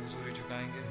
आपकी 0.00 0.16
हजूरी 0.16 0.32
झुकाएँगे 0.32 0.89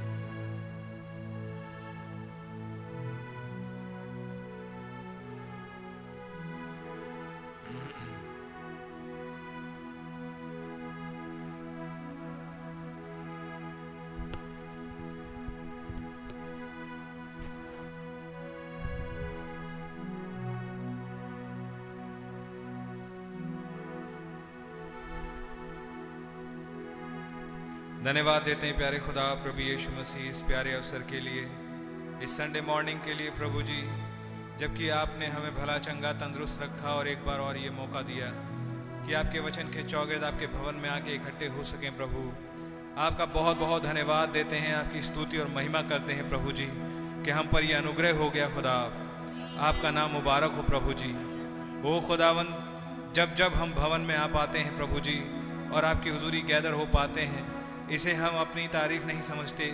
धन्यवाद 28.04 28.42
देते 28.42 28.68
हैं 28.68 28.78
प्यारे 28.78 29.00
खुदा, 29.00 29.24
प्रभु 29.34 29.60
यीशु 29.60 29.92
मसीह, 29.92 30.30
इस 30.30 30.42
प्यारे 30.42 30.74
अवसर 30.74 31.00
के 31.00 31.20
लिए, 31.20 31.42
इस 32.24 32.38
संडे 32.38 32.62
मॉर्निंग 32.62 33.00
के 33.00 33.14
लिए, 33.14 33.30
प्रभु 33.30 33.62
जी, 33.62 33.82
जबकि 34.60 34.90
आपने 34.90 35.28
हमें 35.28 35.56
भला 35.56 35.78
चंगा 35.78 36.12
तंदुरुस्त 36.14 36.62
रखा 36.62 36.94
और 36.94 37.08
एक 37.08 37.26
बार 37.26 37.40
और 37.40 37.58
ये 37.58 37.70
मौका 37.70 38.02
दिया, 38.02 38.32
कि 39.06 39.14
आपके 39.14 39.40
वचन 39.40 39.64
के 39.64 39.84
चौगेद 39.84 40.24
आपके 40.24 40.48
भवन 40.48 40.76
में 40.76 40.90
आके 40.90 41.16
इकट्ठे 41.16 41.48
हो 41.48 41.64
सकें 41.64 41.98
प्रभु। 41.98 42.24
आपका 43.02 43.26
बहुत 43.26 43.58
बहुत 43.58 43.84
धन्यवाद 43.84 44.30
देते 44.30 44.56
हैं, 44.56 44.74
आपकी 44.76 45.02
स्तुति 45.02 45.38
और 45.38 45.48
महिमा 45.48 45.82
करते 45.82 46.14
हैं 46.14 46.30
प्रभु 46.30 46.52
जी, 46.52 46.70
कि 47.26 47.32
हम 47.32 47.48
पर 47.48 47.64
यह 47.64 47.78
अनुग्रह 47.78 48.18
हो 48.18 48.30
गया 48.30 48.50
खुदा। 48.50 48.80
आपका 49.60 49.92
नाम 49.92 50.12
मुबारक 50.12 50.52
हो 50.52 50.64
प्रभु 50.64 50.94
जी। 50.94 51.14
ओ 51.84 52.00
खुदावन 52.08 52.56
जब 53.16 53.36
जब 53.36 53.54
हम 53.54 53.74
भवन 53.74 54.02
में 54.02 54.18
आ 54.18 54.28
पाते 54.28 54.60
हैं 54.60 54.76
प्रभु 54.78 55.00
जी, 55.00 55.20
और 55.70 55.86
आपकी 55.86 56.10
हजूरी 56.10 56.42
गैदर 56.42 56.74
हो 56.74 56.86
पाते 56.86 57.22
हैं 57.22 57.59
इसे 57.92 58.14
हम 58.14 58.40
अपनी 58.40 58.68
तारीफ़ 58.68 59.06
नहीं 59.06 59.22
समझते। 59.22 59.66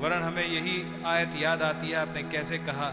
वरन 0.00 0.22
हमें 0.22 0.46
यही 0.46 0.76
आयत 1.06 1.34
याद 1.36 1.62
आती 1.62 1.88
है, 1.88 1.94
आपने 1.96 2.22
कैसे 2.30 2.58
कहा, 2.58 2.90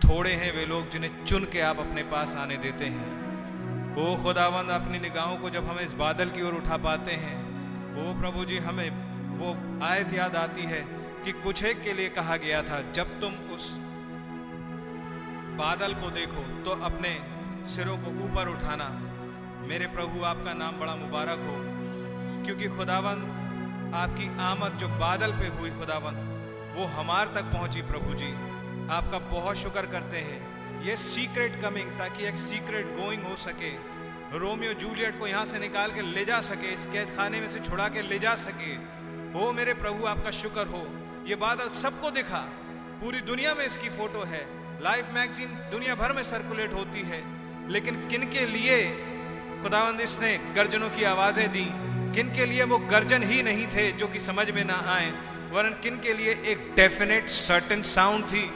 थोड़े 0.00 0.32
हैं 0.32 0.52
वे 0.56 0.64
लोग 0.66 0.90
जिन्हें 0.90 1.24
चुन 1.24 1.44
के 1.44 1.60
आप 1.60 1.78
अपने 1.80 2.02
पास 2.10 2.34
आने 2.36 2.56
देते 2.56 2.84
हैं। 2.86 3.06
ओ 3.96 4.16
खुदावंद, 4.22 4.70
अपनी 4.72 4.98
निगाहों 4.98 5.36
को 5.36 5.50
जब 5.50 5.68
हम 5.68 5.78
इस 5.78 5.92
बादल 5.94 6.30
की 6.30 6.42
ओर 6.42 6.54
उठा 6.54 6.76
पाते 6.76 7.12
हैं, 7.14 7.36
ओ 7.94 8.20
प्रभु 8.20 8.44
जी, 8.44 8.58
हमें 8.58 8.90
वो 9.38 9.54
आयत 9.84 10.12
याद 10.12 10.36
आती 10.36 10.62
है 10.64 10.80
कि 11.24 11.32
कुछ 11.34 11.62
एक 11.64 11.82
के 11.82 11.92
लिए 11.92 12.08
कहा 12.10 12.36
गया 12.36 12.62
था, 12.62 12.80
जब 12.92 13.20
तुम 13.20 13.32
उस 13.54 13.70
बादल 15.58 15.94
को 15.94 16.10
देखो 16.10 16.42
तो 16.64 16.70
अपने 16.84 17.10
सिरों 17.66 17.96
को 17.98 18.10
ऊपर 18.24 18.48
उठाना। 18.48 18.88
मेरे 19.68 19.86
प्रभु, 19.86 20.24
आपका 20.24 20.52
नाम 20.54 20.78
बड़ा 20.80 20.94
मुबारक 20.96 21.38
हो, 21.40 21.56
क्योंकि 22.44 22.68
खुदावंद 22.68 23.33
आपकी 23.94 24.38
आमद 24.40 24.72
जो 24.72 24.88
बादल 24.88 25.32
पे 25.32 25.46
हुई 25.46 25.70
खुदावन 25.70 26.14
वो 26.76 26.84
हमार 26.84 27.26
तक 27.26 27.42
पहुँची 27.42 27.82
प्रभु 27.82 28.14
जी। 28.14 28.30
आपका 28.90 29.18
बहुत 29.18 29.56
शुक्र 29.56 29.86
करते 29.86 30.18
हैं। 30.18 30.82
ये 30.82 30.96
सीक्रेट 30.96 31.60
कमिंग 31.62 31.90
ताकि 31.90 32.24
एक 32.24 32.36
सीक्रेट 32.36 32.86
गोइंग 32.86 33.22
हो 33.22 33.36
सके। 33.36 33.70
रोमियो 34.38 34.72
जूलियट 34.72 35.20
को 35.20 35.26
यहाँ 35.26 35.44
से 35.44 35.58
निकाल 35.58 35.92
के 35.92 36.02
ले 36.02 36.24
जा 36.24 36.40
सके, 36.40 36.72
इस 36.74 36.86
कैद 36.86 37.16
खाने 37.16 37.40
में 37.40 37.48
से 37.50 37.58
छुड़ा 37.58 37.88
के 37.88 38.02
ले 38.02 38.18
जा 38.18 38.34
सके। 38.34 38.72
हो 39.38 39.52
मेरे 39.52 39.74
प्रभु, 39.74 40.06
आपका 40.06 40.30
शुक्र 40.30 40.66
हो। 40.66 40.86
ये 41.26 41.34
बादल 41.34 41.68
सबको 41.68 42.10
दिखा। 42.10 42.40
पूरी 43.00 43.20
दुनिया 43.20 43.54
में 43.54 43.66
इसकी 43.66 43.88
फ़ोटो 43.88 44.24
है। 44.24 44.46
लाइफ 44.82 45.14
मैगजीन 45.14 45.48
दुनिया 45.48 45.94
भर 45.94 46.12
में 46.12 46.22
सर्कुलेट 46.22 46.72
होती 46.72 47.00
है। 47.00 47.22
लेकिन 47.70 48.08
किन 48.08 48.30
के 48.30 48.46
लिए? 48.46 48.90
खुदावंद 49.62 50.00
इसने 50.00 50.38
गर्जनों 50.38 50.90
की 50.90 51.04
आवाज़ें 51.04 51.48
दी। 51.48 51.93
किन 52.14 52.32
के 52.32 52.46
लिए 52.46 52.64
वो 52.64 52.78
गर्जन 52.78 53.22
ही 53.22 53.42
नहीं 53.42 53.66
थे 53.66 53.92
जो 53.92 54.06
कि 54.06 54.20
समझ 54.20 54.50
में 54.50 54.64
ना 54.64 54.84
आए? 54.86 55.10
वरन 55.50 55.80
किन 55.82 55.96
के 55.96 56.14
लिए 56.14 56.30
एक 56.30 56.72
डेफिनेट 56.76 57.28
सर्टन 57.28 57.82
साउंड 57.82 58.24
थी? 58.24 58.50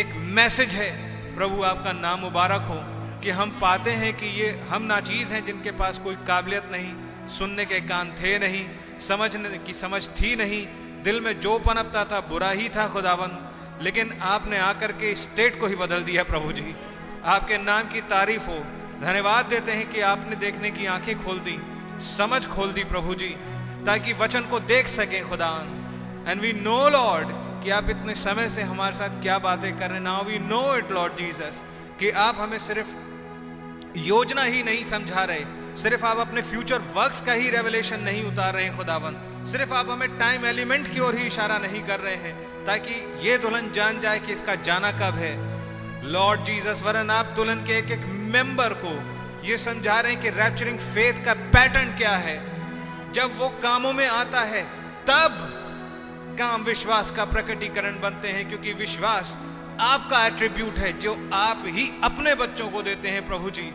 एक 0.00 0.12
मैसेज 0.16 0.68
है, 0.68 0.90
प्रभु 1.36 1.62
आपका 1.62 1.92
नाम 1.92 2.20
मुबारक 2.20 2.62
हो, 2.62 2.80
कि 3.20 3.30
हम 3.30 3.50
पाते 3.50 3.90
हैं 3.90 4.16
कि 4.16 4.26
ये 4.26 4.60
हम 4.68 4.82
नाचीज 4.82 5.28
हैं 5.28 5.44
जिनके 5.46 5.70
पास 5.70 5.98
कोई 5.98 6.14
काबिलियत 6.14 6.64
नहीं, 6.72 6.94
सुनने 7.28 7.64
के 7.64 7.80
कान 7.80 8.12
थे 8.12 8.38
नहीं, 8.38 8.68
समझने 9.00 9.58
की 9.58 9.74
समझ 9.74 10.08
थी 10.08 10.36
नहीं, 10.36 10.66
दिल 11.02 11.20
में 11.20 11.40
जो 11.40 11.58
पनपता 11.58 12.04
था, 12.04 12.20
बुरा 12.20 12.50
ही 12.50 12.68
था 12.68 12.88
खुदावन 12.88 13.52
लेकिन 13.82 14.18
आपने 14.22 14.58
आकर 14.58 14.92
के 14.92 15.14
स्टेट 15.14 15.60
को 15.60 15.66
ही 15.66 15.76
बदल 15.76 16.02
दिया, 16.02 16.24
प्रभु 16.24 16.52
जी। 16.52 16.74
आपके 17.24 17.58
नाम 17.58 17.82
की 17.82 18.00
तारीफ़ 18.00 18.42
हो। 18.42 18.58
धन्यवाद 19.02 19.46
देते 19.46 19.72
हैं 19.72 19.90
कि 19.90 20.00
आपने 20.00 20.36
देखने 20.36 20.70
की 20.70 20.86
आँखें 20.86 21.24
खोल 21.24 21.38
दी। 21.38 21.75
समझ 22.00 22.44
खोल 22.46 22.72
दी 22.72 22.84
प्रभु 22.84 23.14
जी, 23.14 23.28
ताकि 23.86 24.12
वचन 24.12 24.42
को 24.42 24.60
देख 24.60 24.86
सके 24.88 25.20
खुदा 25.20 25.50
एंड 26.28 26.40
वी 26.40 26.52
नो 26.52 26.88
लॉर्ड 26.88 27.28
कि 27.64 27.70
आप 27.70 27.90
इतने 27.90 28.14
समय 28.14 28.48
से 28.50 28.62
हमारे 28.62 28.96
साथ 28.96 29.20
क्या 29.22 29.38
बातें 29.38 29.76
कर 29.78 29.90
रहे 29.90 30.00
now 30.00 30.24
we 30.24 30.38
know 30.38 30.62
it 30.76 30.90
Lord 30.92 31.16
Jesus 31.16 31.62
कि 32.00 32.10
आप 32.22 32.40
हमें 32.40 32.58
सिर्फ़ 32.58 32.88
योजना 33.98 34.42
ही 34.42 34.62
नहीं 34.62 34.84
समझा 34.84 35.24
रहे। 35.24 35.44
सिर्फ़ 35.76 36.04
आप 36.04 36.18
अपने 36.18 36.42
फ्यूचर 36.42 36.78
वर्क्स 36.94 37.20
का 37.20 37.32
ही 37.32 37.50
रेवलेशन 37.50 38.00
नहीं 38.00 38.22
उतार 38.24 38.54
रहे 38.54 38.64
हैं 38.64 38.76
खुदावन 38.76 39.16
सिर्फ़ 39.52 39.72
आप 39.74 39.90
हमें 39.90 40.18
टाइम 40.18 40.44
एलिमेंट 40.46 40.92
की 40.92 41.00
ओर 41.00 41.16
ही 41.16 41.26
इशारा 41.26 41.58
नहीं 41.58 41.82
कर 41.82 42.00
रहे 42.00 42.14
हैं, 42.16 42.34
ताकि 42.66 42.94
ये 43.28 43.38
दुल्हन 43.38 43.72
जान 43.72 44.00
जाए 44.00 44.18
कि 44.20 44.32
इसका 44.32 44.54
जाना 44.62 44.90
कब 44.92 45.18
है। 45.18 45.34
लॉर्ड 46.12 46.44
जीसस 46.44 46.82
वरन 46.86 47.10
आप 47.10 47.32
दुल्हन 47.36 47.64
के 47.66 47.78
एक 47.78 47.90
एक 47.90 48.04
मेंबर 48.32 48.74
को 48.84 48.94
ये 49.46 49.58
समझा 49.58 50.00
रहे 50.00 50.12
हैं 50.12 50.22
कि 50.22 50.30
रैप्चरिंग 50.30 50.78
फेथ 50.78 51.24
का 51.24 51.34
पैटर्न 51.34 51.96
क्या 51.96 52.10
है। 52.10 52.56
जब 53.12 53.38
वो 53.38 53.48
कामों 53.48 53.92
में 53.92 54.08
आता 54.08 54.40
है, 54.40 54.62
तब 55.06 55.52
काम 56.38 56.62
विश्वास 56.62 57.10
का 57.10 57.24
प्रकटीकरण 57.24 58.00
बनते 58.00 58.28
हैं, 58.28 58.48
क्योंकि 58.48 58.72
विश्वास 58.72 59.38
आपका 59.80 60.26
एट्रीब्यूट 60.26 60.78
है, 60.78 60.98
जो 60.98 61.30
आप 61.34 61.62
ही 61.66 62.00
अपने 62.04 62.34
बच्चों 62.34 62.68
को 62.68 62.82
देते 62.82 63.08
हैं, 63.08 63.26
प्रभु 63.26 63.50
जी। 63.50 63.72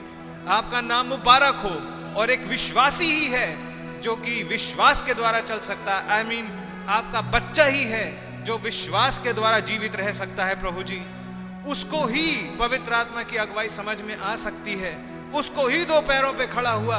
आपका 0.48 0.82
नाम 0.82 1.08
मुबारक 1.08 1.56
हो, 1.56 1.92
और 2.20 2.30
एक 2.30 2.44
विश्वासी 2.46 3.06
ही 3.06 3.28
है, 3.28 3.58
जो 4.02 4.16
कि 4.16 4.44
विश्वास 4.44 5.02
के 5.02 5.14
द्वारा 5.14 5.40
चल 5.40 5.60
सकता 5.60 5.96
है। 5.96 6.10
आई 6.10 6.24
मीन 6.24 6.52
आपका 6.90 7.22
बच्चा 7.22 7.66
ही 7.66 7.84
है, 7.84 8.22
जो 8.44 8.58
विश्वास 8.58 9.20
के 9.20 9.34
द्वारा 9.34 9.60
जीवित 9.60 9.96
रह 9.96 10.12
सकता 10.14 10.46
है, 10.46 10.60
प्रभु 10.60 10.84
जी। 10.84 11.02
उसको 11.68 12.06
ही 12.06 12.32
पवित्र 12.60 12.94
आत्मा 12.94 13.24
की 13.24 13.38
अगुवाई 13.38 13.70
समझ 13.70 14.02
में 14.02 14.18
आ 14.18 14.36
सकती 14.36 14.74
है। 14.74 15.11
उसको 15.34 15.68
ही 15.68 15.84
दो 15.86 16.00
पैरों 16.04 16.34
पे 16.34 16.48
खड़ा 16.48 16.72
हुआ। 16.72 16.98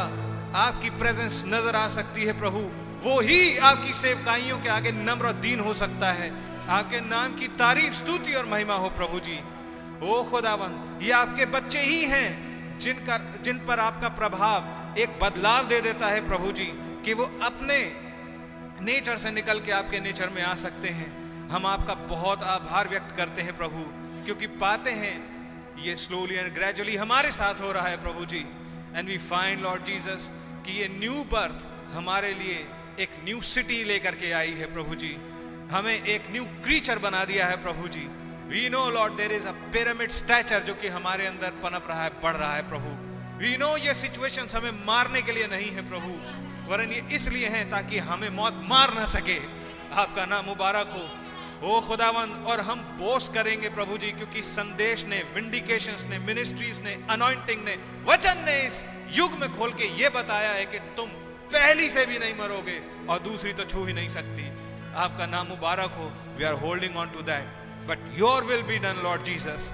आपकी 0.57 0.91
प्रेजेंस 0.91 1.43
नज़र 1.47 1.77
आ 1.77 1.89
सकती 1.89 2.25
है 2.25 2.39
प्रभु। 2.41 2.59
वो 3.03 3.19
ही 3.21 3.57
आपकी 3.59 3.93
सेवकाइयों 3.95 4.59
के 4.59 4.69
आगे 4.69 4.93
नम्र 4.93 5.33
दीन 5.41 5.61
हो 5.61 5.75
सकता 5.75 6.13
है। 6.13 6.31
आपके 6.71 7.01
नाम 7.01 7.35
की 7.37 7.49
तारीफ़, 7.49 7.95
स्तुति 7.95 8.35
और 8.35 8.47
महिमा 8.47 8.75
हो 8.75 8.89
प्रभु 8.91 9.21
जी। 9.21 9.39
ओ 10.03 10.23
खुदावन 10.23 11.01
ये 11.03 11.11
आपके 11.13 11.47
बच्चे 11.49 11.81
ही 11.81 12.03
हैं 12.05 12.79
जिनका 12.79 13.19
जिन 13.45 13.59
पर 13.59 13.81
आपका 13.81 14.09
प्रभाव 14.09 14.99
एक 14.99 15.19
बदलाव 15.21 15.67
दे 15.67 15.81
देता 15.81 16.07
है 16.07 16.27
प्रभु 16.29 16.53
जी, 16.53 16.65
कि 17.05 17.15
वो 17.15 17.25
अपने 17.43 17.79
नेचर 18.83 19.17
से 19.17 19.31
निकल 19.31 19.61
के 19.61 19.73
आपके 19.73 20.01
नेचर 20.01 20.31
में 20.31 20.43
आ 20.43 20.55
सकते 20.55 20.89
हैं। 20.89 21.11
हम 21.51 21.67
आपका 21.67 21.95
बहुत 22.09 22.43
आभार 22.43 22.89
व्यक्त 22.89 23.17
करते 23.17 23.43
हैं 23.43 23.57
प्रभु, 23.57 23.85
क्योंकि 24.25 24.47
पाते 24.59 24.91
हैं 24.93 25.15
ये 25.83 25.97
स्लोली 25.97 26.35
एंड 26.35 26.53
ग्रेजुअली 26.55 26.97
हमारे 26.97 27.31
साथ 27.33 27.61
हो 27.61 27.73
रहा 27.73 27.89
है 27.89 27.97
प्रभु 28.03 28.25
जी। 28.25 28.45
And 28.97 29.09
we 29.09 29.19
find 29.19 29.61
Lord 29.61 29.85
Jesus 29.85 30.31
कि 30.67 30.73
ये 30.73 30.89
न्यू 30.89 31.23
बर्थ 31.25 31.67
हमारे 31.95 32.33
लिए 32.35 32.59
एक 33.01 33.11
न्यू 33.25 33.41
सिटी 33.41 33.83
लेकर 33.85 34.15
के 34.15 34.33
आई 34.33 34.53
है 34.53 34.73
प्रभु 34.75 34.95
जी। 34.95 35.13
हमें 35.71 35.95
एक 35.95 36.31
न्यू 36.31 36.45
क्रीचर 36.65 36.99
बना 36.99 37.25
दिया 37.25 37.47
है 37.47 37.57
प्रभु 37.63 37.89
जी। 37.89 38.07
We 38.49 38.69
know 38.69 38.91
Lord 38.91 39.15
there 39.15 39.33
is 39.33 39.47
a 39.47 39.53
pyramid 39.73 40.11
structure 40.11 40.63
जो 40.63 40.75
कि 40.75 40.89
हमारे 40.89 41.27
अंदर 41.27 41.51
पनप 41.63 41.87
रहा 41.89 42.05
है, 42.05 42.11
बढ़ 42.23 42.37
रहा 42.37 42.55
है 42.55 42.69
प्रभु। 42.69 42.91
वी 43.39 43.57
नो 43.57 43.77
ये 43.77 43.95
सिचुएशन 43.95 44.49
हमें 44.55 44.87
मारने 44.87 45.23
के 45.23 45.33
लिए 45.33 45.47
नहीं 45.47 45.71
है 45.71 45.89
प्रभु। 45.89 46.13
वरन 46.71 46.93
ये 46.93 47.03
इसलिए 47.13 47.49
है 47.49 47.65
ताकि 47.71 47.99
हमें 47.99 48.29
मौत 48.31 48.61
मार 48.65 48.95
ना 48.95 49.07
सके। 49.07 49.39
आपका 49.95 50.27
नाम 50.27 50.45
मुबारक 50.45 50.89
हो। 50.89 51.05
ओ 51.63 51.81
खुदावन, 51.81 52.31
और 52.45 52.61
हम 52.63 52.81
बोस्ट 52.99 53.33
करेंगे 53.35 53.69
प्रभु 53.71 53.99
जी, 53.99 54.11
क्योंकि 54.13 54.43
संदेश 54.45 55.05
ने 55.05 55.23
विंडिकेशन 55.35 56.09
ने 56.11 56.19
मिनिस्ट्रीज 56.21 56.81
ने 56.85 56.97
अनॉइंटिंग 57.11 57.65
ने, 57.65 57.77
वचन 58.05 58.43
ने 58.47 58.59
इस 58.63 58.83
युग 59.13 59.39
में 59.41 59.49
खोल 59.57 59.73
के 59.73 59.87
ये 60.01 60.09
बताया 60.11 60.51
है 60.53 60.65
कि 60.67 60.79
तुम 60.97 61.09
पहली 61.53 61.89
से 61.91 62.05
भी 62.07 62.19
नहीं 62.19 62.35
मरोगे 62.37 62.79
और 63.09 63.19
दूसरी 63.21 63.53
तो 63.53 63.65
छू 63.67 63.85
ही 63.85 63.93
नहीं 63.93 64.09
सकती। 64.09 64.49
आपका 64.97 65.27
नाम 65.29 65.47
मुबारक 65.49 65.91
हो 65.99 66.11
we 66.39 66.45
are 66.45 66.55
holding 66.61 66.97
on 66.97 67.11
to 67.11 67.23
that 67.23 67.87
but 67.89 68.19
your 68.19 68.45
will 68.45 68.63
be 68.65 68.79
done 68.79 69.01
Lord 69.05 69.25
Jesus 69.25 69.71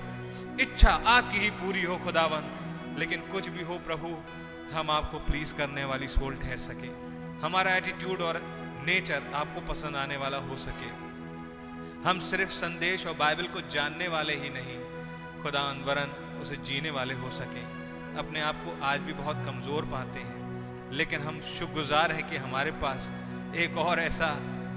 इच्छा 0.61 0.91
आपकी 1.09 1.39
ही 1.39 1.51
पूरी 1.57 1.83
हो, 1.83 1.97
खुदावन, 1.97 2.55
लेकिन 2.99 3.21
कुछ 3.33 3.49
भी 3.49 3.63
हो 3.65 3.79
प्रभु, 3.87 4.15
हम 4.73 4.91
आपको 4.91 5.19
प्लीज़ 5.27 5.55
करने 5.55 5.85
वाली 5.85 6.09
सोल 6.11 6.37
ठहर 6.37 6.59
सके। 6.61 6.91
हमारा 7.43 7.75
एटीट्यूड 7.77 8.23
और 8.23 8.41
नेचर 8.87 9.31
आपको 9.35 9.61
पसंद 9.73 9.97
आने 9.97 10.17
वाला 10.17 10.39
हो 10.49 10.57
सके। 10.59 10.91
हम 12.05 12.19
सिर्फ़ 12.21 12.51
संदेश 12.51 13.07
और 13.07 13.15
बाइबल 13.15 13.47
को 13.47 13.61
जानने 13.71 14.09
वाले 14.09 14.35
ही 14.35 14.51
नहीं 14.51 14.79
खुदा 15.43 15.63
वरन 15.87 16.11
उसे 16.43 16.57
जीने 16.65 16.91
वाले 16.91 17.15
हो 17.15 17.31
सकें। 17.31 18.15
अपने 18.19 18.41
आप 18.41 18.63
को 18.65 18.77
आज 18.85 19.01
भी 19.01 19.13
बहुत 19.13 19.37
कमज़ोर 19.47 19.85
पाते 19.85 20.21
हैं, 20.21 20.93
लेकिन 20.93 21.21
हम 21.21 21.41
शुक्रगुजार 21.49 22.13
हैं 22.13 22.29
कि 22.31 22.37
हमारे 22.37 22.71
पास 22.83 23.11
एक 23.57 23.77
और 23.79 24.01
ऐसा 24.01 24.29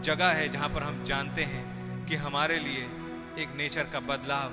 जगह 0.04 0.32
है 0.32 0.48
जहाँ 0.50 0.70
पर 0.70 0.84
हम 0.84 1.04
जानते 1.04 1.44
हैं 1.44 1.64
कि 2.08 2.16
हमारे 2.16 2.60
लिए 2.60 2.88
एक 3.38 3.56
नेचर 3.58 3.84
का 3.84 4.00
बदलाव, 4.00 4.52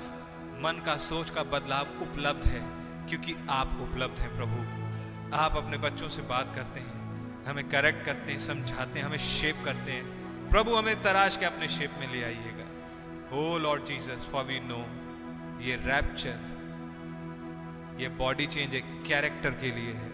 मन 0.63 0.81
का 0.85 0.95
सोच 0.99 1.29
का 1.29 1.43
बदलाव 1.49 2.01
उपलब्ध 2.01 2.45
है, 2.45 2.61
क्योंकि 3.09 3.35
आप 3.49 3.77
उपलब्ध 3.81 4.19
हैं 4.19 4.35
प्रभु। 4.37 5.35
आप 5.37 5.57
अपने 5.57 5.77
बच्चों 5.79 6.09
से 6.09 6.21
बात 6.27 6.55
करते 6.55 6.79
हैं, 6.79 7.43
हमें 7.45 7.67
करेक्ट 7.69 8.05
करते 8.05 8.31
हैं, 8.31 8.39
समझाते 8.39 8.99
हैं, 8.99 9.05
हमें 9.05 9.17
शेप 9.27 9.65
करते 9.65 9.91
हैं। 9.91 10.49
प्रभु, 10.49 10.75
हमें 10.75 11.01
तराश 11.03 11.37
के 11.37 11.45
अपने 11.45 11.67
शेप 11.69 11.91
में 11.99 12.11
ले 12.13 12.23
आइएगा। 12.23 12.58
O 13.33 13.41
Lord 13.57 13.83
Jesus 13.85 14.27
for 14.31 14.43
we 14.43 14.59
know 14.59 14.77
ये 15.61 15.75
रैप्चर 15.81 16.37
ये 17.99 18.07
बॉडी 18.19 18.45
चेंज 18.47 18.75
एक 18.75 18.85
कैरेक्टर 19.07 19.51
के 19.61 19.69
लिए 19.71 19.91
है। 19.93 20.09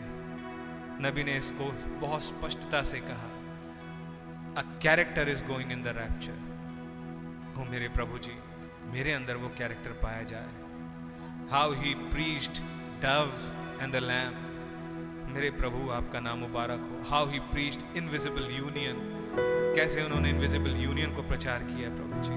नबी 1.02 1.24
ने 1.24 1.36
इसको 1.38 1.66
बहुत 2.02 2.24
स्पष्टता 2.24 2.82
से 2.84 3.00
कहा 3.02 3.30
a 4.58 4.64
character 4.84 5.30
is 5.30 5.44
going 5.44 5.72
in 5.72 5.84
the 5.84 5.94
rapture 5.98 6.38
हो 7.58 7.66
मेरे 7.72 7.88
प्रभु 7.90 8.18
जी, 8.18 8.36
मेरे 8.94 9.14
अंदर 9.14 9.36
वो 9.36 9.50
कैरेक्टर 9.58 9.92
पाया 10.02 10.24
जाए। 10.32 10.52
How 11.52 11.74
he 11.82 11.94
priest 12.12 12.62
dove 13.04 13.32
and 13.82 13.94
the 13.94 14.02
lamb 14.04 14.34
मेरे 15.34 15.50
प्रभु, 15.52 15.90
आपका 15.92 16.20
नाम 16.20 16.38
मुबारक 16.40 16.82
हो। 16.82 17.04
How 17.10 17.30
he 17.30 17.40
priest 17.54 17.98
invisible 17.98 18.52
union 18.56 19.00
कैसे 19.76 20.04
उन्होंने 20.04 20.30
इनविजिबल 20.30 20.76
यूनियन 20.84 21.16
को 21.16 21.22
प्रचार 21.30 21.64
किया 21.64 21.90
प्रभु 21.96 22.24
जी? 22.28 22.36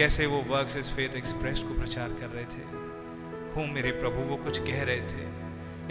कैसे 0.00 0.26
वो 0.26 0.38
वर्क्स 0.38 0.76
इस 0.76 0.90
फेथ 0.90 1.16
एक्सप्रेस 1.16 1.58
को 1.58 1.74
प्रचार 1.74 2.08
कर 2.08 2.26
रहे 2.26 2.44
थे? 2.44 2.62
हूँ 3.54 3.72
मेरे 3.74 3.90
प्रभु, 3.90 4.20
वो 4.20 4.36
कुछ 4.36 4.58
कह 4.58 4.82
रहे 4.82 5.00
थे। 5.00 5.28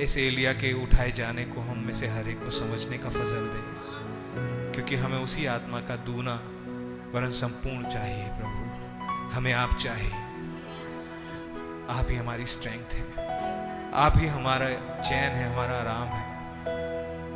इस 0.04 0.17
एलिया 0.17 0.54
के 0.54 0.84
उठाए 0.84 1.12
जाने 1.12 1.45
को 1.45 1.62
हम 1.62 1.80
में 1.80 1.93
से 1.93 2.08
हर 2.08 2.28
एक 2.28 2.43
को 2.43 2.52
समझने 2.52 2.98
का 2.98 3.10
फजल 3.10 3.48
दे। 3.48 3.62
क्योंकि 4.74 4.95
हमें 4.95 5.17
उसी 5.17 5.45
आत्मा 5.45 5.80
का 5.80 5.95
दूना 5.95 6.34
वरन 7.13 7.32
संपूर्ण 7.32 7.89
चाहिए 7.89 8.24
प्रभु। 8.24 8.65
हमें 9.36 9.54
आप 9.54 9.78
चाहिए। 9.78 10.12
आप 11.89 12.08
ही 12.10 12.15
हमारी 12.15 12.45
स्ट्रेंथ 12.45 12.88
है। 12.91 13.12
आप 13.91 14.13
ही 14.17 14.28
हमारा 14.28 14.69
चैन 15.02 15.32
है, 15.32 15.54
हमारा 15.54 15.76
आराम 15.76 16.08
है। 16.08 16.39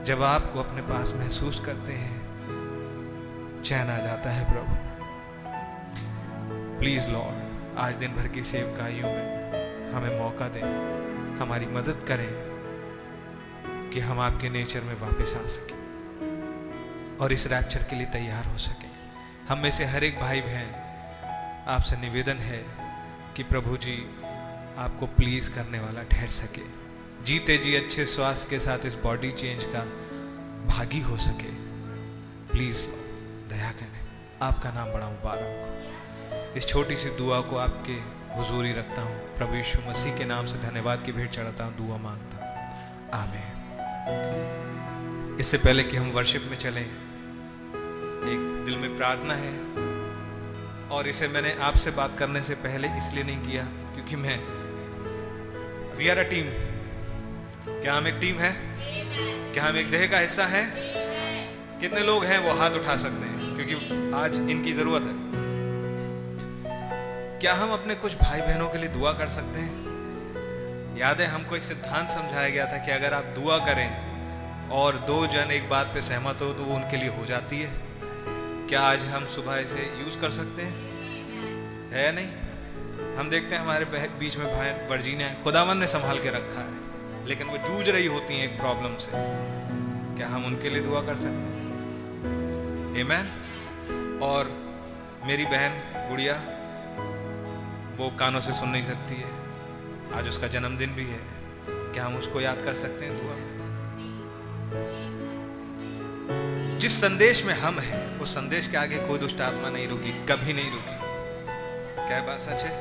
जब 0.04 0.24
आपको 0.24 0.60
अपने 0.60 0.82
पास 0.82 1.14
महसूस 1.14 1.60
करते 1.66 1.94
हैं, 1.94 2.22
चैन 3.64 3.88
आ 3.88 3.98
जाता 3.98 4.32
है 4.32 4.54
प्रभु। 4.54 4.83
प्लीज़ 6.80 7.08
लॉर्ड 7.10 7.78
आज 7.78 7.96
दिन 7.96 8.12
भर 8.12 8.28
की 8.28 8.44
सेवकाइयों 8.44 9.08
में 9.08 9.92
हमें 9.92 10.20
मौका 10.20 10.48
दें, 10.48 10.64
हमारी 11.38 11.66
मदद 11.66 12.06
करें 12.08 12.30
कि 13.90 14.00
हम 14.00 14.20
आपके 14.20 14.50
नेचर 14.50 14.82
में 14.82 14.96
वापस 15.02 15.34
आ 15.34 15.46
सकें 15.48 17.18
और 17.18 17.34
इस 17.34 17.48
रैप्चर 17.48 17.84
के 17.84 17.96
लिए 17.96 18.06
तैयार 18.06 18.46
हो 18.46 18.58
सकें। 18.58 18.90
हम 19.48 19.60
में 19.60 19.72
से 19.72 19.86
हर 19.86 20.04
एक 20.04 20.20
भाई 20.20 20.42
बहन 20.42 21.66
आपसे 21.68 21.96
निवेदन 21.96 22.38
है 22.42 22.64
कि 23.36 23.44
प्रभु 23.44 23.78
जी, 23.78 23.98
आपको 24.78 25.06
प्लीज़ 25.08 25.50
करने 25.52 25.80
वाला 25.80 26.04
ठहर 26.04 26.30
सके। 26.30 26.66
जीते 27.26 27.58
जी 27.58 27.76
अच्छे 27.76 28.06
स्वास्थ्य 28.06 28.50
के 28.50 28.60
साथ 28.60 28.86
इस 28.86 28.96
बॉडी 28.96 29.32
चेंज 29.32 29.64
का 29.64 29.84
भागी 30.68 31.00
हो 31.00 31.18
सके। 31.18 31.52
प्लीज़ 32.52 32.82
दया 33.50 33.72
करें। 33.72 34.02
आपका 34.42 34.72
नाम 34.72 34.94
बड़ा 34.94 35.10
मुबारक 35.10 35.42
हो। 35.42 35.73
इस 36.58 36.68
छोटी 36.68 36.96
सी 36.98 37.10
दुआ 37.10 37.40
को 37.42 37.56
आपके 37.58 37.94
हुजूरी 38.36 38.72
रखता 38.74 39.02
हूँ। 39.02 39.16
प्रभु 39.38 39.56
यीशु 39.56 39.80
मसीह 39.90 40.18
के 40.18 40.26
नाम 40.26 40.46
से 40.46 40.58
धन्यवाद 40.58 41.04
की 41.06 41.12
भेंट 41.12 41.30
चढ़ाता 41.32 41.64
हूँ 41.64 41.76
दुआ 41.78 41.98
माँगता 41.98 42.36
हूँ। 42.38 42.50
आमेन। 43.14 43.48
इससे 45.40 45.58
पहले 45.58 45.84
कि 45.84 45.98
हम 45.98 46.12
वर्शिप 46.12 46.44
में 46.52 46.58
चलें 46.58 46.82
एक 46.82 48.66
दिल 48.66 48.78
में 48.78 48.98
प्रार्थना 48.98 49.34
है 49.34 49.54
और 50.90 51.08
इसे 51.08 51.28
मैंने 51.28 51.54
आपसे 51.62 51.92
बात 51.92 52.18
करने 52.20 52.42
से 52.44 52.56
पहले 52.56 52.88
इसलिए 52.88 53.24
नहीं 53.24 53.38
किया 53.38 53.64
क्योंकि 53.64 54.16
मैं 54.16 54.38
वी 55.98 56.10
आर 56.10 56.18
अ 56.18 56.24
टीम 56.24 56.46
क्या 57.82 57.94
हम 57.94 58.08
एक 58.08 58.16
टीम 58.22 58.36
है? 58.36 58.56
क्या 59.54 59.66
हम 59.66 59.78
एक 59.78 59.92
देह 59.92 60.08
का 60.08 60.20
हिस्सा 60.20 60.46
है? 60.46 60.64
कितने 61.82 62.04
लोग 62.04 62.26
हैं 62.26 62.40
वो 62.40 62.54
हाथ 62.54 62.72
उठा 62.72 62.98
सकते 62.98 63.26
हैं? 63.26 63.56
क्योंकि 63.56 63.76
आज 64.16 64.50
इनकी 64.50 64.74
ज़रूरत 64.74 65.04
है। 65.04 65.23
क्या 67.44 67.54
हम 67.54 67.72
अपने 67.74 67.96
कुछ 67.96 68.14
भाई 68.16 68.42
बहनों 68.42 68.70
के 68.70 68.78
लिए 68.78 68.90
दुआ 68.90 69.12
कर 69.14 69.30
सकते 69.30 69.60
हैं? 69.60 70.98
याद 70.98 71.22
है 71.22 71.26
हमको 71.28 71.56
एक 71.56 71.64
सिद्धांत 71.64 72.10
समझाया 72.10 72.50
गया 72.50 72.66
था 72.66 72.78
कि 72.78 72.92
अगर 72.92 73.14
आप 73.14 73.24
दुआ 73.24 73.58
करें 73.58 74.70
और 74.70 74.98
दो 74.98 75.26
जन 75.28 75.52
एक 75.52 75.70
बात 75.70 75.88
पे 75.88 76.02
सहमत 76.02 76.42
हो 76.42 76.54
तो 76.54 76.64
वो 76.64 76.76
उनके 76.76 76.98
लिए 76.98 77.10
हो 77.10 77.26
जाती 77.26 77.60
है। 77.62 77.72
क्या 78.70 78.82
आज 78.82 79.00
हम 79.00 79.26
सुबह 79.28 79.58
इसे 79.58 79.90
यूज़ 80.04 80.18
कर 80.22 80.32
सकते 80.32 80.62
हैं? 80.62 81.92
है 81.92 82.06
या 82.06 82.12
नहीं? 82.12 83.18
हम 83.18 83.30
देखते 83.30 83.56
हैं 83.56 83.62
हमारे 83.62 83.86
बीच 84.20 84.38
में 84.38 84.48
भाई 84.48 84.72
वर्जीनिया 84.88 85.34
खुदावन 85.44 85.78
ने 85.78 85.88
संभाल 85.88 86.20
के 86.20 86.30
रखा 86.30 86.62
है, 86.62 87.28
लेकिन 87.28 87.48
वो 87.48 87.58
जूझ 87.58 87.90
रही 87.90 88.08
होती 88.08 88.40
हैं 88.40 88.54
एक 88.54 88.60
प्रॉब्लम 88.60 88.98
से। 88.98 89.12
क्या 90.18 90.28
हम 90.28 90.46
उनके 90.46 90.70
लिए 90.70 90.82
दुआ 90.82 91.02
कर 91.02 91.16
सकते 91.16 91.28
हैं? 91.28 93.04
मैन 93.04 94.20
और 94.24 94.58
मेरी 95.26 95.46
बहन, 95.46 95.80
गुड़िया 96.10 96.53
वो 98.04 98.10
कानों 98.10 98.40
से 98.42 98.54
सुन 98.54 98.70
नहीं 98.70 98.84
सकती 98.84 99.16
है। 99.16 99.30
आज 100.14 100.28
उसका 100.30 100.48
जन्मदिन 100.48 100.90
भी 100.94 101.06
है। 101.06 101.20
क्या 101.68 102.06
हम 102.06 102.16
उसको 102.16 102.42
याद 102.42 102.56
कर 102.56 102.74
सकते 102.74 103.06
हैं 103.06 103.14
दुआ 103.18 103.36
जिस 106.78 107.02
संदेश 107.02 107.46
में 107.46 107.54
हम 107.54 107.80
हैं, 107.80 108.20
उस 108.20 108.36
संदेश 108.36 108.68
के 108.68 108.78
आगे 108.78 108.98
कोई 108.98 109.20
दुष्ट 109.20 109.42
आत्मा 109.42 109.70
नहीं 109.70 109.88
रुकी, 109.88 110.26
कभी 110.26 110.54
नहीं 110.54 110.72
रुकी। 110.72 110.98
क्या 112.08 112.22
बात 112.22 112.42
सच 112.42 112.64
है? 112.64 112.74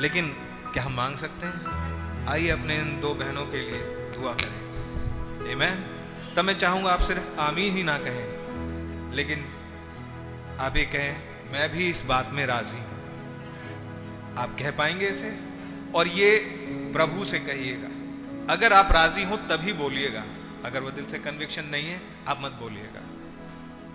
लेकिन 0.00 0.28
क्या 0.72 0.82
हम 0.82 0.92
मांग 0.92 1.16
सकते 1.16 1.46
हैं? 1.46 1.66
आइए 2.28 2.48
अपने 2.48 2.76
इन 2.76 3.00
दो 3.00 3.14
बहनों 3.14 3.46
के 3.46 3.60
लिए 3.60 3.80
दुआ 4.16 4.32
करें। 4.32 5.50
एमैन 5.50 5.84
तब 6.36 6.44
मैं 6.44 6.58
चाहूँगा 6.58 6.92
आप 6.92 7.00
सिर्फ़ 7.00 7.40
आमीन 7.40 7.76
ही 7.76 7.82
ना 7.82 7.98
कहें। 7.98 8.26
लेकिन 9.12 9.48
आप 10.60 10.76
ये 10.76 10.84
कहें, 10.84 11.16
मैं 11.52 11.72
भी 11.72 11.90
इस 11.90 12.04
बात 12.04 12.30
में 12.32 12.46
राज़ी 12.46 12.78
हूँ। 12.78 12.95
आप 14.38 14.56
कह 14.58 14.70
पाएँगे 14.70 15.08
इसे? 15.08 15.38
और 15.94 16.08
ये 16.08 16.38
प्रभु 16.92 17.24
से 17.24 17.38
कहिएगा। 17.38 17.88
अगर 18.52 18.72
आप 18.72 18.92
राज़ी 18.92 19.24
हो, 19.24 19.36
तभी 19.36 19.72
बोलिएगा। 19.72 20.24
अगर 20.64 20.80
वो 20.80 20.90
दिल 20.90 21.06
से 21.06 21.18
कन्विक्शन 21.18 21.64
नहीं 21.64 21.86
है, 21.86 22.00
आप 22.28 22.38
मत 22.42 22.52
बोलिएगा। 22.52 23.00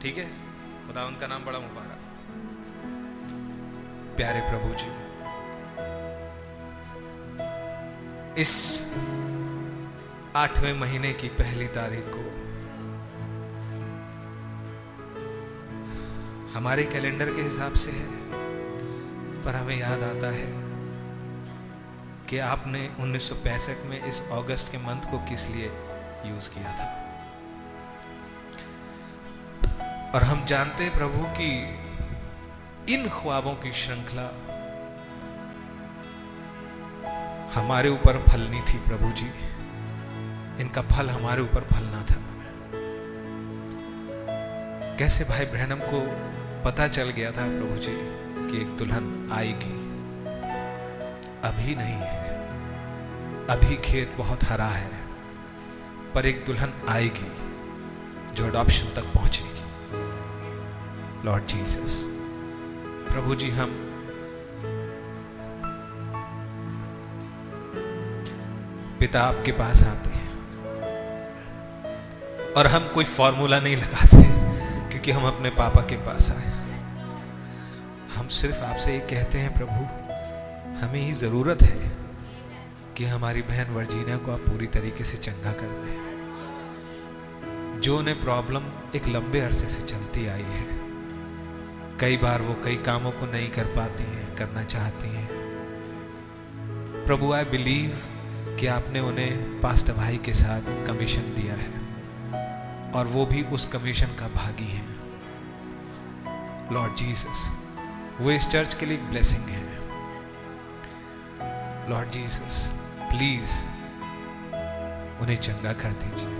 ठीक 0.01 0.17
है? 0.17 0.29
खुदा 0.87 1.05
उनका 1.05 1.27
नाम 1.27 1.45
बड़ा 1.45 1.59
मुबारक। 1.59 1.97
प्यारे 4.17 4.39
प्रभु 4.39 4.75
जी, 4.79 5.01
इस 8.41 8.81
आठवें 10.35 10.73
महीने 10.73 11.13
की 11.13 11.27
पहली 11.27 11.67
तारीख 11.67 12.03
को 12.07 12.41
हमारे 16.59 16.83
कैलेंडर 16.83 17.35
के 17.35 17.41
हिसाब 17.41 17.73
से 17.73 17.91
है। 17.91 18.40
पर 19.45 19.55
हमें 19.55 19.77
याद 19.77 20.03
आता 20.03 20.27
है 20.27 20.45
कि 22.27 22.37
आपने 22.39 22.89
1965 22.99 23.85
में 23.85 24.05
इस 24.05 24.23
अगस्त 24.31 24.71
के 24.71 24.77
मंथ 24.77 25.11
को 25.11 25.17
किस 25.29 25.47
लिए 25.47 25.71
यूज़ 26.25 26.49
किया 26.49 26.71
था। 26.71 26.87
और 30.15 30.23
हम 30.23 30.45
जानते 30.45 30.83
हैं 30.83 30.93
प्रभु 30.93 31.23
कि 31.37 31.49
इन 32.93 33.09
ख्वाबों 33.09 33.53
की 33.53 33.71
श्रृंखला 33.71 34.27
हमारे 37.53 37.89
ऊपर 37.89 38.23
फलनी 38.31 38.61
थी 38.61 38.77
प्रभु 38.77 39.11
जी। 39.11 39.27
इनका 40.61 40.81
फल 40.81 41.09
हमारे 41.09 41.41
ऊपर 41.41 41.61
फलना 41.61 42.01
था। 42.01 42.15
कैसे 44.95 45.23
भाई 45.23 45.45
ब्रहणम 45.45 45.79
को 45.83 46.01
पता 46.63 46.87
चल 46.87 47.09
गया 47.09 47.31
था 47.31 47.45
प्रभु 47.59 47.75
जी 47.75 48.20
कि 48.51 48.57
एक 48.57 48.77
दुल्हन 48.77 49.29
आएगी। 49.33 49.75
अभी 51.43 51.75
नहीं 51.75 51.93
है। 51.93 52.29
अभी 53.47 53.75
खेत 53.75 54.13
बहुत 54.17 54.43
हरा 54.43 54.65
है, 54.65 54.89
पर 56.15 56.25
एक 56.25 56.43
दुल्हन 56.45 56.73
आएगी 56.89 57.29
जो 58.35 58.47
अडॉप्शन 58.47 58.93
तक 58.95 59.03
पहुंचेगी। 59.13 59.63
लॉर्ड 61.25 61.45
जीसस 61.45 62.01
प्रभु 63.11 63.35
जी 63.35 63.49
हम 63.49 63.71
पिता 68.99 69.21
आपके 69.21 69.51
पास 69.51 69.83
आते 69.83 70.09
हैं 70.09 70.29
और 72.53 72.67
हम 72.67 72.87
कोई 72.93 73.05
फॉर्मूला 73.05 73.59
नहीं 73.59 73.75
लगाते 73.75 74.23
क्योंकि 74.89 75.11
हम 75.11 75.27
अपने 75.27 75.49
पापा 75.49 75.81
के 75.81 75.95
पास 75.97 76.31
आए। 76.31 76.60
सिर्फ़ 78.31 78.57
आपसे 78.57 78.93
ये 78.93 78.99
कहते 78.99 79.39
हैं, 79.39 79.53
प्रभु, 79.53 79.79
हमें 80.81 81.01
ही 81.01 81.13
ज़रूरत 81.13 81.61
है 81.61 81.91
कि 82.97 83.05
हमारी 83.05 83.41
बहन 83.41 83.73
वर्जीना 83.73 84.17
को 84.17 84.31
आप 84.31 84.39
पूरी 84.39 84.67
तरीके 84.67 85.03
से 85.03 85.17
चंगा 85.17 85.51
कर 85.51 85.71
दें। 85.81 85.97
जो 87.81 87.97
उन्हें 87.97 88.21
प्रॉब्लम 88.21 88.63
एक 88.95 89.07
लंबे 89.07 89.39
अरसे 89.39 89.67
से 89.67 89.81
चलती 89.81 90.27
आई 90.27 90.41
है, 90.41 90.65
कई 91.99 92.17
बार 92.17 92.41
वो 92.41 92.53
कई 92.65 92.75
कामों 92.75 93.11
को 93.11 93.25
नहीं 93.25 93.49
कर 93.49 93.65
पाती 93.65 94.03
हैं, 94.03 94.35
करना 94.35 94.63
चाहती 94.63 95.09
हैं। 95.09 95.27
प्रभु 97.05 97.33
आई 97.33 97.43
बिलीव 97.45 97.89
कि 98.59 98.67
आपने 98.67 98.99
उन्हें 98.99 99.61
पास्ट 99.61 99.91
भाई 99.91 100.17
के 100.17 100.33
साथ 100.33 100.61
कमीशन 100.87 101.25
दिया 101.35 101.55
है, 101.55 101.71
और 102.91 103.05
वो 103.07 103.25
भी 103.25 103.41
उस 103.43 103.65
कमीशन 103.65 104.09
का 104.19 104.27
भागी 104.27 104.71
है। 104.71 104.85
लॉर्ड 106.73 106.95
जीसस 106.95 107.39
वो 108.19 108.31
इस 108.31 108.47
चर्च 108.47 108.73
के 108.73 108.85
लिए 108.85 108.97
एक 108.97 109.03
ब्लेसिंग 109.03 109.41
है। 109.41 109.63
लॉर्ड 111.89 112.09
जीसस 112.09 112.69
प्लीज़ 113.11 113.51
उन्हें 115.21 115.37
चंगा 115.37 115.73
कर 115.73 115.93
दीजिए। 115.93 116.39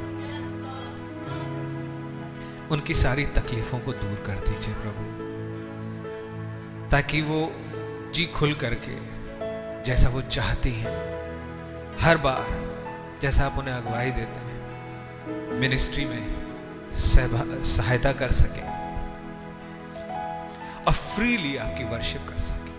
उनकी 2.71 2.93
सारी 2.93 3.25
तकलीफों 3.25 3.79
को 3.79 3.93
दूर 3.93 4.23
कर 4.27 4.35
दीजिए 4.49 4.73
प्रभु। 4.73 5.05
ताकि 6.89 7.21
वो 7.21 7.51
जी 8.15 8.25
खुल 8.25 8.53
करके 8.53 8.95
जैसा 9.83 10.09
वो 10.09 10.21
चाहती 10.21 10.71
हैं, 10.73 10.97
हर 11.99 12.17
बार 12.17 12.45
जैसा 13.21 13.45
आप 13.45 13.57
उन्हें 13.59 13.73
अगुवाई 13.73 14.11
देते 14.11 14.39
हैं 14.39 15.59
मिनिस्ट्री 15.59 16.05
में 16.05 16.23
सहायता 17.65 18.11
कर 18.13 18.31
सके। 18.31 18.70
और 20.87 20.93
फ्रीली 20.93 21.57
आपकी 21.57 21.83
वर्शिप 21.83 22.21
कर 22.21 22.39
सके। 22.39 22.71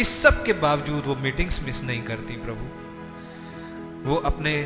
इस 0.00 0.22
सब 0.22 0.44
के 0.44 0.52
बावजूद 0.52 1.04
वो 1.06 1.14
मीटिंग्स 1.14 1.62
मिस 1.62 1.82
नहीं 1.82 2.02
करती 2.02 2.34
प्रभु। 2.36 2.64
वो 4.08 4.16
अपने 4.16 4.62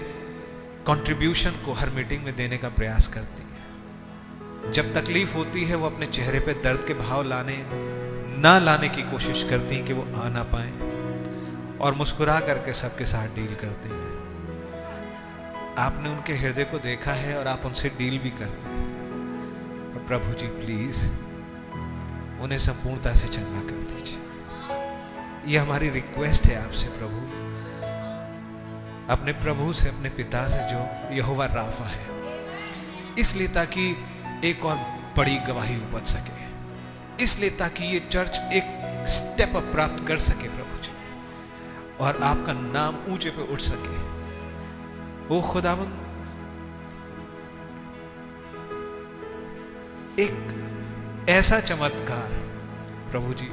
कंट्रीब्यूशन 0.86 1.50
को 1.50 1.72
हर 1.72 1.90
मीटिंग 1.90 2.24
में 2.24 2.36
देने 2.36 2.58
का 2.58 2.68
प्रयास 2.68 3.08
करती 3.08 3.42
है। 3.42 4.72
जब 4.72 4.94
तकलीफ़ 4.94 5.34
होती 5.34 5.64
है, 5.64 5.74
वो 5.74 5.86
अपने 5.86 6.06
चेहरे 6.06 6.40
पे 6.40 6.54
दर्द 6.54 6.84
के 6.86 6.94
भाव 6.94 7.22
लाने, 7.22 7.66
ना 8.40 8.58
लाने 8.58 8.88
की 8.88 9.02
कोशिश 9.02 9.46
करती 9.50 9.76
हैं 9.76 9.84
कि 9.84 9.92
वो 9.92 10.22
आ 10.22 10.28
ना 10.28 10.42
पाए 10.42 10.72
और 11.78 11.94
मुस्कुरा 11.94 12.40
करके 12.40 12.72
सबके 12.72 13.06
साथ 13.06 13.28
डील 13.28 13.54
करते 13.54 13.88
हैं। 13.88 14.04
आपने 15.78 16.08
उनके 16.08 16.32
हृदय 16.32 16.64
को 16.64 16.78
देखा 16.78 17.12
है 17.12 17.38
और 17.38 17.46
आप 17.46 17.62
उनसे 17.64 17.88
डील 17.88 18.18
भी 18.18 18.30
करते 18.30 18.68
हैं। 18.68 18.84
प्रभु 20.06 20.32
जी 20.32 20.46
प्लीज़ 20.46 21.06
उन्हें 22.44 22.58
संपूर्णता 22.58 23.14
से 23.14 23.28
चंगा 23.28 23.60
कर 23.60 23.76
दीजिए। 23.76 24.18
ये 25.52 25.58
हमारी 25.58 25.90
रिक्वेस्ट 25.90 26.46
है 26.46 26.66
आपसे, 26.66 26.86
प्रभु। 26.86 27.44
अपने 29.12 29.32
प्रभु 29.32 29.72
से, 29.72 29.88
अपने 29.88 30.08
पिता 30.08 30.48
से 30.48 30.58
जो 30.58 31.10
यहोवा 31.14 31.46
राफा 31.46 31.84
है। 31.84 32.06
इसलिए 33.18 33.48
ताकि 33.48 33.96
एक 34.44 34.64
और 34.64 34.76
बड़ी 35.16 35.36
गवाही 35.36 35.76
उपज 35.76 36.06
सके। 36.06 36.44
इसलिए 37.22 37.50
ताकि 37.50 37.84
ये 37.84 38.08
चर्च 38.12 38.38
एक 38.38 38.64
स्टेप 39.08 39.56
अप 39.56 39.62
प्राप्त 39.62 40.08
कर 40.08 40.18
सके, 40.18 40.48
प्रभु 40.48 40.82
जी। 40.82 40.90
और 42.00 42.22
आपका 42.22 42.52
नाम 42.52 43.12
ऊँचे 43.12 43.30
पे 43.30 43.52
उठ 43.52 43.60
सके। 43.60 43.96
वो 45.28 45.40
खुदावन, 45.42 45.86
एक 50.18 50.60
ऐसा 51.28 51.60
चमत्कार 51.60 52.28
प्रभु 53.10 53.34
जी, 53.34 53.48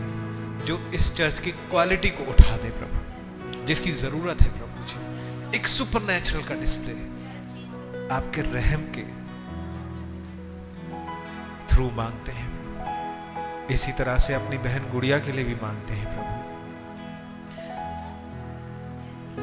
जो 0.66 0.92
इस 0.94 1.14
चर्च 1.14 1.40
की 1.40 1.52
क्वालिटी 1.52 2.10
को 2.10 2.24
उठा 2.24 2.58
दे 2.58 2.70
प्रभु। 2.70 3.66
जिसकी 3.66 3.92
ज़रूरत 3.92 4.42
है 4.42 4.50
प्रभु 4.50 4.86
जी। 4.88 5.58
एक 5.58 5.68
सुपर 5.68 6.02
नेचुरल 6.02 6.44
का 6.44 6.56
डिस्प्ले 6.56 6.94
आपके 8.16 8.42
रहम 8.42 8.82
के 8.82 9.04
थ्रू 11.68 11.92
मांगते 11.92 12.32
हैं। 12.32 12.52
इसी 13.68 13.92
तरह 13.92 14.18
से 14.18 14.34
अपनी 14.34 14.58
बहन 14.58 14.92
गुड़िया 14.92 15.20
के 15.20 15.32
लिए 15.32 15.44
भी 15.44 15.56
मांगते 15.56 15.94
हैं 15.94 16.06
प्रभु। 16.06 16.42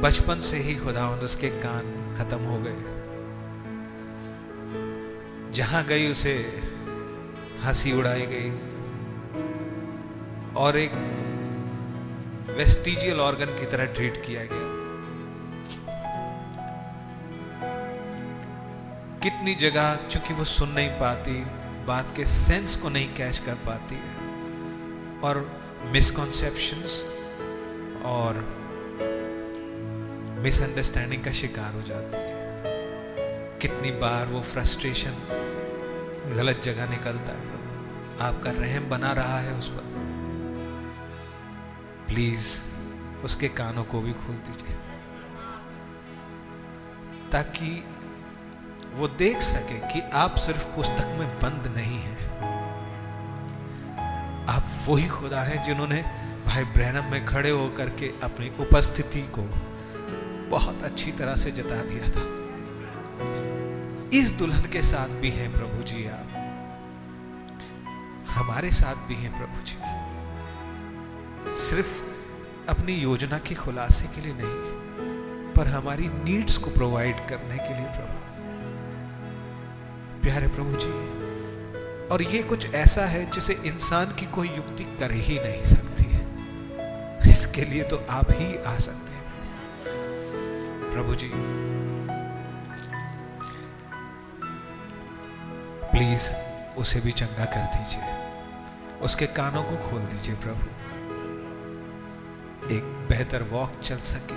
बचपन 0.00 0.40
से 0.40 0.56
ही 0.56 0.74
खुदावंद 0.74 1.20
उसके 1.20 1.48
कान 1.48 2.16
खत्म 2.18 2.38
हो 2.38 2.58
गए। 2.58 2.98
जहाँ 5.52 5.84
गई 5.84 6.10
उसे 6.10 6.67
हँसी 7.62 7.92
उड़ाई 7.92 8.26
गई। 8.26 8.50
और 10.56 10.76
एक 10.76 10.90
वेस्टिजियल 12.56 13.20
ऑर्गन 13.20 13.46
की 13.46 13.66
तरह 13.66 13.84
ट्रीट 13.84 14.26
किया 14.26 14.44
गया। 14.44 14.78
कितनी 19.22 19.54
जगह, 19.54 19.98
चूँकि 20.10 20.34
वो 20.34 20.44
सुन 20.44 20.68
नहीं 20.68 20.88
पाती, 20.88 21.46
बात 21.86 22.16
के 22.16 22.26
सेंस 22.26 22.76
को 22.76 22.88
नहीं 22.88 23.14
कैच 23.14 23.38
कर 23.38 23.54
पाती 23.54 23.94
है। 23.94 24.18
और 25.20 25.60
मिसकॉन्सेप्शंस 25.84 27.02
और 28.04 28.58
मिसअंडरस्टैंडिंग 30.42 31.24
का 31.24 31.32
शिकार 31.32 31.74
हो 31.74 31.82
जाती 31.82 32.16
है। 32.16 32.28
कितनी 33.58 33.90
बार 33.90 34.26
वो 34.26 34.40
फ्रस्ट्रेशन 34.42 35.12
गलत 36.36 36.60
जगह 36.64 36.90
निकलता 36.90 37.32
है। 37.32 37.58
आपका 38.20 38.50
रहम 38.50 38.90
बना 38.90 39.12
रहा 39.12 39.40
है 39.40 39.52
उस 39.52 39.68
पर। 39.68 39.98
प्लीज़ 42.06 42.60
उसके 43.24 43.48
कानों 43.48 43.84
को 43.84 44.00
भी 44.00 44.12
खोल 44.12 44.36
दीजिए। 44.36 44.76
ताकि 47.32 47.84
वो 48.94 49.08
देख 49.08 49.38
सके 49.40 49.92
कि 49.92 50.00
आप 50.00 50.34
सिर्फ़ 50.34 50.66
पुस्तक 50.66 51.16
में 51.18 51.40
बंद 51.40 51.74
नहीं 51.76 51.98
हैं। 51.98 52.38
आप 54.46 54.64
वही 54.86 55.08
खुदा 55.08 55.42
हैं 55.42 55.64
जिन्होंने 55.64 56.02
भाई 56.46 56.64
ब्रहणम 56.64 57.10
में 57.10 57.26
खड़े 57.26 57.50
होकर 57.50 57.90
के 57.90 58.14
अपनी 58.22 58.52
उपस्थिति 58.60 59.20
को 59.20 59.42
बहुत 60.48 60.82
अच्छी 60.82 61.12
तरह 61.12 61.36
से 61.36 61.50
जता 61.50 61.82
दिया 61.82 62.10
था। 62.10 62.38
इस 64.12 64.30
दुल्हन 64.30 64.70
के 64.70 64.82
साथ 64.82 65.08
भी 65.08 65.30
हैं 65.30 65.52
प्रभु 65.52 65.82
जी 65.82 66.06
आप। 66.06 66.28
हमारे 68.28 68.70
साथ 68.70 68.94
भी 68.94 69.14
हैं 69.14 69.32
प्रभु 69.38 69.58
जी। 69.64 69.76
सिर्फ़ 71.60 71.90
अपनी 72.70 72.92
योजना 72.92 73.38
के 73.38 73.54
खुलासे 73.54 74.06
के 74.06 74.20
लिए 74.20 74.32
नहीं, 74.32 75.52
पर 75.52 75.66
हमारी 75.66 76.08
नीड्स 76.08 76.56
को 76.56 76.70
प्रोवाइड 76.70 77.16
करने 77.16 77.56
के 77.56 77.74
लिए 77.74 77.86
प्रभु। 77.86 78.18
प्यारे 80.22 80.48
प्रभु 80.48 80.76
जी, 80.80 80.92
और 82.08 82.22
ये 82.22 82.42
कुछ 82.42 82.74
ऐसा 82.74 83.06
है 83.06 83.30
जिसे 83.30 83.52
इंसान 83.66 84.06
की 84.06 84.26
कोई 84.26 84.48
युक्ति 84.48 84.84
कर 84.84 85.12
ही 85.12 85.38
नहीं 85.40 85.64
सकती 85.64 86.04
है। 86.04 86.22
इसके 87.30 87.64
लिए 87.64 87.82
तो 87.82 88.06
आप 88.10 88.30
ही 88.30 88.56
आ 88.56 88.76
सकते 88.78 89.10
हैं। 89.10 89.24
प्रभु 90.92 91.14
जी 91.14 91.30
प्लीज़ 95.92 96.30
उसे 96.74 97.00
भी 97.00 97.12
चंगा 97.12 97.44
कर 97.44 97.78
दीजिए। 97.78 98.02
उसके 99.00 99.26
कानों 99.26 99.62
को 99.62 99.88
खोल 99.88 100.00
दीजिए 100.00 100.34
प्रभु। 100.34 100.64
एक 102.74 102.82
बेहतर 102.82 103.42
वॉक 103.42 103.80
चल 103.84 103.98
सके। 103.98 104.34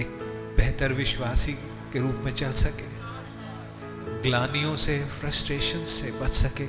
एक 0.00 0.18
बेहतर 0.56 0.92
विश्वासी 0.92 1.52
के 1.92 1.98
रूप 1.98 2.16
में 2.24 2.34
चल 2.34 2.52
सके। 2.52 3.00
ग्लानियों 4.22 4.76
से 4.76 5.04
फ्रस्ट्रेशन 5.04 5.84
से 5.84 6.10
बच 6.10 6.32
सके। 6.32 6.66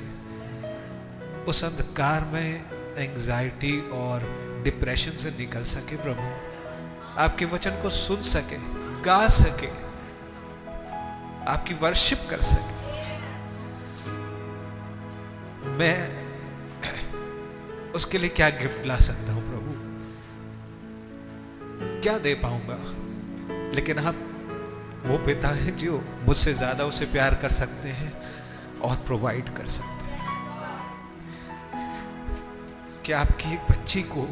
उस 1.44 1.64
अंधकार 1.64 2.20
में 2.20 2.64
एंजाइटी 2.96 3.90
और 3.90 4.20
डिप्रेशन 4.64 5.10
से 5.10 5.30
निकल 5.30 5.64
सके 5.64 5.96
प्रभु। 5.96 6.52
आपके 7.20 7.44
वचन 7.44 7.70
को 7.70 7.90
सुन 7.90 8.22
सके, 8.22 8.56
गा 9.02 9.28
सके। 9.28 9.68
आपकी 11.46 11.74
वर्शिप 11.74 12.20
कर 12.30 12.42
सके। 12.42 12.81
मैं 15.72 15.96
उसके 17.92 18.18
लिए 18.18 18.28
क्या 18.28 18.48
गिफ्ट 18.48 18.86
ला 18.86 18.96
सकता 18.96 19.32
हूँ, 19.32 19.42
प्रभु? 19.42 19.72
क्या 22.02 22.18
दे 22.18 22.34
पाऊँगा? 22.34 22.78
लेकिन 23.74 23.98
आप, 23.98 24.14
वो 25.06 25.18
पिता 25.18 25.48
है 25.48 25.76
जो 25.76 26.02
मुझसे 26.26 26.54
ज़्यादा 26.54 26.84
उसे 26.84 27.06
प्यार 27.06 27.34
कर 27.34 27.50
सकते 27.50 27.88
हैं 27.88 28.12
और 28.80 28.96
प्रोवाइड 28.96 29.56
कर 29.56 29.66
सकते 29.66 30.04
हैं। 30.04 30.20
क्या 33.04 33.20
आपकी 33.20 33.56
बच्ची 33.70 34.02
को 34.02 34.26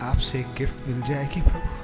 आपसे 0.00 0.42
गिफ्ट 0.58 0.88
मिल 0.88 1.02
जाएगी, 1.02 1.40
प्रभु? 1.40 1.79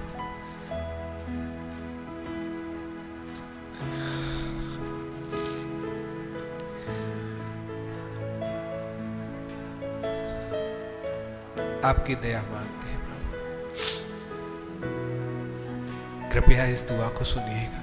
आपकी 11.87 12.15
दया 12.15 12.43
मांगते 12.43 12.89
हैं 12.89 13.01
प्रभु। 13.01 13.33
कृपया 16.33 16.65
इस 16.65 16.83
दुआ 16.83 17.09
को 17.09 17.25
सुनिएगा। 17.25 17.83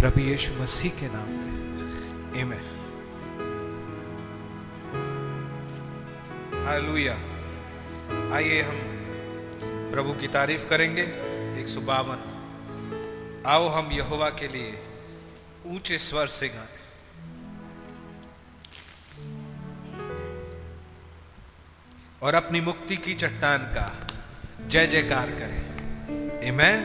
प्रभु 0.00 0.20
यीशु 0.20 0.52
मसीह 0.62 0.90
के 0.90 1.08
नाम 1.08 1.28
में। 1.28 2.40
एमेन 2.40 2.64
हालेलुया 6.66 7.16
आइए 8.36 8.62
हम 8.62 8.78
प्रभु 9.92 10.12
की 10.12 10.28
तारीफ़ 10.28 10.68
करेंगे। 10.68 11.02
एक 11.60 11.68
सौ 11.68 11.80
बावन। 11.80 12.20
आओ 13.46 13.68
हम 13.68 13.92
यहोवा 13.92 14.30
के 14.30 14.48
लिए 14.48 14.78
ऊँचे 15.66 15.98
स्वर 15.98 16.26
से 16.26 16.48
गाएँ। 16.48 16.77
और 22.28 22.34
अपनी 22.34 22.60
मुक्ति 22.60 22.96
की 22.96 23.14
चट्टान 23.14 23.58
का 23.58 23.84
जय 24.66 24.86
जयकार 24.86 25.30
करें। 25.30 26.40
इमेन 26.42 26.82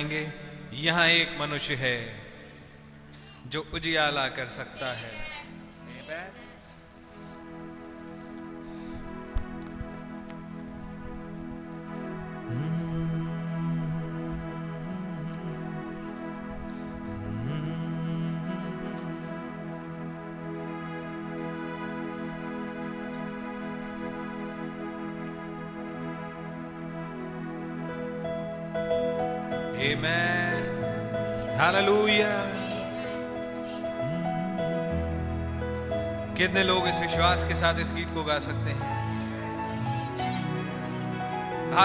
जाएँगे। 0.00 0.26
यहाँ 0.76 1.06
एक 1.08 1.36
मनुष्य 1.40 1.74
है 1.74 1.96
जो 3.46 3.60
उजियाला 3.74 4.26
कर 4.28 4.48
सकता 4.48 4.92
है। 4.92 5.09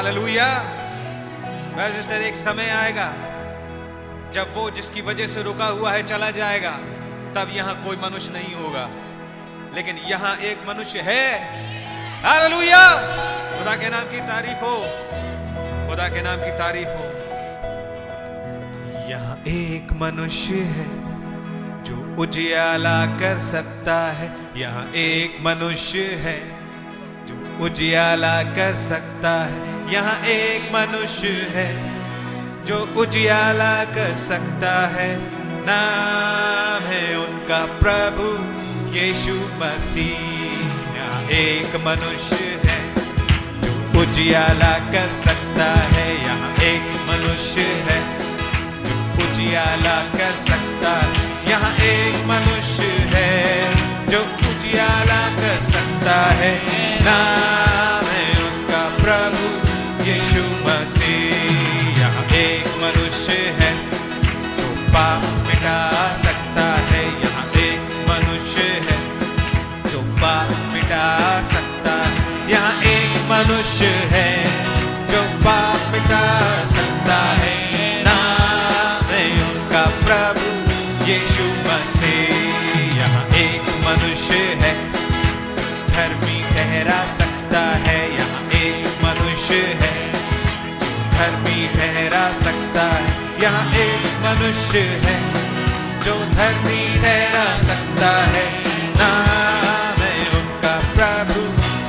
हालेलुया 0.05 0.47
सिस्टर 1.95 2.21
एक 2.21 2.35
समय 2.35 2.69
आएगा, 2.69 3.05
जब 4.33 4.53
वो 4.53 4.69
जिसकी 4.71 5.01
वजह 5.01 5.27
से 5.27 5.43
रुका 5.43 5.65
हुआ 5.65 5.91
है 5.91 6.07
चला 6.07 6.31
जाएगा, 6.31 6.71
तब 7.35 7.47
यहाँ 7.51 7.83
कोई 7.85 7.97
मनुष्य 7.97 8.31
नहीं 8.31 8.55
होगा। 8.55 8.89
लेकिन 9.75 9.97
यहाँ 9.97 10.37
एक 10.37 10.57
मनुष्य 10.69 10.99
है। 10.99 11.23
हालेलुया 12.23 12.83
खुदा 13.57 13.75
के 13.75 13.89
नाम 13.89 14.03
की 14.03 14.19
तारीफ़ 14.19 14.59
हो। 14.59 14.77
खुदा 15.89 16.07
के 16.09 16.21
नाम 16.21 16.37
की 16.37 16.51
तारीफ़ 16.51 16.89
हो। 16.89 17.05
यहाँ 19.09 19.43
एक 19.47 19.93
मनुष्य 19.93 20.53
है, 20.53 20.87
जो 21.83 22.21
उजियाला 22.21 23.05
कर 23.05 23.39
सकता 23.39 23.95
है। 24.11 24.31
यहाँ 24.55 24.87
एक 24.95 25.37
मनुष्य 25.41 25.99
है, 25.99 26.39
जो 27.25 27.63
उजियाला 27.65 28.43
कर 28.43 28.75
सकता 28.75 29.43
है। 29.43 29.74
यहाँ 29.89 30.25
एक 30.25 30.69
मनुष्य 30.73 31.27
है, 31.27 31.69
जो 32.65 32.93
उजियाला 32.97 33.83
कर 33.83 34.17
सकता 34.19 34.87
है। 34.87 35.17
नाम 35.67 36.83
है 36.83 37.17
उनका 37.17 37.65
प्रभु 37.65 38.25
यीशु 38.95 39.33
मसीह। 39.33 40.19
यहाँ 40.95 41.23
एक 41.23 41.75
मनुष्य 41.75 42.61
है, 42.65 42.79
जो 43.61 44.01
उजियाला 44.01 44.73
कर 44.91 45.09
सकता 45.25 45.73
है। 45.73 46.21
यहाँ 46.21 46.53
एक 46.55 46.87
मनुष्य 47.09 47.61
है, 47.61 47.99
जो 48.83 49.23
उजियाला 49.23 50.01
कर 50.01 50.33
सकता 50.47 50.91
है। 50.91 51.49
यहाँ 51.49 51.75
एक 51.75 52.15
मनुष्य 52.15 52.83
है, 53.13 53.75
जो 54.07 54.19
उजियाला 54.19 55.27
कर 55.27 55.71
सकता 55.71 56.21
है। 56.21 56.61
नाम 57.01 57.54
जो 64.95 65.34
मनुष्य 94.45 94.79
है, 95.03 95.13
जो 96.05 96.13
धर्मी 96.33 96.81
ठहरा 97.01 97.45
सकता 97.67 98.09
है। 98.33 98.43
नाम 98.97 100.01
है 100.01 100.11
उनका 100.39 100.73
प्रभु 100.91 101.41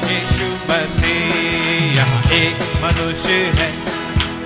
यीशु 0.08 0.48
मसीह। 0.70 1.34
यहाँ 1.96 2.22
एक 2.32 2.62
मनुष्य 2.84 3.34
है, 3.58 3.68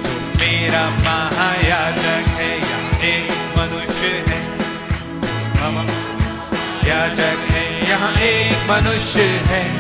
जो 0.03 0.17
मेरा 0.41 0.83
महायाजक 0.99 2.27
है। 2.39 2.51
यहाँ 2.61 2.99
एक 3.13 3.31
मनुष्य 3.59 4.13
है 4.29 4.41
याजक 6.89 7.47
है। 7.51 7.65
यहाँ 7.91 8.13
एक 8.23 8.71
मनुष्य 8.71 9.23
है 9.51 9.80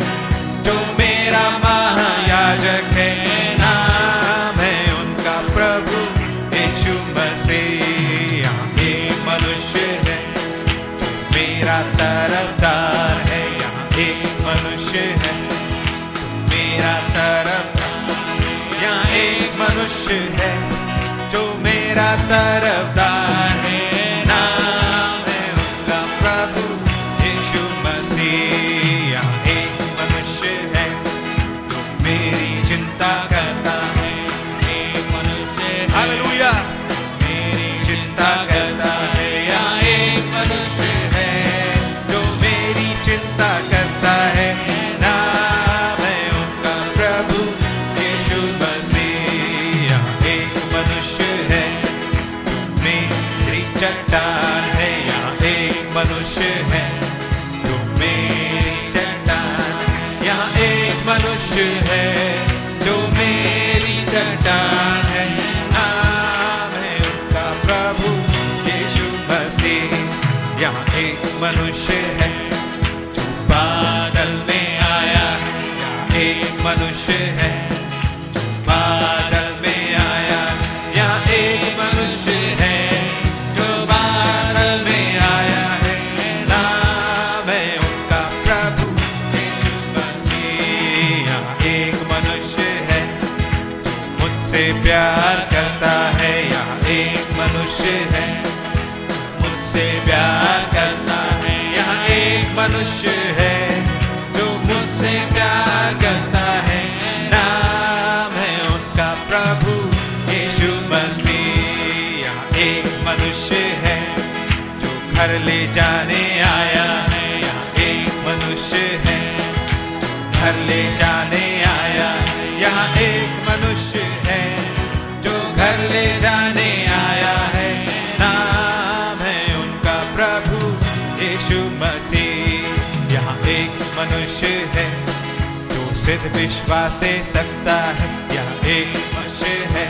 दे 136.88 137.12
सकता 137.24 137.76
है? 137.98 138.08
यहाँ 138.34 138.56
एक 138.68 138.96
मनुष्य 139.14 139.54
है 139.74 139.86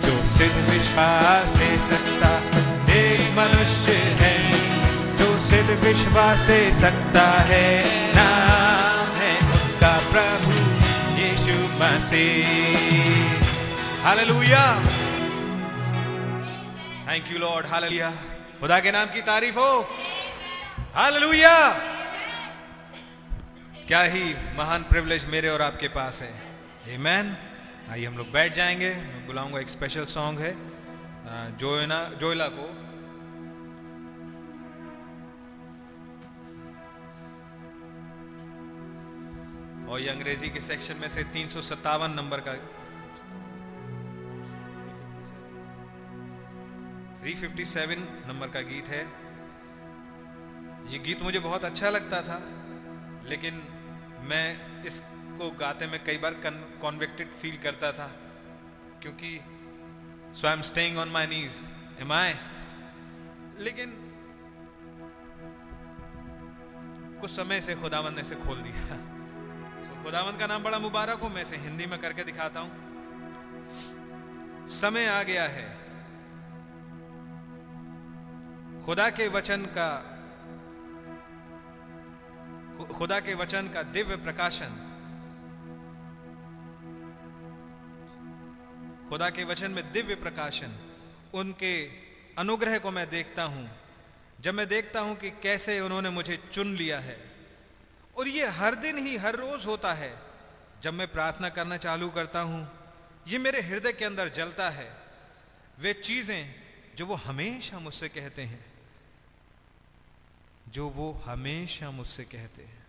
जो 0.00 0.14
सिद्ध 0.28 0.56
विश्वास 0.70 1.46
दे 1.58 1.70
सकता 1.90 2.30
एक 2.94 3.22
मनुष्य 3.38 3.92
है 4.20 4.34
जो 5.16 5.28
सिद्ध 5.46 5.70
विश्वास 5.84 6.38
दे 6.38 6.60
सकता 6.80 7.24
है। 7.48 7.66
नाम 8.14 9.08
है 9.16 9.32
उनका 9.38 9.92
प्रभु 10.10 10.52
Yeshu 11.20 11.56
Masih. 11.80 12.44
Hallelujah. 14.04 14.64
Thank 17.08 17.32
you 17.32 17.38
Lord 17.38 17.66
hallelujah 17.66 18.10
खुदा 18.60 18.78
के 18.80 18.90
नाम 18.92 19.06
की 19.06 19.20
तारीफ़ 19.20 19.58
हो। 19.58 19.70
हालेलुया 20.94 21.56
क्या 23.94 24.02
ही 24.02 24.22
महान 24.56 24.82
प्रिविलेज 24.82 25.24
मेरे 25.24 25.48
और 25.48 25.62
आपके 25.62 25.88
पास 25.88 26.20
है। 26.22 26.28
आमेन 26.94 27.28
आइए 27.90 28.06
हम 28.06 28.16
लोग 28.18 28.30
बैठ 28.30 28.52
जाएँगे। 28.52 28.88
बुलाऊँगा 29.26 29.58
एक 29.60 29.68
स्पेशल 29.68 30.04
सॉन्ग 30.04 30.40
है। 30.40 30.50
जोयना, 31.58 31.98
जोयला 32.20 32.48
को। 32.48 32.64
और 39.92 40.00
ये 40.00 40.08
अंग्रेज़ी 40.08 40.50
के 40.50 40.60
सेक्शन 40.60 40.96
में 40.96 41.08
से 41.08 41.22
तीन 41.34 41.48
सौ 41.48 41.62
सत्तावन 41.62 42.10
नंबर 42.10 42.42
का 42.48 42.54
357 47.22 48.02
नंबर 48.26 48.48
का 48.48 48.60
गीत 48.72 48.88
है। 48.88 49.04
ये 50.92 50.98
गीत 50.98 51.22
मुझे 51.22 51.38
बहुत 51.38 51.64
अच्छा 51.64 51.90
लगता 51.90 52.20
था, 52.22 52.40
लेकिन 53.28 53.62
मैं 54.24 54.84
इसको 54.84 55.50
गाते 55.50 55.86
में 55.86 56.04
कई 56.04 56.18
बार 56.18 56.40
कॉन्विक्टेड 56.80 57.30
फील 57.30 57.58
करता 57.58 57.92
था 57.92 58.12
क्योंकि 59.02 59.40
so 60.40 60.46
I 60.46 60.52
am 60.52 60.62
staying 60.62 60.98
on 60.98 61.08
my 61.08 61.26
knees 61.26 61.60
am 62.00 62.12
I 62.12 62.34
लेकिन 63.58 64.14
कुछ 67.20 67.30
समय 67.30 67.60
से 67.60 67.74
खुदावंद 67.74 68.16
ने 68.16 68.24
से 68.24 68.34
खोल 68.34 68.62
दिया। 68.62 69.14
So, 69.84 70.04
खुदावंद 70.04 70.38
का 70.38 70.46
नाम 70.46 70.62
बड़ा 70.62 70.78
मुबारक 70.78 71.18
हो 71.18 71.28
मैं 71.28 71.42
इसे 71.42 71.56
हिंदी 71.56 71.86
में 71.86 71.98
करके 71.98 72.24
दिखाता 72.24 72.60
हूँ। 72.60 72.84
समय 74.68 75.06
आ 75.06 75.22
गया 75.22 75.44
है। 75.44 75.76
खुदा 78.84 79.10
के 79.10 79.28
वचन 79.28 79.62
का 79.62 80.13
खुदा 82.82 83.20
के 83.20 83.34
वचन 83.34 83.68
का 83.68 83.82
दिव्य 83.82 84.16
प्रकाशन। 84.16 84.90
खुदा 89.08 89.30
के 89.30 89.44
वचन 89.44 89.70
में 89.70 89.92
दिव्य 89.92 90.14
प्रकाशन। 90.14 90.78
उनके 91.34 91.86
अनुग्रह 92.38 92.78
को 92.78 92.90
मैं 92.90 93.10
देखता 93.10 93.42
हूँ। 93.42 93.70
जब 94.40 94.54
मैं 94.54 94.68
देखता 94.68 95.00
हूँ 95.00 95.16
कि 95.16 95.30
कैसे 95.30 95.80
उन्होंने 95.80 96.10
मुझे 96.10 96.38
चुन 96.52 96.66
लिया 96.66 97.00
है। 97.00 97.30
और 98.16 98.28
ये 98.28 98.46
हर 98.46 98.74
दिन 98.74 98.98
ही, 98.98 99.16
हर 99.16 99.36
रोज 99.36 99.66
होता 99.66 99.92
है। 99.92 100.18
जब 100.82 100.94
मैं 100.94 101.12
प्रार्थना 101.12 101.48
करना 101.48 101.76
चालू 101.76 102.08
करता 102.08 102.40
हूँ, 102.40 102.68
ये 103.28 103.38
मेरे 103.38 103.60
हृदय 103.60 103.92
के 103.92 104.04
अंदर 104.04 104.28
जलता 104.28 104.70
है। 104.70 104.96
वे 105.78 105.92
चीज़ें 105.92 106.54
जो 106.96 107.06
वो 107.06 107.14
हमेशा 107.14 107.78
मुझसे 107.78 108.08
कहते 108.08 108.42
हैं। 108.42 108.73
जो 110.74 110.88
वो 110.88 111.12
हमेशा 111.26 111.90
मुझसे 111.90 112.24
कहते 112.24 112.62
हैं। 112.62 112.86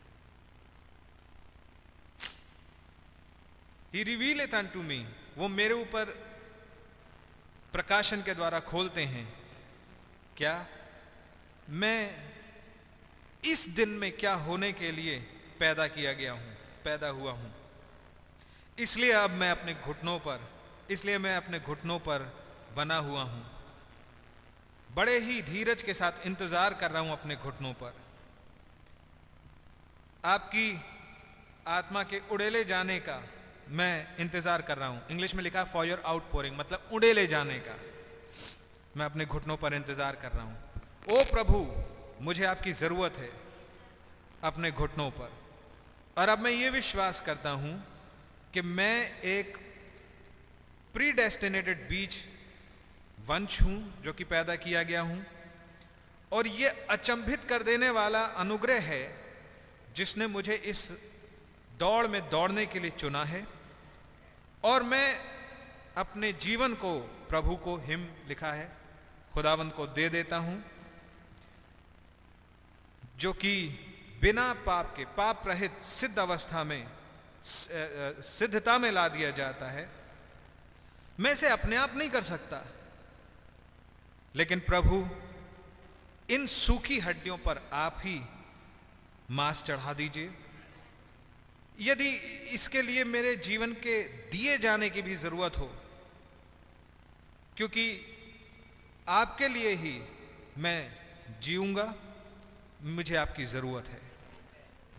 He 3.94 4.04
reveal 4.04 4.42
it 4.42 4.56
to 4.74 4.82
me 4.82 5.06
वो 5.38 5.48
मेरे 5.48 5.74
ऊपर 5.74 6.06
प्रकाशन 7.74 8.22
के 8.22 8.34
द्वारा 8.34 8.60
खोलते 8.60 9.04
हैं। 9.04 9.28
क्या 10.38 10.68
मैं 11.70 12.26
इस 13.44 13.68
दिन 13.70 13.90
में 13.90 14.12
क्या 14.12 14.34
होने 14.34 14.72
के 14.74 14.92
लिए 14.92 15.20
पैदा 15.60 15.88
किया 15.88 16.14
गया 16.14 16.32
हूँ? 16.32 16.54
पैदा 16.84 17.08
हुआ 17.08 17.32
हूँ। 17.32 17.54
इसलिए 18.80 19.12
अब 19.12 19.32
मैं 19.32 19.52
अपने 19.52 19.74
घुटनों 19.74 20.20
पर, 20.20 20.50
इसलिए 20.92 21.18
मैं 21.18 21.36
अपने 21.36 21.60
घुटनों 21.60 22.00
पर 22.00 22.32
बना 22.76 22.98
हुआ 22.98 23.24
हूँ। 23.24 23.55
बड़े 24.96 25.18
ही 25.20 25.42
धीरज 25.44 25.82
के 25.82 25.94
साथ 25.94 26.26
इंतज़ार 26.26 26.74
कर 26.74 26.92
रहा 26.92 27.02
हूँ 27.02 27.12
अपने 27.12 27.36
घुटनों 27.36 27.74
पर। 27.74 27.94
आपकी 30.26 30.68
आत्मा 31.70 32.04
के 32.04 32.20
उड़ेले 32.32 32.64
जाने 32.66 33.00
का 33.00 33.22
मैं 33.72 34.18
इंतज़ार 34.20 34.62
कर 34.62 34.78
रहा 34.78 34.88
हूँ। 34.88 35.02
इंग्लिश 35.12 35.34
में 35.36 35.44
लिखा 35.44 35.64
फॉर 35.64 35.86
योर 35.86 36.02
आउट 36.06 36.32
पोरिंग 36.32 36.58
मतलब 36.58 36.90
उड़ेले 36.94 37.26
जाने 37.28 37.58
का। 37.60 37.76
मैं 38.98 39.06
अपने 39.06 39.26
घुटनों 39.26 39.58
पर 39.58 39.74
इंतज़ार 39.74 40.16
कर 40.16 40.32
रहा 40.32 40.44
हूँ। 40.44 40.58
ओ 41.10 41.24
प्रभु, 41.32 41.66
मुझे 42.22 42.46
आपकी 42.46 42.74
ज़रूरत 42.74 43.18
है 43.18 43.30
अपने 44.44 44.72
घुटनों 44.72 45.10
पर। 45.12 45.32
और 46.18 46.30
अब 46.30 46.40
मैं 46.40 46.52
ये 46.52 46.70
विश्वास 46.70 47.20
करता 47.26 47.50
हूँ 47.52 47.74
कि 48.54 48.62
मैं 48.62 49.22
एक 49.24 49.58
प्रीडेस्टिनेटेड 50.96 51.88
बीच 51.90 52.18
वंश 53.28 53.62
हूँ, 53.62 54.02
जो 54.04 54.14
कि 54.14 54.24
पैदा 54.24 54.56
किया 54.58 54.84
गया 54.84 55.02
हूँ, 55.02 55.26
और 56.32 56.48
ये 56.48 56.70
अचंभित 56.92 57.44
कर 57.44 57.64
देने 57.64 57.90
वाला 57.90 58.24
अनुग्रह 58.38 58.82
है, 58.84 59.04
जिसने 59.96 60.28
मुझे 60.28 60.56
इस 60.66 60.88
दौड़ 61.80 62.08
में 62.08 62.22
दौड़ने 62.30 62.66
के 62.66 62.80
लिए 62.80 62.92
चुना 62.92 63.24
है, 63.26 63.46
और 64.64 64.84
मैं 64.84 65.20
अपने 65.98 66.32
जीवन 66.40 66.74
को 66.76 66.98
प्रभु 67.30 67.56
को 67.58 67.76
हिम 67.86 68.08
लिखा 68.28 68.52
है, 68.52 68.70
खुदावंत 69.34 69.74
को 69.74 69.88
दे 69.88 70.10
देता 70.10 70.38
हूँ, 70.38 70.64
जो 73.18 73.34
कि 73.34 73.54
बिना 74.22 74.52
पाप 74.66 74.94
के, 74.98 75.06
पाप 75.08 75.48
रहित 75.48 75.82
सिद्ध 75.84 76.18
अवस्था 76.20 76.64
में 76.64 76.88
सिद्धता 77.44 78.78
में 78.78 78.92
ला 78.92 79.08
दिया 79.08 79.30
जाता 79.32 79.70
है, 79.72 79.90
मैं 81.20 81.32
इसे 81.32 81.50
अपने 81.50 81.76
आप 81.76 81.96
नहीं 81.96 82.10
कर 82.10 82.24
सकता। 82.24 82.64
लेकिन 84.36 84.60
प्रभु, 84.60 85.06
इन 86.30 86.48
सूखी 86.48 87.00
हड्डियों 87.00 87.38
पर 87.38 87.62
आप 87.74 88.02
ही 88.04 88.20
मांस 89.32 89.64
चढ़ा 89.64 89.94
दीजिए। 89.94 90.32
यदि 91.80 92.10
इसके 92.54 92.82
लिए 92.82 93.04
मेरे 93.04 93.36
जीवन 93.46 93.74
के 93.84 94.02
दिए 94.32 94.58
जाने 94.58 94.90
की 94.90 95.02
भी 95.02 95.16
ज़रूरत 95.16 95.58
हो, 95.58 95.72
क्योंकि 97.58 97.86
आपके 99.10 99.48
लिए 99.48 99.74
ही 99.76 100.00
मैं 100.58 100.80
जीऊँगा, 101.42 101.94
मुझे 102.84 103.16
आपकी 103.16 103.46
ज़रूरत 103.46 103.88
है। 103.88 104.02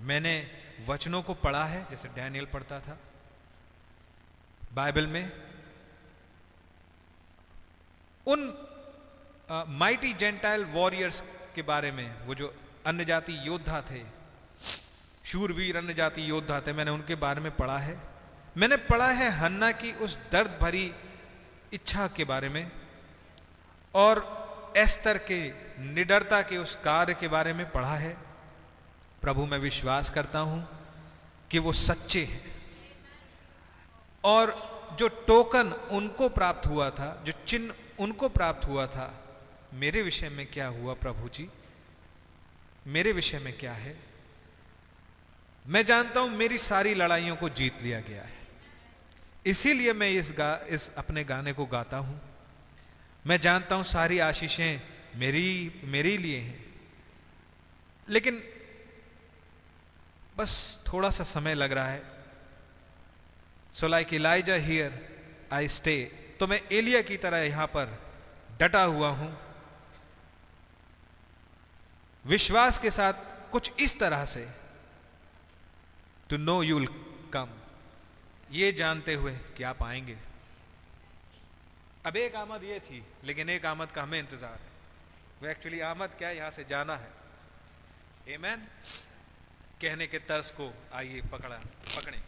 मैंने 0.00 0.34
वचनों 0.88 1.22
को 1.22 1.34
पढ़ा 1.36 1.64
है, 1.64 1.86
जैसे 1.90 2.08
डैनियल 2.10 2.46
पढ़ता 2.46 2.80
था। 2.80 2.98
बाइबल 4.74 5.06
में 5.06 5.32
उन 8.26 8.46
माइटी 9.48 10.12
जेंटाइल 10.12 10.64
वॉरियर्स 10.64 11.22
के 11.54 11.62
बारे 11.62 11.90
में, 11.92 12.26
वो 12.26 12.34
जो 12.34 12.52
अन्य 12.86 13.04
जाति 13.04 13.38
योद्धा 13.44 13.80
थे, 13.80 14.02
शूरवीर 15.24 15.76
अन्य 15.76 15.94
जाति 15.94 16.28
योद्धा 16.30 16.60
थे, 16.60 16.72
मैंने 16.72 16.90
उनके 16.90 17.14
बारे 17.14 17.40
में 17.40 17.50
पढ़ा 17.56 17.78
है। 17.78 17.96
मैंने 18.56 18.76
पढ़ा 18.76 19.10
है 19.10 19.30
हन्ना 19.30 19.70
की 19.72 19.92
उस 19.94 20.18
दर्द 20.32 20.58
भरी 20.60 20.90
इच्छा 21.72 22.06
के 22.08 22.24
बारे 22.24 22.48
में 22.48 22.70
और 23.94 24.24
एस्तर 24.76 25.18
के 25.30 25.38
निडरता 25.84 26.40
के 26.42 26.56
उस 26.58 26.74
कार्य 26.84 27.14
के 27.14 27.28
बारे 27.28 27.52
में 27.52 27.70
पढ़ा 27.70 27.94
है। 27.96 28.16
प्रभु, 29.22 29.46
मैं 29.46 29.58
विश्वास 29.58 30.10
करता 30.10 30.38
हूँ 30.38 30.66
कि 31.50 31.58
वो 31.58 31.72
सच्चे 31.72 32.24
हैं। 32.24 32.42
और 34.24 34.54
जो 34.98 35.08
टोकन 35.08 35.72
उनको 35.92 36.28
प्राप्त 36.28 36.66
हुआ 36.66 36.90
था, 36.90 37.22
जो 37.24 37.32
चिन्ह 37.46 38.02
उनको 38.02 38.28
प्राप्त 38.28 38.66
हुआ 38.68 38.86
था 38.86 39.06
मेरे 39.74 40.02
विषय 40.02 40.28
में 40.28 40.46
क्या 40.46 40.66
हुआ 40.66 40.94
प्रभु 40.94 41.28
जी? 41.28 41.48
मेरे 42.86 43.12
विषय 43.12 43.38
में 43.38 43.58
क्या 43.58 43.72
है? 43.72 43.96
मैं 45.66 45.84
जानता 45.84 46.20
हूँ 46.20 46.30
मेरी 46.30 46.58
सारी 46.58 46.94
लड़ाइयों 46.94 47.36
को 47.36 47.48
जीत 47.48 47.82
लिया 47.82 48.00
गया 48.00 48.22
है। 48.22 48.34
इसीलिए 49.46 49.92
मैं 49.92 50.10
इस 50.10 50.32
गा, 50.32 50.60
इस 50.68 50.94
अपने 50.94 51.24
गाने 51.24 51.52
को 51.52 51.66
गाता 51.66 51.96
हूँ। 51.96 52.20
मैं 53.26 53.40
जानता 53.40 53.74
हूँ 53.74 53.84
सारी 53.84 54.18
आशीषें 54.18 54.80
मेरी, 55.16 55.80
मेरे 55.84 56.16
लिए 56.16 56.38
हैं। 56.38 56.64
लेकिन 58.08 58.42
बस 60.36 60.84
थोड़ा 60.92 61.10
सा 61.10 61.24
समय 61.24 61.54
लग 61.54 61.72
रहा 61.72 61.88
है। 61.88 62.02
So 63.74 63.86
like 63.86 64.14
Elijah 64.14 64.54
here 64.54 65.08
I 65.52 65.68
stay 65.68 66.04
तो 66.40 66.46
मैं 66.46 66.60
एलिया 66.72 67.02
की 67.02 67.16
तरह 67.16 67.38
यहाँ 67.38 67.66
पर 67.66 67.98
डटा 68.60 68.82
हुआ 68.82 69.08
हूँ। 69.08 69.45
विश्वास 72.26 72.78
के 72.78 72.90
साथ 72.90 73.12
कुछ 73.52 73.72
इस 73.80 73.98
तरह 73.98 74.24
से 74.24 74.48
to 76.30 76.36
know 76.36 76.62
you 76.62 76.78
you'll 76.78 76.86
come 77.32 77.48
ये 78.52 78.72
जानते 78.72 79.14
हुए 79.14 79.32
कि 79.56 79.62
आप 79.62 79.82
आएँगे। 79.82 80.16
अब 82.06 82.16
एक 82.16 82.34
आमद 82.34 82.64
ये 82.64 82.80
थी, 82.80 83.06
लेकिन 83.24 83.50
एक 83.50 83.66
आमद 83.66 83.90
का 83.90 84.02
हमें 84.02 84.18
इंतज़ार 84.18 84.52
है। 84.52 84.70
वो 85.42 85.48
एक्चुअली 85.48 85.80
आमद 85.80 86.10
क्या 86.18 86.30
यहाँ 86.30 86.50
से 86.50 86.64
जाना 86.64 86.96
है? 86.96 87.10
एमैन 88.28 88.66
कहने 89.80 90.06
के 90.06 90.18
तर्स 90.18 90.50
को 90.50 90.74
आइए 90.92 91.20
पकड़ा, 91.20 91.56
पकड़े। 91.96 92.22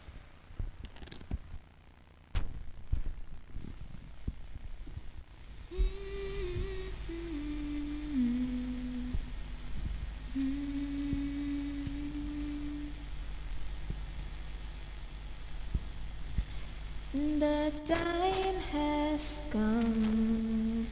The 17.11 17.71
time 17.87 18.55
has 18.71 19.41
come. 19.49 20.85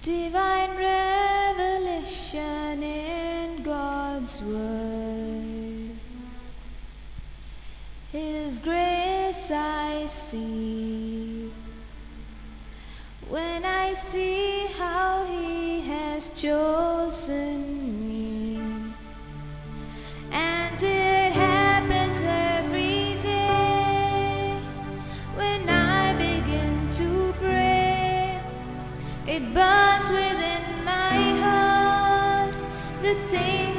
Divine 0.00 0.70
revelation 0.76 2.04
in 2.84 3.64
God's 3.64 4.40
Word. 4.42 5.90
His 8.12 8.60
grace 8.60 9.50
I 9.50 10.06
see. 10.06 11.50
When 13.28 13.64
I 13.64 13.94
see 13.94 14.68
how 14.78 15.24
He 15.24 15.80
has 15.80 16.30
chosen 16.30 17.98
me. 18.06 18.60
And 20.30 20.80
It 29.36 29.52
burns 29.52 30.08
within 30.10 30.62
my 30.82 31.18
heart, 31.44 32.54
the 33.02 33.14
thing 33.28 33.75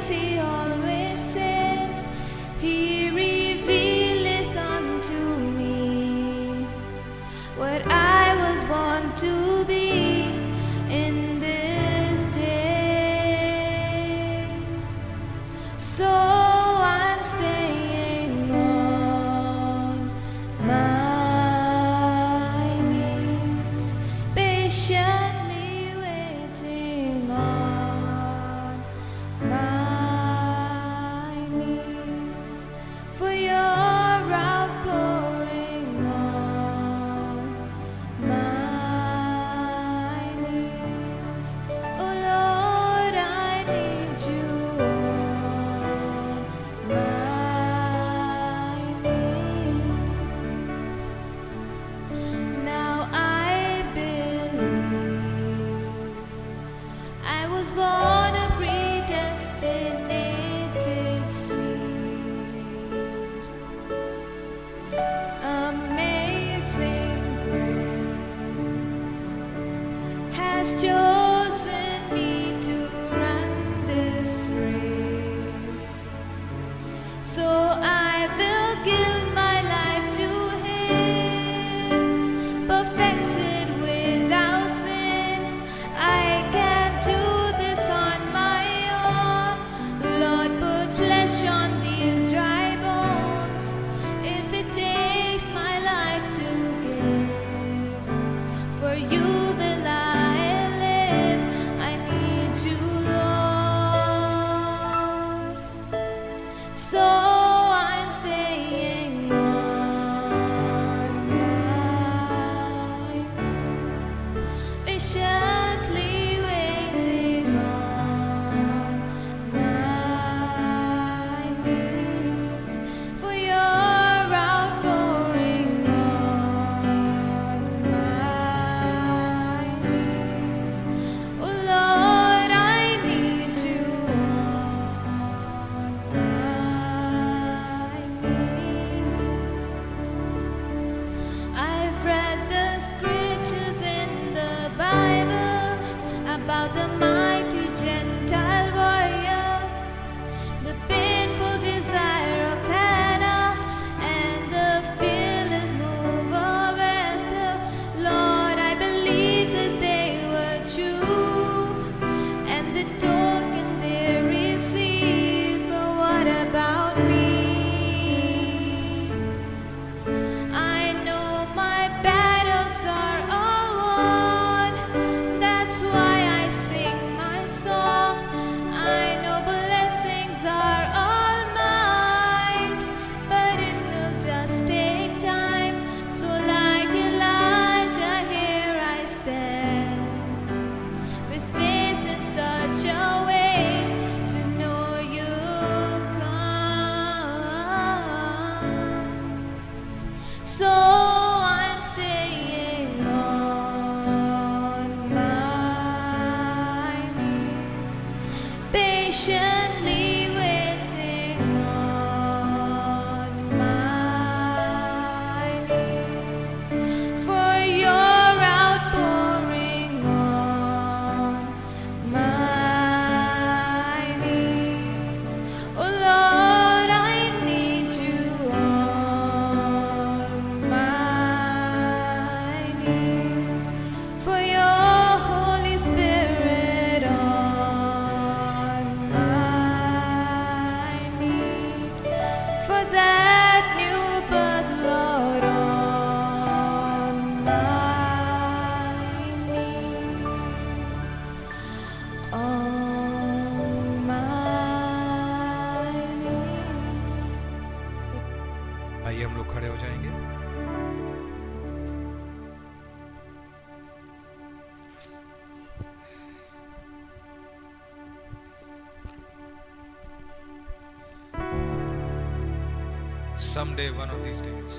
someday 273.58 273.88
one 273.90 274.10
of 274.14 274.18
these 274.24 274.40
days, 274.42 274.74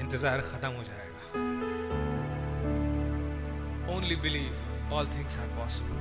इंतज़ार 0.00 0.40
खत्म 0.48 0.70
हो 0.78 0.82
जाएगा। 0.88 1.22
Only 3.94 4.16
believe 4.24 4.92
all 4.94 5.06
things 5.14 5.38
are 5.38 5.46
possible 5.58 5.96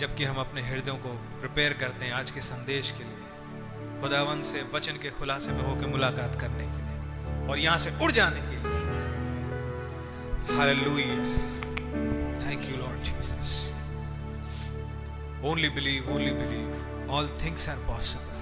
जबकि 0.00 0.24
हम 0.24 0.36
अपने 0.40 0.62
हृदयों 0.70 0.96
को 1.06 1.12
prepare 1.40 1.72
करते 1.80 2.04
हैं 2.04 2.12
आज 2.14 2.30
के 2.30 2.40
संदेश 2.48 2.90
के 2.98 3.04
लिए 3.04 4.00
खुदावन 4.00 4.42
से, 4.50 4.62
वचन 4.74 4.96
के 5.02 5.10
खुलासे 5.18 5.52
में 5.52 5.62
होकर 5.62 5.86
मुलाकात 5.88 6.40
करने 6.40 6.66
के 6.74 6.80
लिए, 6.82 7.48
और 7.48 7.56
यहाँ 7.58 7.78
से 7.78 7.90
उड़ 8.04 8.12
जाने 8.20 8.40
के 8.50 8.56
लिए। 8.56 8.76
Hallelujah 10.56 11.16
thank 12.44 12.70
you 12.70 12.76
Lord 12.76 13.02
Jesus 13.10 13.50
only 15.50 15.68
believe 15.78 16.00
only 16.14 16.32
believe 16.40 17.10
all 17.18 17.26
things 17.44 17.68
are 17.68 17.78
possible 17.88 18.34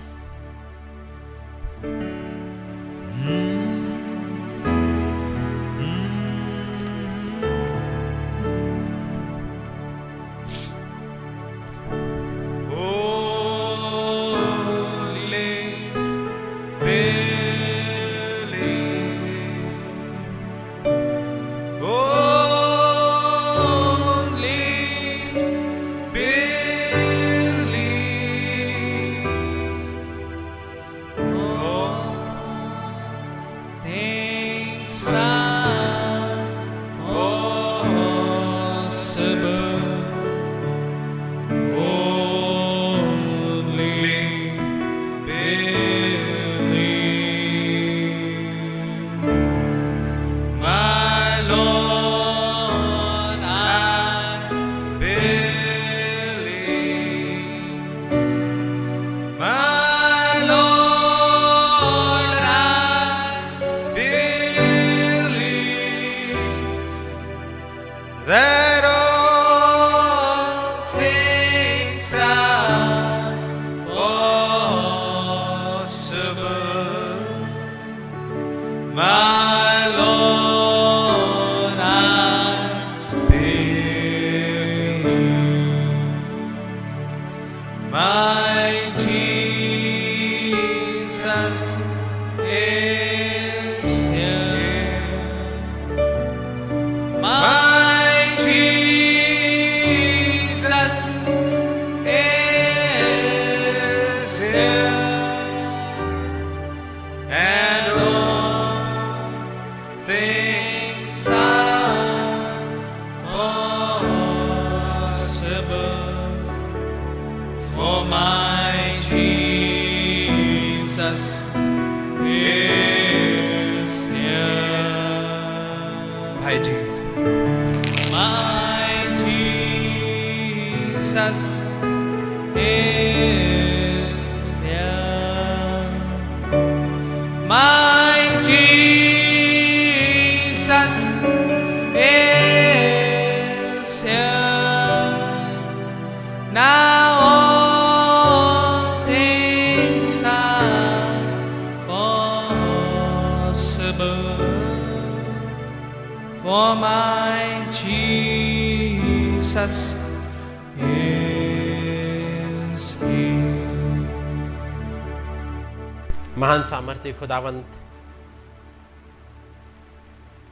सामर्थ्य 167.04 167.20
खुदावंत। 167.20 167.66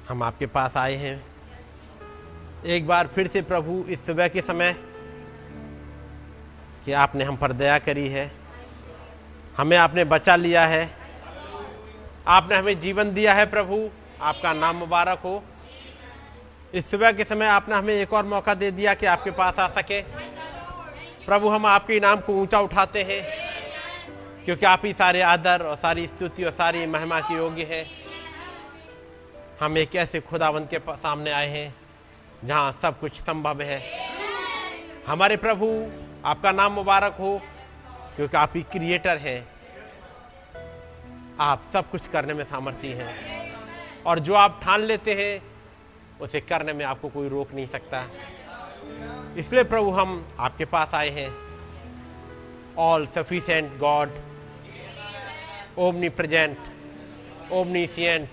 हम 0.09 0.23
आपके 0.23 0.47
पास 0.47 0.77
आए 0.77 0.95
हैं। 0.95 1.25
एक 2.67 2.87
बार 2.87 3.07
फिर 3.07 3.29
से 3.29 3.43
प्रभु, 3.43 3.85
इस 3.89 4.07
सुबह 4.07 4.29
के 4.29 4.41
समय 4.41 4.73
कि 6.85 6.93
आपने 6.93 7.25
हम 7.25 7.37
पर 7.37 7.53
दया 7.53 7.79
करी 7.79 8.09
है। 8.09 8.31
हमें 9.57 9.77
आपने 9.77 10.05
बचा 10.05 10.37
लिया 10.37 10.67
है। 10.67 10.85
आपने 12.27 12.57
हमें 12.57 12.81
जीवन 12.81 13.15
दिया 13.15 13.35
है 13.35 13.47
प्रभु। 13.47 13.89
आपका 14.21 14.53
नाम 14.53 14.77
मुबारक 14.77 15.19
हो। 15.19 15.43
इस 16.75 16.91
सुबह 16.91 17.13
के 17.13 17.25
समय 17.25 17.47
आपने 17.47 17.75
हमें 17.75 17.95
एक 17.95 18.13
और 18.13 18.27
मौका 18.27 18.55
दे 18.55 18.71
दिया 18.71 18.95
कि 18.95 19.07
आपके 19.07 19.31
पास 19.31 19.59
आ 19.59 19.69
सके। 19.69 20.03
प्रभु, 21.27 21.49
हम 21.49 21.67
आपके 21.67 22.01
नाम 22.01 22.21
को 22.21 22.33
ऊँचा 22.35 22.61
उठाते 22.61 23.03
हैं। 23.03 23.32
क्योंकि 24.45 24.67
आप 24.67 24.83
ही 24.85 24.93
सारे 24.93 25.21
आदर 25.21 25.63
और 25.63 25.77
सारी 25.77 26.07
स्तुति 26.07 26.45
और 26.45 26.53
सारी 26.53 26.87
महिमा 26.87 27.21
की 27.21 27.35
योग्य 27.35 27.63
है। 27.63 27.87
हम 29.61 29.79
एक 29.79 29.95
ऐसे 29.95 30.21
खुदावंत 30.21 30.71
के 30.71 30.79
सामने 30.79 31.31
आए 31.31 31.47
हैं, 31.47 31.75
जहाँ 32.45 32.79
सब 32.83 33.01
कुछ 33.01 33.21
संभव 33.21 33.61
है। 33.61 33.83
हमारे 35.07 35.37
प्रभु, 35.37 35.91
आपका 36.25 36.53
नाम 36.53 36.73
मुबारक 36.73 37.17
हो, 37.21 37.41
क्योंकि 38.17 38.37
आप 38.37 38.53
ही 38.57 38.63
क्रिएटर 38.63 39.19
हैं। 39.19 39.49
आप 41.41 41.63
सब 41.73 41.91
कुछ 41.91 42.07
करने 42.07 42.35
में 42.35 42.45
सामर्थ्य 42.45 42.89
हैं। 42.89 43.43
और 44.03 44.19
जो 44.19 44.35
आप 44.35 44.61
ठान 44.63 44.81
लेते 44.81 45.15
हैं, 45.15 45.43
उसे 46.21 46.41
करने 46.41 46.73
में 46.73 46.85
आपको 46.85 47.09
कोई 47.09 47.29
रोक 47.29 47.53
नहीं 47.53 47.67
सकता। 47.67 48.05
इसलिए 49.37 49.65
प्रभु, 49.65 49.91
हम 49.91 50.29
आपके 50.39 50.65
पास 50.65 50.95
आए 50.95 51.09
हैं। 51.09 51.35
All 52.79 53.07
sufficient 53.07 53.79
God 53.79 54.11
omnipresent 56.09 56.59
omniscient 57.53 58.29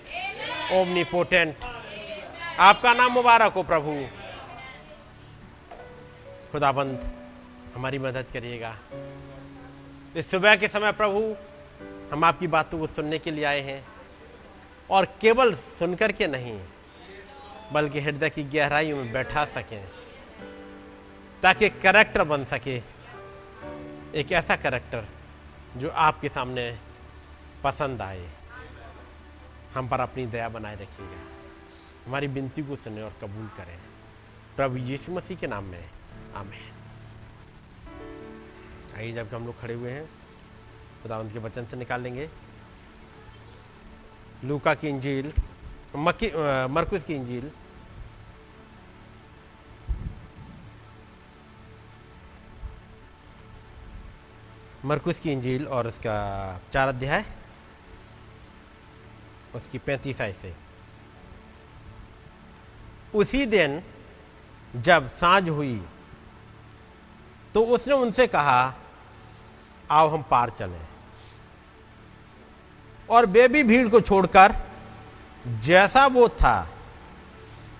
omnipotent 0.72 1.56
आपका 2.58 2.94
नाम 2.94 3.12
मुबारक 3.12 3.52
हो 3.52 3.62
प्रभु। 3.62 4.06
खुदाबंद, 6.52 7.12
हमारी 7.74 7.98
मदद 7.98 8.26
करिएगा। 8.32 8.76
इस 10.16 10.30
सुबह 10.30 10.56
के 10.56 10.68
समय 10.68 10.92
प्रभु, 10.92 11.36
हम 12.12 12.24
आपकी 12.24 12.46
बातों 12.46 12.78
को 12.78 12.86
सुनने 12.86 13.18
के 13.18 13.30
लिए 13.30 13.44
आए 13.44 13.60
हैं। 13.60 13.84
और 14.90 15.04
केवल 15.20 15.54
सुनकर 15.54 16.12
के 16.12 16.26
नहीं, 16.26 16.60
बल्कि 17.72 18.00
हृदय 18.00 18.30
की 18.30 18.44
गहराइयों 18.44 18.96
में 18.96 19.12
बैठा 19.12 19.44
सकें। 19.44 19.88
ताकि 21.42 21.68
करेक्टर 21.68 22.24
बन 22.24 22.44
सके। 22.44 22.76
एक 24.14 24.32
ऐसा 24.32 24.56
करेक्टर 24.56 25.04
जो 25.76 25.90
आपके 25.90 26.28
सामने 26.28 26.76
पसंद 27.64 28.02
आए। 28.02 28.28
हम 29.74 29.88
पर 29.88 30.00
अपनी 30.00 30.26
दया 30.26 30.48
बनाए 30.48 30.74
रखेंगे। 30.74 31.16
हमारी 32.06 32.26
विनती 32.26 32.62
को 32.62 32.76
सुने 32.76 33.02
और 33.02 33.14
कबूल 33.22 33.48
करें। 33.56 33.78
प्रभु 34.56 34.76
यीशु 34.76 35.12
मसीह 35.12 35.36
के 35.36 35.46
नाम 35.46 35.64
में, 35.64 35.84
आमेन। 36.36 36.72
आइए, 38.96 39.12
जब 39.12 39.34
हम 39.34 39.46
लोग 39.46 39.60
खड़े 39.60 39.74
हुए 39.74 39.90
हैं, 39.90 40.06
खुदावंत 41.02 41.32
के 41.32 41.38
वचन 41.38 41.66
से 41.66 41.76
निकालेंगे। 41.76 42.28
लूका 44.44 44.74
की 44.74 44.88
इंजील, 44.88 45.32
मक्की 45.96 46.30
मरकुस 46.72 47.04
की 47.04 47.14
इंजील। 47.14 47.50
मरकुस 54.84 55.20
की 55.20 55.32
इंजील 55.32 55.66
और 55.68 55.86
उसका 55.86 56.14
चार 56.72 56.88
अध्याय। 56.88 57.24
उसकी 59.54 59.78
पैंतीस 59.78 60.16
से। 60.16 60.54
उसी 63.14 63.46
दिन 63.46 63.82
जब 64.76 65.08
साँझ 65.08 65.48
हुई 65.48 65.82
तो 67.54 67.62
उसने 67.64 67.94
उनसे 67.94 68.26
कहा, 68.26 68.74
आओ 69.90 70.08
हम 70.08 70.22
पार 70.22 70.50
चलें। 70.50 70.86
और 73.10 73.26
बेबी 73.26 73.62
भीड़ 73.62 73.88
को 73.88 74.00
छोड़कर, 74.00 74.54
जैसा 75.46 76.06
वो 76.06 76.28
था, 76.28 76.68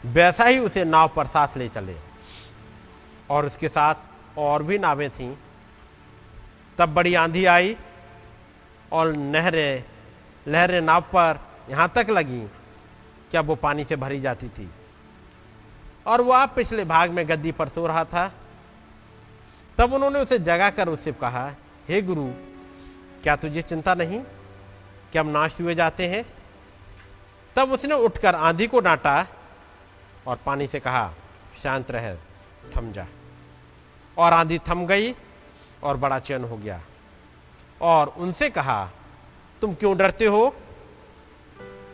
वैसा 0.06 0.44
ही 0.44 0.58
उसे 0.58 0.84
नाव 0.84 1.08
पर 1.08 1.26
साथ 1.26 1.56
ले 1.56 1.68
चले। 1.68 1.96
और 3.30 3.46
उसके 3.46 3.68
साथ 3.68 3.94
और 4.38 4.62
भी 4.62 4.78
नावें 4.78 5.10
थीं। 5.10 5.36
तब 6.78 6.94
बड़ी 6.94 7.14
आंधी 7.14 7.44
आई 7.44 7.76
और 8.92 9.12
नहरें 9.12 9.84
लहरें 10.48 10.80
नाव 10.80 11.00
पर 11.00 11.49
यहाँ 11.70 11.92
तक 11.94 12.06
लगी 12.10 12.40
कि 13.30 13.36
अब 13.36 13.46
वो 13.46 13.54
पानी 13.54 13.84
से 13.84 13.96
भरी 13.96 14.20
जाती 14.20 14.48
थी? 14.48 14.70
और 16.06 16.20
वो 16.20 16.32
आप 16.32 16.52
पिछले 16.56 16.84
भाग 16.84 17.10
में 17.10 17.28
गद्दी 17.28 17.52
पर 17.52 17.68
सो 17.68 17.86
रहा 17.86 18.04
था? 18.04 18.32
तब 19.78 19.92
उन्होंने 19.92 20.20
उसे 20.20 20.38
जगा 20.38 20.70
कर 20.70 20.88
उससे 20.88 21.12
कहा, 21.12 21.54
हे 21.88 22.02
गुरु, 22.02 22.24
क्या 23.22 23.36
तुझे 23.36 23.62
चिंता 23.62 23.94
नहीं 23.94 24.22
कि 25.12 25.18
हम 25.18 25.26
नाश 25.26 25.60
हुए 25.60 25.74
जाते 25.74 26.08
हैं? 26.08 26.24
तब 27.56 27.72
उसने 27.72 27.94
उठकर 27.94 28.34
आंधी 28.34 28.66
को 28.66 28.80
डांटा 28.80 29.26
और 30.26 30.38
पानी 30.46 30.66
से 30.66 30.80
कहा, 30.80 31.12
शांत 31.62 31.90
रह, 31.90 32.16
थम 32.76 32.92
जा। 32.92 33.06
और 34.18 34.32
आंधी 34.32 34.58
थम 34.58 34.86
गई 34.86 35.14
और 35.82 35.96
बड़ा 35.96 36.18
चैन 36.18 36.44
हो 36.44 36.56
गया। 36.56 36.80
और 37.80 38.08
उनसे 38.08 38.50
कहा, 38.50 38.90
तुम 39.60 39.74
क्यों 39.74 39.96
डरते 39.96 40.26
हो? 40.26 40.56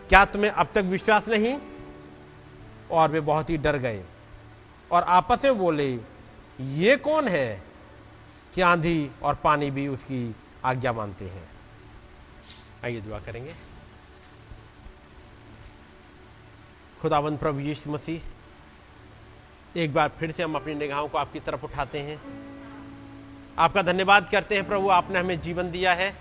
क्या 0.09 0.25
तुम्हें 0.25 0.51
अब 0.51 0.69
तक 0.75 0.83
विश्वास 0.83 1.29
नहीं? 1.29 1.61
और 2.91 3.11
वे 3.11 3.21
बहुत 3.21 3.51
ही 3.51 3.57
डर 3.57 3.77
गए 3.77 4.05
और 4.93 5.03
आपस 5.03 5.45
में 5.45 5.59
बोले, 5.59 5.99
ये 6.61 6.97
कौन 6.97 7.29
है? 7.29 7.63
कि 8.55 8.63
आंधी 8.63 9.11
और 9.23 9.35
पानी 9.35 9.71
भी 9.71 9.89
उसकी 9.89 10.37
आज्ञा 10.65 10.93
मानते 10.93 11.25
हैं। 11.25 11.49
आइए 12.85 13.01
दुआ 13.01 13.19
करेंगे। 13.19 13.55
खुदावंद 17.03 17.39
प्रभु 17.39 17.61
यीशु 17.61 17.91
मसीह, 17.91 18.21
एक 19.81 19.95
बार 19.95 20.09
फिर 20.09 20.33
से 20.33 20.43
हम 20.43 20.55
अपनी 20.55 20.75
निगाहों 20.75 21.09
को 21.09 21.19
आपकी 21.19 21.41
तरफ़ 21.41 21.65
उठाते 21.65 22.01
हैं। 22.01 22.23
आपका 23.59 23.83
धन्यवाद 23.83 24.31
करते 24.31 24.55
हैं 24.55 24.69
प्रभु, 24.69 24.89
आपने 24.89 25.19
हमें 25.19 25.41
जीवन 25.41 25.71
दिया 25.71 25.95
है। 25.95 26.17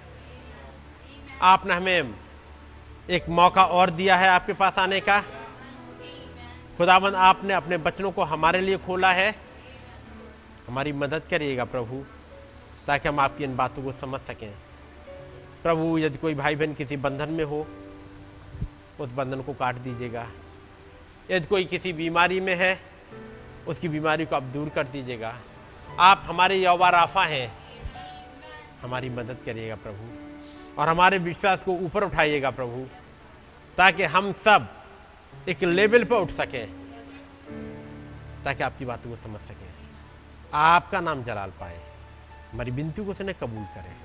आपने 1.42 1.74
हमें 1.74 2.25
एक 3.10 3.30
मौका 3.30 3.66
और 3.66 3.90
दिया 3.90 4.16
है 4.16 4.30
आपके 4.30 4.54
पास 4.54 4.80
आने 4.80 5.00
का। 5.00 5.22
खुदावंद 6.78 7.16
आपने 7.16 7.54
अपने 7.54 7.78
बचनों 7.78 8.12
को 8.12 8.24
हमारे 8.24 8.62
लिए 8.62 8.78
खोला 8.78 9.12
है। 9.12 9.36
हमारी 10.68 10.94
मदद 10.94 11.22
करिएगा 11.30 11.66
प्रभु, 11.66 12.06
ताकि 12.88 13.08
हम 13.08 13.20
आपकी 13.20 13.44
इन 13.44 13.56
बातों 13.56 13.84
को 13.84 13.92
समझ 13.92 14.22
सकें। 14.22 14.54
प्रभु, 15.64 15.98
यदि 15.98 16.18
कोई 16.18 16.36
भाई 16.36 16.56
बहन 16.56 16.74
किसी 16.74 16.98
बंधन 16.98 17.30
में 17.30 17.44
हो, 17.44 17.68
उस 19.00 19.12
बंधन 19.12 19.42
को 19.42 19.54
काट 19.54 19.76
दीजिएगा। 19.76 20.28
यदि 21.32 21.46
कोई 21.46 21.66
किसी 21.66 21.94
बीमारी 21.94 22.40
में 22.40 22.56
है, 22.56 22.80
उसकी 23.68 23.90
बीमारी 23.90 24.26
को 24.26 24.36
आप 24.36 24.44
दूर 24.44 24.70
कर 24.70 24.84
दीजिएगा। 24.84 25.38
आप 26.00 26.22
हमारे 26.26 26.56
यौवा 26.56 26.90
राफा 26.90 27.24
हैं। 27.24 27.54
हमारी 28.82 29.10
मदद 29.10 29.38
करिएगा 29.46 29.76
प्रभु। 29.76 30.15
और 30.78 30.90
हमारे 30.90 31.18
विश्वास 31.18 31.64
को 31.64 31.72
ऊपर 31.72 32.04
उठाइएगा 32.04 32.50
प्रभु, 32.50 32.88
ताकि 33.78 34.04
हम 34.04 34.34
सब 34.34 34.84
एक 35.50 35.64
लेवल 35.64 36.04
पर 36.04 36.16
उठ 36.16 36.32
सकें, 36.32 36.68
ताकि 38.44 38.64
आपकी 38.64 38.86
बातों 38.86 39.10
को 39.10 39.16
समझ 39.16 39.42
सकें। 39.42 39.74
आपका 40.54 41.00
नाम 41.00 41.24
जलाल 41.24 41.50
पाए, 41.50 41.94
हमारी 42.54 42.72
बिनती 42.72 43.06
को 43.06 43.12
उसने 43.12 43.34
कबूल 43.34 43.64
करें। 43.64 43.96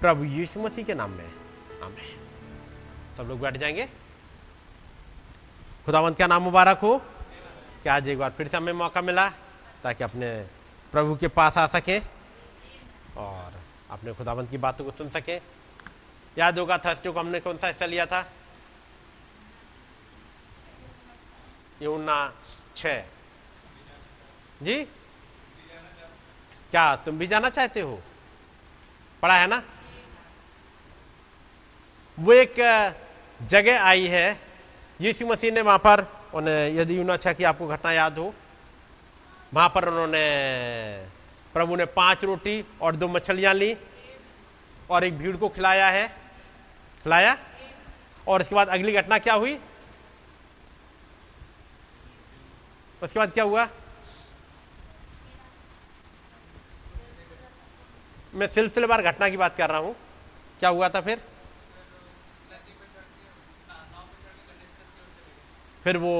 प्रभु 0.00 0.24
यीशु 0.24 0.60
मसीह 0.60 0.84
के 0.84 0.94
नाम 0.94 1.10
में, 1.10 1.32
आमेन। 1.82 2.20
सब 3.16 3.22
लोग 3.22 3.40
बैठ 3.40 3.56
जाएँगे। 3.56 3.88
खुदावंत 5.86 6.18
का 6.18 6.26
नाम 6.26 6.42
मुबारक 6.42 6.78
हो? 6.78 6.98
कि 7.82 7.88
आज 7.88 8.08
एक 8.08 8.18
बार 8.18 8.30
फिर 8.30 8.48
से 8.48 8.56
हमें 8.56 8.72
मौका 8.72 9.02
मिला, 9.02 9.28
ताकि 9.82 10.04
अपने 10.04 10.46
प्रभु 10.92 11.16
के 11.16 11.28
पास 11.28 11.58
आ 11.58 11.66
सके 11.66 11.98
और 13.16 13.60
अपने 13.90 14.14
खुदावंत 14.14 14.50
की 14.50 14.58
बातों 14.58 14.84
को 14.84 14.90
सुन 14.90 15.08
सके। 15.08 15.38
याद 16.38 16.58
होगा 16.58 16.78
थर्सडे 16.78 17.10
को 17.10 17.20
हमने 17.20 17.40
कौन 17.40 17.56
सा 17.56 17.66
हिस्सा 17.66 17.86
लिया 17.86 18.06
था? 18.06 18.26
यूना 21.82 22.32
छ। 22.76 22.86
जी? 24.62 24.84
क्या, 26.70 26.96
तुम 26.96 27.18
भी 27.18 27.26
जाना 27.26 27.50
चाहते 27.50 27.80
हो? 27.80 28.02
पढ़ा 29.22 29.34
है 29.34 29.46
ना? 29.46 29.62
वो 32.18 32.32
एक 32.32 32.54
जगह 33.42 33.82
आई 33.82 34.06
है, 34.06 34.40
यीशु 35.00 35.26
मसीह 35.26 35.52
ने 35.52 35.60
वहाँ 35.60 35.78
पर, 35.78 36.06
उन्हें, 36.34 36.68
यदि 36.68 36.98
यूना 36.98 37.16
छह 37.16 37.32
की 37.32 37.44
आपको 37.44 37.66
घटना 37.66 37.92
याद 37.92 38.18
हो, 38.18 38.34
वहाँ 39.54 39.68
पर 39.68 39.88
उन्होंने, 39.88 40.24
प्रभु 41.54 41.76
ने 41.76 41.84
पाँच 41.84 42.24
रोटी 42.24 42.64
और 42.80 42.96
दो 42.96 43.08
मछलियाँ 43.08 43.54
ली, 43.54 43.76
और 44.90 45.04
एक 45.04 45.18
भीड़ 45.18 45.36
को 45.36 45.48
खिलाया 45.48 45.88
है। 45.88 46.25
खिलाया 47.06 47.36
और 48.26 48.42
उसके 48.42 48.54
बाद 48.54 48.68
अगली 48.68 48.92
घटना 48.92 49.18
क्या 49.18 49.34
हुई? 49.34 49.52
उसके 53.02 53.18
बाद 53.18 53.32
क्या 53.32 53.44
हुआ? 53.44 53.66
मैं 58.34 58.48
सिलसिलेवार 58.48 59.02
घटना 59.02 59.28
की 59.28 59.36
बात 59.36 59.56
कर 59.56 59.70
रहा 59.70 59.78
हूँ। 59.78 59.94
क्या 60.60 60.68
हुआ 60.68 60.88
था 60.88 61.00
फिर? 61.00 61.22
फिर 65.84 65.96
वो 65.96 66.16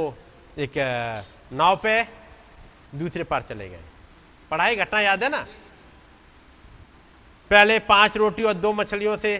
एक 0.59 0.79
नाव 1.53 1.77
पे 1.83 2.03
दूसरे 2.95 3.25
पार 3.25 3.43
चले 3.43 3.69
गए। 3.69 3.83
पढ़ाई 4.51 4.77
घटना 4.77 5.01
याद 5.01 5.25
है 5.25 5.31
ना? 5.31 5.47
पहले 7.51 7.79
पाँच 7.91 8.17
रोटी 8.17 8.43
और 8.43 8.55
दो 8.55 8.73
मछलियों 8.73 9.17
से 9.19 9.37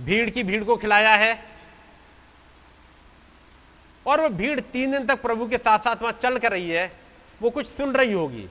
भीड़ 0.00 0.30
की 0.30 0.42
भीड़ 0.42 0.64
को 0.64 0.76
खिलाया 0.76 1.14
है। 1.14 1.44
और 4.06 4.20
वो 4.20 4.28
भीड़ 4.28 4.60
तीन 4.60 4.92
दिन 4.92 5.06
तक 5.06 5.22
प्रभु 5.22 5.48
के 5.48 5.58
साथ 5.58 5.78
साथ 5.78 5.96
वहाँ 6.02 6.18
चल 6.22 6.38
कर 6.38 6.50
रही 6.50 6.70
है। 6.70 6.92
वो 7.42 7.50
कुछ 7.50 7.66
सुन 7.66 7.92
रही 7.92 8.12
होगी। 8.12 8.48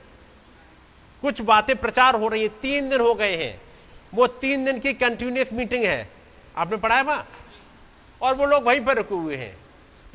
कुछ 1.22 1.40
बातें 1.40 1.76
प्रचार 1.76 2.14
हो 2.14 2.28
रही 2.28 2.42
है। 2.42 2.48
तीन 2.48 2.88
दिन 2.88 3.00
हो 3.00 3.14
गए 3.14 3.36
हैं। 3.36 3.60
वो 4.14 4.26
तीन 4.26 4.64
दिन 4.64 4.80
की 4.80 4.92
कंटिन्यूस 4.92 5.52
मीटिंग 5.52 5.84
है। 5.84 6.10
आपने 6.56 6.76
पढ़ा 6.76 6.96
है 6.96 7.02
वहाँ? 7.02 7.28
और 8.22 8.34
वो 8.34 8.46
लोग 8.46 8.64
वहीं 8.64 8.80
पर 8.80 8.96
रुके 8.96 9.14
हुए 9.14 9.36
हैं। 9.36 9.56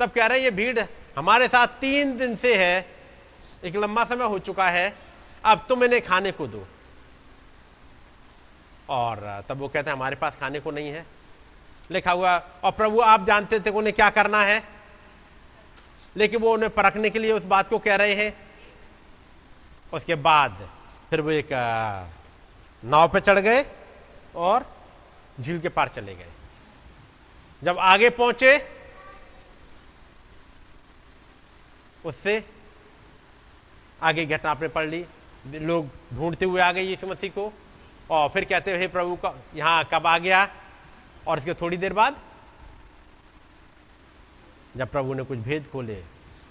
तब 0.00 0.10
कह 0.10 0.26
रहे 0.26 0.38
हैं, 0.38 0.44
ये 0.44 0.50
भीड़ 0.50 0.80
हमारे 1.18 1.48
साथ 1.48 1.66
तीन 1.66 2.18
दिन 2.18 2.36
से 2.36 2.56
है। 2.56 2.86
एक 3.64 3.76
लंबा 3.76 4.04
समय 4.04 4.24
हो 4.24 4.38
चुका 4.38 4.70
है। 4.70 4.96
अब 5.44 5.66
तुम 5.68 5.84
इन्हें 5.84 6.02
खाने 6.02 6.32
को 6.32 6.46
दो। 6.46 6.66
और 8.88 9.44
तब 9.48 9.58
वो 9.58 9.68
कहते 9.68 9.90
हैं, 9.90 9.96
हमारे 9.96 10.16
पास 10.16 10.36
खाने 10.40 10.60
को 10.60 10.70
नहीं 10.70 10.88
है। 10.88 11.21
लिखा 11.92 12.12
हुआ 12.12 12.36
और 12.64 12.72
प्रभु, 12.72 13.00
आप 13.00 13.26
जानते 13.26 13.60
थे 13.60 13.70
उन्हें 13.70 13.94
क्या 13.94 14.08
करना 14.10 14.42
है? 14.42 14.62
लेकिन 16.16 16.40
वो 16.40 16.52
उन्हें 16.54 16.70
परखने 16.70 17.10
के 17.10 17.18
लिए 17.18 17.32
उस 17.32 17.44
बात 17.44 17.68
को 17.68 17.78
कह 17.78 17.96
रहे 17.96 18.14
हैं। 18.14 18.32
उसके 19.92 20.14
बाद 20.16 20.68
फिर 21.10 21.20
वो 21.20 21.30
एक 21.30 21.48
नाव 22.82 23.08
पे 23.08 23.20
चढ़ 23.20 23.38
गए 23.38 23.64
और 24.36 24.66
झील 25.40 25.60
के 25.60 25.68
पार 25.68 25.88
चले 25.88 26.14
गए। 26.14 26.28
जब 27.62 27.78
आगे 27.78 28.10
पहुँचे, 28.10 28.56
उससे 32.04 32.42
आगे 34.02 34.24
घटना 34.26 34.50
आपने 34.50 34.68
पढ़ 34.68 34.86
ली। 34.86 35.04
लोग 35.46 35.88
ढूंढते 36.14 36.44
हुए 36.44 36.60
आ 36.60 36.70
गए 36.72 36.82
यीशु 36.82 37.06
मसीह 37.06 37.30
को, 37.30 37.52
और 38.10 38.28
फिर 38.28 38.44
कहते 38.44 38.76
हे 38.78 38.88
प्रभु 38.88 39.16
का 39.16 39.34
यहाँ 39.54 39.84
कब 39.92 40.06
आ 40.06 40.16
गया? 40.18 40.44
और 41.28 41.38
इसके 41.38 41.54
थोड़ी 41.54 41.76
देर 41.76 41.92
बाद 41.92 42.16
जब 44.76 44.90
प्रभु 44.90 45.14
ने 45.14 45.22
कुछ 45.22 45.38
भेद 45.38 45.66
खोले, 45.66 46.02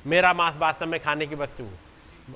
मेरा 0.08 0.34
मांस 0.34 0.56
वास्तव 0.56 0.86
में 0.86 1.00
खाने 1.00 1.28
की 1.28 1.36
वस्तु 1.36 1.68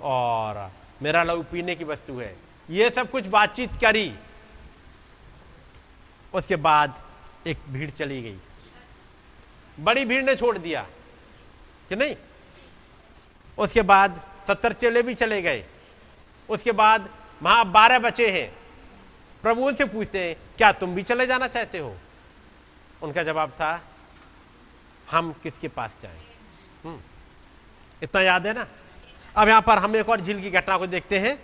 और 0.01 0.71
मेरा 1.01 1.23
लहू 1.23 1.43
पीने 1.43 1.75
की 1.75 1.83
वस्तु 1.83 2.13
है, 2.13 2.35
ये 2.69 2.89
सब 2.89 3.11
कुछ 3.11 3.27
बातचीत 3.27 3.73
करी। 3.81 4.11
उसके 6.33 6.55
बाद 6.55 6.93
एक 7.47 7.57
भीड़ 7.69 7.89
चली 7.89 8.21
गई। 8.21 8.37
बड़ी 9.79 10.05
भीड़ 10.05 10.23
ने 10.23 10.35
छोड़ 10.35 10.57
दिया, 10.57 10.81
कि 11.89 11.95
नहीं? 11.95 12.15
उसके 13.57 13.81
बाद 13.81 14.21
सत्तर 14.47 14.73
चेले 14.73 15.01
भी 15.01 15.13
चले 15.15 15.41
गए। 15.41 15.63
उसके 16.49 16.71
बाद 16.71 17.09
वहाँ 17.43 17.71
बारह 17.71 17.99
बचे 17.99 18.29
हैं। 18.31 18.49
प्रभु 19.41 19.61
उनसे 19.61 19.85
पूछते 19.85 20.27
हैं, 20.27 20.35
क्या 20.57 20.71
तुम 20.71 20.95
भी 20.95 21.03
चले 21.03 21.25
जाना 21.27 21.47
चाहते 21.47 21.79
हो? 21.79 21.95
उनका 23.05 23.23
जवाब 23.23 23.49
था 23.51 23.81
हम 25.07 25.31
किसके 25.43 25.67
पास 25.69 25.91
जाएँ? 26.03 26.19
हम्म, 26.83 26.99
इतना 28.01 28.21
याद 28.21 28.47
है 28.47 28.53
ना? 28.53 28.65
अब 29.35 29.47
यहाँ 29.47 29.61
पर 29.61 29.77
हम 29.77 29.95
एक 29.95 30.09
और 30.09 30.21
झील 30.21 30.41
की 30.41 30.49
घटना 30.51 30.77
को 30.77 30.87
देखते 30.87 31.19
हैं 31.19 31.37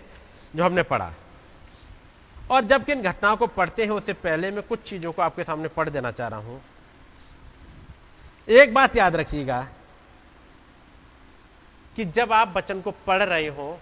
जो 0.56 0.64
हमने 0.64 0.82
पढ़ा। 0.84 1.12
और 2.36 2.64
जबकि 2.64 2.92
इन 2.92 3.02
घटनाओं 3.02 3.36
को 3.36 3.46
पढ़ते 3.48 3.84
हैं 3.84 3.90
उससे 3.90 4.12
पहले 4.14 4.50
मैं 4.50 4.62
कुछ 4.62 4.82
चीज़ों 4.82 5.12
को 5.12 5.22
आपके 5.22 5.44
सामने 5.44 5.68
पढ़ 5.68 5.88
देना 5.88 6.10
चाह 6.10 6.28
रहा 6.28 6.40
हूँ। 6.40 6.60
एक 8.48 8.74
बात 8.74 8.96
याद 8.96 9.16
रखिएगा 9.16 9.60
कि 11.96 12.04
जब 12.06 12.32
आप 12.32 12.48
बचन 12.48 12.80
को 12.80 12.90
पढ़ 13.06 13.22
रहे 13.22 13.46
हो 13.48 13.78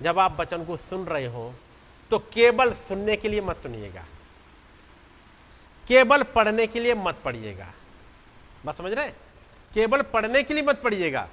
जब 0.00 0.18
आप 0.18 0.32
बचन 0.32 0.64
को 0.64 0.76
सुन 0.78 1.04
रहे 1.06 1.26
हो 1.26 1.52
तो 2.10 2.18
केवल 2.32 2.72
सुनने 2.88 3.16
के 3.16 3.28
लिए 3.28 3.40
मत 3.40 3.62
सुनिएगा। 3.62 4.04
केवल 5.90 6.22
पढ़ने 6.22 6.66
के 6.66 6.80
लिए 6.80 6.94
मत 6.94 7.18
पढ़िएगा। 7.24 7.72
बस 8.66 8.76
समझ 8.78 8.92
रहे 8.92 9.08
केवल 9.74 10.02
पढ़ने 10.02 10.42
के 10.42 10.54
लिए 10.54 10.62
मत 10.62 10.80
पढ़िएगा। 10.82 11.28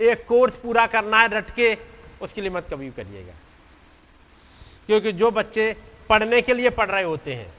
एक 0.00 0.26
कोर्स 0.26 0.54
पूरा 0.54 0.86
करना 0.86 1.20
है 1.20 1.28
रट 1.28 1.50
के, 1.50 1.78
उसके 2.20 2.40
लिए 2.40 2.50
मत 2.50 2.66
कभी 2.70 2.90
करिएगा। 2.90 3.32
क्योंकि 4.86 5.12
जो 5.12 5.30
बच्चे 5.30 5.76
पढ़ने 6.08 6.42
के 6.42 6.54
लिए 6.54 6.70
पढ़ 6.70 6.90
रहे 6.90 7.02
होते 7.02 7.34
हैं, 7.34 7.52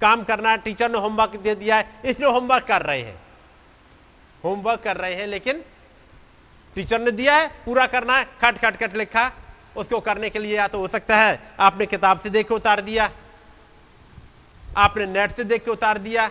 काम 0.00 0.24
करना 0.24 0.50
है 0.50 0.58
टीचर 0.58 0.90
ने 0.90 0.98
होमवर्क 0.98 1.36
दे 1.36 1.54
दिया 1.54 1.76
है, 1.76 2.00
इसलिए 2.04 2.30
होमवर्क 2.30 2.64
कर 2.64 2.82
रहे 2.82 3.02
हैं। 3.02 3.20
होमवर्क 4.44 4.80
कर 4.80 4.96
रहे 4.96 5.14
हैं, 5.14 5.26
लेकिन 5.26 5.64
टीचर 6.74 7.00
ने 7.00 7.10
दिया 7.10 7.36
है, 7.36 7.48
पूरा 7.48 7.86
करना 7.86 8.18
है, 8.18 8.24
खट 8.24 8.58
खट 8.58 8.76
खट 8.76 8.96
लिखा, 8.96 9.32
उसको 9.76 10.00
करने 10.00 10.30
के 10.30 10.38
लिए 10.38 10.56
या 10.56 10.68
तो 10.68 10.78
हो 10.78 10.88
सकता 10.88 11.16
है, 11.16 11.40
आपने 11.60 11.86
किताब 11.86 12.20
से 12.20 12.30
देख 12.30 12.52
उतार 12.52 12.80
दिया। 12.80 13.10
आपने 14.76 15.06
नेट 15.06 15.32
से 15.32 15.44
देख 15.44 15.64
के 15.64 15.70
उतार 15.70 15.98
दिया। 15.98 16.30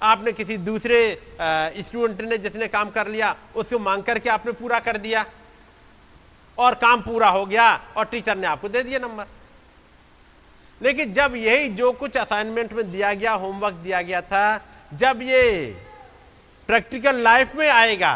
आपने 0.00 0.32
किसी 0.32 0.56
दूसरे 0.58 0.98
स्टूडेंट 1.78 2.20
ने 2.22 2.38
जिसने 2.38 2.68
काम 2.68 2.90
कर 2.90 3.08
लिया 3.08 3.34
उसको 3.56 3.78
मांग 3.78 4.02
करके 4.02 4.30
आपने 4.30 4.52
पूरा 4.54 4.78
कर 4.80 4.96
दिया। 4.98 5.24
और 6.58 6.74
काम 6.76 7.02
पूरा 7.02 7.28
हो 7.28 7.44
गया 7.46 7.68
और 7.96 8.04
टीचर 8.06 8.36
ने 8.36 8.46
आपको 8.46 8.68
दे 8.68 8.82
दिया 8.82 8.98
नंबर 8.98 9.26
लेकिन 10.80 11.12
जब 11.14 11.34
यही 11.36 11.68
जो 11.74 11.90
कुछ 11.92 12.16
असाइनमेंट 12.16 12.72
में 12.72 12.90
दिया 12.92 13.12
गया 13.14 13.32
होमवर्क 13.34 13.74
दिया 13.76 14.00
गया 14.02 14.20
था, 14.22 14.60
जब 14.92 15.22
ये 15.22 15.42
प्रैक्टिकल 16.68 17.16
लाइफ 17.18 17.54
में 17.56 17.68
आएगा 17.68 18.12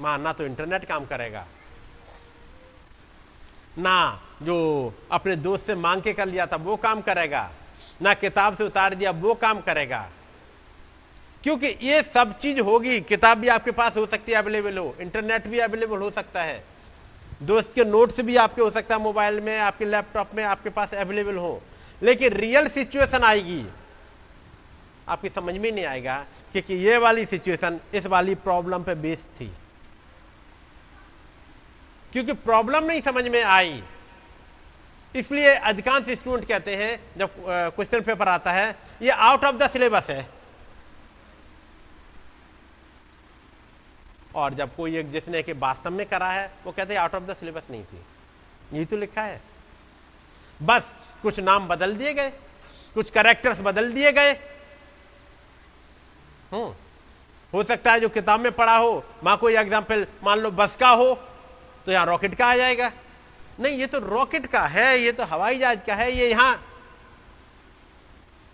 मानना 0.00 0.32
तो 0.32 0.44
इंटरनेट 0.44 0.84
काम 0.84 1.04
करेगा। 1.06 1.46
ना 3.78 4.20
जो 4.44 4.92
अपने 5.12 5.36
दोस्त 5.36 5.66
से 5.66 5.74
मांग 5.74 6.02
के 6.02 6.12
कर 6.12 6.26
लिया 6.26 6.46
था, 6.46 6.56
वो 6.56 6.76
काम 6.76 7.00
करेगा। 7.00 7.50
ना 8.02 8.14
किताब 8.14 8.56
से 8.56 8.64
उतार 8.64 8.94
दिया, 8.94 9.10
वो 9.10 9.34
काम 9.34 9.60
करेगा। 9.60 10.10
क्योंकि 11.42 11.66
ये 11.82 12.02
सब 12.02 12.38
चीज़ 12.38 12.60
होगी, 12.60 13.00
किताब 13.00 13.38
भी 13.38 13.48
आपके 13.48 13.70
पास 13.70 13.96
हो 13.96 14.06
सकती 14.06 14.32
है 14.32 14.38
अवेलेबल 14.38 14.78
हो। 14.78 14.96
इंटरनेट 15.00 15.46
भी 15.46 15.58
अवेलेबल 15.58 15.98
हो 15.98 16.10
सकता 16.10 16.42
है। 16.42 16.64
दोस्त 17.42 17.72
के 17.74 17.84
नोट्स 17.84 18.20
भी 18.20 18.36
आपके 18.36 18.62
हो 18.62 18.70
सकता 18.70 18.94
है 18.94 19.00
मोबाइल 19.00 19.40
में, 19.40 19.58
आपके 19.58 19.84
लैपटॉप 19.84 20.30
में, 20.34 20.44
आपके 20.44 20.70
पास 20.70 20.94
अवेलेबल 20.94 21.36
हो। 21.36 21.62
लेकिन 22.02 22.32
रियल 22.32 22.68
सिचुएशन 22.68 23.24
आएगी। 23.24 23.66
आपकी 25.08 25.28
समझ 25.28 25.54
में 25.54 25.72
नहीं 25.72 25.84
आएगा 25.84 26.24
क्योंकि 26.52 26.74
ये 26.74 26.96
वाली 26.96 27.24
सिचुएशन 27.24 27.80
इस 27.94 28.06
वाली 28.06 28.34
प्रॉब्लम 28.34 28.82
पे 28.82 28.94
बेस्ड 28.94 29.40
थी। 29.40 29.52
क्योंकि 32.12 32.32
प्रॉब्लम 32.32 32.84
नहीं 32.84 33.00
समझ 33.00 33.28
में 33.28 33.42
आई। 33.42 33.82
इसलिए 35.14 35.54
अधिकांश 35.54 36.08
स्टूडेंट 36.10 36.48
कहते 36.48 36.76
हैं, 36.76 36.98
जब 37.18 37.30
क्वेश्चन 37.46 38.00
पेपर 38.02 38.28
आता 38.28 38.52
है, 38.52 38.76
ये 39.02 39.10
आउट 39.10 39.44
ऑफ़ 39.44 39.56
द 39.56 39.70
सिलेबस 39.70 40.06
है। 40.10 40.26
और 44.34 44.54
जब 44.54 44.74
कोई 44.76 44.96
एक 44.96 45.10
जिसने 45.12 45.42
के 45.42 45.52
वास्तव 45.54 45.90
में 45.90 46.06
करा 46.08 46.30
है, 46.30 46.50
वो 46.64 46.72
कहते 46.72 46.94
हैं 46.94 47.00
आउट 47.00 47.14
ऑफ़ 47.14 47.24
द 47.24 47.36
सिलेबस 47.36 47.62
नहीं 47.70 47.84
थी। 47.84 48.00
यही 48.72 48.84
तो 48.84 48.96
लिखा 48.96 49.22
है। 49.22 49.40
बस, 50.60 50.82
कुछ 51.22 51.40
नाम 51.40 51.68
बदल 51.68 51.96
दिए 51.96 52.14
गए, 52.14 52.30
कुछ 52.94 53.10
करेक्टर्स 53.10 53.60
बदल 53.60 53.92
दिए 53.92 54.12
गए। 54.12 54.32
हम्म 56.52 56.72
हो 57.52 57.62
सकता 57.64 57.92
है 57.92 58.00
जो 58.00 58.08
किताब 58.08 58.40
में 58.40 58.52
पढ़ा 58.52 58.76
हो 58.76 58.92
वहाँ 59.22 59.36
कोई 59.38 59.54
एग्ज़ाम्पल 59.56 60.06
मान 60.24 60.38
लो 60.38 60.50
बस 60.52 60.76
का 60.80 60.88
हो 60.90 61.14
तो 61.86 61.92
यहाँ 61.92 62.06
रॉकेट 62.06 62.34
का 62.34 62.46
आ 62.46 62.56
जाएगा। 62.56 62.90
नहीं, 63.60 63.78
ये 63.78 63.86
तो 63.86 63.98
रॉकेट 64.00 64.46
का 64.46 64.66
है, 64.66 64.98
ये 64.98 65.12
तो 65.12 65.24
हवाई 65.24 65.58
जहाज़ 65.58 65.78
का 65.86 65.94
है, 65.94 66.10
ये 66.12 66.28
यहाँ 66.30 66.62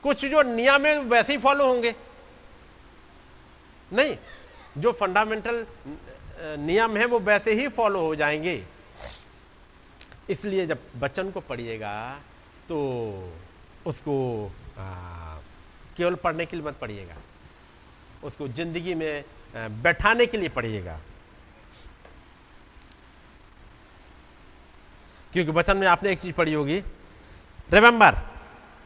कुछ 0.05 0.24
जो 0.24 0.42
नियम 0.44 0.86
है 0.86 0.99
वैसे 1.01 1.32
ही 1.32 1.38
फॉलो 1.38 1.66
होंगे। 1.66 1.94
नहीं, 3.90 4.16
जो 4.78 4.92
फंडामेंटल 4.92 5.66
नियम 6.40 6.96
है, 6.96 7.05
वो 7.05 7.18
वैसे 7.20 7.53
ही 7.55 7.68
फॉलो 7.70 8.01
हो 8.01 8.14
जाएँगे। 8.16 8.62
इसलिए 10.30 10.66
जब 10.66 10.78
बच्चन 10.96 11.30
को 11.30 11.40
पढ़िएगा 11.40 11.94
तो 12.68 12.78
उसको 13.86 14.14
केवल 15.96 16.14
पढ़ने 16.14 16.46
के 16.46 16.57
लिए 16.57 16.64
मत 16.66 16.76
पढ़िएगा। 16.80 17.16
उसको 18.24 18.49
ज़िंदगी 18.49 18.94
में 18.94 19.24
बैठाने 19.82 20.26
के 20.26 20.38
लिए 20.38 20.49
पढ़िएगा। 20.49 20.99
क्योंकि 25.33 25.53
वचन 25.53 25.76
में 25.76 25.87
आपने 25.87 26.11
एक 26.12 26.20
चीज़ 26.20 26.35
पढ़ी 26.35 26.53
होगी। 26.53 26.79
Remember 27.72 28.16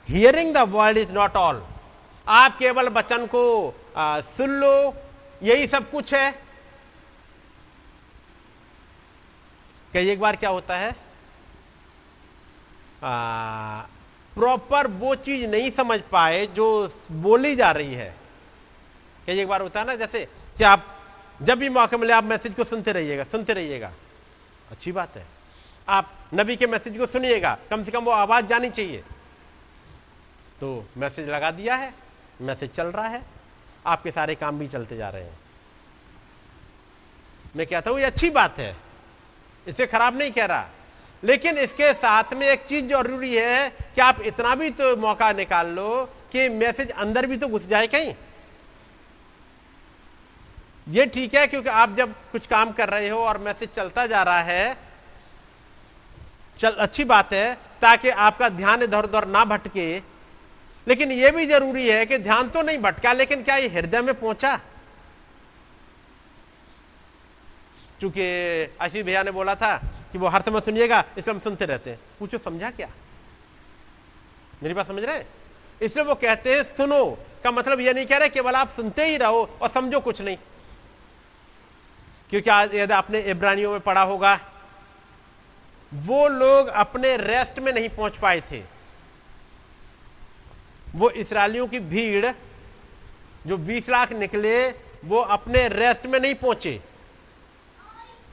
hearing 0.09 0.55
the 0.55 0.59
world 0.69 0.99
is 0.99 1.13
not 1.13 1.37
all 1.37 1.63
आप 2.27 2.59
केवल 2.59 2.89
वचन 2.89 3.27
को 3.27 3.43
आ, 3.97 4.21
सुन 4.21 4.51
लो 4.61 4.95
यही 5.43 5.67
सब 5.67 5.91
कुछ 5.91 6.15
है। 6.15 6.31
कई 9.93 10.09
एक 10.11 10.21
बार 10.21 10.37
क्या 10.37 10.51
होता 10.51 10.77
है? 10.77 10.95
प्रॉपर 14.37 14.87
वो 14.89 15.15
चीज़ 15.17 15.47
नहीं 15.47 15.71
समझ 15.71 15.99
पाए 16.13 16.47
जो 16.47 16.67
बोली 17.13 17.55
जा 17.57 17.71
रही 17.73 17.95
है। 17.95 18.15
कई 19.27 19.39
एक 19.39 19.49
बार 19.49 19.61
होता 19.61 19.81
है 19.81 19.87
ना 19.87 19.95
जैसे 19.97 20.25
कि 20.59 20.65
आप 20.65 20.87
जब 21.43 21.59
भी 21.59 21.69
मौका 21.69 21.99
मिले 21.99 22.13
आप 22.13 22.25
मैसेज 22.25 22.55
को 22.55 22.65
सुनते 22.65 22.93
रहिएगा 22.93 23.25
सुनते 23.25 23.53
रहिएगा। 23.53 23.93
अच्छी 24.71 24.93
बात 24.93 25.17
है। 25.17 25.27
आप 25.89 26.11
नबी 26.33 26.57
के 26.57 26.67
मैसेज 26.67 26.97
को 26.99 27.07
सुनिएगा। 27.09 27.57
कम 27.71 27.85
से 27.85 27.91
कम 27.91 28.05
वो 28.05 28.11
आवाज़ 28.13 28.47
जानी 28.47 28.71
चाहिए। 28.71 29.03
तो 30.61 30.85
मैसेज 30.99 31.29
लगा 31.29 31.51
दिया 31.51 31.75
है, 31.75 31.93
मैसेज 32.41 32.71
चल 32.71 32.87
रहा 32.89 33.07
है, 33.07 33.23
आपके 33.87 34.11
सारे 34.11 34.35
काम 34.35 34.59
भी 34.59 34.69
चलते 34.69 34.97
जा 34.97 35.09
रहे 35.09 35.23
हैं। 35.23 35.39
मैं 37.57 37.67
कहता 37.67 37.91
हूँ, 37.91 37.99
ये 37.99 38.05
अच्छी 38.05 38.31
बात 38.31 38.59
है, 38.59 38.77
इसे 39.67 39.87
खराब 39.87 40.19
नहीं 40.19 40.31
कह 40.31 40.45
रहा। 40.45 40.69
लेकिन 41.23 41.59
इसके 41.59 41.93
साथ 41.95 42.33
में 42.35 42.47
एक 42.47 42.65
चीज़ 42.67 42.87
ज़रूरी 42.87 43.35
है 43.35 43.69
कि 43.95 44.01
आप 44.01 44.21
इतना 44.23 44.55
भी 44.55 44.71
तो 44.71 44.97
मौका 44.97 45.33
निकाल 45.33 45.67
लो 45.69 46.05
कि 46.33 46.49
मैसेज 46.51 46.91
अंदर 46.93 47.27
भी 47.27 47.37
तो 47.37 47.49
घुस 47.49 47.67
जाए 47.67 47.87
कहीं। 47.87 48.15
ये 50.89 51.07
ठीक 51.07 51.35
है, 51.35 51.47
क्योंकि 51.47 51.69
आप 51.69 51.95
जब 51.97 52.15
कुछ 52.33 52.47
काम 52.47 52.73
कर 52.73 52.89
रहे 52.89 53.09
हो 53.09 53.19
और 53.19 53.39
मैसेज 53.39 53.69
चलता 53.77 54.07
जा 54.07 54.23
रहा 54.23 54.41
है 54.43 54.77
चल, 56.59 56.71
अच्छी 56.71 57.05
बात 57.05 57.33
है, 57.33 57.55
ताकि 57.81 58.09
आपका 58.09 58.49
ध्यान 58.49 58.83
इधर 58.83 59.05
उधर 59.05 59.27
ना 59.27 59.45
भटके। 59.45 60.03
लेकिन 60.87 61.13
यह 61.13 61.31
भी 61.31 61.47
ज़रूरी 61.47 61.89
है 61.89 62.07
कि 62.07 62.19
ध्यान 62.19 62.49
तो 62.49 62.63
नहीं 62.63 62.79
भटका, 62.79 63.13
लेकिन 63.13 63.43
क्या 63.43 63.57
ये 63.57 63.69
हृदय 63.69 64.03
में 64.03 64.15
पहुँचा? 64.15 64.61
चूँकि 68.01 68.25
आशीष 68.81 69.05
भैया 69.05 69.23
ने 69.23 69.31
बोला 69.31 69.55
था 69.55 69.77
कि 70.13 70.19
वो 70.19 70.29
हर 70.29 70.43
समय 70.43 70.61
सुनिएगा, 70.61 71.05
इसलिए 71.19 71.35
हम 71.35 71.41
सुनते 71.41 71.67
रहते 71.67 71.91
हैं। 71.91 72.01
पूछो, 72.19 72.39
समझा 72.39 72.71
क्या? 72.71 72.89
मेरी 74.63 74.75
बात 74.75 74.89
समझ 74.89 75.05
रहे 75.05 75.17
हैं? 75.17 75.27
इसलिए 75.83 76.05
वो 76.05 76.15
कहते 76.15 76.55
हैं, 76.55 76.63
सुनो। 76.77 77.19
का 77.45 77.51
मतलब 77.51 77.81
ये 77.81 77.93
नहीं 77.93 78.07
कह 78.07 78.17
रहे 78.17 78.29
केवल 78.29 78.55
आप 78.55 78.73
सुनते 78.73 79.07
ही 79.07 79.17
रहो 79.17 79.59
और 79.63 79.69
समझो 79.69 80.01
कुछ 80.01 80.21
नहीं। 80.21 80.37
क्योंकि 82.31 82.51
आज 82.51 82.75
यदि 82.75 82.95
आपने 82.95 83.21
इब्रानियों 83.21 83.71
में 83.73 83.81
पढ़ा 83.81 84.03
होगा 84.03 84.35
वो 85.95 86.29
लोग 86.29 86.67
अपने 86.67 87.17
रेस्ट 87.17 87.59
में 87.59 87.73
नहीं 87.73 87.89
पहुँच 87.89 88.19
पाए 88.19 88.41
थे। 88.41 88.63
वो 90.95 91.11
इसराइलियों 91.11 91.67
की 91.67 91.81
भीड़, 91.81 92.27
जो 93.47 93.57
20 93.57 93.89
लाख 93.89 94.13
निकले, 94.13 94.69
वो 95.05 95.21
अपने 95.21 95.69
रेस्ट 95.69 96.07
में 96.07 96.21
नहीं 96.21 96.35
पहुँचे। 96.35 96.81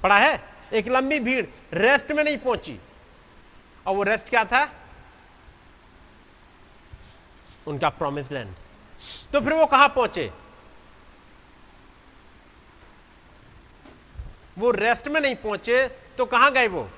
पड़ा 0.03 0.17
है? 0.17 0.43
एक 0.73 0.87
लंबी 0.87 1.19
भीड़ 1.19 1.45
रेस्ट 1.73 2.11
में 2.11 2.23
नहीं 2.23 2.37
पहुँची। 2.37 2.79
और 3.87 3.95
वो 3.95 4.03
रेस्ट 4.03 4.29
क्या 4.29 4.43
था? 4.45 4.67
उनका 7.67 7.89
प्रॉमिस 7.89 8.31
लैंड 8.31 8.53
तो 9.33 9.41
फिर 9.41 9.53
वो 9.53 9.65
कहाँ 9.65 9.87
पहुँचे? 9.89 10.31
वो 14.57 14.71
रेस्ट 14.71 15.07
में 15.07 15.19
नहीं 15.21 15.35
पहुँचे 15.35 15.87
तो 16.17 16.25
कहाँ 16.25 16.51
गए 16.51 16.67
वो? 16.67 16.89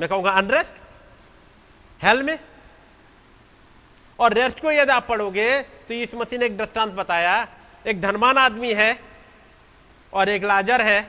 मैं 0.00 0.08
कहूँगा 0.08 0.30
अनरेस्ट 0.32 0.74
हेल 2.00 2.22
में। 2.22 2.38
और 4.18 4.32
रेस्ट 4.34 4.60
को 4.60 4.70
यदि 4.72 4.92
आप 4.92 5.06
पढ़ोगे 5.08 5.60
तो 5.62 5.94
इस 5.94 6.14
मसीह 6.14 6.38
ने 6.38 6.46
एक 6.46 6.56
दृष्टांत 6.58 6.92
बताया, 6.94 7.46
एक 7.84 8.00
धनवान 8.00 8.38
आदमी 8.38 8.72
है 8.74 8.98
और 10.12 10.28
एक 10.28 10.44
लाजर 10.44 10.80
है। 10.80 11.00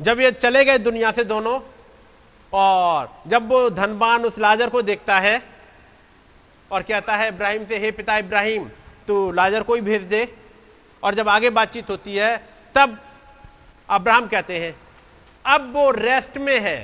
जब 0.00 0.20
ये 0.20 0.30
चले 0.32 0.64
गए 0.64 0.78
दुनिया 0.80 1.10
से 1.12 1.24
दोनों, 1.24 1.60
और 2.52 3.10
जब 3.28 3.48
वो 3.48 3.68
धनवान 3.70 4.24
उस 4.24 4.38
लाजर 4.38 4.70
को 4.70 4.82
देखता 4.82 5.18
है, 5.20 5.42
और 6.70 6.82
कहता 6.82 7.16
है, 7.16 7.28
इब्राहिम 7.28 7.66
से, 7.66 7.78
हे 7.78 7.90
पिता 7.92 8.16
इब्राहिम, 8.18 8.68
तू 9.08 9.30
लाजर 9.32 9.62
को 9.62 9.74
ही 9.74 9.80
भेज 9.80 10.02
दे। 10.04 10.26
और 11.02 11.14
जब 11.14 11.28
आगे 11.28 11.50
बातचीत 11.52 11.90
होती 11.90 12.16
है, 12.16 12.36
तब 12.74 12.98
अब्राहम 13.88 14.26
कहते 14.28 14.58
हैं 14.58 14.74
अब 15.44 15.72
वो 15.72 15.90
रेस्ट 15.90 16.38
में 16.38 16.58
है। 16.60 16.78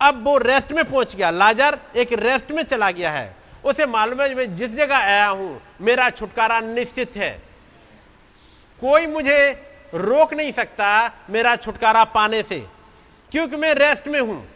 अब 0.00 0.22
वो 0.24 0.36
रेस्ट 0.38 0.72
में 0.72 0.84
पहुँच 0.84 1.14
गया। 1.16 1.30
लाजर 1.30 1.78
एक 1.96 2.12
रेस्ट 2.12 2.50
में 2.50 2.62
चला 2.62 2.90
गया 2.90 3.10
है। 3.10 3.34
उसे 3.64 3.86
मालूम 3.86 4.20
है 4.22 4.34
मैं 4.34 4.54
जिस 4.56 4.70
जगह 4.70 4.96
आया 4.96 5.26
हूँ, 5.26 5.60
मेरा 5.80 6.08
छुटकारा 6.10 6.60
निश्चित 6.60 7.16
है। 7.16 7.30
कोई 8.80 9.06
मुझे 9.06 9.50
रोक 9.94 10.32
नहीं 10.34 10.52
सकता 10.52 10.86
मेरा 11.30 11.54
छुटकारा 11.56 12.04
पाने 12.04 12.42
से, 12.42 12.58
क्योंकि 13.32 13.56
मैं 13.56 13.74
रेस्ट 13.74 14.08
में 14.08 14.20
हूँ। 14.20 14.46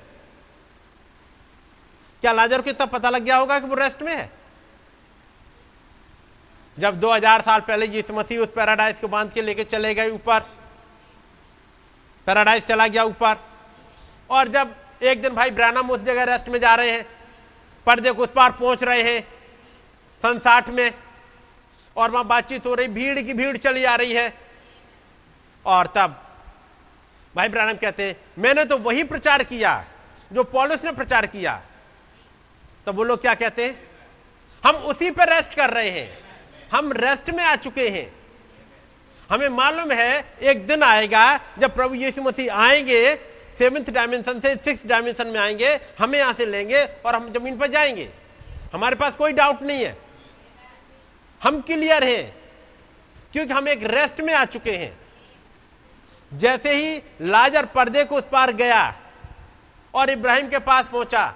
क्या 2.22 2.32
लाजर 2.32 2.60
को 2.62 2.72
तब 2.72 2.88
पता 2.88 3.10
लग 3.10 3.22
गया 3.22 3.36
होगा 3.36 3.58
कि 3.58 3.66
वो 3.66 3.74
रेस्ट 3.74 4.02
में 4.02 4.16
है? 4.16 4.30
जब 6.76 7.00
2000 7.00 7.42
साल 7.42 7.60
पहले 7.60 7.86
यीशु 7.86 8.14
मसीह 8.14 8.38
उस 8.38 8.48
पैराडाइज 8.48 8.98
को 8.98 9.08
बाँध 9.08 9.32
के 9.32 9.42
लेके 9.42 9.64
चले 9.64 9.94
गए 9.94 10.10
ऊपर 10.10 10.40
पैराडाइज 12.26 12.64
चला 12.64 12.86
गया 12.86 13.04
ऊपर। 13.04 13.36
और 14.30 14.48
जब 14.48 14.74
एक 15.02 15.22
दिन 15.22 15.34
भाई 15.34 15.50
ब्रानम 15.50 15.90
उस 15.90 16.02
जगह 16.02 16.24
रेस्ट 16.24 16.48
में 16.48 16.58
जा 16.60 16.74
रहे 16.74 16.90
हैं, 16.90 17.06
पर्दे 17.86 18.12
को 18.12 18.22
उस 18.22 18.30
पार 18.34 18.52
पहुँच 18.52 18.82
रहे 18.82 19.02
हैं 19.02 19.20
सन 20.22 20.38
साठ 20.38 20.68
में, 20.68 20.90
और 21.96 22.10
वहाँ 22.10 22.24
बातचीत 22.26 22.66
हो 22.66 22.74
रही, 22.74 22.88
भीड़ 22.88 23.20
की 23.20 23.34
भीड़ 23.34 23.56
चली 23.56 23.84
आ 23.84 23.94
रही 23.96 24.12
है। 24.12 24.32
और 25.64 25.86
तब 25.86 26.20
भाई 27.34 27.48
ब्रानम 27.48 27.76
कहते 27.76 28.04
हैं, 28.04 28.16
मैंने 28.38 28.64
तो 28.64 28.78
वही 28.78 29.04
प्रचार 29.04 29.42
किया, 29.44 29.84
जो 30.32 30.44
पॉलिस 30.44 30.84
ने 30.84 30.92
प्रचार 30.92 31.26
किया। 31.26 31.60
तो 32.86 32.92
वो 32.92 33.04
लोग 33.04 33.20
क्या 33.20 33.34
कहते 33.34 33.64
हैं, 33.64 33.78
हम 34.64 34.76
उसी 34.86 35.10
पर 35.10 35.28
रेस्ट 35.28 35.54
कर 35.54 35.70
रहे 35.70 35.90
हैं। 35.90 36.18
हम 36.72 36.92
रेस्ट 36.92 37.30
में 37.30 37.44
आ 37.44 37.54
चुके 37.56 37.88
हैं। 37.88 38.06
हमें 39.30 39.48
मालूम 39.48 39.92
है, 39.92 40.24
एक 40.42 40.66
दिन 40.66 40.82
आएगा, 40.82 41.40
जब 41.58 41.74
प्रभु 41.74 41.94
यीशु 41.94 42.22
मसीह 42.22 42.54
आएँगे 42.54 43.14
सेवेंथ 43.58 43.90
डायमेंशन 43.90 44.40
से 44.40 44.54
सिक्स 44.56 44.86
डायमेंशन 44.86 45.26
में 45.26 45.38
आएँगे, 45.40 45.78
हमें 45.98 46.18
यहाँ 46.18 46.32
से 46.32 46.46
लेंगे 46.46 46.84
और 46.84 47.14
हम 47.14 47.32
ज़मीन 47.32 47.58
पर 47.58 47.66
जाएँगे। 47.66 48.08
हमारे 48.74 48.96
पास 48.96 49.16
कोई 49.16 49.32
डाउट 49.32 49.62
नहीं 49.62 49.84
है। 49.84 49.96
हम 51.42 51.60
क्लियर 51.60 52.04
हैं, 52.04 52.34
क्योंकि 53.32 53.52
हम 53.52 53.68
एक 53.68 53.84
रेस्ट 53.84 54.20
में 54.20 54.32
आ 54.34 54.44
चुके 54.44 54.72
हैं। 54.72 54.92
जैसे 56.32 56.74
ही 56.74 56.96
लाजर 57.22 57.66
पर्दे 57.66 58.04
को 58.04 58.16
उस 58.16 58.24
पार 58.32 58.52
गया 58.52 58.94
और 59.94 60.10
इब्राहिम 60.10 60.48
के 60.48 60.58
पास 60.60 60.86
पहुँचा, 60.92 61.34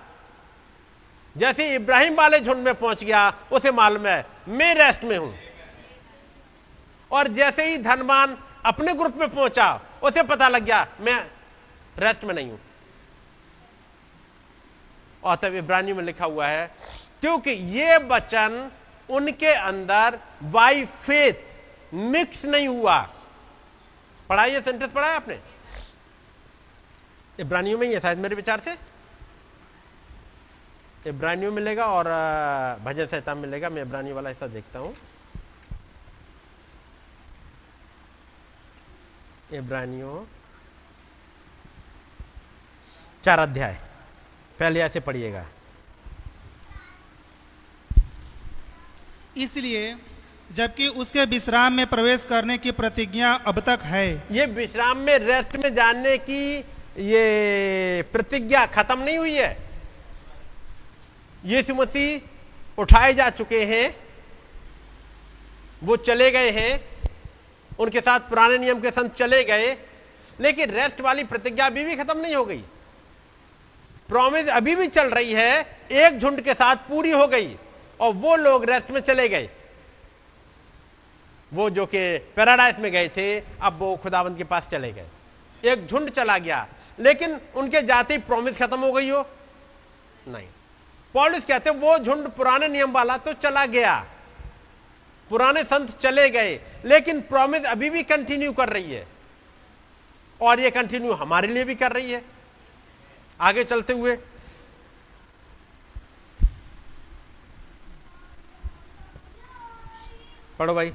जैसे 1.36 1.74
इब्राहिम 1.74 2.14
वाले 2.14 2.41
झुंड 2.41 2.59
में 2.59 2.74
पहुँच 2.74 3.05
गया, 3.05 3.32
उसे 3.53 3.70
मालूम 3.72 4.07
है, 4.07 4.24
मैं 4.49 4.74
रेस्ट 4.74 5.05
में 5.05 5.16
हूँ। 5.18 5.34
और 7.11 7.29
जैसे 7.29 7.69
ही 7.71 7.79
धनवान 7.79 8.37
अपने 8.67 8.93
ग्रुप 8.95 9.17
में 9.17 9.29
पहुँचा, 9.29 9.81
उसे 10.03 10.23
पता 10.23 10.49
लग 10.49 10.65
गया, 10.65 10.87
मैं 11.01 11.19
रेस्ट 11.99 12.25
में 12.25 12.35
नहीं 12.35 12.51
हूँ। 12.51 12.59
और 15.23 15.37
तब 15.37 15.55
इब्रानी 15.55 15.93
में 15.93 16.03
लिखा 16.05 16.25
हुआ 16.25 16.47
है, 16.47 16.67
क्योंकि 17.21 17.51
ये 17.51 17.97
वचन 18.09 18.71
उनके 19.09 19.53
अंदर 19.53 20.19
वाई 20.43 20.85
फेथ 20.85 21.95
मिक्स 21.95 22.45
नहीं 22.45 22.69
हुआ। 22.69 22.99
पढ़ाइए 24.29 24.61
सेंटेंस 24.61 24.93
पढ़ा 24.93 25.09
है 25.09 25.17
आपने? 25.17 25.39
इब्रानियों 27.39 27.79
में 27.79 27.87
ही 27.87 27.93
है, 27.95 28.01
शायद 28.01 28.19
मेरे 28.19 28.35
विचार 28.35 28.61
से। 28.61 28.77
इब्रानियों 31.07 31.53
मिलेगा 31.53 31.87
और 31.87 32.05
भजन 32.85 33.07
संहिता 33.07 33.35
मिलेगा, 33.35 33.69
मैं 33.71 33.83
इब्रानी 33.83 34.13
वाला 34.13 34.29
हिस्सा 34.29 34.47
देखता 34.47 34.79
हूँ। 34.79 34.95
इब्रानियों। 39.55 40.24
चार 43.24 43.38
अध्याय। 43.38 43.78
पहले 44.59 44.80
ऐसे 44.80 45.01
पढ़िएगा। 45.01 45.46
इसलिए 49.36 49.96
जबकि 50.53 50.88
उसके 50.88 51.24
विश्राम 51.24 51.72
में 51.72 51.86
प्रवेश 51.86 52.24
करने 52.24 52.59
की 52.59 52.70
प्रतिज्ञा 52.70 53.32
अब 53.32 53.61
तक 53.61 53.80
है। 53.82 54.24
ये 54.30 54.46
विश्राम 54.46 54.96
में 54.96 55.18
रेस्ट 55.18 55.57
में 55.57 55.74
जाने 55.74 56.16
की 56.18 56.59
ये 56.99 58.03
प्रतिज्ञा 58.12 58.66
खत्म 58.66 58.99
नहीं 58.99 59.18
हुई 59.18 59.34
है। 59.34 59.70
यीशु 61.44 61.74
मसीह 61.74 62.20
उठाए 62.80 63.14
जा 63.14 63.30
चुके 63.30 63.64
हैं 63.64 63.96
वो 65.82 65.96
चले 65.96 66.30
गए 66.30 66.51
हैं 66.51 66.97
उनके 67.79 68.01
साथ 68.01 68.20
पुराने 68.20 68.59
नियम 68.59 68.81
के 68.81 68.91
संत 68.91 69.14
चले 69.14 69.45
गए, 69.45 69.76
लेकिन 70.41 70.70
रेस्ट 70.70 71.01
वाली 71.01 71.24
प्रतिज्ञा 71.24 71.66
अभी 71.66 71.85
भी 71.85 71.97
खत्म 71.97 72.18
नहीं 72.18 72.35
हो 72.35 72.45
गई। 72.45 72.64
प्रॉमिस 74.09 74.49
अभी 74.49 74.76
भी 74.76 74.87
चल 74.87 75.11
रही 75.11 75.33
है, 75.33 75.79
एक 75.93 76.18
झुंड 76.18 76.41
के 76.41 76.55
साथ 76.55 76.76
पूरी 76.76 77.11
हो 77.11 77.26
गई, 77.26 77.57
और 78.01 78.12
वो 78.12 78.37
लोग 78.37 78.64
रेस्ट 78.64 78.91
में 78.91 79.01
चले 79.01 79.29
गए। 79.29 79.49
वो 81.53 81.70
जो 81.70 81.87
कि 81.87 82.18
पैराडाइस 82.37 82.79
में 82.79 82.91
गए 82.93 83.09
थे, 83.09 83.41
अब 83.41 83.79
वो 83.79 83.97
खुदावंत 83.97 84.39
के 84.39 84.45
पास 84.45 84.68
चले 84.70 84.93
गए। 84.93 85.07
एक 85.64 85.87
झुंड 85.87 86.11
चला 86.11 86.39
गया, 86.39 86.66
लेकिन 86.99 87.41
उनके 87.57 87.83
जाति 87.83 88.18
प्रॉमिस 88.18 88.57
खत्म 88.57 88.81
हो 88.81 88.93
गई 88.93 89.09
हो। 89.11 89.26
नहीं। 90.29 90.47
पॉलिस 91.14 91.45
कहते 91.45 91.70
वो 91.70 91.99
झुंड 91.99 92.29
पुराने 92.29 92.68
नियम 92.68 92.93
वाला 92.93 93.16
तो 93.16 93.33
चला 93.33 93.64
गया। 93.66 94.05
पुराने 95.31 95.62
संत 95.64 95.99
चले 96.01 96.29
गए 96.31 96.59
लेकिन 96.85 97.20
प्रॉमिस 97.20 97.64
अभी 97.66 97.91
भी 97.91 98.03
कंटिन्यू 98.05 98.53
कर 98.53 98.68
रही 98.68 98.93
है। 98.93 99.07
और 100.41 100.61
ये 100.61 100.70
कंटिन्यू 100.70 101.12
हमारे 101.14 101.49
लिए 101.49 101.64
भी 101.64 101.74
कर 101.74 101.93
रही 101.93 102.12
है। 102.12 102.24
आगे 103.41 103.64
चलते 103.64 103.93
हुए। 103.93 104.16
पढ़ो 110.59 110.74
भाई। 110.74 110.93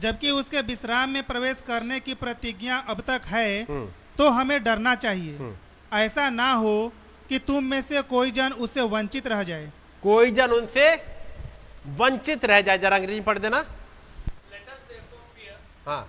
जबकि 0.00 0.30
उसके 0.30 0.60
विश्राम 0.60 1.10
में 1.10 1.22
प्रवेश 1.22 1.62
करने 1.66 1.98
की 2.00 2.14
प्रतिज्ञा 2.14 2.76
अब 2.88 3.00
तक 3.00 3.22
है 3.26 3.64
तो 4.18 4.28
हमें 4.30 4.62
डरना 4.64 4.94
चाहिए। 4.94 5.52
ऐसा 5.92 6.28
ना 6.30 6.50
हो 6.52 6.92
कि 7.28 7.38
तुम 7.38 7.64
में 7.64 7.80
से 7.82 8.02
कोई 8.02 8.30
जन 8.30 8.52
उससे 8.58 8.80
वंचित 8.88 9.26
रह 9.26 9.42
जाए। 9.42 9.70
कोई 10.02 10.30
जन 10.30 10.50
उनसे 10.50 10.94
वंचित 11.86 12.44
रह 12.44 12.60
जाए 12.60 12.78
जरा 12.78 12.96
अंग्रेज़ी 12.96 13.20
पढ़ 13.20 13.38
देना। 13.38 13.64
हाँ। 15.86 16.08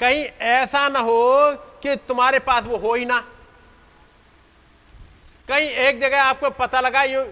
कहीं 0.00 0.24
ऐसा 0.48 0.88
ना 0.88 0.98
हो 0.98 1.52
कि 1.82 1.94
तुम्हारे 2.08 2.38
पास 2.38 2.64
वो 2.64 2.76
हो 2.76 2.94
ही 2.94 3.04
ना। 3.04 3.18
कहीं 5.48 5.68
एक 5.68 6.00
जगह 6.00 6.22
आपको 6.22 6.50
पता 6.50 6.80
लगा 6.80 7.02
you 7.02 7.22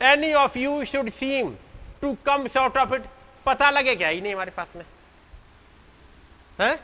any 0.00 0.32
of 0.32 0.58
you 0.58 0.84
should 0.84 1.10
seem 1.10 1.54
to 2.00 2.12
come 2.26 2.46
short 2.48 2.76
of 2.76 2.94
it 2.94 3.02
पता 3.46 3.70
लगे 3.70 3.96
क्या? 3.96 4.08
ही 4.08 4.20
नहीं 4.20 4.34
हमारे 4.34 4.50
पास 4.50 4.66
में। 4.76 4.84
है? 6.60 6.76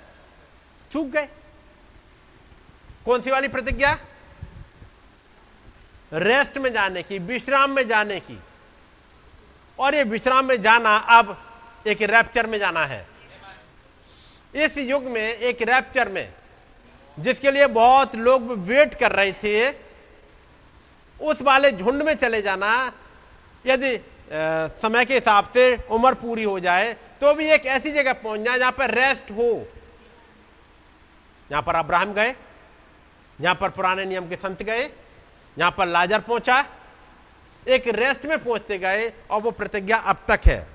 चूक 0.93 1.07
गए? 1.07 1.29
कौन 3.07 3.23
सी 3.23 3.31
वाली 3.31 3.49
प्रतिज्ञा? 3.49 3.99
रेस्ट 6.13 6.59
में 6.59 6.73
जाने 6.73 7.03
की, 7.03 7.19
विश्राम 7.19 7.71
में 7.71 7.87
जाने 7.89 8.19
की। 8.21 8.39
और 9.79 9.95
ये 9.95 10.03
विश्राम 10.05 10.45
में 10.45 10.61
जाना 10.63 10.97
अब 11.11 11.37
एक 11.87 12.03
रैप्चर 12.03 12.47
में 12.47 12.59
जाना 12.59 12.85
है। 12.87 13.07
इस 14.55 14.77
युग 14.79 15.05
में, 15.05 15.23
एक 15.23 15.63
रैप्चर 15.63 16.09
में, 16.09 16.33
जिसके 17.17 17.51
लिए 17.51 17.67
बहुत 17.69 18.17
लोग 18.17 18.51
वेट 18.61 18.95
कर 18.95 19.13
रहे 19.13 19.33
थे, 19.35 19.71
उस 21.21 21.43
वाले 21.43 21.71
झुंड 21.73 22.03
में 22.03 22.15
चले 22.15 22.43
जाना, 22.43 22.93
यदि 23.65 23.97
समय 24.83 25.05
के 25.05 25.15
हिसाब 25.15 25.51
से 25.55 25.75
उम्र 25.91 26.15
पूरी 26.17 26.43
हो 26.45 26.59
जाए 26.61 26.93
तो 27.21 27.33
भी 27.35 27.49
एक 27.51 27.67
ऐसी 27.69 27.91
जगह 27.93 28.13
पहुँच 28.15 28.41
जाए 28.41 28.59
जहाँ 28.59 28.73
पर 28.73 28.91
रेस्ट 28.91 29.31
हो। 29.31 29.51
यहाँ 31.51 31.63
पर 31.63 31.75
अब्राहम 31.75 32.13
गए 32.15 32.35
यहाँ 33.41 33.55
पर 33.55 33.71
पुराने 33.71 34.05
नियम 34.05 34.29
के 34.29 34.37
संत 34.37 34.63
गए, 34.63 34.83
यहाँ 35.57 35.71
पर 35.71 35.87
लाजर 35.87 36.21
पहुँचा, 36.21 36.65
एक 37.67 37.89
रेस्ट 37.89 38.25
में 38.27 38.39
पहुँचते 38.45 38.79
गए 38.79 39.13
और 39.31 39.41
वो 39.43 39.51
प्रतिज्ञा 39.51 39.97
अब 39.97 40.25
तक 40.29 40.41
है। 40.47 40.67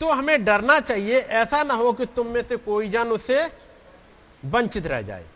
तो 0.00 0.12
हमें 0.12 0.44
डरना 0.44 0.78
चाहिए, 0.80 1.18
ऐसा 1.18 1.62
ना 1.62 1.74
हो 1.74 1.92
कि 1.92 2.06
तुम 2.06 2.26
में 2.26 2.42
से 2.48 2.56
कोई 2.56 2.88
जन 2.88 3.08
उससे 3.08 3.42
वंचित 4.44 4.86
रह 4.86 5.02
जाए। 5.02 5.26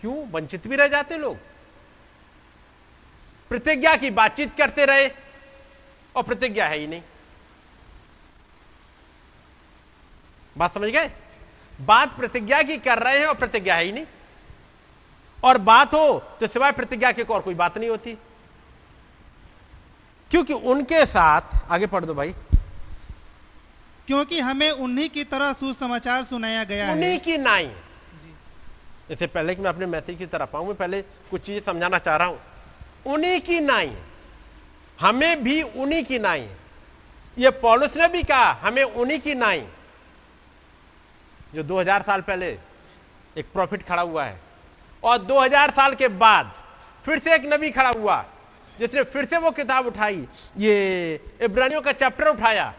क्यों? 0.00 0.14
वंचित 0.30 0.66
भी 0.66 0.76
रह 0.76 0.88
जाते 0.88 1.18
लोग। 1.18 1.36
प्रतिज्ञा 3.50 3.94
की 3.96 4.10
बातचीत 4.10 4.56
करते 4.58 4.84
रहे 4.84 5.08
और 6.16 6.22
प्रतिज्ञा 6.22 6.66
है 6.66 6.78
ही 6.78 6.86
नहीं। 6.86 7.02
बात 10.56 10.74
समझ 10.74 10.88
गए? 10.88 11.10
बात 11.78 12.16
प्रतिज्ञा 12.16 12.62
की 12.62 12.76
कर 12.76 12.98
रहे 12.98 13.18
हैं 13.18 13.26
और 13.26 13.34
प्रतिज्ञा 13.34 13.74
है 13.74 13.84
ही 13.84 13.92
नहीं। 13.92 14.06
और 15.44 15.58
बात 15.58 15.94
हो 15.94 16.18
तो 16.40 16.46
सिवाय 16.46 16.72
प्रतिज्ञा 16.72 17.12
की 17.12 17.22
और 17.22 17.40
कोई 17.40 17.54
बात 17.54 17.78
नहीं 17.78 17.90
होती। 17.90 18.16
क्योंकि 20.30 20.52
उनके 20.52 21.04
साथ 21.06 21.56
आगे 21.70 21.86
पढ़ 21.86 22.04
दो 22.04 22.14
भाई। 22.14 22.34
क्योंकि 24.06 24.40
हमें 24.40 24.70
उन्हीं 24.70 25.08
की 25.08 25.24
तरह 25.24 25.52
सुसमाचार 25.52 26.24
सुनाया 26.24 26.64
गया 26.64 26.92
उन्हीं 26.92 27.18
की 27.18 27.36
नाई। 27.38 27.70
इससे 29.10 29.26
पहले 29.26 29.54
कि 29.54 29.62
मैं 29.62 29.70
अपने 29.70 29.86
मैसेज 29.86 30.18
की 30.18 30.26
तरफ़ 30.26 30.56
आऊँ 30.56 30.66
मैं 30.66 30.74
पहले 30.74 31.02
कुछ 31.02 31.42
चीज़ें 31.42 31.62
समझाना 31.62 31.98
चाह 31.98 32.16
रहा 32.16 32.26
हूँ। 32.28 32.40
उन्हीं 33.06 33.40
की 33.40 33.60
नाई। 33.60 33.96
हमें 35.00 35.42
भी 35.44 35.62
उन्हीं 35.62 36.04
की 36.04 36.18
नाई। 36.18 36.48
ये 37.38 37.50
पॉलिस 37.50 37.96
ने 37.96 38.08
भी 38.08 38.22
कहा 38.22 38.52
हमें 38.62 38.82
उन्हीं 38.82 39.18
की 39.20 39.34
नाई। 39.34 39.66
जो 41.56 41.62
2000 41.62 42.02
साल 42.02 42.20
पहले 42.20 42.46
एक 43.36 43.46
प्रॉफिट 43.52 43.82
खड़ा 43.82 44.02
हुआ 44.02 44.24
है 44.24 44.40
और 45.02 45.18
2000 45.18 45.70
साल 45.70 45.94
के 45.94 46.08
बाद 46.20 46.52
फिर 47.04 47.18
से 47.18 47.34
एक 47.34 47.44
नबी 47.44 47.70
खड़ा 47.70 47.90
हुआ, 47.90 48.24
जिसने 48.78 49.02
फिर 49.04 49.24
से 49.24 49.38
वो 49.38 49.50
किताब 49.50 49.86
उठाई। 49.86 50.26
ये 50.58 51.20
इब्रानियों 51.42 51.80
का 51.80 51.92
चैप्टर 51.92 52.28
उठाया। 52.28 52.74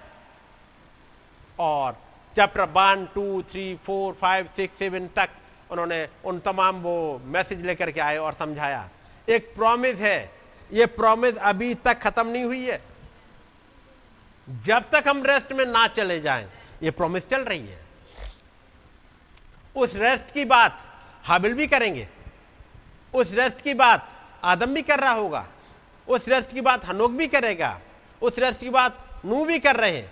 और 1.60 1.98
chapter 2.36 2.62
one, 2.70 3.08
two, 3.16 3.42
three, 3.42 3.76
four, 3.86 4.14
five, 4.14 4.50
six, 4.56 4.78
seven 4.80 5.08
तक 5.16 5.30
उन्होंने 5.72 6.08
उन 6.26 6.40
तमाम 6.40 6.82
वो 6.82 7.22
मैसेज 7.26 7.66
लेकर 7.66 7.92
के 7.92 8.02
आए 8.02 8.18
और 8.18 8.34
समझाया। 8.34 8.88
एक 9.28 9.54
प्रॉमिस 9.56 10.00
है, 10.00 10.32
ये 10.74 10.86
प्रॉमिस 10.86 11.38
अभी 11.38 11.74
तक 11.74 12.00
खत्म 12.00 12.28
नहीं 12.28 12.44
हुई 12.44 12.66
है। 12.66 12.82
जब 14.48 14.90
तक 14.92 15.08
हम 15.08 15.24
रेस्ट 15.24 15.52
में 15.54 15.66
ना 15.66 15.88
चले 15.88 16.20
जाएँ, 16.22 16.48
ये 16.84 16.92
प्रॉमिस 16.92 17.28
चल 17.30 17.42
रही 17.42 17.68
है। 17.68 17.87
उस 19.78 19.96
रेस्ट 19.96 20.32
की 20.34 20.46
बात 20.46 20.80
हाबिल 21.24 21.54
भी 21.54 21.68
करेंगे। 21.68 22.08
उस 23.14 23.32
रेस्ट 23.34 23.62
की 23.62 23.74
बात 23.74 24.10
आदम 24.44 24.74
भी 24.74 24.82
कर 24.82 25.00
रहा 25.00 25.12
होगा। 25.12 25.46
उस 26.08 26.28
रेस्ट 26.30 26.54
की 26.54 26.62
बात 26.62 26.86
हनोक 26.86 27.12
भी 27.12 27.28
करेगा। 27.28 27.80
उस 28.22 28.38
रेस्ट 28.40 28.60
की 28.60 28.70
बात 28.70 29.04
नू 29.26 29.44
भी 29.46 29.60
कर 29.60 29.76
रहे 29.76 29.98
हैं। 29.98 30.12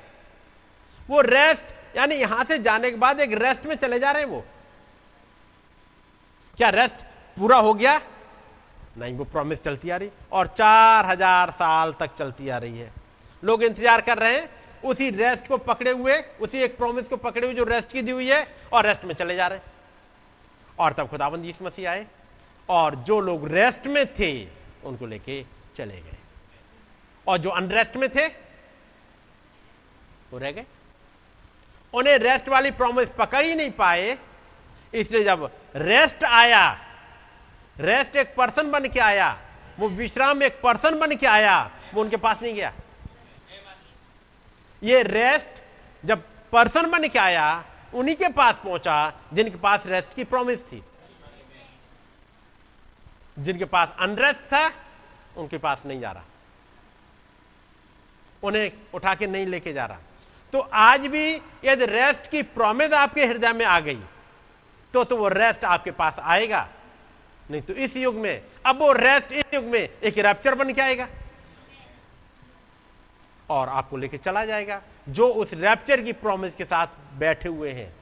वो 1.10 1.22
रेस्ट 1.22 1.98
यानी 1.98 2.16
यहाँ 2.16 2.44
से 2.44 2.58
जाने 2.60 2.92
के 2.92 2.98
बाद 2.98 3.20
एक 3.20 3.34
रेस्ट 3.34 3.66
में 3.66 3.76
चले 3.76 4.00
जा 4.00 4.12
रहे 4.12 4.22
हैं 4.22 4.30
वो। 4.30 4.44
क्या 6.58 6.70
रेस्ट 6.70 7.04
पूरा 7.38 7.58
हो 7.58 7.74
गया? 7.74 8.00
नहीं, 8.98 9.14
वो 9.14 9.24
प्रॉमिस 9.26 9.62
चलती 9.62 9.90
आ 9.90 9.98
रही 9.98 10.10
और 10.32 10.48
चार 10.48 11.06
हज़ार 11.06 11.52
साल 11.52 11.94
तक 12.00 12.16
चलती 12.18 12.50
आ 12.50 12.58
रही 12.58 12.80
है। 12.80 12.92
लोग 13.44 13.64
इंतज़ार 13.64 14.02
कर 14.02 14.18
रहे 14.18 14.38
हैं 14.38 14.50
उसी 14.86 15.10
रेस्ट 15.10 15.48
को 15.48 15.58
पकड़े 15.58 15.92
हुए, 15.92 16.18
उसी 16.42 16.58
एक 16.58 16.78
प्रॉमिस 16.78 17.08
को 17.08 17.18
पकड़े 17.18 17.48
हुए 17.48 17.56
जो 17.56 17.64
रेस्ट 17.64 17.92
की 17.92 18.02
दी 18.02 18.12
हुई 18.12 18.30
है, 18.30 18.48
और 18.74 18.86
रेस्ट 18.86 19.06
में 19.06 19.14
चले 19.16 19.36
जा 19.36 19.48
रहे 19.48 19.60
और 20.80 20.94
तब 20.94 21.08
खुदाबंद 21.08 21.46
यीशु 21.46 21.66
मसीह 21.66 21.90
आए, 21.90 22.06
और 22.70 22.96
जो 22.96 23.20
लोग 23.20 23.48
रेस्ट 23.48 23.88
में 23.88 24.06
थे, 24.14 24.32
उनको 24.84 25.06
लेके 25.06 25.44
चले 25.78 26.02
गए। 26.02 26.18
और 27.28 27.38
जो 27.38 27.50
अनरेस्ट 27.50 27.96
में 27.96 28.10
थे, 28.10 28.28
वो 30.32 30.38
रह 30.38 30.52
गए। 30.52 30.66
उन्हें 31.94 32.18
रेस्ट 32.18 32.50
वाली 32.50 32.72
प्रॉमिस 32.72 33.10
पकड़ 33.10 33.44
ही 33.44 33.56
नहीं 33.56 33.72
पाए, 33.72 34.18
इसलिए 34.94 35.24
जब 35.24 35.50
रेस्ट 35.76 36.24
आया 36.24 36.82
रेस्ट 37.80 38.16
एक 38.16 38.36
पर्सन 38.36 38.72
बन 38.72 38.86
के 38.86 39.00
आया, 39.00 39.38
वो 39.80 39.90
विश्राम 39.90 40.44
एक 40.44 40.60
पर्सन 40.62 41.00
बन 41.00 41.16
के 41.16 41.28
आया, 41.28 41.72
वो 41.94 42.02
उनके 42.02 42.18
पास 42.18 42.42
नहीं 42.42 42.54
गया। 42.54 42.74
ये 44.82 45.02
रेस्ट 45.04 45.62
जब 46.04 46.24
पर्सन 46.52 46.90
बन 46.92 47.08
के 47.08 47.20
आया, 47.20 47.64
उन्हीं 47.94 48.16
के 48.16 48.28
पास 48.30 48.56
पहुँचा, 48.64 49.14
जिनके 49.34 49.58
पास 49.58 49.84
रेस्ट 49.86 50.16
की 50.16 50.24
प्रॉमिस 50.24 50.64
थी। 50.64 50.84
जिनके 53.40 53.66
पास 53.66 53.96
अनरेस्ट 54.00 54.42
था, 54.44 54.70
उनके 55.38 55.58
पास 55.58 55.82
नहीं 55.86 56.00
जा 56.00 56.12
रहा। 56.12 56.24
उन्हें 58.44 58.72
उठा 58.94 59.14
के 59.16 59.28
नहीं 59.28 59.46
लेके 59.46 59.74
जा 59.74 59.86
रहा। 59.86 60.00
तो 60.54 60.60
आज 60.74 61.08
भी 61.08 61.30
यदि 61.66 61.86
रेस्ट 61.86 62.30
की 62.32 62.42
प्रॉमिस 62.44 62.94
आपके 62.94 63.26
हृदय 63.26 63.54
में 63.54 63.66
आ 63.66 63.80
गई 63.80 64.00
तो 64.94 65.04
तो 65.04 65.18
वो 65.18 65.28
रेस्ट 65.28 65.64
आपके 65.66 65.92
पास 65.92 66.16
आएगा। 66.20 66.68
नहीं 67.52 67.62
तो 67.62 67.74
इस 67.76 67.96
युग 67.98 68.16
में, 68.16 68.42
अब 68.66 68.80
वो 68.80 68.92
रेस्ट 68.94 69.32
इस 69.32 69.46
युग 69.54 69.64
में 69.64 69.80
एक 69.80 70.18
रैप्चर 70.18 70.56
बन 70.56 70.74
के 70.74 70.82
आएगा। 70.82 71.08
और 73.50 73.70
आपको 73.70 73.98
लेके 73.98 74.18
चला 74.18 74.46
जाएगा, 74.46 74.82
जो 75.10 75.28
उस 75.28 75.54
रैप्चर 75.54 76.02
की 76.02 76.14
प्रॉमिस 76.14 76.56
के 76.56 76.66
साथ 76.66 76.88
बैठे 77.20 77.50
हुए 77.50 77.72
हैं। 77.72 77.94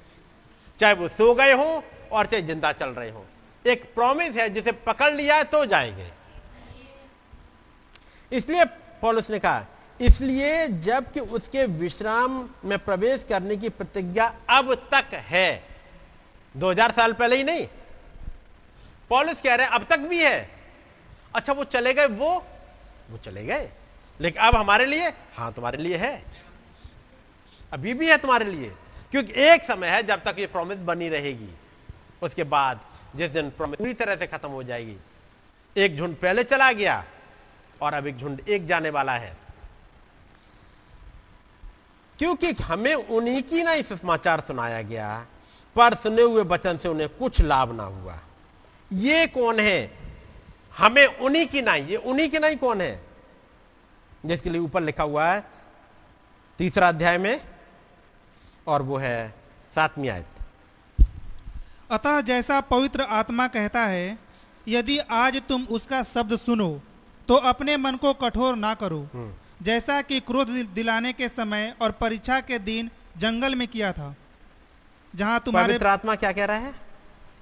चाहे 0.79 0.93
वो 0.93 1.07
सो 1.07 1.33
गए 1.33 1.53
हो 1.53 1.83
और 2.11 2.25
चाहे 2.25 2.41
ज़िंदा 2.43 2.71
चल 2.71 2.89
रहे 2.89 3.09
हो। 3.09 3.25
एक 3.65 3.83
प्रॉमिस 3.95 4.35
है, 4.35 4.49
जिसे 4.49 4.71
पकड़ 4.71 5.11
लिया 5.13 5.41
तो 5.43 5.65
जाएँगे। 5.65 6.11
इसलिए 8.31 8.65
पॉलुस 9.01 9.29
ने 9.31 9.39
कहा, 9.39 9.65
इसलिए 10.01 10.67
जबकि 10.67 11.19
उसके 11.19 11.65
विश्राम 11.65 12.49
में 12.65 12.77
प्रवेश 12.79 13.23
करने 13.23 13.57
की 13.57 13.69
प्रतिज्ञा 13.69 14.25
अब 14.49 14.73
तक 14.91 15.13
है। 15.13 15.63
2000 16.55 16.91
साल 16.91 17.13
पहले 17.13 17.35
ही 17.35 17.43
नहीं। 17.43 17.67
पॉलिस 19.09 19.41
कह 19.41 19.55
रहे 19.55 19.67
अब 19.67 19.85
तक 19.89 19.99
भी 19.99 20.23
है। 20.23 20.49
अच्छा 21.35 21.53
वो 21.53 21.63
चले 21.63 21.93
गए, 21.93 22.07
वो 22.07 22.45
वो 23.09 23.17
चले 23.17 23.45
गए। 23.45 23.71
लेकिन 24.21 24.43
अब 24.43 24.55
हमारे 24.55 24.85
लिए, 24.85 25.13
हाँ, 25.35 25.53
तुम्हारे 25.53 25.77
लिए 25.77 25.97
है। 25.97 26.25
अभी 27.73 27.93
भी 27.93 28.09
है 28.09 28.17
तुम्हारे 28.17 28.45
लिए। 28.45 28.75
क्योंकि 29.11 29.33
एक 29.35 29.63
समय 29.63 29.87
है 29.87 30.03
जब 30.03 30.23
तक 30.23 30.35
ये 30.39 30.47
प्रॉमिस 30.47 30.77
बनी 30.77 31.09
रहेगी। 31.09 31.49
उसके 32.21 32.43
बाद 32.43 32.79
जिस 33.15 33.31
दिन 33.31 33.49
प्रॉमिस 33.49 33.77
पूरी 33.77 33.93
तरह 33.93 34.15
से 34.15 34.27
खत्म 34.27 34.49
हो 34.49 34.63
जाएगी। 34.63 34.97
एक 35.77 35.97
झुंड 35.97 36.15
पहले 36.15 36.43
चला 36.43 36.71
गया 36.71 37.05
और 37.81 37.93
अब 37.93 38.07
एक 38.07 38.17
झुंड 38.17 38.41
एक 38.49 38.65
जाने 38.65 38.89
वाला 38.89 39.13
है। 39.13 39.37
क्योंकि 42.19 42.51
हमें 42.51 42.93
उन्हीं 42.93 43.43
की 43.43 43.63
ना 43.63 43.81
समाचार 43.81 44.39
सुनाया 44.39 44.81
गया, 44.81 45.25
पर 45.75 45.93
सुने 45.93 46.21
हुए 46.21 46.43
वचन 46.43 46.77
से 46.77 46.89
उन्हें 46.89 47.09
कुछ 47.09 47.41
लाभ 47.41 47.75
ना 47.75 47.83
हुआ। 47.83 48.19
ये 48.93 49.27
कौन 49.27 49.59
है? 49.59 49.97
हमें 50.77 51.05
उन्हीं 51.05 51.47
की 51.47 51.61
नाई 51.61 51.83
ये 51.83 51.95
उन्हीं 51.95 52.29
की 52.29 52.39
नाई 52.39 52.55
कौन 52.55 52.81
है? 52.81 53.12
जिसके 54.25 54.49
लिए 54.49 54.61
ऊपर 54.61 54.81
लिखा 54.81 55.03
हुआ 55.03 55.25
है 55.25 55.43
तीसरा 56.59 56.87
अध्याय 56.87 57.17
में 57.17 57.41
और 58.67 58.81
वो 58.81 58.97
है 58.97 59.29
सातवीं 59.75 60.09
आयत। 60.09 60.27
अतः 61.91 62.19
जैसा 62.21 62.59
पवित्र 62.61 63.01
आत्मा 63.11 63.47
कहता 63.47 63.79
है 63.85 64.17
यदि 64.67 64.97
आज 64.97 65.41
तुम 65.49 65.63
उसका 65.69 66.03
शब्द 66.03 66.35
सुनो 66.39 66.69
तो 67.27 67.35
अपने 67.45 67.77
मन 67.77 67.95
को 67.95 68.13
कठोर 68.13 68.55
ना 68.55 68.73
करो। 68.73 69.07
जैसा 69.61 70.01
कि 70.01 70.19
क्रोध 70.19 70.49
दिलाने 70.73 71.13
के 71.13 71.27
समय 71.29 71.73
और 71.81 71.91
परीक्षा 71.91 72.39
के 72.41 72.59
दिन 72.59 72.89
जंगल 73.17 73.55
में 73.55 73.67
किया 73.67 73.91
था। 73.91 74.15
जहाँ 75.13 75.39
तुम्हारे 75.39 75.67
पवित्र 75.67 75.87
आत्मा 75.87 76.15
क्या 76.15 76.31
कह 76.31 76.45
रहा 76.45 76.57
है? 76.57 76.73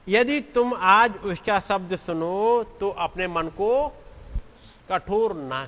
यदि 0.08 0.40
तुम 0.56 0.74
आज 0.74 1.18
उसका 1.26 1.60
शब्द 1.60 1.96
सुनो 1.96 2.64
तो 2.80 2.90
अपने 3.00 3.28
मन 3.28 3.48
को 3.58 3.88
कठोर 4.92 5.36
ना 5.36 5.68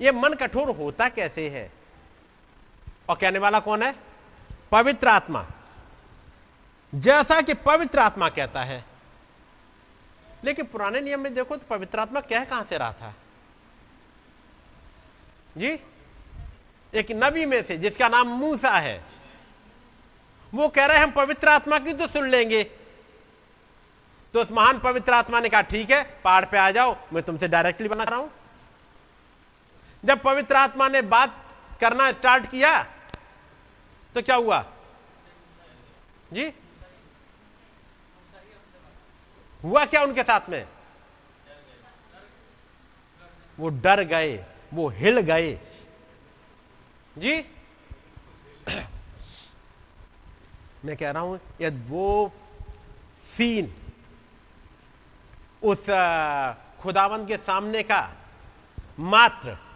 ये 0.00 0.12
मन 0.12 0.34
कठोर 0.34 0.76
होता 0.76 1.08
कैसे 1.08 1.48
है? 1.48 1.72
और 3.08 3.16
कहने 3.16 3.38
वाला 3.38 3.60
कौन 3.60 3.82
है? 3.82 3.94
पवित्र 4.72 5.08
आत्मा। 5.08 5.46
जैसा 6.94 7.40
कि 7.40 7.54
पवित्र 7.54 7.98
आत्मा 7.98 8.28
कहता 8.28 8.62
है। 8.62 8.84
लेकिन 10.44 10.64
पुराने 10.64 11.00
नियम 11.00 11.20
में 11.20 11.34
देखो 11.34 11.56
तो 11.56 11.66
पवित्र 11.76 11.98
आत्मा 11.98 12.20
कह 12.20 12.44
कहाँ 12.44 12.66
से 12.70 12.78
रहा 12.78 12.92
था? 12.92 13.14
जी, 15.58 15.78
एक 16.94 17.06
नबी 17.10 17.46
में 17.46 17.62
से, 17.62 17.78
जिसका 17.78 18.08
नाम 18.08 18.28
मूसा 18.28 18.70
है। 18.70 19.04
वो 20.54 20.68
कह 20.68 20.86
रहे 20.86 20.96
हैं, 20.96 21.04
हम 21.04 21.10
पवित्र 21.10 21.48
आत्मा 21.48 21.78
की 21.78 21.92
तो 21.92 22.06
सुन 22.06 22.28
लेंगे। 22.28 22.64
तो 24.34 24.42
उस 24.42 24.52
महान 24.52 24.78
पवित्र 24.78 25.12
आत्मा 25.12 25.40
ने 25.40 25.48
कहा, 25.48 25.60
ठीक 25.60 25.90
है, 25.90 26.20
पहाड़ 26.24 26.44
पे 26.44 26.58
आ 26.58 26.70
जाओ, 26.70 26.96
मैं 27.12 27.22
तुमसे 27.22 27.48
डायरेक्टली 27.48 27.88
बना 27.88 28.04
रहा 28.04 28.16
हूँ। 28.16 28.30
जब 30.04 30.22
पवित्र 30.22 30.56
आत्मा 30.56 30.88
ने 30.88 31.02
बात 31.02 31.34
करना 31.80 32.12
स्टार्ट 32.12 32.50
किया 32.50 32.82
तो 34.14 34.22
क्या 34.22 34.36
हुआ? 34.36 34.64
जी? 36.32 36.52
हुआ 39.64 39.84
क्या 39.84 40.02
उनके 40.02 40.22
साथ 40.22 40.48
में? 40.48 40.66
वो 43.58 43.68
डर 43.68 44.02
गए, 44.04 44.44
वो 44.74 44.88
हिल 44.88 45.20
गए। 45.20 45.52
जी? 47.18 47.38
मैं 50.84 50.96
कह 50.96 51.10
रहा 51.10 51.22
हूँ 51.22 51.40
यदि 51.60 51.90
वो 51.90 52.32
सीन 53.24 53.74
उस 55.62 55.86
खुदावन 56.80 57.26
के 57.26 57.36
सामने 57.36 57.82
का 57.82 58.00
मात्र 58.98 59.67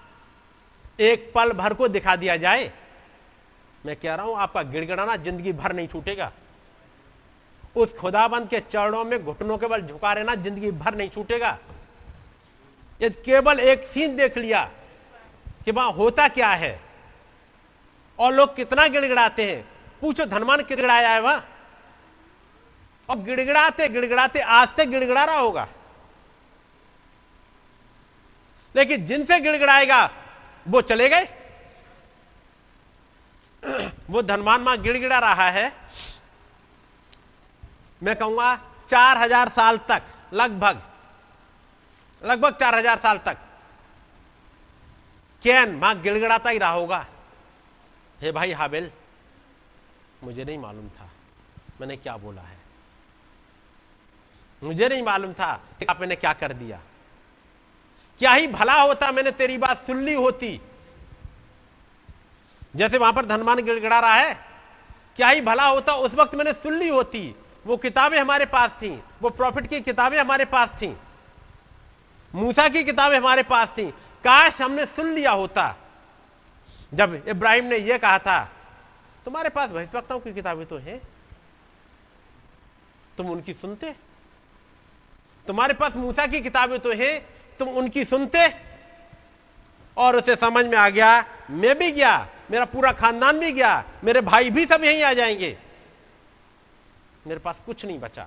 एक 0.98 1.31
पल 1.35 1.52
भर 1.52 1.74
को 1.74 1.89
दिखा 1.89 2.16
दिया 2.16 2.36
जाए। 2.36 2.70
मैं 3.86 3.97
कह 3.97 4.14
रहा 4.14 4.27
हूँ, 4.27 4.36
आपका 4.36 4.62
गिड़गिड़ाना 4.62 5.16
ज़िंदगी 5.16 5.52
भर 5.52 5.73
नहीं 5.73 5.89
छूटेगा। 5.89 6.31
उस 7.77 7.94
खुदाबंद 7.98 8.48
के 8.48 8.60
चरणों 8.60 9.05
में 9.05 9.24
घुटनों 9.24 9.56
के 9.59 9.66
बल 9.66 9.82
झुका 9.82 10.12
रहना 10.12 10.35
ज़िंदगी 10.35 10.70
भर 10.73 10.94
नहीं 10.94 11.09
छूटेगा। 11.09 11.59
यदि 13.01 13.23
केवल 13.23 13.60
एक 13.60 13.86
सीन 13.86 14.16
देख 14.16 14.39
लिया 14.39 14.64
कि 15.64 15.70
वहाँ 15.70 15.93
होता 15.93 16.28
क्या 16.28 16.48
है। 16.48 16.78
और 18.19 18.32
लोग 18.32 18.55
कितना 18.56 18.86
गिड़गिड़ाते 18.89 19.51
हैं। 19.51 19.64
पूछो 20.01 20.24
धनमान 20.27 20.60
गिड़गिड़ाया 20.60 21.09
है 21.09 21.20
वहाँ? 21.20 21.44
और 23.09 23.16
गिड़गिड़ाते 23.19 23.89
गिड़गिड़ाते, 23.89 24.40
आज 24.40 24.69
तक 24.77 24.89
गिड़गिड़ा 24.89 25.24
रहा 25.24 25.39
होगा। 25.39 25.69
लेकिन 28.74 29.06
जिनसे 29.06 29.40
गिड़गिड़ाएगा 29.40 30.10
वो 30.66 30.80
चले 30.82 31.09
गए। 31.09 31.28
वो 34.10 34.22
धनवान 34.22 34.60
माँ 34.60 34.76
गिड़गिड़ा 34.78 35.18
रहा 35.18 35.48
है। 35.51 35.72
मैं 38.02 38.14
कहूँगा 38.16 38.55
चार 38.89 39.18
हज़ार 39.18 39.48
साल 39.51 39.78
तक, 39.89 40.02
लगभग 40.32 40.82
लगभग 42.22 42.56
चार 42.56 42.74
हज़ार 42.74 42.98
साल 42.98 43.18
तक, 43.18 43.36
कैन 45.43 45.74
माँ 45.76 45.94
गिड़गिड़ाता 46.02 46.51
ही 46.51 46.59
रहा 46.59 46.70
होगा। 46.70 47.06
हे 48.18 48.32
भाई 48.32 48.52
हाबिल, 48.52 48.90
मुझे 50.22 50.44
नहीं 50.44 50.59
मालूम 50.59 50.89
था 50.90 51.09
मैंने 51.80 51.97
क्या 51.97 52.16
बोला 52.16 52.43
है। 52.43 52.60
मुझे 54.62 54.89
नहीं 54.89 55.02
मालूम 55.02 55.32
था 55.32 55.52
कि 55.78 55.86
आपने 55.86 56.16
क्या 56.16 56.32
कर 56.34 56.52
दिया। 56.55 56.80
क्या 58.20 58.32
ही 58.32 58.47
भला 58.47 58.80
होता, 58.82 59.10
मैंने 59.12 59.30
तेरी 59.30 59.59
बात 59.59 59.84
सुन 59.84 60.05
ली 60.05 60.14
होती। 60.14 60.60
जैसे 62.76 62.98
वहाँ 62.98 63.12
पर 63.12 63.26
धनमान 63.26 63.62
गिड़गिड़ा 63.62 63.98
रहा 64.01 64.14
है, 64.14 64.34
क्या 65.16 65.28
ही 65.28 65.40
भला 65.40 65.66
होता, 65.66 65.94
उस 65.94 66.14
वक्त 66.14 66.34
मैंने 66.34 66.52
सुन 66.52 66.74
ली 66.74 66.89
होती। 66.89 67.34
वो 67.66 67.76
किताबें 67.76 68.18
हमारे 68.18 68.47
पास 68.47 68.70
थी, 68.72 68.90
वो 69.22 69.30
प्रॉफिट 69.30 69.66
की 69.66 69.80
किताबें 69.80 70.18
हमारे 70.18 70.44
पास 70.44 70.68
थी, 70.68 70.97
मूसा 72.34 72.68
की 72.68 72.84
किताबें 72.84 73.16
हमारे 73.18 73.43
पास 73.43 73.68
थी। 73.68 73.90
काश 74.24 74.60
हमने 74.60 74.86
सुन 74.86 75.12
लिया 75.12 75.30
होता। 75.30 75.74
जब 76.94 77.22
इब्राहिम 77.28 77.64
ने 77.64 77.76
यह 77.76 77.98
कहा 77.98 78.18
था, 78.18 78.44
तुम्हारे 79.24 79.48
पास 79.48 79.70
भविष्यवक्ताओं 79.70 80.20
की 80.20 80.32
किताबें 80.32 80.64
तो 80.66 80.78
हैं, 80.78 81.01
तुम 83.16 83.30
उनकी 83.30 83.55
सुनते? 83.55 83.94
तुम्हारे 85.47 85.74
पास 85.74 85.97
मूसा 85.97 86.26
की 86.26 86.40
किताबें 86.40 86.78
तो 86.78 86.93
हैं 86.93 87.14
तुम 87.62 87.74
उनकी 87.74 88.05
सुनते? 88.05 88.48
और 89.97 90.16
उसे 90.16 90.34
समझ 90.36 90.64
में 90.66 90.76
आ 90.78 90.89
गया, 90.89 91.24
मैं 91.51 91.78
भी 91.78 91.90
गया, 91.93 92.28
मेरा 92.51 92.64
पूरा 92.64 92.93
खानदान 92.93 93.39
भी 93.39 93.52
गया, 93.52 93.84
मेरे 94.05 94.20
भाई 94.20 94.51
भी 94.51 94.64
सब 94.66 94.84
यहीं 94.84 95.02
आ 95.02 95.12
जाएँगे। 95.12 95.56
मेरे 97.26 97.40
पास 97.40 97.60
कुछ 97.66 97.84
नहीं 97.84 97.98
बचा। 97.98 98.26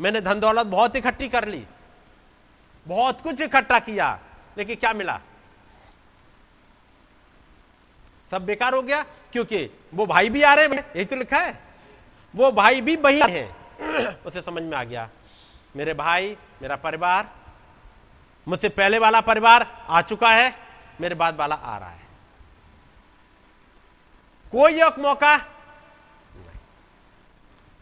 मैंने 0.00 0.20
धन 0.20 0.40
दौलत 0.40 0.66
बहुत 0.66 0.96
इकट्ठी 0.96 1.28
कर 1.28 1.48
ली, 1.48 1.62
बहुत 2.86 3.20
कुछ 3.20 3.40
इकट्ठा 3.40 3.78
किया, 3.78 4.18
लेकिन 4.58 4.76
क्या 4.76 4.92
मिला? 4.92 5.20
सब 8.30 8.46
बेकार 8.46 8.74
हो 8.74 8.82
गया, 8.82 9.02
क्योंकि 9.32 9.64
वो 9.94 10.06
भाई 10.06 10.30
भी 10.30 10.42
आ 10.42 10.54
रहे 10.54 10.66
हैं, 10.66 10.84
यही 10.96 11.04
तो 11.04 11.16
लिखा 11.16 11.38
है। 11.38 11.58
वो 12.34 12.52
भाई 12.52 12.80
भी 12.80 12.96
वही 12.96 13.20
हैं। 13.20 14.22
उसे 14.24 14.42
समझ 14.42 14.62
में 14.62 14.76
आ 14.76 14.84
गया, 14.84 15.08
मेरे 15.76 15.94
भाई, 15.94 16.36
मेरा 16.62 16.76
परिवार 16.76 17.34
मुझसे 18.48 18.68
पहले 18.68 18.98
वाला 18.98 19.20
परिवार 19.20 19.86
आ 19.88 20.00
चुका 20.02 20.30
है, 20.30 20.54
मेरे 21.00 21.14
बाद 21.14 21.36
वाला 21.36 21.54
आ 21.54 21.78
रहा 21.78 21.88
है। 21.88 22.04
कोई 24.52 24.82
एक 24.82 24.98
मौका। 24.98 25.36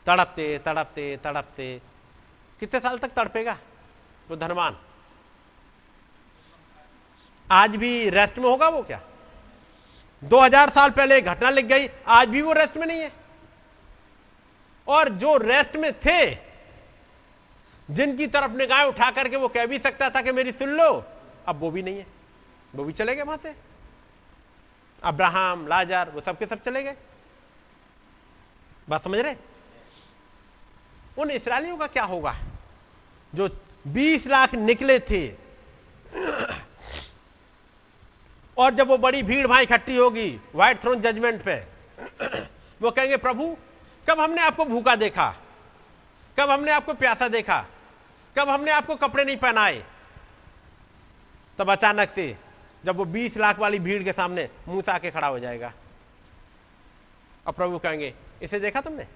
तड़पते 0.07 0.59
तड़पते 0.59 1.17
तड़पते। 1.17 1.83
कितने 2.61 2.81
साल 2.81 2.99
तक 2.99 3.09
तड़पेगा 3.09 3.57
वो 4.31 4.37
धनवान? 4.37 4.79
आज 7.51 7.77
भी 7.77 8.11
रेस्ट 8.11 8.39
में 8.39 8.49
होगा 8.51 8.69
वो 8.69 8.83
क्या? 8.83 9.01
2000 10.25 10.71
साल 10.71 10.91
पहले 10.91 11.21
घटना 11.21 11.51
लिख 11.51 11.65
गई, 11.65 11.89
आज 12.09 12.29
भी 12.29 12.43
वो 12.43 12.53
रेस्ट 12.53 12.77
में 12.77 12.87
नहीं 12.87 13.01
है। 13.01 13.13
और 14.89 15.09
जो 15.09 15.37
रेस्ट 15.37 15.77
में 15.77 15.93
थे 16.01 16.44
जिनकी 17.91 18.27
तरफ़ 18.27 18.53
निगाह 18.53 18.83
उठा 18.83 19.11
करके 19.11 19.37
वो 19.37 19.49
कह 19.49 19.67
भी 19.67 19.79
सकता 19.79 20.11
था 20.11 20.23
कि 20.23 20.33
मेरी 20.33 20.53
सुन 20.53 20.69
लो। 20.69 21.05
अब 21.47 21.61
वो 21.61 21.71
भी 21.71 21.83
नहीं 21.83 21.99
है। 21.99 22.07
वो 22.75 22.85
भी 22.85 22.93
चले 22.93 23.17
गए 23.17 23.23
वहाँ 23.23 23.39
से। 23.39 23.57
अब्राहम, 25.03 25.67
लाजर, 25.67 26.11
वो 26.15 26.21
सबके 26.21 26.47
सब 26.47 26.63
चले 26.63 26.83
गए। 26.83 26.97
बात 28.89 29.05
समझ 29.05 29.19
रहे? 29.19 29.37
उन 31.19 31.31
इसराइलियों 31.31 31.77
का 31.77 31.87
क्या 31.87 32.05
होगा? 32.05 32.37
जो 33.35 33.61
20 33.87 34.27
लाख 34.27 34.55
निकले 34.55 34.99
थे। 34.99 35.29
और 38.59 38.75
जब 38.75 38.89
वो 38.89 38.99
बड़ी 38.99 39.23
भीड़ 39.23 39.47
भाई 39.47 39.63
इकट्ठी 39.63 39.97
होगी 39.97 40.41
व्हाइट 40.55 40.81
थ्रोन 40.81 41.01
जजमेंट 41.01 41.45
पे, 41.45 41.55
वो 42.83 42.91
कहेंगे, 42.91 43.17
प्रभु, 43.17 43.57
कब 44.11 44.21
हमने 44.21 44.43
आपको 44.43 44.65
भूखा 44.65 44.97
देखा? 44.97 45.35
कब 46.39 46.51
हमने 46.51 46.73
आपको 46.73 46.95
प्यासा 46.95 47.29
देखा? 47.29 47.67
कब 48.39 48.49
हमने 48.49 48.71
आपको 48.71 48.97
कपड़े 48.97 49.25
नहीं 49.25 49.37
पहनाए? 49.37 49.85
तब 51.59 51.71
अचानक 51.71 52.11
से 52.11 52.39
जब 52.85 52.97
वो 52.97 53.05
20 53.05 53.37
लाख 53.37 53.59
वाली 53.59 53.79
भीड़ 53.79 54.03
के 54.03 54.13
सामने 54.13 54.51
मुँह 54.69 54.93
आके 54.93 55.11
खड़ा 55.11 55.27
हो 55.27 55.39
जाएगा। 55.39 55.73
और 57.47 57.53
प्रभु 57.53 57.79
कहेंगे, 57.79 58.15
इसे 58.43 58.61
देखा 58.61 58.81
तुमने? 58.81 59.07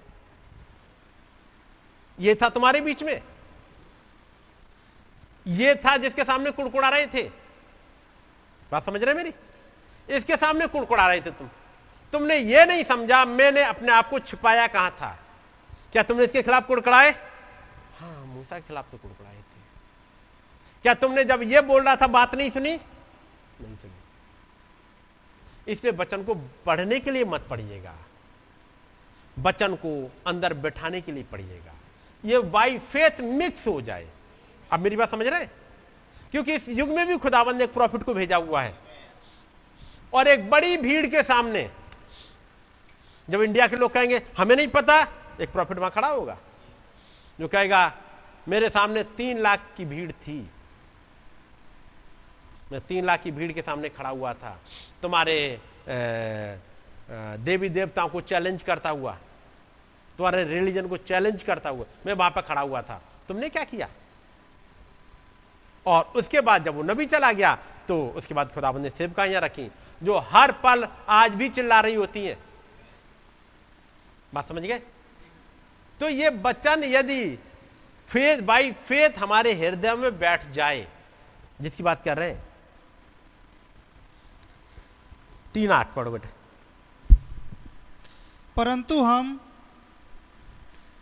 ये 2.19 2.35
था 2.35 2.49
तुम्हारे 2.49 2.81
बीच 2.81 3.03
में? 3.03 3.21
ये 5.47 5.75
था 5.75 5.97
जिसके 5.97 6.23
सामने 6.23 6.51
कुड़कुड़ा 6.51 6.89
रहे 6.89 7.07
थे? 7.07 7.23
बात 8.71 8.85
समझ 8.85 9.03
रहे 9.03 9.13
मेरी? 9.13 9.33
इसके 10.09 10.37
सामने 10.37 10.67
कुड़कुड़ा 10.67 11.07
रहे 11.07 11.21
थे 11.21 11.31
तुम। 11.31 11.49
तुमने 12.11 12.35
ये 12.35 12.65
नहीं 12.65 12.83
समझा, 12.83 13.25
मैंने 13.25 13.63
अपने 13.63 13.91
आप 13.91 14.09
को 14.09 14.19
छिपाया 14.19 14.67
कहाँ 14.67 14.91
था? 14.91 15.19
क्या 15.91 16.03
तुमने 16.03 16.25
इसके 16.25 16.41
खिलाफ 16.41 16.67
कुड़कुड़ाए? 16.67 17.28
मूसा 18.39 18.59
के 18.59 18.67
खिलाफ 18.67 18.91
तो 18.91 18.97
कुड़कुड़ाए 18.97 19.35
थे। 19.35 19.61
क्या 20.81 20.93
तुमने 20.93 21.23
जब 21.23 21.41
ये 21.43 21.61
बोल 21.61 21.83
रहा 21.83 21.95
था, 21.95 22.07
बात 22.07 22.35
नहीं 22.35 22.49
सुनी? 22.49 22.75
नहीं 22.75 23.75
सुनी। 23.77 23.97
इसलिए 25.71 25.93
वचन 25.93 26.23
को 26.23 26.35
पढ़ने 26.65 26.99
के 26.99 27.11
लिए 27.11 27.25
मत 27.25 27.47
पढ़िएगा। 27.49 27.95
वचन 29.39 29.75
को 29.75 29.91
अंदर 30.27 30.53
बैठाने 30.53 31.01
के 31.01 31.11
लिए 31.11 31.23
पढ़िएगा। 31.23 31.73
ये 32.23 32.37
वाई 32.37 32.77
फेथ 32.79 33.21
मिक्स 33.21 33.67
हो 33.67 33.81
जाए। 33.81 34.07
अब 34.71 34.79
मेरी 34.79 34.95
बात 34.95 35.11
समझ 35.11 35.27
रहे 35.27 35.45
क्योंकि 36.31 36.55
इस 36.55 36.69
युग 36.69 36.89
में 36.89 37.07
भी 37.07 37.17
खुदाबंद 37.17 37.57
ने 37.57 37.63
एक 37.63 37.73
प्रॉफिट 37.73 38.03
को 38.03 38.13
भेजा 38.13 38.37
हुआ 38.37 38.61
है। 38.61 38.73
और 40.13 40.27
एक 40.27 40.49
बड़ी 40.49 40.77
भीड़ 40.77 41.05
के 41.07 41.23
सामने, 41.23 41.69
जब 43.27 43.41
इंडिया 43.41 43.67
के 43.67 43.75
लोग 43.75 43.91
कहेंगे, 43.91 44.21
हमें 44.37 44.55
नहीं 44.55 44.67
पता, 44.67 45.01
एक 45.41 45.51
प्रॉफिट 45.51 45.77
वहाँ 45.77 45.91
खड़ा 45.91 46.07
होगा। 46.07 46.37
जो 47.39 47.47
कहेगा 47.47 47.87
मेरे 48.47 48.69
सामने 48.69 49.03
तीन 49.17 49.39
लाख 49.39 49.67
की 49.77 49.85
भीड़ 49.85 50.11
थी। 50.11 50.39
मैं 52.71 52.81
तीन 52.81 53.05
लाख 53.05 53.21
की 53.23 53.31
भीड़ 53.31 53.51
के 53.51 53.61
सामने 53.61 53.89
खड़ा 53.89 54.09
हुआ 54.09 54.33
था। 54.33 54.59
तुम्हारे 55.01 55.59
देवी 57.39 57.69
देवताओं 57.69 58.09
को 58.09 58.21
चैलेंज 58.21 58.63
करता 58.63 58.89
हुआ, 58.89 59.17
तुम्हारे 60.19 60.43
रिलीजन 60.45 60.87
को 60.87 60.97
चैलेंज 60.99 61.43
करता 61.43 61.69
हुआ 61.69 61.85
मैं 62.05 62.13
वहाँ 62.13 62.31
पर 62.31 62.41
खड़ा 62.41 62.61
हुआ 62.61 62.81
था। 62.81 63.01
तुमने 63.27 63.49
क्या 63.49 63.63
किया? 63.63 63.89
और 65.85 66.13
उसके 66.15 66.41
बाद 66.41 66.63
जब 66.65 66.75
वो 66.75 66.83
नबी 66.83 67.05
चला 67.05 67.31
गया 67.31 67.57
तो 67.87 68.05
उसके 68.09 68.33
बाद 68.33 68.51
खुदाबंद 68.51 68.83
ने 68.83 68.89
सेवकाइयाँ 68.91 69.41
रखी, 69.41 69.69
जो 70.01 70.17
हर 70.29 70.51
पल 70.63 70.87
आज 71.09 71.31
भी 71.33 71.49
चिल्ला 71.49 71.79
रही 71.81 71.95
होती 71.95 72.25
हैं। 72.25 72.37
बात 74.33 74.49
समझ 74.49 74.61
गए? 74.63 74.81
तो 75.99 76.09
ये 76.09 76.29
बच्चन 76.29 76.83
यदि 76.85 77.37
फेथ 78.09 78.41
बाई 78.41 78.71
फेथ 78.71 79.17
हमारे 79.19 79.53
हृदय 79.53 79.95
में 79.95 80.19
बैठ 80.19 80.49
जाए। 80.49 80.87
जिसकी 81.61 81.83
बात 81.83 82.03
कर 82.03 82.17
रहे 82.17 82.31
हैं? 82.31 82.47
तीन 85.53 85.71
आठ 85.71 85.93
पढ़ो 85.93 86.11
बेटे। 86.11 86.29
परंतु 88.55 89.03
हम 89.03 89.39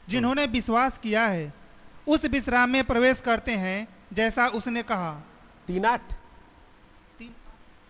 जिन्होंने 0.09 0.45
विश्वास 0.45 0.97
किया 0.97 1.25
है 1.27 1.53
उस 2.07 2.25
विश्राम 2.25 2.69
में 2.69 2.83
प्रवेश 2.83 3.21
करते 3.21 3.51
हैं 3.51 3.87
जैसा 4.13 4.47
उसने 4.47 4.83
कहा। 4.83 5.11
तीन 5.67 5.85
आठ? 5.85 6.13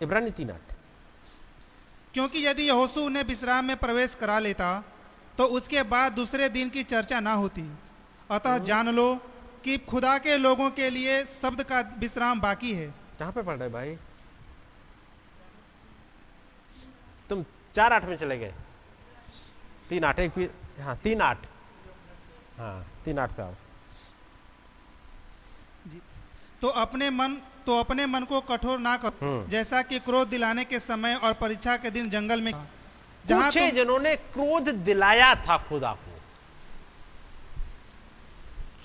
इब्रानी 0.01 0.31
तीन 0.31 0.51
आठ। 0.51 0.73
क्योंकि 2.13 2.45
यदि 2.47 2.63
यहोशू 2.63 3.01
उन्हें 3.01 3.23
विश्राम 3.23 3.65
में 3.65 3.77
प्रवेश 3.77 4.15
करा 4.15 4.39
लेता 4.39 4.83
तो 5.37 5.45
उसके 5.45 5.83
बाद 5.83 6.11
दूसरे 6.11 6.49
दिन 6.49 6.69
की 6.69 6.83
चर्चा 6.83 7.19
ना 7.19 7.33
होती। 7.33 7.61
अतः 8.31 8.57
जान 8.57 8.89
लो 8.89 9.13
कि 9.63 9.77
खुदा 9.89 10.17
के 10.17 10.37
लोगों 10.37 10.69
के 10.71 10.89
लिए 10.89 11.23
शब्द 11.25 11.63
का 11.63 11.79
विश्राम 11.99 12.39
बाकी 12.41 12.73
है। 12.73 12.87
कहाँ 13.19 13.31
पे 13.31 13.43
पढ़ 13.43 13.57
रहे 13.57 13.69
भाई? 13.69 13.97
तुम 17.29 17.43
चार 17.75 17.93
आठ 17.93 18.05
में 18.05 18.17
चले 18.17 18.37
गए। 18.37 18.53
तीन 19.89 20.03
आठ 20.03 20.19
एक 20.19 20.51
हाँ 20.79 20.95
तीन 20.95 21.21
आठ। 21.21 21.45
हाँ 22.57 22.85
तीन 23.05 23.19
आठ 23.19 23.31
पे 23.31 23.41
आओ। 23.43 23.53
तो 26.61 26.67
अपने 26.81 27.09
मन 27.09 27.37
तो 27.65 27.79
अपने 27.79 28.05
मन 28.05 28.23
को 28.23 28.39
कठोर 28.41 28.79
ना 28.79 28.95
करो। 28.97 29.25
हम्म। 29.25 29.49
जैसा 29.49 29.81
कि 29.81 29.99
क्रोध 29.99 30.29
दिलाने 30.29 30.63
के 30.65 30.79
समय 30.79 31.15
और 31.15 31.33
परीक्षा 31.33 31.75
के 31.77 31.91
दिन 31.91 32.09
जंगल 32.09 32.41
में 32.41 32.51
जहाँ 33.25 33.51
जिन्होंने 33.51 34.15
क्रोध 34.15 34.69
दिलाया 34.85 35.33
था 35.35 35.57
खुदा 35.69 35.91
को। 35.93 36.06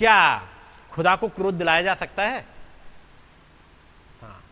क्या 0.03 0.49
खुदा 0.93 1.17
को 1.17 1.29
क्रोध 1.29 1.55
दिलाया 1.55 1.83
जा 1.83 1.95
सकता 1.95 2.23
है? 2.23 2.47
हाँ 4.23 4.45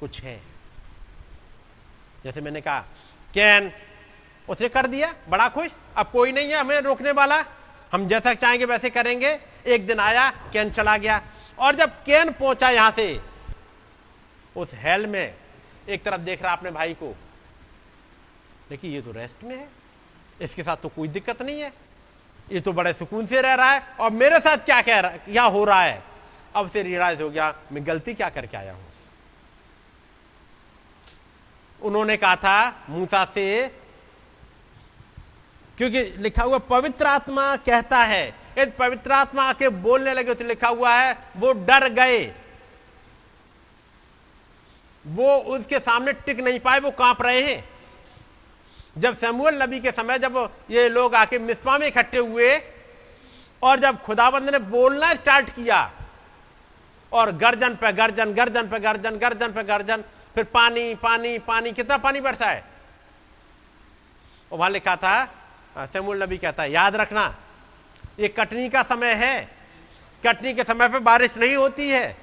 कुछ 0.00 0.20
है। 0.20 0.42
जैसे 2.24 2.40
मैंने 2.40 2.60
कहा, 2.60 2.80
कैन 3.34 3.72
उसने 4.48 4.68
कर 4.68 4.86
दिया, 4.86 5.14
बड़ा 5.28 5.48
खुश, 5.48 5.70
अब 5.96 6.10
कोई 6.10 6.32
नहीं 6.32 6.50
है, 6.50 6.60
हमें 6.60 6.80
रोकने 6.80 7.12
वाला। 7.12 7.44
हम 7.92 8.08
जैसा 8.08 8.34
चाहेंगे 8.34 8.64
वैसे 8.64 8.90
करेंगे। 8.90 9.40
एक 9.66 9.86
दिन 9.86 10.00
आया, 10.00 10.30
कैन 10.30 10.70
चला 10.70 10.96
गया। 10.96 11.22
और 11.58 11.74
जब 11.74 12.04
कैन 12.04 12.32
पहुँचा 12.32 12.70
यहाँ 12.70 12.90
से, 12.90 13.20
उस 14.56 14.70
हेल 14.74 15.06
में, 15.06 15.34
एक 15.88 16.04
तरफ़ 16.04 16.20
देख 16.20 16.42
रहा 16.42 16.52
अपने 16.52 16.70
भाई 16.70 16.94
को, 16.94 17.16
देखिए, 18.70 18.90
ये 18.90 19.02
तो 19.02 19.12
रेस्ट 19.12 19.44
में 19.44 19.56
है। 19.56 19.68
इसके 20.40 20.62
साथ 20.62 20.76
तो 20.76 20.88
कोई 20.88 21.08
दिक्कत 21.08 21.42
नहीं 21.42 21.60
है। 21.60 21.89
ये 22.52 22.60
तो 22.60 22.72
बड़े 22.72 22.92
सुकून 22.92 23.26
से 23.26 23.40
रह 23.40 23.54
रहा 23.54 23.72
है 23.72 23.82
और 24.00 24.10
मेरे 24.10 24.38
साथ 24.38 24.56
क्या 24.56 24.82
कह 24.82 25.00
रहा 25.00 25.10
क्या 25.10 25.42
हो 25.42 25.64
रहा 25.64 25.82
है? 25.82 26.02
अब 26.56 26.70
से 26.70 26.82
रियलाइज़ 26.82 27.22
हो 27.22 27.30
गया, 27.30 27.54
मैं 27.72 27.86
गलती 27.86 28.14
क्या 28.14 28.28
करके 28.28 28.56
आया 28.56 28.72
हूँ? 28.72 28.84
उन्होंने 31.82 32.16
कहा 32.16 32.36
था, 32.36 32.86
मूसा 32.88 33.24
से, 33.24 33.68
क्योंकि 35.78 36.02
लिखा 36.18 36.42
हुआ 36.42 36.58
पवित्र 36.58 37.06
आत्मा 37.06 37.56
कहता 37.56 37.98
है। 37.98 38.26
यदि 38.58 38.70
पवित्र 38.70 39.12
आत्मा 39.12 39.42
आके 39.42 39.68
बोलने 39.68 40.14
लगे 40.14 40.34
तो 40.34 40.44
लिखा 40.44 40.68
हुआ 40.68 40.94
है, 40.94 41.16
वो 41.36 41.52
डर 41.52 41.88
गए। 41.88 42.34
वो 45.06 45.36
उसके 45.36 45.78
सामने 45.78 46.12
टिक 46.12 46.40
नहीं 46.40 46.60
पाए, 46.60 46.80
वो 46.80 46.90
काँप 46.90 47.22
रहे 47.22 47.42
हैं। 47.42 47.69
जब 48.96 49.16
समुअल 49.18 49.62
नबी 49.62 49.80
के 49.80 49.90
समय 49.92 50.18
जब 50.18 50.36
ये 50.70 50.88
लोग 50.88 51.14
आके 51.14 51.38
मिसपा 51.38 51.76
में 51.78 51.86
इकट्ठे 51.86 52.18
हुए 52.18 52.56
और 53.62 53.80
जब 53.80 54.00
खुदाबंद 54.02 54.50
ने 54.50 54.58
बोलना 54.66 55.12
स्टार्ट 55.14 55.50
किया 55.50 55.90
और 57.12 57.32
गर्जन 57.36 57.74
पे 57.76 57.92
गर्जन 57.92 58.32
गर्जन 58.34 58.68
पे 58.68 58.78
गर्जन 58.80 59.16
गर्जन 59.18 59.52
पे 59.52 59.62
गर्जन, 59.64 60.04
फिर 60.34 60.44
पानी 60.44 60.94
पानी 60.94 61.38
पानी, 61.40 61.72
कितना 61.72 61.96
पानी 61.98 62.20
बरसा 62.20 62.46
है? 62.46 62.64
और 64.52 64.58
वहाँ 64.58 64.70
लिखा 64.70 64.96
था 64.96 65.86
समुल 65.86 66.22
नबी 66.22 66.38
कहता 66.38 66.62
है, 66.62 66.70
याद 66.72 66.96
रखना, 66.96 67.34
ये 68.20 68.28
कटनी 68.30 68.68
का 68.68 68.82
समय 68.84 69.14
है, 69.14 69.48
कटनी 70.22 70.54
के 70.54 70.64
समय 70.64 70.88
पे 70.88 70.98
बारिश 71.00 71.36
नहीं 71.36 71.54
होती 71.56 71.88
है, 71.90 72.16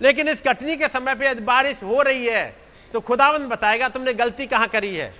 लेकिन 0.00 0.28
इस 0.28 0.40
कटनी 0.40 0.76
के 0.76 0.88
समय 0.88 1.14
पे 1.14 1.34
बारिश 1.42 1.82
हो 1.82 2.02
रही 2.02 2.26
है। 2.26 2.63
तो 2.94 3.00
खुदावंद 3.00 3.48
बताएगा, 3.50 3.88
तुमने 3.88 4.12
गलती 4.14 4.46
कहाँ 4.46 4.68
करी 4.68 4.94
है? 4.96 5.14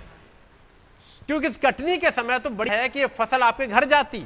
क्योंकि 1.27 1.47
इस 1.47 1.57
कटनी 1.57 1.97
के 1.97 2.11
समय 2.11 2.39
तो 2.39 2.49
बड़ी 2.49 2.71
है 2.71 2.87
कि 2.89 2.99
ये 2.99 3.07
फ़सल 3.07 3.41
आपके 3.43 3.67
घर 3.67 3.85
जाती। 3.85 4.25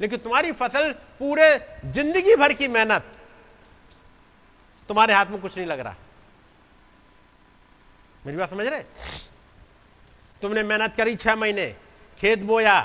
लेकिन 0.00 0.18
तुम्हारी 0.18 0.52
फ़सल 0.52 0.90
पूरे 1.18 1.48
ज़िंदगी 1.86 2.34
भर 2.36 2.52
की 2.52 2.68
मेहनत, 2.68 3.04
तुम्हारे 4.88 5.14
हाथ 5.14 5.26
में 5.26 5.40
कुछ 5.40 5.56
नहीं 5.56 5.66
लग 5.66 5.80
रहा। 5.80 5.94
मेरी 8.26 8.38
बात 8.38 8.50
समझ 8.50 8.66
रहे? 8.66 8.82
तुमने 10.42 10.62
मेहनत 10.62 10.96
करी 10.96 11.16
छह 11.16 11.36
महीने, 11.36 11.74
खेत 12.18 12.38
बोया 12.40 12.80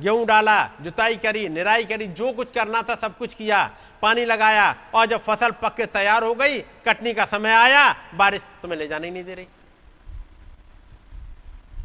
गेहूँ 0.00 0.26
डाला, 0.26 0.70
जुताई 0.80 1.16
करी, 1.16 1.48
निराई 1.48 1.84
करी, 1.84 2.06
जो 2.06 2.32
कुछ 2.32 2.52
करना 2.52 2.82
था 2.82 2.94
सब 2.94 3.18
कुछ 3.18 3.34
किया, 3.34 3.76
पानी 4.02 4.24
लगाया 4.24 4.76
और 4.94 5.06
जब 5.06 5.22
फ़सल 5.22 5.50
पक 5.50 5.74
के 5.74 5.86
तैयार 5.86 6.24
हो 6.24 6.34
गई, 6.34 6.58
कटनी 6.58 7.14
का 7.14 7.24
समय 7.24 7.52
आया, 7.52 7.96
बारिश 8.14 8.40
तुम्हें 8.62 8.78
ले 8.78 8.88
जाने 8.88 9.06
ही 9.06 9.12
नहीं 9.12 9.24
दे 9.24 9.34
रही। 9.34 9.44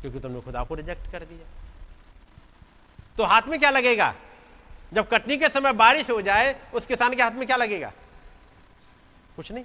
क्योंकि 0.02 0.20
तुमने 0.20 0.42
खुदा 0.42 0.64
को 0.64 0.76
रिजेक्ट 0.76 1.12
कर 1.12 1.20
दिया। 1.20 1.48
तो 3.18 3.24
हाथ 3.24 3.42
में 3.48 3.60
क्या 3.60 3.70
लगेगा? 3.70 4.14
जब 4.94 5.10
कटनी 5.10 5.38
के 5.38 5.48
समय 5.50 5.74
बारिश 5.74 6.10
हो 6.10 6.22
जाए, 6.22 6.62
उस 6.74 6.86
किसान 6.86 7.16
के 7.16 7.24
हाथ 7.24 7.32
में 7.32 7.46
क्या 7.48 7.58
लगेगा? 7.58 7.92
कुछ 9.36 9.52
नहीं। 9.52 9.64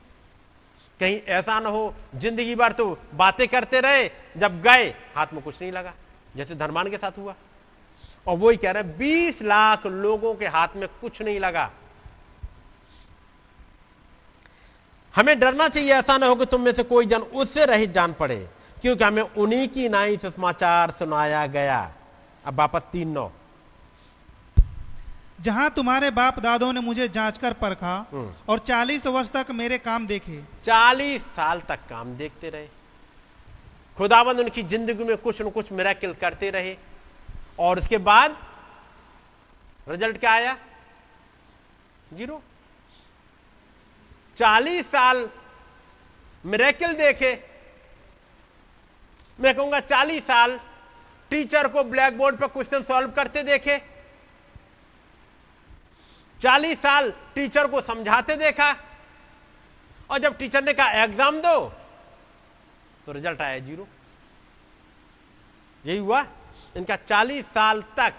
कहीं 1.00 1.20
ऐसा 1.20 1.60
ना 1.60 1.68
हो, 1.68 1.94
ज़िंदगी 2.14 2.54
भर 2.54 2.72
तो 2.72 2.98
बातें 3.14 3.48
करते 3.48 3.80
रहे, 3.80 4.10
जब 4.36 4.62
गए, 4.62 4.94
हाथ 5.16 5.26
में 5.32 5.42
कुछ 5.42 5.62
नहीं 5.62 5.72
लगा। 5.72 5.94
जैसे 6.36 6.54
धर्मान 6.54 6.90
के 6.90 6.96
साथ 6.96 7.18
हुआ। 7.18 7.34
और 8.26 8.36
वही 8.38 8.56
कह 8.56 8.70
रहे 8.70 8.82
हैं 8.82 8.96
बीस 8.98 9.42
लाख 9.42 9.86
लोगों 9.86 10.34
के 10.34 10.46
हाथ 10.48 10.76
में 10.76 10.88
कुछ 11.00 11.20
नहीं 11.22 11.40
लगा। 11.40 11.70
हमें 15.14 15.38
डरना 15.40 15.68
चाहिए 15.68 15.92
ऐसा 15.94 16.16
ना 16.18 16.26
हो 16.26 16.34
कि 16.34 16.44
तुम 16.46 16.60
में 16.60 16.72
से 16.72 16.82
कोई 16.84 17.06
जन 17.06 17.22
उससे 17.34 17.64
रहित 17.66 17.90
जान 17.92 18.12
पड़े 18.12 18.36
क्योंकि 18.82 19.04
हमें 19.04 19.22
उन्हीं 19.22 19.68
की 19.68 19.88
नाई 19.88 20.16
समाचार 20.18 20.90
सुनाया 20.90 21.46
गया। 21.48 21.80
अब 22.44 22.54
वापस 22.54 22.86
तीन 22.92 23.08
नौ। 23.08 23.30
जहाँ 25.40 25.68
तुम्हारे 25.70 26.10
बाप 26.12 26.38
दादों 26.40 26.72
ने 26.72 26.80
मुझे 26.80 27.08
जांचकर 27.08 27.52
परखा 27.52 27.94
और 28.48 28.58
चालीस 28.58 29.06
वर्ष 29.06 29.30
तक 29.30 29.50
मेरे 29.52 29.78
काम 29.80 30.06
देखे। 30.06 30.40
चालीस 30.64 31.22
साल 31.36 31.60
तक 31.60 31.78
काम 31.90 32.14
देखते 32.16 32.50
रहे। 32.50 32.66
खुदाबंद 33.98 34.40
उनकी 34.40 34.62
ज़िंदगी 34.64 35.04
में 35.04 35.16
कुछ 35.16 35.42
न 35.42 35.50
कुछ 35.50 35.72
मेराकिल 35.72 36.14
करते 36.20 36.50
रहे। 36.50 36.76
और 37.58 37.78
उसके 37.78 37.98
बाद 38.00 38.36
रिज़ल्ट 39.86 40.18
क्या 40.18 40.32
आया? 40.32 40.56
ज़ीरो। 42.14 42.42
चालीस 44.36 44.86
साल 44.86 45.28
मेरेकिल 46.44 46.92
देखे। 46.94 47.32
मैं 49.38 49.54
कहूँगा 49.56 49.80
चालीस 49.80 50.24
साल 50.24 50.58
टीचर 51.30 51.68
को 51.68 51.84
ब्लैक 51.84 52.16
बोर्ड 52.18 52.36
पर 52.38 52.46
क्वेश्चन 52.48 52.82
सॉल्व 52.82 53.10
करते 53.12 53.42
देखे। 53.42 53.78
चालीस 56.40 56.78
साल 56.78 57.10
टीचर 57.34 57.66
को 57.66 57.80
समझाते 57.82 58.36
देखा। 58.36 58.70
और 60.10 60.18
जब 60.18 60.36
टीचर 60.38 60.64
ने 60.64 60.72
कहा, 60.72 61.02
एग्ज़ाम 61.02 61.40
दो 61.40 61.58
तो 63.06 63.12
रिज़ल्ट 63.12 63.40
आया 63.40 63.58
ज़ीरो। 63.58 63.86
यही 65.84 65.98
हुआ। 65.98 66.22
इनका 66.76 66.96
चालीस 66.96 67.46
साल 67.46 67.82
तक 67.96 68.14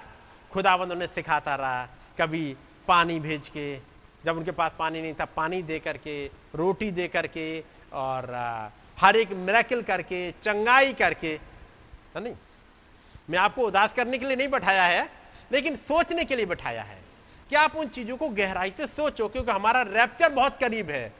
खुदाबंद 0.51 0.91
उन्हें 0.91 1.07
सिखाता 1.07 1.55
रहा, 1.55 1.87
कभी 2.19 2.55
पानी 2.87 3.19
भेज 3.19 3.49
के, 3.49 3.77
जब 4.25 4.37
उनके 4.37 4.51
पास 4.51 4.71
पानी 4.79 5.01
नहीं 5.01 5.13
था, 5.13 5.25
पानी 5.25 5.61
दे 5.61 5.79
करके, 5.79 6.25
रोटी 6.55 6.91
दे 6.91 7.07
करके, 7.07 7.63
और 7.93 8.33
हर 8.99 9.15
एक 9.15 9.29
मिराकिल 9.31 9.81
करके, 9.81 10.31
चंगाई 10.31 10.93
करके 10.93 11.39
है 12.15 12.23
नहीं। 12.23 12.35
मैं 13.29 13.39
आपको 13.39 13.61
उदास 13.61 13.93
करने 13.93 14.17
के 14.17 14.25
लिए 14.25 14.35
नहीं 14.35 14.47
बैठाया 14.47 14.83
है, 14.83 15.09
लेकिन 15.51 15.75
सोचने 15.75 16.25
के 16.25 16.35
लिए 16.35 16.45
बैठाया 16.45 16.83
है। 16.83 17.01
कि 17.49 17.55
आप 17.55 17.75
उन 17.75 17.87
चीज़ों 17.87 18.17
को 18.17 18.29
गहराई 18.29 18.73
से 18.77 18.87
सोचो, 18.87 19.27
क्योंकि 19.27 19.51
हमारा 19.51 19.81
रैप्चर 19.81 20.29
बहुत 20.29 20.59
करीब 20.59 20.89
है। 20.89 21.13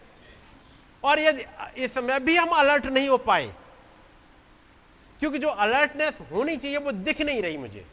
और 1.03 1.19
यदि, 1.19 1.45
इस 1.77 1.93
समय 1.93 2.19
भी 2.19 2.35
हम 2.35 2.49
अलर्ट 2.49 2.85
नहीं 2.85 3.09
हो 3.09 3.17
पाए 3.17 3.53
क्योंकि 5.19 5.39
जो 5.39 5.47
अलर्टनेस 5.49 6.17
होनी 6.31 6.55
चाहिए, 6.57 6.77
वो 6.77 6.91
दिख 6.91 7.21
नहीं 7.21 7.41
रही 7.41 7.57
मुझे। 7.57 7.85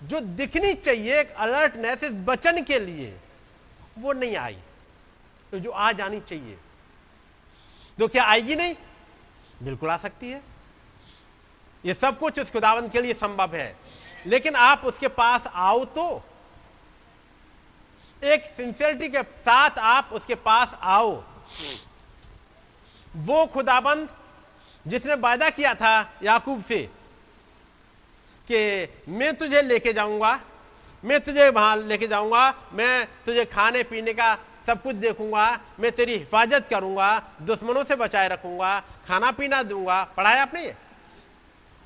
जो 0.00 0.20
दिखनी 0.20 0.72
चाहिए 0.74 1.20
एक 1.20 1.30
अलर्टनेस 1.30 2.02
इस 2.02 2.12
बचन 2.26 2.62
के 2.64 2.78
लिए, 2.78 3.16
वो 3.98 4.12
नहीं 4.12 4.36
आई। 4.36 4.58
तो 5.52 5.58
जो 5.58 5.70
आ 5.70 5.90
जानी 5.92 6.20
चाहिए 6.20 6.58
तो 7.98 8.08
क्या 8.08 8.24
आएगी 8.24 8.54
नहीं? 8.56 8.74
बिल्कुल 9.62 9.90
आ 9.90 9.96
सकती 9.96 10.30
है। 10.30 10.40
ये 11.84 11.94
सब 11.94 12.18
कुछ 12.18 12.38
उस 12.38 12.50
खुदावन 12.50 12.88
के 12.88 13.00
लिए 13.00 13.14
संभव 13.14 13.54
है। 13.54 13.76
लेकिन 14.26 14.54
आप 14.56 14.84
उसके 14.84 15.08
पास 15.10 15.46
आओ 15.46 15.84
तो 15.84 16.22
एक 18.22 18.44
सिंसियरिटी 18.56 19.08
के 19.08 19.22
साथ 19.22 19.78
आप 19.78 20.10
उसके 20.12 20.34
पास 20.40 20.74
आओ। 20.80 21.12
वो 23.16 23.44
खुदाबंद 23.46 24.08
जिसने 24.84 25.14
वायदा 25.16 25.48
किया 25.50 25.74
था 25.74 25.94
याकूब 26.22 26.62
से 26.64 26.78
कि 28.48 28.88
मैं 29.08 29.34
तुझे 29.36 29.62
लेके 29.62 29.92
जाऊँगा, 29.92 30.38
मैं 31.04 31.20
तुझे 31.20 31.48
वहाँ 31.50 31.76
लेके 31.78 32.06
जाऊँगा, 32.08 32.54
मैं 32.72 33.06
तुझे 33.26 33.44
खाने 33.44 33.82
पीने 33.82 34.12
का 34.12 34.34
सब 34.66 34.82
कुछ 34.82 34.94
देखूँगा, 34.96 35.46
मैं 35.80 35.92
तेरी 35.92 36.16
हिफाजत 36.16 36.66
करूँगा, 36.70 37.18
दुश्मनों 37.42 37.84
से 37.84 37.96
बचाए 37.96 38.28
रखूँगा, 38.28 38.78
खाना 39.06 39.30
पीना 39.30 39.62
दूँगा, 39.62 40.02
पढ़ाया 40.16 40.42
आपने 40.42 40.64
ये? 40.64 40.74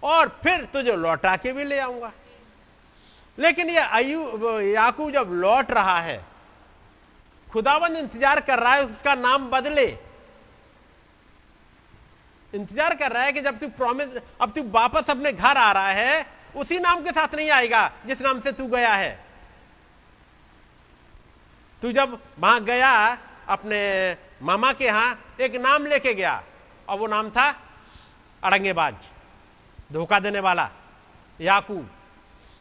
और 0.02 0.28
फिर 0.42 0.64
तुझे 0.72 0.96
लौटा 0.96 1.36
के 1.36 1.52
भी 1.52 1.64
ले 1.64 1.78
आऊँगा। 1.78 2.12
लेकिन 3.38 3.70
ये 3.70 3.78
अयू 3.78 4.60
याकूब 4.62 5.10
जब 5.12 5.30
लौट 5.34 5.70
रहा 5.70 6.00
है 6.00 6.24
खुदाबंद 7.48 7.96
इंतज़ार 7.96 8.40
कर 8.40 8.58
रहा 8.58 8.74
है, 8.74 8.84
उसका 8.84 9.14
नाम 9.14 9.48
बदले। 9.50 9.86
इंतज़ार 12.56 12.94
कर 12.96 13.12
रहा 13.12 13.22
है 13.22 13.32
कि 13.32 13.40
जब 13.42 13.58
तू 13.58 13.68
प्रॉमिस 13.76 14.16
अब 14.40 14.50
तू 14.50 14.62
वापस 14.72 15.10
अपने 15.10 15.32
घर 15.32 15.56
आ 15.56 15.70
रहा 15.72 15.90
है, 15.90 16.26
उसी 16.56 16.78
नाम 16.80 17.02
के 17.04 17.10
साथ 17.12 17.34
नहीं 17.34 17.50
आएगा 17.52 17.90
जिस 18.06 18.20
नाम 18.22 18.40
से 18.40 18.52
तू 18.52 18.66
गया 18.68 18.92
है। 18.94 19.18
तू 21.82 21.92
जब 21.92 22.18
वहाँ 22.38 22.64
गया, 22.64 23.18
अपने 23.48 23.80
मामा 24.42 24.72
के 24.72 24.84
यहाँ, 24.84 25.18
एक 25.40 25.54
नाम 25.56 25.86
लेके 25.86 26.14
गया, 26.14 26.42
और 26.88 26.98
वो 26.98 27.06
नाम 27.06 27.30
था 27.30 27.48
अड़ंगेबाज, 28.42 28.94
धोखा 29.92 30.18
देने 30.20 30.40
वाला, 30.40 30.68
याकूब। 31.38 31.90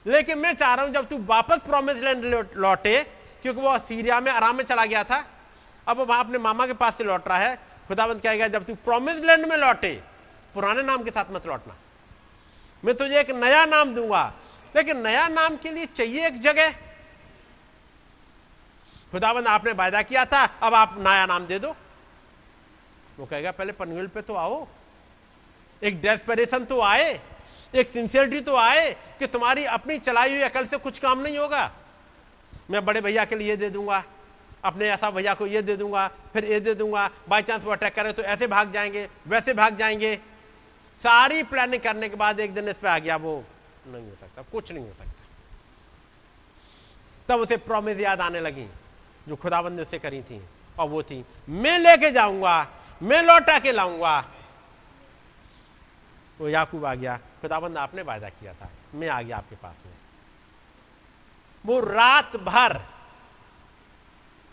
लेकिन 0.06 0.38
मैं 0.38 0.54
चाह 0.56 0.74
रहा 0.74 0.86
हूँ 0.86 0.94
जब 0.94 1.08
तू 1.10 1.18
वापस 1.26 1.60
प्रोमिस 1.66 1.96
लैंड 1.98 2.26
लौटे 2.56 3.02
क्योंकि 3.44 3.62
वो 3.62 3.78
सीरिया 3.80 4.20
में 4.20 4.32
आराम 4.32 4.56
में 4.56 4.64
चला 4.66 4.86
गया 4.86 5.04
था, 5.04 5.24
अब 5.88 6.00
वहाँ 6.00 6.20
अपने 6.20 6.38
मामा 6.40 6.68
के 6.68 6.74
पास 6.76 6.98
से 6.98 7.04
लौट 7.04 7.28
रहा 7.28 7.38
है 7.38 7.58
खुदाबंद 7.88 8.22
कहेगा, 8.22 8.48
जब 8.48 8.66
तू 8.66 8.76
प्रोमिस 8.76 9.16
लैंड 9.16 9.46
में 9.46 9.58
लौटे, 9.58 9.94
पुराने 10.54 10.84
नाम 10.84 11.04
के 11.04 11.12
साथ 11.12 11.32
मत 11.32 11.46
लौटना। 11.48 11.76
मैं 12.84 12.96
तुझे 12.96 13.20
एक 13.20 13.30
नया 13.32 13.66
नाम 13.66 13.94
दूँगा, 13.96 14.34
लेकिन 14.76 14.98
नया 14.98 15.28
नाम 15.28 15.58
के 15.58 15.72
लिए 15.72 15.86
चाहिए 15.86 16.28
एक 16.28 16.40
जगह। 16.42 16.72
खुदाबंद 19.12 19.48
आपने 19.48 19.72
वायदा 19.72 20.02
किया 20.02 20.26
था, 20.26 20.44
अब 20.44 20.74
आप 20.74 20.96
नया 21.00 21.26
नाम 21.26 21.46
दे 21.46 21.60
दो। 21.60 21.76
वो 23.20 23.26
कहेगा, 23.26 23.52
पहले 23.52 23.72
पनवेल 23.72 24.08
पे 24.08 24.22
तो 24.22 24.36
आओ। 24.36 24.68
एक 25.82 26.02
डेस्परेशन 26.02 26.66
तो 26.66 26.82
आए, 26.82 27.22
एक 27.76 27.90
सिंसियरिटी 27.90 28.42
तो 28.42 28.56
आए 28.56 28.92
कि 29.20 29.28
तुम्हारी 29.28 29.66
अपनी 29.66 29.98
चलाई 30.00 30.32
हुई 30.32 30.42
अकल 30.42 30.66
से 30.66 30.78
कुछ 30.78 31.00
काम 31.00 31.20
नहीं 31.20 31.38
होगा। 31.38 31.72
मैं 32.70 32.86
बड़े 32.86 33.02
भैया 33.02 33.26
के 33.26 33.36
लिए 33.36 33.56
दे 33.56 33.70
दूँगा। 33.70 34.04
अपने 34.66 34.90
ऐसा 34.90 35.10
भैया 35.12 35.34
को 35.34 35.48
ये 35.48 35.62
दे 35.62 35.76
दूँगा, 35.78 36.08
फिर 36.34 36.46
ये 36.46 36.60
दे 36.60 36.74
दूँगा 36.74 37.10
बाई 37.30 37.42
चांस 37.42 37.64
वो 37.64 37.72
अटैक 37.72 37.96
करे 37.96 38.12
तो 38.14 38.24
ऐसे 38.24 38.48
भाग 38.48 38.72
जाएँगे, 38.74 39.08
वैसे 39.28 39.54
भाग 39.54 39.78
जाएँगे। 39.78 40.16
सारी 41.02 41.44
प्लानिंग 41.44 41.82
करने 41.82 42.10
के 42.10 42.16
बाद 42.16 42.40
एक 42.40 42.54
दिन 42.54 42.70
इस 42.70 42.76
पर 42.76 42.88
आ 42.88 42.98
गया, 43.00 43.16
वो 43.16 43.44
नहीं 43.88 44.10
हो 44.10 44.16
सकता, 44.22 44.42
कुछ 44.42 44.72
नहीं 44.72 44.84
हो 44.84 44.94
सकता। 44.94 45.12
तब 47.30 47.40
उसे 47.42 47.58
प्रॉमिस 47.58 48.00
याद 48.00 48.22
आने 48.22 48.40
लगी, 48.40 48.68
जो 49.28 49.36
खुदाबंद 49.36 49.76
ने 49.78 49.82
उसे 49.82 50.00
करी 50.00 50.22
थी, 50.22 50.42
और 50.80 50.90
वो 50.90 51.04
थी, 51.04 51.26
मैं 51.50 51.78
लेके 51.80 52.12
जाऊँगा, 52.12 52.68
मैं 53.04 53.22
लौटा 53.24 53.60
के 53.60 53.72
लाऊँगा। 53.72 54.20
वो 56.40 56.50
याकूब 56.50 56.86
आ 56.86 56.94
गया, 56.96 57.18
खुदाबंद, 57.42 57.78
आपने 57.78 58.02
वायदा 58.02 58.30
किया 58.30 58.54
था, 58.54 58.70
मैं 58.96 59.10
आ 59.10 59.22
गया 59.22 59.38
आपके 59.38 59.56
पास 59.56 59.76
में। 59.86 59.94
वो 61.66 61.80
रात 61.80 62.36
भर 62.38 62.82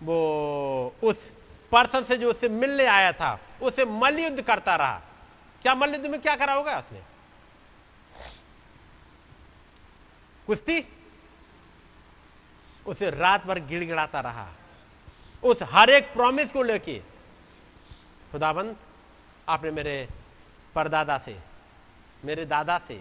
वो 0.03 0.95
उस 1.03 1.31
पर्सन 1.73 2.05
से 2.05 2.17
जो 2.17 2.31
उससे 2.31 2.49
मिलने 2.49 2.87
आया 2.87 3.13
था, 3.13 3.39
उसे 3.63 3.85
मलयुद्ध 3.85 4.43
करता 4.43 4.77
रहा। 4.77 5.01
क्या 5.63 5.75
मलयुद्ध 5.75 6.07
में 6.07 6.21
क्या 6.21 6.37
करा 6.37 6.53
होगा 6.53 6.79
उसने? 6.79 7.01
कुश्ती? 10.47 10.89
उसे 12.87 13.11
रात 13.11 13.47
भर 13.47 13.59
गिड़गिड़ाता 13.59 14.21
रहा। 14.21 14.49
उस 15.43 15.59
हर 15.63 15.91
एक 15.91 16.13
प्रॉमिस 16.13 16.53
को 16.53 16.63
लेके, 16.63 16.99
खुदाबंद, 18.33 18.77
आपने 19.49 19.71
मेरे 19.71 20.09
परदादा 20.75 21.19
से, 21.19 21.37
मेरे 22.25 22.45
दादा 22.45 22.79
से, 22.79 23.01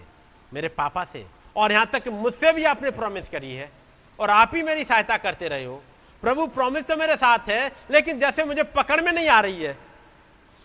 मेरे 0.54 0.68
पापा 0.68 1.04
से, 1.06 1.26
और 1.56 1.72
यहाँ 1.72 1.86
तक 1.86 2.08
मुझसे 2.08 2.54
भी 2.54 2.64
आपने 2.64 2.92
प्रॉमिस 2.92 3.30
करी 3.30 3.54
है, 3.56 3.72
और 4.20 4.30
आप 4.30 4.52
ही 4.56 4.64
मेरी 4.64 4.84
सहायता 4.84 5.18
करते 5.18 5.48
रहे 5.48 5.66
हो 5.66 5.84
प्रभु 6.24 6.46
प्रॉमिस 6.48 6.86
तो 6.88 6.96
मेरे 6.98 7.16
साथ 7.16 7.50
है, 7.50 7.72
लेकिन 7.92 8.20
जैसे 8.20 8.44
मुझे 8.46 8.64
पकड़ 8.76 9.02
में 9.02 9.12
नहीं 9.12 9.28
आ 9.30 9.40
रही 9.42 9.64
है। 9.64 9.78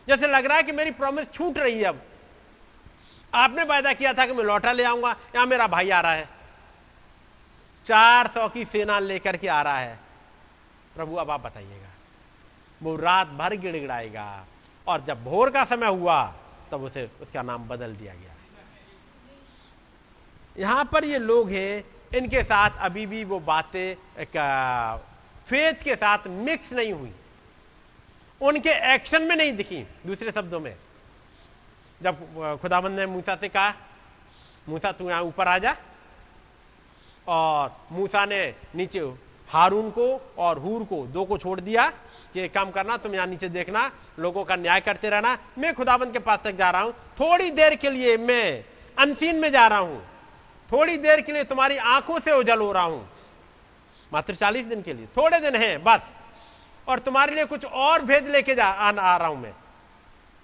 जैसे 0.06 0.26
लग 0.28 0.46
रहा 0.46 0.56
है 0.56 0.62
कि 0.62 0.72
मेरी 0.72 0.90
प्रॉमिस 0.92 1.32
छूट 1.32 1.58
रही 1.58 1.78
है 1.78 1.84
अब। 1.84 2.02
आपने 3.32 3.62
वायदा 3.64 3.92
किया 3.92 4.12
था 4.14 4.26
कि 4.26 4.32
मैं 4.32 4.44
लौटा 4.44 4.72
ले 4.72 4.84
आऊँगा, 4.84 5.16
यहाँ 5.34 5.46
मेरा 5.46 5.66
भाई 5.66 5.90
आ 5.90 6.00
रहा 6.00 6.12
है। 6.12 6.28
चार 7.86 8.26
सौ 8.26 8.48
की 8.48 8.64
सेना 8.64 8.98
लेकर 8.98 9.36
के 9.36 9.48
आ 9.48 9.62
रहा 9.62 9.78
है। 9.78 9.98
प्रभु, 10.94 11.16
अब 11.16 11.30
आप 11.30 11.40
बताइएगा। 11.40 11.90
वो 12.80 12.96
रात 12.96 13.26
भर 13.28 13.56
गिड़गिड़ाएगा, 13.56 14.46
और 14.86 15.04
जब 15.04 15.24
भोर 15.24 15.50
का 15.50 15.64
समय 15.64 15.86
हुआ, 15.88 16.22
तब 16.70 16.82
उसे, 16.82 17.08
उसका 17.22 17.42
नाम 17.42 17.68
बदल 17.68 17.94
दिया 17.96 18.14
गया। 18.14 18.34
यहाँ 20.56 20.84
पर 20.84 21.04
ये 21.04 21.18
लोग 21.18 21.50
हैं, 21.50 21.84
इनके 22.14 22.42
साथ 22.42 22.78
अभी 22.78 23.06
भी 23.06 23.24
वो 23.24 23.38
बातें 23.40 23.96
फेथ 25.46 25.82
के 25.84 25.94
साथ 25.94 26.26
मिक्स 26.28 26.72
नहीं 26.72 26.92
हुई। 26.92 27.12
उनके 28.40 28.70
एक्शन 28.94 29.22
में 29.22 29.36
नहीं 29.36 29.52
दिखी, 29.52 29.84
दूसरे 30.06 30.32
शब्दों 30.32 30.60
में। 30.60 30.74
जब 32.00 32.58
खुदाबंद 32.62 32.98
ने 32.98 33.06
मूसा 33.06 33.36
से 33.36 33.48
कहा, 33.48 33.74
मूसा, 34.68 34.92
तू 34.92 35.08
यहाँ 35.08 35.22
ऊपर 35.22 35.48
आ 35.48 35.58
जा। 35.58 35.76
और 37.28 37.76
मूसा 37.92 38.24
ने 38.26 38.54
नीचे 38.74 39.00
हारून 39.48 39.90
को 39.90 40.34
और 40.38 40.58
हूर 40.58 40.84
को, 40.84 41.06
दो 41.06 41.24
को 41.24 41.38
छोड़ 41.38 41.60
दिया 41.60 41.88
कि 42.32 42.40
एक 42.40 42.52
काम 42.54 42.70
करना, 42.70 42.96
तुम 42.96 43.14
यहाँ 43.14 43.26
नीचे 43.26 43.48
देखना, 43.48 43.90
लोगों 44.18 44.44
का 44.44 44.56
न्याय 44.56 44.80
करते 44.80 45.10
रहना। 45.10 45.38
मैं 45.58 45.74
खुदाबंद 45.74 46.12
के 46.12 46.18
पास 46.18 46.40
तक 46.44 46.56
जा 46.56 46.70
रहा 46.70 46.82
हूँ। 46.82 46.92
थोड़ी 47.20 47.50
देर 47.50 47.74
के 47.74 47.90
लिए 47.90 48.16
मैं 48.16 48.64
अनसीन 48.98 49.36
में 49.36 49.50
जा 49.52 49.66
रहा 49.66 49.78
हूँ। 49.78 50.02
थोड़ी 50.70 50.96
देर 50.96 51.20
के 51.20 51.32
लिए 51.32 51.44
तुम्हारी 51.44 51.76
आँखों 51.76 52.18
से 52.20 52.32
उजल 52.32 52.60
हो 52.60 52.72
रहा 52.72 52.82
हूँ। 52.82 53.08
मात्र 54.12 54.34
चालीस 54.34 54.66
दिन 54.66 54.82
के 54.82 54.94
लिए। 54.94 55.06
थोड़े 55.06 55.40
दिन 55.40 55.56
हैं 55.56 55.84
बस। 55.84 56.00
और 56.88 56.98
तुम्हारे 56.98 57.34
लिए 57.34 57.44
कुछ 57.44 57.64
और 57.64 58.02
भेद 58.02 58.28
लेके 58.28 58.54
जा 58.54 58.66
आ, 58.66 58.92
आ 58.92 59.16
रहा 59.16 59.28
हूँ 59.28 59.40
मैं। 59.40 59.54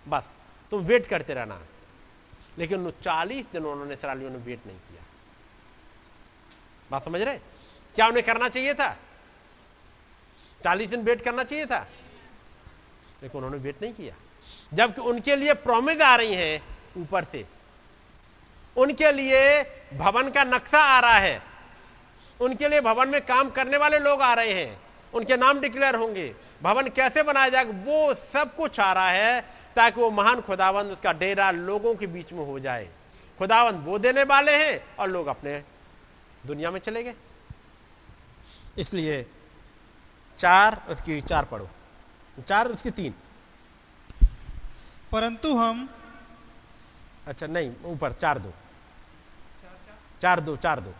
बस 0.08 0.22
तुम 0.70 0.80
वेट 0.80 1.06
करते 1.06 1.34
रहना। 1.34 1.62
लेकिन 2.58 2.90
चालीस 2.90 3.46
दिन 3.52 3.64
उन्होंने 3.64 3.96
ने 4.04 4.36
वेट 4.36 4.66
नहीं 4.66 4.76
किया। 4.76 5.02
बात 6.90 7.04
समझ 7.04 7.22
रहे? 7.22 7.38
क्या 7.94 8.08
उन्हें 8.08 8.26
करना 8.26 8.48
चाहिए 8.48 8.74
था? 8.74 8.96
चालीस 10.64 10.90
दिन 10.90 11.00
वेट 11.00 11.24
करना 11.24 11.44
चाहिए 11.44 11.66
था? 11.66 11.86
लेकिन 13.22 13.36
उन्होंने 13.36 13.56
वेट 13.56 13.82
नहीं 13.82 13.92
किया। 13.92 14.14
जबकि 14.74 15.00
उनके 15.00 15.36
लिए 15.36 15.54
प्रॉमिस 15.54 16.00
आ 16.00 16.16
रही 16.16 16.34
हैं 16.34 16.78
ऊपर 16.96 17.24
से। 17.24 17.46
उनके 18.76 19.12
लिए 19.12 19.62
भवन 19.94 20.30
का 20.30 20.44
नक्शा 20.44 20.78
आ 20.78 21.00
रहा 21.00 21.18
है। 21.18 21.51
उनके 22.42 22.68
लिए 22.68 22.80
भवन 22.80 23.08
में 23.08 23.20
काम 23.26 23.50
करने 23.50 23.76
वाले 23.76 23.98
लोग 23.98 24.22
आ 24.22 24.32
रहे 24.34 24.52
हैं। 24.52 24.80
उनके 25.14 25.36
नाम 25.36 25.60
डिक्लेयर 25.60 25.94
होंगे। 25.94 26.34
भवन 26.62 26.88
कैसे 26.88 27.22
बनाया 27.22 27.48
जाएगा 27.48 27.72
वो 27.84 28.14
सब 28.14 28.56
कुछ 28.56 28.80
आ 28.80 28.92
रहा 28.92 29.10
है 29.10 29.40
ताकि 29.76 30.00
वो 30.00 30.10
महान 30.10 30.40
खुदावंद 30.40 30.90
उसका 30.90 31.12
डेरा 31.12 31.50
लोगों 31.50 31.94
के 31.94 32.06
बीच 32.06 32.32
में 32.32 32.44
हो 32.46 32.58
जाए। 32.60 32.88
खुदावंद 33.38 33.84
वो 33.84 33.98
देने 33.98 34.22
वाले 34.22 34.52
हैं 34.64 34.96
और 34.96 35.08
लोग 35.08 35.26
अपने 35.26 35.62
दुनिया 36.46 36.70
में 36.70 36.80
चले 36.80 37.02
गए। 37.02 37.14
इसलिए 38.78 39.26
चार 40.38 40.82
उसकी 40.88 41.20
चार 41.20 41.44
पढ़ो। 41.44 41.68
चार 42.48 42.68
उसकी 42.68 42.90
तीन। 42.90 43.14
परंतु 45.12 45.56
हम 45.56 45.88
अच्छा 47.26 47.46
नहीं 47.46 47.72
ऊपर 47.84 48.12
चार 48.12 48.38
दो। 48.38 48.52
चार 50.22 50.40
दो 50.40 50.56
चार 50.56 50.80
दो। 50.80 50.94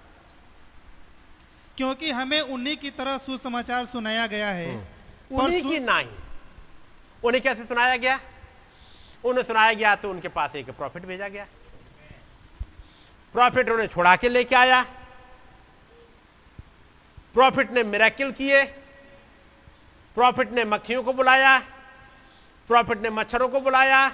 क्योंकि 1.77 2.11
हमें 2.11 2.41
उन्हीं 2.41 2.77
की 2.77 2.91
तरह 2.91 3.19
सुसमाचार 3.19 3.85
सुनाया 3.85 4.27
गया 4.27 4.49
है। 4.49 4.89
उन्हीं 5.33 5.63
सु- 5.63 5.73
की 5.73 5.79
नहीं। 5.79 6.09
उन्हें 7.25 7.43
कैसे 7.43 7.65
सुनाया 7.65 7.97
गया? 7.97 8.21
उन्हें 9.25 9.45
सुनाया 9.45 9.73
गया 9.73 9.97
तो 9.97 10.11
उनके 10.11 10.29
पास 10.29 10.57
एक 10.57 10.71
प्रॉफिट 10.71 11.07
भेजा 11.07 11.29
गया। 11.29 11.47
प्रॉफिट 13.33 13.71
उन्हें 13.71 13.87
छोड़ा 13.87 14.17
के 14.17 14.29
लेके 14.29 14.57
आया। 14.57 14.83
प्रॉफिट 17.35 17.71
ने 17.71 17.83
मिरेकिल 17.83 18.33
किए। 18.33 18.65
प्रॉफिट 20.15 20.51
ने 20.51 20.65
मक्खियों 20.65 21.03
को 21.03 21.13
बुलाया। 21.13 21.59
प्रॉफिट 22.69 22.99
ने 22.99 23.11
मच्छरों 23.11 23.49
को 23.49 23.61
बुलाया। 23.61 24.13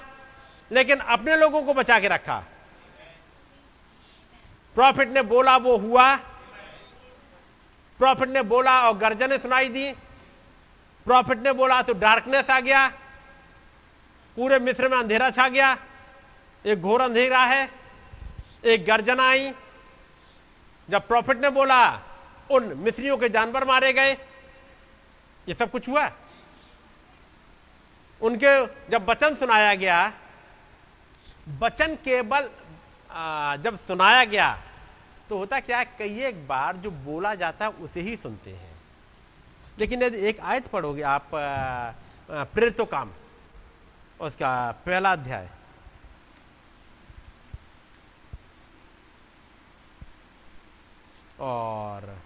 लेकिन 0.71 0.97
अपने 0.97 1.35
लोगों 1.35 1.63
को 1.63 1.73
बचा 1.73 1.99
के 1.99 2.07
रखा। 2.07 2.43
प्रॉफिट 4.75 5.09
ने 5.09 5.21
बोला 5.21 5.57
वो 5.57 5.77
हुआ 5.77 6.19
प्रॉफिट 7.99 8.29
ने 8.29 8.41
बोला 8.43 8.79
और 8.81 8.97
गर्जने 8.97 9.37
सुनाई 9.37 9.69
दी। 9.69 9.91
प्रॉफिट 11.05 11.37
ने 11.37 11.51
बोला 11.53 11.81
तो 11.81 11.93
डार्कनेस 11.93 12.49
आ 12.49 12.59
गया। 12.59 12.87
पूरे 14.37 14.59
मिस्र 14.59 14.89
में 14.89 14.97
अंधेरा 14.97 15.29
छा 15.31 15.47
गया। 15.49 15.77
एक 16.65 16.81
घोर 16.81 17.01
अंधेरा 17.01 17.43
है। 17.45 17.69
एक 18.65 18.85
गर्जना 18.85 19.29
आई। 19.29 19.51
जब 20.89 21.07
प्रॉफिट 21.07 21.41
ने 21.41 21.49
बोला, 21.49 21.81
उन 22.51 22.73
मिस्रियों 22.77 23.17
के 23.17 23.29
जानवर 23.29 23.65
मारे 23.65 23.91
गए। 23.93 24.13
ये 25.47 25.53
सब 25.53 25.71
कुछ 25.71 25.89
हुआ? 25.89 26.09
उनके 28.21 28.65
जब 28.91 29.09
वचन 29.09 29.35
सुनाया 29.35 29.73
गया, 29.75 30.11
वचन 31.59 31.95
केवल 32.05 32.49
जब 33.63 33.77
सुनाया 33.87 34.23
गया 34.25 34.47
तो 35.29 35.37
होता 35.37 35.59
क्या 35.59 35.77
है, 35.77 35.85
कई 35.99 36.21
एक 36.23 36.47
बार 36.47 36.77
जो 36.77 36.91
बोला 36.91 37.33
जाता 37.35 37.65
है, 37.65 37.71
उसे 37.71 38.01
ही 38.01 38.15
सुनते 38.17 38.51
हैं। 38.51 38.77
लेकिन 39.79 40.03
यदि 40.03 40.17
एक 40.27 40.39
आयत 40.41 40.67
पढ़ोगे 40.67 41.01
आप 41.01 41.29
प्रेरित 41.31 42.81
काम, 42.91 43.11
उसका 44.19 44.71
पहला 44.85 45.11
अध्याय। 45.11 45.49
और 51.39 52.17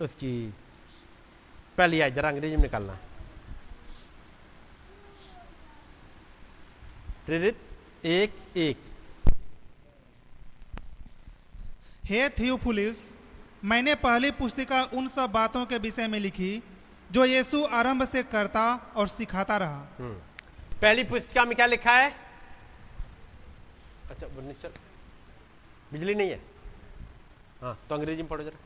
उसकी 0.00 0.54
पहली 1.78 2.00
आयत, 2.00 2.14
जरा 2.14 2.28
अंग्रेज़ी 2.28 2.56
में 2.56 2.62
निकालना। 2.62 2.98
प्रेरित 7.26 7.58
एक 8.04 8.36
एक। 8.56 8.89
हे 12.10 12.28
थियोफुलिस 12.38 12.96
मैंने 13.70 13.94
पहली 14.02 14.30
पुस्तिका 14.38 14.82
उन 14.98 15.08
सब 15.16 15.30
बातों 15.32 15.64
के 15.66 15.78
विषय 15.78 16.06
में 16.08 16.18
लिखी 16.20 16.62
जो 17.10 17.24
यीशु 17.24 17.62
आरंभ 17.80 18.04
से 18.12 18.22
करता 18.32 18.64
और 18.96 19.08
सिखाता 19.08 19.56
रहा। 19.56 20.10
पहली 20.82 21.04
पुस्तिका 21.04 21.44
में 21.44 21.54
क्या 21.56 21.66
लिखा 21.66 21.92
है? 21.92 22.10
अच्छा 24.10 24.26
चल 24.62 24.72
बिजली 25.92 26.14
नहीं 26.14 26.30
है। 26.30 26.40
हाँ 27.62 27.78
तो 27.88 27.94
अंग्रेज़ी 27.94 28.22
में 28.22 28.28
पढ़ो 28.28 28.44
जरा। 28.44 28.58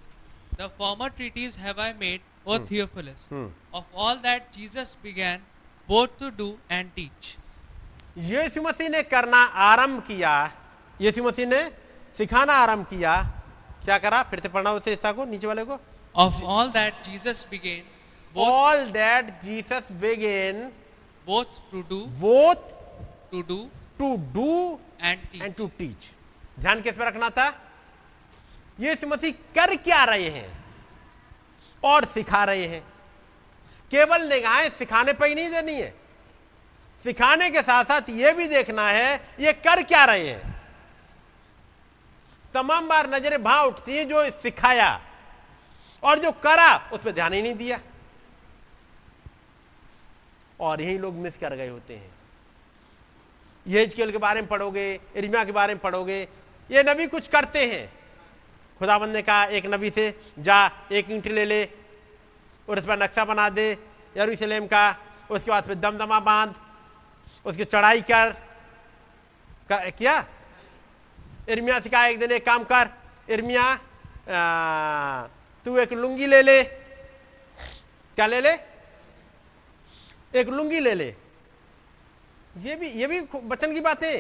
The 0.57 0.69
former 0.81 1.11
treatise 1.19 1.57
have 1.59 1.79
I 1.79 1.93
made, 2.01 2.21
O 2.47 2.59
Theophilus, 2.67 3.23
Hmm. 3.31 3.47
of 3.75 3.85
all 3.95 4.19
that 4.27 4.53
Jesus 4.57 4.97
began 5.07 5.41
both 5.89 6.19
to 6.21 6.31
do 6.41 6.51
and 6.71 6.95
teach. 6.97 7.37
यीशु 8.33 8.63
मसीह 8.63 8.89
ने 8.89 9.03
करना 9.03 9.45
आरंभ 9.71 10.03
किया 10.07 10.35
यीशु 11.01 11.23
मसीह 11.25 11.47
ने 11.47 11.63
सिखाना 12.17 12.53
आरंभ 12.53 12.87
किया 12.87 13.15
क्या 13.85 13.99
करा? 13.99 14.23
फिर 14.23 14.41
से 14.41 14.49
पढ़ना 14.49 14.73
उसे 14.73 14.91
हिस्सा 14.91 15.13
को 15.13 15.25
नीचे 15.25 15.47
वाले 15.47 15.65
को? 15.65 15.79
Of 16.17 16.43
all 16.43 16.69
that 16.69 17.03
Jesus 17.05 17.47
began 17.51 17.83
all 18.37 18.85
that 18.91 19.41
Jesus 19.43 19.89
began 19.93 20.71
both 21.29 21.53
to 21.73 21.81
do, 21.83 21.99
both 22.21 22.55
to 23.33 23.43
do 23.43 23.59
to 23.99 24.17
do 24.33 24.79
and 25.05 25.23
teach. 25.23 25.43
And 25.43 25.55
to 25.55 25.67
teach 25.79 26.11
ध्यान 26.61 26.81
किस 26.83 26.97
पर 26.97 27.07
रखना 27.07 27.31
था? 27.31 27.47
ये 28.81 28.97
मसीह 29.07 29.33
कर 29.33 29.77
क्या 29.77 30.05
रहे 30.05 30.29
हैं? 30.31 30.65
और 31.85 32.05
सिखा 32.05 32.45
रहे 32.45 32.67
हैं। 32.67 32.83
केवल 33.91 34.23
निगाहें 34.23 34.69
सिखाने 34.71 35.13
पर 35.13 35.27
ही 35.27 35.35
नहीं 35.35 35.51
देनी 35.51 35.75
है। 35.75 35.95
सिखाने 37.05 37.51
के 37.51 37.63
साथ 37.63 37.85
साथ 37.85 38.09
यह 38.11 38.33
भी 38.33 38.49
देखना 38.49 38.89
है 38.89 39.35
ये 39.41 39.53
कर 39.53 39.83
क्या 39.83 40.05
रहे 40.05 40.29
हैं? 40.29 40.54
तमाम 42.55 42.89
बार 42.89 43.11
नज़रें 43.11 43.37
वहाँ 43.37 43.63
उठती 43.65 43.97
है 43.97 44.05
जो 44.05 44.25
सिखाया 44.41 45.01
और 46.03 46.19
जो 46.19 46.31
करा 46.39 46.75
उस 46.93 47.01
पर 47.01 47.13
ध्यान 47.13 47.33
ही 47.33 47.43
नहीं 47.43 47.55
दिया। 47.55 47.81
और 50.61 50.81
यही 50.81 50.99
लोग 50.99 51.15
मिस 51.15 51.37
कर 51.39 51.55
गए 51.57 51.69
होते 51.69 51.95
हैं। 51.97 52.11
येजकेल 53.67 54.11
के 54.13 54.19
बारे 54.19 54.41
में 54.41 54.49
पढ़ोगे 54.49 55.01
इर्मिया 55.17 55.45
के 55.45 55.53
बारे 55.53 55.75
में 55.75 55.81
पढ़ोगे 55.83 56.21
ये 56.71 56.83
नबी 56.83 57.07
कुछ 57.07 57.29
करते 57.29 57.65
हैं। 57.67 57.87
खुदाबंद 58.81 59.13
ने 59.13 59.23
कहा 59.23 59.45
एक 59.47 59.67
नबी 59.67 59.91
से 59.91 60.07
जा 60.39 60.71
एक 60.93 61.11
ईंट 61.11 61.27
ले 61.29 61.45
ले 61.45 61.65
और 62.69 62.79
उस 62.79 62.87
पर 62.87 63.03
नक्शा 63.03 63.25
बना 63.25 63.49
दे। 63.49 63.67
यरूशलेम 64.17 64.67
का 64.67 64.85
उसके 65.31 65.51
बाद 65.51 65.65
फिर 65.65 65.75
दमदमा 65.75 66.21
बाँध 66.21 66.55
उसकी 67.45 67.65
चढ़ाई 67.65 68.01
कर, 68.03 68.31
कर 69.69 69.91
किया? 69.91 70.25
इर्मिया 71.49 71.79
से 71.81 71.91
कहा 71.91 72.07
एक 72.07 72.19
दिन 72.19 72.33
एक 72.33 72.47
काम 72.47 72.65
कर 72.65 72.91
इर्मिया 73.31 73.65
तू 75.67 75.77
एक 75.79 75.93
लुंगी 75.95 76.27
ले 76.27 76.43
ले 76.43 76.63
क्या 78.19 78.27
ले 78.27 78.41
ले 78.41 78.53
एक 80.35 80.49
लुंगी 80.51 80.81
ले 80.81 80.95
ले 80.95 81.15
ये 82.59 82.77
भी 82.77 82.89
ये 82.91 83.07
भी 83.07 83.21
बचन 83.45 83.75
की 83.75 83.81
बात 83.81 84.03
है 84.05 84.17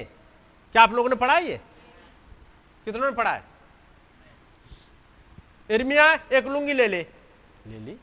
क्या 0.74 0.82
आप 0.82 0.92
लोगों 0.92 1.09
ने 1.09 1.16
पढ़ा 1.16 1.34
है 1.34 1.44
ये 1.44 1.60
कितनों 2.86 3.10
ने 3.10 3.16
पढ़ा 3.16 3.30
है 3.30 3.42
इर्मिया 5.70 6.12
एक 6.32 6.46
लुंगी 6.46 6.72
ले 6.72 6.86
ले 6.88 7.06
ले 7.66 7.78
ली 7.80 7.96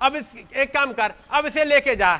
अब 0.00 0.16
इस 0.16 0.34
एक 0.54 0.72
काम 0.74 0.92
कर 0.92 1.14
अब 1.30 1.46
इसे 1.46 1.64
लेके 1.64 1.94
जा 1.96 2.18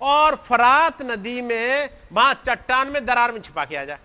और 0.00 0.36
फरात 0.46 1.02
नदी 1.02 1.40
में 1.42 1.88
वहाँ 2.12 2.34
चट्टान 2.46 2.88
में 2.88 3.04
दरार 3.06 3.32
में 3.32 3.40
छिपा 3.40 3.64
के 3.64 3.76
आ 3.76 3.84
जा 3.84 3.98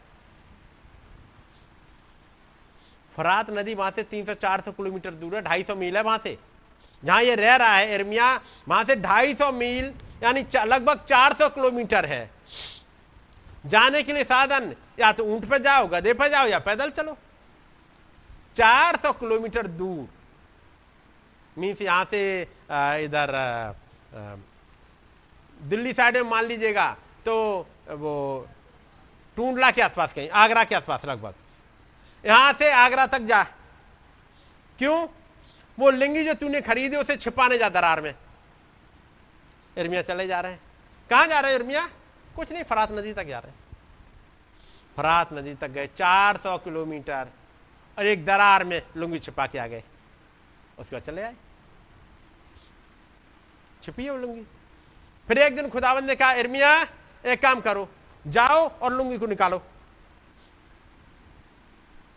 फरात 3.22 3.50
नदी 3.52 3.74
वहाँ 3.76 3.92
से 3.92 4.04
300-400 4.06 4.72
किलोमीटर 4.74 5.12
दूर 5.14 5.36
है 5.36 5.42
250 5.44 5.76
मील 5.78 5.98
है 5.98 6.04
वहाँ 6.04 6.18
से। 6.18 6.38
जहाँ 7.04 7.22
ये 7.24 7.36
रह 7.36 7.56
रहा 7.56 7.76
है 7.76 7.96
इर्मिया 7.96 8.30
वहाँ 8.68 8.84
से 8.84 8.96
250 8.98 9.52
मील, 9.54 9.92
यानी 10.24 10.46
लगभग 10.66 11.00
400 11.08 11.50
किलोमीटर 11.50 12.06
है। 12.06 12.30
जाने 13.66 14.02
के 14.04 14.14
लिए 14.14 14.24
साधन, 14.24 14.74
या 15.00 15.12
तो 15.12 15.24
ऊँट 15.26 15.46
पर 15.50 15.58
जाओ, 15.62 15.88
गधे 15.88 16.14
पर 16.14 16.28
जाओ, 16.30 16.48
या 16.48 16.60
पैदल 16.60 16.90
चलो। 16.92 17.18
400 18.56 19.12
किलोमीटर 19.14 19.68
दूर। 19.68 20.08
मीन्स 21.58 21.82
यहाँ 21.82 22.06
से 22.12 22.42
इधर 23.06 23.32
दिल्ली 25.60 25.94
साइड 25.94 26.18
में 26.18 26.30
मान 26.30 26.46
लीजिएगा 26.46 26.90
तो 27.26 27.36
वो 27.92 28.48
टूंडला 29.38 29.72
के 29.72 29.82
आसपास 29.82 30.14
कहीं, 30.14 30.30
आगरा 30.30 30.64
के 30.64 30.76
आसपास 30.76 31.06
लगभग। 31.06 31.34
यहाँ 32.26 32.54
से 32.54 32.72
आगरा 32.72 33.06
तक 33.08 33.20
जा। 33.20 33.44
क्यों? 34.78 35.08
वो 35.80 35.90
लिंगी 35.90 36.26
जो 36.26 36.34
तूने 36.34 36.62
खरीदे, 36.62 36.98
उसे 36.98 37.16
छिपाने 37.18 37.58
जा 37.58 37.70
दरार 37.70 38.02
में। 38.02 38.16
इर्मिया 39.78 40.02
चले 40.02 40.28
जा 40.28 40.42
रहे 40.42 40.52
हैं। 40.52 40.60
कहाँ 41.10 41.28
जा 41.28 41.40
रहे 41.40 41.52
हैं 41.52 41.60
इर्मिया 41.60 41.90
कुछ 42.36 42.52
नहीं, 42.52 42.64
फरात 42.64 42.92
नदी 42.92 43.14
तक 43.14 43.26
जा 43.26 43.40
रहे 43.40 43.52
हैं। 43.52 43.60
फरात 44.98 45.34
नदी 45.34 45.54
तक 45.56 45.68
गए 45.68 45.88
400 45.88 46.58
किलोमीटर, 46.58 47.28
और 47.98 48.06
एक 48.06 48.26
दरार 48.26 48.64
में 48.64 48.82
लुंगी 48.98 49.20
छिपा 49.20 49.48
के 49.48 49.60
आ 49.60 49.68
गए। 49.68 49.84
उसके 50.80 50.96
बाद 50.96 51.04
चले 51.04 51.22
आए। 51.22 51.36
छिपी 53.84 54.04
है 54.04 54.12
वो 54.12 54.18
लुंगी। 54.18 54.42
फिर 55.28 55.38
एक 55.38 55.56
दिन 55.56 55.70
खुदावंद 55.70 56.06
ने 56.06 56.16
कहा 56.16 56.34
इर्मिया 56.34 56.88
एक 57.26 57.42
काम 57.42 57.62
करो, 57.62 57.90
जाओ 58.28 58.68
और 58.80 58.94
लुंगी 58.94 59.18
को 59.18 59.28
निकालो। 59.28 59.62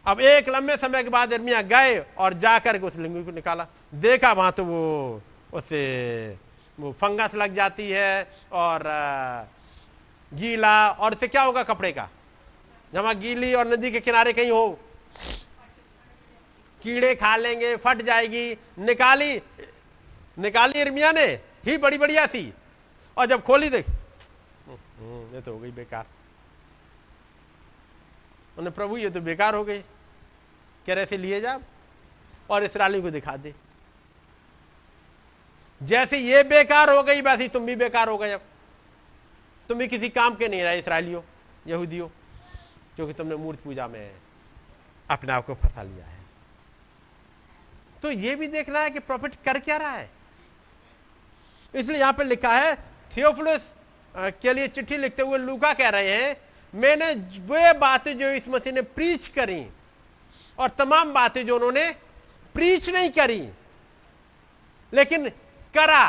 अब 0.07 0.21
एक 0.21 0.49
लंबे 0.49 0.77
समय 0.77 1.03
के 1.03 1.09
बाद 1.11 1.33
इर्मिया 1.33 1.61
गए 1.65 1.99
और 2.19 2.35
जाकर 2.39 2.79
के 2.79 2.87
उस 2.87 2.97
लुंगी 2.97 3.25
को 3.25 3.31
निकाला। 3.33 3.67
देखा 3.93 4.33
वहाँ 4.33 4.53
तो 4.53 4.65
वो 4.65 5.23
उसे 5.53 5.83
वो 6.79 6.93
फंगस 6.93 7.35
लग 7.35 7.55
जाती 7.55 7.89
है 7.91 8.29
और 8.53 8.83
गीला। 10.33 10.89
और 10.91 11.13
इससे 11.13 11.29
क्या 11.29 11.43
होगा 11.43 11.63
कपड़े 11.63 11.93
का? 11.93 12.09
जमा 12.93 13.13
गीली 13.15 13.53
और 13.55 13.67
नदी 13.69 13.91
के 13.91 14.01
किनारे 14.01 14.33
कहीं 14.33 14.51
हो 14.51 14.79
कीड़े 16.83 17.15
खा 17.15 17.37
लेंगे 17.37 17.75
फट 17.77 18.03
जाएगी। 18.03 18.53
निकाली 18.81 19.35
निकाली 20.39 20.81
इर्मिया 20.81 21.13
ने 21.13 21.25
ही 21.67 21.77
बड़ी 21.79 21.99
बढ़िया 21.99 22.27
सी। 22.27 22.53
और 23.17 23.27
जब 23.27 23.43
खोली 23.43 23.69
देख 23.71 23.87
हम्म, 23.89 25.35
ये 25.35 25.41
तो 25.41 25.53
हो 25.53 25.59
गई 25.59 25.71
बेकार। 25.73 26.07
उन्हें 28.59 28.75
प्रभु 28.75 28.97
ये 28.97 29.11
तो 29.11 29.21
बेकार 29.23 29.55
हो 29.55 29.65
गई 29.65 29.83
कह 30.87 30.95
रहे 30.95 31.17
लिए 31.17 31.41
जा 31.41 31.59
और 32.51 32.65
इसराइली 32.65 33.01
को 33.03 33.11
दिखा 33.11 33.37
दे। 33.37 33.55
जैसे 35.81 36.19
ये 36.19 36.43
बेकार 36.45 36.91
हो 36.91 37.03
गई, 37.03 37.21
वैसे 37.21 37.49
तुम 37.49 37.67
भी 37.67 37.77
बेकार 37.77 38.09
हो 38.09 38.19
गए 38.19 38.33
अब। 38.33 38.41
तुम 39.69 39.79
भी 39.79 39.89
किसी 39.89 40.09
काम 40.09 40.35
के 40.35 40.49
नहीं 40.49 40.63
रहे, 40.63 40.79
इसराइलियों, 40.79 41.23
यहूदियों, 41.67 42.09
क्योंकि 42.97 43.13
तुमने 43.13 43.37
मूर्ति 43.37 43.63
पूजा 43.65 43.87
में 43.89 44.15
अपने 45.11 45.33
आप 45.33 45.47
को 45.47 45.55
फंसा 45.55 45.83
लिया 45.83 46.05
है। 46.05 46.23
तो 48.03 48.11
ये 48.11 48.35
भी 48.37 48.47
देखना 48.49 48.81
है 48.81 48.91
कि 48.91 48.99
प्रॉफिट 49.01 49.35
कर 49.45 49.59
क्या 49.59 49.77
रहा 49.77 49.91
है। 49.91 50.11
इसलिए 51.75 51.99
यहाँ 52.01 52.13
पर 52.13 52.25
लिखा 52.25 52.53
है, 52.53 52.75
थियोफिलस 53.17 53.71
के 54.15 54.53
लिए 54.53 54.69
चिट्ठी 54.69 54.97
लिखते 54.97 55.23
हुए 55.23 55.39
लूका 55.39 55.73
कह 55.73 55.89
रहे 55.89 56.11
हैं, 56.13 56.37
मैंने 56.75 57.13
वे 57.47 57.73
बातें 57.79 58.19
जो 58.19 58.29
इस 58.29 58.49
मसीह 58.49 58.73
ने 58.73 58.83
प्रीच 58.83 59.29
करी 59.29 59.59
और 60.59 60.69
तमाम 60.69 61.13
बातें 61.15 61.47
जो 61.47 61.57
उन्होंने 61.57 61.91
प्रीच 62.55 62.89
नहीं 62.91 63.11
करी। 63.11 63.41
लेकिन 64.93 65.29
करा। 65.75 66.05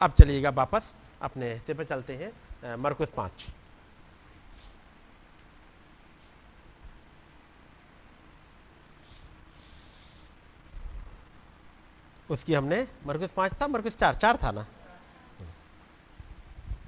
अब 0.00 0.12
चलिएगा 0.12 0.50
वापस, 0.50 0.94
अपने 1.22 1.52
हिस्से 1.52 1.74
पर 1.74 1.84
चलते 1.84 2.14
हैं 2.14 2.76
मरकुस 2.76 3.10
पाँच। 3.10 3.46
उसकी 12.30 12.54
हमने, 12.54 12.86
मरकुस 13.06 13.30
पाँच 13.30 13.52
था, 13.60 13.66
मरकुस 13.68 13.96
चार 13.96 14.14
चार 14.14 14.36
था 14.36 14.50
ना? 14.50 14.66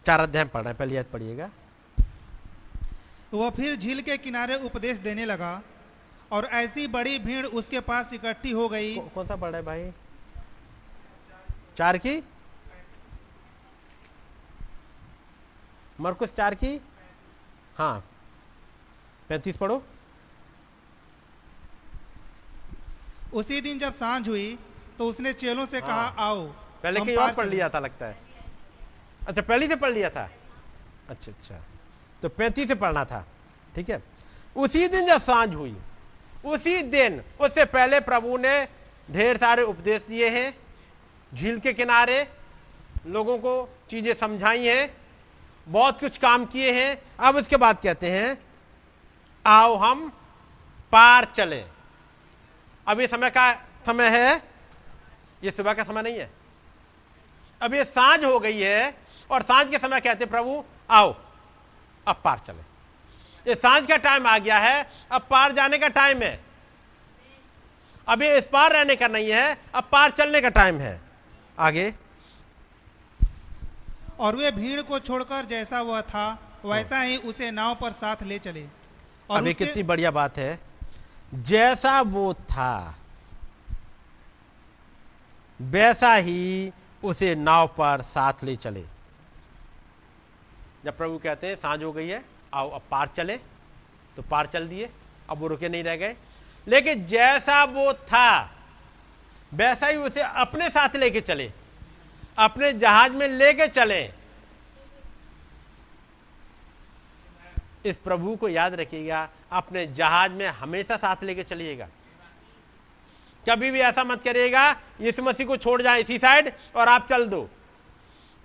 चार 0.07 0.21
अध्याय 0.21 0.45
पढ़ 0.45 0.63
रहे 0.63 0.71
हैं, 0.71 0.79
पहली 0.79 0.97
याद 0.97 1.07
पढ़िएगा। 1.13 1.51
वह 3.35 3.51
फिर 3.51 3.77
झील 3.77 4.03
के 4.03 4.17
किनारे 4.19 4.57
उपदेश 4.57 4.99
देने 4.99 5.25
लगा 5.25 5.63
और 6.33 6.45
ऐसी 6.45 6.87
बड़ी 6.87 7.19
भीड़ 7.19 7.47
उसके 7.47 7.81
पास 7.81 8.13
इकट्ठी 8.13 8.51
हो 8.51 8.69
गई। 8.69 8.97
कौ- 8.97 9.13
कौन 9.13 9.27
सा 9.27 9.37
पढ़ 9.37 9.55
है 9.57 9.63
भाई? 9.63 9.93
चार 11.77 11.99
की? 11.99 12.23
मरकुस 16.01 16.33
चार 16.33 16.55
की? 16.55 16.81
हाँ। 17.79 18.05
पैंतीस 19.29 19.57
पढ़ो। 19.57 19.83
उसी 23.35 23.61
दिन 23.61 23.79
जब 23.79 23.95
साँझ 23.95 24.29
हुई 24.29 24.59
तो 24.99 25.07
उसने 25.07 25.33
चेलों 25.33 25.67
से 25.67 25.79
हाँ। 25.79 25.89
कहा। 25.89 26.25
आओ 26.27 26.47
पहले 26.83 27.01
कहीं 27.01 27.17
और 27.17 27.35
पढ़ 27.35 27.47
लिया 27.47 27.69
था 27.69 27.79
लगता 27.79 28.07
है। 28.07 28.19
अच्छा 29.29 29.43
पहले 29.43 29.69
से 29.69 29.77
पढ़ 29.77 29.93
लिया 29.93 30.11
था? 30.11 30.31
अच्छा 31.09 31.33
अच्छा। 31.33 31.63
तो 32.23 32.29
पैंतीस 32.29 32.69
से 32.69 32.75
पढ़ना 32.75 33.05
था, 33.05 33.27
ठीक 33.77 33.91
है? 33.91 34.03
उसी 34.57 34.89
दिन 34.89 35.07
जब 35.07 35.21
साँझ 35.21 35.55
हुई, 35.55 35.77
उसी 36.45 36.83
दिन, 36.83 37.23
उससे 37.41 37.65
पहले 37.65 38.01
प्रभु 38.01 38.37
ने 38.37 38.69
ढेर 39.11 39.37
सारे 39.37 39.63
उपदेश 39.63 40.03
दिए 40.09 40.29
हैं, 40.29 40.55
झील 41.33 41.59
के 41.61 41.73
किनारे, 41.73 42.29
लोगों 43.07 43.39
को 43.39 43.69
चीज़ें 43.91 44.15
समझाई 44.15 44.67
हैं, 44.67 44.97
बहुत 45.69 46.01
कुछ 46.01 46.17
काम 46.17 46.45
किए 46.47 46.73
हैं। 46.73 47.03
अब 47.21 47.37
उसके 47.37 47.57
बाद 47.57 47.81
कहते 47.81 48.11
हैं, 48.11 48.39
आओ 49.47 49.75
हम 49.77 50.09
पार 50.93 51.25
चले। 51.37 51.65
ये 52.87 53.07
समय 53.07 53.31
का 53.31 53.53
समय 53.87 54.09
है, 54.09 54.43
ये 55.45 55.51
सुबह 55.51 55.73
का 55.73 55.85
समय 55.85 56.03
नहीं 56.03 56.19
है। 56.19 56.31
अब 57.61 57.75
ये 57.75 57.85
साँझ 57.85 58.25
हो 58.25 58.39
गई 58.41 58.61
है, 58.61 58.95
और 59.31 59.43
साँझ 59.43 59.69
के 59.71 59.79
समय 59.79 60.01
कहते 60.01 60.27
प्रभु, 60.27 60.65
आओ। 60.91 61.15
अब 62.09 62.21
पार 62.25 62.39
चले। 62.39 62.73
ये 63.51 63.55
साँझ 63.55 63.87
का 63.87 63.97
टाइम 63.97 64.27
आ 64.27 64.39
गया 64.39 64.59
है 64.59 64.91
अब 65.13 65.27
पार 65.31 65.53
जाने 65.53 65.79
का 65.79 65.89
टाइम 65.89 66.23
है। 66.23 66.45
अब 68.09 68.23
ये 68.23 68.39
इस 68.39 68.47
पार 68.53 68.73
रहने 68.73 68.97
का 68.97 69.09
नहीं 69.09 69.31
है 69.31 69.59
अब 69.75 69.89
पार 69.93 70.11
चलने 70.11 70.41
का 70.41 70.49
टाइम 70.49 70.79
है। 70.79 71.01
आगे। 71.59 71.95
और 74.21 74.37
वे 74.37 74.51
भीड़ 74.51 74.83
को 74.83 74.99
छोड़कर 74.99 75.45
जैसा 75.45 75.83
वह 75.83 76.01
था 76.01 76.39
वैसा 76.65 77.01
ही 77.01 77.17
उसे 77.17 77.51
नाव 77.51 77.75
पर 77.75 77.93
साथ 77.93 78.17
ले 78.23 78.39
चले। 78.39 78.67
और 79.31 79.43
उसके- 79.43 79.69
कितनी 79.69 79.83
बढ़िया 79.83 80.11
बात 80.11 80.39
है। 80.39 80.61
जैसा 81.35 82.01
वो 82.01 82.35
था 82.35 82.99
वैसा 85.61 86.15
ही 86.15 86.73
उसे 87.05 87.35
नाव 87.35 87.67
पर 87.67 88.03
साथ 88.03 88.33
ले 88.43 88.57
चले। 88.57 88.92
जब 90.85 90.97
प्रभु 90.97 91.19
कहते 91.19 91.47
हैं, 91.47 91.57
साँझ 91.57 91.83
हो 91.83 91.93
गई 91.93 92.09
है, 92.09 92.23
आओ, 92.55 92.71
अब 92.71 92.83
पार 92.91 93.09
चले। 93.09 93.37
तो 94.17 94.23
पार 94.23 94.47
चल 94.47 94.69
दिए, 94.69 94.89
अब 95.31 95.39
वो 95.39 95.47
रुके 95.47 95.69
नहीं 95.69 95.85
रह 95.85 95.97
गए। 95.97 96.17
लेकिन 96.67 97.05
जैसा 97.07 97.63
वो 97.65 97.93
था, 97.93 98.51
वैसा 99.55 99.87
ही 99.87 99.97
उसे 99.97 100.23
अपने 100.23 100.69
साथ 100.71 100.97
लेके 100.97 101.21
चले, 101.21 101.51
अपने 102.39 102.73
जहाज़ 102.73 103.13
में 103.13 103.29
लेके 103.29 103.67
चले। 103.69 104.03
इस 107.85 107.97
प्रभु 107.97 108.37
को 108.37 108.49
याद 108.49 108.75
रखिएगा, 108.75 109.29
अपने 109.53 109.87
जहाज़ 109.87 110.33
में 110.33 110.47
हमेशा 110.47 110.97
साथ 110.97 111.23
लेके 111.23 111.43
चलिएगा। 111.43 111.89
कभी 113.49 113.71
भी 113.71 113.81
ऐसा 113.81 114.05
मत 114.05 114.23
करिएगा, 114.23 114.71
यीशु 115.01 115.23
मसीह 115.23 115.47
को 115.47 115.57
छोड़ 115.57 115.81
जाए 115.83 116.01
इसी 116.01 116.19
साइड 116.19 116.53
और 116.77 116.89
आप 116.89 117.09
चल 117.09 117.27
दो, 117.27 117.43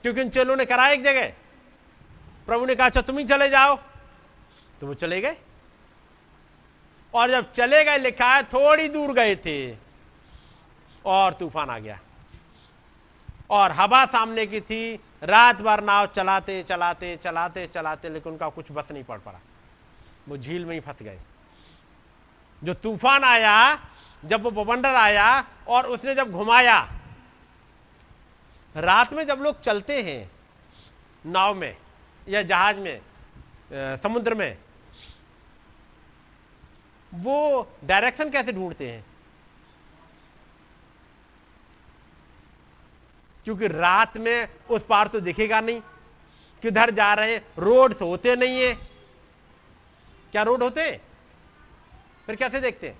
क्योंकि 0.03 0.21
इन 0.21 0.29
चेलों 0.29 0.55
ने 0.55 0.65
करा 0.65 0.87
एक 0.87 1.03
जगह। 1.03 1.33
प्रभु 2.47 2.65
ने 2.65 2.75
कहा 2.75 2.87
अच्छा 2.87 3.01
तुम 3.01 3.17
ही 3.17 3.23
चले 3.23 3.49
जाओ। 3.49 3.75
तो 4.81 4.87
वो 4.87 4.93
चले 4.93 5.21
गए। 5.21 5.37
और 7.13 7.31
जब 7.31 7.51
चले 7.51 7.83
गए, 7.83 7.97
लिखा 7.97 8.33
है, 8.35 8.43
थोड़ी 8.43 8.87
दूर 8.89 9.13
गए 9.13 9.35
थे 9.35 9.77
और 11.05 11.33
तूफ़ान 11.33 11.69
आ 11.69 11.79
गया। 11.79 11.99
और 13.49 13.71
हवा 13.71 14.05
सामने 14.05 14.45
की 14.45 14.61
थी, 14.61 14.99
रात 15.23 15.61
भर 15.61 15.83
नाव 15.83 16.05
चलाते 16.05 16.63
चलाते 16.63 17.15
चलाते 17.23 17.65
चलाते, 17.67 18.09
लेकिन 18.09 18.31
उनका 18.31 18.49
कुछ 18.49 18.71
बस 18.71 18.91
नहीं 18.91 19.03
पड़ 19.03 19.19
पड़ा। 19.19 19.39
वो 20.27 20.37
झील 20.37 20.65
में 20.65 20.73
ही 20.73 20.79
फंस 20.79 21.01
गए। 21.01 21.19
जो 22.63 22.73
तूफ़ान 22.73 23.23
आया, 23.23 23.79
जब 24.25 24.43
वो 24.43 24.51
बवंडर 24.51 24.95
आया 24.95 25.45
और 25.67 25.87
उसने 25.87 26.15
जब 26.15 26.31
घुमाया, 26.31 26.79
रात 28.75 29.13
में 29.13 29.25
जब 29.27 29.39
लोग 29.41 29.61
चलते 29.61 30.01
हैं, 30.01 30.31
नाव 31.25 31.55
में 31.55 31.75
या 32.29 32.41
जहाज़ 32.43 32.77
में 32.77 33.01
समुद्र 34.03 34.35
में, 34.35 34.57
वो 37.11 37.67
डायरेक्शन 37.83 38.29
कैसे 38.29 38.53
ढूंढते 38.53 38.89
हैं? 38.91 39.05
क्योंकि 43.45 43.67
रात 43.67 44.17
में 44.17 44.47
उस 44.69 44.85
पार 44.85 45.07
तो 45.07 45.19
दिखेगा 45.19 45.59
नहीं 45.61 45.81
किधर 46.63 46.91
जा 46.91 47.13
रहे 47.13 47.33
हैं 47.33 47.41
रोड 47.59 47.93
होते 47.93 48.35
नहीं 48.35 48.61
है। 48.61 48.73
क्या 50.31 50.43
रोड 50.43 50.63
होते 50.63 50.81
हैं? 50.81 50.99
फिर 52.25 52.35
कैसे 52.35 52.59
देखते 52.59 52.87
हैं? 52.87 52.97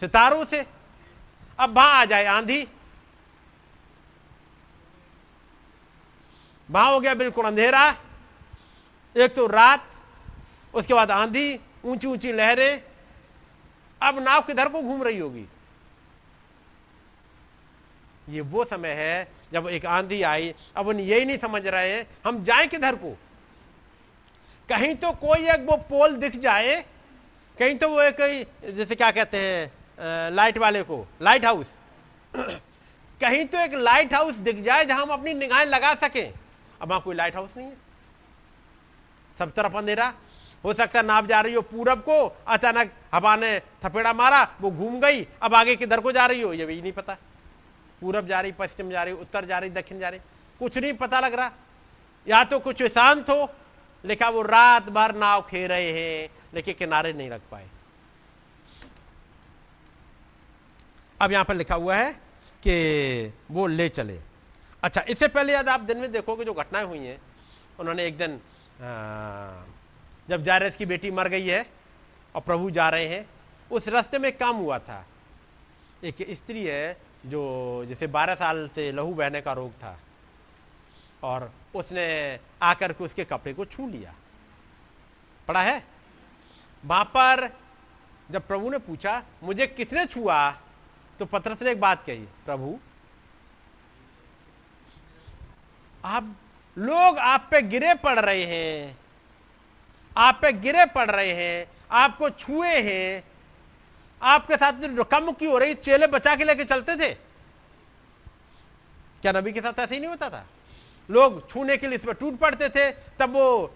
सितारों 0.00 0.44
से। 0.44 0.64
अब 1.58 1.76
वहाँ 1.76 2.00
आ 2.00 2.04
जाए 2.04 2.24
आंधी। 2.26 2.62
वहाँ 6.70 6.92
हो 6.92 7.00
गया 7.00 7.14
बिल्कुल 7.14 7.44
अंधेरा। 7.44 7.88
एक 9.16 9.34
तो 9.34 9.46
रात, 9.46 9.84
उसके 10.74 10.94
बाद 10.94 11.10
आंधी 11.10 11.58
ऊँची 11.84 12.06
ऊँची 12.06 12.32
लहरें। 12.32 12.82
अब 14.00 14.18
नाव 14.18 14.40
किधर 14.42 14.68
को 14.68 14.82
घूम 14.82 15.02
रही 15.02 15.18
होगी? 15.18 15.46
ये 18.28 18.40
वो 18.42 18.64
समय 18.64 18.92
है, 18.94 19.28
जब 19.52 19.68
एक 19.68 19.86
आंधी 19.86 20.20
आई। 20.22 20.54
अब 20.76 20.88
उन 20.88 21.00
यही 21.00 21.24
नहीं 21.24 21.38
समझ 21.38 21.66
रहे 21.66 21.92
हैं 21.92 22.06
हम 22.26 22.42
जाए 22.44 22.66
किधर 22.66 22.94
को? 22.94 23.16
कहीं 24.68 24.94
तो 24.96 25.10
कोई 25.12 25.48
एक 25.50 25.66
वो 25.70 25.76
पोल 25.90 26.16
दिख 26.16 26.36
जाए, 26.38 26.76
कहीं 27.56 27.74
तो 27.78 27.88
वो 27.88 28.02
एक 28.02 28.46
जैसे 28.76 28.94
क्या 28.94 29.10
कहते 29.10 29.38
हैं 29.38 30.30
लाइट 30.32 30.58
वाले 30.58 30.82
को 30.82 31.06
लाइट 31.22 31.44
हाउस 31.44 31.66
कहीं 33.20 33.44
तो 33.46 33.58
एक 33.58 33.74
लाइट 33.74 34.14
हाउस 34.14 34.34
दिख 34.40 34.60
जाए 34.62 34.84
जहाँ 34.84 35.02
हम 35.02 35.10
अपनी 35.10 35.34
निगाहें 35.34 35.66
लगा 35.66 35.94
सकें। 35.96 36.32
अब 36.82 36.88
वहाँ 36.88 37.00
कोई 37.00 37.14
लाइट 37.14 37.36
हाउस 37.36 37.56
नहीं 37.56 37.66
है। 37.66 37.76
सब 39.38 39.52
तरफ़ 39.52 39.76
अंधेरा। 39.76 40.14
हो 40.64 40.74
सकता 40.74 40.98
है 40.98 41.06
नाव 41.06 41.26
जा 41.26 41.40
रही 41.40 41.54
हो 41.54 41.62
पूरब 41.62 41.98
को, 41.98 42.36
अचानक 42.46 42.92
हवा 43.14 43.36
ने 43.36 43.60
थपेड़ा 43.84 44.12
मारा, 44.12 44.56
वो 44.60 44.70
घूम 44.70 45.00
गई, 45.00 45.26
अब 45.42 45.54
आगे 45.54 45.76
किधर 45.76 46.00
को 46.00 46.12
जा 46.12 46.26
रही 46.26 46.40
हो, 46.40 46.52
ये 46.52 46.66
भी 46.66 46.82
नहीं 46.82 46.92
पता। 46.92 47.16
पूरब 48.00 48.26
जा 48.26 48.40
रही, 48.40 48.52
पश्चिम 48.52 48.90
जा 48.90 49.02
रही, 49.02 49.14
उत्तर 49.14 49.44
जा 49.44 49.58
रही, 49.58 49.70
दक्षिण 49.70 49.98
जा 49.98 50.08
रही, 50.08 50.20
कुछ 50.58 50.78
नहीं 50.78 50.92
पता 50.92 51.20
लग 51.20 51.34
रहा। 51.34 51.52
या 52.28 52.44
तो 52.44 52.58
कुछ 52.58 52.82
शांत 52.82 53.30
हो 53.30 53.48
लिखा 54.04 54.28
वो 54.28 54.42
रात 54.42 54.90
भर 54.90 55.14
नाव 55.14 55.46
खे 55.50 55.66
रहे 55.66 55.90
हैं, 55.92 56.28
लेकिन 56.54 56.74
किनारे 56.74 57.12
नहीं 57.12 57.30
रख 57.30 57.40
पाए। 57.50 57.68
अब 61.20 61.32
यहाँ 61.32 61.44
पर 61.44 61.54
लिखा 61.54 61.74
हुआ 61.74 61.96
है 61.96 62.12
कि 62.66 63.34
वो 63.50 63.66
ले 63.66 63.88
चले। 63.88 64.29
अच्छा 64.82 65.00
इससे 65.08 65.28
पहले 65.28 65.54
यदि 65.54 65.70
आप 65.70 65.80
दिन 65.80 65.98
में 65.98 66.12
देखोगे 66.12 66.44
जो 66.44 66.52
घटनाएँ 66.54 66.86
हुई 66.86 66.98
हैं, 66.98 67.20
उन्होंने 67.80 68.04
एक 68.06 68.16
दिन 68.18 68.40
जब 70.28 70.44
जायरस 70.44 70.76
की 70.76 70.86
बेटी 70.86 71.10
मर 71.10 71.28
गई 71.28 71.46
है 71.46 71.66
और 72.34 72.40
प्रभु 72.40 72.70
जा 72.70 72.88
रहे 72.90 73.06
हैं, 73.08 73.26
उस 73.70 73.88
रास्ते 73.88 74.18
में 74.18 74.36
काम 74.36 74.56
हुआ 74.56 74.78
था। 74.78 75.04
एक 76.04 76.16
स्त्री 76.30 76.64
है 76.64 76.96
जो, 77.26 77.84
जैसे 77.88 78.06
12 78.08 78.34
साल 78.34 78.68
से 78.74 78.90
लहू 78.92 79.14
बहने 79.14 79.40
का 79.40 79.52
रोग 79.52 79.72
था 79.72 79.98
और 81.22 81.50
उसने 81.74 82.08
आकर 82.62 82.92
के 82.92 83.04
उसके 83.04 83.24
कपड़े 83.24 83.52
को 83.54 83.64
छू 83.64 83.88
लिया। 83.88 84.14
पड़ा 85.48 85.62
है? 85.62 85.82
वहाँ 86.84 87.04
पर 87.06 87.48
जब 88.30 88.46
प्रभु 88.46 88.70
ने 88.70 88.78
पूछा, 88.78 89.22
मुझे 89.42 89.66
किसने 89.66 90.04
छुआ? 90.06 90.50
तो 91.20 91.26
पत्रस 91.26 91.62
ने 91.62 91.70
एक 91.70 91.80
बात 91.80 92.04
कही, 92.06 92.24
प्रभु 92.46 92.78
आप 96.04 96.36
लोग 96.78 97.18
आप 97.18 97.48
पे 97.50 97.62
गिरे 97.62 97.94
पड़ 97.94 98.18
रहे 98.20 98.44
हैं। 98.44 98.98
आप 100.16 100.38
पे 100.42 100.52
गिरे 100.52 100.86
पड़ 100.86 101.10
रहे 101.10 101.32
हैं। 101.32 101.66
आपको 101.90 102.30
छुए 102.30 102.68
हैं। 102.68 103.24
आपके 104.22 104.56
साथ 104.56 104.72
जो 104.72 105.04
कम 105.04 105.32
की 105.32 105.46
हो 105.46 105.58
रही, 105.58 105.74
चेले 105.74 106.06
बचा 106.06 106.36
के 106.36 106.44
लेके 106.44 106.64
चलते 106.64 106.96
थे। 106.96 107.14
क्या 109.22 109.32
नबी 109.32 109.52
के 109.52 109.60
साथ 109.60 109.78
ऐसे 109.78 109.94
ही 109.94 110.00
नहीं 110.00 110.10
होता 110.10 110.30
था? 110.30 110.46
लोग 111.10 111.50
छूने 111.50 111.76
के 111.76 111.86
लिए 111.86 111.98
इस 111.98 112.04
पर 112.04 112.14
टूट 112.14 112.38
पड़ते 112.38 112.68
थे। 112.68 112.90
तब 112.90 113.32
वो 113.32 113.74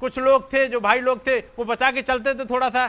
कुछ 0.00 0.18
लोग 0.18 0.52
थे, 0.52 0.66
जो 0.66 0.80
भाई 0.80 1.00
लोग 1.00 1.26
थे, 1.26 1.38
वो 1.38 1.64
बचा 1.64 1.90
के 1.90 2.02
चलते 2.02 2.34
थे 2.34 2.44
थोड़ा 2.44 2.70
सा 2.70 2.88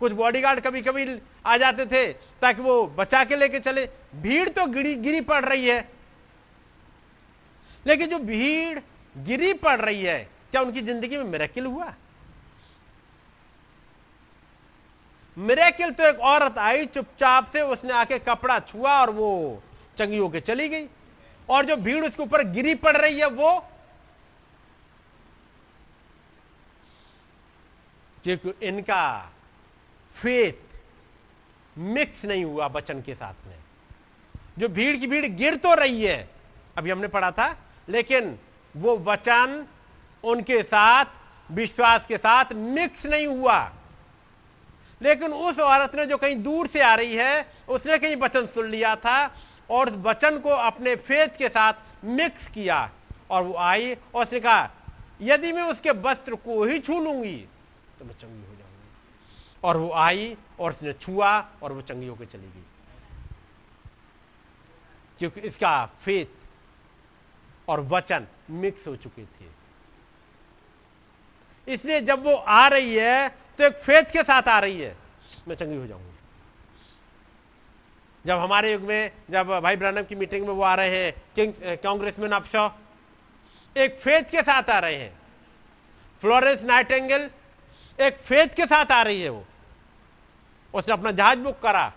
कुछ 0.00 0.12
बॉडीगार्ड 0.12 0.60
कभी 0.60 0.82
कभी 0.82 1.20
आ 1.46 1.56
जाते 1.56 1.86
थे, 1.86 2.12
ताकि 2.12 2.62
वो 2.62 2.86
बचा 2.86 3.24
के 3.24 3.36
लेके 3.36 3.60
चले। 3.60 3.88
भीड़ 4.14 4.48
तो 4.48 4.66
गिरी 4.66 4.94
गिरी 4.94 5.20
पड़ 5.20 5.44
रही 5.44 5.68
है। 5.68 5.93
लेकिन 7.86 8.10
जो 8.10 8.18
भीड़ 8.20 8.78
गिरी 9.16 9.52
पड़ 9.54 9.80
रही 9.80 10.02
है, 10.04 10.18
क्या 10.50 10.60
उनकी 10.62 10.80
ज़िंदगी 10.80 11.16
में 11.16 11.24
मेरेकिल 11.24 11.66
हुआ? 11.66 11.94
मेरेकिल 15.36 15.90
तो 15.90 16.04
एक 16.04 16.18
औरत 16.22 16.58
आई, 16.58 16.86
चुपचाप 16.86 17.48
से 17.48 17.60
उसने 17.62 17.92
आके 17.92 18.18
कपड़ा 18.20 18.58
छुआ 18.60 19.00
और 19.00 19.10
वो 19.10 19.62
चंगी 19.98 20.18
होके 20.18 20.40
चली 20.40 20.68
गई। 20.68 20.86
और 21.48 21.64
जो 21.64 21.76
भीड़ 21.76 22.04
उसके 22.04 22.22
ऊपर 22.22 22.42
गिरी 22.50 22.74
पड़ 22.74 22.96
रही 22.96 23.18
है, 23.20 23.26
वो 23.28 23.58
क्योंकि 28.24 28.54
इनका 28.68 29.32
फेथ 30.10 30.52
मिक्स 31.76 32.24
नहीं 32.24 32.44
हुआ 32.44 32.66
वचन 32.66 33.00
के 33.02 33.14
साथ 33.14 33.46
में। 33.46 33.58
जो 34.58 34.68
भीड़ 34.68 34.96
की 34.96 35.06
भीड़ 35.06 35.26
गिर 35.26 35.56
तो 35.56 35.74
रही 35.74 36.04
है, 36.04 36.28
अभी 36.78 36.90
हमने 36.90 37.08
पढ़ा 37.08 37.30
था 37.30 37.48
लेकिन 37.88 38.38
वो 38.74 38.96
वचन 38.98 39.64
उनके 40.24 40.62
साथ, 40.62 41.04
विश्वास 41.50 42.06
के 42.06 42.16
साथ 42.16 42.52
मिक्स 42.52 43.06
नहीं 43.06 43.26
हुआ। 43.26 43.72
लेकिन 45.00 45.32
उस 45.32 45.58
औरत 45.60 45.94
ने 45.94 46.06
जो 46.06 46.16
कहीं 46.16 46.36
दूर 46.42 46.66
से 46.66 46.80
आ 46.82 46.94
रही 46.94 47.14
है, 47.14 47.46
उसने 47.68 47.98
कहीं 47.98 48.16
वचन 48.16 48.46
सुन 48.46 48.66
लिया 48.66 48.94
था 48.96 49.34
और 49.70 49.90
उस 49.90 49.96
वचन 50.02 50.38
को 50.38 50.50
अपने 50.50 50.94
फेथ 50.98 51.36
के 51.38 51.48
साथ 51.48 52.04
मिक्स 52.04 52.46
किया 52.48 52.90
और 53.30 53.42
वो 53.42 53.54
आई 53.56 53.94
और 53.94 54.24
उसने 54.24 54.40
कहा, 54.40 54.70
यदि 55.22 55.52
मैं 55.52 55.62
उसके 55.62 55.90
वस्त्र 55.90 56.34
को 56.36 56.64
ही 56.64 56.78
छू 56.78 57.00
लूँगी 57.00 57.36
तो 57.98 58.04
मैं 58.04 58.14
चंगी 58.14 58.46
हो 58.46 58.54
जाऊँगी। 58.54 58.88
और 59.62 59.76
वो 59.76 59.90
आई 59.92 60.36
और 60.60 60.72
उसने 60.72 60.92
छुआ 60.92 61.38
और 61.62 61.72
वो 61.72 61.80
चंगी 61.82 62.06
होकर 62.06 62.24
चली 62.24 62.46
गई। 62.46 62.64
क्योंकि 65.18 65.40
इसका 65.40 65.84
फेथ 66.04 66.26
और 67.68 67.80
वचन 67.80 68.26
मिक्स 68.50 68.86
हो 68.86 68.96
चुके 68.96 69.22
थे। 69.24 69.46
इसलिए 71.66 72.00
जब 72.00 72.24
वो 72.24 72.34
आ 72.34 72.66
रही 72.68 72.94
है 72.94 73.28
तो 73.58 73.64
एक 73.64 73.76
फेथ 73.76 74.10
के 74.12 74.22
साथ 74.22 74.48
आ 74.48 74.58
रही 74.60 74.80
है। 74.80 74.96
मैं 75.48 75.54
चंगी 75.56 75.76
हो 75.76 75.86
जाऊँगी। 75.86 76.12
जब 78.24 78.38
हमारे 78.38 78.72
युग 78.72 78.82
में, 78.82 79.10
जब 79.30 79.48
भाई 79.60 79.76
ब्रानम 79.76 80.02
की 80.02 80.14
मीटिंग 80.14 80.46
में 80.46 80.52
वो 80.54 80.62
आ 80.62 80.74
रहे 80.74 81.04
हैं, 81.04 81.12
किंग 81.36 81.52
कांग्रेसमैन 81.82 82.32
अफशॉ 82.32 82.68
एक 83.76 83.98
फेथ 83.98 84.22
के 84.22 84.42
साथ 84.42 84.70
आ 84.70 84.78
रहे 84.78 84.94
हैं। 84.94 85.12
फ्लोरेंस 86.22 86.62
नाइटेंगल 86.62 87.30
एक 87.98 88.16
फेथ 88.18 88.54
के 88.56 88.66
साथ 88.66 88.92
आ 88.92 89.02
रही 89.02 89.22
है 89.22 89.28
वो। 89.28 89.44
उसने 90.74 90.92
अपना 90.94 91.10
जहाज़ 91.10 91.38
बुक 91.38 91.58
करा। 91.60 91.92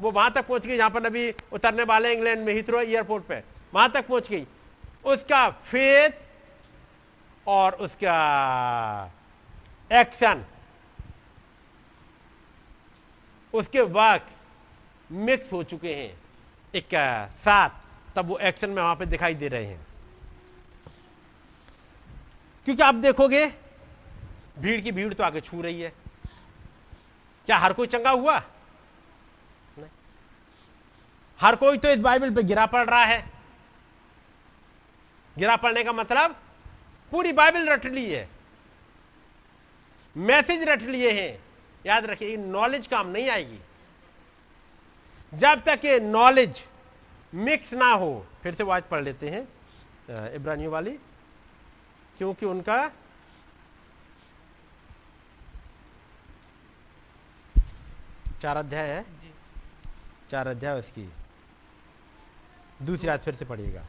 वो 0.00 0.10
वहाँ 0.10 0.32
तक 0.32 0.46
पहुँच 0.46 0.66
गई, 0.66 0.76
जहाँ 0.76 0.90
पर 0.90 1.06
अभी 1.06 1.30
उतरने 1.52 1.82
वाले 1.82 2.12
इंग्लैंड 2.12 2.44
में 2.44 2.52
हिथ्रो 2.54 2.80
एयरपोर्ट 2.80 3.24
पे। 3.24 3.42
वहाँ 3.74 3.90
तक 3.92 4.06
पहुँच 4.06 4.28
गई। 4.28 4.46
उसका 5.04 5.48
फेथ 5.50 6.10
और 7.46 7.72
उसका 7.74 9.12
एक्शन 9.92 10.44
उसके 13.54 13.80
वर्क 13.80 14.30
मिक्स 15.10 15.52
हो 15.52 15.62
चुके 15.62 15.94
हैं। 15.94 16.20
एक 16.74 16.88
साथ 17.34 17.70
तब 18.16 18.26
वो 18.26 18.38
एक्शन 18.38 18.70
में 18.70 18.82
वहाँ 18.82 18.94
पे 18.96 19.06
दिखाई 19.06 19.34
दे 19.34 19.48
रहे 19.48 19.64
हैं। 19.64 19.86
क्योंकि 22.64 22.82
आप 22.82 22.94
देखोगे, 22.94 23.46
भीड़ 24.58 24.80
की 24.80 24.92
भीड़ 24.92 25.14
तो 25.14 25.24
आगे 25.24 25.40
छू 25.40 25.62
रही 25.62 25.80
है। 25.80 25.92
क्या 27.46 27.58
हर 27.58 27.72
कोई 27.72 27.86
चंगा 27.86 28.10
हुआ? 28.10 28.38
नहीं। 29.78 29.88
हर 31.40 31.56
कोई 31.56 31.78
तो 31.78 31.88
इस 31.88 31.98
बाइबल 31.98 32.34
पे 32.34 32.42
गिरा 32.42 32.66
पड़ 32.66 32.88
रहा 32.90 33.04
है। 33.04 33.31
गिरा 35.36 35.56
पड़ने 35.56 35.84
का 35.84 35.92
मतलब 35.92 36.36
पूरी 37.12 37.32
बाइबल 37.32 37.68
रट 37.68 37.84
ली 37.86 38.04
है। 38.12 38.28
मैसेज 40.16 40.62
रट 40.68 40.82
लिए 40.82 41.10
हैं। 41.12 41.38
याद 41.84 42.06
रखिए 42.06 42.36
नॉलेज 42.36 42.86
काम 42.86 43.08
नहीं 43.08 43.28
आएगी। 43.30 43.58
जब 45.32 45.62
तक 45.66 45.84
ये 45.84 45.98
नॉलेज 46.00 46.66
मिक्स 47.32 47.72
ना 47.74 47.90
हो 47.92 48.26
फिर 48.42 48.54
से 48.54 48.64
वाज 48.64 48.82
पढ़ 48.90 49.02
लेते 49.02 49.28
हैं 49.30 49.42
इब्रानियों 50.34 50.72
वाली 50.72 50.90
क्योंकि 52.18 52.46
उनका 52.46 52.76
चार 58.40 58.56
अध्याय 58.56 58.88
है। 58.88 59.04
चार 60.30 60.46
अध्याय 60.48 60.78
उसकी। 60.78 61.08
दूसरी 62.82 63.08
रात 63.08 63.24
फिर 63.24 63.34
से 63.34 63.44
पढ़िएगा। 63.44 63.86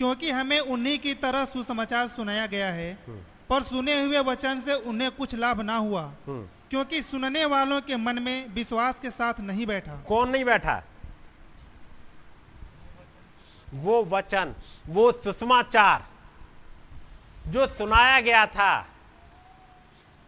क्योंकि 0.00 0.30
हमें 0.30 0.58
उन्हीं 0.72 0.98
की 0.98 1.12
तरह 1.20 1.44
सुसमाचार 1.44 2.06
सुनाया 2.08 2.46
गया 2.46 2.68
है 2.72 2.92
पर 3.50 3.62
सुने 3.62 4.00
हुए 4.02 4.18
वचन 4.24 4.60
से 4.66 4.74
उन्हें 4.88 5.10
कुछ 5.16 5.34
लाभ 5.34 5.60
ना 5.60 5.76
हुआ 5.76 6.02
हम्म। 6.26 6.46
क्योंकि 6.70 7.02
सुनने 7.02 7.44
वालों 7.44 7.80
के 7.84 7.96
मन 7.96 8.18
में 8.22 8.54
विश्वास 8.54 9.00
के 9.02 9.10
साथ 9.10 9.40
नहीं 9.40 9.66
बैठा। 9.66 9.96
कौन 10.08 10.30
नहीं 10.30 10.44
बैठा? 10.44 10.82
वो 13.74 14.02
वचन 14.10 14.54
वो 14.88 15.10
सुषमाचार 15.12 16.06
जो 17.52 17.66
सुनाया 17.66 18.20
गया 18.20 18.46
था 18.56 18.72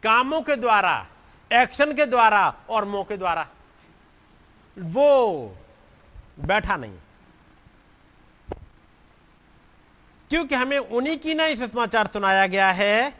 कामों 0.03 0.40
के 0.43 0.57
द्वारा 0.57 0.94
एक्शन 1.51 1.93
के 1.97 2.07
द्वारा 2.07 2.43
और 2.70 2.85
मुँह 2.85 3.05
के 3.09 3.16
द्वारा 3.16 3.47
वो 4.77 5.09
बैठा 6.40 6.77
नहीं। 6.77 6.99
क्योंकि 10.32 10.54
हमें 10.54 10.78
उन्हीं 10.78 11.16
की 11.18 11.34
ना 11.34 11.44
नहीं 11.44 11.56
सुषमाचार 11.56 12.06
सुनाया 12.06 12.46
गया 12.46 12.70
है, 12.70 13.10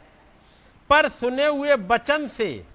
पर 0.89 1.09
सुने 1.09 1.45
हुए 1.45 1.73
वचन 1.73 2.27
से 2.27 2.65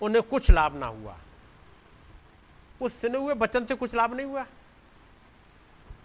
उन्हें 0.00 0.22
कुछ 0.22 0.50
लाभ 0.50 0.74
ना 0.76 0.86
हुआ। 0.86 1.16
उस 2.80 3.00
सुने 3.00 3.18
हुए 3.18 3.34
वचन 3.34 3.64
से 3.64 3.74
कुछ 3.74 3.94
लाभ 3.94 4.14
नहीं 4.14 4.26
हुआ। 4.26 4.44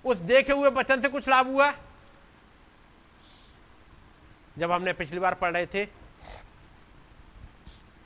उस 0.05 0.17
देखे 0.17 0.53
हुए 0.53 0.69
वचन 0.69 1.01
से 1.01 1.09
कुछ 1.09 1.29
लाभ 1.29 1.47
हुआ। 1.47 1.71
जब 4.57 4.71
हमने 4.71 4.93
पिछली 4.93 5.19
बार 5.19 5.33
पढ़ 5.33 5.53
रहे 5.53 5.65
थे, 5.65 5.87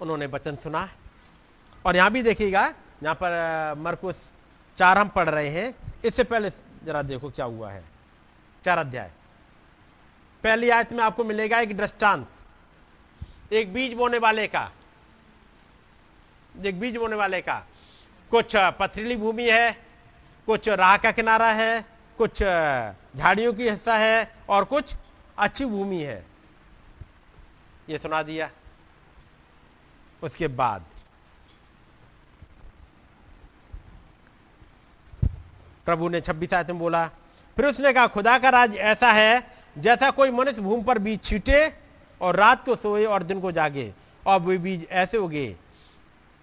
उन्होंने 0.01 0.25
वचन 0.25 0.55
सुना। 0.55 0.89
और 1.85 1.95
यहाँ 1.95 2.11
भी 2.11 2.23
देखिएगा, 2.23 2.67
यहाँ 3.03 3.15
पर 3.15 3.75
मरकुस 3.77 4.29
चार 4.77 4.97
हम 4.97 5.09
पढ़ 5.09 5.29
रहे 5.29 5.49
हैं। 5.49 5.75
इससे 6.05 6.23
पहले 6.23 6.49
जरा 6.83 7.01
देखो 7.01 7.29
क्या 7.29 7.45
हुआ 7.45 7.71
है। 7.71 7.98
चार 8.65 8.77
अध्याय। 8.77 9.11
पहली 10.43 10.69
आयत 10.69 10.93
में 10.93 11.03
आपको 11.03 11.23
मिलेगा 11.23 11.59
एक 11.59 11.77
दृष्टांत। 11.77 12.27
एक 13.53 13.73
बीज 13.73 13.93
बोने 13.93 14.17
वाले 14.17 14.47
का। 14.47 14.71
एक 16.65 16.79
बीज 16.79 16.97
बोने 16.97 17.15
वाले 17.15 17.41
का। 17.41 17.59
कुछ 18.31 18.55
पथरीली 18.55 19.15
भूमि 19.15 19.49
है, 19.49 19.71
कुछ 20.45 20.69
राह 20.69 20.97
का 20.97 21.11
किनारा 21.11 21.51
है, 21.51 21.85
कुछ 22.17 22.43
झाड़ियों 23.17 23.53
की 23.53 23.69
हिस्सा 23.69 23.95
है 23.95 24.35
और 24.49 24.65
कुछ 24.65 24.95
अच्छी 25.37 25.65
भूमि 25.65 26.01
है। 26.01 26.25
ये 27.89 27.97
सुना 27.97 28.23
दिया। 28.23 28.49
उसके 30.23 30.47
बाद। 30.47 30.85
प्रभु 35.85 36.09
ने 36.09 36.21
छब्बीस 36.21 36.53
आयत 36.53 36.67
में 36.67 36.79
बोला 36.79 37.09
फिर 37.59 37.67
उसने 37.67 37.91
कहा, 37.93 38.07
खुदा 38.07 38.37
का 38.39 38.49
राज 38.49 38.75
ऐसा 38.77 39.11
है, 39.11 39.51
जैसा 39.75 40.09
कोई 40.11 40.31
मनुष्य 40.31 40.61
भूमि 40.61 40.83
पर 40.83 40.99
बीज 40.99 41.23
छीटे 41.23 41.73
और 42.21 42.35
रात 42.35 42.63
को 42.65 42.75
सोए 42.75 43.03
और 43.05 43.23
दिन 43.23 43.41
को 43.41 43.51
जागे 43.51 43.93
और 44.23 44.39
वे 44.41 44.57
बीज 44.57 44.87
ऐसे 44.91 45.17
उगे 45.17 45.55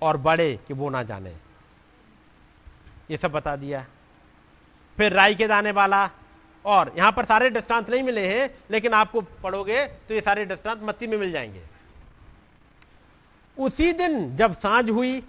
और 0.02 0.16
बड़े 0.18 0.59
कि 0.68 0.74
वो 0.74 0.90
ना 0.90 1.02
जाने। 1.02 1.32
ये 3.10 3.16
सब 3.16 3.32
बता 3.32 3.56
दिया। 3.56 3.84
फिर 4.98 5.12
राई 5.12 5.34
के 5.34 5.47
दाने 5.47 5.70
वाला 5.72 6.05
और 6.64 6.93
यहाँ 6.98 7.12
पर 7.12 7.24
सारे 7.24 7.51
दृष्टांत 7.51 7.90
नहीं 7.90 8.02
मिले 8.02 8.26
हैं, 8.28 8.51
लेकिन 8.70 8.93
आपको 8.93 9.20
पढ़ोगे 9.20 9.84
तो 9.86 10.14
ये 10.14 10.20
सारे 10.20 10.47
दृष्टांत 10.47 10.82
मत्ती 10.84 11.06
में 11.06 11.18
मिल 11.18 11.32
जाएँगे। 11.32 11.62
उसी 13.56 13.93
दिन 13.94 14.34
जब 14.36 14.55
साँझ 14.55 14.90
हुई 14.90 15.20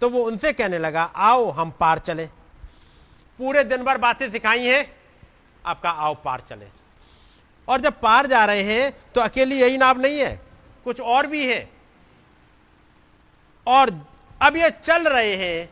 तो 0.00 0.08
वो 0.10 0.24
उनसे 0.24 0.52
कहने 0.52 0.78
लगा, 0.78 1.02
आओ, 1.04 1.50
हम 1.50 1.70
पार 1.70 1.98
चले। 2.00 2.28
पूरे 3.38 3.64
दिन 3.64 3.82
भर 3.84 3.98
बातें 3.98 4.30
सिखाई 4.30 4.64
हैं, 4.64 4.86
आपका 5.64 5.90
आओ 5.90 6.14
पार 6.14 6.42
चले। 6.48 6.66
और 7.68 7.80
जब 7.80 8.00
पार 8.00 8.26
जा 8.26 8.44
रहे 8.44 8.62
हैं 8.64 8.92
तो 9.12 9.20
अकेली 9.20 9.60
यही 9.60 9.78
नाव 9.78 10.00
नहीं 10.00 10.18
है, 10.18 10.40
कुछ 10.86 11.00
और 11.00 11.26
भी 11.26 11.44
है। 11.46 11.68
और 13.66 13.90
अब 14.40 14.56
ये 14.56 14.70
चल 14.72 15.08
रहे 15.08 15.34
हैं, 15.36 15.68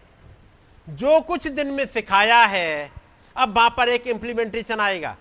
जो 0.87 1.21
कुछ 1.21 1.47
दिन 1.49 1.67
में 1.69 1.85
सिखाया 1.87 2.45
है, 2.47 2.91
अब 3.37 3.57
वहाँ 3.57 3.71
पर 3.71 3.89
एक 3.89 4.07
इंप्लीमेंटेशन 4.07 4.81
आएगा। 4.81 5.17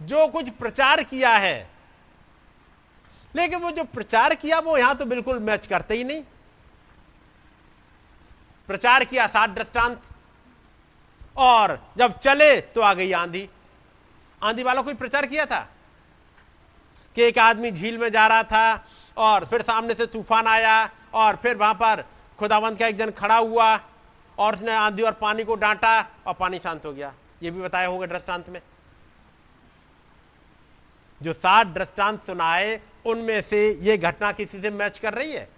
जो 0.00 0.26
कुछ 0.28 0.48
प्रचार 0.50 1.02
किया 1.02 1.30
है, 1.36 1.68
लेकिन 3.34 3.58
वो 3.58 3.70
जो 3.70 3.84
प्रचार 3.84 4.34
किया, 4.34 4.58
वो 4.58 4.76
यहाँ 4.78 4.96
तो 4.96 5.04
बिल्कुल 5.04 5.38
मैच 5.40 5.66
करते 5.66 5.94
ही 5.94 6.04
नहीं। 6.04 6.22
प्रचार 8.68 9.04
किया 9.04 9.26
सात 9.26 9.50
दृष्टांत। 9.50 10.02
और 11.36 11.78
जब 11.98 12.18
चले 12.18 12.60
तो 12.60 12.80
आ 12.80 12.94
गई 12.94 13.12
आंधी। 13.12 13.48
आंधी 14.42 14.62
वालों 14.62 14.82
को 14.82 14.94
प्रचार 14.94 15.26
किया 15.26 15.46
था 15.46 15.60
कि 17.16 17.22
एक 17.22 17.38
आदमी 17.38 17.70
झील 17.70 17.98
में 17.98 18.08
जा 18.12 18.26
रहा 18.26 18.42
था 18.42 18.86
और 19.16 19.44
फिर 19.44 19.62
सामने 19.62 19.94
से 19.94 20.06
तूफ़ान 20.06 20.46
आया 20.46 20.90
और 21.14 21.36
फिर 21.36 21.56
वहाँ 21.56 21.74
पर 21.74 22.04
खुदावंत 22.38 22.78
का 22.78 22.86
एक 22.86 22.96
जन 22.96 23.10
खड़ा 23.10 23.36
हुआ 23.36 23.80
और 24.38 24.54
उसने 24.54 24.72
आंधी 24.72 25.02
और 25.02 25.12
पानी 25.12 25.44
को 25.44 25.54
डांटा 25.54 26.00
और 26.26 26.34
पानी 26.34 26.58
शांत 26.58 26.86
हो 26.86 26.92
गया। 26.92 27.12
ये 27.42 27.50
भी 27.50 27.60
बताया 27.60 27.88
होगा 27.88 28.06
दृष्टांत 28.06 28.48
में। 28.48 28.60
जो 31.22 31.32
सात 31.32 31.66
दृष्टांत 31.66 32.26
सुनाए, 32.26 32.80
उनमें 33.06 33.40
से 33.42 33.70
ये 33.80 33.96
घटना 33.98 34.32
किसी 34.32 34.60
से 34.60 34.70
मैच 34.70 34.98
कर 34.98 35.14
रही 35.14 35.32
है? 35.32 35.48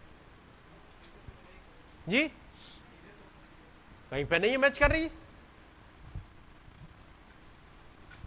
जी? 2.09 2.31
कहीं 4.11 4.25
पे 4.25 4.39
नहीं 4.39 4.59
मैच 4.59 4.79
कर 4.79 4.91
रही 4.91 5.11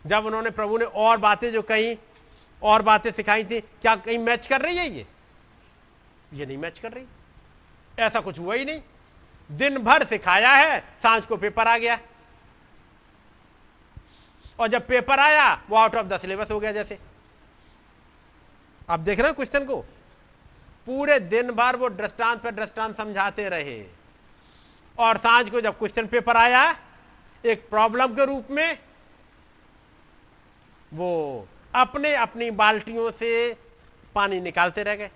जब 0.05 0.26
उन्होंने 0.26 0.49
प्रभु 0.49 0.77
ने 0.77 0.85
और 0.85 1.18
बातें 1.18 1.51
जो 1.51 1.61
कही, 1.61 1.97
और 2.64 2.81
बातें 2.81 3.11
सिखाई 3.11 3.43
थी, 3.43 3.61
क्या 3.61 3.95
कहीं 3.95 4.19
मैच 4.19 4.47
कर 4.47 4.61
रही 4.61 4.77
है 4.77 4.89
ये? 4.89 5.07
ये 6.34 6.45
नहीं 6.45 6.57
मैच 6.57 6.80
कर 6.80 6.91
रही। 6.91 7.05
ऐसा 7.99 8.19
कुछ 8.19 8.39
हुआ 8.39 8.55
ही 8.55 8.65
नहीं। 8.65 8.81
दिन 9.51 9.77
भर 9.77 10.05
सिखाया 10.05 10.49
है, 10.49 10.80
साँझ 11.03 11.26
को 11.26 11.38
पेपर 11.38 11.68
आ 11.68 11.77
गया। 11.77 11.99
और 14.60 14.68
जब 14.68 14.88
पेपर 14.88 15.19
आया, 15.19 15.64
वो 15.69 15.77
आउट 15.77 15.95
ऑफ़ 15.95 16.07
द 16.07 16.19
सिलेबस 16.19 16.51
हो 16.51 16.60
गया 16.60 16.72
जैसे। 16.72 16.99
आप 18.89 18.99
देख 18.99 19.19
रहे 19.19 19.27
हैं 19.27 19.35
क्वेश्चन 19.35 19.65
को? 19.65 19.81
पूरे 20.85 21.19
दिन 21.19 21.51
भर 21.51 21.76
वो 21.76 21.89
दृष्टांत 21.89 22.41
पर 22.41 22.51
दृष्टांत 22.51 22.97
समझाते 22.97 23.49
रहे। 23.49 24.02
और 24.99 25.18
साँझ 25.18 25.49
को 25.49 25.61
जब 25.61 25.78
क्वेश्चन 25.78 26.07
पेपर 26.07 26.38
आया, 26.38 26.80
एक 27.45 27.70
प्रॉब्लम 27.70 28.07
के 28.07 28.26
रूप 28.26 28.48
में, 28.52 28.80
वो 30.94 31.48
अपने 31.76 32.15
अपनी 32.15 32.52
बाल्टियों 32.52 33.11
से 33.11 33.57
पानी 34.15 34.41
निकालते 34.41 34.84
रह 34.84 34.95
गए। 34.95 35.11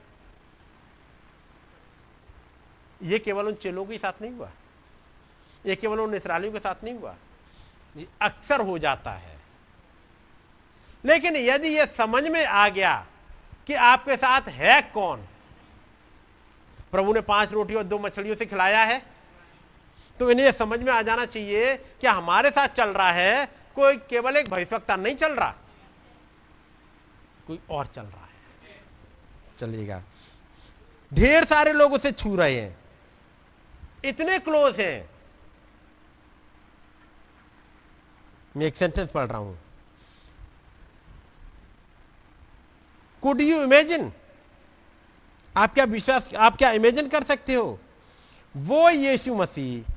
ये 3.04 3.20
केवल 3.20 3.46
उन 3.46 3.54
चेलों 3.54 3.86
के 3.86 3.98
साथ 3.98 4.22
नहीं 4.22 4.32
हुआ। 4.32 4.52
ये 5.66 5.76
केवल 5.76 6.00
उन 6.00 6.14
इसराइलियों 6.14 6.54
के 6.54 6.60
साथ 6.60 6.84
नहीं 6.84 6.94
हुआ। 6.94 7.16
ये 7.98 8.08
अक्सर 8.22 8.62
हो 8.62 8.80
जाता 8.80 9.12
है। 9.12 9.38
लेकिन 11.06 11.36
यदि 11.36 11.68
यह 11.68 11.86
समझ 11.86 12.28
में 12.28 12.46
आ 12.46 12.70
गया 12.70 13.06
कि 13.68 13.74
आपके 13.74 14.18
साथ 14.18 14.42
है 14.42 14.82
कौन, 14.82 15.28
प्रभु 16.92 17.14
ने 17.14 17.22
पाँच 17.22 17.52
रोटी 17.52 17.76
और 17.76 17.84
दो 17.84 18.00
मछलियों 18.00 18.36
से 18.36 18.46
खिलाया 18.46 18.84
है 18.84 19.17
तो 20.20 20.32
इन्हें 20.32 20.52
समझ 20.52 20.80
में 20.80 20.94
आ 20.94 21.02
जाना 21.02 21.26
चाहिए 21.26 21.76
कि 21.78 22.08
हमारे 22.08 22.50
साथ 22.50 22.68
चल 22.68 22.90
रहा 22.90 23.12
है, 23.12 23.46
कोई 23.76 23.98
केवल 23.98 24.38
एक 24.38 24.50
भविष्यवक्ता 24.50 24.96
नहीं 24.96 25.16
चल 25.16 25.34
रहा। 25.34 25.56
कोई 27.48 27.60
और 27.70 27.86
चल 27.86 28.02
रहा 28.02 28.22
है। 28.22 28.28
चलिएगा। 29.58 30.04
ढेर 31.14 31.46
सारे 31.46 31.74
लोग 31.74 31.94
उसे 31.94 32.12
छू 32.12 32.36
रहे 32.36 32.60
हैं। 32.62 32.80
इतने 34.06 34.40
क्लोज 34.40 34.80
हैं। 34.80 35.10
मैं 38.58 38.66
एक 38.66 38.76
सेंटेंस 38.76 39.10
पढ़ 39.10 39.26
रहा 39.26 39.38
हूँ। 39.38 39.60
कुड 43.22 43.42
यू 43.42 43.64
इमेजिन 43.64 44.14
आप 45.58 45.74
क्या 45.74 45.86
विश्वास, 45.86 46.36
आप 46.36 46.58
क्या 46.58 46.72
इमेजिन 46.72 47.10
कर 47.10 47.24
सकते 47.24 47.54
हो? 47.54 47.80
वो 48.56 48.90
यीशु 48.90 49.36
मसीह 49.36 49.97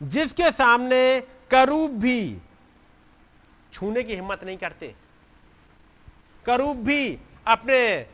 जिसके 0.00 0.50
सामने 0.52 1.20
करूब 1.50 1.98
भी 2.00 2.38
छूने 3.72 4.02
की 4.02 4.14
हिम्मत 4.14 4.44
नहीं 4.44 4.56
करते। 4.56 4.94
करूब 6.46 6.76
भी 6.84 7.18
अपने 7.46 8.06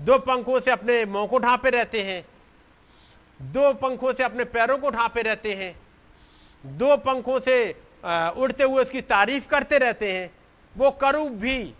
दो 0.00 0.18
पंखों 0.18 0.60
से 0.60 0.70
अपने 0.70 1.04
मुँह 1.06 1.26
को 1.26 1.38
ढांपे 1.38 1.70
रहते 1.70 2.02
हैं, 2.02 2.24
दो 3.40 3.72
पंखों 3.74 4.12
से 4.12 4.22
अपने 4.22 4.44
पैरों 4.46 4.78
को 4.78 4.90
ढांपे 4.90 5.22
रहते 5.22 5.54
हैं, 5.54 5.74
दो 6.64 6.96
पंखों 6.96 7.38
से 7.40 7.56
उड़ते 8.04 8.64
हुए 8.64 8.82
उसकी 8.82 9.00
तारीफ़ 9.02 9.48
करते 9.48 9.78
रहते 9.78 10.12
हैं, 10.12 10.30
वो 10.74 10.90
करूब 10.92 11.32
भी 11.38 11.74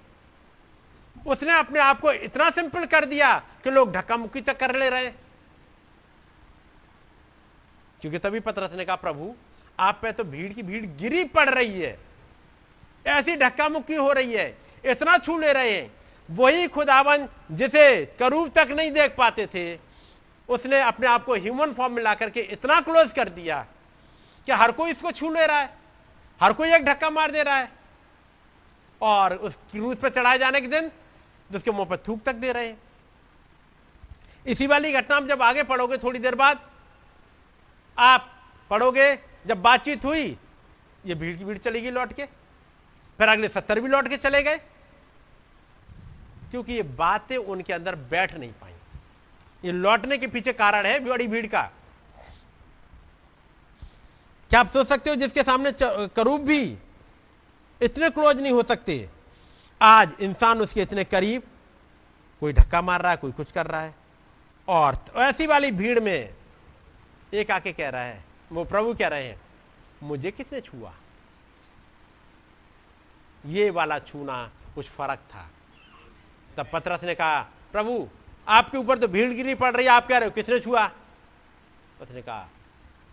उसने 1.26 1.58
अपने 1.58 1.80
आप 1.80 2.00
को 2.00 2.12
इतना 2.12 2.50
सिंपल 2.50 2.84
कर 2.86 3.04
दिया 3.04 3.34
कि 3.64 3.70
लोग 3.70 3.92
धक्का 3.92 4.16
मुक्की 4.16 4.40
तक 4.40 4.58
कर 4.58 4.74
ले 4.76 4.88
रहे 4.90 5.10
क्योंकि 8.02 8.18
तभी 8.18 8.40
पत्रस 8.40 8.72
ने 8.72 8.84
कहा, 8.84 8.96
प्रभु, 8.96 9.34
आप 9.78 9.98
पे 10.02 10.12
तो 10.12 10.24
भीड़ 10.24 10.52
की 10.52 10.62
भीड़ 10.62 10.84
गिरी 10.98 11.24
पड़ 11.26 11.48
रही 11.48 11.80
है। 11.80 11.98
ऐसी 13.06 13.36
धक्का 13.36 13.68
मुक्की 13.68 13.94
हो 13.94 14.12
रही 14.12 14.32
है, 14.32 14.56
इतना 14.84 15.16
छू 15.18 15.38
ले 15.38 15.52
रहे 15.52 15.70
हैं। 15.70 15.90
वही 16.28 16.66
खुदावन 16.68 17.28
जिसे 17.52 18.04
करूब 18.18 18.50
तक 18.54 18.68
नहीं 18.70 18.90
देख 18.92 19.14
पाते 19.16 19.46
थे, 19.46 19.78
उसने 20.48 20.80
अपने 20.80 21.06
आप 21.06 21.24
को 21.24 21.34
ह्यूमन 21.34 21.72
फॉर्म 21.72 21.92
में 21.94 22.02
ला 22.02 22.14
करके 22.14 22.40
इतना 22.52 22.80
क्लोज 22.80 23.12
कर 23.12 23.28
दिया 23.30 23.66
कि 24.46 24.52
हर 24.52 24.72
कोई 24.72 24.90
इसको 24.90 25.12
छू 25.12 25.30
ले 25.30 25.46
रहा 25.46 25.58
है, 25.58 25.70
हर 26.40 26.52
कोई 26.52 26.72
एक 26.72 26.84
धक्का 26.84 27.10
मार 27.10 27.30
दे 27.30 27.42
रहा 27.42 27.56
है। 27.56 27.70
और 29.00 29.34
उस 29.34 29.56
क्रूज 29.70 29.96
पर 29.98 30.08
चढ़ाए 30.08 30.38
जाने 30.38 30.60
के 30.60 30.66
दिन, 30.68 30.90
उसके 31.50 31.70
मुँह 31.70 31.86
पर 31.86 31.96
थूक 31.98 32.22
तक 32.22 32.34
दे 32.34 32.52
रहे 32.52 32.66
हैं। 32.66 32.78
इसी 34.46 34.66
वाली 34.66 34.92
घटना 34.92 35.20
में 35.20 35.28
जब 35.28 35.42
आगे 35.42 35.62
पढ़ोगे 35.62 35.96
थोड़ी 35.98 36.18
देर 36.18 36.34
बाद 36.34 36.60
आप 37.98 38.30
पढ़ोगे, 38.70 39.14
जब 39.46 39.62
बातचीत 39.62 40.04
हुई, 40.04 40.38
ये 41.06 41.14
भीड़ 41.14 41.36
की 41.38 41.44
भीड़ 41.44 41.58
चलेगी 41.58 41.90
लौट 41.90 42.12
के। 42.12 42.24
फिर 43.18 43.28
अगले 43.28 43.48
सत्तर 43.48 43.80
भी 43.80 43.88
लौट 43.88 44.08
के 44.08 44.16
चले 44.16 44.42
गए। 44.42 44.58
क्योंकि 46.50 46.72
ये 46.72 46.82
बातें 46.82 47.36
उनके 47.36 47.72
अंदर 47.72 47.94
बैठ 47.94 48.34
नहीं 48.34 48.52
पाई। 48.52 48.72
ये 49.64 49.72
लौटने 49.72 50.18
के 50.18 50.26
पीछे 50.26 50.52
कारण 50.52 50.86
है 50.86 50.98
बड़ी 51.00 51.26
भीड़ 51.26 51.46
का। 51.46 51.62
क्या 54.50 54.60
आप 54.60 54.68
सोच 54.68 54.86
सकते 54.86 55.10
हो 55.10 55.16
जिसके 55.16 55.42
सामने 55.42 55.72
करूब 55.82 56.40
भी 56.40 56.62
इतने 57.80 58.10
क्लोज 58.10 58.42
नहीं 58.42 58.52
हो 58.52 58.62
सकते? 58.62 59.08
आज 59.82 60.12
इंसान 60.20 60.60
उसके 60.60 60.82
इतने 60.82 61.04
करीब, 61.04 61.42
कोई 62.40 62.52
धक्का 62.52 62.82
मार 62.82 63.02
रहा 63.02 63.10
है, 63.10 63.16
कोई 63.16 63.32
कुछ 63.32 63.52
कर 63.52 63.66
रहा 63.66 63.80
है। 63.80 63.94
और 64.68 64.94
तो 64.96 65.20
ऐसी 65.20 65.46
वाली 65.46 65.70
भीड़ 65.72 66.00
में 66.00 66.34
एक 67.32 67.50
आके 67.50 67.72
कह 67.72 67.88
रहा 67.88 68.02
है, 68.02 68.24
वो 68.52 68.64
प्रभु 68.64 68.94
कह 68.94 69.08
रहे 69.08 69.24
हैं, 69.24 69.40
मुझे 70.02 70.30
किसने 70.30 70.60
छुआ? 70.60 70.92
ये 73.44 73.70
वाला 73.70 73.98
छूना 73.98 74.50
कुछ 74.74 74.88
फ़र्क 74.88 75.18
था। 75.30 75.48
तब 76.56 76.70
पत्रस 76.72 77.04
ने 77.04 77.14
कहा, 77.14 77.40
प्रभु, 77.72 78.08
आपके 78.48 78.78
ऊपर 78.78 78.98
तो 78.98 79.08
भीड़ 79.08 79.32
गिरी 79.32 79.54
पड़ 79.54 79.72
रही 79.72 79.86
है, 79.86 79.92
आप 79.92 80.06
कह 80.08 80.18
रहे 80.18 80.28
हो, 80.28 80.34
किसने 80.34 80.60
छुआ? 80.60 80.86
उसने 82.00 82.22
कहा, 82.22 82.48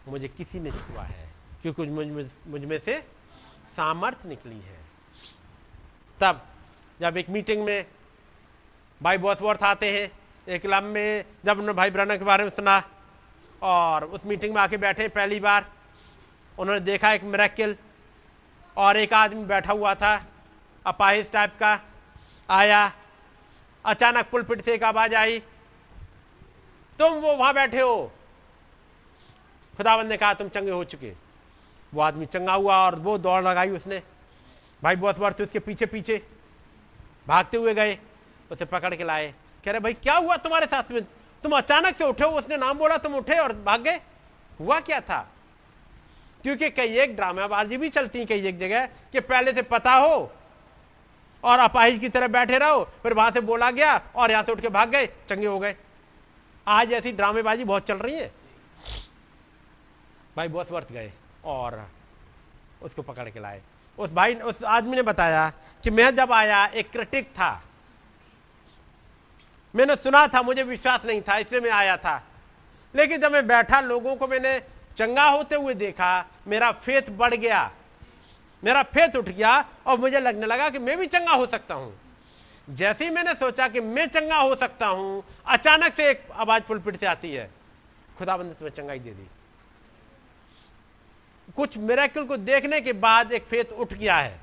मुझे 0.08 0.28
किसी 0.28 0.60
ने 0.60 0.72
छुआ 0.72 1.04
है, 1.04 1.30
क्योंकि 1.62 1.86
मुझमें 1.86 2.80
से 2.80 3.00
सामर्थ्य 3.76 4.30
निकली 4.30 4.60
है। 4.60 4.78
तब 6.20 6.46
जब 7.00 7.18
एक 7.18 7.30
मीटिंग 7.30 7.64
में 7.66 7.86
भाई 9.02 9.18
बॉसवर्थ 9.18 9.64
आते 9.64 9.92
हैं, 9.92 10.12
एक 10.48 10.62
क्लब 10.62 10.84
में 10.86 11.26
जब 11.46 11.52
उन्होंने 11.52 11.74
भाई 11.74 11.90
ब्रहण 11.90 12.18
के 12.18 12.26
बारे 12.26 12.44
में 12.44 12.52
सुना 12.52 12.82
और 13.62 14.04
उस 14.06 14.26
मीटिंग 14.26 14.54
में 14.56 14.62
आके 14.62 14.78
बैठे 14.78 15.08
पहली 15.08 15.40
बार। 15.40 15.66
उन्होंने 16.58 16.80
देखा 16.82 17.12
एक 17.14 17.24
मेरेकिल 17.24 17.76
और 18.78 18.98
एक 18.98 19.14
आदमी 19.14 19.46
बैठा 19.46 19.74
हुआ 19.74 19.94
था, 19.96 20.14
अपाहिज 20.86 21.32
टाइप 21.32 21.54
का। 21.60 21.80
आया, 22.50 22.92
अचानक 23.86 24.30
पुलपिट 24.30 24.62
से 24.62 24.74
एक 24.74 24.84
आवाज़ 24.84 25.16
आई, 25.16 25.40
तुम 27.00 27.14
वो 27.14 27.36
वहाँ 27.36 27.54
बैठे 27.54 27.80
हो? 27.80 28.12
खुदावंद 29.78 30.10
ने 30.10 30.18
कहा, 30.18 30.34
तुम 30.34 30.48
चंगे 30.50 30.72
हो 30.72 30.84
चुके 30.84 31.14
वो 31.94 32.02
आदमी 32.02 32.26
चंगा 32.26 32.54
हुआ 32.54 32.76
और 32.86 32.96
वो 32.96 33.18
दौड़ 33.18 33.44
लगाई 33.44 33.70
उसने। 33.70 34.02
भाई 34.84 34.96
बॉस 34.96 35.18
बढ़ते 35.20 35.44
उसके 35.44 35.60
पीछे 35.60 35.86
पीछे 35.86 36.22
भागते 37.28 37.58
हुए 37.58 37.74
गए, 37.74 37.98
उसे 38.52 38.66
पकड़ 38.66 38.94
के 38.96 39.04
लाए। 39.04 39.34
कह 39.66 39.72
रहे, 39.72 39.80
भाई, 39.80 39.94
क्या 39.94 40.16
हुआ 40.16 40.36
तुम्हारे 40.38 40.66
साथ 40.66 40.92
में? 40.92 41.02
तुम 41.44 41.58
अचानक 41.58 41.96
से 41.96 42.04
उठे 42.04 42.24
हो 42.24 42.32
उसने 42.32 42.58
नाम 42.58 42.78
बोला, 42.78 42.98
तुम 42.98 43.16
उठे 43.16 43.38
और 43.38 43.54
भाग। 43.54 43.82
गए 43.82 44.00
हुआ 44.60 44.80
क्या 44.80 45.00
था? 45.02 45.20
क्योंकि 46.44 46.70
कई 46.70 46.98
एक 47.00 47.16
ड्रामाबाजी 47.16 47.78
भी 47.78 47.90
चलती 47.90 48.26
कई 48.26 48.48
एक 48.48 48.60
जगह, 48.60 48.86
कि 48.86 49.20
पहले 49.20 49.54
से 49.54 49.62
पता 49.62 49.94
हो 49.94 50.32
और 51.44 51.60
अपाहिज 51.60 52.00
की 52.00 52.10
तरह 52.10 52.28
बैठे 52.28 52.58
रहो, 52.58 52.84
फिर 53.04 53.14
वहाँ 53.14 53.32
से 53.32 53.42
बोला 53.42 53.72
गया 53.72 54.02
और 54.16 54.32
यहाँ 54.32 54.44
से 54.44 54.52
उठ 54.52 54.62
के 54.62 54.70
भाग 54.70 54.90
गए, 54.90 55.06
चंगे 55.30 55.48
हो 55.48 55.60
गए। 55.60 55.76
आज 56.68 56.94
ऐसी 56.94 57.12
ड्रामेबाजी 57.12 57.64
बहुत 57.64 57.88
चल 57.88 57.98
रही 57.98 58.16
है। 58.16 58.32
भाई 60.36 60.48
बॉस 60.48 60.72
वर्त 60.72 60.92
गए 60.92 61.12
और 61.46 61.88
उसको 62.82 63.02
पकड़ 63.02 63.30
के 63.30 63.40
लाए। 63.40 63.62
उस 63.98 64.12
भाई, 64.12 64.36
उस 64.36 64.64
आदमी 64.64 64.96
ने 64.96 65.02
बताया 65.02 65.50
कि 65.84 65.92
मैं 65.92 66.16
जब 66.16 66.32
आया, 66.32 66.66
एक 66.66 66.92
क्रिटिक 66.92 67.30
था। 67.30 67.62
मैंने 69.76 69.96
सुना 69.96 70.28
था, 70.28 70.42
मुझे 70.42 70.64
विश्वास 70.64 71.02
नहीं 71.06 71.22
था, 71.22 71.38
इसलिए 71.38 71.62
मैं 71.62 71.72
आया 71.72 71.98
था। 71.98 72.24
लेकिन 72.96 73.22
जब 73.22 73.32
मैं 73.32 73.48
बैठा, 73.48 73.82
लोगों 73.82 74.16
को 74.16 74.28
मैंने 74.28 74.60
चंगा 74.98 75.24
होते 75.24 75.56
हुए 75.56 75.74
देखा, 75.74 76.26
मेरा 76.48 76.72
फेथ 76.72 77.02
बढ़ 77.10 77.34
गया। 77.34 77.72
मेरा 78.64 78.84
फेथ 78.84 79.16
उठ 79.16 79.26
गया 79.26 79.66
और 79.86 79.98
मुझे 79.98 80.20
लगने 80.20 80.46
लगा 80.46 80.70
कि 80.70 80.80
मैं 80.80 80.98
भी 80.98 81.08
चंगा 81.08 81.32
हो 81.32 81.48
सकता 81.48 81.76
हूँ। 81.76 82.00
जैसे 82.70 83.06
ही 83.06 83.12
मैंने 83.12 83.34
सोचा 83.34 83.68
कि 83.68 83.82
मैं 83.82 84.06
चंगा 84.06 84.36
हो 84.36 84.56
सकता 84.56 84.88
हूँ, 84.88 85.24
अचानक 85.46 85.94
से 85.94 86.10
एक 86.10 86.28
आवाज़ 86.32 86.64
पुलपिट 86.64 87.00
से 87.00 87.06
आती 87.06 87.34
है। 87.34 87.52
खुदाबंद 88.18 88.48
ने 88.48 88.54
तुम्हें 88.54 88.76
चंगाई 88.76 89.00
दे 89.00 89.12
दी। 89.12 89.28
कुछ 91.56 91.78
मेरेकल 91.78 92.26
को 92.26 92.38
देखने 92.38 92.82
के 92.82 92.94
बाद 92.94 93.32
एक 93.32 93.44
फेथ 93.44 93.66
उठ 93.66 93.94
गया 93.94 94.18
है। 94.18 94.40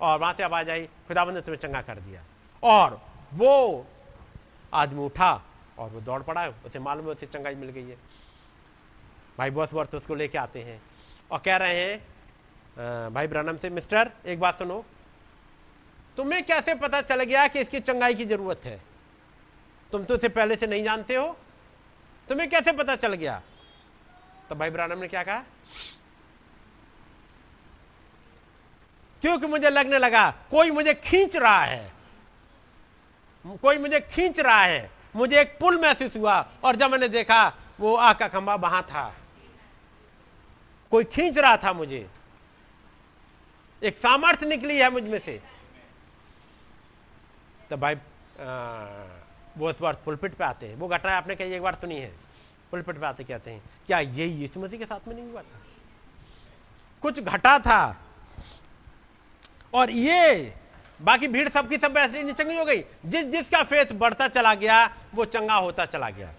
और 0.00 0.18
वहाँ 0.18 0.34
से 0.34 0.42
आवाज़ 0.42 0.70
आई, 0.70 0.86
खुदाबंद 0.86 1.34
ने 1.34 1.40
तुम्हें 1.40 1.58
चंगा 1.58 1.80
कर 1.82 1.94
दिया। 1.94 2.22
और 2.62 3.06
वो 3.34 3.86
आदमी 4.76 5.04
उठा 5.04 5.32
और 5.78 5.90
वो 5.90 6.00
दौड़ 6.00 6.22
पड़ा, 6.22 6.46
उसे 6.66 6.78
मालूम 6.78 7.06
है 7.06 7.12
उसे 7.12 7.26
चंगाई 7.28 7.54
मिल 7.54 7.70
गई 7.70 7.84
है। 7.84 7.96
भाई 9.38 9.50
बॉस 9.50 9.72
वर्थ 9.72 9.94
उसको 9.94 10.14
लेके 10.14 10.38
आते 10.38 10.62
हैं 10.62 10.80
और 11.30 11.38
कह 11.38 11.56
रहे 11.56 11.80
हैं 11.80 13.12
भाई 13.14 13.26
ब्रनम 13.26 13.56
से, 13.56 13.70
मिस्टर, 13.70 14.10
एक 14.26 14.40
बात 14.40 14.58
सुनो। 14.58 14.84
तुम्हें 16.16 16.42
कैसे 16.44 16.74
पता 16.76 17.00
चल 17.02 17.22
गया 17.24 17.46
कि 17.48 17.60
इसकी 17.60 17.80
चंगाई 17.80 18.14
की 18.14 18.24
ज़रूरत 18.26 18.60
है? 18.64 18.80
तुम 19.92 20.04
तो 20.04 20.16
इसे 20.16 20.28
पहले 20.30 20.56
से 20.56 20.66
नहीं 20.66 20.84
जानते 20.84 21.14
हो। 21.14 21.36
तुम्हें 22.28 22.48
कैसे 22.50 22.72
पता 22.74 22.96
चल 22.96 23.14
गया? 23.14 23.40
तो 24.48 24.54
भाई 24.54 24.70
ब्रानम 24.70 24.98
ने 24.98 25.08
क्या 25.08 25.22
कहा, 25.22 25.44
क्योंकि 29.22 29.46
मुझे 29.46 29.70
लगने 29.70 29.98
लगा, 29.98 30.30
कोई 30.50 30.70
मुझे 30.70 30.94
खींच 30.96 31.36
रहा 31.36 31.64
है। 31.64 31.92
कोई 33.62 33.78
मुझे 33.78 34.00
खींच 34.00 34.40
रहा 34.40 34.62
है। 34.62 34.90
मुझे 35.16 35.40
एक 35.40 35.58
पुल 35.58 35.80
महसूस 35.80 36.16
हुआ 36.16 36.48
और 36.64 36.76
जब 36.76 36.90
मैंने 36.90 37.08
देखा 37.08 37.46
वो 37.80 37.94
आग 37.96 38.16
का 38.16 38.28
खंभा 38.28 38.54
वहाँ 38.54 38.82
था। 38.82 39.14
कोई 40.90 41.04
खींच 41.04 41.38
रहा 41.38 41.56
था 41.56 41.72
मुझे। 41.72 42.08
एक 43.82 43.96
सामर्थ्य 43.96 44.46
निकली 44.46 44.78
है 44.78 44.90
मुझमें 44.90 45.18
से। 45.18 45.42
तो 47.70 47.76
भाई 47.76 47.94
आ, 47.94 47.98
वो 49.58 49.70
इस 49.70 49.80
बार 49.80 49.94
पुलपिट 50.04 50.34
पे 50.34 50.44
आते 50.44 50.66
हैं। 50.66 50.76
वो 50.76 50.88
घटना 50.88 51.16
आपने 51.16 51.34
कही 51.34 51.52
एक 51.52 51.62
बार 51.62 51.74
सुनी 51.74 51.96
है। 51.96 52.12
पुलपिट 52.70 52.98
पे 53.00 53.06
आते 53.06 53.24
कहते 53.24 53.50
हैं 53.50 53.62
क्या 53.86 54.00
यही 54.00 54.30
यीशु 54.30 54.60
मसीह 54.60 54.78
के 54.78 54.84
साथ 54.84 55.08
में 55.08 55.14
नहीं 55.14 55.30
हुआ 55.30 55.42
था? 55.42 55.60
कुछ 57.02 57.20
घटा 57.20 57.58
था। 57.58 57.96
और 59.74 59.90
ये 59.90 60.54
बाकी 61.00 61.28
भीड़ 61.28 61.48
सबकी 61.48 61.76
सब 61.76 61.98
नहीं 61.98 62.32
चंगी 62.32 62.56
हो 62.56 62.64
गई। 62.64 62.84
जिस 63.06 63.24
जिसका 63.24 63.62
फेथ 63.64 63.92
बढ़ता 63.94 64.28
चला 64.28 64.54
गया 64.54 64.84
वो 65.14 65.24
चंगा 65.26 65.54
होता 65.56 65.84
चला 65.86 66.10
गया। 66.10 66.32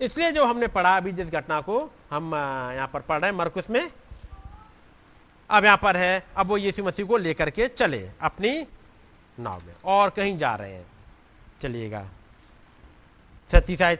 इसलिए 0.00 0.30
जो 0.32 0.44
हमने 0.44 0.66
पढ़ा 0.68 0.96
अभी 0.96 1.12
जिस 1.12 1.30
घटना 1.30 1.60
को 1.60 1.78
हम 2.10 2.34
यहाँ 2.34 2.88
पर 2.88 3.00
पढ़ 3.00 3.20
रहे 3.20 3.30
हैं 3.30 3.36
मरकुस 3.38 3.70
में। 3.70 3.90
अब 5.50 5.64
यहाँ 5.64 5.76
पर 5.76 5.96
है 5.96 6.26
अब 6.36 6.46
वो 6.46 6.56
यीशु 6.56 6.84
मसीह 6.84 7.06
को 7.06 7.16
लेकर 7.16 7.50
के 7.50 7.66
चले 7.68 7.98
अपनी 8.22 8.66
नाव 9.38 9.62
में। 9.66 9.74
और 9.84 10.10
कहीं 10.10 10.36
जा 10.38 10.54
रहे 10.54 10.72
हैं। 10.72 10.86
चलिएगा। 11.62 12.06
सती 13.50 13.76
शायद 13.76 13.98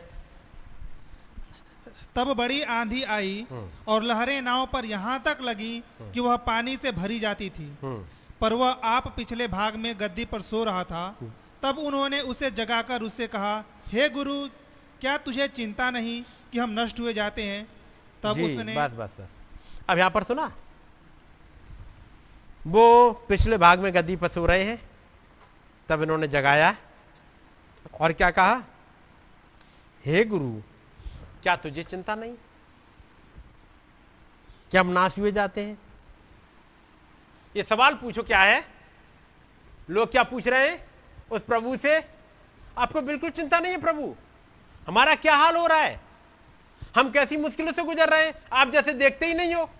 तब 2.16 2.32
बड़ी 2.34 2.62
आंधी 2.74 3.02
आई 3.08 3.46
और 3.88 4.02
लहरें 4.02 4.40
नाव 4.42 4.66
पर 4.66 4.84
यहाँ 4.84 5.18
तक 5.22 5.38
लगी 5.42 5.82
कि 6.02 6.20
वह 6.20 6.36
पानी 6.46 6.76
से 6.76 6.92
भरी 6.92 7.18
जाती 7.20 7.48
थी। 7.50 7.66
हम्म। 7.82 8.04
पर 8.40 8.52
वह 8.52 8.70
आप 8.70 9.16
पिछले 9.16 9.48
भाग 9.48 9.76
में 9.76 10.00
गद्दी 10.00 10.24
पर 10.24 10.42
सो 10.42 10.64
रहा 10.64 10.84
था। 10.84 11.16
तब 11.62 11.78
उन्होंने 11.78 12.20
उसे 12.20 12.50
जगाकर 12.50 13.02
उससे 13.02 13.26
कहा 13.26 13.64
हे 13.88 14.00
hey 14.00 14.14
गुरु 14.14 14.48
क्या 15.00 15.16
तुझे 15.16 15.48
चिंता 15.48 15.90
नहीं 15.90 16.22
कि 16.52 16.58
हम 16.58 16.80
नष्ट 16.80 17.00
हुए 17.00 17.12
जाते 17.12 17.42
हैं? 17.42 17.64
तब 18.22 18.30
उसने 18.30 18.74
बस 18.76 18.90
बस 18.90 19.14
बस। 19.20 19.28
अब 19.88 19.98
यहाँ 19.98 20.10
पर 20.10 20.22
सुना। 20.22 20.52
वो 22.66 23.12
पिछले 23.28 23.58
भाग 23.58 23.80
में 23.80 23.94
गद्दी 23.94 24.16
पर 24.16 24.28
सो 24.28 24.46
रहे 24.46 24.64
हैं। 24.64 24.90
तब 25.88 26.02
इन्होंने 26.02 26.28
जगाया 26.28 26.76
और 28.00 28.12
क्या 28.12 28.30
कहा? 28.30 28.62
हे 30.04 30.24
गुरु 30.24 30.50
क्या 31.42 31.56
तुझे 31.56 31.82
चिंता 31.82 32.14
नहीं? 32.14 32.34
क्या 34.70 34.80
हम 34.80 34.86
नाश 34.86 35.18
हुए 35.18 35.32
जाते 35.32 35.64
हैं? 35.64 35.78
ये 37.56 37.62
सवाल 37.62 37.94
पूछो, 37.94 38.22
क्या 38.22 38.40
है? 38.40 38.64
लोग 39.90 40.10
क्या 40.10 40.22
पूछ 40.22 40.48
रहे 40.48 40.68
हैं 40.68 40.90
उस 41.30 41.42
प्रभु 41.42 41.76
से? 41.76 42.08
आपको 42.78 43.00
बिल्कुल 43.02 43.30
चिंता 43.30 43.58
नहीं 43.58 43.72
है 43.72 43.80
प्रभु? 43.80 44.14
हमारा 44.86 45.14
क्या 45.14 45.36
हाल 45.36 45.56
हो 45.56 45.66
रहा 45.66 45.78
है? 45.78 46.00
हम 46.96 47.10
कैसी 47.10 47.36
मुश्किलों 47.36 47.72
से 47.72 47.84
गुजर 47.84 48.08
रहे 48.08 48.26
हैं? 48.26 48.34
आप 48.52 48.70
जैसे 48.70 48.92
देखते 48.92 49.26
ही 49.26 49.34
नहीं 49.34 49.54
हो। 49.54 49.70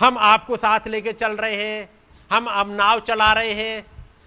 हम 0.00 0.18
आपको 0.18 0.56
साथ 0.56 0.80
लेके 0.86 1.12
चल 1.12 1.36
रहे 1.36 1.56
हैं, 1.56 1.90
हम 2.32 2.46
अब 2.46 2.70
नाव 2.70 3.00
चला 3.00 3.32
रहे 3.32 3.52
हैं, 3.52 3.86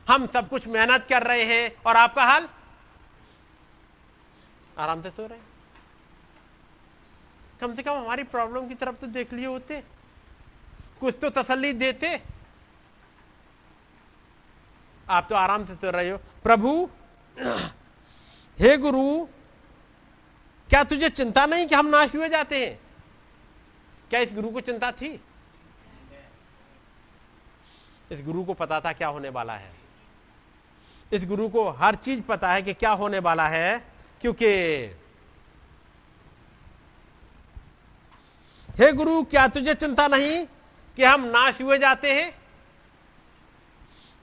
हम 0.09 0.27
सब 0.27 0.49
कुछ 0.49 0.67
मेहनत 0.67 1.07
कर 1.09 1.23
रहे 1.23 1.43
हैं, 1.43 1.75
और 1.85 1.95
आपका 1.95 2.23
हाल? 2.23 2.49
आराम 4.77 5.01
से 5.01 5.09
सो 5.09 5.27
रहे 5.27 5.37
हैं। 5.37 5.45
कम 7.61 7.75
से 7.75 7.83
कम 7.83 7.91
हमारी 7.91 8.23
प्रॉब्लम 8.23 8.67
की 8.67 8.75
तरफ़ 8.75 8.95
तो 8.95 9.07
देख 9.07 9.33
लिए 9.33 9.45
होते। 9.45 9.83
कुछ 11.05 11.15
तो 11.21 11.29
तसल्ली 11.29 11.73
देते। 11.73 12.09
आप 15.09 15.27
तो 15.29 15.35
आराम 15.35 15.65
से 15.65 15.75
सो 15.75 15.91
रहे 15.91 16.09
हो। 16.09 16.17
प्रभु, 16.43 16.89
हे 18.59 18.77
गुरु, 18.77 19.27
क्या 20.69 20.83
तुझे 20.83 21.09
चिंता 21.09 21.45
नहीं 21.45 21.65
कि 21.65 21.75
हम 21.75 21.87
नाश 21.87 22.15
हुए 22.15 22.29
जाते 22.29 22.65
हैं? 22.65 22.79
क्या 24.09 24.19
इस 24.19 24.33
गुरु 24.33 24.49
को 24.49 24.61
चिंता 24.61 24.91
थी? 24.91 25.13
इस 28.11 28.23
गुरु 28.25 28.43
को 28.43 28.53
पता 28.53 28.79
था 28.81 28.93
क्या 28.93 29.07
होने 29.07 29.29
वाला 29.29 29.53
है। 29.53 29.73
इस 31.13 31.25
गुरु 31.25 31.47
को 31.49 31.69
हर 31.69 31.95
चीज़ 31.95 32.21
पता 32.21 32.51
है 32.53 32.61
कि 32.61 32.73
क्या 32.73 32.91
होने 32.91 33.19
वाला 33.19 33.47
है, 33.47 33.77
क्योंकि 34.21 34.47
हे 38.79 38.91
गुरु, 38.93 39.23
क्या 39.23 39.47
तुझे 39.47 39.73
चिंता 39.73 40.07
नहीं? 40.07 40.45
कि 40.95 41.03
हम 41.03 41.23
नाश 41.23 41.61
हुए 41.61 41.77
जाते 41.77 42.21
हैं? 42.21 42.39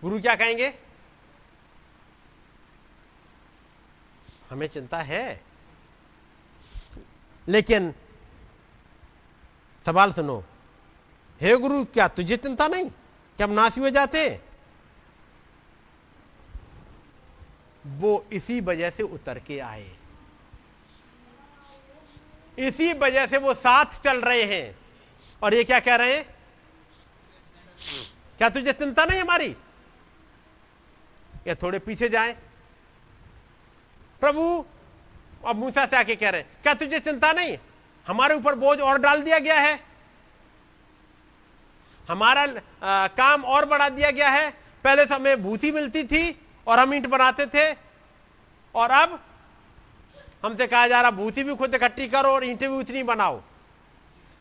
गुरु 0.02 0.20
क्या 0.20 0.34
कहेंगे? 0.34 0.78
हमें 4.50 4.66
चिंता 4.66 4.98
है। 4.98 5.44
लेकिन 7.48 7.94
सवाल 9.86 10.12
सुनो, 10.12 10.44
हे 11.40 11.56
गुरु, 11.56 11.84
क्या 11.84 12.08
तुझे 12.08 12.36
चिंता 12.36 12.68
नहीं 12.68 12.90
कि 13.36 13.42
हम 13.42 13.50
नाश 13.50 13.78
हुए 13.78 13.90
जाते 13.90 14.30
हैं? 14.30 14.44
वो 17.86 18.26
इसी 18.32 18.60
वजह 18.60 18.90
से 18.90 19.02
उतर 19.02 19.38
के 19.38 19.58
आए। 19.58 19.96
इसी 22.58 22.92
वजह 22.92 23.26
से 23.26 23.38
वो 23.38 23.54
साथ 23.54 23.84
चल 23.84 24.20
रहे 24.20 24.42
हैं। 24.42 24.78
और 25.42 25.54
ये 25.54 25.64
क्या 25.64 25.80
कह 25.80 25.96
रहे 25.96 26.16
हैं? 26.16 26.41
क्या 28.38 28.48
तुझे 28.48 28.72
चिंता 28.72 29.04
नहीं 29.04 29.20
हमारी? 29.20 29.56
या 31.46 31.54
थोड़े 31.54 31.78
पीछे 31.78 32.08
जाए। 32.08 32.32
प्रभु 34.22 34.64
अब 35.46 35.56
मूसा 35.56 35.86
से 35.86 35.96
आके 35.96 36.16
कह 36.16 36.30
रहे 36.30 36.42
क्या 36.42 36.74
तुझे 36.74 36.98
चिंता 37.00 37.32
नहीं? 37.32 37.56
हमारे 38.06 38.34
ऊपर 38.34 38.54
बोझ 38.54 38.80
और 38.80 38.98
डाल 38.98 39.22
दिया 39.22 39.38
गया 39.38 39.58
है। 39.60 39.80
हमारा 42.08 42.42
आ, 42.42 43.06
काम 43.08 43.44
और 43.44 43.66
बढ़ा 43.66 43.88
दिया 43.88 44.10
गया 44.10 44.28
है। 44.28 44.50
पहले 44.84 45.04
तो 45.04 45.14
हमें 45.14 45.42
भूसी 45.42 45.70
मिलती 45.72 46.04
थी 46.04 46.40
और 46.66 46.78
हम 46.78 46.94
ईंट 46.94 47.06
बनाते 47.06 47.46
थे। 47.46 47.72
और 48.74 48.90
अब 48.90 49.20
हमसे 50.44 50.66
कहा 50.66 50.86
जा 50.88 51.00
रहा 51.00 51.10
भूसी 51.10 51.42
भी 51.44 51.54
खुद 51.54 51.74
इकट्ठी 51.74 52.06
करो 52.08 52.28
और 52.28 52.44
ईंटें 52.44 52.68
भी 52.70 52.76
उतनी 52.76 53.02
बनाओ। 53.02 53.40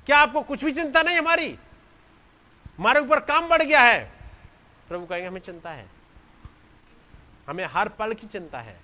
क्या 0.05 0.17
आपको 0.17 0.41
कुछ 0.41 0.63
भी 0.63 0.71
चिंता 0.71 1.01
नहीं 1.01 1.17
हमारी? 1.17 1.57
हमारे 2.77 2.99
ऊपर 2.99 3.19
काम 3.19 3.49
बढ़ 3.49 3.61
गया 3.61 3.81
है। 3.81 4.11
प्रभु 4.89 5.05
कहेंगे, 5.05 5.27
हमें 5.27 5.41
चिंता 5.41 5.69
है। 5.69 5.89
हमें 7.49 7.65
हर 7.65 7.89
पल 7.89 8.13
की 8.13 8.27
चिंता 8.27 8.59
है। 8.59 8.79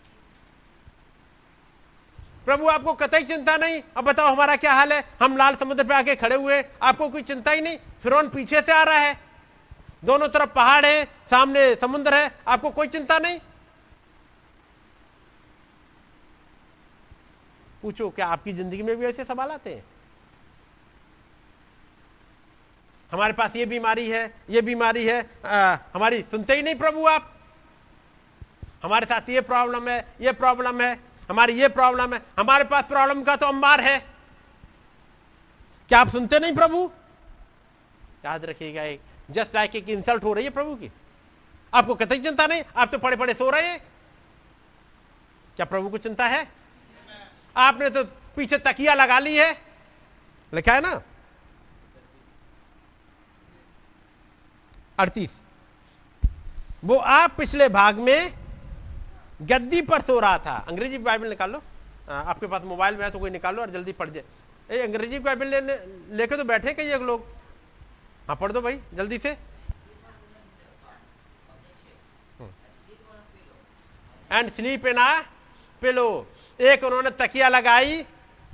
प्रभु, 2.45 2.67
आपको 2.67 2.93
कतई 2.93 3.23
चिंता 3.23 3.57
नहीं? 3.57 3.83
अब 3.97 4.03
बताओ, 4.03 4.33
हमारा 4.33 4.55
क्या 4.55 4.73
हाल 4.73 4.93
है? 4.93 5.03
हम 5.21 5.37
लाल 5.37 5.55
समुद्र 5.55 5.83
पे 5.83 5.93
आके 5.93 6.15
खड़े 6.15 6.35
हुए 6.35 6.65
आपको 6.81 7.09
कोई 7.09 7.21
चिंता 7.21 7.51
ही 7.51 7.61
नहीं? 7.61 7.77
फिर 7.77 8.27
पीछे 8.27 8.61
से 8.61 8.71
आ 8.71 8.83
रहा 8.83 8.97
है। 8.97 9.19
दोनों 10.03 10.27
तरफ़ 10.27 10.49
पहाड़ 10.49 10.85
है, 10.85 11.05
सामने 11.05 11.75
समुद्र 11.75 12.13
है। 12.13 12.31
आपको 12.47 12.69
कोई 12.69 12.87
चिंता 12.87 13.19
नहीं? 13.19 13.39
पूछो, 17.81 18.09
क्या 18.09 18.27
आपकी 18.27 18.53
ज़िंदगी 18.53 18.83
में 18.83 18.97
भी 18.97 19.05
ऐसे 19.05 19.25
सवाल 19.25 19.51
आते 19.51 19.75
हैं? 19.75 19.85
हमारे 23.11 23.33
पास 23.33 23.55
ये 23.55 23.65
बीमारी 23.65 24.09
है 24.09 24.23
ये 24.49 24.61
बीमारी 24.61 25.03
है 25.05 25.19
आ, 25.45 25.77
हमारी 25.93 26.21
सुनते 26.31 26.55
ही 26.55 26.63
नहीं 26.63 26.75
प्रभु 26.75 27.05
आप। 27.07 27.33
हमारे 28.83 29.05
साथ 29.05 29.29
ये 29.29 29.41
प्रॉब्लम 29.41 29.87
है 29.89 29.99
ये 30.21 30.31
प्रॉब्लम 30.33 30.81
है 30.81 30.91
हमारी 31.29 31.53
ये 31.53 31.67
प्रॉब्लम 31.69 32.13
है 32.13 32.21
हमारे 32.39 32.63
पास 32.63 32.83
प्रॉब्लम 32.85 33.23
का 33.23 33.35
तो 33.35 33.45
अंबार 33.45 33.81
है। 33.81 33.97
क्या 35.89 35.99
आप 35.99 36.09
सुनते 36.09 36.39
नहीं 36.39 36.53
प्रभु? 36.53 36.89
याद 38.25 38.45
रखिएगा 38.45 38.83
एक 38.83 39.01
जस्ट 39.31 39.55
लाइक 39.55 39.75
एक 39.75 39.89
इंसल्ट 39.89 40.23
हो 40.23 40.33
रही 40.33 40.43
है 40.43 40.49
प्रभु 40.49 40.75
की। 40.75 40.91
आपको 41.73 41.95
कतई 41.95 42.17
चिंता 42.17 42.47
नहीं? 42.47 42.63
आप 42.75 42.91
तो 42.91 42.97
पड़े 42.97 43.17
पड़े 43.17 43.33
सो 43.33 43.49
रहे 43.49 43.67
हैं। 43.67 43.79
क्या 45.55 45.65
प्रभु 45.65 45.89
को 45.89 45.97
चिंता 45.97 46.27
है? 46.27 46.47
आपने 47.55 47.89
तो 47.89 48.03
पीछे 48.35 48.57
तकिया 48.57 48.93
लगा 48.93 49.19
ली 49.19 49.35
है। 49.35 49.51
लिखा 50.53 50.73
है 50.73 50.81
ना? 50.81 51.01
अड़तीस। 54.97 55.37
वो 56.83 56.95
आप 56.95 57.35
पिछले 57.37 57.67
भाग 57.69 57.99
में 57.99 58.33
गद्दी 59.41 59.81
पर 59.81 60.01
सो 60.01 60.19
रहा 60.19 60.37
था। 60.37 60.55
अंग्रेज़ी 60.69 60.97
बाइबल 60.99 61.29
निकाल 61.29 61.51
लो। 61.51 61.61
आपके 62.09 62.47
पास 62.47 62.61
मोबाइल 62.63 62.95
में 62.95 63.03
है 63.03 63.09
तो 63.11 63.19
कोई 63.19 63.29
निकाल 63.29 63.55
लो 63.55 63.61
और 63.61 63.69
जल्दी 63.71 63.91
पढ़ 63.93 64.09
जाए 64.09 64.79
अंग्रेज़ी 64.79 65.19
बाइबल 65.19 65.47
लेने, 65.47 65.75
लेके 66.17 66.37
तो 66.37 66.43
बैठे 66.43 66.73
कई 66.73 66.97
लोग। 66.99 67.25
हाँ 68.27 68.35
पढ़ 68.35 68.51
दो 68.51 68.61
भाई, 68.61 68.79
जल्दी 68.93 69.17
से। 69.17 69.37
And 74.31 74.51
sleep 74.51 74.85
in 74.87 74.97
a 74.97 75.21
pillow 75.81 76.27
एक 76.59 76.83
उन्होंने 76.83 77.11
तकिया 77.11 77.49
लगाई, 77.49 78.03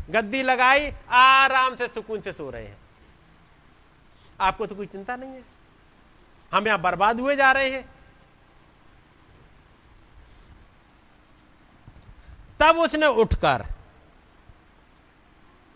गद्दी 0.10 0.42
लगाई, 0.44 0.92
आराम 1.10 1.76
से 1.76 1.88
सुकून 1.88 2.22
से 2.22 2.34
सो 2.34 2.50
रहे 2.50 2.66
हैं। 2.66 2.78
आपको 4.40 4.66
तो 4.66 4.76
कोई 4.76 4.86
चिंता 4.88 5.16
नहीं 5.16 5.30
है। 5.30 5.53
हम 6.54 6.68
यहाँ 6.68 6.80
बर्बाद 6.82 7.20
हुए 7.20 7.36
जा 7.36 7.52
रहे 7.52 7.70
हैं। 7.70 7.84
तब 12.60 12.78
उसने 12.78 13.08
उठकर 13.08 13.66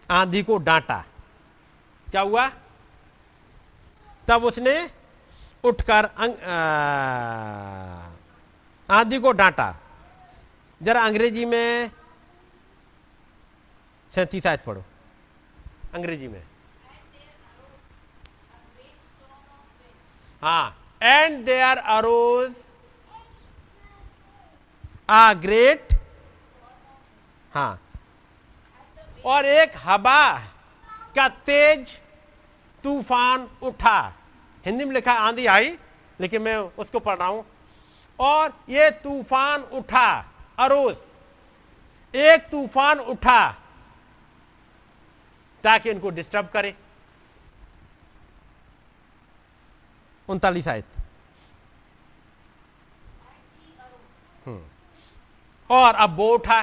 आंधी 0.10 0.44
को 0.44 0.58
डांटा। 0.58 1.04
क्या 2.08 2.22
हुआ? 2.22 2.48
तब 4.28 4.44
उसने 4.44 4.76
उठकर 5.64 6.06
आंधी 8.90 9.20
को 9.20 9.32
डांटा। 9.32 9.76
जरा 10.82 11.02
अंग्रेज़ी 11.06 11.46
में 11.46 11.92
सैतीस 14.12 14.46
आयत 14.48 14.64
पढ़ो। 14.66 14.84
अंग्रेज़ी 15.94 16.28
में। 16.28 16.47
हाँ। 20.42 20.76
And 21.02 21.46
they 21.46 21.60
are 21.62 21.78
arose 21.78 22.56
a 25.10 25.34
great 25.36 25.94
हाँ। 27.52 27.80
और 29.26 29.46
एक 29.46 29.74
हवा 29.78 30.38
का 31.16 31.28
तेज 31.30 31.98
तूफ़ान 32.84 33.48
उठा। 33.64 34.00
हिंदी 34.66 34.86
में 34.86 34.94
लिखा 34.94 35.14
आंधी 35.14 35.46
आई, 35.48 35.78
लेकिन 36.20 36.42
मैं 36.42 36.56
उसको 36.56 37.00
पढ़ 37.00 37.18
रहा 37.18 37.28
हूँ। 37.28 37.46
और 38.20 38.54
ये 38.70 38.90
तूफ़ान 39.04 39.62
उठा 39.74 40.10
अरोज 40.60 40.96
एक 42.14 42.48
तूफ़ान 42.52 43.00
उठा, 43.02 43.50
ताकि 45.64 45.90
इनको 45.90 46.10
डिस्टर्ब 46.10 46.48
करे। 46.48 46.76
उनतालीस 50.30 50.68
आयत 50.68 50.96
हम्म। 54.46 54.62
और 55.70 55.94
अब 55.96 56.16
वो 56.18 56.28
उठा। 56.34 56.62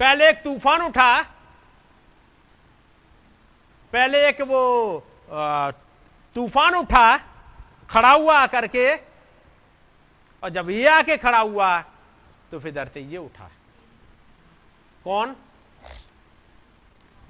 पहले 0.00 0.28
एक 0.28 0.42
तूफ़ान 0.44 0.82
उठा। 0.82 1.22
पहले 3.92 4.26
एक 4.28 4.40
वो 4.42 4.62
तूफ़ान 6.36 6.74
उठा, 6.74 7.16
खड़ा 7.90 8.10
हुआ 8.10 8.38
आकर 8.38 8.66
के, 8.66 8.94
और 10.42 10.50
जब 10.50 10.70
ये 10.70 10.88
आके 10.88 11.16
खड़ा 11.16 11.38
हुआ 11.38 11.80
तो 12.50 12.58
फिर 12.60 12.68
इधर 12.68 12.88
से 12.94 13.00
ये 13.02 13.16
उठा। 13.18 13.50
कौन? 15.04 15.36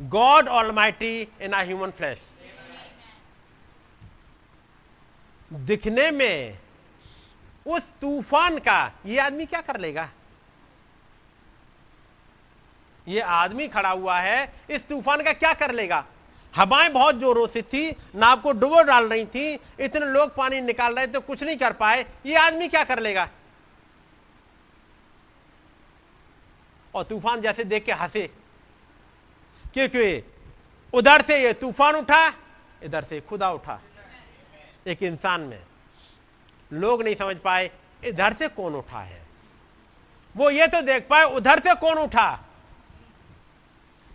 God 0.00 0.48
almighty 0.72 1.20
in 1.40 1.54
a 1.54 1.62
human 1.62 1.90
flesh 1.90 2.18
दिखने 5.52 6.10
में 6.10 6.58
उस 7.66 7.82
तूफ़ान 8.00 8.58
का, 8.58 8.92
ये 9.06 9.18
आदमी 9.18 9.46
क्या 9.46 9.60
कर 9.60 9.80
लेगा? 9.80 10.08
ये 13.08 13.20
आदमी 13.20 13.68
खड़ा 13.68 13.90
हुआ 13.90 14.18
है, 14.18 14.54
इस 14.70 14.88
तूफ़ान 14.88 15.22
का 15.22 15.32
क्या 15.32 15.52
कर 15.54 15.72
लेगा? 15.72 16.04
हवाएँ 16.56 16.88
बहुत 16.88 17.14
जोरों 17.14 17.46
से 17.46 17.62
थी, 17.62 17.96
नाव 18.14 18.40
को 18.40 18.52
डुबो 18.52 18.82
डाल 18.82 19.08
रही 19.08 19.24
थी, 19.26 19.54
इतने 19.80 20.06
लोग 20.06 20.34
पानी 20.34 20.60
निकाल 20.60 20.94
रहे 20.94 21.06
थे 21.06 21.18
कुछ 21.18 21.42
नहीं 21.42 21.56
कर 21.56 21.72
पाए, 21.72 22.06
ये 22.26 22.36
आदमी 22.36 22.68
क्या 22.68 22.84
कर 22.84 22.98
लेगा? 22.98 23.28
और 26.94 27.04
तूफ़ान 27.04 27.40
जैसे 27.40 27.64
देख 27.64 27.84
के 27.84 27.92
हंसे। 27.92 28.30
क्योंकि 29.74 30.32
उधर 30.92 31.22
से 31.22 31.42
ये 31.42 31.52
तूफ़ान 31.52 31.94
उठा, 31.94 32.32
इधर 32.82 33.04
से 33.04 33.20
खुदा 33.20 33.50
उठा। 33.50 33.80
एक 34.86 35.02
इंसान 35.02 35.40
में। 35.40 35.62
लोग 36.72 37.02
नहीं 37.02 37.14
समझ 37.14 37.36
पाए, 37.36 37.70
इधर 38.04 38.32
से 38.32 38.48
कौन 38.48 38.74
उठा 38.74 39.00
है? 39.00 39.26
वो 40.36 40.50
ये 40.50 40.66
तो 40.66 40.80
देख 40.82 41.06
पाए, 41.10 41.24
उधर 41.24 41.60
से 41.60 41.74
कौन 41.74 41.98
उठा? 41.98 42.44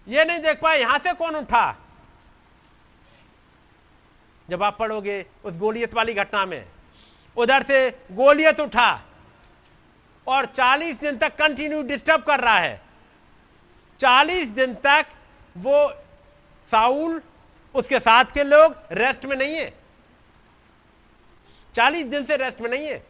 ये 0.08 0.26
नहीं 0.26 0.40
देख 0.40 0.62
पाए, 0.62 0.80
यहाँ 0.80 1.00
से 1.00 1.14
कौन 1.14 1.36
उठा? 1.36 1.76
जब 4.50 4.64
आप 4.64 4.78
पढ़ोगे 4.78 5.26
उस 5.44 5.58
गोलियत 5.58 5.94
वाली 5.94 6.14
घटना 6.14 6.46
में, 6.46 6.66
उधर 7.38 7.64
से 7.64 7.90
गोलियत 8.12 8.60
उठा 8.60 9.02
और 10.28 10.46
40 10.46 11.00
दिन 11.00 11.18
तक 11.18 11.36
कंटिन्यू 11.36 11.82
डिस्टर्ब 11.84 12.24
कर 12.24 12.40
रहा 12.40 12.58
है। 12.58 12.82
40 14.00 14.48
दिन 14.48 14.74
तक 14.74 15.06
वो 15.58 15.90
साउल, 16.70 17.22
उसके 17.76 18.00
साथ 18.00 18.26
के 18.26 18.44
लोग 18.44 18.76
रेस्ट 18.92 19.26
में 19.26 19.36
नहीं 19.36 19.56
है। 19.56 19.81
40 21.76 22.06
दिन 22.06 22.26
से 22.26 22.38
रेस्ट 22.38 22.62
में 22.62 22.70
नहीं 22.70 22.88
है। 22.88 23.06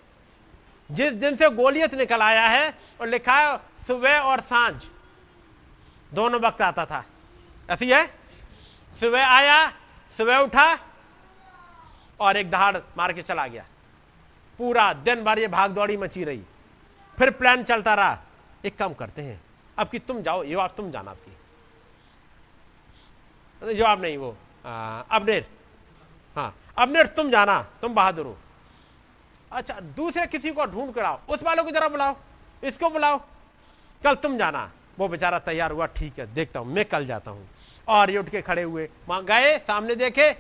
जिस 0.90 1.14
दिन 1.14 1.36
से 1.36 1.50
गोलियत 1.50 1.94
निकल 1.94 2.22
आया 2.22 2.48
है 2.48 2.74
और 3.02 3.08
लिखा 3.08 3.36
है, 3.36 3.58
सुबह 3.88 4.20
और 4.20 4.42
साँझ, 4.42 4.84
दोनों 6.12 6.40
वक्त 6.42 6.62
आता 6.62 6.86
था। 6.86 7.04
ऐसी 7.70 7.90
है? 7.92 8.06
सुबह 9.00 9.28
आया, 9.28 9.68
सुबह 10.18 10.38
उठा 10.38 10.80
और 12.20 12.38
एक 12.38 12.50
दहाड़ 12.52 12.78
मार 12.98 13.14
के 13.14 13.22
चला 13.22 13.48
गया। 13.48 13.66
पूरा 14.60 14.92
दिन 14.94 15.24
भर 15.24 15.40
ये 15.40 15.48
भाग 15.48 15.72
दौड़ी 15.72 15.98
मची 15.98 16.24
रही। 16.24 16.42
फिर 17.18 17.30
प्लान 17.32 17.64
चलता 17.64 17.94
रहा। 17.94 18.18
एक 18.66 18.78
काम 18.78 18.94
करते 18.94 19.22
हैं, 19.22 19.42
अब 19.78 19.90
कि 19.90 20.00
तुम 20.00 20.22
जाओ, 20.22 20.44
ये 20.44 20.56
आप 20.56 20.74
तुम 20.78 20.92
जाना 20.92 21.12
आपकी। 21.12 21.32
जवाब 23.76 24.02
नहीं 24.02 24.18
वो। 24.18 24.36
अबनेर। 24.66 25.46
हाँ 26.36 26.56
अबनेर 26.78 27.08
तुम 27.08 27.30
जाना, 27.32 27.62
तुम 27.82 27.94
बहादुर 27.96 28.26
हो। 28.26 28.38
अच्छा 29.52 29.80
दूसरे 29.96 30.26
किसी 30.28 30.52
को 30.52 30.66
ढूंढ 30.66 30.94
कर 30.94 31.04
आओ 31.04 31.20
उस 31.30 31.44
वालों 31.44 31.64
को 31.64 31.72
जरा 31.72 31.88
बुलाओ। 31.88 32.16
इसको 32.64 32.90
बुलाओ। 32.90 33.18
कल 34.04 34.16
तुम 34.16 34.38
जाना। 34.38 34.72
वो 35.00 35.08
बेचारा 35.08 35.40
तैयार 35.40 35.72
हुआ, 35.72 35.86
ठीक 35.88 36.20
है, 36.20 36.34
देखता 36.34 36.60
हूँ, 36.60 36.68
मैं 36.68 36.86
कल 36.86 37.06
जाता 37.06 37.32
हूँ। 37.32 37.50
और 37.88 38.12
ये 38.12 38.18
उठ 38.18 38.30
के 38.30 38.42
खड़े 38.42 38.62
हुए। 38.62 38.90
वहाँ 39.08 39.24
गए, 39.26 39.58
सामने 39.58 39.96
देखे, 39.96 40.32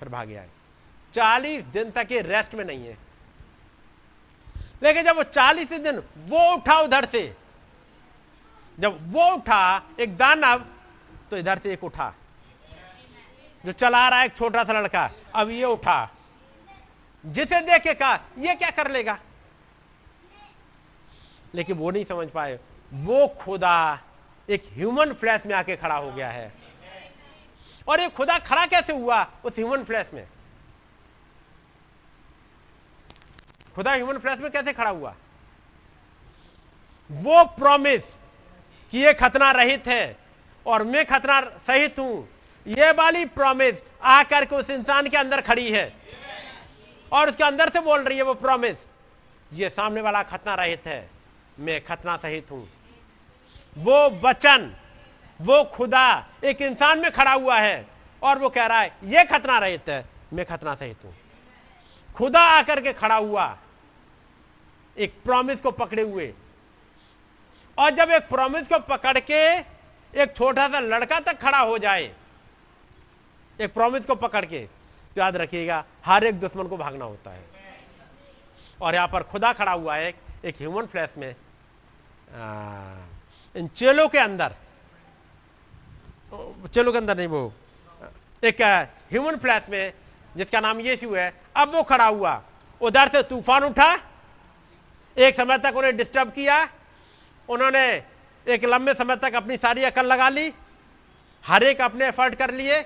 फिर 0.00 0.08
भागे 0.08 0.36
आए। 0.36 0.48
चालीस 1.14 1.64
दिन 1.64 1.90
तक 1.90 2.08
ये 2.12 2.20
रेस्ट 2.20 2.54
में 2.54 2.64
नहीं 2.64 2.86
है। 2.86 2.98
लेकिन 4.82 5.04
जब 5.04 5.16
वो 5.16 5.22
चालीस 5.22 5.72
दिन, 5.72 5.98
वो 6.18 6.54
उठा 6.54 6.80
उधर 6.80 7.04
से। 7.04 7.36
जब 8.78 9.12
वो 9.12 9.30
उठा, 9.30 9.82
एक 10.00 10.16
दानव 10.16 10.64
तो 11.30 11.36
इधर 11.36 11.58
से 11.58 11.72
एक 11.72 11.84
उठा। 11.84 12.12
जो 13.64 13.72
चला 13.72 14.08
रहा 14.08 14.18
है, 14.18 14.26
एक 14.26 14.36
छोटा 14.36 14.64
सा 14.64 14.72
लड़का, 14.72 15.10
अब 15.34 15.50
ये 15.50 15.64
उठा। 15.64 16.10
जिसे 17.26 17.60
देखे 17.60 17.94
कहा, 17.94 18.14
ये 18.38 18.54
क्या 18.54 18.70
कर 18.70 18.90
लेगा? 18.90 19.18
लेकिन 21.54 21.76
वो 21.76 21.90
नहीं 21.90 22.04
समझ 22.04 22.28
पाए। 22.28 22.58
वो 22.92 23.26
खुदा 23.28 24.02
एक 24.50 24.64
ह्यूमन 24.72 25.12
फ्लैश 25.12 25.46
में 25.46 25.54
आके 25.54 25.76
खड़ा 25.76 25.94
हो 25.94 26.12
गया 26.12 26.30
है। 26.30 26.52
और 27.88 28.00
ये 28.00 28.08
खुदा 28.08 28.38
खड़ा 28.38 28.66
कैसे 28.66 28.92
हुआ 28.92 29.26
उस 29.44 29.56
ह्यूमन 29.56 29.84
फ्लैश 29.84 30.10
में? 30.14 30.26
खुदा 33.74 33.92
ह्यूमन 33.92 34.18
फ्लैश 34.18 34.38
में 34.38 34.50
कैसे 34.50 34.72
खड़ा 34.72 34.90
हुआ? 34.90 35.14
वो 37.10 37.44
प्रॉमिस 37.44 38.02
कि 38.92 38.98
ये 38.98 39.12
खतना 39.12 39.50
रहित 39.50 39.86
है 39.86 40.16
और 40.66 40.82
मैं 40.84 41.04
खतना 41.06 41.40
सहित 41.40 41.98
हूँ। 41.98 42.28
ये 42.66 42.90
वाली 42.90 43.24
प्रॉमिस 43.24 43.82
आकर 44.02 44.44
के 44.44 44.56
उस 44.56 44.70
इंसान 44.70 45.08
के 45.08 45.16
अंदर 45.16 45.40
खड़ी 45.40 45.70
है। 45.70 46.04
और 47.14 47.30
उसके 47.30 47.44
अंदर 47.44 47.70
से 47.70 47.80
बोल 47.80 48.00
रही 48.00 48.16
है 48.18 48.24
वो 48.24 48.34
प्रॉमिस 48.36 48.76
ये 49.52 49.68
सामने 49.70 50.00
वाला 50.00 50.22
खतना 50.24 50.54
रहित 50.54 50.86
है, 50.86 51.08
मैं 51.58 51.84
खतना 51.84 52.16
सहित 52.16 52.50
हूँ। 52.50 52.68
वो 53.76 54.08
वचन 54.22 54.72
वो 55.40 55.62
खुदा 55.74 56.06
एक 56.44 56.62
इंसान 56.62 56.98
में 56.98 57.10
खड़ा 57.12 57.32
हुआ 57.32 57.58
है 57.58 57.86
और 58.22 58.38
वो 58.38 58.48
कह 58.48 58.66
रहा 58.66 58.80
है, 58.80 58.96
ये 59.04 59.24
खतना 59.24 59.58
रहित 59.58 59.88
है, 59.88 60.04
मैं 60.32 60.44
खतना 60.46 60.74
सहित 60.74 61.04
हूँ। 61.04 61.14
खुदा 62.08 62.40
आकर 62.50 62.80
के 62.80 62.92
खड़ा 62.92 63.16
हुआ, 63.16 63.56
एक 64.96 65.14
प्रॉमिस 65.24 65.60
को 65.60 65.70
पकड़े 65.72 66.02
हुए। 66.02 66.32
और 67.78 67.90
जब 67.90 68.10
एक 68.10 68.28
प्रॉमिस 68.28 68.68
को 68.68 68.78
पकड़ 68.88 69.18
के 69.20 69.42
एक 70.12 70.34
छोटा 70.36 70.66
सा 70.68 70.80
लड़का 70.80 71.18
तक 71.20 71.38
खड़ा 71.40 71.58
हो 71.58 71.78
जाए, 71.78 72.04
एक 73.58 73.74
प्रॉमिस 73.74 74.06
को 74.06 74.14
पकड़ 74.16 74.44
के 74.44 74.66
तो 75.16 75.20
याद 75.20 75.36
रखिएगा 75.36 75.84
हर 76.04 76.24
एक 76.24 76.38
दुश्मन 76.40 76.68
को 76.68 76.76
भागना 76.76 77.04
होता 77.04 77.30
है। 77.30 77.42
और 78.80 78.94
यहाँ 78.94 79.08
पर 79.08 79.22
खुदा 79.22 79.52
खड़ा 79.52 79.72
हुआ 79.72 79.96
है 79.96 80.14
एक 80.44 80.54
ह्यूमन 80.60 80.86
फ्लैश 80.86 81.14
में 81.18 81.34
आ, 82.34 82.96
इन 83.54 83.68
चेलों 83.76 84.08
के 84.08 84.18
अंदर 84.18 84.54
चेलों 86.66 86.92
के 86.92 86.98
अंदर 86.98 87.16
नहीं 87.16 87.28
वो 87.28 87.52
एक 88.42 88.62
ह्यूमन 89.12 89.36
फ्लैश 89.38 89.68
में 89.70 89.92
जिसका 90.36 90.60
नाम 90.60 90.80
यीशु 90.80 91.14
है 91.14 91.32
अब 91.56 91.74
वो 91.74 91.82
खड़ा 91.84 92.06
हुआ। 92.06 92.42
उधर 92.80 93.08
से 93.08 93.22
तूफ़ान 93.24 93.64
उठा 93.64 93.92
एक 95.16 95.36
समय 95.36 95.58
तक 95.58 95.76
उन्हें 95.76 95.96
डिस्टर्ब 95.96 96.30
किया 96.32 96.56
उन्होंने 97.48 97.84
एक 98.46 98.64
लंबे 98.64 98.94
समय 98.94 99.16
तक 99.16 99.34
अपनी 99.34 99.56
सारी 99.56 99.84
अकल 99.84 100.06
लगा 100.06 100.28
ली 100.28 100.52
हर 101.44 101.62
एक 101.64 101.80
अपने 101.80 102.06
एफर्ट 102.08 102.34
कर 102.34 102.54
लिए 102.54 102.80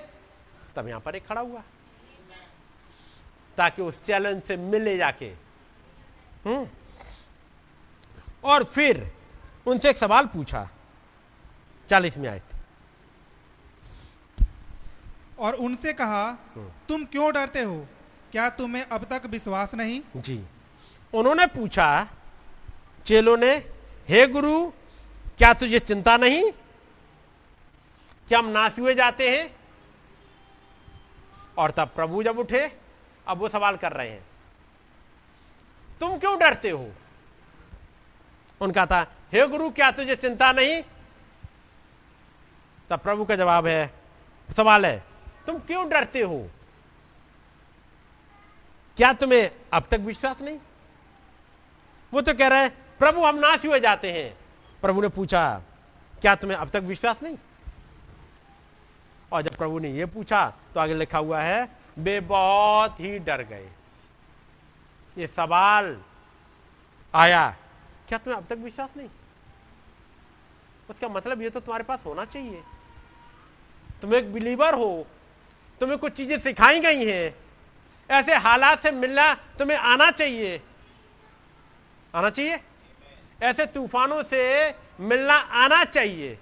तब 0.75 0.87
यहाँ 0.87 1.01
पर 1.01 1.15
एक 1.15 1.27
खड़ा 1.27 1.41
हुआ। 1.41 1.63
ताकि 3.59 3.81
उस 3.81 4.03
चैलेंज 4.03 4.43
से 4.43 4.57
मिले 4.57 4.97
जाके। 4.97 5.25
हम्म? 6.45 6.67
और 8.43 8.63
फिर 8.63 9.13
उनसे 9.65 9.89
एक 9.89 9.97
सवाल 9.97 10.25
पूछा। 10.25 10.69
चालीस 11.89 12.17
में 12.17 12.29
आए 12.29 12.39
थे। 12.39 12.57
और 15.39 15.53
उनसे 15.53 15.93
कहा 15.93 16.31
तुम 16.57 17.05
क्यों 17.05 17.33
डरते 17.33 17.59
हो? 17.59 17.87
क्या 18.31 18.49
तुम्हें 18.49 18.85
अब 18.85 19.03
तक 19.03 19.21
विश्वास 19.25 19.73
नहीं? 19.73 20.01
जी। 20.15 20.45
उन्होंने 21.13 21.45
पूछा 21.45 22.07
चेलों 23.05 23.37
ने 23.37 23.55
हे 24.09 24.27
गुरु 24.27 24.69
क्या 25.37 25.53
तुझे 25.53 25.79
चिंता 25.79 26.17
नहीं? 26.17 26.51
कि 28.27 28.35
हम 28.35 28.45
नाश 28.45 28.79
हुए 28.79 28.95
जाते 28.95 29.37
हैं? 29.37 29.55
और 31.57 31.71
तब 31.71 31.91
प्रभु 31.95 32.23
जब 32.23 32.39
उठे 32.39 32.78
अब 33.29 33.37
वो 33.37 33.49
सवाल 33.49 33.77
कर 33.77 33.91
रहे 33.91 34.09
हैं। 34.09 34.25
तुम 35.99 36.17
क्यों 36.17 36.39
डरते 36.39 36.69
हो? 36.69 36.91
उनका 38.61 38.85
था, 38.85 39.07
हे 39.33 39.47
गुरु, 39.47 39.69
क्या 39.69 39.91
तुझे 39.91 40.15
चिंता 40.15 40.51
नहीं? 40.51 40.83
तब 42.89 42.99
प्रभु 42.99 43.25
का 43.25 43.35
जवाब 43.35 43.67
है, 43.67 43.93
सवाल 44.57 44.85
है, 44.85 45.03
तुम 45.47 45.59
क्यों 45.59 45.89
डरते 45.89 46.21
हो? 46.21 46.49
क्या 48.97 49.13
तुम्हें 49.13 49.51
अब 49.73 49.85
तक 49.85 49.99
विश्वास 49.99 50.41
नहीं? 50.41 50.59
वो 52.13 52.21
तो 52.21 52.33
कह 52.33 52.47
रहे 52.47 52.59
हैं, 52.59 52.97
प्रभु, 52.97 53.25
हम 53.25 53.35
नाश 53.35 53.65
हुए 53.65 53.79
जाते 53.79 54.11
हैं। 54.11 54.37
प्रभु 54.81 55.01
ने 55.01 55.07
पूछा, 55.07 55.61
क्या 56.21 56.35
तुम्हें 56.35 56.57
अब 56.57 56.69
तक 56.69 56.79
विश्वास 56.79 57.23
नहीं? 57.23 57.37
और 59.31 59.41
जब 59.41 59.55
प्रभु 59.55 59.79
ने 59.79 59.89
यह 59.89 60.05
पूछा 60.05 60.53
तो 60.73 60.79
आगे 60.79 60.93
लिखा 60.93 61.17
हुआ 61.17 61.41
है 61.41 61.78
वे 61.99 62.19
बहुत 62.21 62.99
ही 62.99 63.17
डर 63.19 63.41
गए। 63.43 63.69
ये 65.17 65.27
सवाल 65.27 65.97
आया, 67.13 67.49
क्या 68.07 68.17
तुम्हें 68.17 68.41
अब 68.41 68.47
तक 68.47 68.57
विश्वास 68.57 68.93
नहीं? 68.97 69.09
उसका 70.89 71.09
मतलब 71.09 71.41
ये 71.41 71.49
तो 71.49 71.59
तुम्हारे 71.59 71.83
पास 71.83 72.05
होना 72.05 72.25
चाहिए। 72.25 72.61
तुम 74.01 74.13
एक 74.15 74.31
बिलीवर 74.33 74.73
हो, 74.73 75.05
तुम्हें 75.81 75.97
कुछ 75.99 76.13
चीज़ें 76.13 76.37
सिखाई 76.39 76.79
गई 76.79 77.05
हैं। 77.05 77.35
ऐसे 78.09 78.35
हालात 78.37 78.83
से 78.83 78.91
मिलना 78.91 79.33
तुम्हें 79.59 79.77
आना 79.77 80.09
चाहिए। 80.11 80.61
आना 82.13 82.29
चाहिए? 82.29 82.59
ऐसे 83.43 83.65
तूफानों 83.65 84.23
से 84.23 84.43
मिलना 84.99 85.33
आना 85.33 85.83
चाहिए। 85.85 86.37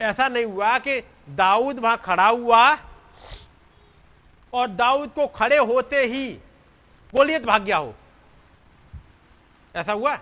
ऐसा 0.00 0.28
नहीं 0.28 0.44
हुआ 0.44 0.78
कि 0.78 1.00
दाऊद 1.28 1.78
वहाँ 1.78 1.96
खड़ा 1.96 2.28
हुआ 2.28 2.78
और 4.52 4.66
दाऊद 4.68 5.10
को 5.10 5.26
खड़े 5.26 5.56
होते 5.56 6.04
ही 6.04 6.32
गोलियत 7.12 7.44
भाग 7.44 7.62
गया 7.62 7.76
हो। 7.76 7.94
ऐसा 9.74 9.92
हुआ? 9.92 10.18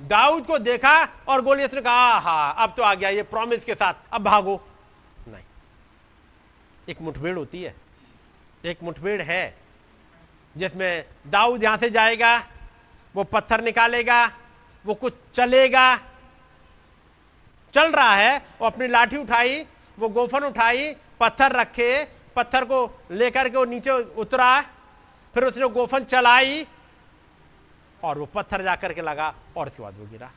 दाऊद 0.00 0.46
को 0.46 0.58
देखा 0.58 1.08
और 1.28 1.42
गोलियत 1.42 1.74
ने 1.74 1.80
कहा 1.80 2.18
हा 2.18 2.50
अब 2.50 2.74
तो 2.76 2.82
आ 2.82 2.94
गया 2.94 3.08
ये 3.08 3.22
प्रॉमिस 3.22 3.64
के 3.64 3.74
साथ, 3.74 3.94
अब 4.12 4.22
भागो। 4.22 4.60
नहीं। 5.28 5.44
एक 6.88 7.00
मुठभेड़ 7.02 7.36
होती 7.38 7.62
है। 7.62 7.74
एक 8.64 8.82
मुठभेड़ 8.82 9.20
है 9.22 9.56
जिसमें 10.56 11.04
दाऊद 11.26 11.64
यहाँ 11.64 11.76
से 11.76 11.90
जाएगा, 11.90 12.36
वो 13.14 13.24
पत्थर 13.24 13.60
निकालेगा, 13.60 14.24
वो 14.84 14.94
कुछ 14.94 15.14
चलेगा 15.34 15.94
चल 17.74 17.92
रहा 17.92 18.14
है। 18.14 18.36
वो 18.60 18.66
अपनी 18.66 18.86
लाठी 18.88 19.16
उठाई 19.16 19.64
वो 19.98 20.08
गोफन 20.08 20.44
उठाई 20.44 20.92
पत्थर 21.20 21.52
रखे 21.52 22.04
पत्थर 22.36 22.64
को 22.64 22.78
लेकर 23.12 23.48
के 23.48 23.56
वो 23.56 23.64
नीचे 23.64 23.90
उतरा। 24.16 24.60
फिर 25.34 25.44
उसने 25.44 25.68
गोफन 25.70 26.04
चलाई 26.04 26.66
और 28.02 28.18
वो 28.18 28.26
पत्थर 28.34 28.62
जाकर 28.62 28.92
के 28.92 29.02
लगा 29.02 29.34
और 29.56 29.66
उसके 29.68 29.82
बाद 29.82 29.98
वो 29.98 30.06
गिरा। 30.06 30.30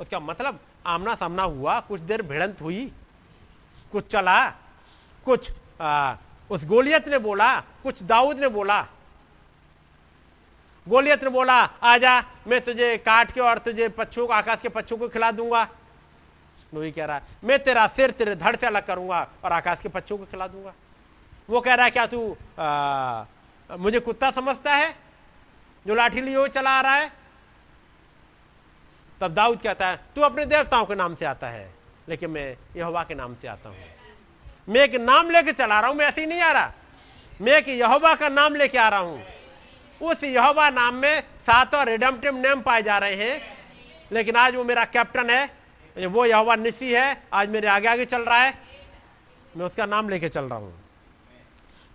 उसका 0.00 0.20
मतलब 0.20 0.60
आमना 0.86 1.14
सामना 1.14 1.42
हुआ 1.44 1.78
कुछ 1.80 2.00
देर 2.02 2.22
भिड़ंत 2.22 2.60
हुई 2.60 2.90
कुछ 3.92 4.06
चला 4.06 4.38
कुछ 5.26 5.50
आ, 5.80 6.14
उस 6.50 6.64
गोलियत 6.66 7.08
ने 7.08 7.18
बोला 7.18 7.48
कुछ 7.82 8.02
दाऊद 8.02 8.40
ने 8.40 8.48
बोला 8.48 8.80
गोलियत 10.86 11.24
ने 11.24 11.30
बोला, 11.30 11.54
आजा, 11.82 12.22
मैं 12.46 12.60
तुझे 12.60 12.96
काट 12.98 13.32
के 13.32 13.40
और 13.40 13.58
तुझे 13.58 13.88
पच्छों 13.90 14.26
को, 14.26 14.32
आकाश 14.32 14.60
के 14.62 14.68
पच्छों 14.70 14.96
को 14.98 15.08
खिला 15.08 15.30
दूँगा। 15.32 15.68
वही 16.72 16.90
कह 16.92 17.04
रहा 17.04 17.16
है 17.16 17.22
मैं 17.44 17.58
तेरा 17.64 17.86
सिर 17.88 18.10
तेरे 18.10 18.34
धड़ 18.34 18.54
से 18.56 18.66
अलग 18.66 18.86
करूँगा 18.86 19.26
और 19.44 19.52
आकाश 19.52 19.80
के 19.82 19.88
पच्छों 19.90 20.18
को 20.18 20.24
खिला 20.26 20.46
दूँगा। 20.48 20.72
वो 21.50 21.60
कह 21.60 21.74
रहा 21.74 21.84
है, 21.84 21.90
क्या 21.90 22.06
तू 22.06 22.36
मुझे 23.70 24.00
कुत्ता 24.00 24.30
समझता 24.30 24.74
है, 24.74 24.94
जो 25.86 25.94
लाठी 25.94 26.20
लिए 26.20 26.36
वो 26.36 26.46
चला 26.48 26.70
आ 26.70 26.80
रहा 26.80 26.94
है? 26.94 27.10
तब 29.20 29.34
दाऊद 29.34 29.60
कहता 29.62 29.88
है, 29.88 30.00
तू 30.16 30.20
अपने 30.22 30.44
देवताओं 30.46 30.86
के 30.86 30.94
नाम 30.94 31.14
से 31.14 31.24
आता 31.26 31.48
है, 31.48 31.68
लेकिन 32.08 32.30
मैं 32.30 32.56
यहोवा 32.76 33.02
के 33.04 33.14
नाम 33.14 33.34
से 33.34 33.48
आता 33.48 33.68
हूँ। 33.68 33.76
मैं 34.68 34.80
एक 34.80 34.94
नाम 34.96 35.30
लेके 35.30 35.52
चला 35.52 35.80
रहा 35.80 35.90
हूँ, 35.90 35.96
मैं 35.96 36.06
ऐसे 36.06 36.20
ही 36.20 36.26
नहीं 36.26 36.40
आ 36.40 36.52
रहा। 36.52 36.72
मैं 37.40 37.52
एक 37.52 37.68
यहोवा 37.68 38.14
का 38.14 38.28
नाम 38.30 38.54
लेके 38.54 38.78
आ 38.78 38.88
रहा 38.88 39.00
हूँ। 39.00 39.22
उस 40.02 40.24
यहोवा 40.24 40.70
नाम 40.70 40.94
में 40.94 41.20
सातों 41.20 41.86
रिडम्पटिव 41.86 42.36
नेम 42.36 42.60
पाए 42.60 42.82
जा 42.82 42.98
रहे 42.98 43.14
हैं। 43.14 43.40
लेकिन 44.12 44.36
आज 44.36 44.54
वो 44.54 44.64
मेरा 44.64 44.84
कैप्टन 44.84 45.30
है 45.30 45.62
वो 45.98 46.24
यहोवा 46.26 46.56
निसी 46.56 46.92
है, 46.92 47.22
आज 47.32 47.48
मेरे 47.48 47.68
आगे 47.68 47.88
आगे 47.88 48.04
चल 48.04 48.22
रहा 48.22 48.38
है। 48.38 48.58
मैं 49.56 49.66
उसका 49.66 49.86
नाम 49.86 50.08
लेके 50.08 50.28
चल 50.28 50.44
रहा 50.44 50.58
हूँ। 50.58 50.84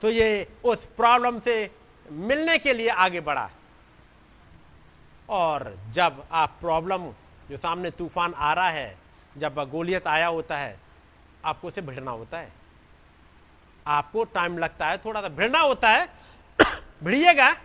तो 0.02 0.10
ये 0.10 0.48
उस 0.64 0.86
प्रॉब्लम 0.86 1.40
से 1.40 1.72
मिलने 2.12 2.58
के 2.58 2.74
लिए 2.74 2.90
आगे 2.90 3.20
बढ़ा। 3.20 3.50
और 5.30 5.80
जब 5.92 6.24
आप 6.32 6.58
प्रॉब्लम 6.62 7.12
जो 7.50 7.58
सामने 7.58 7.92
तूफ़ान 7.92 8.34
आ 8.34 8.54
रहा 8.54 8.70
है, 8.70 8.98
जब 9.38 9.70
गोलियत 9.72 10.08
आया 10.08 10.28
होता 10.28 10.58
है, 10.58 10.80
आपको 11.46 11.68
उसे 11.68 11.82
भिड़ना 11.82 12.12
होता 12.12 12.38
है। 12.40 12.52
आपको 13.88 14.24
टाइम 14.24 14.58
लगता 14.58 14.88
है, 14.88 14.98
थोड़ा 14.98 15.22
सा 15.22 15.28
भिड़ना 15.28 15.60
होता 15.60 15.90
है, 15.90 16.10
भिड़िएगा 17.04 17.56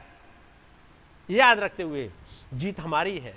याद 1.33 1.59
रखते 1.59 1.83
हुए 1.83 2.11
जीत 2.55 2.81
हमारी 2.81 3.19
है। 3.19 3.35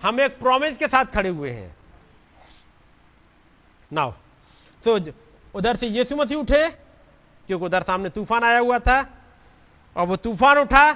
हम 0.00 0.20
एक 0.20 0.38
प्रॉमिस 0.38 0.76
के 0.76 0.86
साथ 0.88 1.04
खड़े 1.04 1.28
हुए 1.28 1.50
हैं। 1.50 1.76
नाउ 3.90 4.12
सो 4.82 4.98
so, 4.98 5.12
उधर 5.54 5.76
से 5.76 5.86
यीशु 5.88 6.16
मसीह 6.16 6.38
उठे 6.38 6.68
क्योंकि 7.48 7.64
उधर 7.64 7.82
सामने 7.82 8.08
तूफ़ान 8.10 8.44
आया 8.44 8.58
हुआ 8.58 8.78
था 8.78 9.00
और 9.96 10.06
वो 10.06 10.16
तूफ़ान 10.16 10.58
उठा 10.58 10.92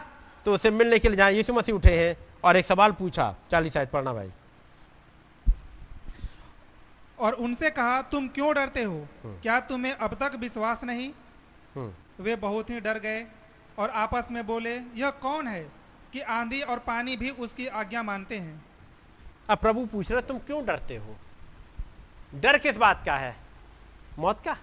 तो 0.46 0.54
उसे 0.54 0.70
मिलने 0.70 0.98
के 0.98 1.08
लिए 1.08 1.16
जहाँ 1.16 1.30
यीशु 1.32 1.54
मसीह 1.54 1.74
उठे 1.74 1.94
हैं 1.98 2.16
और 2.44 2.56
एक 2.56 2.66
सवाल 2.66 2.92
पूछा 2.92 3.34
चालीस 3.50 3.72
शायद 3.72 3.88
पढ़ना 3.88 4.12
भाई। 4.12 4.30
और 7.18 7.32
उनसे 7.34 7.70
कहा 7.70 8.00
तुम 8.02 8.28
क्यों 8.28 8.54
डरते 8.54 8.82
हो? 8.82 9.06
क्या 9.26 9.58
तुम्हें 9.60 9.92
अब 9.94 10.14
तक 10.20 10.36
विश्वास 10.40 10.84
नहीं? 10.84 11.10
हम्म। 11.74 12.24
वे 12.24 12.36
बहुत 12.36 12.70
ही 12.70 12.80
डर 12.80 12.98
गए 12.98 13.26
और 13.78 13.90
आपस 13.90 14.28
में 14.30 14.46
बोले 14.46 14.74
यह 14.96 15.10
कौन 15.22 15.48
है? 15.48 15.62
कि 16.12 16.20
आंधी 16.20 16.62
और 16.62 16.78
पानी 16.78 17.16
भी 17.16 17.30
उसकी 17.30 17.66
आज्ञा 17.66 18.02
मानते 18.02 18.38
हैं। 18.38 18.64
अब 19.50 19.58
प्रभु 19.58 19.86
पूछ 19.86 20.12
रहे, 20.12 20.22
तुम 20.22 20.38
क्यों 20.38 20.66
डरते 20.66 20.96
हो? 20.96 21.16
डर 22.34 22.58
किस 22.58 22.76
बात 22.76 23.02
का 23.06 23.16
है? 23.16 23.36
मौत 24.18 24.42
का? 24.44 24.56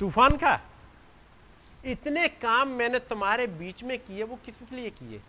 तूफ़ान 0.00 0.36
का? 0.36 0.60
इतने 1.84 2.28
काम 2.28 2.68
मैंने 2.68 2.98
तुम्हारे 2.98 3.46
बीच 3.46 3.82
में 3.82 3.98
किए, 3.98 4.22
वो 4.22 4.36
किस 4.36 4.54
लिए 4.72 4.90
किए? 4.90 5.22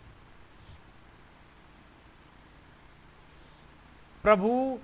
प्रभु 4.22 4.78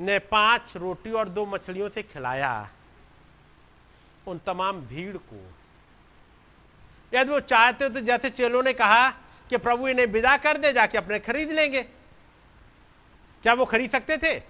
ने 0.00 0.18
पाँच 0.18 0.76
रोटी 0.76 1.12
और 1.12 1.28
दो 1.28 1.46
मछलियों 1.46 1.88
से 1.88 2.02
खिलाया 2.02 2.68
उन 4.26 4.38
तमाम 4.38 4.80
भीड़ 4.80 5.16
को। 5.16 5.52
यदि 7.14 7.30
वो 7.30 7.40
चाहते 7.40 7.84
हो 7.84 7.90
तो 7.90 8.00
जैसे 8.00 8.30
चेलों 8.30 8.62
ने 8.62 8.72
कहा 8.72 9.10
कि 9.50 9.56
प्रभु 9.56 9.88
इन्हें 9.88 10.06
विदा 10.06 10.36
कर 10.36 10.56
दे, 10.56 10.72
जाके 10.72 10.98
अपने 10.98 11.18
खरीद 11.18 11.50
लेंगे। 11.50 11.82
क्या 13.42 13.54
वो 13.54 13.64
खरीद 13.64 13.90
सकते 13.90 14.16
थे? 14.16 14.42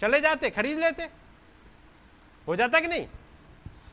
चले 0.00 0.20
जाते, 0.20 0.50
खरीद 0.50 0.78
लेते। 0.78 1.08
हो 2.48 2.56
जाता 2.56 2.80
कि 2.80 2.86
नहीं? 2.86 3.06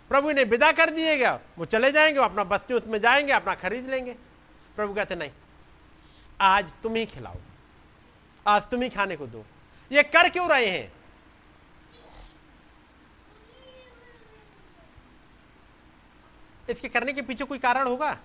प्रभु 0.09 0.30
इन्हें 0.30 0.45
विदा 0.45 0.72
कर 0.72 0.89
दिएगा 0.89 1.39
वो 1.57 1.65
चले 1.65 1.91
जाएँगे, 1.91 2.19
वो 2.19 2.26
अपना 2.26 2.43
बस्ती 2.43 2.73
उसमें 2.73 3.01
जाएँगे, 3.01 3.34
अपना 3.34 3.55
खरीद 3.55 3.89
लेंगे। 3.89 4.15
प्रभु 4.76 4.93
कहते, 4.93 5.15
नहीं, 5.15 5.31
आज 6.41 6.72
तुम 6.84 6.95
ही 6.95 7.05
खिलाओ। 7.05 7.35
आज 8.47 8.64
तुम 8.64 8.81
ही 8.81 8.89
खाने 8.89 9.15
को 9.15 9.27
दो। 9.27 9.45
ये 9.91 10.03
कर 10.03 10.30
क्यों 10.30 10.49
रहे 10.49 10.65
हैं? 10.65 10.93
इसके 16.69 16.89
करने 16.89 17.14
के 17.14 17.22
पीछे 17.22 17.45
कोई 17.45 17.57
कारण 17.60 17.88
होगा? 17.88 18.18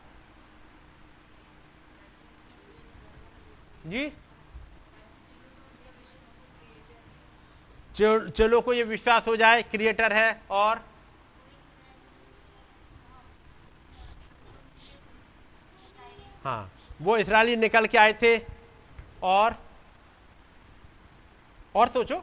जी? 3.87 4.13
चलो 7.97 8.61
को 8.61 8.73
ये 8.73 8.83
विश्वास 8.85 9.27
हो 9.29 9.37
जाए, 9.37 9.63
क्रिएटर 9.63 10.13
है 10.13 10.41
और 10.51 10.81
हाँ 16.45 16.71
वो 17.03 17.17
इसराइली 17.17 17.57
निकल 17.57 17.87
के 17.87 17.99
आए 17.99 18.13
थे 18.23 18.37
और 19.23 19.57
और 21.75 21.89
सोचो, 21.89 22.17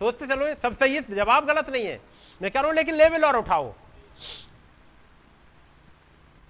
सोचते 0.00 0.26
चलो, 0.26 0.46
ये 0.46 0.54
सब 0.54 0.76
सही 0.76 0.94
है, 0.94 1.02
जवाब 1.14 1.46
गलत 1.46 1.68
नहीं 1.70 1.86
है। 1.86 2.00
मैं 2.40 2.50
कह 2.50 2.60
रहा 2.60 2.68
हूँ, 2.68 2.74
लेकिन 2.76 2.94
लेवल 2.94 3.24
और 3.24 3.36
उठाओ। 3.36 3.74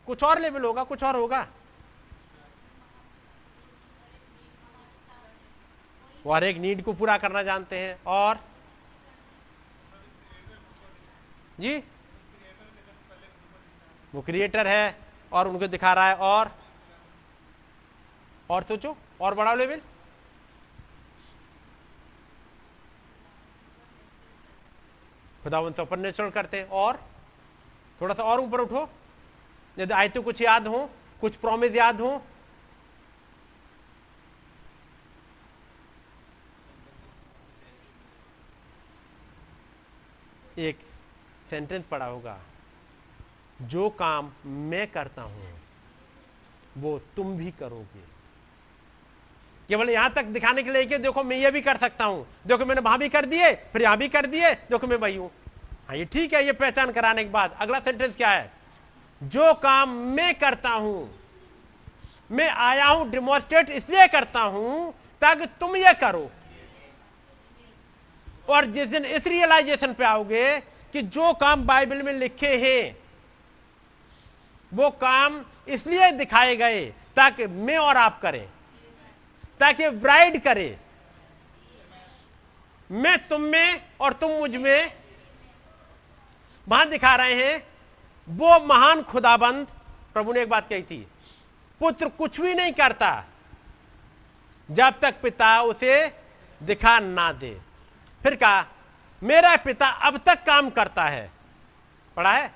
कुछ 0.06 0.22
और 0.24 0.40
लेवल 0.40 0.64
होगा, 0.64 0.82
कुछ 0.84 1.02
और 1.02 1.16
होगा। 1.16 1.46
वो 6.24 6.32
हर 6.34 6.44
एक 6.44 6.56
नीड 6.56 6.82
को 6.84 6.92
पूरा 6.92 7.16
करना 7.18 7.42
जानते 7.42 7.78
हैं, 7.78 7.98
और 8.06 8.38
जी? 11.60 11.76
वो 14.14 14.22
क्रिएटर 14.22 14.66
है, 14.66 14.96
और 15.32 15.48
उनको 15.48 15.66
दिखा 15.68 15.92
रहा 15.94 16.08
है, 16.08 16.14
और 16.16 16.50
और 18.50 18.62
सोचो, 18.62 18.96
और 19.20 19.34
बड़ा 19.34 19.54
लेवल 19.54 19.80
खुदा 25.42 25.60
उन 25.60 25.72
सुपर 25.72 25.98
नेचुरल 25.98 26.30
करते 26.30 26.58
हैं, 26.58 26.68
और 26.68 27.00
थोड़ा 28.00 28.14
सा 28.14 28.22
और 28.24 28.40
ऊपर 28.40 28.60
उठो। 28.60 28.88
यदि 29.76 29.92
आयते 29.94 30.20
कुछ 30.20 30.40
याद 30.40 30.66
हो, 30.68 30.88
कुछ 31.20 31.36
प्रॉमिस 31.36 31.76
याद 31.76 32.00
हो। 32.00 32.22
एक 40.58 40.78
सेंटेंस 41.50 41.84
पढ़ा 41.84 42.06
होगा, 42.06 42.38
जो 43.62 43.88
काम 43.90 44.30
मैं 44.44 44.86
करता 44.90 45.22
हूँ, 45.22 45.52
वो 46.78 46.98
तुम 47.16 47.36
भी 47.36 47.50
करोगे। 47.50 48.02
केवल 49.68 49.90
यहाँ 49.90 50.12
तक 50.12 50.24
दिखाने 50.26 50.62
के 50.62 50.70
लिए 50.70 50.84
कि 50.84 50.98
देखो, 50.98 51.22
मैं 51.24 51.36
ये 51.36 51.50
भी 51.50 51.60
कर 51.60 51.76
सकता 51.76 52.04
हूँ। 52.04 52.26
देखो, 52.46 52.66
मैंने 52.66 52.80
वहाँ 52.80 52.98
भी 52.98 53.08
कर 53.08 53.26
दिए, 53.26 53.54
फिर 53.72 53.82
यहाँ 53.82 53.96
भी 53.96 54.08
कर 54.08 54.26
दिए, 54.26 54.54
देखो, 54.70 54.86
मैं 54.86 54.96
वही 54.96 55.16
हूँ। 55.16 55.30
हाँ 55.88 55.96
ये 55.96 56.04
ठीक 56.04 56.34
है, 56.34 56.44
ये 56.46 56.52
पहचान 56.54 56.92
कराने 56.92 57.24
के 57.24 57.30
बाद। 57.30 57.56
अगला 57.60 57.80
सेंटेंस 57.80 58.16
क्या 58.16 58.30
है? 58.30 58.52
जो 59.24 59.52
काम 59.54 59.88
मैं 60.16 60.32
करता 60.34 60.70
हूँ, 60.70 61.10
मैं 62.30 62.48
आया 62.48 62.86
हूँ 62.86 63.10
डिमोस्ट्रेट 63.10 63.70
इसलिए 63.70 64.06
करता 64.08 64.40
हूँ 64.40 64.92
ताकि 65.22 65.46
तुम 65.60 65.76
ये 65.76 65.92
करो। 65.94 66.30
और 68.48 68.66
जिस 68.66 68.88
दिन 68.88 69.04
इस 69.06 69.26
रियलाइजेशन 69.26 69.92
पे 69.92 70.04
आओगे 70.04 70.58
कि 70.94 71.02
जो 71.02 71.32
काम 71.34 71.64
बाइबल 71.66 72.02
में 72.02 72.12
लिखे 72.12 72.54
हैं, 72.58 72.96
वो 74.72 74.90
काम 74.92 75.44
इसलिए 75.68 76.10
दिखाए 76.12 76.56
गए 76.56 76.84
ताकि 77.16 77.46
मैं 77.46 77.76
और 77.78 77.96
आप 77.96 78.20
करें, 78.22 78.46
ताकि 79.60 79.88
ब्राइड 79.90 80.42
करे। 80.42 80.76
मैं 82.90 83.16
तुम 83.28 83.40
में 83.42 83.80
और 84.00 84.12
तुम 84.12 84.30
मुझमें। 84.30 84.90
वहाँ 86.66 86.88
दिखा 86.88 87.14
रहे 87.16 87.34
हैं 87.34 87.62
वो 88.28 88.58
महान 88.60 89.02
खुदाबंद, 89.02 89.66
प्रभु 90.14 90.32
ने 90.32 90.42
एक 90.42 90.48
बात 90.48 90.68
कही 90.68 90.82
थी, 90.82 91.06
पुत्र 91.80 92.08
कुछ 92.08 92.40
भी 92.40 92.54
नहीं 92.54 92.72
करता, 92.72 93.24
जब 94.68 95.00
तक 95.00 95.20
पिता 95.22 95.60
उसे 95.62 96.16
दिखा 96.62 96.98
ना 97.00 97.32
दे। 97.32 97.58
फिर 98.22 98.34
कहा, 98.34 98.64
मेरा 99.22 99.56
पिता 99.56 99.88
अब 99.88 100.20
तक 100.26 100.44
काम 100.44 100.70
करता 100.70 101.04
है। 101.04 101.30
पढ़ा 102.16 102.32
है? 102.32 102.52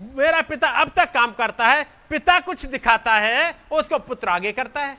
मेरा 0.00 0.40
पिता 0.42 0.68
अब 0.68 0.88
तक 0.88 1.12
काम 1.12 1.32
करता 1.32 1.66
है, 1.66 1.86
पिता 2.08 2.38
कुछ 2.40 2.64
दिखाता 2.66 3.14
है, 3.14 3.54
उसको 3.72 3.98
पुत्र 3.98 4.28
आगे 4.28 4.52
करता 4.52 4.80
है। 4.80 4.98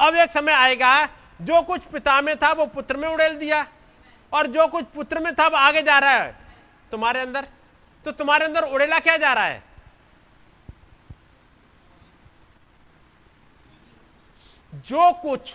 अब 0.00 0.14
एक 0.14 0.30
समय 0.30 0.52
आएगा, 0.52 1.06
जो 1.42 1.62
कुछ 1.62 1.84
पिता 1.84 2.20
में 2.20 2.36
था, 2.36 2.52
वो 2.52 2.66
पुत्र 2.66 2.96
में 2.96 3.08
उड़ेल 3.08 3.38
दिया, 3.38 3.66
और 4.32 4.46
जो 4.46 4.66
कुछ 4.66 4.84
पुत्र 4.84 5.20
में 5.20 5.34
था, 5.34 5.48
वो 5.48 5.56
आगे 5.56 5.82
जा 5.82 5.98
रहा 5.98 6.10
है। 6.10 6.36
तुम्हारे 6.90 7.20
अंदर? 7.20 7.46
तो 8.08 8.12
तुम्हारे 8.12 8.44
अंदर 8.44 8.62
उड़ेला 8.62 8.98
क्या 8.98 9.16
जा 9.16 9.32
रहा 9.32 9.44
है? 9.44 9.62
जो 14.74 15.12
कुछ 15.12 15.52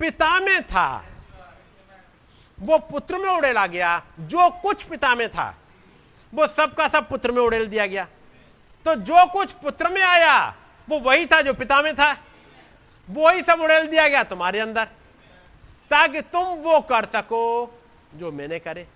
पिता 0.00 0.38
में 0.40 0.62
था, 0.62 1.04
वो 2.58 2.78
पुत्र 2.78 3.18
में 3.18 3.28
उड़ेला 3.30 3.66
गया। 3.66 4.02
जो 4.20 4.48
कुछ 4.50 4.82
पिता 4.82 5.14
में 5.14 5.28
था, 5.28 5.54
वो 6.32 6.46
सब 6.46 6.74
का 6.74 6.88
सब 6.88 7.08
पुत्र 7.08 7.32
में 7.32 7.42
उड़ेल 7.42 7.66
दिया 7.66 7.86
गया। 7.86 8.04
तो 8.84 8.94
जो 8.94 9.26
कुछ 9.26 9.52
पुत्र 9.52 9.88
में 9.88 10.02
आया, 10.02 10.34
वो 10.88 10.98
वही 10.98 11.26
था 11.26 11.40
जो 11.42 11.54
पिता 11.54 11.80
में 11.82 11.94
था। 11.94 12.12
वही 13.08 13.42
सब 13.42 13.60
उड़ेल 13.60 13.86
दिया 13.86 14.08
गया 14.08 14.24
तुम्हारे 14.24 14.60
अंदर, 14.60 14.84
ताकि 15.90 16.20
तुम 16.20 16.42
वो 16.42 16.80
कर 16.80 17.04
सको 17.04 17.42
जो 18.14 18.32
मैंने 18.32 18.58
करे। 18.58 18.86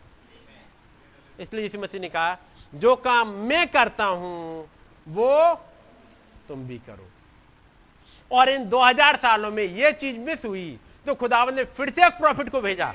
इसलिए 1.40 1.62
यीशु 1.62 1.78
मसीह 1.78 2.00
ने 2.00 2.08
कहा 2.08 2.36
जो 2.72 2.94
काम 2.96 3.28
मैं 3.48 3.66
करता 3.68 4.04
हूँ, 4.04 4.68
वो 5.06 5.54
तुम 6.48 6.66
भी 6.68 6.78
करो। 6.78 7.08
और 8.30 8.48
इन 8.48 8.68
2000 8.68 9.16
सालों 9.16 9.50
में 9.50 9.62
ये 9.62 9.92
चीज़ 9.92 10.18
मिस 10.18 10.44
हुई 10.44 10.78
तो 11.06 11.14
खुदावन 11.14 11.54
ने 11.54 11.64
फिर 11.66 11.90
से 11.90 12.06
एक 12.06 12.12
प्रॉफिट 12.12 12.48
को 12.48 12.60
भेजा। 12.60 12.94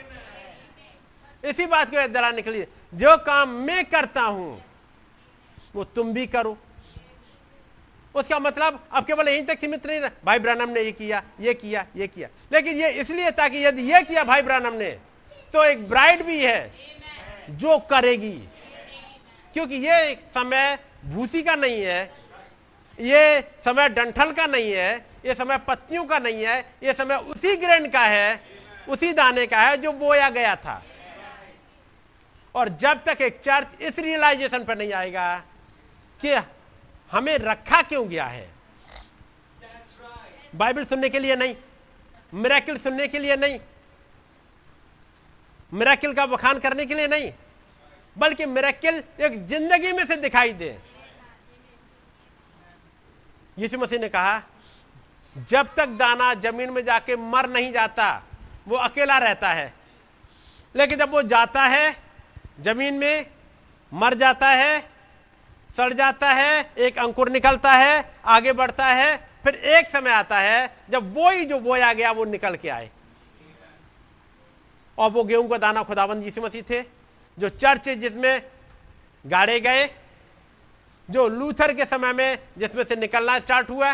इसी 1.43 1.65
बात 1.65 1.89
को 1.89 2.07
दिलाने 2.07 2.41
के 2.41 2.65
जो 2.93 3.15
काम 3.19 3.49
मैं 3.61 3.83
करता 3.85 4.21
हूँ, 4.21 4.61
वो 5.75 5.83
तुम 5.85 6.13
भी 6.13 6.25
करो। 6.27 6.57
उसका 8.15 8.39
मतलब 8.39 8.79
अब 8.91 9.05
केवल 9.05 9.27
यहीं 9.29 9.43
तक 9.45 9.59
सीमित 9.59 9.85
नहीं 9.87 9.99
रहा। 9.99 10.09
भाई 10.25 10.39
ब्रानम 10.39 10.69
ने 10.69 10.81
ये 10.81 10.91
किया 10.91 11.23
ये 11.41 11.53
किया 11.53 11.85
ये 11.95 12.07
किया। 12.07 12.27
लेकिन 12.51 12.77
ये 12.77 12.89
इसलिए 13.01 13.31
ताकि 13.31 13.65
यदि 13.65 13.81
ये 13.83 14.01
किया 14.03 14.23
भाई 14.23 14.41
ब्रानम 14.41 14.73
ने 14.75 14.89
तो 15.53 15.63
एक 15.65 15.87
ब्राइड 15.89 16.23
भी 16.25 16.39
है, 16.39 16.71
जो 17.51 17.77
करेगी। 17.89 18.37
क्योंकि 19.53 19.75
ये 19.77 20.15
समय 20.33 20.77
भूसी 21.05 21.41
का 21.43 21.55
नहीं 21.55 21.81
है, 21.81 22.03
ये 22.97 23.41
समय 23.65 23.89
डंठल 23.89 24.31
का 24.31 24.45
नहीं 24.47 24.71
है, 24.71 24.93
ये 25.25 25.35
समय 25.35 25.57
पत्तियों 25.67 26.03
का 26.05 26.19
नहीं 26.19 26.45
है, 26.45 26.59
ये 26.83 26.93
समय 26.93 27.15
उसी 27.15 27.55
ग्रेन 27.57 27.89
का 27.91 28.05
है, 28.05 28.41
उसी 28.89 29.11
दाने 29.13 29.45
का 29.47 29.61
है 29.61 29.77
जो 29.77 29.91
बोया 29.93 30.29
गया 30.29 30.55
था। 30.55 30.81
और 32.55 32.69
जब 32.77 33.03
तक 33.05 33.21
एक 33.21 33.39
चर्च 33.39 33.81
इस 33.81 33.99
रियलाइजेशन 33.99 34.63
पर 34.63 34.77
नहीं 34.77 34.93
आएगा 34.93 35.35
कि 36.21 36.33
हमें 37.11 37.37
रखा 37.39 37.81
क्यों 37.81 38.07
गया 38.09 38.25
है। 38.25 38.49
बाइबल 40.55 40.85
सुनने 40.85 41.09
के 41.09 41.19
लिए 41.19 41.35
नहीं 41.35 41.55
मिराकिल 42.33 42.77
सुनने 42.77 43.07
के 43.07 43.19
लिए 43.19 43.35
नहीं 43.35 43.59
मिराकिल 45.71 46.13
का 46.13 46.25
बखान 46.25 46.59
करने 46.59 46.85
के 46.85 46.95
लिए 46.95 47.07
नहीं 47.07 47.31
बल्कि 48.15 48.45
मिराकिल 48.45 49.03
एक 49.19 49.47
ज़िंदगी 49.47 49.91
में 49.91 50.05
से 50.05 50.15
दिखाई 50.15 50.53
दे। 50.53 50.77
यीशु 53.57 53.77
मसीह 53.77 53.99
ने 53.99 54.09
कहा, 54.09 54.41
जब 55.49 55.73
तक 55.75 55.87
दाना 55.97 56.33
ज़मीन 56.33 56.69
में 56.69 56.83
जाके 56.85 57.15
मर 57.15 57.49
नहीं 57.49 57.71
जाता, 57.71 58.23
वो 58.67 58.77
अकेला 58.77 59.17
रहता 59.17 59.49
है। 59.49 59.73
लेकिन 60.75 60.99
जब 60.99 61.11
वो 61.11 61.21
जाता 61.21 61.61
है, 61.61 61.95
ज़मीन 62.61 62.93
में 62.93 63.25
मर 63.91 64.13
जाता 64.13 64.47
है, 64.47 64.79
सड़ 65.77 65.93
जाता 65.93 66.29
है, 66.29 66.71
एक 66.77 66.97
अंकुर 66.99 67.29
निकलता 67.29 67.71
है, 67.71 68.13
आगे 68.25 68.53
बढ़ता 68.53 68.85
है, 68.85 69.17
फिर 69.43 69.55
एक 69.55 69.89
समय 69.89 70.11
आता 70.11 70.39
है, 70.39 70.75
जब 70.89 71.13
वो 71.13 71.29
ही 71.31 71.45
जो 71.45 71.59
बोया 71.59 71.93
गया, 71.93 72.11
वो 72.11 72.25
निकल 72.25 72.55
के 72.55 72.69
आए। 72.69 72.89
और 74.97 75.11
वो 75.11 75.23
गेहूँ 75.23 75.49
का 75.49 75.57
दाना 75.57 75.83
खुदाबंद 75.83 76.23
यीशु 76.23 76.41
मसीह 76.41 76.61
थे। 76.61 76.81
जो 77.37 77.49
चर्च 77.51 77.89
जिसमें 77.89 78.41
गाड़े 79.25 79.59
गए, 79.59 79.89
जो 81.09 81.27
लूथर 81.29 81.73
के 81.73 81.85
समय 81.85 82.13
में 82.13 82.37
जिसमें 82.57 82.83
से 82.83 82.95
निकलना 82.95 83.39
स्टार्ट 83.39 83.69
हुआ, 83.69 83.93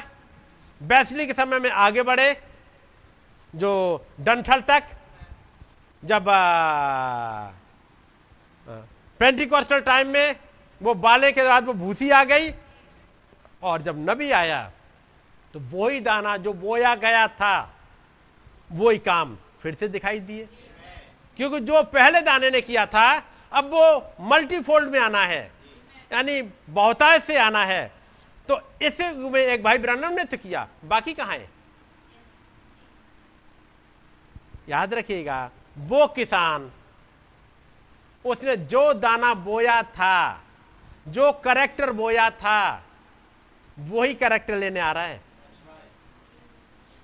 बैसली 0.81 1.25
के 1.27 1.33
समय 1.33 1.59
में 1.59 1.69
आगे 1.69 2.03
बढ़े, 2.03 2.33
जो 3.53 4.05
डंठल 4.21 4.61
तक, 4.61 4.83
जब 6.03 6.25
पेंटिकॉस्टल 9.19 9.79
टाइम 9.81 10.07
में 10.07 10.35
वो 10.81 10.93
बाले 10.95 11.31
के 11.31 11.43
बाद 11.43 11.65
वो 11.65 11.73
भूसी 11.73 12.09
आ 12.09 12.23
गई, 12.23 12.51
और 13.63 13.81
जब 13.81 14.09
नबी 14.09 14.29
आया 14.31 14.61
तो 15.53 15.59
वही 15.71 15.99
दाना 15.99 16.35
जो 16.37 16.53
बोया 16.55 16.93
गया 16.95 17.27
था, 17.29 17.73
वही 18.71 18.97
काम 18.99 19.37
फिर 19.61 19.75
से 19.75 19.87
दिखाई 19.87 20.19
दिए। 20.19 20.47
क्योंकि 21.37 21.59
जो 21.59 21.83
पहले 21.83 22.21
दाने 22.21 22.49
ने 22.49 22.61
किया 22.61 22.85
था, 22.85 23.23
अब 23.51 23.65
वो 23.65 24.13
मल्टीफोल्ड 24.21 24.89
में 24.89 24.99
आना 24.99 25.21
है। 25.21 25.51
यानी 26.13 26.41
बहुतायत 26.69 27.23
से 27.23 27.37
आना 27.37 27.63
है। 27.63 27.91
तो 28.47 28.61
इसे 28.81 29.11
में 29.11 29.41
एक 29.41 29.63
भाई 29.63 29.77
ब्राह्मण 29.77 30.15
ने 30.15 30.23
तो 30.23 30.37
किया। 30.37 30.67
बाकी 30.85 31.13
कहाँ 31.13 31.35
है? 31.35 31.49
याद 34.69 34.93
रखिएगा, 34.93 35.49
वो 35.77 36.07
किसान, 36.07 36.71
उसने 38.25 38.55
जो 38.57 38.93
दाना 38.93 39.33
बोया 39.33 39.83
था, 39.83 40.43
जो 41.07 41.31
करेक्टर 41.31 41.91
बोया 41.91 42.29
था, 42.29 42.83
वही 43.79 44.13
करेक्टर 44.13 44.55
लेने 44.55 44.79
आ 44.79 44.91
रहा 44.91 45.03
है। 45.03 45.21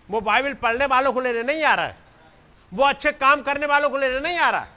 वो 0.10 0.22
बाइबल 0.22 0.53
पढ़ने 0.53 0.85
वालों 0.85 1.14
को 1.14 1.22
लेने 1.22 1.43
नहीं 1.43 1.64
आ 1.64 1.76
रहा 1.76 1.85
है। 1.85 2.02
वो 2.73 2.83
अच्छे 2.83 3.11
काम 3.11 3.41
करने 3.41 3.65
वालों 3.65 3.89
को 3.89 3.97
लेने 3.97 4.19
नहीं 4.19 4.37
आ 4.37 4.49
रहा। 4.49 4.67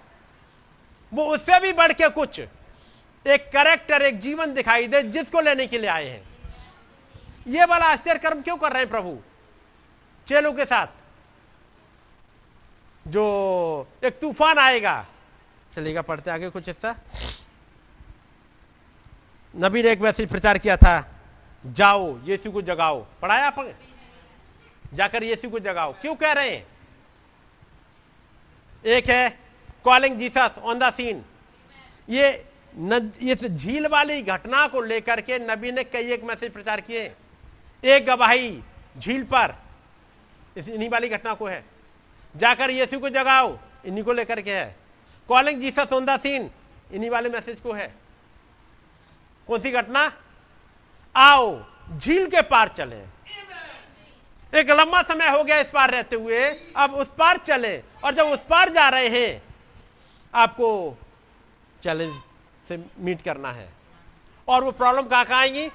वो 1.12 1.24
उससे 1.24 1.60
भी 1.60 1.72
बढ़ 1.72 1.92
के 1.92 2.08
कुछ, 2.08 2.40
एक 3.26 3.50
करेक्टर 3.52 4.02
एक 4.02 4.18
जीवन 4.18 4.54
दिखाई 4.54 4.86
दे, 4.86 5.02
जिसको 5.02 5.40
लेने 5.40 5.66
के 5.66 5.78
लिए 5.78 5.90
आए 5.90 6.04
हैं। 6.04 6.22
ये 7.46 7.64
वाला 7.64 7.86
आश्चर्य 7.86 8.18
कर्म 8.18 8.42
क्यों 8.42 8.56
कर 8.56 8.72
रहे 8.72 8.82
हैं 8.82 8.90
प्रभु? 8.90 9.18
चेलों 10.26 10.52
के 10.52 10.64
साथ। 10.64 10.86
जो 13.08 13.88
एक 14.04 14.18
तूफ़ान 14.20 14.58
आएगा, 14.58 15.06
चलेगा, 15.74 16.02
पढ़ते 16.02 16.30
आगे 16.30 16.50
कुछ 16.50 16.68
हिस्सा। 16.68 16.96
नबी 19.56 19.82
ने 19.82 19.90
एक 19.90 20.00
मैसेज 20.00 20.28
प्रचार 20.28 20.58
किया 20.58 20.76
था, 20.76 21.20
जाओ, 21.66 22.18
यीशु 22.24 22.50
को 22.50 22.62
जगाओ। 22.62 23.06
पढ़ाया 23.22 23.46
आप? 23.46 23.74
जाकर 24.94 25.24
यीशु 25.24 25.50
को 25.50 25.58
जगाओ। 25.58 25.92
क्यों 25.92 26.14
कह 26.14 26.32
रहे 26.32 26.50
हैं? 26.50 26.75
एक 28.86 29.08
है 29.10 29.28
calling 29.84 30.18
Jesus 30.18 30.58
on 30.58 30.78
the 30.78 30.92
scene 30.92 31.24
ये 32.08 32.28
इस 33.22 33.44
झील 33.44 33.86
वाली 33.86 34.22
घटना 34.22 34.66
को 34.66 34.80
लेकर 34.80 35.20
के 35.20 35.38
नबी 35.38 35.72
ने 35.72 35.84
कई 35.84 36.12
एक 36.12 36.24
मैसेज 36.24 36.52
प्रचार 36.52 36.80
किए। 36.80 37.12
एक 37.84 38.06
गवाही 38.06 38.60
झील 38.98 39.22
पर। 39.24 39.54
इस 40.56 40.68
इन्हीं 40.68 40.88
वाली 40.90 41.08
घटना 41.08 41.34
को 41.34 41.46
है। 41.46 41.64
जाकर 42.36 42.70
यीशु 42.70 42.98
को 42.98 43.08
जगाओ, 43.08 43.56
इन्हीं 43.86 44.04
को 44.04 44.12
लेकर 44.12 44.40
के 44.40 44.54
है। 44.54 44.76
Calling 45.28 45.60
Jesus 45.60 45.92
on 45.92 46.06
the 46.06 46.20
scene 46.20 46.50
इन्हीं 46.92 47.10
वाले 47.10 47.28
मैसेज 47.28 47.60
को 47.60 47.72
है। 47.72 47.94
कौन 49.48 49.60
सी 49.60 49.70
घटना? 49.70 50.12
आओ, 51.16 51.64
झील 51.98 52.26
के 52.26 52.42
पार 52.42 52.68
चले। 52.68 53.15
एक 54.56 54.70
लंबा 54.70 55.02
समय 55.02 55.28
हो 55.28 55.42
गया 55.44 55.58
इस 55.58 55.66
पार 55.66 55.90
रहते 55.90 56.16
हुए। 56.16 56.44
अब 56.76 56.94
उस 56.94 57.10
पार 57.18 57.36
चले 57.36 57.76
और 58.04 58.14
जब 58.14 58.26
उस 58.26 58.40
पार 58.50 58.68
जा 58.68 58.88
रहे 58.88 59.08
हैं, 59.08 59.42
आपको 60.34 60.98
चैलेंज 61.82 62.14
से 62.68 62.78
मीट 62.98 63.22
करना 63.22 63.52
है। 63.52 63.68
और 64.48 64.64
वो 64.64 64.70
प्रॉब्लम 64.70 65.02
कहाँ 65.02 65.24
कहाँ 65.24 65.40
आएँगी? 65.40 65.68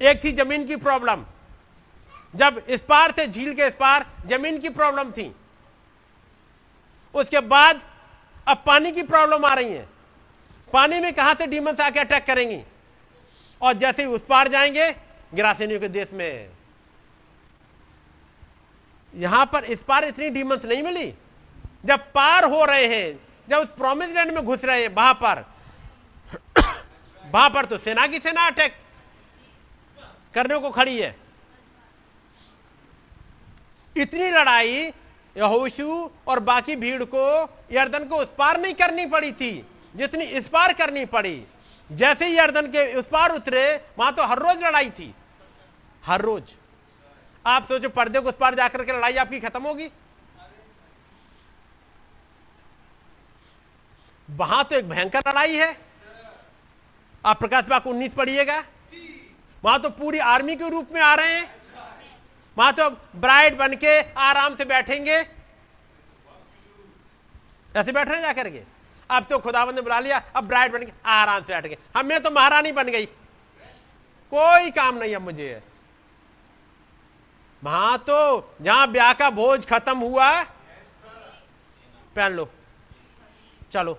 एक 0.00 0.24
थी 0.24 0.32
ज़मीन 0.32 0.66
की 0.66 0.76
प्रॉब्लम 0.76 1.24
जब 2.34 2.64
इस 2.68 2.80
पार 2.80 3.12
थे 3.12 3.26
झील 3.26 3.54
के 3.54 3.66
इस 3.66 3.74
पार 3.74 4.06
ज़मीन 4.26 4.58
की 4.58 4.68
प्रॉब्लम 4.68 5.10
थी। 5.10 5.34
उसके 7.14 7.40
बाद 7.40 7.80
अब 8.48 8.62
पानी 8.66 8.92
की 8.92 9.02
प्रॉब्लम 9.02 9.44
आ 9.44 9.54
रही 9.54 9.72
है। 9.72 9.86
पानी 10.72 11.00
में 11.00 11.12
कहाँ 11.12 11.34
से 11.34 11.46
डीमंस 11.46 11.80
आके 11.80 12.00
अटैक 12.00 12.24
करेंगी? 12.24 12.62
और 13.60 13.72
जैसे 13.72 14.02
ही 14.02 14.08
उस 14.08 14.24
पार 14.24 14.48
जाएँगे, 14.48 14.90
गिरासिनियों 15.34 15.80
के 15.80 15.88
देश 15.88 16.08
में। 16.12 16.61
यहाँ 19.14 19.44
पर 19.46 19.64
इस 19.64 19.82
पार 19.82 20.04
इतनी 20.04 20.28
डीमंस 20.30 20.64
नहीं 20.64 20.82
मिली। 20.82 21.12
जब 21.86 22.00
पार 22.12 22.44
हो 22.44 22.64
रहे 22.64 22.86
हैं, 22.86 23.18
जब 23.48 23.56
उस 23.56 23.68
प्रोमिस 23.68 24.08
लैंड 24.08 24.30
में 24.30 24.44
घुस 24.44 24.64
रहे 24.64 24.82
हैं, 24.82 24.94
वहाँ 24.94 25.14
पर। 25.14 25.44
वहाँ 27.24 27.50
पर 27.50 27.64
तो 27.64 27.78
सेना 27.78 28.06
की 28.06 28.18
सेना 28.18 28.46
अटैक 28.46 28.74
करने 30.34 30.58
को 30.58 30.70
खड़ी 30.70 30.98
है। 30.98 31.14
इतनी 33.96 34.30
लड़ाई 34.30 34.92
यहोशु 35.36 36.10
और 36.28 36.40
बाकी 36.40 36.76
भीड़ 36.76 37.02
को, 37.04 37.42
यर्दन 37.72 38.04
को 38.04 38.16
उस 38.16 38.28
पार 38.38 38.60
नहीं 38.60 38.74
करनी 38.74 39.06
पड़ी 39.06 39.32
थी, 39.32 39.52
जितनी 39.94 40.24
इस 40.24 40.48
पार 40.48 40.72
करनी 40.72 41.04
पड़ी। 41.06 41.42
जैसे 41.90 42.26
ही 42.26 42.36
यर्दन 42.38 42.66
के 42.66 42.92
उस 42.94 43.06
पार 43.06 43.30
उतरे, 43.30 43.64
वहाँ 43.98 44.12
तो 44.14 44.26
हर 44.26 44.38
रोज 44.38 44.62
लड़ाई 44.64 44.90
थी। 44.90 45.14
हर 46.02 46.20
रोज। 46.20 46.42
आप 47.44 47.66
सोचो 47.68 47.88
पर्दे 47.88 48.20
को 48.20 48.28
उस 48.28 48.36
पार 48.36 48.54
जाकर 48.54 48.84
के 48.84 48.92
लड़ाई 48.92 49.16
आपकी 49.16 49.40
खत्म 49.40 49.62
होगी। 49.62 49.88
वहाँ 54.28 54.62
तो 54.64 54.76
एक 54.76 54.88
भयंकर 54.88 55.28
लड़ाई 55.28 55.56
है। 55.56 55.76
आप 57.24 57.38
प्रकाश 57.38 57.64
बाग 57.64 57.86
उन्नीस 57.86 58.12
पढ़िएगा। 58.12 58.62
वहाँ 59.62 59.80
तो 59.80 59.88
पूरी 59.90 60.18
आर्मी 60.18 60.56
के 60.56 60.68
रूप 60.70 60.88
में 60.92 61.00
आ 61.00 61.14
रहे 61.14 61.34
हैं। 61.34 61.50
वहाँ 62.56 62.72
तो 62.72 62.88
ब्राइड 63.16 63.56
बन 63.58 63.74
के 63.74 64.00
आराम 64.20 64.56
से 64.56 64.64
बैठेंगे। 64.64 65.16
ऐसे 67.70 67.92
बैठ 67.92 68.08
रहे 68.08 68.16
हैं 68.16 68.22
जाकर 68.22 68.48
के? 68.50 68.62
अब 69.10 69.26
तो 69.30 69.38
खुदाबंद 69.38 69.74
ने 69.74 69.82
बुला 69.82 69.98
लिया, 70.00 70.22
अब 70.36 70.46
ब्राइड 70.46 70.72
बन 70.72 70.84
के 70.84 70.92
आराम 71.06 71.42
से 71.42 71.52
बैठ 71.52 71.66
गए 71.66 71.76
हमें 71.96 72.20
तो 72.22 72.30
महारानी 72.30 72.72
बन 72.72 72.88
गई। 72.88 73.06
कोई 74.32 74.70
काम 74.70 74.96
नहीं 74.96 75.14
अब 75.16 75.22
मुझे। 75.22 75.62
वहाँ 77.62 77.98
तो 77.98 78.54
जहाँ 78.62 78.90
ब्याह 78.92 79.12
का 79.12 79.30
भोज 79.30 79.66
खत्म 79.66 79.98
हुआ 79.98 80.30
पहन 82.16 82.32
लो। 82.32 82.48
चलो। 83.72 83.98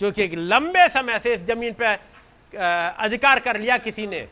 क्योंकि 0.00 0.22
एक 0.22 0.34
लंबे 0.34 0.88
समय 0.88 1.18
से 1.18 1.34
इस 1.34 1.40
ज़मीन 1.40 1.74
पे 1.80 1.86
अधिकार 2.98 3.40
कर 3.40 3.58
लिया 3.60 3.78
किसी 3.78 4.06
ने। 4.06 4.28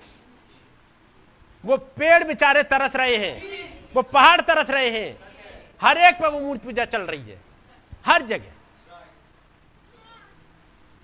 वो 1.65 1.77
पेड़ 1.77 2.25
बेचारे 2.25 2.63
तरस 2.63 2.97
रहे 2.97 3.17
हैं। 3.17 3.91
वो 3.95 4.03
पहाड़ 4.03 4.41
तरस 4.41 4.71
रहे 4.71 4.91
हैं। 4.91 5.19
हर 5.81 5.99
एक 5.99 6.21
पर 6.21 6.29
वो 6.29 6.41
मूर्ति 6.41 6.65
पूजा 6.65 6.85
चल 6.85 7.03
रही 7.03 7.31
है। 7.31 7.39
हर 8.07 8.23
जगह। 8.23 8.53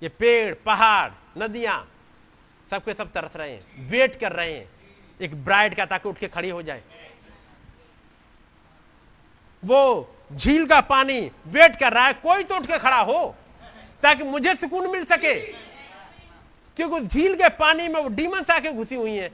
ये 0.03 0.09
पेड़, 0.09 0.55
पहाड़, 0.55 1.11
नदियाँ, 1.39 1.89
सबके 2.71 2.95
सब 2.95 3.13
तरस 3.13 3.37
रहे 3.37 3.51
हैं। 3.51 3.89
वेट 3.89 4.19
कर 4.21 4.33
रहे 4.33 4.53
हैं। 4.53 4.71
एक 5.23 5.35
ब्राइड 5.45 5.75
का 5.75 5.85
ताकि 5.87 6.09
उठ 6.09 6.19
के 6.19 6.29
खड़ी 6.29 6.51
हो 6.51 6.63
जाए। 6.63 6.83
वो 9.63 10.09
झील 10.33 10.67
का 10.67 10.81
पानी, 10.83 11.21
वेट 11.47 11.77
कर 11.77 11.93
रहा 11.93 12.07
है, 12.07 12.13
कोई 12.15 12.45
तो 12.45 12.57
उठ 12.57 12.67
के 12.67 12.79
खड़ा 12.79 13.01
हो, 13.01 13.35
ताकि 14.03 14.25
मुझे 14.25 14.55
सुकून 14.55 14.91
मिल 14.91 15.05
सके। 15.05 15.35
क्योंकि 16.79 16.97
उस 16.97 17.09
झील 17.09 17.35
के 17.35 17.49
पानी 17.57 17.89
में 17.89 18.01
वो 18.01 18.09
डीमंस 18.11 18.51
आके 18.51 18.73
घुसी 18.73 18.95
हुई 18.95 19.15
है। 19.15 19.31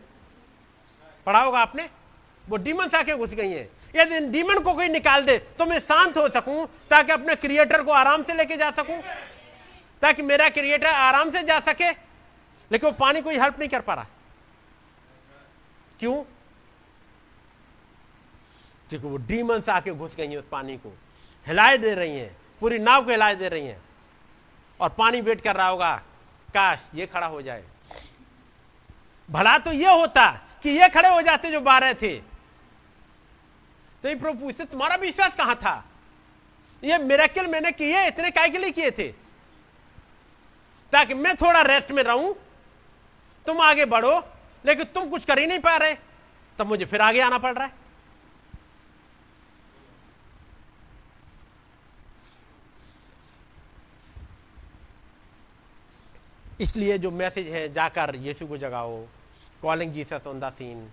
पढ़ा 1.26 1.40
होगा 1.40 1.58
आपने? 1.58 1.88
वो 2.44 2.56
डीमंस 2.56 2.94
आके 2.94 3.14
घुस 3.14 3.30
गई 3.30 3.50
हैं। 3.50 3.68
यदि 3.94 4.20
डीमन 4.28 4.58
को 4.58 4.72
कोई 4.74 4.88
निकाल 4.88 5.24
दे 5.24 5.38
तो 5.58 5.66
मैं 5.66 5.78
शांत 5.80 6.16
हो 6.16 6.28
सकूँ, 6.28 6.66
ताकि 6.90 7.12
अपने 7.12 7.34
क्रिएटर 7.36 7.82
को 7.82 7.92
आराम 7.92 8.22
से 8.22 8.34
लेके 8.34 8.56
जा 8.56 8.70
सकूँ, 8.72 9.00
ताकि 10.02 10.22
मेरा 10.22 10.48
क्रिएटर 10.50 10.86
आराम 10.86 11.30
से 11.30 11.42
जा 11.42 11.58
सके, 11.62 11.90
लेकिन 12.70 12.88
वो 12.88 12.92
पानी 12.96 13.20
कोई 13.22 13.38
हेल्प 13.38 13.58
नहीं 13.58 13.68
कर 13.68 13.80
पा 13.80 13.94
रहा। 13.94 14.06
क्यों? 16.00 16.22
क्योंकि 18.88 19.06
वो 19.06 19.16
डीमंस 19.16 19.68
आके 19.68 19.90
घुस 19.90 20.14
गई 20.16 20.28
हैं 20.28 20.36
उस 20.36 20.44
पानी 20.52 20.76
को। 20.76 20.96
हिलाए 21.46 21.78
दे 21.78 21.94
रही 21.94 22.18
हैं, 22.18 22.36
पूरी 22.60 22.78
नाव 22.78 23.04
को 23.04 23.10
हिलाए 23.10 23.34
दे 23.34 23.48
रही 23.48 23.66
हैं। 23.66 23.80
और 24.80 24.88
पानी 24.88 25.20
वेट 25.20 25.40
कर 25.40 25.56
रहा 25.56 25.68
होगा, 25.68 25.96
काश 26.54 26.78
ये 26.94 27.06
खड़ा 27.06 27.26
हो 27.26 27.42
जाए। 27.42 27.64
भला 29.30 29.58
तो 29.58 29.72
ये 29.72 29.90
होता 29.90 30.30
कि 30.62 30.70
ये 30.70 30.88
खड़े 30.88 31.08
हो 31.08 31.22
जाते 31.22 31.50
जो 31.50 31.60
बारह 31.60 31.92
थे। 31.92 32.18
तो 34.04 34.18
प्रभु 34.18 34.40
पूछते, 34.40 34.64
तुम्हारा 34.64 34.96
विश्वास 34.96 35.36
कहाँ 35.36 35.56
था? 35.56 35.84
ये 36.84 36.98
मेरेकल 36.98 37.46
मैंने 37.46 37.72
किए, 37.72 38.06
इतने 38.06 38.30
काय 38.30 38.48
के 38.48 38.58
लिए 38.58 38.70
किए 38.70 38.90
थे? 38.90 39.08
ताकि 40.92 41.14
मैं 41.14 41.34
थोड़ा 41.36 41.62
रेस्ट 41.62 41.90
में 41.90 42.02
रहूँ, 42.02 42.34
तुम 43.46 43.60
आगे 43.60 43.84
बढ़ो 43.84 44.20
लेकिन 44.66 44.84
तुम 44.84 45.08
कुछ 45.10 45.24
कर 45.24 45.38
ही 45.38 45.46
नहीं 45.46 45.58
पा 45.58 45.76
रहे। 45.76 45.94
तब 46.58 46.66
मुझे 46.66 46.84
फिर 46.84 47.00
आगे 47.00 47.20
आना 47.20 47.38
पड़ 47.38 47.54
रहा 47.54 47.66
है। 47.66 47.86
इसलिए 56.60 56.98
जो 56.98 57.10
मैसेज 57.10 57.48
है, 57.48 57.72
जाकर 57.72 58.14
यीशु 58.16 58.46
को 58.46 58.56
जगाओ। 58.58 58.96
Calling 59.62 59.92
Jesus 59.92 60.26
on 60.26 60.40
the 60.40 60.50
scene 60.52 60.88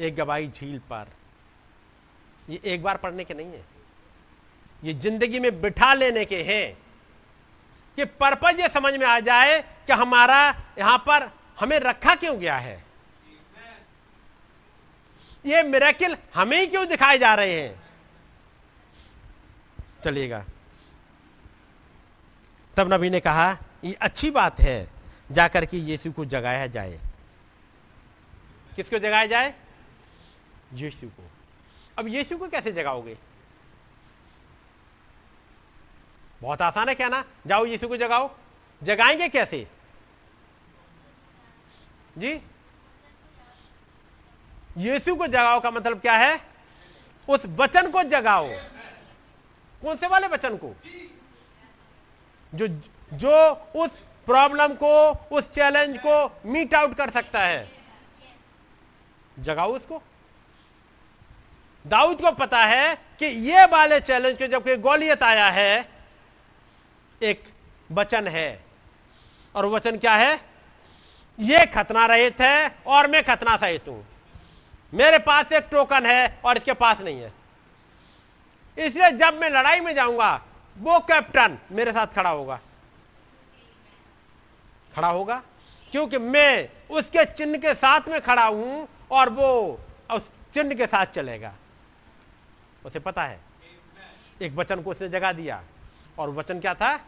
एक 0.00 0.16
गवाही 0.16 0.48
झील 0.48 0.78
पर। 0.90 1.12
ये 2.48 2.60
एक 2.64 2.82
बार 2.82 2.96
पढ़ने 2.96 3.24
के 3.24 3.34
नहीं 3.34 3.52
है। 3.52 3.64
ये 4.84 4.94
ज़िंदगी 4.94 5.38
में 5.40 5.60
बिठा 5.60 5.92
लेने 5.94 6.24
के 6.24 6.42
हैं। 6.42 6.76
कि 7.98 8.04
पर्पज 8.04 8.60
ये 8.60 8.68
समझ 8.68 8.92
में 8.94 9.06
आ 9.06 9.18
जाए 9.20 9.58
कि 9.86 9.92
हमारा 9.92 10.38
यहाँ 10.78 10.98
पर 10.98 11.26
हमें 11.60 11.78
रखा 11.78 12.14
क्यों 12.14 12.38
गया 12.38 12.56
है? 12.56 12.84
ये 15.46 15.62
मेरेकिल 15.62 16.16
हमें 16.34 16.60
ही 16.60 16.66
क्यों 16.66 16.86
दिखाए 16.86 17.18
जा 17.18 17.34
रहे 17.34 17.60
हैं? 17.60 17.82
चलिएगा। 20.04 20.44
तब 22.76 22.92
नबी 22.92 23.10
ने 23.10 23.20
कहा, 23.20 23.56
ये 23.84 23.92
अच्छी 23.92 24.30
बात 24.30 24.60
है, 24.60 24.90
जाकर 25.32 25.66
के 25.66 25.76
यीशु 25.76 26.12
को 26.12 26.24
जगाया 26.24 26.66
जाए। 26.66 27.00
किसको 28.76 28.98
जगाया 28.98 29.26
जाए? 29.26 29.54
यीशु 30.74 31.08
को। 31.08 31.30
अब 31.98 32.08
यीशु 32.08 32.38
को 32.38 32.48
कैसे 32.48 32.72
जगाओगे? 32.72 33.18
बहुत 36.42 36.62
आसान 36.62 36.88
है 36.88 36.94
कहना 36.94 37.24
जाओ 37.46 37.64
यीशु 37.64 37.88
को 37.88 37.96
जगाओ। 37.96 38.36
जगाएँगे 38.82 39.28
कैसे? 39.28 39.73
जी? 42.18 42.40
यीशु 44.76 45.16
को 45.16 45.26
जगाओ 45.26 45.60
का 45.60 45.70
मतलब 45.70 46.00
क्या 46.00 46.12
है? 46.12 46.40
उस 47.28 47.46
वचन 47.46 47.90
को 47.90 48.02
जगाओ। 48.02 48.48
कौन 49.82 49.96
से 49.96 50.06
वाले 50.06 50.26
वचन 50.26 50.56
को? 50.56 50.76
जो 52.54 52.66
जो 53.12 53.50
उस 53.76 53.90
प्रॉब्लम 54.26 54.74
को, 54.74 55.10
उस 55.10 55.50
चैलेंज 55.50 55.98
को 56.06 56.40
मीट 56.46 56.74
आउट 56.74 56.94
कर 56.94 57.10
सकता 57.10 57.40
है। 57.40 57.68
जगाओ 59.38 59.72
उसको। 59.72 60.02
दाऊद 61.86 62.20
को 62.20 62.32
पता 62.32 62.58
है 62.58 62.94
कि 63.18 63.26
ये 63.26 63.66
वाले 63.66 64.00
चैलेंज 64.00 64.38
को 64.38 64.46
जब 64.46 64.80
गोलियत 64.80 65.22
आया 65.22 65.50
है, 65.50 65.88
एक 67.22 67.44
वचन 67.92 68.28
है। 68.28 68.64
और 69.54 69.66
वचन 69.66 69.98
क्या 69.98 70.14
है? 70.14 70.53
ये 71.38 71.66
खतना 71.66 72.06
रहित 72.06 72.40
है 72.40 72.76
और 72.86 73.10
मैं 73.10 73.24
खतना 73.24 73.56
सहित 73.56 73.88
हूँ। 73.88 74.06
मेरे 74.94 75.18
पास 75.18 75.52
एक 75.52 75.64
टोकन 75.64 76.06
है 76.06 76.40
और 76.44 76.56
इसके 76.56 76.72
पास 76.72 77.00
नहीं 77.00 77.20
है। 77.20 77.32
इसलिए 78.78 79.10
जब 79.10 79.34
मैं 79.34 79.50
लड़ाई 79.50 79.80
में 79.80 79.94
जाऊँगा, 79.94 80.34
वो 80.78 80.98
कैप्टन 80.98 81.58
मेरे 81.72 81.92
साथ 81.92 82.06
खड़ा 82.06 82.30
होगा। 82.30 82.60
खड़ा 84.94 85.08
होगा? 85.08 85.42
क्योंकि 85.92 86.18
मैं 86.18 86.68
उसके 86.90 87.24
चिन्ह 87.24 87.58
के 87.58 87.74
साथ 87.74 88.00
में 88.08 88.20
खड़ा 88.20 88.46
हूँ 88.46 88.88
और 89.10 89.28
वो 89.30 89.80
उस 90.12 90.30
चिन्ह 90.54 90.74
के 90.74 90.86
साथ 90.86 91.06
चलेगा। 91.06 91.54
उसे 92.86 92.98
पता 92.98 93.24
है। 93.24 93.40
एक 94.42 94.52
वचन 94.52 94.82
को 94.82 94.90
उसने 94.90 95.08
जगा 95.08 95.32
दिया। 95.32 95.62
और 96.18 96.30
वचन 96.30 96.60
क्या 96.60 96.74
था? 96.74 97.00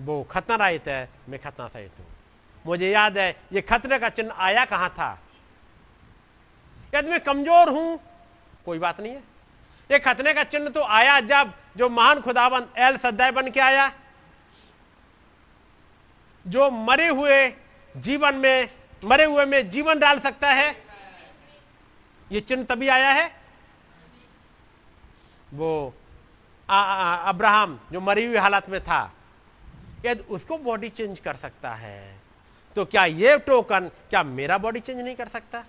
वो 0.00 0.22
खतना 0.22 0.56
रहित 0.56 0.88
है, 0.88 1.08
मैं 1.28 1.40
खतना 1.40 1.68
सहित 1.68 1.92
हूँ। 1.98 2.06
मुझे 2.64 2.90
याद 2.90 3.18
है 3.18 3.30
ये 3.52 3.60
खतरे 3.62 3.98
का 3.98 4.08
चिन्ह 4.10 4.32
आया 4.34 4.64
कहाँ 4.64 4.88
था? 4.90 5.18
यदि 6.94 7.10
मैं 7.10 7.20
कमज़ोर 7.20 7.68
हूँ 7.70 8.00
कोई 8.64 8.78
बात 8.78 9.00
नहीं 9.00 9.12
है। 9.12 9.22
ये 9.90 9.98
खतने 9.98 10.32
का 10.34 10.44
चिन्ह 10.44 10.68
तो 10.70 10.82
आया 10.82 11.18
जब 11.22 11.52
जो 11.76 11.88
महान 11.88 12.20
खुदाबंद 12.20 12.68
एल 12.78 12.96
सद्दाय 12.96 13.30
बन 13.32 13.50
के 13.50 13.60
आया 13.60 13.92
जो 16.46 16.70
मरे 16.70 17.08
हुए 17.08 17.48
जीवन 17.94 18.34
में 18.36 18.68
मरे 19.04 19.24
हुए 19.24 19.44
में 19.46 19.70
जीवन 19.70 19.98
डाल 19.98 20.18
सकता 20.20 20.48
है। 20.50 20.70
ये 22.30 22.40
चिन्ह 22.40 22.64
तभी 22.64 22.88
आया 22.88 23.10
है। 23.10 23.30
वो 25.52 25.94
आ, 26.68 26.76
आ, 26.76 27.14
अब्राहम 27.28 27.78
जो 27.92 28.00
मरी 28.00 28.24
हुई 28.26 28.36
हालत 28.36 28.68
में 28.68 28.80
था 28.80 29.12
यदि 30.04 30.22
उसको 30.24 30.58
बॉडी 30.58 30.88
चेंज 30.90 31.18
कर 31.20 31.36
सकता 31.36 31.70
है। 31.74 32.13
तो 32.76 32.84
क्या 32.84 33.04
ये 33.04 33.36
टोकन 33.38 33.90
क्या 34.10 34.22
मेरा 34.22 34.58
बॉडी 34.58 34.80
चेंज 34.80 35.00
नहीं 35.00 35.14
कर 35.16 35.28
सकता? 35.28 35.64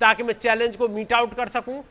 ताकि 0.00 0.22
मैं 0.22 0.34
चैलेंज 0.34 0.76
को 0.76 0.88
मीट 0.88 1.12
आउट 1.12 1.34
कर 1.34 1.48
सकूँ, 1.48 1.82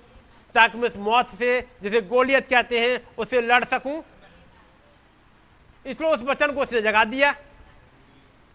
ताकि 0.55 0.77
मैं 0.77 0.89
उस 0.89 0.95
मौत 0.97 1.35
से, 1.35 1.59
जिसे 1.83 2.01
गोलियत 2.03 2.47
कहते 2.49 2.79
हैं, 2.79 3.01
उसे 3.17 3.41
लड़ 3.41 3.63
सकूँ। 3.65 4.01
इसलिए 5.85 6.09
उस 6.09 6.21
वचन 6.23 6.51
को 6.51 6.61
उसने 6.61 6.81
जगा 6.81 7.03
दिया। 7.05 7.35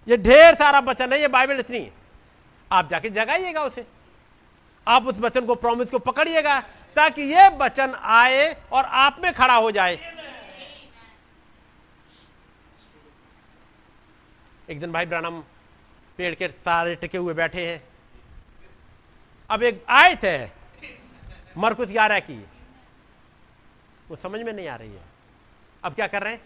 ये 0.06 0.16
ढेर 0.16 0.54
सारा 0.54 0.78
वचन 0.80 1.12
है, 1.12 1.20
ये 1.20 1.28
बाइबल 1.28 1.58
इतनी 1.58 1.88
आप 2.70 2.88
जाके 2.90 3.10
जगाइएगा 3.10 3.62
उसे। 3.62 3.86
आप 4.86 5.06
उस 5.06 5.18
वचन 5.18 5.46
को 5.46 5.54
प्रॉमिस 5.54 5.90
को 5.90 5.98
पकड़िएगा, 6.00 6.60
ताकि 6.96 7.22
ये 7.32 7.48
वचन 7.58 7.94
आए 7.94 8.52
और 8.72 8.84
आप 8.84 9.20
में 9.22 9.32
खड़ा 9.34 9.54
हो 9.54 9.70
जाए। 9.70 9.98
एक 14.70 14.80
दिन 14.80 14.92
भाई 14.92 15.06
ब्रानम 15.06 15.42
पेड़ 16.16 16.34
के 16.34 16.48
सारे 16.48 16.94
टिके 16.96 17.18
हुए 17.18 17.34
बैठे 17.34 17.70
हैं। 17.72 17.84
अब 19.50 19.62
एक 19.62 19.84
आए 19.88 20.14
थे 20.14 20.50
मरकुस 21.56 21.88
ग्यारह 21.88 22.20
की। 22.20 22.46
वो 24.08 24.16
समझ 24.16 24.40
में 24.40 24.52
नहीं 24.52 24.68
आ 24.68 24.76
रही 24.76 24.92
है। 24.92 25.02
अब 25.84 25.94
क्या 25.94 26.06
कर 26.06 26.22
रहे 26.22 26.32
हैं? 26.32 26.42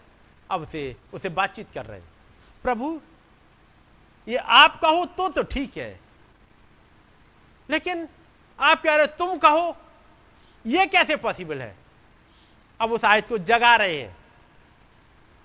अब 0.51 0.61
उसे 0.61 0.95
उसे 1.13 1.29
बातचीत 1.29 1.71
कर 1.73 1.85
रहे 1.85 1.99
हैं। 1.99 2.09
प्रभु, 2.63 3.01
ये 4.27 4.37
आप 4.37 4.79
कहो 4.81 5.05
तो 5.05 5.29
तो 5.29 5.43
ठीक 5.43 5.77
है। 5.77 5.99
लेकिन 7.69 8.07
आप 8.59 8.81
कह 8.81 8.95
रहे 8.95 9.07
तुम 9.07 9.37
कहो, 9.37 9.77
ये 10.65 10.85
कैसे 10.85 11.15
पॉसिबल 11.15 11.61
है? 11.61 11.75
अब 12.81 12.91
उस 12.91 13.05
आयत 13.05 13.27
को 13.27 13.37
जगा 13.37 13.75
रहे 13.75 14.01
हैं। 14.01 14.17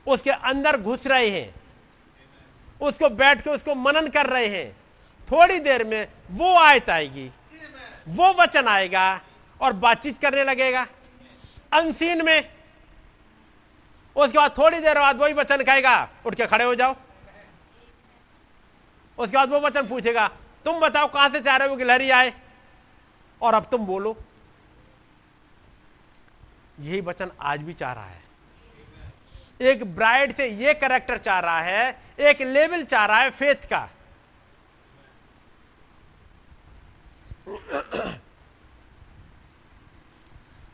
उसके 0.07 0.31
अंदर 0.31 0.81
घुस 0.81 1.07
रहे 1.07 1.31
हैं। 1.31 1.64
उसको 2.85 3.09
बैठ 3.11 3.43
के 3.43 3.51
उसको 3.51 3.75
मनन 3.75 4.09
कर 4.09 4.27
रहे 4.27 4.47
हैं। 4.49 4.71
थोड़ी 5.29 5.59
देर 5.61 5.85
में 5.85 6.07
वो 6.31 6.57
आयत 6.59 6.91
आएगी। 6.91 7.31
वो 8.09 8.33
वचन 8.35 8.69
आएगा 8.69 9.21
और 9.61 9.73
बातचीत 9.73 10.21
करने 10.23 10.45
लगेगा। 10.45 10.87
अनसीन 11.73 12.25
में 12.25 12.51
उसके 14.17 14.39
बाद 14.39 14.55
थोड़ी 14.59 14.81
देर 14.81 14.99
बाद 15.01 15.17
वही 15.17 15.33
वचन 15.33 15.63
कहेगा, 15.63 16.09
उठ 16.27 16.35
के 16.35 16.47
खड़े 16.47 16.65
हो 16.65 16.75
जाओ। 16.75 16.95
उसके 19.19 19.37
बाद 19.37 19.51
वो 19.51 19.61
वचन 19.61 19.89
पूछेगा, 19.89 20.27
तुम 20.65 20.81
बताओ 20.81 21.07
कहाँ 21.13 21.29
से 21.29 21.41
चाह 21.41 21.57
रहे 21.57 21.69
हो 21.69 21.77
कि 21.77 21.85
लहरी 21.85 22.11
आए? 22.11 22.33
और 23.41 23.55
अब 23.55 23.65
तुम 23.65 23.87
बोलो। 23.87 24.17
यही 26.81 27.01
वचन 27.01 27.31
आज 27.41 27.61
भी 27.61 27.73
चाह 27.73 27.93
रहा 27.93 28.05
है। 28.05 28.23
एक 29.61 29.85
ब्राइड 29.95 30.33
से 30.33 30.49
ये 30.49 30.75
करेक्टर 30.75 31.19
चाह 31.19 31.39
रहा 31.41 31.61
है 31.61 32.04
एक 32.19 32.41
लेवल 32.43 32.85
चाह 32.85 33.05
रहा 33.07 33.19
है 33.19 33.31
फेथ 33.31 33.69
का। 33.73 33.89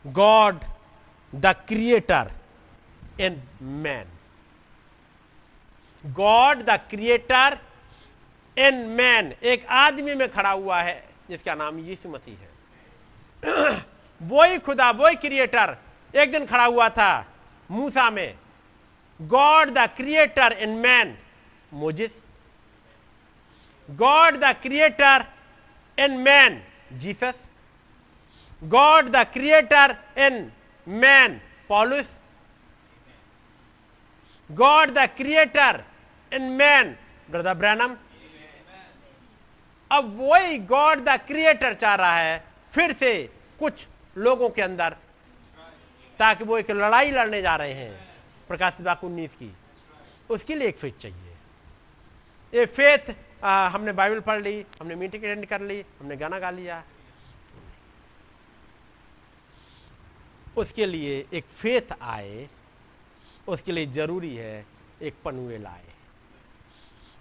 God 0.05 0.59
the 1.33 1.53
creator 1.67 2.31
in 3.19 3.41
man 3.61 4.07
God 6.03 6.61
the 6.61 6.79
creator 6.89 7.57
in 8.57 8.75
man 8.89 9.31
एक 9.43 9.65
आदमी 9.65 10.15
में 10.15 10.27
खड़ा 10.31 10.49
हुआ 10.49 10.81
है, 10.81 11.03
जिसका 11.29 11.55
नाम 11.55 11.79
यीशु 11.79 12.09
मसीह 12.09 12.37
है। 12.37 12.49
वही 14.21 14.57
खुदा, 14.59 14.89
वही 14.91 15.15
क्रिएटर 15.15 15.77
एक 16.13 16.31
दिन 16.31 16.45
खड़ा 16.45 16.65
हुआ 16.65 16.89
था 16.89 17.25
मूसा 17.69 18.09
में। 18.09 18.37
God 19.19 19.69
the 19.69 19.87
creator 19.97 20.53
in 20.53 20.69
man 20.77 21.17
Moses 21.73 22.11
God 23.89 24.37
the 24.37 24.51
creator 24.61 25.25
in 25.97 26.17
man 26.19 26.61
Jesus 26.99 27.43
God 28.61 29.09
the 29.09 29.23
creator 29.33 29.95
in 30.17 30.51
man 30.87 31.39
Paulus 31.69 32.09
God 34.49 34.89
the 34.89 35.07
creator 35.17 35.83
in 36.31 36.49
man 36.59 36.95
brother 37.31 37.53
Branham 37.53 37.95
अब 39.91 40.15
वही 40.19 40.57
गॉड 40.67 40.99
द 40.99 41.17
क्रिएटर 41.27 41.73
चाह 41.73 41.95
रहा 41.95 42.17
है, 42.17 42.43
फिर 42.73 42.91
से 42.93 43.11
कुछ 43.59 43.87
लोगों 44.15 44.49
के 44.49 44.61
अंदर, 44.61 44.95
ताकि 46.19 46.43
वो 46.43 46.57
एक 46.57 46.71
लड़ाई 46.71 47.11
लड़ने 47.11 47.41
जा 47.41 47.55
रहे 47.55 47.73
हैं 47.73 47.91
प्रकाश 48.47 48.77
बाग 48.81 49.03
उन्नीस 49.03 49.35
की। 49.35 49.51
उसके 50.29 50.55
लिए 50.55 50.67
एक 50.67 50.77
फेथ 50.77 51.01
चाहिए। 51.01 51.30
ये 52.53 52.65
फेथ 52.67 53.13
आ, 53.43 53.67
हमने 53.69 53.91
बाइबल 53.93 54.19
पढ़ 54.19 54.41
ली 54.41 54.65
हमने 54.79 54.95
मीटिंग 54.95 55.23
अटेंड 55.23 55.45
कर 55.45 55.61
ली 55.61 55.79
हमने 55.99 56.15
गाना 56.17 56.39
गा 56.39 56.49
लिया। 56.51 56.83
उसके 60.57 60.85
लिए 60.85 61.25
एक 61.33 61.45
फेथ 61.45 61.93
आए 62.01 62.47
उसके 63.47 63.71
लिए 63.71 63.85
ज़रूरी 63.93 64.35
है 64.35 64.65
एक 65.01 65.15
पनवेल 65.25 65.65
आए 65.65 65.93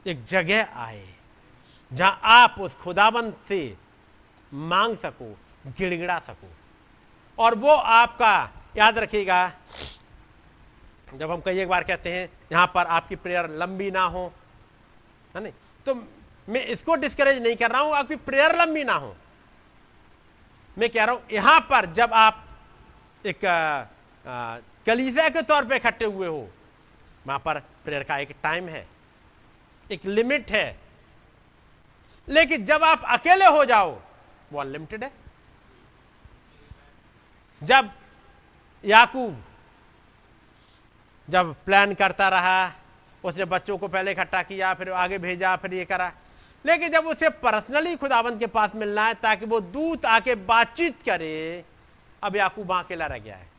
एक 0.07 0.25
जगह 0.25 0.77
आए 0.77 1.07
जहाँ 1.93 2.21
आप 2.23 2.57
उस 2.61 2.75
खुदाबंद 2.77 3.35
से 3.49 3.61
मांग 4.53 4.97
सको 4.97 5.31
गिड़गिड़ा 5.79 6.19
सको। 6.19 6.49
और 7.39 7.55
वो 7.59 7.71
आपका 7.71 8.35
याद 8.77 8.99
रखिएगा 8.99 9.41
जब 11.15 11.31
हम 11.31 11.41
कई 11.41 11.59
एक 11.59 11.69
बार 11.69 11.85
कहते 11.85 12.13
हैं 12.13 12.29
यहाँ 12.53 12.67
पर 12.75 12.87
आपकी 12.99 13.17
प्रेयर 13.17 13.49
लंबी 13.63 13.91
ना 13.91 14.03
हो 14.05 14.33
है 15.35 15.43
नहीं? 15.43 15.53
तो 15.87 15.95
मैं 16.49 16.65
इसको 16.67 16.95
डिस्करेज 16.97 17.43
नहीं 17.43 17.57
कर 17.57 17.71
रहा 17.71 17.81
हूँ, 17.81 17.95
आपकी 17.95 18.17
प्रेयर 18.19 18.57
लंबी 18.57 18.85
ना 18.85 18.95
हो। 18.95 19.15
मैं 20.77 20.91
कह 20.91 21.05
रहा 21.05 21.15
हूँ, 21.15 21.23
यहाँ 21.33 21.61
पर 21.71 21.87
जब 21.95 22.13
आप 22.15 22.45
एक 23.25 23.41
कलीसिया 24.87 25.29
के 25.29 25.43
तौर 25.43 25.65
पे 25.65 25.77
इकट्ठे 25.77 26.05
हुए 26.05 26.27
हो, 26.27 26.49
वहाँ 27.27 27.39
पर 27.39 27.59
प्रेयर 27.85 28.03
का 28.03 28.19
एक 28.19 28.35
टाइम 28.43 28.69
है, 28.69 28.87
एक 29.87 30.07
लिमिट 30.07 30.51
है। 30.51 30.79
लेकिन 32.29 32.65
जब 32.65 32.85
आप 32.85 33.05
अकेले 33.11 33.47
हो 33.47 33.65
जाओ, 33.65 33.91
वो 34.53 34.61
अनलिमिटेड 34.61 35.05
है। 35.05 35.11
जब 37.61 37.91
याकूब 38.85 39.43
जब 41.29 41.55
प्लान 41.65 41.95
करता 41.95 42.29
रहा 42.29 42.67
उसने 43.25 43.45
बच्चों 43.45 43.79
को 43.79 43.89
पहले 43.89 44.11
इकट्ठा 44.11 44.43
किया, 44.43 44.75
फिर 44.75 44.91
आगे 44.91 45.19
भेजा, 45.19 45.57
फिर 45.57 45.75
ये 45.75 45.85
करा। 45.85 46.13
लेकिन 46.67 46.93
जब 46.93 47.07
उसे 47.07 47.29
पर्सनली 47.29 47.97
खुदाबंद 47.97 48.39
के 48.39 48.47
पास 48.47 48.73
मिलना 48.75 49.07
है, 49.07 49.15
ताकि 49.15 49.47
वो 49.47 49.61
दूत 49.61 50.05
आके 50.05 50.35
बातचीत 50.35 51.03
करे, 51.03 51.65
अब 52.23 52.37
याकूब 52.37 52.73
अकेला 52.73 53.07
रह 53.07 53.19
गया 53.19 53.37
है। 53.37 53.51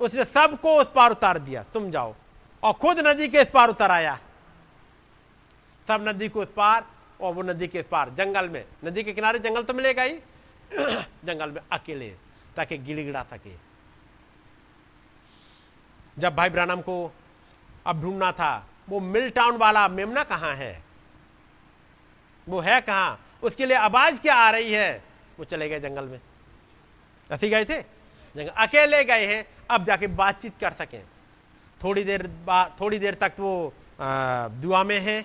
उसने 0.00 0.24
सबको 0.24 0.76
उस 0.76 0.86
पार 0.94 1.10
उतार 1.10 1.38
दिया, 1.38 1.62
तुम 1.62 1.90
जाओ। 1.90 2.14
और 2.62 2.72
खुद 2.72 3.06
नदी 3.06 3.28
के 3.28 3.40
इस 3.40 3.50
पार 3.50 3.68
उतर 3.68 3.90
आया। 3.90 4.18
सब 5.88 6.08
नदी 6.08 6.28
को 6.28 6.42
उस 6.42 6.48
पार, 6.56 6.86
और 7.20 7.34
वो 7.34 7.42
नदी 7.42 7.68
के 7.68 7.78
इस 7.78 7.86
पार, 7.86 8.10
जंगल 8.10 8.48
में। 8.48 8.64
नदी 8.84 9.02
के 9.04 9.12
किनारे 9.12 9.38
जंगल 9.38 9.62
तो 9.62 9.74
मिलेगा 9.74 10.02
ही। 10.02 10.20
जंगल 11.24 11.50
में 11.50 11.60
अकेले, 11.72 12.16
ताकि 12.56 12.78
गिड़गिड़ा 12.78 13.22
सके। 13.22 13.52
जब 16.18 16.36
भाई 16.36 16.50
ब्रानम 16.50 16.80
को 16.80 17.14
अब 17.86 18.02
ढूंढना 18.02 18.32
था 18.32 18.66
वो 18.90 19.00
मिल 19.00 19.30
टाउन 19.30 19.56
वाला 19.56 19.86
मेमना 19.88 20.22
कहाँ 20.24 20.54
है? 20.56 20.82
वो 22.48 22.60
है 22.60 22.80
कहाँ? 22.80 23.20
उसके 23.42 23.66
लिए 23.66 23.76
आवाज़ 23.76 24.20
क्या 24.20 24.34
आ 24.34 24.50
रही 24.50 24.72
है? 24.72 25.02
वो 25.38 25.44
चले 25.44 25.68
गए 25.68 25.80
जंगल 25.80 26.04
में। 26.04 26.20
ऐसे 27.30 27.48
गए 27.48 27.64
थे? 27.64 27.80
जंगल। 28.34 28.50
अकेले 28.58 29.04
गए 29.04 29.26
हैं, 29.26 29.46
अब 29.70 29.84
जाके 29.84 30.06
बातचीत 30.06 30.54
कर 30.60 30.72
सकें। 30.72 31.02
थोड़ी 31.80 32.04
देर 32.04 32.26
बाद 32.46 32.76
थोड़ी 32.80 32.98
देर 32.98 33.14
तक 33.14 33.32
वो 33.40 33.72
दुआ 34.00 34.82
में 34.84 34.98
है। 35.00 35.24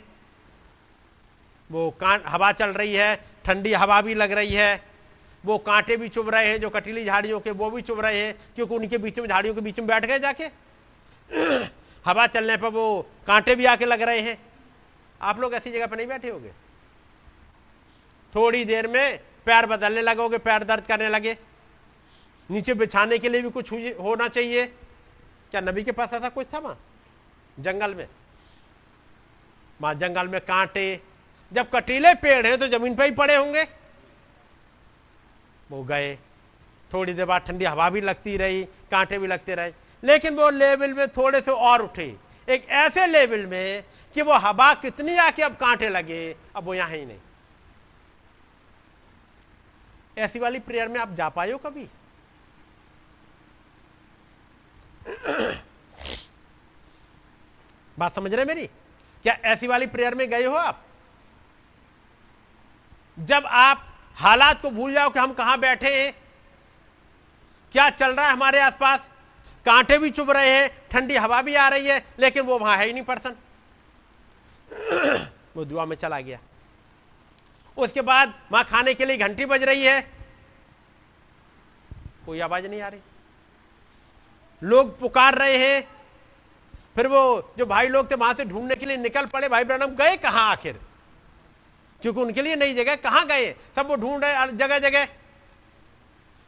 वो 1.69 1.89
कांट 1.91 2.23
हवा 2.27 2.51
चल 2.51 2.69
रही 2.69 2.95
है, 2.95 3.15
ठंडी 3.45 3.73
हवा 3.73 4.01
भी 4.01 4.13
लग 4.13 4.31
रही 4.31 4.53
है। 4.53 4.83
वो 5.45 5.57
कांटे 5.57 5.97
भी 5.97 6.09
चुभ 6.09 6.29
रहे 6.29 6.47
हैं, 6.47 6.59
जो 6.61 6.69
कटीली 6.69 7.05
झाड़ियों 7.05 7.39
के, 7.39 7.51
वो 7.51 7.69
भी 7.71 7.81
चुभ 7.81 7.99
रहे 7.99 8.21
हैं, 8.21 8.35
क्योंकि 8.55 8.75
उनके 8.75 8.97
बीच 8.97 9.19
में, 9.19 9.27
झाड़ियों 9.27 9.55
के 9.55 9.61
बीच 9.61 9.79
में 9.79 9.87
बैठ 9.87 10.05
गए 10.05 10.19
जाके। 10.19 10.47
हवा 12.05 12.25
चलने 12.27 12.57
पर 12.57 12.69
वो 12.69 13.01
कांटे 13.27 13.55
भी 13.55 13.65
आके 13.65 13.85
लग 13.85 14.01
रहे 14.01 14.19
हैं। 14.21 14.37
आप 15.21 15.39
लोग 15.39 15.53
ऐसी 15.53 15.71
जगह 15.71 15.87
पर 15.87 15.97
नहीं 15.97 16.07
बैठे 16.07 16.29
होंगे? 16.29 16.51
थोड़ी 18.33 18.63
देर 18.65 18.87
में 18.87 19.19
पैर 19.45 19.65
बदलने 19.65 20.01
लगोगे, 20.01 20.37
पैर 20.37 20.63
दर्द 20.63 20.83
करने 20.83 21.09
लगे। 21.09 21.37
नीचे 22.49 22.73
बिछाने 22.73 23.17
के 23.17 23.29
लिए 23.29 23.41
भी 23.41 23.49
कुछ 23.49 23.71
होना 23.99 24.27
चाहिए। 24.27 24.65
क्या 25.51 25.61
नबी 25.61 25.83
के 25.83 25.91
पास 25.91 26.13
ऐसा 26.13 26.29
कुछ 26.29 26.47
था 26.53 26.59
वहाँ? 26.59 26.77
जंगल 27.59 27.95
में। 27.95 28.07
वहाँ 29.79 29.93
जंगल 29.95 30.27
में 30.27 30.39
कांटे, 30.41 31.01
जब 31.51 31.69
कटीले 31.69 32.13
पेड़ 32.15 32.45
हैं 32.47 32.57
तो 32.57 32.67
ज़मीन 32.67 32.95
पर 32.95 33.03
ही 33.03 33.11
पड़े 33.11 33.35
होंगे। 33.35 33.63
वो 35.71 35.83
गए। 35.83 36.15
थोड़ी 36.91 37.13
देर 37.13 37.25
बाद 37.25 37.41
ठंडी 37.41 37.65
हवा 37.65 37.89
भी 37.89 38.01
लगती 38.01 38.35
रही, 38.37 38.63
कांटे 38.91 39.17
भी 39.19 39.27
लगते 39.27 39.55
रहे। 39.55 39.71
लेकिन 40.03 40.35
वो 40.35 40.49
लेवल 40.49 40.93
में 40.93 41.07
थोड़े 41.07 41.41
से 41.41 41.51
और 41.51 41.81
उठे। 41.81 42.17
एक 42.49 42.69
ऐसे 42.69 43.07
लेवल 43.07 43.45
में 43.45 43.83
कि 44.13 44.21
वो 44.21 44.33
हवा 44.33 44.73
कितनी 44.73 45.17
आके 45.17 45.43
अब 45.43 45.55
कांटे 45.55 45.89
लगे, 45.89 46.35
अब 46.55 46.63
वो 46.63 46.73
यहाँ 46.73 46.89
ही 46.89 47.05
नहीं। 47.05 47.19
ऐसी 50.17 50.39
वाली 50.39 50.59
प्रेयर 50.59 50.87
में 50.87 50.99
आप 50.99 51.13
जा 51.13 51.29
पाए 51.29 51.51
हो 51.51 51.57
कभी? 51.57 51.87
बात 57.99 58.15
समझ 58.15 58.33
रहे 58.33 58.45
मेरी? 58.45 58.67
क्या 59.23 59.37
ऐसी 59.45 59.67
वाली 59.67 59.87
प्रेयर 59.87 60.15
में 60.15 60.29
गए 60.29 60.45
हो 60.45 60.55
आप? 60.55 60.85
जब 63.19 63.43
आप 63.45 63.97
हालात 64.15 64.61
को 64.61 64.69
भूल 64.69 64.93
जाओ 64.93 65.09
कि 65.09 65.19
हम 65.19 65.33
कहाँ 65.33 65.57
बैठे 65.57 66.05
हैं, 66.05 66.13
क्या 67.71 67.89
चल 67.89 68.11
रहा 68.11 68.25
है 68.25 68.31
हमारे 68.31 68.59
आसपास? 68.59 68.99
कांटे 69.65 69.97
भी 69.97 70.09
चुभ 70.09 70.31
रहे 70.31 70.49
हैं, 70.49 70.89
ठंडी 70.91 71.15
हवा 71.15 71.41
भी 71.41 71.55
आ 71.55 71.67
रही 71.67 71.87
है, 71.87 72.05
लेकिन 72.19 72.43
वो 72.43 72.59
वहाँ 72.59 72.77
है 72.77 72.85
ही 72.85 72.93
नहीं 72.93 73.03
पर्सन। 73.03 73.35
वो 75.55 75.65
दुआ 75.65 75.85
में 75.85 75.95
चला 75.95 76.19
गया। 76.19 76.39
उसके 77.77 78.01
बाद 78.01 78.33
वहाँ 78.51 78.65
खाने 78.65 78.93
के 78.93 79.05
लिए 79.05 79.17
घंटी 79.17 79.45
बज 79.45 79.63
रही 79.63 79.83
है। 79.83 80.11
कोई 82.25 82.39
आवाज़ 82.39 82.67
नहीं 82.67 82.81
आ 82.81 82.87
रही। 82.87 82.99
लोग 84.63 84.99
पुकार 84.99 85.35
रहे 85.35 85.57
हैं। 85.57 85.87
फिर 86.95 87.07
वो 87.07 87.53
जो 87.57 87.65
भाई 87.65 87.87
लोग 87.87 88.11
थे, 88.11 88.15
वहाँ 88.15 88.33
से 88.33 88.45
ढूँढने 88.45 88.75
के 88.75 88.85
लिए 88.85 88.97
निकल 88.97 89.25
पड़े। 89.25 89.49
भाई 89.49 89.63
ब्रम 89.63 89.85
गए 89.85 90.17
कहाँ 90.17 90.51
आखिर? 90.51 90.79
क्योंकि 92.01 92.21
उनके 92.21 92.41
लिए 92.41 92.55
नई 92.55 92.73
जगह, 92.73 92.95
कहाँ 92.95 93.25
गए? 93.25 93.55
सब 93.75 93.87
वो 93.87 93.95
ढूंढ 93.95 94.23
रहे 94.23 94.51
जगह 94.51 94.79
जगह। 94.79 95.07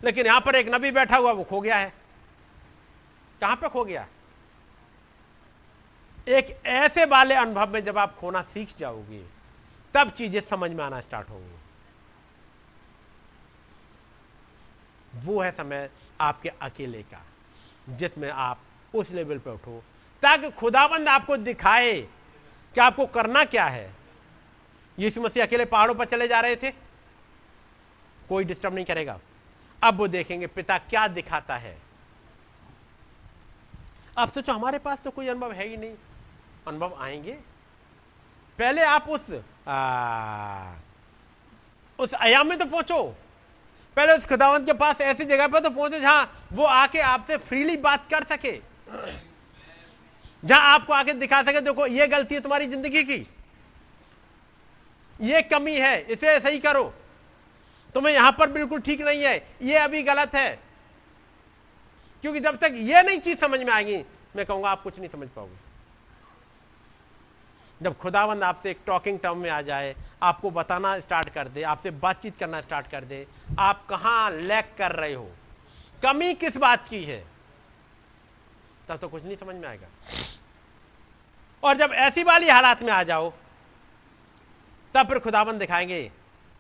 लेकिन 0.04 0.26
यहाँ 0.26 0.42
पर 0.42 0.56
एक 0.56 0.76
नबी 0.76 0.92
बैठा 0.92 1.18
हुआ, 1.18 1.32
वो 1.32 1.44
खो 1.44 1.62
गया 1.62 1.78
है। 1.78 2.07
कहाँ 3.42 3.56
पे 3.56 3.70
खो 3.70 3.84
गया? 3.84 4.08
एक 6.30 6.66
ऐसे 6.66 7.06
वाले 7.06 7.36
अनुभव 7.36 7.74
में 7.74 7.84
जब 7.84 7.98
आप 7.98 8.18
खोना 8.18 8.42
सीख 8.42 8.78
जाओगे, 8.78 9.26
तब 9.94 10.10
चीज़ें 10.10 10.42
समझ 10.50 10.72
में 10.72 10.84
आना 10.84 11.02
स्टार्ट 11.02 11.30
होंगी। 11.30 11.56
वो 15.18 15.42
है 15.42 15.52
समय 15.52 15.90
आपके 16.22 16.50
अकेले 16.50 17.04
का, 17.04 17.22
जिसमें 17.90 18.30
आप 18.30 18.60
उस 18.96 19.12
लेवल 19.12 19.38
पे 19.38 19.50
उठो, 19.50 19.84
ताकि 20.22 20.52
खुदाबंद 20.52 21.10
आपको 21.10 21.38
दिखाए 21.38 22.02
कि 22.76 22.80
आपको 22.80 23.06
करना 23.06 23.44
क्या 23.44 23.66
है। 23.66 23.96
यीशु 25.00 25.22
मसीह 25.22 25.46
अकेले 25.46 25.66
पहाड़ों 25.66 25.96
पर 25.96 26.06
चले 26.06 26.28
जा 26.28 26.40
रहे 26.40 26.56
थे। 26.56 26.72
कोई 28.30 28.44
डिस्टर्ब 28.44 28.74
नहीं 28.76 28.86
करेगा। 28.86 29.20
अब 29.84 29.98
वो 29.98 30.08
देखेंगे 30.08 30.48
पिता 30.48 30.78
क्या 30.78 31.08
दिखाता 31.08 31.58
है। 31.58 31.87
अब 34.18 34.32
सोचो 34.32 34.54
हमारे 34.54 34.80
पास 34.80 35.00
तो 35.04 35.12
कोई 35.12 35.28
अनुभव 35.28 35.52
है 35.52 35.68
ही 35.68 35.78
नहीं। 35.78 35.96
अनुभव 36.68 36.98
आएँगे। 37.02 37.32
पहले 38.60 38.82
आप 38.84 39.10
उस 39.10 39.26
आ, 39.68 40.74
उस 42.00 42.14
आयाम 42.14 42.48
में 42.48 42.58
तो 42.58 42.66
पहुंचो। 42.66 43.04
पहले 43.98 44.14
उस 44.14 44.26
खुदावंत 44.26 44.66
के 44.66 44.74
पास 44.74 45.02
ऐसी 45.02 45.26
जगह 45.26 45.48
पर 45.48 45.60
तो 45.60 45.70
पहुंचो 45.70 46.00
जहाँ 46.00 46.50
वो 46.54 46.64
आके 46.66 47.00
आपसे 47.02 47.38
फ्रीली 47.40 47.78
बात 47.78 48.06
कर 48.06 48.24
सके। 48.26 48.58
जहाँ 50.44 50.74
आपको 50.74 50.94
आके 50.94 51.14
दिखा 51.16 51.42
सके 51.44 51.62
देखो 51.62 51.86
ये 51.88 52.08
गलती 52.08 52.36
है 52.36 52.42
तुम्हारी 52.42 52.66
ज़िंदगी 52.66 53.04
की। 53.04 53.26
ये 55.20 55.42
कमी 55.44 55.76
है 55.76 56.00
इसे 56.04 56.40
सही 56.40 56.60
करो। 56.60 56.84
तुम्हें 57.96 58.14
यहाँ 58.14 58.32
पर 58.32 58.50
बिल्कुल 58.52 58.80
ठीक 58.82 59.02
नहीं 59.02 59.24
है। 59.24 59.36
ये 59.62 59.78
अभी 59.78 60.04
गलत 60.04 60.36
है। 60.36 60.60
क्योंकि 62.22 62.40
जब 62.40 62.58
तक 62.58 62.72
ये 62.76 63.04
नहीं 63.04 63.20
चीज़ 63.20 63.40
समझ 63.40 63.60
में 63.60 63.74
आएगी, 63.74 63.98
मैं 64.36 64.46
कहूँगा 64.46 64.70
आप 64.70 64.84
कुछ 64.84 65.00
नहीं 65.00 65.10
समझ 65.10 65.28
पाओगे। 65.28 65.68
जब 67.82 67.98
खुदावंद 67.98 68.44
आपसे 68.44 68.72
एक 68.72 68.80
टॉकिंग 68.86 69.20
टर्म 69.20 69.38
में 69.38 69.50
आ 69.50 69.62
जाए, 69.62 69.96
आपको 70.24 70.52
बताना 70.52 71.00
स्टार्ट 71.00 71.30
कर 71.30 71.48
दे, 71.48 71.64
आपसे 71.64 71.92
बातचीत 71.92 72.38
करना 72.38 72.62
स्टार्ट 72.62 72.88
कर 72.88 73.04
दे, 73.04 73.28
आप 73.60 73.88
कहाँ 73.88 74.32
लैक 74.32 74.76
कर 74.78 74.92
रहे 74.92 75.14
हो? 75.14 75.32
कमी 76.04 76.34
किस 76.34 76.58
बात 76.58 76.88
की 76.90 77.04
है? 77.04 77.28
तब 78.90 78.98
तो 78.98 79.08
कुछ 79.08 79.24
नहीं 79.24 79.38
समझ 79.38 79.56
में 79.56 79.68
आएगा। 79.68 79.88
और 81.64 81.78
जब 81.78 81.90
ऐसी 81.94 82.24
वाली 82.24 82.50
हालात 82.50 82.84
में 82.84 82.94
आ 82.94 83.04
जाओ, 83.04 83.34
तब 84.94 85.08
फिर 85.08 85.20
खुदाबंद 85.20 85.60
दिखाएँगे, 85.60 86.12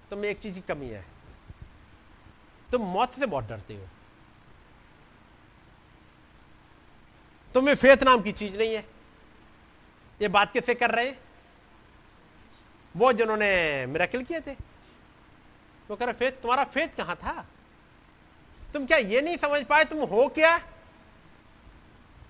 तुम 0.09 0.25
एक 0.25 0.39
चीज़ 0.39 0.53
की 0.53 0.61
कमी 0.61 0.89
है। 0.89 1.05
तुम 2.71 2.81
मौत 2.81 3.13
से 3.13 3.25
बहुत 3.25 3.47
डरते 3.47 3.73
हो। 3.73 3.87
तुम्हें 7.57 7.75
फेथ 7.75 8.03
नाम 8.03 8.21
की 8.21 8.31
चीज़ 8.31 8.57
नहीं 8.57 8.73
है। 8.73 8.83
ये 10.21 10.27
बात 10.27 10.51
किससे 10.51 10.73
कर 10.75 10.91
रहे 10.91 11.05
हैं? 11.07 11.19
वो 12.95 13.13
जिन्होंने 13.13 13.85
मिराकिल 13.85 14.23
किए 14.23 14.39
थे। 14.39 14.51
वो 15.89 15.95
कह 15.95 16.05
रहे, 16.05 16.13
फेथ, 16.13 16.31
तुम्हारा 16.31 16.63
फेथ 16.63 16.87
कहाँ 16.87 17.15
था? 17.15 17.45
तुम 18.73 18.85
क्या 18.85 18.97
ये 18.97 19.21
नहीं 19.21 19.37
समझ 19.37 19.63
पाए 19.63 19.85
तुम 19.85 19.99
हो 19.99 20.27
क्या? 20.27 20.59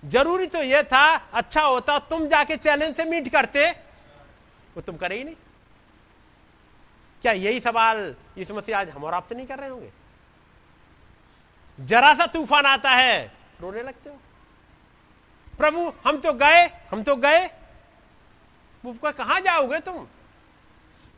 ज़रूरी 0.04 0.46
तो 0.46 0.62
यह 0.62 0.82
था 0.82 1.14
अच्छा 1.14 1.62
होता, 1.62 1.98
तुम 1.98 2.26
जाके 2.28 2.56
चैलेंज 2.56 2.96
से 2.96 3.04
मीट 3.04 3.28
करते। 3.28 3.70
वो 4.76 4.80
तुम 4.80 4.96
करे 4.96 5.16
ही 5.16 5.24
नहीं। 5.24 5.36
क्या 7.22 7.32
यही 7.32 7.60
सवाल 7.60 8.16
इस 8.38 8.50
मसीह 8.50 8.78
आज 8.78 8.88
हम 8.88 9.04
और 9.04 9.14
आपसे 9.14 9.34
नहीं 9.34 9.46
कर 9.46 9.58
रहे 9.58 9.68
होंगे? 9.68 9.92
जरा 11.78 12.14
सा 12.14 12.26
तूफ़ान 12.26 12.66
आता 12.66 12.90
है, 12.90 13.32
रोने 13.60 13.82
लगते 13.82 14.10
हो? 14.10 14.20
प्रभु, 15.58 15.92
हम 16.06 16.20
तो 16.20 16.32
गए, 16.32 16.64
हम 16.66 17.02
तो 17.02 17.16
गए। 17.16 17.46
वो 18.84 19.12
कहाँ 19.12 19.40
जाओगे 19.40 19.80
तुम? 19.80 20.06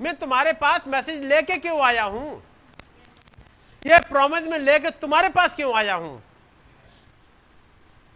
मैं 0.01 0.17
तुम्हारे 0.17 0.52
पास 0.52 0.81
मैसेज 0.86 1.23
लेके 1.25 1.57
क्यों 1.57 1.81
आया 1.81 2.02
हूँ? 2.02 2.43
ये 3.86 4.01
प्रॉमिस 4.01 4.43
में 4.43 4.59
लेके 4.59 4.91
तुम्हारे 4.91 5.28
पास 5.28 5.55
क्यों 5.55 5.77
आया 5.77 5.94
हूँ? 5.94 6.23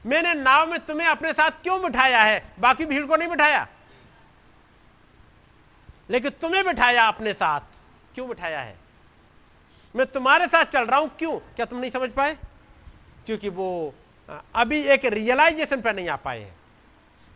मैंने 0.06 0.34
नाव 0.34 0.70
में 0.70 0.80
तुम्हें 0.80 1.08
अपने 1.08 1.32
साथ 1.32 1.50
क्यों 1.50 1.82
बिठाया 1.82 2.22
है? 2.22 2.52
बाकी 2.58 2.86
भीड़ 2.86 3.06
को 3.06 3.16
नहीं 3.16 3.28
बिठाया? 3.28 3.66
लेकिन 6.10 6.30
तुम्हें 6.30 6.64
बिठाया 6.64 7.08
अपने 7.08 7.34
साथ। 7.34 7.60
क्यों 8.14 8.28
बिठाया 8.28 8.60
है? 8.60 8.76
मैं 9.96 10.06
तुम्हारे 10.06 10.46
साथ 10.46 10.64
चल 10.64 10.86
रहा 10.86 10.98
हूँ 11.00 11.16
क्यों? 11.18 11.38
क्या 11.38 11.66
तुम 11.66 11.78
नहीं 11.78 11.90
समझ 11.90 12.10
पाए? 12.10 12.38
क्योंकि 13.26 13.48
वो 13.48 13.94
अभी 14.28 14.80
एक 14.82 15.04
रियलाइजेशन 15.04 15.80
पे 15.80 15.92
नहीं 15.92 16.08
आ 16.08 16.16
पाए 16.16 16.40
हैं। 16.40 16.54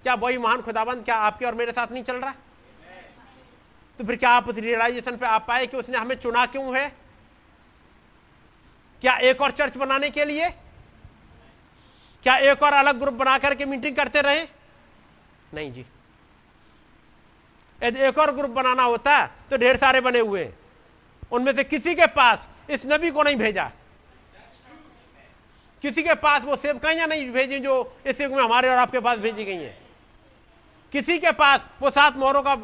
क्या 0.02 0.15
वही 0.15 0.39
महान 0.39 0.62
खुदाबंद 0.62 1.05
क्या 1.05 1.17
आपके 1.17 1.47
और 1.47 1.55
मेरे 1.55 1.73
साथ 1.73 1.92
नहीं 1.92 2.05
चल 2.05 2.17
रहा? 2.17 2.34
तो 3.99 4.05
फिर 4.05 4.17
क्या 4.17 4.31
आप 4.31 4.49
उस 4.49 4.58
रियलाइजेशन 4.58 5.17
पे 5.17 5.26
आ 5.26 5.39
पाए 5.39 5.67
कि 5.67 5.76
उसने 5.76 5.99
हमें 5.99 6.15
चुना 6.17 6.47
क्यों 6.47 6.76
है? 6.76 6.89
क्या 9.02 9.17
एक 9.20 9.41
और 9.42 9.50
चर्च 9.50 9.76
बनाने 9.76 10.10
के 10.10 10.25
लिए? 10.25 10.49
क्या 12.25 12.36
एक 12.36 12.62
और 12.62 12.73
अलग 12.73 12.99
ग्रुप 12.99 13.15
बना 13.15 13.36
करके 13.39 13.65
मीटिंग 13.65 13.97
करते 13.97 14.20
रहे? 14.20 14.42
नहीं 15.55 15.73
जी। 15.73 15.84
यदि 17.81 18.00
एक 18.00 18.18
और 18.18 18.34
ग्रुप 18.34 18.50
बनाना 18.50 18.83
होता 18.83 19.26
तो 19.50 19.57
ढेर 19.57 19.76
सारे 19.76 20.00
बने 20.00 20.18
हुए। 20.18 20.49
उनमें 21.33 21.52
से 21.55 21.65
किसी 21.65 21.94
के 21.94 22.07
पास 22.07 22.70
इस 22.70 22.86
नबी 22.86 23.10
को 23.10 23.23
नहीं 23.23 23.36
भेजा। 23.36 23.70
किसी 25.82 26.02
के 26.02 26.15
पास 26.16 26.42
वो 26.42 26.57
सेवकाइयाँ 26.57 27.07
नहीं 27.08 27.31
भेजी 27.32 27.58
जो 27.60 27.74
इस 28.07 28.20
युग 28.20 28.32
में 28.32 28.42
हमारे 28.42 28.68
और 28.68 28.76
आपके 28.78 29.00
पास 29.00 29.18
भेजी 29.18 29.44
गई 29.44 29.57
हैं। 29.57 29.76
किसी 30.92 31.18
के 31.18 31.32
पास 31.32 31.60
वो 31.81 31.90
सात 31.90 32.16
मोहरों 32.16 32.42
का 32.42 32.55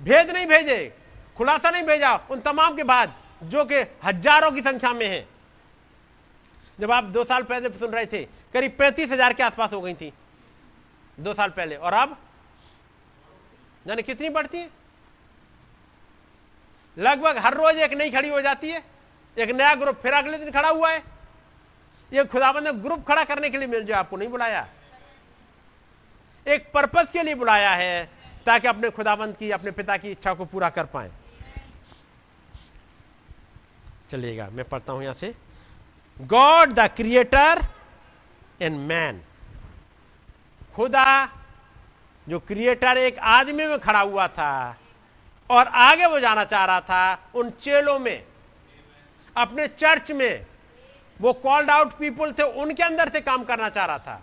भेद 0.00 0.30
नहीं 0.30 0.46
भेजे, 0.46 0.96
खुलासा 1.36 1.70
नहीं 1.70 1.82
भेजा, 1.82 2.14
उन 2.30 2.40
तमाम 2.40 2.76
के 2.76 2.84
बाद 2.84 3.14
जो 3.44 3.64
कि 3.64 3.80
हज़ारों 4.04 4.50
की 4.52 4.60
संख्या 4.62 4.92
में 4.92 5.06
है। 5.06 5.26
जब 6.78 6.92
आप 6.92 7.04
दो 7.06 7.24
साल 7.24 7.42
पहले 7.44 7.68
सुन 7.78 7.90
रहे 7.90 8.06
थे, 8.06 8.22
करीब 8.54 8.76
पैंतीस 8.78 9.10
हज़ार 9.10 9.32
के 9.32 9.42
आसपास 9.42 9.72
हो 9.72 9.80
गई 9.80 9.94
थी, 9.94 10.12
दो 11.18 11.34
साल 11.34 11.50
पहले। 11.50 11.76
और 11.76 11.92
अब? 11.94 12.16
जाने 13.86 14.02
कितनी 14.02 14.28
बढ़ती 14.30 14.58
है? 14.58 14.68
लगभग 16.96 17.38
हर 17.38 17.54
रोज 17.54 17.76
एक 17.78 17.92
नई 17.94 18.10
खड़ी 18.10 18.28
हो 18.28 18.40
जाती 18.40 18.70
है, 18.70 18.82
एक 19.36 19.50
नया 19.50 19.74
ग्रुप 19.74 20.00
फिर 20.02 20.12
अगले 20.14 20.38
दिन 20.38 20.50
खड़ा 20.50 20.68
हुआ 20.68 20.90
है। 20.90 21.02
ये 22.12 22.24
खुदाबंद 22.24 22.66
ने 22.66 22.72
ग्रुप 22.82 23.04
खड़ा 23.08 23.24
करने 23.24 23.50
के 23.50 23.58
लिए 23.58 23.68
मेरे 23.68 23.84
जो 23.84 23.94
आपको 23.94 24.16
नहीं 24.16 24.28
बुलाया। 24.28 24.66
एक 26.46 26.70
पर्पस 26.72 27.10
के 27.12 27.22
लिए 27.22 27.34
बुलाया 27.34 27.70
है 27.70 28.04
ताकि 28.46 28.68
अपने 28.68 28.90
खुदाबंद 28.90 29.36
की, 29.36 29.50
अपने 29.50 29.70
पिता 29.70 29.96
की 29.96 30.10
इच्छा 30.10 30.34
को 30.34 30.44
पूरा 30.44 30.68
कर 30.70 30.84
पाए। 30.86 31.10
चलिएगा, 34.10 34.48
मैं 34.50 34.68
पढ़ता 34.68 34.92
हूँ 34.92 35.02
यहाँ 35.02 35.14
से। 35.14 35.34
God 36.16 36.72
the 36.72 36.88
creator 36.96 37.60
and 38.62 38.78
man 38.78 39.22
खुदा, 40.76 41.28
जो 42.26 42.38
क्रिएटर 42.40 42.98
एक 42.98 43.18
आदमी 43.18 43.66
में 43.66 43.78
खड़ा 43.80 44.00
हुआ 44.00 44.26
था 44.28 44.76
और 45.50 45.66
आगे 45.66 46.06
वो 46.06 46.20
जाना 46.20 46.44
चाह 46.44 46.64
रहा 46.64 46.80
था 46.82 47.30
उन 47.34 47.50
चेलों 47.52 47.98
में, 47.98 48.24
अपने 49.36 49.66
चर्च 49.68 50.12
में। 50.12 50.51
वो 51.20 51.32
कॉल्ड 51.32 51.70
आउट 51.70 51.92
पीपुल 51.92 52.32
थे, 52.32 52.42
उनके 52.42 52.82
अंदर 52.82 53.08
से 53.08 53.20
काम 53.20 53.44
करना 53.44 53.68
चाह 53.68 53.84
रहा 53.86 53.98
था। 53.98 54.22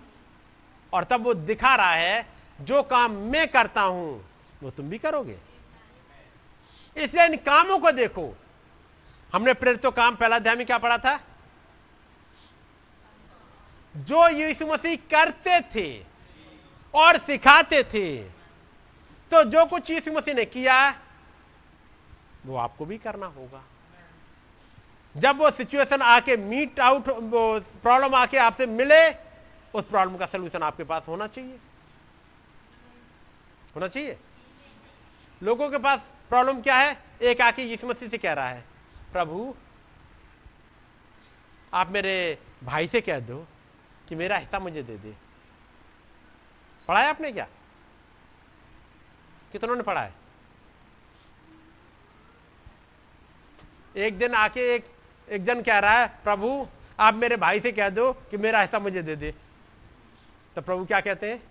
और 0.93 1.03
तब 1.03 1.23
वो 1.23 1.33
दिखा 1.33 1.75
रहा 1.75 1.93
है, 1.93 2.25
जो 2.61 2.81
काम 2.83 3.11
मैं 3.31 3.47
करता 3.47 3.81
हूँ, 3.81 4.25
वो 4.63 4.69
तुम 4.69 4.89
भी 4.89 4.97
करोगे। 4.97 5.37
इसलिए 6.95 7.25
इन 7.25 7.35
कामों 7.37 7.77
को 7.79 7.91
देखो। 7.91 8.33
हमने 9.33 9.53
प्रेरित 9.53 9.85
काम 9.87 10.15
पहला 10.15 10.35
अध्याय 10.35 10.55
में 10.55 10.65
क्या 10.65 10.77
पढ़ा 10.77 10.97
था? 10.97 11.19
जो 13.95 14.27
यीशु 14.29 14.65
मसीह 14.67 14.95
करते 15.11 15.59
थे 15.75 16.05
और 16.93 17.17
सिखाते 17.17 17.83
थे 17.83 18.17
तो 19.31 19.43
जो 19.45 19.65
कुछ 19.65 19.89
यीशु 19.91 20.11
मसीह 20.11 20.33
ने 20.33 20.45
किया, 20.45 20.75
वो 22.45 22.55
आपको 22.57 22.85
भी 22.85 22.97
करना 22.97 23.25
होगा। 23.27 23.63
जब 25.15 25.37
वो 25.37 25.49
सिचुएशन 25.51 26.01
आके 26.01 26.35
मीट 26.37 26.79
आउट 26.79 27.03
प्रॉब्लम 27.07 28.15
आके 28.15 28.37
आपसे 28.37 28.65
मिले, 28.67 29.09
उस 29.73 29.85
प्रॉब्लम 29.85 30.17
का 30.17 30.25
सोल्यूशन 30.25 30.63
आपके 30.63 30.83
पास 30.83 31.07
होना 31.07 31.27
चाहिए। 31.27 31.59
होना 33.75 33.87
चाहिए। 33.87 34.17
लोगों 35.41 35.69
के 35.69 35.77
पास 35.77 35.99
प्रॉब्लम 36.29 36.61
क्या 36.61 36.75
है? 36.75 36.97
एक 37.21 37.41
आके 37.41 37.63
यीशु 37.63 37.87
मसीह 37.87 38.09
से 38.09 38.17
कह 38.17 38.33
रहा 38.33 38.49
है, 38.49 38.63
प्रभु, 39.11 39.55
आप 41.73 41.89
मेरे 41.89 42.37
भाई 42.63 42.87
से 42.87 43.01
कह 43.01 43.19
दो 43.19 43.45
कि 44.09 44.15
मेरा 44.15 44.37
हिस्सा 44.37 44.59
मुझे 44.59 44.83
दे 44.83 44.97
दे। 44.97 45.15
पढ़ा 46.87 46.99
है 46.99 47.09
आपने 47.09 47.31
क्या? 47.31 47.47
कितनों 49.51 49.75
ने 49.75 49.83
पढ़ा 49.83 50.01
है 50.01 50.13
एक 53.97 54.17
दिन 54.17 54.33
आके 54.33 54.61
एक 54.75 54.85
एक 55.29 55.43
जन 55.43 55.61
कह 55.61 55.79
रहा 55.79 55.91
है, 55.91 56.07
प्रभु, 56.23 56.67
आप 56.99 57.13
मेरे 57.13 57.37
भाई 57.37 57.59
से 57.59 57.71
कह 57.71 57.89
दो 57.89 58.13
कि 58.13 58.37
मेरा 58.37 58.61
हिस्सा 58.61 58.79
मुझे 58.79 59.01
दे 59.01 59.15
दे। 59.15 59.35
तो 60.55 60.61
प्रभु 60.61 60.85
क्या 60.85 61.01
कहते 61.01 61.31
हैं? 61.31 61.43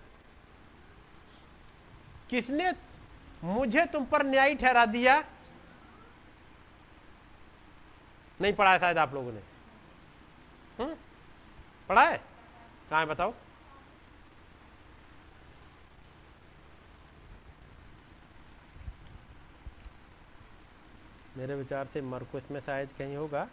किसने 2.31 2.73
मुझे 3.44 3.86
तुम 3.86 4.05
पर 4.05 4.26
न्याय 4.26 4.55
ठहरा 4.55 4.86
दिया? 4.86 5.24
नहीं 8.40 8.52
पढ़ा 8.52 8.78
शायद 8.78 8.98
आप 8.98 9.15
लोगों 9.15 9.32
ने। 9.32 9.40
हम्म? 10.81 10.97
पढ़ा 11.89 12.08
है? 12.08 12.18
कहा 12.90 12.98
है 12.98 13.07
बताओ? 13.07 13.34
मेरे 21.36 21.55
विचार 21.55 21.86
से 21.86 22.00
मरकुस 22.00 22.50
में 22.50 22.60
शायद 22.60 22.92
कहीं 22.92 23.16
होगा। 23.16 23.48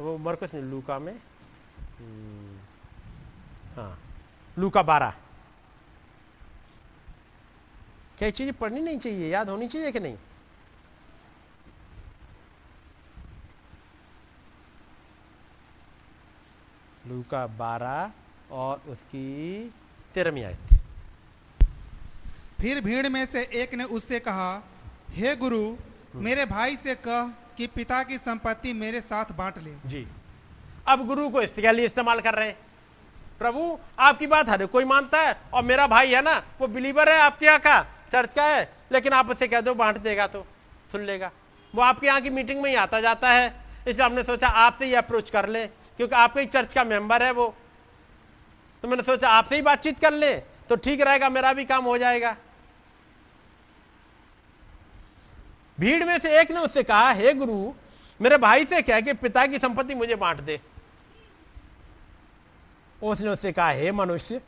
वो 0.00 0.16
मरकुस 0.18 0.54
नहीं 0.54 0.64
लूका 0.64 0.98
में। 0.98 1.12
हम्म, 1.12 2.58
हाँ 3.76 3.98
लूका 4.56 4.82
बारह 4.82 5.14
क्या 8.18 8.30
चीज़ें 8.30 8.52
पढ़नी 8.54 8.80
नहीं 8.80 8.98
चाहिए? 8.98 9.28
याद 9.30 9.50
होनी 9.50 9.68
चाहिए 9.68 9.92
कि 9.92 10.00
नहीं? 10.00 10.16
लूका 17.08 17.46
बारह 17.46 18.12
और 18.54 18.82
उसकी 18.88 19.24
तेरहवीं 20.14 20.44
आयत। 20.44 20.58
फिर 22.60 22.80
भीड़ 22.80 23.08
में 23.08 23.24
से 23.26 23.42
एक 23.54 23.74
ने 23.74 23.84
उससे 23.90 24.18
कहा 24.20 24.50
हे 25.10 25.34
गुरु 25.36 25.76
मेरे 26.16 26.44
भाई 26.46 26.76
से 26.76 26.94
कह 27.06 27.32
कि 27.60 27.66
पिता 27.68 28.02
की 28.02 28.16
संपत्ति 28.18 28.72
मेरे 28.72 29.00
साथ 29.02 29.32
बांट 29.36 29.56
ले। 29.58 29.70
जी। 29.86 30.06
अब 30.88 31.06
गुरु 31.06 31.28
को 31.30 31.40
इसके 31.42 31.72
लिए 31.72 31.86
इस्तेमाल 31.86 32.20
कर 32.20 32.34
रहे 32.34 32.48
हैं। 32.48 32.56
प्रभु, 33.38 33.78
आपकी 33.98 34.26
बात 34.26 34.48
हर 34.48 34.64
कोई 34.66 34.84
मानता 34.84 35.20
है 35.20 35.36
और 35.52 35.62
मेरा 35.62 35.86
भाई 35.86 36.10
है 36.10 36.22
ना, 36.22 36.36
वो 36.60 36.66
बिलीवर 36.68 37.08
है 37.08 37.18
आपके 37.20 37.46
यहाँ 37.46 37.58
का, 37.58 37.80
चर्च 38.12 38.34
का 38.34 38.44
है, 38.44 38.62
लेकिन 38.92 39.12
आप 39.12 39.30
उसे 39.30 39.48
कह 39.48 39.60
दो, 39.60 39.74
बांट 39.74 39.98
देगा 39.98 40.26
तो 40.26 40.44
सुन 40.92 41.04
लेगा। 41.04 41.30
वो 41.74 41.82
आपके 41.82 42.06
यहाँ 42.06 42.20
की 42.20 42.30
मीटिंग 42.30 42.62
में 42.62 42.70
ही 42.70 42.76
आता 42.78 43.00
जाता 43.00 43.30
है, 43.30 43.54
इसलिए 43.80 44.06
हमने 44.06 44.22
सोचा 44.24 44.48
आपसे 44.48 44.86
ही 44.86 44.94
अप्रोच 44.94 45.30
कर 45.30 45.48
ले, 45.48 45.66
क्योंकि 45.66 46.14
आपके 46.16 46.40
ही 46.40 46.46
चर्च 46.48 46.74
का 46.74 46.84
मेंबर 46.86 47.22
है 47.22 47.30
वो। 47.32 47.54
तो 48.84 48.88
मैंने 48.88 49.02
सोचा 49.04 49.28
आपसे 49.30 49.56
ही 49.56 49.62
बातचीत 49.62 50.00
कर 50.00 50.12
ले 50.14 50.36
तो 50.68 50.76
ठीक 50.78 51.00
रहेगा, 51.02 51.28
मेरा 51.30 51.52
भी 51.52 51.64
काम 51.66 51.84
हो 51.84 51.98
जाएगा। 51.98 52.36
भीड़ 55.80 56.04
में 56.04 56.18
से 56.18 56.40
एक 56.40 56.50
ने 56.50 56.60
उससे 56.60 56.82
कहा, 56.82 57.10
हे 57.10 57.34
गुरु, 57.34 57.72
मेरे 58.22 58.38
भाई 58.38 58.64
से 58.64 58.82
कह 58.82 59.00
के 59.00 59.12
पिता 59.12 59.46
की 59.46 59.58
संपत्ति 59.58 59.94
मुझे 59.94 60.14
बांट 60.14 60.40
दे। 60.40 60.60
उसने 63.02 63.30
उससे 63.30 63.52
कहा, 63.52 63.70
हे 63.70 63.92
मनुष्य, 63.92 64.40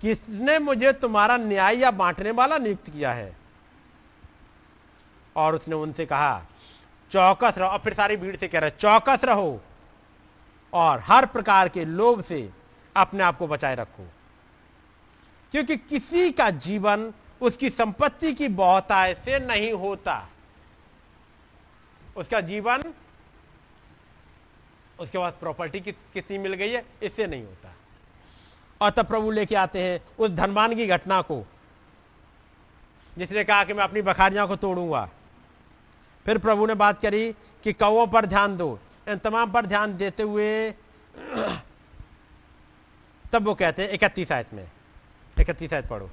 किसने 0.00 0.58
मुझे 0.58 0.92
तुम्हारा 0.92 1.36
न्याय 1.36 1.76
या 1.76 1.90
बांटने 1.90 2.30
वाला 2.30 2.58
नियुक्त 2.58 2.90
किया 2.90 3.12
है? 3.12 3.36
और 5.36 5.54
उसने 5.54 5.74
उनसे 5.74 6.06
कहा, 6.06 6.46
चौकस 7.10 7.54
रहो। 7.58 7.68
और 7.68 7.78
फिर 7.78 7.94
सारी 7.94 8.16
भीड़ 8.16 8.36
से 8.36 8.48
कह 8.48 8.58
रहे 8.58 8.70
चौकस 8.70 9.20
रहो 9.24 9.60
और 10.72 11.00
हर 11.00 11.26
प्रकार 11.26 11.68
के 11.68 11.84
लोभ 11.84 12.22
से 12.22 12.50
अपने 12.96 13.22
आप 13.22 13.38
को 13.38 13.46
बचाए 13.46 13.74
रखो। 13.74 14.10
क्योंकि 15.52 15.76
किसी 15.76 16.30
का 16.30 16.50
जीवन 16.50 17.12
उसकी 17.40 17.70
संपत्ति 17.70 18.32
की 18.32 18.48
बहुताय 18.48 19.14
से 19.14 19.46
नहीं 19.46 19.72
होता। 19.72 20.28
उसका 22.16 22.40
जीवन 22.40 22.94
उसके 25.00 25.18
पास 25.18 25.32
प्रॉपर्टी 25.40 25.80
कि, 25.80 25.92
कितनी 25.92 26.38
मिल 26.38 26.54
गई 26.54 26.70
है 26.70 26.86
इससे 27.02 27.26
नहीं 27.26 27.42
होता। 27.42 27.74
और 28.80 28.90
तब 28.90 29.06
प्रभु 29.06 29.30
लेके 29.30 29.54
आते 29.54 29.82
हैं 29.82 30.00
उस 30.18 30.30
धनवान 30.30 30.74
की 30.74 30.86
घटना 30.86 31.20
को। 31.20 31.46
जिसने 33.18 33.44
कहा 33.44 33.64
कि 33.64 33.74
मैं 33.74 33.84
अपनी 33.84 34.02
बखारियाँ 34.02 34.48
को 34.48 34.56
तोड़ूँगा। 34.56 35.10
फिर 36.24 36.38
प्रभु 36.38 36.66
ने 36.66 36.74
बात 36.74 37.00
करी 37.00 37.32
कि 37.62 37.72
कौओं 37.72 38.06
पर 38.06 38.26
ध्यान 38.26 38.56
दो। 38.56 38.78
इन 39.08 39.18
तमाम 39.18 39.52
पर 39.52 39.66
ध्यान 39.66 39.96
देते 39.96 40.22
हुए 40.22 40.70
तब 43.32 43.44
वो 43.44 43.54
कहते 43.54 43.82
हैं 43.82 43.90
इकतीस 43.90 44.32
आयत 44.32 44.54
में। 44.54 44.70
इकतीस 45.40 45.72
आयत 45.72 45.86
पढ़ो। 45.86 46.10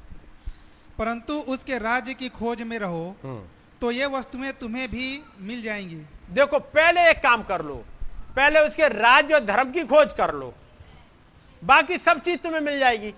परंतु 0.98 1.34
उसके 1.34 1.80
राज्य 1.80 2.14
की 2.14 2.30
खोज 2.30 2.62
में 2.62 2.80
रहो। 2.80 3.16
हम्म। 3.24 3.63
तो 3.84 3.92
ये 3.92 4.06
वस्तुएँ 4.06 4.52
तुम्हें 4.52 4.88
भी 4.88 5.24
मिल 5.40 5.62
जाएँगी। 5.62 5.96
देखो 6.32 6.60
पहले 6.60 7.02
एक 7.10 7.18
काम 7.18 7.44
कर 7.44 7.62
लो 7.62 7.76
पहले 8.36 8.60
उसके 8.60 8.88
राज्य 8.88 9.34
और 9.34 9.40
धर्म 9.40 9.72
की 9.72 9.84
खोज 9.84 10.14
कर 10.14 10.34
लो। 10.36 10.54
बाकी 11.64 11.98
सब 11.98 12.22
चीज़ 12.22 12.38
तुम्हें 12.38 12.62
मिल 12.62 12.80
जाएगी। 12.80 13.12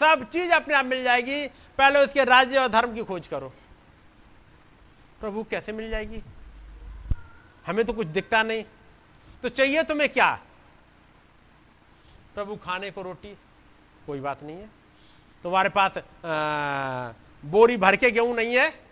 सब 0.00 0.28
चीज़ 0.32 0.52
अपने 0.52 0.74
आप 0.74 0.84
मिल 0.84 1.02
जाएगी। 1.04 1.46
पहले 1.78 2.04
उसके 2.04 2.24
राज्य 2.24 2.58
और 2.58 2.68
धर्म 2.68 2.94
की 2.94 3.04
खोज 3.04 3.26
करो। 3.26 3.52
प्रभु 5.20 5.42
कैसे 5.42 5.72
मिल 5.72 5.90
जाएगी? 5.90 6.22
हमें 7.66 7.84
तो 7.84 7.92
कुछ 7.92 8.06
दिखता 8.06 8.42
नहीं। 8.42 8.64
तो 9.42 9.48
चाहिए 9.48 9.82
तुम्हें 9.82 10.08
क्या? 10.08 10.40
प्रभु 12.34 12.56
खाने 12.56 12.90
को 12.90 13.02
रोटी 13.02 13.36
कोई 14.06 14.20
बात 14.20 14.42
नहीं 14.42 14.56
है। 14.56 14.70
तुम्हारे 15.42 15.68
पास 15.68 15.98
आ, 15.98 17.12
बोरी 17.44 17.76
भर 17.76 17.96
के 17.96 18.10
गेहूँ 18.10 18.34
नहीं 18.36 18.56
है। 18.56 18.85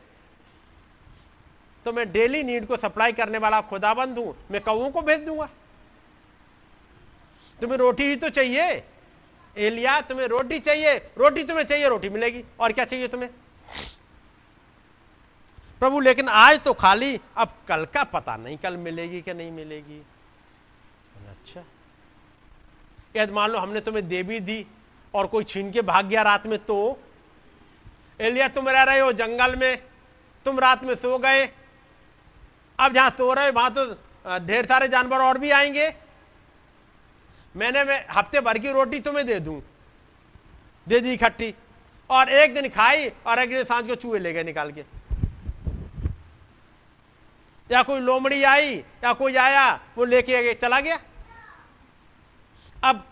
तो 1.84 1.92
मैं 1.92 2.10
डेली 2.12 2.42
नीड 2.44 2.66
को 2.66 2.76
सप्लाई 2.76 3.12
करने 3.12 3.38
वाला 3.38 3.60
खुदाबंद 3.60 4.18
हूँ, 4.18 4.34
मैं 4.50 4.60
कौओं 4.60 4.90
को 4.90 5.02
भेज 5.02 5.20
दूँगा? 5.20 5.48
तुम्हें 7.60 7.78
रोटी 7.78 8.04
ही 8.04 8.16
तो 8.16 8.28
चाहिए। 8.28 8.82
एलिया, 9.56 10.00
तुम्हें 10.00 10.26
रोटी 10.26 10.58
चाहिए। 10.58 10.96
रोटी 11.18 11.42
तुम्हें 11.44 11.64
चाहिए, 11.64 11.88
रोटी 11.88 12.08
मिलेगी। 12.08 12.44
और 12.60 12.72
क्या 12.72 12.84
चाहिए 12.84 13.08
तुम्हें? 13.08 13.30
प्रभु, 15.80 16.00
लेकिन 16.00 16.28
आज 16.28 16.60
तो 16.60 16.72
खाली, 16.72 17.20
अब 17.36 17.54
कल 17.68 17.84
का 17.84 18.04
पता 18.04 18.36
नहीं, 18.36 18.56
कल 18.58 18.76
मिलेगी 18.76 19.20
कि 19.22 19.34
नहीं 19.34 19.50
मिलेगी। 19.52 20.02
अच्छा। 21.28 21.64
यदि 23.16 23.32
मान 23.32 23.50
लो, 23.50 23.58
हमने 23.58 23.80
तुम्हें 23.80 24.08
दे 24.08 24.22
भी 24.22 24.40
दी 24.40 24.66
और 25.14 25.26
कोई 25.26 25.44
छीन 25.44 25.70
के 25.72 25.82
भाग 25.82 26.06
गया 26.06 26.22
रात 26.22 26.46
में 26.46 26.58
तो? 26.58 26.98
एलिया, 28.20 28.48
तुम 28.48 28.68
रह 28.68 28.82
रहे 28.82 28.98
हो 28.98 29.12
जंगल 29.12 29.56
में, 29.56 29.82
तुम 30.44 30.58
रात 30.58 30.84
में 30.84 30.94
सो 30.94 31.18
गए 31.18 31.46
अब 32.78 32.92
जहाँ 32.92 33.10
सो 33.10 33.32
रहे 33.34 33.50
वहाँ 33.50 33.74
तो 33.74 33.84
ढेर 34.46 34.66
सारे 34.66 34.88
जानवर 34.88 35.18
और 35.18 35.38
भी 35.38 35.50
आएँगे। 35.50 35.92
मैंने, 37.54 37.84
मैं 37.84 38.04
हफ़्ते 38.10 38.40
भर 38.40 38.58
की 38.58 38.72
रोटी 38.72 39.00
तुम्हें 39.00 39.26
दे 39.26 39.38
दूँ। 39.40 39.60
दे 40.86 41.00
दी 41.00 41.12
इकट्ठी 41.12 41.54
और 42.10 42.28
एक 42.28 42.54
दिन 42.54 42.68
खाई 42.68 43.08
और 43.08 43.38
अगले 43.38 43.56
दिन 43.56 43.64
साँझ 43.64 43.86
को 43.86 43.94
चूहे 43.94 44.20
ले 44.20 44.32
गए 44.32 44.42
निकाल 44.44 44.72
के। 44.72 44.84
या 47.70 47.82
कोई 47.82 48.00
लोमड़ी 48.00 48.42
आई, 48.42 48.74
या 49.04 49.12
कोई 49.12 49.36
आया, 49.36 49.80
वो 49.96 50.04
लेके 50.04 50.54
चला 50.54 50.80
गया। 50.80 50.98
अब 52.84 53.04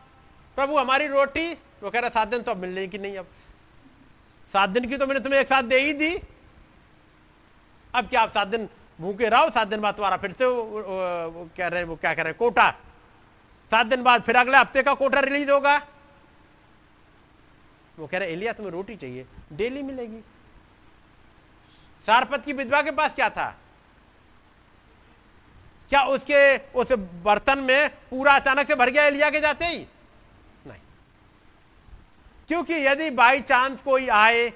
प्रभु, 0.56 0.76
हमारी 0.78 1.06
रोटी, 1.06 1.52
वो 1.82 1.90
कह 1.90 2.00
रहा, 2.00 2.10
सात 2.10 2.28
दिन 2.28 2.42
तो 2.42 2.50
अब 2.50 2.56
मिलने 2.56 2.86
की 2.88 2.98
नहीं 2.98 3.16
अब। 3.18 3.26
सात 4.54 4.70
दिन 4.70 4.88
की 4.88 4.96
तो 4.96 5.06
मैंने 5.06 5.20
तुम्हें 5.20 5.40
एक 5.40 5.48
साथ 5.48 5.62
दे 5.62 5.78
ही 5.78 5.92
दी। 5.92 6.14
अब 7.94 8.08
क्या 8.08 8.20
आप 8.20 8.32
सात 8.34 8.48
दिन 8.48 8.68
भूखे 8.98 9.28
रहो 9.28 9.50
सात 9.50 9.68
दिन 9.68 9.80
बाद 9.80 9.94
तुम्हारा 9.94 10.16
फिर 10.16 10.32
से 10.32 10.44
कह 11.56 11.68
रहे, 11.68 11.84
वो 11.84 11.96
क्या 11.96 12.14
कह 12.14 12.22
रहे 12.22 12.32
कोटा 12.32 12.70
सात 13.70 13.86
दिन 13.86 14.02
बाद 14.02 14.22
फिर 14.22 14.36
अगले 14.36 14.56
हफ़्ते 14.58 14.82
का 14.82 14.94
कोटा 14.94 15.20
रिलीज़ 15.20 15.50
होगा। 15.50 15.76
वो 17.98 18.06
कह 18.06 18.18
रहे 18.18 18.32
एलिया 18.32 18.52
तुम्हें 18.52 18.72
रोटी 18.72 18.96
चाहिए, 18.96 19.26
डेली 19.52 19.82
मिलेगी। 19.82 20.20
सारपत 22.04 22.44
की 22.44 22.52
विधवा 22.52 22.82
के 22.82 22.90
पास 22.90 23.14
क्या 23.14 23.28
था? 23.30 23.48
क्या 25.90 26.02
उसके, 26.04 26.56
उस 26.72 26.92
बर्तन 27.24 27.58
में 27.58 27.88
पूरा 28.10 28.34
अचानक 28.34 28.66
से 28.66 28.74
भर 28.74 28.90
गया 28.90 29.04
एलिया 29.04 29.30
के 29.30 29.40
जाते 29.40 29.64
ही? 29.64 29.78
नहीं। 30.66 30.80
क्योंकि 32.48 32.74
यदि 32.86 33.10
बाई 33.10 33.40
चांस 33.40 33.82
कोई 33.82 34.08
आए, 34.08 34.48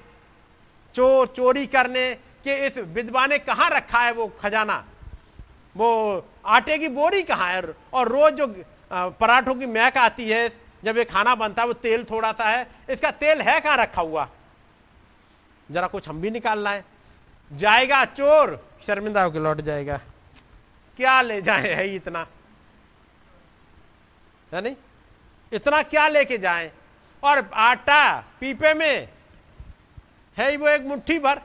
चोर, 0.95 1.27
चोरी 1.27 1.65
करने 1.67 2.13
के 2.47 2.55
इस 2.67 2.77
विधवा 2.95 3.25
ने 3.27 3.37
कहाँ 3.39 3.69
रखा 3.69 3.99
है 3.99 4.11
वो 4.13 4.27
खजाना? 4.41 4.83
वो 5.75 6.25
आटे 6.45 6.77
की 6.77 6.87
बोरी 6.89 7.21
कहाँ 7.23 7.51
है? 7.51 7.61
और 7.93 8.07
रोज 8.07 8.33
जो 8.33 8.47
पराठों 9.19 9.55
की 9.55 9.65
महक 9.67 9.97
आती 9.97 10.29
है 10.29 10.47
जब 10.83 10.97
ये 10.97 11.03
खाना 11.05 11.33
बनता 11.35 11.61
है 11.61 11.67
वो 11.67 11.73
तेल 11.75 12.03
थोड़ा 12.09 12.31
सा 12.31 12.49
है 12.49 12.67
इसका 12.89 13.11
तेल 13.13 13.41
है 13.41 13.59
कहाँ 13.61 13.77
रखा 13.77 14.01
हुआ? 14.01 14.27
जरा 15.69 15.87
कुछ 15.87 16.07
हम 16.09 16.21
भी 16.21 16.29
निकालना 16.31 16.69
है 16.69 16.83
जाएगा 17.51 18.03
चोर। 18.07 18.55
शर्मिंदा 18.85 19.23
होकर 19.23 19.39
लौट 19.39 19.61
जाएगा। 19.61 19.97
क्या 20.97 21.21
ले 21.21 21.41
जाए 21.41 21.73
है 21.73 21.95
इतना? 21.95 22.25
है 24.51 24.61
नहीं? 24.61 24.75
इतना 25.51 25.81
क्या 25.83 26.07
लेके 26.07 26.37
जाए? 26.37 26.71
और 27.23 27.49
आटा 27.53 28.19
पीपे 28.39 28.73
में 28.73 29.09
है 30.37 30.49
ही 30.51 30.57
वो 30.57 30.67
एक 30.67 30.81
मुट्ठी 30.85 31.19
भर। 31.19 31.41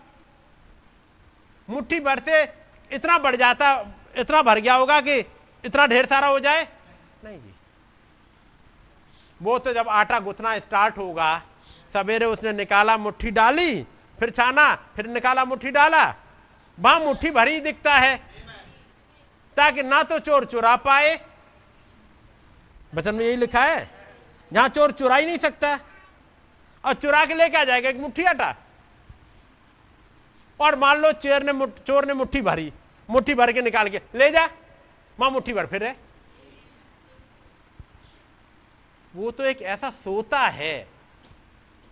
मुट्ठी 1.72 2.00
भर 2.00 2.18
से 2.20 2.42
इतना 2.90 3.18
बढ़ 3.18 3.36
जाता 3.36 3.72
इतना 4.18 4.42
भर 4.42 4.58
गया 4.60 4.74
होगा 4.74 5.00
कि 5.00 5.18
इतना 5.64 5.86
ढेर 5.86 6.06
सारा 6.06 6.26
हो 6.26 6.38
जाए? 6.40 6.66
नहीं 7.24 7.38
जी। 7.38 7.54
वो 9.40 9.58
तो 9.58 9.72
जब 9.72 9.88
आटा 9.90 10.18
गुथना 10.20 10.58
स्टार्ट 10.58 10.98
होगा 10.98 11.30
सवेरे 11.94 12.26
उसने 12.26 12.52
निकाला 12.54 12.96
मुट्ठी 12.98 13.30
डाली 13.32 13.82
फिर 14.18 14.30
छाना 14.30 14.74
फिर 14.96 15.06
निकाला 15.08 15.44
मुट्ठी 15.44 15.70
डाला 15.70 16.04
वहाँ 16.78 17.00
मुट्ठी 17.00 17.30
भरी 17.30 17.60
दिखता 17.60 17.94
है 17.94 18.16
ताकि 19.56 19.82
ना 19.82 20.02
तो 20.02 20.18
चोर 20.18 20.44
चुरा 20.44 20.74
पाए। 20.78 21.18
बचन 22.92 23.14
में 23.14 23.24
यही 23.24 23.36
लिखा 23.36 23.60
है 23.62 23.88
जहाँ 24.50 24.68
चोर 24.68 24.92
चुरा 24.92 25.16
ही 25.16 25.26
नहीं 25.26 25.38
सकता 25.38 25.74
और 26.84 26.94
चुरा 26.94 27.24
के 27.24 27.34
लेके 27.34 27.56
आ 27.58 27.64
जाएगा 27.64 27.88
एक 27.88 27.96
मुट्ठी 27.96 28.24
आटा। 28.24 28.54
और 30.62 30.76
मान 30.78 31.00
लो 31.02 31.12
चोर 31.14 31.42
ने 31.42 31.66
चोर 31.86 32.06
ने 32.06 32.14
मुट्ठी 32.14 32.40
भरी, 32.42 32.72
मुट्ठी 33.08 33.34
भर 33.34 33.52
के 33.52 33.62
निकाल 33.62 33.88
के, 33.88 34.00
ले 34.14 34.30
जा, 34.30 34.46
माँ 35.18 35.30
मुट्ठी 35.30 35.52
भर, 35.52 35.66
फिर 35.66 35.84
है। 35.84 35.96
वो 39.14 39.30
तो 39.30 39.44
एक 39.44 39.62
ऐसा 39.62 39.90
सोता 39.90 40.40
है, 40.40 40.88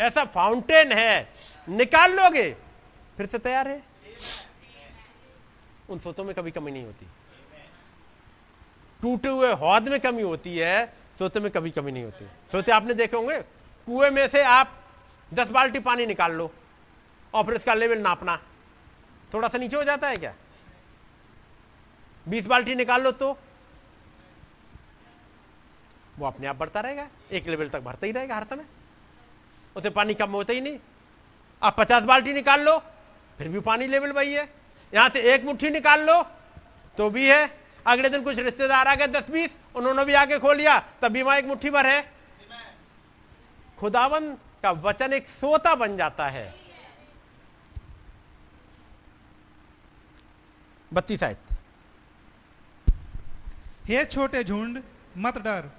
ऐसा 0.00 0.24
फाउंटेन 0.26 0.92
है, 0.92 1.28
निकाल 1.68 2.12
लोगे, 2.12 2.50
फिर 3.16 3.26
से 3.26 3.38
तैयार 3.38 3.68
है। 3.68 3.82
उन 5.90 5.98
सोतों 5.98 6.24
में 6.24 6.34
कभी 6.34 6.50
कमी 6.50 6.70
नहीं 6.70 6.84
होती। 6.84 7.06
टूटे 9.00 9.28
हुए 9.28 9.52
हौद 9.52 9.88
में 9.88 9.98
कमी 10.00 10.22
होती 10.22 10.56
है, 10.58 10.84
सोते 11.18 11.40
में 11.40 11.50
कभी 11.50 11.70
कमी 11.70 11.92
नहीं 11.92 12.04
होती। 12.04 12.24
सोते 12.52 12.72
आपने 12.72 12.94
देखे 12.94 13.16
होंगे, 13.16 13.38
कुएँ 13.86 14.10
में 14.10 14.26
से 14.28 14.42
आप 14.42 14.76
दस 15.32 15.50
बाल्टी 15.50 15.78
पानी 15.80 16.06
निकाल 16.06 16.32
लो 16.32 16.50
और 17.34 17.44
फिर 17.44 17.54
इसका 17.54 17.74
लेवल 17.74 17.98
नापना। 17.98 18.38
थोड़ा 19.32 19.48
सा 19.48 19.58
नीचे 19.58 19.76
हो 19.76 19.84
जाता 19.84 20.08
है 20.08 20.16
क्या? 20.16 20.34
बीस 22.26 22.46
बाल्टी 22.46 22.74
निकाल 22.74 23.02
लो 23.02 23.10
तो। 23.12 23.36
वो 26.18 26.26
अपने 26.26 26.46
आप 26.46 26.56
बढ़ता 26.56 26.80
रहेगा, 26.80 27.06
एक 27.32 27.46
लेवल 27.48 27.68
तक 27.68 27.80
भरता 27.80 28.06
ही 28.06 28.12
रहेगा 28.12 28.36
हर 28.36 28.44
समय। 28.44 28.64
उसे 29.76 29.90
पानी 29.90 30.14
कम 30.14 30.30
होता 30.30 30.52
ही 30.52 30.60
नहीं। 30.60 30.78
आप 31.62 31.76
पचास 31.78 32.02
बाल्टी 32.02 32.32
निकाल 32.32 32.60
लो, 32.60 32.76
फिर 33.38 33.48
भी 33.48 33.60
पानी 33.60 33.86
लेवल 33.86 34.12
वही 34.12 34.34
है। 34.34 34.48
यहाँ 34.92 35.08
से 35.08 35.20
एक 35.34 35.44
मुट्ठी 35.44 35.70
निकाल 35.70 36.06
लो 36.06 36.22
तो 36.98 37.08
भी 37.10 37.26
है। 37.26 37.58
अगले 37.86 38.08
दिन 38.08 38.22
कुछ 38.22 38.38
रिश्तेदार 38.38 38.88
आ 38.88 38.94
गए 38.94 39.06
दस 39.08 39.30
बीस, 39.30 39.50
उन्होंने 39.76 40.04
भी 40.04 40.14
आके 40.14 40.38
खो 40.38 40.52
लिया 40.52 40.78
तब 41.02 41.12
भी 41.12 41.22
वहाँ 41.22 41.38
एक 41.38 41.46
मुट्ठी 41.46 41.70
भर 41.70 41.86
है। 41.86 42.02
खुदावन 43.78 44.32
का 44.62 44.70
वचन 44.70 45.12
एक 45.12 45.28
सोता 45.28 45.74
बन 45.74 45.96
जाता 45.96 46.26
है। 46.28 46.59
बत्तीस 50.92 51.22
आयत। 51.22 51.38
हे 53.86 54.04
छोटे 54.04 54.42
झुंड 54.44 54.82
मत 55.18 55.38
डर 55.38 55.70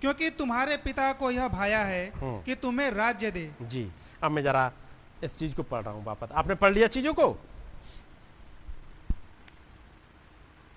क्योंकि 0.00 0.30
तुम्हारे 0.38 0.76
पिता 0.76 1.12
को 1.12 1.30
यह 1.30 1.48
भाया 1.48 1.80
है 1.84 2.06
हम्म। 2.14 2.42
कि 2.42 2.54
तुम्हें 2.54 2.90
राज्य 2.90 3.30
दे। 3.30 3.50
जी 3.62 3.90
अब 4.22 4.30
मैं 4.30 4.42
जरा 4.42 4.70
इस 5.24 5.36
चीज़ 5.38 5.54
को 5.54 5.62
पढ़ 5.62 5.82
रहा 5.82 5.94
हूँ 5.94 6.04
वापस। 6.04 6.32
आपने 6.32 6.54
पढ़ 6.54 6.72
लिया 6.72 6.86
चीज़ों 6.88 7.12
को? 7.14 7.28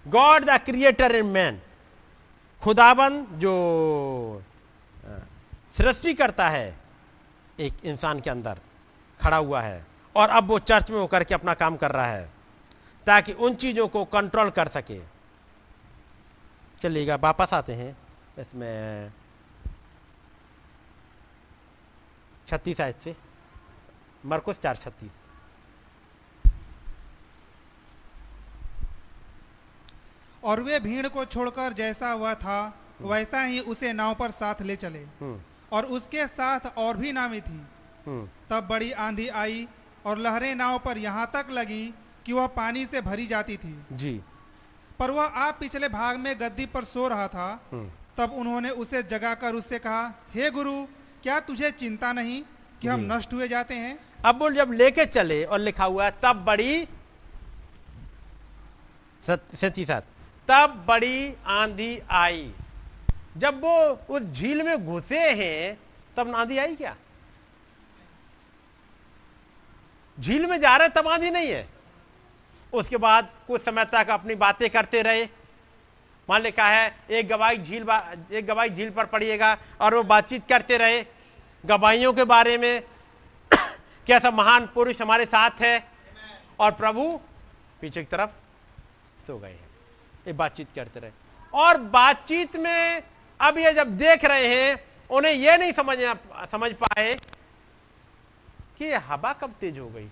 God 0.05 0.45
the 0.45 0.57
creator 0.65 1.15
in 1.15 1.25
man 1.25 1.61
खुदाबन 2.61 3.25
जो 3.39 3.53
सृष्टि 5.77 6.14
करता 6.14 6.49
है 6.49 6.77
एक 7.59 7.85
इंसान 7.85 8.19
के 8.19 8.30
अंदर 8.30 8.59
खड़ा 9.19 9.38
हुआ 9.38 9.61
है 9.61 9.85
और 10.15 10.30
अब 10.30 10.47
वो 10.47 10.59
चर्च 10.59 10.89
में 10.91 10.99
होकर 10.99 11.23
के 11.23 11.33
अपना 11.33 11.53
काम 11.53 11.75
कर 11.77 11.91
रहा 11.91 12.07
है। 12.07 12.30
ताकि 13.08 13.34
उन 13.34 13.56
चीज़ों 13.56 13.88
को 13.88 14.06
कंट्रोल 14.06 14.50
कर 14.50 14.67
सके। 14.67 15.00
चलिएगा 16.82 17.16
वापस 17.16 17.53
आते 17.53 17.74
हैं 17.74 17.98
इसमें 18.40 19.11
छत्तीस 22.48 22.82
आयत 22.82 22.98
से। 22.98 23.16
मरकुस 24.25 24.59
चार 24.59 24.75
छत्तीस। 24.75 25.11
और 30.43 30.61
वे 30.61 30.80
भीड़ 30.80 31.08
को 31.08 31.25
छोड़कर 31.25 31.74
जैसा 31.74 32.14
वह 32.16 32.34
था 32.34 32.58
वैसा 33.01 33.42
ही 33.43 33.59
उसे 33.59 33.93
नाव 33.93 34.14
पर 34.16 34.32
साथ 34.32 34.61
ले 34.61 34.75
चले। 34.75 35.00
हम्म। 35.00 35.42
और 35.72 35.85
उसके 35.85 36.27
साथ 36.27 36.59
और 36.77 36.98
भी 36.98 37.11
नावें 37.11 37.42
थी। 37.42 37.61
हम्म। 38.06 38.30
तब 38.50 38.67
बड़ी 38.67 38.92
आंधी 38.92 39.27
आई 39.27 39.67
और 40.06 40.17
लहरें 40.17 40.56
नाव 40.56 40.80
पर 40.80 40.98
यहाँ 40.98 41.30
तक 41.34 41.48
लगी 41.51 41.93
कि 42.25 42.33
वह 42.33 42.47
पानी 42.55 42.85
से 42.85 43.01
भरी 43.01 43.25
जाती 43.27 43.57
थी। 43.57 43.75
जी। 43.93 44.19
पर 44.99 45.11
वह 45.11 45.23
आप 45.23 45.57
पिछले 45.59 45.87
भाग 45.89 46.17
में 46.19 46.35
गद्दी 46.39 46.65
पर 46.65 46.83
सो 46.85 47.07
रहा 47.07 47.27
था 47.27 47.47
हम्म। 47.71 47.89
तब 48.17 48.33
उन्होंने 48.33 48.69
उसे 48.81 49.01
जगाकर 49.03 49.55
उससे 49.55 49.79
कहा 49.79 50.03
हे 50.33 50.49
गुरु 50.51 50.75
क्या 51.23 51.39
तुझे 51.39 51.71
चिंता 51.71 52.11
नहीं 52.13 52.41
कि 52.81 52.87
हम 52.87 52.99
नष्ट 53.11 53.33
हुए 53.33 53.47
जाते 53.47 53.75
हैं? 53.75 53.97
अब 54.25 54.39
वो 54.41 54.49
जब 54.51 54.71
लेके 54.73 55.05
चले 55.05 55.43
और 55.43 55.59
लिखा 55.59 55.85
हुआ 55.85 56.05
है 56.05 56.11
तब 56.23 56.43
बड़ी 56.45 56.87
सती 59.23 59.85
साथ 59.85 60.01
तब 60.47 60.83
बड़ी 60.87 61.33
आंधी 61.51 61.97
आई। 62.11 62.51
जब 63.37 63.61
वो 63.61 63.77
उस 64.09 64.21
झील 64.23 64.61
में 64.63 64.85
घुसे 64.85 65.19
हैं 65.33 65.77
तब 66.17 66.35
आंधी 66.35 66.57
आई 66.57 66.75
क्या? 66.75 66.95
झील 70.17 70.45
में 70.49 70.59
जा 70.59 70.75
रहे 70.77 70.89
तब 70.89 71.07
आंधी 71.07 71.29
नहीं 71.31 71.49
है। 71.49 71.67
उसके 72.75 72.97
बाद 72.97 73.29
कुछ 73.47 73.63
समय 73.65 73.85
तक 73.85 74.07
अपनी 74.09 74.35
बातें 74.35 74.69
करते 74.69 75.01
रहे। 75.01 75.23
मान 76.29 76.41
लिखा 76.41 76.67
है, 76.67 76.95
एक 77.09 77.27
गवाही 77.27 77.57
झील 77.57 77.83
एक 78.31 78.45
गवाही 78.47 78.69
झील 78.69 78.89
पर 78.89 79.05
पड़िएगा 79.05 79.57
और 79.81 79.95
वो 79.95 80.03
बातचीत 80.03 80.47
करते 80.49 80.77
रहे। 80.77 81.05
गवाहियों 81.65 82.13
के 82.13 82.23
बारे 82.23 82.57
में 82.57 82.83
कैसा 84.07 84.31
महान 84.31 84.67
पुरुष 84.67 85.01
हमारे 85.01 85.25
साथ 85.25 85.51
है 85.61 85.87
और 86.59 86.71
प्रभु 86.71 87.19
पीछे 87.81 88.01
की 88.01 88.05
तरफ़ 88.05 88.29
सो 89.27 89.37
गए 89.39 89.49
हैं। 89.49 89.69
ये 90.27 90.33
बातचीत 90.33 90.67
करते 90.75 90.99
रहे। 90.99 91.11
और 91.53 91.77
बातचीत 91.77 92.55
में 92.55 93.03
अब 93.41 93.57
ये 93.57 93.73
जब 93.73 93.93
देख 93.93 94.25
रहे 94.25 94.47
हैं, 94.47 94.83
उन्हें 95.09 95.33
ये 95.33 95.57
नहीं 95.57 95.73
समझ 95.73 95.97
समझ 96.51 96.73
पाए 96.73 97.19
कि 98.77 98.91
हवा 98.93 99.33
कब 99.33 99.51
तेज 99.51 99.79
हो 99.79 99.89
गई। 99.89 100.09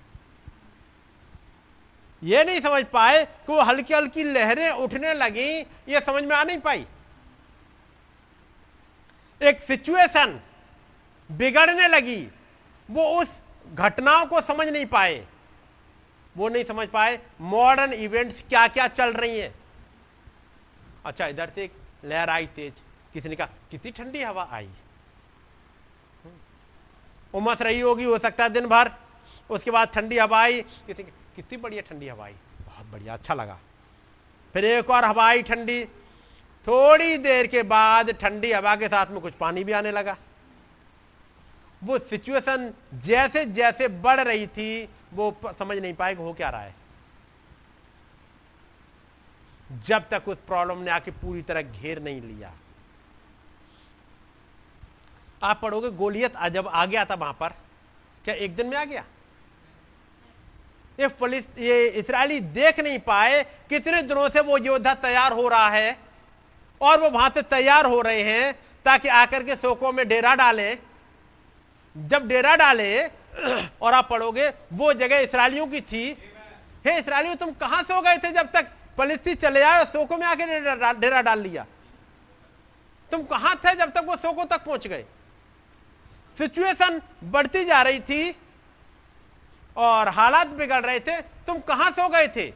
ये 2.24 2.44
नहीं 2.44 2.60
समझ 2.62 2.84
पाए 2.84 3.24
कि 3.26 3.52
वो 3.52 3.62
हल्की 3.62 3.94
हल्की 3.94 4.24
लहरें 4.24 4.70
उठने 4.72 5.14
लगी, 5.14 5.50
ये 5.90 6.00
समझ 6.00 6.24
में 6.24 6.36
आ 6.36 6.44
नहीं 6.44 6.58
पाई। 6.58 6.86
एक 9.42 9.60
सिचुएशन 9.60 10.40
बिगड़ने 11.30 11.88
लगी, 11.88 12.22
वो 12.90 13.04
उस 13.22 13.40
घटनाओं 13.74 14.26
को 14.26 14.42
समझ 14.42 14.68
नहीं 14.68 14.86
पाए। 14.86 15.26
वो 16.36 16.50
नहीं 16.50 16.64
समझ 16.64 16.88
पाए 16.88 17.20
मॉडर्न 17.42 17.94
इवेंट्स 17.94 18.44
क्या 18.50 18.68
क्या 18.68 18.88
चल 18.88 19.14
रही 19.14 19.40
हैं। 19.40 19.54
अच्छा 21.06 21.28
इधर 21.28 21.52
से 21.56 21.64
एक 21.64 21.74
लहर 22.06 22.30
आई 22.30 22.46
तेज। 22.48 22.74
किसी 23.14 23.30
ने 23.30 23.36
कहा, 23.36 23.48
कितनी 23.72 23.92
ठंडी 23.92 24.24
हवा 24.24 24.48
आई। 24.52 24.70
उमस 27.34 27.62
रही 27.62 27.80
होगी, 27.80 28.04
हो 28.04 28.18
सकता 28.18 28.44
है 28.44 28.50
दिन 28.50 28.68
भर। 28.68 28.92
उसके 29.50 29.72
बाद 29.72 29.88
ठंडी 29.88 30.18
हवा 30.18 30.42
आई। 30.42 30.62
किसी 30.62 31.04
कितनी 31.36 31.58
बढ़िया 31.58 31.82
ठंडी 31.82 32.08
हवा 32.08 32.26
आई 32.26 32.34
बहुत 32.66 32.86
बढ़िया 32.86 33.14
अच्छा 33.14 33.34
लगा। 33.34 33.60
फिर 34.56 34.66
एक 34.66 34.90
और 34.90 35.06
हवा 35.06 35.26
आई 35.26 35.42
ठंडी। 35.42 35.84
थोड़ी 36.68 37.18
देर 37.18 37.48
के 37.48 37.64
बाद 37.64 38.12
ठंडी 38.12 38.52
हवा 38.52 38.76
के 38.76 38.88
साथ 38.88 39.06
में 39.06 39.20
कुछ 39.22 39.34
पानी 39.34 39.64
भी 39.64 39.72
आने 39.72 39.92
लगा। 39.92 40.16
वो 41.84 41.98
सिचुएशन 42.00 42.74
जैसे 42.94 43.46
जैसे 43.46 43.88
बढ़ 43.88 44.20
रही 44.20 44.48
थी, 44.48 44.90
वो 45.14 45.36
समझ 45.60 45.78
नहीं 45.78 45.94
पाए 45.94 46.16
कि 46.16 46.24
हो 46.24 46.34
क्या 46.34 46.50
रहा 46.50 46.62
है। 46.62 46.76
जब 49.86 50.08
तक 50.10 50.24
उस 50.28 50.40
प्रॉब्लम 50.40 50.78
ने 50.78 50.92
आके 50.92 51.12
पूरी 51.12 51.42
तरह 51.42 51.62
घेर 51.62 52.02
नहीं 52.02 52.22
लिया। 52.22 52.54
आप 55.44 55.60
पढ़ोगे, 55.62 55.90
गोलियत 55.90 56.38
जब 56.48 56.68
आ 56.68 56.86
गया 56.86 57.06
था 57.06 57.16
वहाँ 57.16 57.34
पर। 57.34 57.50
क्या 58.26 58.36
एक 58.36 58.56
दिन 58.56 58.68
में 58.68 58.78
आ 58.78 58.84
गया? 58.86 59.04
ये 61.00 61.08
ये 61.60 61.88
इसराइली 61.90 62.40
देख 62.40 62.80
नहीं 62.80 63.00
पाए 63.00 63.44
कितने 63.70 64.02
दिनों 64.04 64.28
से 64.30 64.42
वो 64.42 64.58
योद्धा 64.58 64.94
तैयार 64.96 65.32
हो 65.32 65.48
रहा 65.48 65.70
है 65.70 65.98
और 66.82 67.00
वो 67.02 67.10
वहाँ 67.10 67.30
से 67.30 67.42
तैयार 67.44 67.86
हो 67.86 68.02
रहे 68.02 68.22
हैं 68.24 68.54
ताकि 68.86 69.08
आकर 69.10 69.44
के 69.44 69.56
सोकों 69.56 69.92
में 69.92 70.08
डेरा 70.08 70.34
डालें। 70.36 70.78
जब 71.96 72.28
डेरा 72.28 72.56
डाले 72.56 73.06
और 73.82 73.94
आप 73.94 74.10
पढ़ोगे, 74.10 74.50
वो 74.74 74.94
जगह 74.94 75.18
इसराइलियों 75.20 75.68
की 75.68 75.82
थी। 75.82 76.06
हे 76.86 76.98
इसराइलियों, 77.00 77.36
तुम 77.36 77.52
कहाँ 77.54 77.82
से 77.84 77.94
हो 77.94 78.02
गए 78.02 78.18
थे 78.18 78.32
जब 78.32 78.52
तक 78.52 78.68
फलिस्ती 78.98 79.36
चले 79.36 79.62
आए 79.62 79.80
और 79.80 79.86
सोको 79.86 80.18
में 80.18 80.26
आके 80.28 80.46
डेरा 80.94 81.22
डाल 81.22 81.40
लिया? 81.40 81.66
तुम 83.12 83.24
कहाँ 83.24 83.56
थे 83.56 83.76
जब 83.76 83.92
तक 83.92 84.04
वो 84.08 84.16
सोको 84.16 84.44
तक 84.46 84.64
पहुँच 84.66 84.88
गए? 84.88 85.06
सिचुएशन 86.38 87.02
बढ़ती 87.24 87.64
जा 87.66 87.82
रही 87.82 88.00
थी। 88.02 88.36
और 89.78 90.08
हालात 90.08 90.48
बिगड़ 90.48 90.86
रहे 90.86 91.00
थे। 91.00 91.22
तुम 91.22 91.60
कहाँ 91.60 91.92
सो 91.92 92.10
गए 92.10 92.28
थे? 92.28 92.52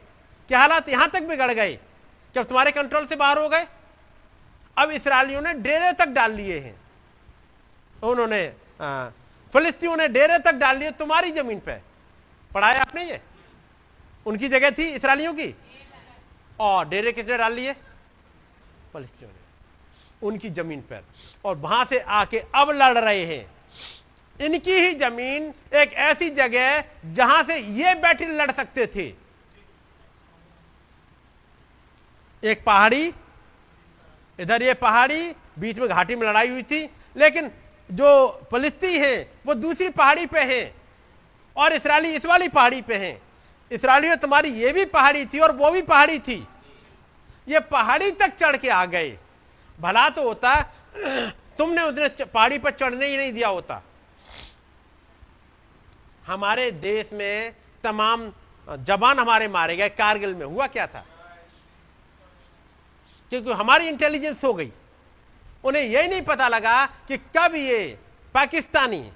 कि 0.50 0.56
हालात 0.56 0.90
यहाँ 0.90 1.10
तक 1.10 1.24
बिगड़ 1.24 1.52
गए? 1.52 1.80
जब 2.36 2.48
तुम्हारे 2.48 2.72
कंट्रोल 2.72 3.06
से 3.06 3.16
बाहर 3.16 3.38
हो 3.38 3.50
गए? 3.50 3.68
अब 4.78 4.92
इसराइलियों 4.92 5.42
ने 5.42 5.54
डेरे 5.54 5.94
तक 5.94 6.06
डाल 6.06 6.32
लिए 6.32 6.60
हैं। 6.60 6.80
उन्होंने 8.04 8.54
आ, 8.82 9.10
फिलिस्तीनियों 9.54 9.98
ने 9.98 10.08
डेरे 10.08 10.40
तक 10.40 10.52
डाल 10.52 10.78
लिए 10.78 10.92
तुम्हारी 10.92 11.32
ज़मीन 11.32 11.60
पे। 11.60 11.82
पढ़ाया 12.54 12.82
आपने 12.82 13.04
ये? 13.04 13.22
उनकी 14.26 14.50
जगह 14.50 14.72
थी 14.72 14.90
इसराइलियों 14.90 15.34
की? 15.34 15.56
और 16.60 16.88
डेरे 16.90 17.12
किसने 17.12 17.38
डाल 17.38 17.54
लिए? 17.54 17.74
फिलिस्तीनियों 18.94 19.30
ने। 19.30 20.28
उनकी 20.28 20.50
ज़मीन 20.50 20.82
पर। 20.82 21.04
और 21.46 21.56
वहाँ 21.56 21.86
से 21.86 22.00
आके 22.00 22.40
अब 22.56 22.70
लड़ 22.70 22.98
रहे 22.98 23.26
हैं। 23.26 23.57
इनकी 24.42 24.72
ही 24.72 24.94
ज़मीन 24.94 25.54
एक 25.76 25.94
ऐसी 25.94 26.30
जगह 26.30 26.84
जहाँ 27.06 27.44
से 27.44 27.58
ये 27.58 27.96
बैटल 27.96 28.26
लड़ 28.26 28.52
सकते 28.52 28.88
थे। 28.88 29.28
एक 32.44 32.64
पहाड़ी, 32.66 33.14
इधर 34.40 34.64
ये 34.64 34.74
पहाड़ी, 34.74 35.34
बीच 35.60 35.78
में 35.78 35.90
घाटी 35.90 36.16
में 36.16 36.28
लड़ाई 36.28 36.48
हुई 36.48 36.64
थी, 36.64 36.90
लेकिन 37.18 37.52
जो 37.92 38.42
फलिस्ती 38.52 38.98
हैं, 38.98 39.32
वो 39.46 39.54
दूसरी 39.54 39.90
पहाड़ी 39.90 40.26
पे 40.26 40.40
हैं 40.40 40.76
और 41.58 41.74
इसराइली 41.74 42.14
इस 42.14 42.26
वाली 42.26 42.48
पहाड़ी 42.48 42.82
पे 42.82 42.96
हैं। 42.96 43.22
इसराइली 43.72 44.08
में 44.08 44.18
तुम्हारी 44.18 44.50
ये 44.50 44.74
भी 44.74 44.86
पहाड़ी 44.86 45.26
थी 45.26 45.40
और 45.40 45.52
वो 45.52 45.72
भी 45.72 45.82
पहाड़ी 45.82 46.20
थी। 46.20 46.48
ये 47.48 47.60
पहाड़ी 47.60 48.12
तक 48.12 48.36
चढ़ 48.36 48.58
के 48.58 48.70
आ 48.70 48.86
गए। 48.86 49.18
भला 49.80 50.10
तो 50.10 50.24
होता, 50.24 50.62
तुमने 51.58 52.10
च- 52.10 52.22
पहाड़ी 52.22 52.58
पर 52.58 52.72
चढ़ने 52.72 53.08
ही 53.08 53.18
नहीं 53.18 53.34
दिया 53.34 53.48
होता। 53.48 53.82
हमारे 56.28 56.72
देश 56.72 57.14
में 57.14 57.56
तमाम 57.84 58.32
जवान 58.68 59.20
हमारे 59.20 59.48
मारे 59.48 59.76
गए, 59.76 59.90
कारगिल 59.90 60.36
में। 60.36 60.46
हुआ 60.46 60.68
क्या 60.68 60.88
था? 60.88 61.06
क्योंकि 63.32 63.52
हमारी 63.52 63.88
इंटेलिजेंस 63.88 64.44
हो 64.44 64.54
गई। 64.54 64.72
उन्हें 65.64 65.84
यही 65.84 66.08
नहीं 66.08 66.22
पता 66.22 66.48
लगा 66.48 66.86
कि 66.86 67.18
कब 67.18 67.56
ये 67.56 68.00
पाकिस्तानी 68.34 69.12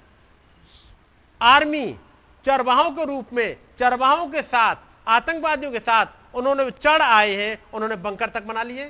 आर्मी 1.40 1.98
चरवाहों 2.44 2.90
के 2.90 3.04
रूप 3.04 3.32
में, 3.32 3.56
चरवाहों 3.78 4.26
के 4.26 4.42
साथ, 4.42 4.76
आतंकवादियों 5.08 5.72
के 5.72 5.78
साथ 5.78 6.06
उन्होंने 6.34 6.70
चढ़ 6.70 7.02
आए 7.02 7.34
हैं, 7.34 7.62
उन्होंने 7.74 7.96
बंकर 7.96 8.28
तक 8.28 8.42
बना 8.42 8.62
लिए। 8.62 8.84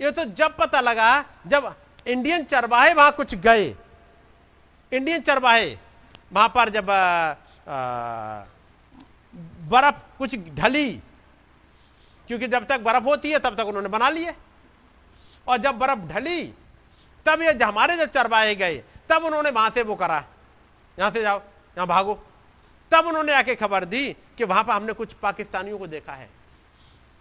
ये 0.00 0.10
तो 0.10 0.24
जब 0.24 0.56
पता 0.56 0.80
लगा, 0.80 1.24
जब 1.46 1.74
इंडियन 2.06 2.44
चरवाहे 2.44 2.94
वहाँ 2.94 3.12
कुछ 3.12 3.34
गए 3.34 3.74
इंडियन 4.94 5.20
चरवाहे 5.20 5.76
वहाँ 6.32 6.48
पर 6.48 6.68
जब 6.70 6.86
बर्फ़ 9.64 9.96
कुछ 10.18 10.34
ढली, 10.54 10.90
क्योंकि 12.28 12.46
जब 12.48 12.66
तक 12.66 12.80
बर्फ़ 12.80 13.04
होती 13.04 13.30
है, 13.30 13.38
तब 13.38 13.56
तक 13.56 13.66
उन्होंने 13.66 13.88
बना 13.88 14.08
लिए। 14.08 14.34
और 15.46 15.58
जब 15.58 15.78
बर्फ़ 15.78 16.06
ढली, 16.08 16.42
तब 17.26 17.42
ये 17.42 17.52
हमारे 17.64 17.96
जब 17.96 18.10
चरवाहे 18.12 18.54
गए, 18.54 18.76
तब 19.08 19.24
उन्होंने 19.24 19.50
वहाँ 19.50 19.70
से 19.70 19.82
वो 19.82 19.94
करा। 19.94 20.24
यहाँ 20.98 21.10
से 21.10 21.22
जाओ, 21.22 21.38
यहाँ 21.76 21.86
भागो। 21.86 22.14
तब 22.92 23.06
उन्होंने 23.06 23.32
आके 23.34 23.54
खबर 23.54 23.84
दी 23.84 24.12
कि 24.38 24.44
वहाँ 24.44 24.64
पर 24.64 24.72
हमने 24.72 24.92
कुछ 24.92 25.12
पाकिस्तानियों 25.12 25.78
को 25.78 25.86
देखा 25.86 26.12
है। 26.12 26.28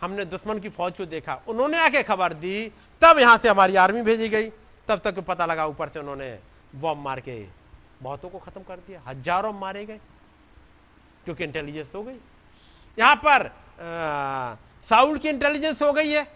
हमने 0.01 0.25
दुश्मन 0.25 0.59
की 0.59 0.69
फौज 0.69 0.93
को 0.97 1.05
देखा। 1.05 1.39
उन्होंने 1.47 1.77
आके 1.79 2.03
खबर 2.03 2.33
दी, 2.33 2.71
तब 3.01 3.19
यहाँ 3.19 3.37
से 3.37 3.49
हमारी 3.49 3.75
आर्मी 3.75 4.01
भेजी 4.01 4.29
गई। 4.29 4.49
तब 4.87 4.99
तक 4.99 5.19
पता 5.19 5.45
लगा 5.45 5.65
ऊपर 5.65 5.89
से 5.89 5.99
उन्होंने 5.99 6.37
बॉम्ब 6.75 7.03
मार 7.03 7.19
के 7.19 7.62
बहुतों 8.03 8.29
को 8.29 8.39
खत्म 8.39 8.61
कर 8.63 8.77
दिया। 8.77 9.01
हज़ारों 9.07 9.53
मारे 9.55 9.85
गए, 9.85 9.99
क्योंकि 11.25 11.43
इंटेलिजेंस 11.43 11.95
हो 11.95 12.03
गई। 12.03 12.17
यहाँ 12.97 13.15
पर 13.17 13.49
साउल 14.87 15.17
की 15.17 15.29
इंटेलिजेंस 15.29 15.81
हो 15.81 15.91
गई 15.93 16.11
है। 16.11 16.27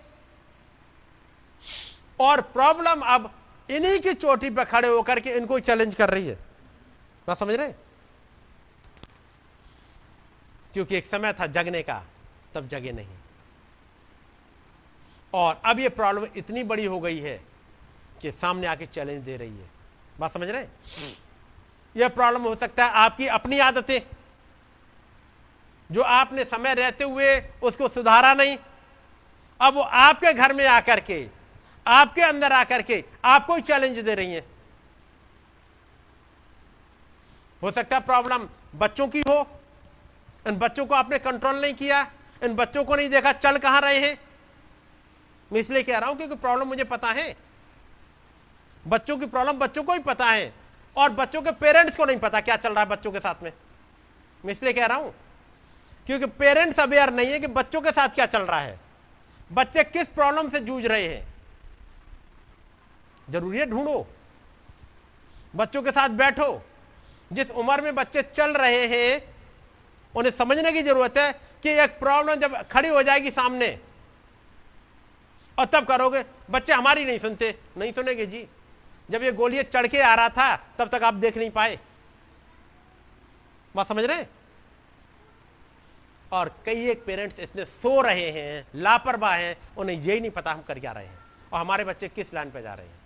और 2.20 2.42
प्रॉब्लम 2.54 3.02
अब 3.08 3.34
इन्हीं 3.70 4.00
की 4.00 4.14
चोटी 4.16 4.50
पर 4.50 4.64
खड़े 4.66 4.88
होकर 4.88 5.20
के 5.20 5.30
इनको 5.38 5.60
चैलेंज 5.62 5.96
कर 5.96 6.10
रही 6.10 6.28
है। 6.28 6.38
बात 7.28 7.38
समझ 7.38 7.56
रहे 7.56 7.72
क्योंकि 10.74 10.96
एक 10.98 11.06
समय 11.08 11.34
था 11.34 11.46
जगने 11.48 11.82
का, 11.84 12.04
तब 12.54 12.68
जगे 12.68 12.92
नहीं। 12.92 13.18
और 15.34 15.62
अब 15.66 15.80
ये 15.80 15.90
प्रॉब्लम 15.92 16.28
इतनी 16.36 16.64
बड़ी 16.64 16.86
हो 16.86 17.00
गई 17.00 17.20
है 17.20 17.40
कि 18.22 18.32
सामने 18.34 18.68
आके 18.68 18.86
चैलेंज 18.88 19.24
दे 19.24 19.38
रही 19.38 19.58
है। 19.58 19.70
बात 20.20 20.34
समझ 20.34 20.50
रहे 20.50 20.64
यह 21.98 22.10
प्रॉब्लम 22.10 22.42
हो 22.42 22.56
सकता 22.56 22.86
है 22.86 22.92
आपकी 22.96 23.28
अपनी 23.28 23.60
आदतें। 23.60 24.00
जो 25.90 26.02
आपने 26.02 26.44
समय 26.46 26.74
रहते 26.74 27.04
हुए 27.04 27.40
उसको 27.64 27.88
सुधारा 27.90 28.34
नहीं, 28.34 28.58
अब 29.60 29.74
वो 29.74 29.82
आपके 29.82 30.34
घर 30.34 30.54
में 30.54 30.66
आकर 30.68 31.00
के, 31.00 31.28
आपके 31.86 32.22
अंदर 32.22 32.52
आकर 32.52 32.82
के 32.82 33.04
आपको 33.26 33.56
ही 33.56 33.62
चैलेंज 33.62 34.00
दे 34.00 34.16
रही 34.16 34.34
है। 34.34 34.46
हो 37.62 37.72
सकता 37.72 37.96
है 37.96 38.06
प्रॉब्लम 38.06 38.48
बच्चों 38.76 39.08
की 39.08 39.22
हो, 39.22 39.40
इन 40.48 40.58
बच्चों 40.58 40.86
को 40.86 40.96
आपने 40.96 41.20
कंट्रोल 41.20 41.62
नहीं 41.62 41.74
किया, 41.74 42.06
इन 42.42 42.56
बच्चों 42.56 42.84
को 42.84 42.96
नहीं 42.96 43.10
देखा, 43.10 43.32
चल 43.32 43.58
कहाँ 43.58 43.82
रहे 43.82 44.00
हैं? 44.00 44.18
मैं 45.52 45.60
इसलिए 45.60 45.84
कह 45.84 45.98
रहा 45.98 46.10
हूँ 46.10 46.18
क्योंकि 46.18 46.36
प्रॉब्लम 46.36 46.68
मुझे 46.68 46.84
पता 46.84 47.08
है। 47.08 47.36
बच्चों 48.88 49.18
की 49.18 49.26
प्रॉब्लम 49.26 49.60
बच्चों 49.60 49.84
को 49.84 49.94
ही 49.94 50.00
पता 50.00 50.26
है। 50.26 50.54
और 50.98 51.10
बच्चों 51.12 51.42
के 51.42 51.52
पेरेंट्स 51.54 51.98
को 51.98 52.06
नहीं 52.06 52.18
पता 52.18 52.40
क्या 52.42 52.56
चल 52.56 52.74
रहा 52.74 52.84
है 52.84 52.90
बच्चों 52.90 53.12
के 53.12 53.20
साथ 53.20 53.44
में। 53.44 53.52
मैं 54.44 54.54
इसलिए 54.54 54.74
कह 54.74 54.86
रहा 54.86 54.98
हूँ, 54.98 55.14
क्योंकि 56.08 56.26
पेरेंट्स 56.40 56.80
अवेयर 56.80 57.14
नहीं 57.14 57.32
है 57.32 57.40
कि 57.40 57.48
बच्चों 57.50 57.82
के 57.82 57.92
साथ 57.92 58.10
क्या 58.10 58.26
चल 58.26 58.42
रहा 58.42 58.60
है। 58.60 58.80
बच्चे 59.52 59.84
किस 59.84 60.08
प्रॉब्लम 60.10 60.50
से 60.50 60.60
जूझ 60.60 60.86
रहे 60.86 61.08
हैं। 61.08 61.28
ज़रूरी 63.28 63.58
है 63.58 63.66
ढूंढो। 63.66 64.08
बच्चों 65.56 65.82
के 65.82 65.92
साथ 65.92 66.10
बैठो। 66.10 66.50
जिस 67.32 67.50
उम्र 67.52 67.82
में 67.82 67.96
बच्चे 67.96 68.22
चल 68.24 68.54
रहे 68.54 68.86
हैं, 68.88 69.22
उन्हें 70.14 70.32
समझने 70.32 70.72
की 70.72 70.82
ज़रूरत 70.82 71.18
है 71.18 71.32
कि 71.64 71.70
एक 71.74 72.00
प्रॉब्लम 72.00 72.36
जब 72.36 72.56
खड़ी 72.68 72.90
हो 72.90 73.02
जाएगी 73.04 73.32
सामने, 73.32 73.78
और 75.58 75.66
तब 75.66 75.86
करोगे, 75.86 76.24
बच्चे 76.52 76.74
हमारी 76.74 77.06
नहीं 77.06 77.20
सुनते। 77.20 77.56
नहीं 77.78 77.92
सुनेंगे 77.94 78.26
जी। 78.26 78.48
जब 79.12 79.24
ये 79.24 79.32
गोलियाँ 79.32 79.64
चढ़ 79.64 79.88
के 79.88 80.02
आ 80.02 80.16
रहा 80.16 80.30
था, 80.30 80.56
तब 80.56 80.90
तक 80.90 81.04
आप 81.04 81.14
देख 81.14 81.38
नहीं 81.38 81.50
पाए। 81.50 81.80
बात 83.76 83.88
समझ 83.88 84.04
रहे? 84.06 84.26
और 86.32 86.62
कई 86.66 86.90
एक 86.90 87.06
पेरेंट्स 87.06 87.40
इतने 87.40 87.66
सो 87.66 88.02
रहे 88.02 88.30
हैं, 88.32 88.68
लापरवाह 88.76 89.36
हैं, 89.36 89.58
उन्हें 89.78 90.02
यही 90.02 90.20
नहीं 90.20 90.32
पता 90.32 90.52
हम 90.52 90.62
कर 90.62 90.80
क्या 90.80 90.92
रहे 90.92 91.06
हैं 91.06 91.20
और 91.54 91.60
हमारे 91.60 91.84
बच्चे 91.84 92.08
किस 92.08 92.34
लाइन 92.34 92.52
पे 92.52 92.62
जा 92.62 92.74
रहे 92.74 92.88
हैं। 92.88 93.00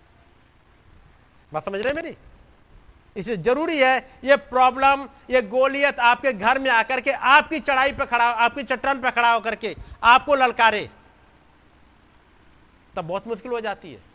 बात 1.53 1.65
समझ 1.65 1.81
रहे 1.81 1.93
मेरी? 1.93 2.17
इसे 3.15 3.37
ज़रूरी 3.37 3.79
है, 3.79 4.19
ये 4.23 4.35
प्रॉब्लम, 4.35 5.09
ये 5.29 5.41
गोलियत 5.41 5.99
आपके 5.99 6.33
घर 6.33 6.59
में 6.59 6.71
आकर 6.71 7.01
के, 7.01 7.11
आपकी 7.11 7.59
चढ़ाई 7.59 7.91
पर 7.91 8.05
खड़ा, 8.05 8.25
आपकी 8.25 8.63
चट्टान 8.63 9.01
पर 9.01 9.11
खड़ा 9.11 9.33
होकर 9.33 9.55
के 9.55 9.75
आपको 10.03 10.35
ललकारे। 10.35 10.89
तब 12.95 13.05
बहुत 13.05 13.27
मुश्किल 13.27 13.51
हो 13.51 13.61
जाती 13.61 13.93
है। 13.93 14.10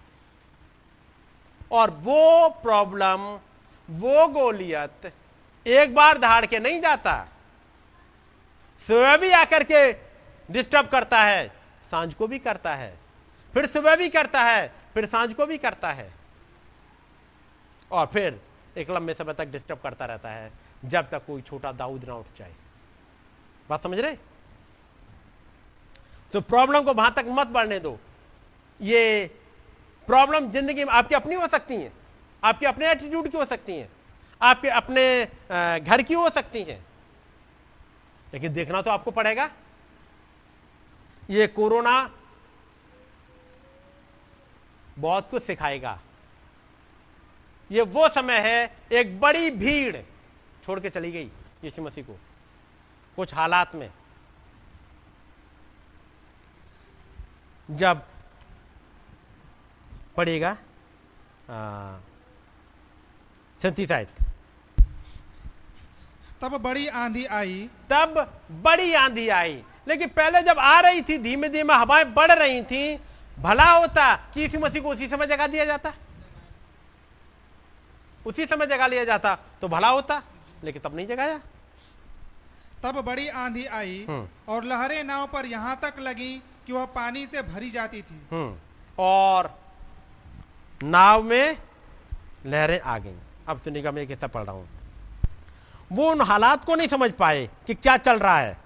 और 1.73 1.91
वो 1.91 2.49
प्रॉब्लम 2.49 3.41
वो 3.91 4.29
गोलियत 4.29 5.13
एक 5.67 5.95
बार 5.95 6.19
धाड़ 6.19 6.47
के 6.47 6.59
नहीं 6.59 6.81
जाता। 6.81 7.27
सुबह 8.81 9.17
भी 9.17 9.31
आकर 9.31 9.65
के 9.65 9.93
डिस्टर्ब 10.53 10.89
करता 10.89 11.23
है, 11.23 11.49
साँझ 11.91 12.15
को 12.15 12.27
भी 12.27 12.39
करता 12.39 12.75
है। 12.75 12.99
फिर 13.55 13.67
सुबह 13.67 13.97
भी 13.97 14.09
करता 14.09 14.43
है, 14.43 14.73
फिर 14.95 15.07
साँझ 15.07 15.35
को 15.35 15.47
भी 15.47 15.59
करता 15.59 15.93
है। 15.93 16.13
और 17.93 18.07
फिर 18.07 18.41
एक 18.77 18.91
लंबे 18.91 19.15
समय 19.15 19.33
तक 19.33 19.45
डिस्टर्ब 19.45 19.79
करता 19.79 20.07
रहता 20.07 20.29
है, 20.29 20.53
जब 20.85 21.11
तक 21.11 21.27
कोई 21.27 21.43
छोटा 21.43 21.73
दाऊद 21.73 22.05
ना 22.05 22.15
उठ 22.15 22.27
जाए। 22.37 22.53
बात 23.71 23.83
समझ 23.83 23.99
रहे? 23.99 24.17
तो 26.33 26.41
प्रॉब्लम 26.41 26.81
को 26.81 26.95
वहाँ 26.95 27.15
तक 27.15 27.25
मत 27.29 27.47
बढ़ने 27.47 27.79
दो। 27.79 27.99
ये 28.81 29.31
प्रॉब्लम 30.09 30.51
ज़िंदगी 30.53 30.85
में 30.85 30.93
आपकी 30.93 31.15
अपनी 31.15 31.35
हो 31.35 31.47
सकती 31.49 31.77
हैं, 31.77 31.93
आपके 32.43 32.67
अपने 32.67 32.91
एटीट्यूड 32.91 33.29
की 33.29 33.39
हो 33.39 33.45
सकती 33.47 33.73
हैं, 33.73 33.89
आपके 34.41 34.69
अपने 34.71 35.25
घर 35.81 36.03
की 36.03 36.15
हो 36.15 36.29
सकती 36.31 36.63
हैं। 36.63 36.85
लेकिन 38.33 38.53
देखना 38.53 38.83
तो 38.83 38.91
आपको 38.91 39.11
पड़ेगा, 39.13 39.51
ये 41.29 41.47
कोरोना 41.49 42.11
बहुत 44.97 45.29
कुछ 45.31 45.43
सिखाएगा। 45.43 45.99
ये 47.71 47.83
वो 47.83 48.09
समय 48.09 48.39
है, 48.41 48.77
एक 48.93 49.21
बड़ी 49.21 49.51
भीड़ 49.53 49.97
छोड़ 50.65 50.79
के 50.81 50.91
चली 50.91 51.11
गई 51.13 51.31
यीशु 51.65 51.83
मसीह 51.83 52.05
को, 52.05 52.19
कुछ 53.19 53.35
हालात 53.35 53.75
में। 53.75 53.91
जब 57.69 58.03
पड़ेगा। 60.17 60.57
सैतीस 63.61 63.93
आयत। 63.93 64.23
तब 66.41 66.57
बड़ी 66.63 66.87
आंधी 66.87 67.25
आई। 67.25 67.69
तब 67.91 68.41
बड़ी 68.65 68.93
आंधी 68.95 69.29
आई। 69.29 69.63
लेकिन 69.89 70.09
पहले 70.09 70.43
जब 70.43 70.59
आ 70.59 70.81
रही 70.81 71.01
थी 71.03 71.19
धीमे 71.19 71.49
धीमे 71.49 71.75
हवाएँ 71.75 72.05
बढ़ 72.13 72.33
रही 72.33 72.63
थी 72.65 72.83
भला 73.39 73.71
होता 73.71 74.15
कि 74.35 74.45
इसी 74.45 74.59
मसीह 74.59 74.83
को 74.83 74.89
उसी 74.89 75.09
समय 75.09 75.27
जगा 75.27 75.47
दिया 75.47 75.65
जाता? 75.65 75.93
उसी 78.27 78.47
समय 78.47 78.67
जगा 78.67 78.87
लिया 78.87 79.05
जाता 79.05 79.35
तो 79.61 79.69
भला 79.69 79.89
होता 79.89 80.23
लेकिन 80.65 80.83
तब 80.83 80.97
नहीं 80.97 81.07
जगाया। 81.07 81.39
तब 82.83 83.01
बड़ी 83.01 83.29
आंधी 83.29 83.65
आई 83.67 84.05
हम्म। 84.09 84.53
और 84.53 84.65
लहरें 84.65 85.03
नाव 85.05 85.27
पर 85.27 85.47
यहाँ 85.47 85.77
तक 85.83 85.99
लगी 86.01 86.33
कि 86.67 86.73
वह 86.73 86.85
पानी 86.95 87.27
से 87.27 87.43
भरी 87.45 87.71
जाती 87.71 88.03
थी। 88.03 88.21
हम्म, 88.33 88.57
और 88.99 89.49
नाव 90.81 91.23
में 91.23 91.57
लहरें 92.47 92.81
आ 92.81 92.99
गई। 92.99 93.17
अब 93.49 93.61
सुनिएगा 93.61 93.93
मैं 93.93 94.07
हिस्सा 94.07 94.27
पढ़ 94.27 94.43
रहा 94.43 94.55
हूँ। 94.55 94.69
वो 95.93 96.11
उन 96.11 96.21
हालात 96.21 96.65
को 96.65 96.75
नहीं 96.77 96.89
समझ 96.89 97.11
पाए 97.11 97.49
कि 97.67 97.75
क्या 97.75 97.97
चल 97.97 98.19
रहा 98.19 98.39
है। 98.39 98.57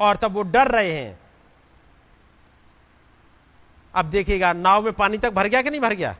और 0.00 0.16
तब 0.16 0.32
वो 0.32 0.42
डर 0.42 0.68
रहे 0.68 0.92
हैं। 0.92 1.18
अब 3.94 4.04
देखिएगा, 4.04 4.52
नाव 4.52 4.84
में 4.84 4.92
पानी 4.92 5.18
तक 5.18 5.30
भर 5.30 5.46
गया 5.46 5.62
कि 5.62 5.70
नहीं 5.70 5.80
भर 5.80 5.92
गया? 5.92 6.16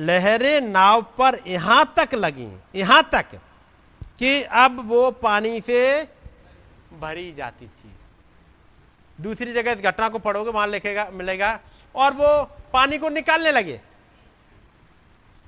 लहरें 0.00 0.60
नाव 0.60 1.02
पर 1.18 1.38
यहाँ 1.46 1.84
तक 1.96 2.14
लगी, 2.14 2.48
यहाँ 2.74 3.02
तक 3.12 3.34
कि 4.18 4.42
अब 4.42 4.80
वो 4.88 5.10
पानी 5.12 5.60
से 5.60 6.02
भरी 7.00 7.32
जाती 7.32 7.66
थी। 7.66 7.92
दूसरी 9.20 9.52
जगह 9.52 9.72
इस 9.72 9.78
घटना 9.78 10.08
को 10.08 10.18
पढ़ोगे, 10.18 10.50
वहाँ 10.50 10.66
लिखेगा, 10.66 11.08
मिलेगा। 11.12 11.60
और 11.94 12.12
वो 12.12 12.44
पानी 12.72 12.98
को 12.98 13.08
निकालने 13.08 13.50
लगे। 13.50 13.80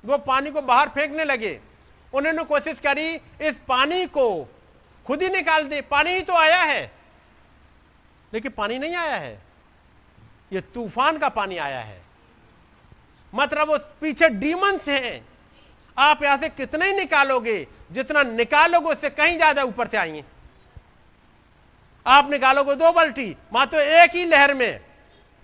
वो 0.05 0.17
पानी 0.17 0.51
को 0.51 0.61
बाहर 0.61 0.89
फेंकने 0.89 1.23
लगे। 1.23 1.59
उन्होंने 2.13 2.43
कोशिश 2.43 2.79
करी, 2.79 3.15
इस 3.41 3.55
पानी 3.67 4.05
को 4.05 4.49
खुद 5.05 5.21
ही 5.23 5.29
निकाल 5.29 5.63
दे। 5.63 5.81
पानी 5.81 6.11
ही 6.11 6.21
तो 6.21 6.33
आया 6.33 6.61
है। 6.61 6.91
लेकिन 8.33 8.51
पानी 8.51 8.79
नहीं 8.79 8.95
आया 8.95 9.15
है। 9.15 9.41
ये 10.53 10.61
तूफ़ान 10.61 11.17
का 11.17 11.29
पानी 11.29 11.57
आया 11.57 11.79
है। 11.79 12.01
मतलब 13.33 13.67
वो 13.67 13.77
पीछे 13.77 14.29
डीमंस 14.29 14.87
हैं। 14.87 15.27
आप 15.97 16.23
यहाँ 16.23 16.37
से 16.37 16.49
कितने 16.49 16.85
ही 16.85 16.93
निकालोगे, 16.93 17.67
जितना 17.91 18.23
निकालोगे, 18.23 18.89
उससे 18.89 19.09
कहीं 19.09 19.35
ज़्यादा 19.37 19.63
ऊपर 19.63 19.87
से 19.87 19.97
आएँगे। 19.97 20.23
आप 22.05 22.29
निकालोगे 22.31 22.75
दो 22.75 22.91
बल्टी 22.91 23.29
तो 23.53 23.79
एक 23.79 24.15
ही 24.15 24.25
लहर 24.25 24.53
में, 24.53 24.81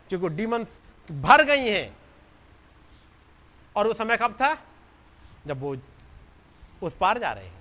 क्योंकि 0.09 0.29
डीमंस 0.29 0.79
भर 1.09 1.43
गई 1.45 1.67
हैं। 1.67 1.95
और 3.75 3.87
वो 3.87 3.93
समय 3.93 4.17
कब 4.17 4.33
था? 4.33 4.57
जब 5.47 5.61
वो 5.61 5.75
उस 6.81 6.95
पार 6.95 7.17
जा 7.19 7.31
रहे 7.31 7.45
हैं। 7.45 7.55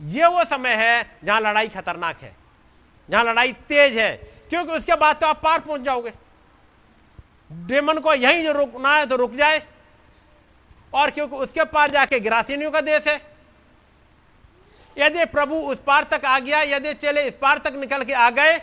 ये 0.00 0.26
वो 0.26 0.44
समय 0.44 0.74
है 0.76 1.18
जहाँ 1.24 1.40
लड़ाई 1.40 1.68
खतरनाक 1.68 2.22
है, 2.22 2.34
जहाँ 3.08 3.24
लड़ाई 3.24 3.52
तेज 3.68 3.96
है, 3.98 4.16
क्योंकि 4.50 4.72
उसके 4.72 4.96
बाद 4.96 5.16
तो 5.16 5.26
आप 5.26 5.40
पार 5.42 5.60
पहुँच 5.60 5.80
जाओगे। 5.80 6.12
डेमन 7.50 7.98
को 7.98 8.14
यहीं 8.14 8.42
जो 8.44 8.52
रुकना 8.52 8.94
है 8.94 9.06
तो 9.06 9.16
रुक 9.16 9.34
जाए। 9.34 9.62
और 10.92 11.10
क्योंकि 11.10 11.36
उसके 11.36 11.64
पार 11.66 11.90
जाके 11.90 12.20
गिरासिनियों 12.20 12.70
का 12.70 12.80
देश 12.82 13.06
है। 13.06 13.20
यदि 14.96 15.24
प्रभु 15.26 15.54
उस 15.54 15.78
पार 15.86 16.04
तक 16.10 16.24
आ 16.24 16.38
गया, 16.38 16.60
यदि 16.68 16.94
चेले 16.96 17.22
इस 17.22 17.34
पार 17.34 17.58
तक 17.58 17.74
निकल 17.76 18.04
के 18.04 18.12
आ 18.14 18.30
गए 18.32 18.58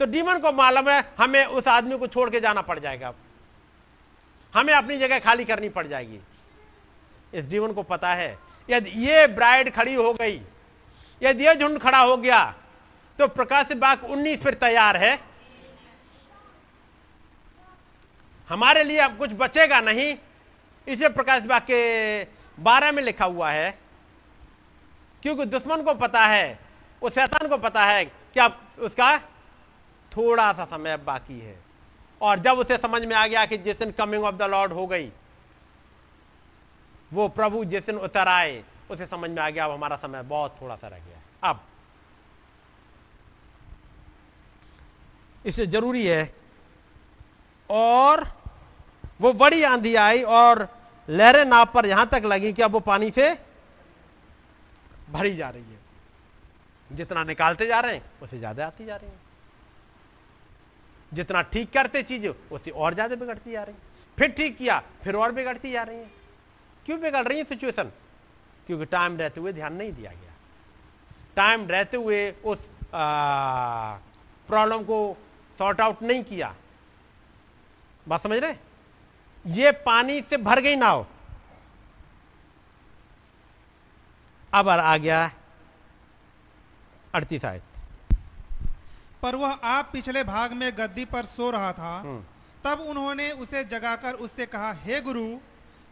तो 0.00 0.06
डीमन 0.06 0.38
को 0.38 0.52
मालूम 0.54 0.88
है, 0.90 1.04
हमें 1.18 1.44
उस 1.46 1.68
आदमी 1.68 1.98
को 1.98 2.06
छोड़ 2.08 2.28
के 2.30 2.40
जाना 2.40 2.62
पड़ 2.62 2.78
जाएगा। 2.78 3.12
हमें 4.52 4.72
अपनी 4.74 4.96
जगह 4.98 5.18
खाली 5.20 5.44
करनी 5.44 5.68
पड़ 5.68 5.86
जाएगी। 5.86 6.20
इस 7.32 7.46
डीमन 7.46 7.72
को 7.72 7.82
पता 7.84 8.12
है, 8.14 8.38
यदि 8.68 8.90
ये 9.00 9.26
ब्राइड 9.28 9.74
खड़ी 9.74 9.94
हो 9.94 10.12
गई, 10.14 10.40
यदि 11.22 11.46
ये 11.46 11.54
झुंड 11.56 11.78
खड़ा 11.80 11.98
हो 11.98 12.16
गया 12.16 12.44
तो 13.18 13.26
प्रकाश 13.28 13.72
बाग 13.74 14.04
19 14.06 14.36
फिर 14.38 14.54
तैयार 14.56 14.96
है। 14.96 15.18
हमारे 18.48 18.84
लिए 18.84 18.98
अब 19.00 19.16
कुछ 19.18 19.30
बचेगा 19.34 19.80
नहीं, 19.82 20.16
इसे 20.86 21.08
प्रकाश 21.10 21.42
बाग 21.44 21.62
के 21.62 22.24
बारह 22.58 22.92
में 22.92 23.02
लिखा 23.02 23.24
हुआ 23.26 23.50
है। 23.50 23.78
क्योंकि 25.28 25.44
दुश्मन 25.46 25.82
को 25.82 25.92
पता 25.94 26.20
है, 26.20 26.58
उस 27.02 27.12
शैतान 27.14 27.48
को 27.48 27.56
पता 27.58 27.84
है 27.84 28.04
कि 28.04 28.40
अब 28.40 28.60
उसका 28.80 29.16
थोड़ा 30.12 30.52
सा 30.52 30.64
समय 30.64 30.96
बाकी 30.98 31.38
है। 31.38 31.56
और 32.20 32.38
जब 32.38 32.58
उसे 32.58 32.76
समझ 32.76 33.04
में 33.04 33.14
आ 33.16 33.26
गया 33.26 33.44
कि 33.46 33.56
जिस 33.58 33.78
दिन 33.78 33.90
कमिंग 33.92 34.24
ऑफ़ 34.24 34.34
द 34.34 34.42
लॉर्ड 34.42 34.72
हो 34.72 34.86
गई, 34.86 35.10
वो 37.12 37.26
प्रभु 37.28 37.64
जिस 37.64 37.86
दिन 37.86 37.96
उतर 37.98 38.28
आए, 38.28 38.62
उसे 38.90 39.06
समझ 39.06 39.30
में 39.30 39.42
आ 39.42 39.48
गया, 39.50 39.64
अब 39.64 39.70
हमारा 39.70 39.96
समय 39.96 40.22
बहुत 40.22 40.56
थोड़ा 40.62 40.76
सा 40.76 40.88
रह 40.88 40.98
गया। 40.98 41.50
अब 41.50 41.60
इसलिए 45.44 45.66
ज़रूरी 45.66 46.06
है, 46.06 46.22
और 47.70 48.24
वो 49.20 49.32
बड़ी 49.34 49.62
आंधी 49.64 49.94
आई 49.96 50.22
और 50.22 50.66
लहरें 51.08 51.44
नाव 51.44 51.64
पर 51.74 51.86
यहाँ 51.86 52.06
तक 52.06 52.22
लगी 52.24 52.52
कि 52.52 52.62
अब 52.62 52.72
वो 52.72 52.80
पानी 52.80 53.10
से 53.10 53.47
भरी 55.08 55.36
जा 55.36 55.48
रही 55.50 55.62
है। 55.62 55.78
जितना 56.90 57.24
निकालते 57.24 57.66
जा 57.66 57.80
रहे 57.80 57.94
हैं, 57.94 58.02
उसे 58.22 58.38
ज़्यादा 58.38 58.66
आती 58.66 58.84
जा 58.84 58.96
रही 58.96 59.10
है। 59.10 59.16
जितना 61.12 61.42
ठीक 61.44 61.70
करते 61.72 62.02
चीज़, 62.02 62.26
उसे 62.28 62.70
और 62.70 62.94
ज़्यादा 62.94 63.16
बिगड़ती 63.16 63.50
जा 63.52 63.62
रही 63.62 63.74
है। 63.74 63.80
फिर 64.18 64.28
ठीक 64.30 64.56
किया, 64.56 64.82
फिर 65.04 65.16
और 65.16 65.32
बिगड़ती 65.32 65.70
जा 65.72 65.82
रही 65.82 65.96
है। 65.96 66.10
क्यों 66.86 67.00
बिगड़ 67.00 67.26
रही 67.28 67.38
है 67.38 67.44
सिचुएशन 67.44 67.90
क्योंकि 68.66 68.84
टाइम 68.86 69.16
रहते 69.16 69.40
हुए 69.40 69.52
ध्यान 69.52 69.74
नहीं 69.74 69.92
दिया 69.92 70.10
गया। 70.10 70.32
टाइम 71.36 71.66
रहते 71.68 71.96
हुए 71.96 72.30
उस 72.44 72.68
प्रॉब्लम 74.48 74.82
को 74.84 75.16
सॉर्ट 75.58 75.80
आउट 75.80 76.02
नहीं 76.02 76.22
किया। 76.24 76.54
बात 78.06 78.20
समझ 78.20 78.38
रहे? 78.38 78.54
ये 79.44 79.72
पानी 79.84 80.20
से 80.20 80.36
भर 80.38 80.60
गई 80.60 80.76
नाव 80.76 81.06
अब 84.52 84.68
आ 84.68 84.96
गया 84.96 85.30
अड़तीस 87.14 87.44
आयत। 87.44 87.62
पर 89.22 89.34
वह 89.34 89.50
आप 89.50 89.88
पिछले 89.92 90.22
भाग 90.24 90.52
में 90.52 90.70
गद्दी 90.78 91.04
पर 91.04 91.24
सो 91.26 91.50
रहा 91.50 91.72
था 91.72 91.96
हम्म। 91.98 92.22
तब 92.64 92.80
उन्होंने 92.80 93.30
उसे 93.32 93.62
जगाकर 93.64 94.14
उससे 94.26 94.46
कहा 94.46 94.72
हे 94.84 95.00
गुरु 95.00 95.26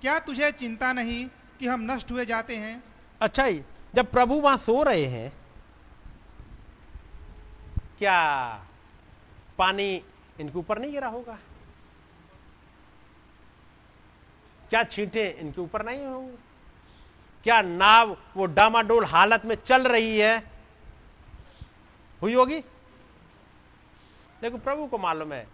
क्या 0.02 0.18
तुझे 0.18 0.50
चिंता 0.52 0.92
नहीं 0.92 1.24
कि 1.58 1.66
हम 1.66 1.90
नष्ट 1.90 2.12
हुए 2.12 2.24
जाते 2.26 2.56
हैं? 2.56 2.82
अच्छा 3.20 3.44
ही 3.44 3.62
जब 3.94 4.10
प्रभु 4.10 4.34
वहाँ 4.40 4.56
सो 4.58 4.82
रहे 4.82 5.04
हैं 5.06 5.32
क्या 7.98 8.18
पानी 9.58 9.90
इनके 10.40 10.58
ऊपर 10.58 10.78
नहीं 10.78 10.92
गिरा 10.92 11.08
होगा? 11.08 11.38
क्या 14.70 14.82
छींटे 14.84 15.28
इनके 15.40 15.60
ऊपर 15.60 15.84
नहीं 15.86 16.04
होंगे? 16.06 16.36
क्या 17.46 17.62
नाव 17.62 18.16
वो 18.36 18.46
डामाडोल 18.46 19.04
हालत 19.04 19.44
में 19.44 19.54
चल 19.54 19.86
रही 19.86 20.18
है? 20.18 20.42
हुई 22.22 22.34
होगी? 22.34 22.60
देखो, 24.42 24.58
प्रभु 24.58 24.86
को 24.86 24.98
मालूम 24.98 25.32
है, 25.32 25.46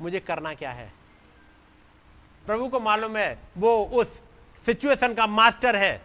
मुझे 0.00 0.20
करना 0.20 0.54
क्या 0.54 0.70
है। 0.70 0.92
प्रभु 2.46 2.68
को 2.68 2.80
मालूम 2.80 3.16
है, 3.16 3.38
वो 3.58 3.84
उस 3.84 4.20
सिचुएशन 4.66 5.14
का 5.14 5.26
मास्टर 5.26 5.76
है। 5.76 6.02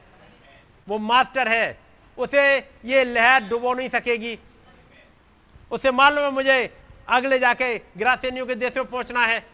वो 0.87 0.97
मास्टर 0.97 1.47
है। 1.47 1.79
उसे 2.17 2.57
ये 2.85 3.03
लहर 3.03 3.43
डुबो 3.43 3.73
नहीं 3.73 3.89
सकेगी। 3.89 4.39
उसे 5.71 5.91
मालूम 5.91 6.25
है, 6.25 6.31
मुझे 6.31 6.83
अगले 7.07 7.39
जाके 7.39 7.77
ग्रासेनियों 7.77 8.45
के 8.45 8.55
देश 8.55 8.77
में 8.77 8.85
पहुँचना 8.85 9.25
है। 9.25 9.45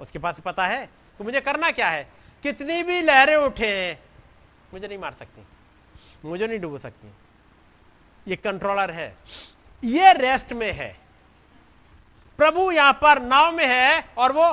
उसके 0.00 0.18
पास 0.18 0.40
पता 0.40 0.66
है 0.66 0.86
कि 0.86 1.24
मुझे 1.24 1.40
करना 1.40 1.70
क्या 1.70 1.88
है। 1.88 2.19
कितनी 2.42 2.82
भी 2.82 3.00
लहरें 3.02 3.36
उठे, 3.36 3.98
मुझे 4.72 4.86
नहीं 4.88 4.98
मार 4.98 5.14
सकती, 5.18 5.42
मुझे 6.24 6.46
नहीं 6.46 6.58
डुबो 6.60 6.78
सकती। 6.78 7.12
ये 8.26 8.36
कंट्रोलर 8.36 8.90
है। 8.90 9.16
ये 9.82 10.12
रेस्ट 10.12 10.52
में 10.52 10.72
है। 10.72 10.96
प्रभु 12.38 12.70
यहाँ 12.72 12.92
पर 12.92 13.20
नाव 13.22 13.52
में 13.52 13.66
है 13.66 14.04
और 14.18 14.32
वो 14.32 14.50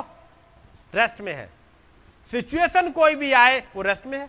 रेस्ट 0.94 1.20
में 1.20 1.32
है। 1.32 1.50
सिचुएशन 2.28 2.90
कोई 2.90 3.14
भी 3.14 3.32
आए, 3.32 3.60
वो 3.76 3.82
रेस्ट 3.82 4.06
में 4.06 4.18
है। 4.18 4.28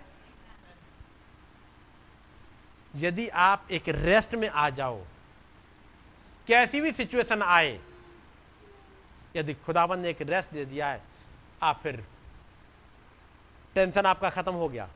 यदि 2.95 3.27
आप 3.27 3.67
एक 3.71 3.89
रेस्ट 3.89 4.35
में 4.35 4.47
आ 4.49 4.69
जाओ, 4.69 5.03
कैसी 6.47 6.81
भी 6.81 6.91
सिचुएशन 6.91 7.41
आए, 7.41 7.79
यदि 9.35 9.53
खुदाबंद 9.55 10.01
ने 10.01 10.09
एक 10.09 10.21
रेस्ट 10.21 10.53
दे 10.53 10.65
दिया 10.65 10.87
है, 10.89 11.01
आप 11.63 11.79
फिर 11.83 12.03
टेंशन 13.75 14.05
आपका 14.05 14.29
खत्म 14.29 14.53
हो 14.53 14.69
गया। 14.69 14.89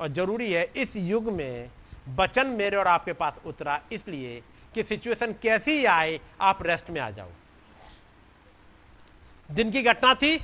और 0.00 0.08
ज़रूरी 0.08 0.52
है, 0.52 0.64
इस 0.76 0.96
युग 0.96 1.28
में 1.32 1.70
बचन 2.08 2.46
मेरे 2.46 2.76
और 2.76 2.86
आपके 2.86 3.12
पास 3.12 3.40
उतरा, 3.46 3.80
इसलिए 3.92 4.42
कि 4.74 4.82
सिचुएशन 4.82 5.32
कैसी 5.32 5.84
आए, 5.84 6.20
आप 6.40 6.62
रेस्ट 6.62 6.90
में 6.90 7.00
आ 7.00 7.10
जाओ। 7.10 7.30
दिन 9.50 9.70
की 9.70 9.82
घटना 9.82 10.14
थी, 10.14 10.36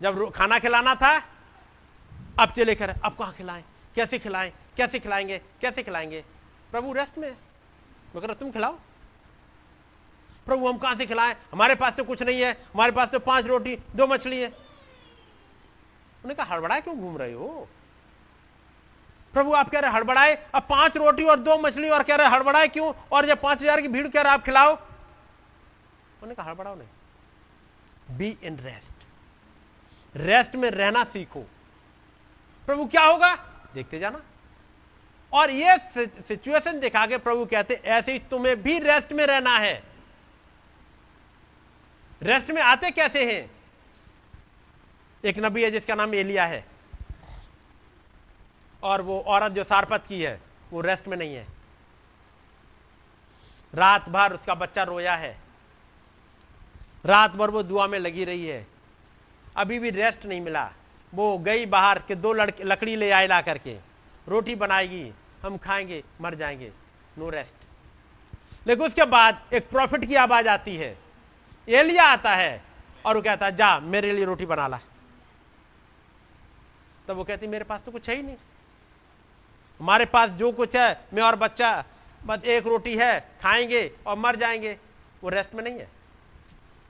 जब 0.00 0.30
खाना 0.30 0.58
खिलाना 0.58 0.94
था, 0.94 1.16
अब 2.40 2.52
चले 2.52 2.74
कर 2.74 2.90
अब 2.90 3.16
कहाँ 3.16 3.32
खिलाएँ, 3.32 3.64
कैसे 3.96 4.18
खिलाएँ, 4.18 4.52
कैसे 4.76 4.98
खिलाएँगे 4.98 5.38
कैसे 5.60 5.82
खिलाएँगे? 5.82 6.24
प्रभु 6.70 6.92
रेस्ट 6.92 7.18
में 7.18 7.36
मगर 8.16 8.32
तुम 8.34 8.50
खिलाओ। 8.50 8.78
प्रभु, 10.46 10.68
हम 10.68 10.78
कहाँ 10.78 10.96
से 10.96 11.06
खिलाएँ? 11.06 11.34
हमारे 11.52 11.74
पास 11.74 11.92
तो 11.96 12.04
कुछ 12.04 12.22
नहीं 12.22 12.40
है, 12.40 12.52
हमारे 12.74 12.92
पास 12.92 13.08
तो 13.08 13.18
पाँच 13.20 13.46
रोटी, 13.46 13.76
दो 13.96 14.06
मछली 14.06 14.40
है। 14.40 14.52
उन्होंने 16.24 16.34
कहा, 16.34 16.54
हड़बड़ाए 16.54 16.80
क्यों 16.80 16.96
घूम 16.96 17.16
रहे 17.18 17.32
हो? 17.32 17.68
प्रभु 19.34 19.52
आप 19.52 19.68
कह 19.70 19.80
रहे 19.80 19.90
हड़बड़ाए, 19.90 20.34
अब 20.54 20.62
पाँच 20.62 20.96
रोटी 20.96 21.24
और 21.24 21.38
दो 21.40 21.56
मछली 21.58 21.90
और 21.90 22.02
कह 22.02 22.16
रहे 22.16 22.28
हड़बड़ाए 22.28 22.68
क्यों? 22.68 22.92
और 23.12 23.26
जब 23.26 23.40
पाँच 23.40 23.62
हज़ार 23.62 23.80
की 23.80 23.88
भीड़ 23.88 24.06
कह 24.08 24.22
रहे 24.22 24.32
आप 24.32 24.42
खिलाओ। 24.44 24.72
उन्होंने 24.72 26.34
कहा, 26.34 26.48
हड़बड़ाओ 26.50 26.74
नहीं। 26.74 28.16
बी 28.18 28.36
इन 28.42 28.58
रेस्ट 28.58 28.90
रेस्ट 30.14 30.54
में 30.56 30.70
रहना 30.70 31.04
सीखो। 31.04 31.40
प्रभु 32.66 32.84
क्या 32.86 33.04
होगा? 33.04 33.34
देखते 33.74 33.98
जाना। 33.98 34.20
और 35.32 35.50
ये 35.50 35.76
सिचुएशन 36.28 36.80
दिखा 36.80 37.06
के 37.06 37.18
प्रभु 37.18 37.44
कहते, 37.44 37.74
ऐसे 37.74 38.12
ही 38.12 38.18
तुम्हें 38.30 38.62
भी 38.62 38.78
रेस्ट 38.78 39.12
में 39.12 39.24
रहना 39.26 39.56
है। 39.58 39.82
रेस्ट 42.22 42.50
में 42.50 42.60
आते 42.62 42.90
कैसे 42.90 43.24
हैं? 43.32 43.50
एक 45.24 45.38
नबी 45.38 45.64
है 45.64 45.70
जिसका 45.70 45.94
नाम 45.94 46.14
एलिया 46.14 46.44
है। 46.44 46.64
और 48.82 49.02
वो 49.02 49.20
औरत 49.20 49.52
जो 49.52 49.64
सारपत 49.64 50.04
की 50.08 50.22
है, 50.22 50.40
वो 50.70 50.80
रेस्ट 50.80 51.08
में 51.08 51.16
नहीं 51.16 51.34
है। 51.34 51.46
रात 53.74 54.08
भर 54.08 54.32
उसका 54.32 54.54
बच्चा 54.54 54.82
रोया 54.82 55.14
है। 55.14 55.40
रात 57.04 57.30
भर 57.30 57.50
वो 57.50 57.62
दुआ 57.62 57.86
में 57.86 57.98
लगी 57.98 58.24
रही 58.24 58.46
है। 58.46 58.66
अभी 59.56 59.78
भी 59.78 59.90
रेस्ट 59.90 60.26
नहीं 60.26 60.40
मिला। 60.40 60.72
वो 61.14 61.38
गई 61.38 61.66
बाहर 61.66 61.98
के 61.98 62.14
दो 62.14 62.32
लड़के, 62.32 62.64
लकड़ी 62.64 62.96
ले 62.96 63.10
आए 63.10 63.26
ला 63.26 63.40
करके। 63.40 63.78
रोटी 64.28 64.54
बनाएगी, 64.54 65.12
हम 65.42 65.58
खाएँगे, 65.58 66.04
मर 66.20 66.34
जाएँगे। 66.34 66.72
नो 67.18 67.30
रेस्ट 67.30 67.54
लेकिन 68.66 68.86
उसके 68.86 69.04
बाद 69.04 69.44
एक 69.52 69.68
प्रॉफिट 69.68 70.04
की 70.04 70.14
आवाज़ 70.14 70.48
आती 70.48 70.76
है। 70.76 70.98
एलिया 71.68 72.04
आता 72.04 72.30
है 72.30 72.64
और 73.06 73.16
वो 73.16 73.22
कहता 73.22 73.46
है, 73.46 73.56
जा, 73.56 73.80
मेरे 73.80 74.12
लिए 74.12 74.24
रोटी 74.24 74.46
बना 74.46 74.68
ला। 74.68 74.80
तब 77.08 77.16
वो 77.16 77.24
कहती, 77.24 77.46
मेरे 77.46 77.64
पास 77.64 77.80
तो 77.80 77.92
कुछ 77.92 78.10
है 78.10 78.16
ही 78.16 78.22
नहीं। 78.22 78.36
हमारे 79.80 80.04
पास 80.04 80.30
जो 80.30 80.52
कुछ 80.52 80.76
है, 80.76 81.08
मैं 81.12 81.22
और 81.22 81.36
बच्चा, 81.36 81.84
बस 82.26 82.44
एक 82.44 82.66
रोटी 82.66 82.96
है, 82.96 83.20
खाएँगे 83.42 83.96
और 84.06 84.18
मर 84.18 84.36
जाएँगे। 84.36 84.78
वो 85.24 85.30
रेस्ट 85.30 85.54
में 85.54 85.64
नहीं 85.64 85.78
है। 85.78 85.90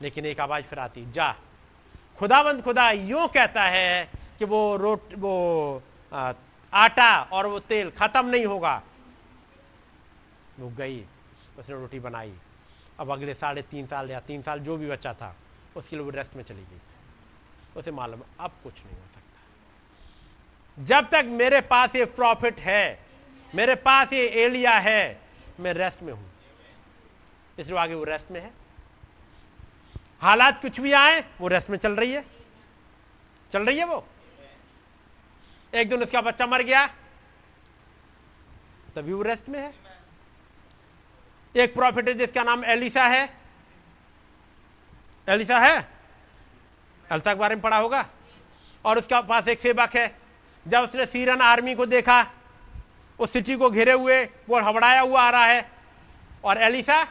लेकिन 0.02 0.26
एक 0.26 0.41
आवाज़ 0.41 0.65
फिर 0.65 0.78
आती, 0.78 1.10
जा। 1.12 1.32
खुदाबंद 2.18 2.62
खुदा 2.62 2.91
यूँ 2.91 3.28
कहता 3.28 3.62
है 3.62 4.10
कि 4.39 4.44
वो 4.44 4.76
रोट, 4.76 5.15
वो 5.15 5.82
आटा 6.74 7.23
और 7.23 7.47
वो 7.47 7.58
तेल 7.58 7.91
खत्म 7.91 8.26
नहीं 8.26 8.47
होगा। 8.47 8.82
वो 10.58 10.68
गई, 10.68 11.07
उसने 11.58 11.74
रोटी 11.74 12.00
बनाई। 12.00 12.34
अब 13.00 13.10
अगले 13.10 13.34
साढ़े 13.34 13.62
तीन 13.62 13.86
साल 13.86 14.10
या 14.10 14.20
तीन 14.20 14.42
साल 14.42 14.60
जो 14.60 14.76
भी 14.76 14.89
बच्चा 14.89 15.15
था, 15.15 15.36
उसके 15.76 15.97
लिए 15.97 16.05
वो 16.05 16.10
रेस्ट 16.10 16.34
में 16.34 16.44
चली 16.44 16.62
गई। 16.62 16.81
उसे 17.76 17.91
मालूम 17.91 18.20
अब 18.41 18.50
कुछ 18.65 18.74
नहीं 18.74 18.97
हो 18.97 19.02
सकता 19.02 19.11
जब 20.78 21.09
तक 21.10 21.25
मेरे 21.25 21.60
पास 21.60 21.97
ये 21.97 22.05
प्रॉफिट 22.05 22.60
है, 22.60 23.07
मेरे 23.55 23.75
पास 23.75 24.12
ये 24.12 24.26
एलिया 24.28 24.78
है, 24.78 25.20
मैं 25.60 25.73
रेस्ट 25.75 26.02
में 26.02 26.12
हूँ। 26.12 26.31
इसलिए 27.59 27.78
आगे 27.78 27.94
वो 27.94 28.05
रेस्ट 28.05 28.31
में 28.31 28.41
है। 28.41 28.51
हालात 30.23 30.60
कुछ 30.62 30.81
भी 30.81 30.92
आए, 30.92 31.25
वो 31.41 31.49
रेस्ट 31.49 31.70
में 31.70 31.78
चल 31.78 31.92
रही 31.92 32.12
है। 32.12 32.25
चल 33.52 33.67
रही 33.67 33.78
है 33.78 33.84
वो। 33.84 34.07
एक 35.75 35.89
दिन 35.89 36.02
उसका 36.02 36.20
बच्चा 36.20 36.47
मर 36.47 36.62
गया, 36.62 36.86
तभी 38.97 39.12
वो 39.12 39.23
रेस्ट 39.23 39.49
में 39.49 39.60
है। 39.60 39.75
एक 41.57 41.75
प्रॉफिट 41.75 42.09
है 42.09 42.15
जिसका 42.15 42.42
नाम 42.42 42.65
एलिसा 42.65 43.05
है। 43.05 43.36
एलिसा 45.28 45.59
है? 45.59 45.76
एलिसा 47.12 47.34
के 47.34 47.41
बारे 47.41 47.55
में 47.55 47.62
पढ़ा 47.62 47.76
होगा। 47.76 48.07
और 48.84 48.99
उसका 48.99 49.20
पास 49.20 49.49
एक 49.49 49.60
सेवक 49.60 49.97
है। 49.97 50.22
जब 50.68 50.81
उसने 50.81 51.07
सीरन 51.07 51.41
आर्मी 51.41 51.74
को 51.74 51.86
देखा, 51.86 52.26
उस 53.18 53.32
सिटी 53.32 53.57
को 53.57 53.70
घिरे 53.70 53.92
हुए, 53.92 54.24
वो 54.24 54.60
हबड़ाया 54.60 55.00
हुआ 55.00 55.23
आ 55.23 55.31
रहा 55.31 55.44
है। 55.44 55.73
और 56.44 56.58
एलिसा 56.58 57.08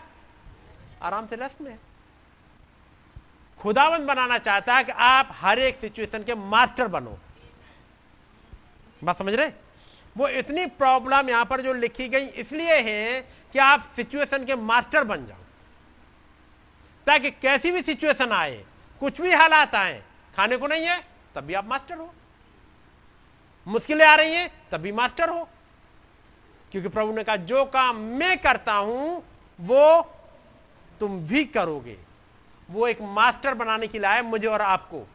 आराम 1.02 1.28
से 1.28 1.36
रेस्ट 1.36 1.62
में 1.62 1.72
है। 1.72 1.80
खुदावंद 3.60 4.02
बनाना 4.02 4.38
चाहता 4.38 4.76
है 4.76 4.84
कि 4.84 4.92
आप 4.92 5.30
हर 5.32 5.60
एक 5.60 5.80
सिचुएशन 5.80 6.24
के 6.24 6.36
मास्टर 6.36 6.88
बनो। 6.88 7.20
बात 9.04 9.18
समझ 9.18 9.34
रहे? 9.34 9.52
वो 10.18 10.28
इतनी 10.28 10.66
प्रॉब्लम 10.66 11.30
यहाँ 11.30 11.46
पर 11.46 11.62
जो 11.62 11.74
लिखी 11.74 12.08
गई, 12.08 12.26
इसलिए 12.26 12.82
है 12.82 13.22
कि 13.22 13.60
आप 13.60 13.92
सिचुएशन 13.96 14.46
के 14.46 14.56
मास्टर 14.56 15.04
बन 15.04 15.26
जाओ। 15.26 15.38
ताकि 17.08 17.32
कैसी 17.32 17.72
भी 17.72 17.82
सिचुएशन 17.82 18.32
आए, 18.32 18.66
कुछ 19.00 19.22
भी 19.22 19.34
हालात 19.34 19.76
आए, 19.76 20.04
खाने 20.36 20.58
को 20.58 20.68
नहीं 20.68 20.86
है, 20.86 21.04
तब 21.36 21.42
भी 21.42 21.54
आप 21.54 21.66
मास्टर 21.66 21.98
हो। 21.98 22.14
मुश्किलें 23.68 24.06
आ 24.06 24.16
रही 24.16 24.34
हैं, 24.34 24.52
तब 24.72 24.78
भी 24.78 24.92
मास्टर 24.92 25.30
हो। 25.30 25.50
क्योंकि 26.72 26.90
प्रभु 26.90 27.12
ने 27.14 27.24
कहा, 27.24 27.36
जो 27.36 27.66
काम 27.66 27.96
मैं 27.96 28.38
करता 28.38 28.74
हूँ, 28.74 29.24
वो 29.62 30.14
तुम 31.00 31.20
भी 31.20 31.46
करोगे। 31.46 31.98
वो 32.72 32.88
एक 32.88 33.02
मास्टर 33.02 33.54
बनाने 33.54 33.88
के 33.88 34.00
लिए 34.00 34.08
आए 34.08 34.22
मुझे 34.22 34.48
और 34.48 34.62
आपको। 34.62 35.08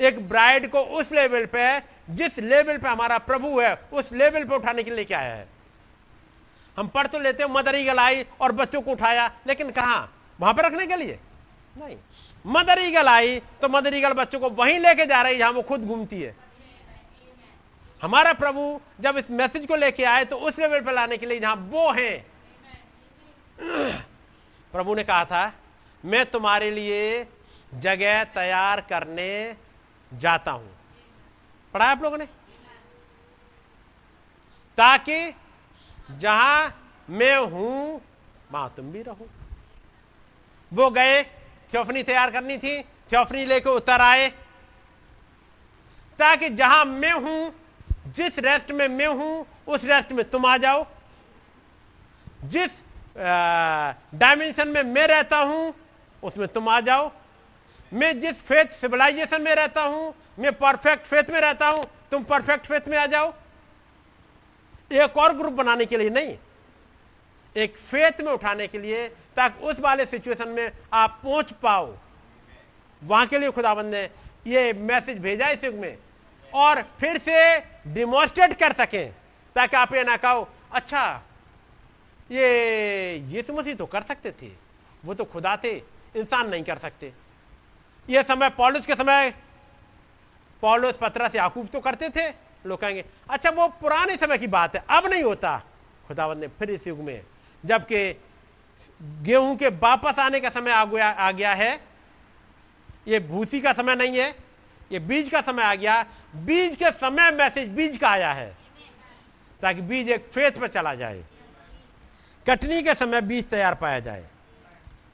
एक 0.00 0.28
ब्राइड 0.28 0.70
को 0.70 0.80
उस 0.80 1.12
लेवल 1.12 1.46
पे, 1.46 1.80
जिस 2.10 2.38
लेवल 2.38 2.78
पे 2.78 2.88
हमारा 2.88 3.18
प्रभु 3.18 3.60
है, 3.60 3.74
उस 3.92 4.12
लेवल 4.12 4.44
पे 4.44 4.54
उठाने 4.54 4.82
के 4.82 4.90
लिए 4.90 5.04
क्या 5.04 5.18
है? 5.18 5.48
हम 6.78 6.88
पढ़ 6.88 7.06
तो 7.06 7.18
लेते 7.18 7.46
मदर 7.46 7.74
ईगल 7.74 7.98
आई 7.98 8.26
और 8.40 8.52
बच्चों 8.52 8.82
को 8.82 8.90
उठाया, 8.90 9.30
लेकिन 9.46 9.70
कहा? 9.70 10.08
वहाँ 10.40 10.54
पर 10.54 10.64
रखने 10.64 10.86
के 10.86 10.96
लिए? 10.96 11.18
नहीं। 11.78 11.96
मदर 12.46 12.78
ईगल 12.78 13.08
आई 13.08 13.40
तो 13.40 13.68
मदर 13.68 13.94
ईगल 13.94 14.12
बच्चों 14.12 14.40
को 14.40 14.50
वहीं 14.50 14.78
लेके 14.80 15.06
जा 15.06 15.22
रही 15.22 15.32
है 15.32 15.38
जहाँ 15.38 15.50
वो 15.50 15.62
खुद 15.62 15.84
घूमती 15.84 16.20
है। 16.22 16.45
हमारा 18.02 18.32
प्रभु 18.32 18.80
जब 19.00 19.16
इस 19.18 19.30
मैसेज 19.30 19.66
को 19.66 19.76
लेके 19.76 20.04
आए 20.04 20.24
तो 20.24 20.36
उस 20.38 20.58
लेवल 20.58 20.80
पर 20.80 20.92
लाने 20.92 21.16
के 21.16 21.26
लिए 21.26 21.40
जहाँ 21.40 21.56
वो 21.70 21.90
हैं। 21.92 22.26
प्रभु 24.72 24.94
ने 24.94 25.04
कहा 25.04 25.24
था, 25.24 25.52
मैं 26.04 26.24
तुम्हारे 26.30 26.70
लिए 26.70 27.26
जगह 27.74 28.24
तैयार 28.24 28.80
करने 28.80 29.56
जाता 30.12 30.50
हूँ। 30.50 30.70
पढ़ा 31.74 31.86
आप 31.86 32.02
लोगों 32.02 32.18
ने? 32.18 32.26
ताकि 34.78 35.34
जहाँ 36.10 36.82
मैं 37.10 37.36
हूँ, 37.36 38.00
वहाँ 38.52 38.72
तुम 38.76 38.90
भी 38.92 39.02
रहो। 39.02 39.28
वो 40.72 40.90
गए 40.90 41.22
थ्योफनी 41.72 42.02
तैयार 42.02 42.30
करनी 42.30 42.58
थी 42.58 42.80
थ्योफनी 42.82 43.44
लेके 43.44 43.70
उतर 43.70 44.00
आए। 44.00 44.28
ताकि 46.18 46.48
जहाँ 46.50 46.84
मैं 46.84 47.12
हूँ 47.12 47.54
जिस 48.16 48.38
रेस्ट 48.38 48.72
में 48.72 48.86
मैं 48.88 49.06
हूँ, 49.08 49.46
उस 49.66 49.84
रेस्ट 49.84 50.12
में 50.12 50.24
तुम 50.30 50.46
आ 50.46 50.56
जाओ। 50.56 50.86
जिस 52.44 52.70
डायमेंशन 53.16 54.68
में 54.68 54.82
मैं 54.84 55.06
रहता 55.06 55.38
हूँ, 55.38 55.74
उसमें 56.22 56.46
तुम 56.48 56.68
आ 56.68 56.80
जाओ। 56.80 57.10
मैं 57.92 58.20
जिस 58.20 58.36
फेथ 58.42 58.80
सिविलाइजेशन 58.80 59.42
में 59.42 59.54
रहता 59.54 59.82
हूँ, 59.82 60.14
मैं 60.38 60.52
परफेक्ट 60.54 61.06
फेथ 61.06 61.30
में 61.30 61.40
रहता 61.40 61.68
हूँ, 61.68 61.84
तुम 62.10 62.24
परफेक्ट 62.24 62.66
फेथ 62.66 62.88
में 62.88 62.96
आ 62.98 63.06
जाओ। 63.06 63.32
एक 64.90 65.16
और 65.16 65.36
ग्रुप 65.36 65.52
बनाने 65.52 65.84
के 65.86 65.96
लिए 65.96 66.10
नहीं, 66.10 66.36
एक 67.56 67.76
फेथ 67.78 68.20
में 68.20 68.32
उठाने 68.32 68.66
के 68.66 68.78
लिए, 68.78 69.06
ताकि 69.36 69.66
उस 69.66 69.80
वाले 69.80 70.06
सिचुएशन 70.06 70.48
में 70.48 70.70
आप 70.92 71.20
पहुँच 71.22 71.52
पाओ। 71.62 71.94
वहाँ 73.02 73.26
के 73.26 73.38
लिए 73.38 73.50
खुदाबंद 73.50 73.94
ने 73.94 74.02
ये 74.46 74.72
मैसेज 74.72 75.18
भेजा 75.18 75.48
इस 75.48 75.64
युग 75.64 75.74
में। 75.74 75.96
और 76.52 76.82
फिर 77.00 77.18
से 77.18 77.58
डिमोन्स्ट्रेट 77.86 78.52
कर 78.58 78.72
सकें, 78.74 79.12
ताकि 79.56 79.76
आप 79.76 79.94
ये 79.94 80.04
ना 80.04 80.16
कहो 80.16 80.48
अच्छा 80.72 81.22
ये 82.30 83.16
यीशु 83.28 83.52
मसीह 83.52 83.74
तो 83.74 83.86
कर 83.86 84.02
सकते 84.02 84.30
थे, 84.32 84.50
वो 85.04 85.14
तो 85.14 85.24
खुदा 85.24 85.56
थे, 85.56 85.76
इंसान 86.16 86.48
नहीं 86.48 86.64
कर 86.64 86.78
सकते। 86.78 87.12
ये 88.08 88.22
समय 88.22 88.50
पॉलिस 88.50 88.86
के 88.86 88.94
समय, 88.94 89.32
पॉलिस 90.62 90.96
पत्रा 90.96 91.28
से 91.28 91.38
याकूब 91.38 91.68
तो 91.68 91.80
करते 91.80 92.08
थे, 92.10 92.28
लोग 92.64 92.80
कहेंगे 92.80 93.04
अच्छा 93.30 93.50
वो 93.50 93.68
पुराने 93.80 94.16
समय 94.16 94.38
की 94.38 94.46
बात 94.48 94.76
है, 94.76 94.84
अब 94.90 95.06
नहीं 95.06 95.22
होता। 95.22 95.62
खुदावंद 96.08 96.40
ने 96.40 96.48
फिर 96.48 96.70
इस 96.70 96.86
युग 96.86 96.98
में, 97.00 97.22
जबकि 97.64 98.12
गेहूँ 99.22 99.56
के 99.56 99.68
वापस 99.68 100.18
आने 100.18 100.40
का 100.40 100.50
समय 100.50 100.70
आ 100.70 100.84
गया 100.84 101.08
आ 101.10 101.30
गया 101.32 101.52
है, 101.54 101.80
ये 103.08 103.20
भूसी 103.20 103.60
का 103.60 103.72
समय 103.72 103.96
नहीं 103.96 104.18
है, 104.18 104.34
ये 104.92 104.98
बीज 105.00 105.28
का 105.30 105.40
समय 105.42 105.62
आ 105.62 105.74
गया 105.74 106.04
बीज 106.44 106.76
के 106.76 106.90
समय 106.90 107.30
मैसेज 107.30 107.68
बीज 107.68 107.96
का 107.98 108.08
आया 108.08 108.32
है 108.32 108.48
ताकि 109.62 109.80
बीज 109.82 110.08
एक 110.10 110.26
फेत 110.32 110.58
पर 110.60 110.68
चला 110.68 110.94
जाए। 110.94 111.24
कटनी 112.46 112.82
के 112.82 112.94
समय 112.94 113.20
बीज 113.20 113.48
तैयार 113.50 113.74
पाया 113.74 114.00
जाए। 114.00 114.28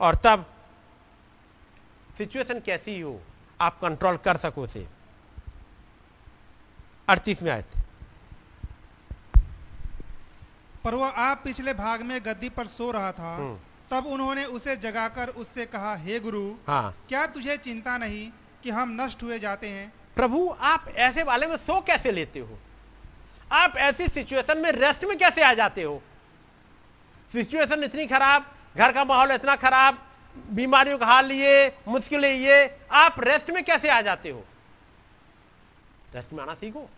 और 0.00 0.14
तब 0.24 0.46
सिचुएशन 2.18 2.60
कैसी 2.60 3.00
हो 3.00 3.20
आप 3.60 3.78
कंट्रोल 3.80 4.16
कर 4.16 4.36
सको 4.36 4.62
उसे। 4.62 4.86
अड़तीस 7.08 7.42
में 7.42 7.50
आए 7.50 7.62
थे 7.62 7.80
पर 10.84 10.94
वह 10.94 11.08
आप 11.22 11.40
पिछले 11.44 11.74
भाग 11.74 12.02
में 12.02 12.20
गद्दी 12.24 12.48
पर 12.48 12.66
सो 12.66 12.90
रहा 12.90 13.12
था 13.12 13.34
हम्म। 13.36 13.58
तब 13.90 14.06
उन्होंने 14.06 14.44
उसे 14.44 14.76
जगाकर 14.76 15.28
उससे 15.28 15.66
कहा 15.66 15.94
हे 15.96 16.20
गुरु 16.20 16.44
हाँ। 16.68 16.94
क्या 17.08 17.26
तुझे 17.26 17.56
चिंता 17.56 17.96
नहीं 17.98 18.30
कि 18.62 18.70
हम 18.70 18.96
नष्ट 19.00 19.22
हुए 19.22 19.38
जाते 19.38 19.68
हैं? 19.68 19.92
प्रभु, 20.16 20.48
आप 20.60 20.88
ऐसे 20.88 21.22
वाले 21.22 21.46
में 21.46 21.56
सो 21.56 21.80
कैसे 21.80 22.12
लेते 22.12 22.40
हो? 22.40 22.58
आप 23.52 23.76
ऐसी 23.78 24.08
सिचुएशन 24.08 24.58
में 24.58 24.70
रेस्ट 24.72 25.04
में 25.04 25.16
कैसे 25.18 25.42
आ 25.42 25.52
जाते 25.54 25.82
हो? 25.82 26.02
सिचुएशन 27.30 27.84
इतनी 27.84 28.06
खराब, 28.06 28.46
घर 28.76 28.92
का 28.92 29.04
माहौल 29.04 29.32
इतना 29.32 29.56
खराब, 29.56 29.98
बीमारियों 30.50 30.98
का 30.98 31.06
हाल 31.06 31.30
ये, 31.32 31.72
मुश्किलें 31.88 32.32
ये, 32.32 32.78
आप 32.90 33.20
रेस्ट 33.20 33.50
में 33.50 33.62
कैसे 33.64 33.88
आ 33.88 34.00
जाते 34.00 34.30
हो? 34.30 34.44
रेस्ट 36.14 36.32
में 36.32 36.42
आना 36.42 36.54
सीखो, 36.54 36.88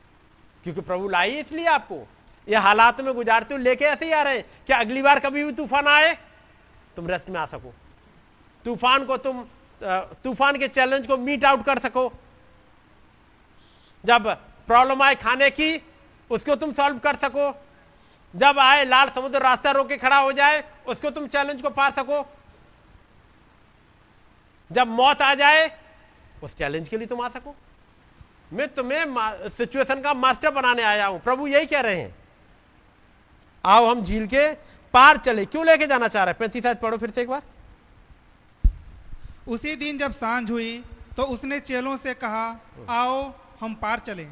क्योंकि 0.65 0.81
प्रभु 0.81 1.09
लाई 1.09 1.31
इसलिए 1.31 1.67
आपको। 1.67 2.07
ये 2.47 2.57
हालात 2.57 3.01
में 3.01 3.13
गुजारते 3.15 3.55
हो, 3.55 3.61
लेके 3.61 3.85
ऐसे 3.85 4.07
ही 4.07 4.13
आ 4.13 4.23
रहे 4.23 4.37
हैं 4.37 4.45
कि 4.67 4.73
अगली 4.73 5.03
बार 5.03 5.21
कभी 5.21 5.45
भी 5.45 5.53
तूफ़ान 5.53 5.87
आए, 5.87 6.15
तुम 6.97 7.07
रेस्ट 7.07 7.29
में 7.29 7.41
आ 7.41 7.47
सको। 7.47 7.73
तूफ़ान 8.65 9.05
को 9.05 9.17
तुम 9.17 9.45
तूफ़ान 10.25 10.59
के 10.59 10.69
चैलेंज 10.69 11.07
को 11.07 11.17
मीट 11.17 11.45
आउट 11.45 11.65
कर 11.65 11.79
सको। 11.79 12.13
जब 14.05 14.29
प्रॉब्लम 14.69 15.03
आए 15.03 15.15
खाने 15.17 15.51
की 15.51 15.77
उसको 16.31 16.55
तुम 16.57 16.73
सॉल्व 16.73 16.99
कर 16.99 17.17
सको। 17.17 17.53
जब 18.35 18.59
आए 18.59 18.85
लाल 18.85 19.09
समुद्र 19.15 19.39
रास्ता 19.41 19.71
रोके 19.71 19.97
खड़ा 19.97 20.19
हो 20.19 20.33
जाए 20.33 20.63
उसको 20.87 21.11
तुम 21.11 21.27
चैलेंज 21.27 21.63
को 21.63 21.71
पा 21.71 21.89
सको। 21.93 22.25
जब 24.71 24.89
मौत 24.91 25.23
आ 25.23 25.35
जाए 25.35 25.71
उस 26.43 26.55
चैलेंज 26.57 26.89
के 26.89 26.97
लिए 26.99 27.07
तुम 27.07 27.21
आ 27.21 27.29
सको। 27.29 27.55
मैं 28.53 28.69
तुम्हें 28.75 29.49
सिचुएशन 29.51 30.01
का 30.01 30.15
मास्टर 30.15 30.51
बनाने 30.53 30.83
आया 30.83 31.07
हूँ। 31.07 31.21
प्रभु 31.21 31.47
यही 31.47 31.67
कह 31.67 31.81
रहे 31.81 32.01
हैं। 32.01 32.15
आओ 33.65 33.87
हम 33.87 34.05
झील 34.05 34.27
के 34.27 34.53
पार 34.95 35.17
चले। 35.19 35.45
क्यों 35.47 35.65
लेके 35.67 35.87
जाना 35.87 36.09
चाह 36.09 36.25
रहे 36.25 36.35
पैंतीस 36.35 36.67
पढ़ो 36.83 36.99
फिर 36.99 37.11
से 37.11 37.23
एक 37.23 37.29
बार। 37.29 37.43
उसी 39.49 39.77
दिन 39.77 39.99
जब 39.99 40.13
साँझ 40.15 40.51
हुई 40.51 40.85
तो 41.17 41.23
उसने 41.25 41.61
चेलों 41.63 41.97
से 41.97 42.15
कहा 42.17 42.47
आओ 42.91 43.33
हम 43.61 43.75
पार 43.75 43.99
चले। 43.99 44.27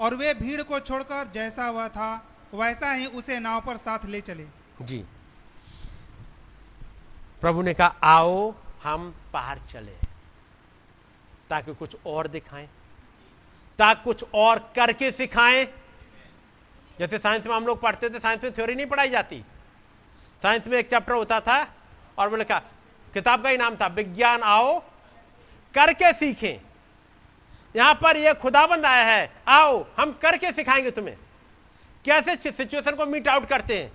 और 0.00 0.14
वे 0.14 0.32
भीड़ 0.34 0.62
को 0.62 0.80
छोड़कर 0.80 1.30
जैसा 1.34 1.70
वह 1.70 1.88
था 1.88 2.08
वैसा 2.54 2.92
ही 2.92 3.06
उसे 3.06 3.38
नाव 3.40 3.60
पर 3.60 3.76
साथ 3.76 4.04
ले 4.04 4.20
चले। 4.20 4.46
जी। 4.82 4.98
प्रभु 7.40 7.62
ने 7.62 7.74
कहा 7.74 7.94
आओ 8.04 8.54
हम 8.82 9.14
पार 9.32 9.60
चले। 9.72 9.96
ताकि 11.50 11.74
कुछ 11.74 11.96
और 12.06 12.28
दिखाएँ। 12.28 12.68
ताकि 13.78 14.02
कुछ 14.04 14.24
और 14.34 14.58
करके 14.76 15.10
सिखाएँ। 15.12 15.64
जैसे 16.98 17.18
साइंस 17.18 17.46
में 17.46 17.54
हम 17.54 17.66
लोग 17.66 17.80
पढ़ते 17.80 18.10
थे 18.10 18.18
साइंस 18.18 18.44
में 18.44 18.52
थ्योरी 18.54 18.74
नहीं 18.74 18.86
पढ़ाई 18.86 19.08
जाती। 19.08 19.44
साइंस 20.42 20.66
में 20.66 20.78
एक 20.78 20.90
चैप्टर 20.90 21.12
होता 21.12 21.40
था 21.40 21.58
और 22.18 22.30
बोले 22.30 22.44
कहा 22.44 22.58
किताब 23.14 23.42
का 23.42 23.48
ही 23.48 23.56
नाम 23.56 23.76
था 23.76 23.86
विज्ञान 23.86 24.42
आओ 24.42 24.78
करके 25.74 26.12
सीखें। 26.12 26.65
यहाँ 27.76 27.94
पर 27.94 28.16
ये 28.16 28.32
खुदाबंद 28.34 28.86
आया 28.86 29.04
है। 29.04 29.30
आओ, 29.48 29.84
हम 29.98 30.12
करके 30.12 30.52
सिखाएँगे 30.52 30.90
तुम्हें। 30.90 31.16
कैसे 32.04 32.36
सिचुएशन 32.52 32.96
को 32.96 33.06
मीट 33.06 33.28
आउट 33.28 33.48
करते 33.48 33.78
हैं? 33.78 33.92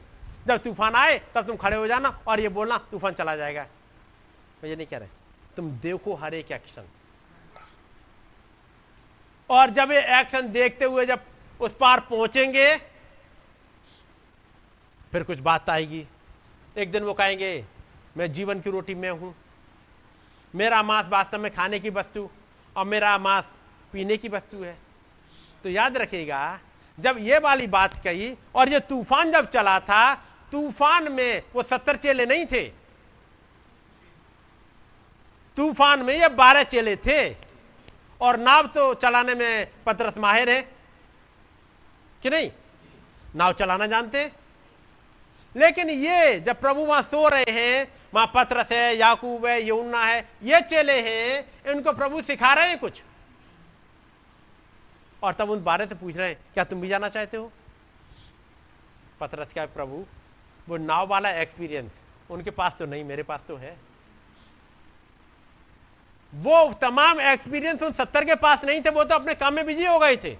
जब 0.47 0.57
तूफ़ान 0.57 0.95
आए, 0.95 1.17
तब 1.35 1.45
तुम 1.47 1.57
खड़े 1.57 1.77
हो 1.77 1.87
जाना 1.87 2.09
और 2.27 2.39
ये 2.39 2.49
बोलना, 2.49 2.77
तूफ़ान 2.91 3.13
चला 3.13 3.35
जाएगा। 3.35 3.65
मैं 4.63 4.69
ये 4.69 4.75
नहीं 4.75 4.87
कह 4.87 4.97
रहे 4.97 5.09
तुम 5.55 5.71
देखो 5.71 6.13
हर 6.15 6.33
एक 6.33 6.51
एक्शन 6.51 6.87
और 9.49 9.69
जब 9.69 9.91
ये 9.91 10.01
एक्शन 10.19 10.51
देखते 10.51 10.85
हुए 10.85 11.05
जब 11.05 11.19
उस 11.59 11.75
पार 11.79 11.99
पहुँचेंगे, 11.99 12.77
फिर 15.11 15.23
कुछ 15.23 15.39
बात 15.39 15.69
आएगी। 15.69 16.05
एक 16.77 16.91
दिन 16.91 17.03
वो 17.03 17.13
कहेंगे, 17.13 17.65
मैं 18.17 18.31
जीवन 18.31 18.61
की 18.61 18.69
रोटी 18.69 18.95
में 18.95 19.09
हूँ। 19.09 19.33
मेरा 20.53 20.83
मांस 20.83 21.07
वास्तव 21.07 21.39
में 21.39 21.53
खाने 21.53 21.79
की 21.79 21.89
वस्तु 21.89 22.29
और 22.75 22.85
मेरा 22.85 23.17
मांस 23.17 23.47
पीने 23.93 24.17
की 24.17 24.29
वस्तु 24.29 24.57
है। 24.57 24.77
तो 25.63 25.69
याद 25.69 25.97
रखेगा 25.97 26.59
जब 26.97 27.17
ये 27.19 27.37
वाली 27.39 27.67
बात 27.67 28.01
कही 28.03 28.35
और 28.55 28.69
ये 28.69 28.79
तूफ़ान 28.81 29.31
जब 29.31 29.49
चला 29.49 29.79
था, 29.79 30.13
तूफ़ान 30.51 31.11
में 31.11 31.41
वो 31.53 31.63
सत्तर 31.63 31.95
चेले 31.97 32.25
नहीं 32.25 32.45
थे। 32.45 32.63
तूफ़ान 35.57 36.01
में 36.01 36.13
ये 36.13 36.27
बारह 36.29 36.63
चेले 36.63 36.95
थे 36.97 37.29
और 38.21 38.37
नाव 38.39 38.67
तो 38.67 38.93
चलाने 38.95 39.35
में 39.35 39.67
पतरस 39.85 40.17
माहिर 40.17 40.49
है, 40.49 40.61
कि 42.23 42.29
नहीं? 42.29 42.51
नाव 43.35 43.53
चलाना 43.53 43.87
जानते 43.87 44.31
लेकिन 45.55 45.89
ये 45.89 46.39
जब 46.39 46.59
प्रभु 46.61 46.81
वहाँ 46.81 47.01
सो 47.03 47.27
रहे 47.27 47.51
हैं, 47.51 47.87
वहाँ 48.13 48.31
पतरस 48.35 48.71
है, 48.71 48.95
याकूब 48.97 49.45
है 49.45 49.67
यमुना 49.67 50.03
है, 50.05 50.19
ये 50.43 50.61
चेले 50.61 50.99
हैं, 51.01 51.71
इनको 51.71 51.93
प्रभु 51.93 52.21
सिखा 52.21 52.53
रहे 52.53 52.67
हैं 52.67 52.77
कुछ? 52.79 53.01
और 55.23 55.33
तब 55.33 55.49
उन 55.49 55.63
बारह 55.63 55.85
से 55.85 55.95
पूछ 55.95 56.15
रहे 56.17 56.29
हैं, 56.29 56.37
क्या 56.53 56.63
तुम 56.63 56.81
भी 56.81 56.87
जाना 56.87 57.09
चाहते 57.09 57.37
हो? 57.37 57.51
पतरस 59.19 59.53
क्या 59.53 59.65
प्रभु, 59.67 60.05
वो 60.69 60.77
नाव 60.77 61.07
वाला 61.07 61.29
एक्सपीरियंस 61.41 61.91
उनके 62.29 62.51
पास 62.51 62.75
तो 62.79 62.85
नहीं, 62.85 63.03
मेरे 63.03 63.23
पास 63.23 63.43
तो 63.47 63.55
है। 63.57 63.75
वो 66.33 66.73
तमाम 66.81 67.21
एक्सपीरियंस 67.21 67.81
उन 67.83 67.91
सत्तर 67.93 68.25
के 68.25 68.35
पास 68.37 68.63
नहीं 68.65 68.81
थे, 68.81 68.89
वो 68.89 69.03
तो 69.03 69.15
अपने 69.15 69.35
काम 69.35 69.53
में 69.53 69.65
बिज़ी 69.65 69.85
हो 69.85 69.97
गए 69.99 70.17
थे। 70.17 70.37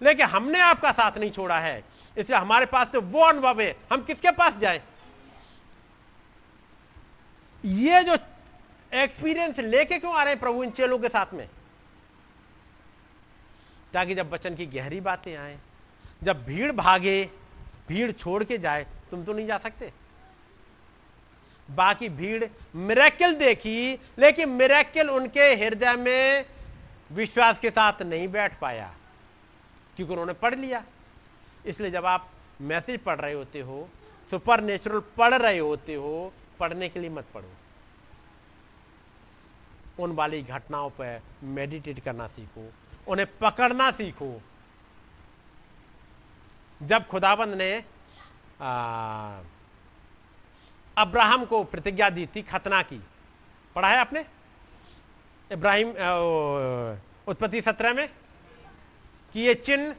लेकिन 0.00 0.26
हमने 0.26 0.60
आपका 0.60 0.92
साथ 0.92 1.18
नहीं 1.18 1.30
छोड़ा 1.30 1.58
है, 1.58 1.82
इसलिए 2.16 2.38
हमारे 2.38 2.66
पास 2.66 2.88
तो 2.88 3.00
वो 3.00 3.24
अनुभव 3.24 3.60
है, 3.60 3.74
हम 3.92 4.02
किसके 4.02 4.30
पास 4.30 4.56
जाए? 4.58 4.82
ये 7.64 8.02
जो 8.04 8.16
एक्सपीरियंस 8.92 9.58
लेके 9.60 9.98
क्यों 9.98 10.14
आ 10.14 10.22
रहे 10.22 10.32
हैं 10.32 10.40
प्रभु 10.40 10.62
इन 10.64 10.70
चेलों 10.70 10.98
के 10.98 11.08
साथ 11.08 11.34
में? 11.34 11.48
ताकि 13.94 14.14
जब 14.14 14.30
बचन 14.30 14.54
की 14.54 14.66
गहरी 14.66 15.00
बातें 15.00 15.34
आए, 15.36 15.58
जब 16.22 16.44
भीड़ 16.44 16.72
भागे, 16.72 17.30
भीड़ 17.88 18.10
छोड़ 18.12 18.44
के 18.44 18.58
जाए, 18.58 18.86
तुम 19.10 19.24
तो 19.24 19.32
नहीं 19.32 19.46
जा 19.46 19.58
सकते। 19.58 19.92
बाकी 21.68 22.08
भीड़ 22.08 22.44
मिरेकल 22.76 23.34
देखी, 23.34 23.92
लेकिन 24.18 24.48
मिरेकल 24.48 25.10
उनके 25.10 25.54
हृदय 25.56 25.96
में 25.96 26.44
विश्वास 27.12 27.58
के 27.58 27.70
साथ 27.70 28.02
नहीं 28.02 28.28
बैठ 28.28 28.58
पाया, 28.60 28.94
क्योंकि 29.96 30.12
उन्होंने 30.12 30.32
पढ़ 30.34 30.54
लिया। 30.54 30.84
इसलिए 31.66 31.90
जब 31.90 32.06
आप 32.06 32.30
मैसेज 32.60 33.00
पढ़ 33.00 33.20
रहे 33.20 33.32
होते 33.32 33.60
हो 33.60 33.88
सुपर 34.30 34.60
नेचुरल 34.60 35.00
पढ़ 35.18 35.34
रहे 35.34 35.58
होते 35.58 35.94
हो, 35.94 36.32
पढ़ने 36.60 36.88
के 36.88 37.00
लिए 37.00 37.10
मत 37.10 37.26
पढ़ो। 37.34 37.48
उन 39.98 40.12
वाली 40.12 40.42
घटनाओं 40.42 40.90
पर 40.90 41.20
मेडिटेट 41.44 41.98
करना 42.00 42.26
सीखो। 42.28 42.70
उन्हें 43.06 43.26
पकड़ना 43.38 43.90
सीखो। 43.90 44.40
जब 46.80 47.06
खुदाबंद 47.06 47.54
ने 47.54 47.72
अब्राहम 50.96 51.44
को 51.44 51.62
प्रतिज्ञा 51.64 52.08
दी 52.10 52.26
थी, 52.26 52.42
खतना 52.42 52.82
की, 52.82 53.00
पढ़ा 53.76 53.88
है 53.88 53.98
आपने? 53.98 54.24
इब्राहिम 55.50 55.88
उत्पत्ति 57.28 57.60
सत्रह 57.62 57.94
में, 57.94 58.08
कि 59.34 59.40
ये 59.40 59.54
चिन्ह, 59.56 59.94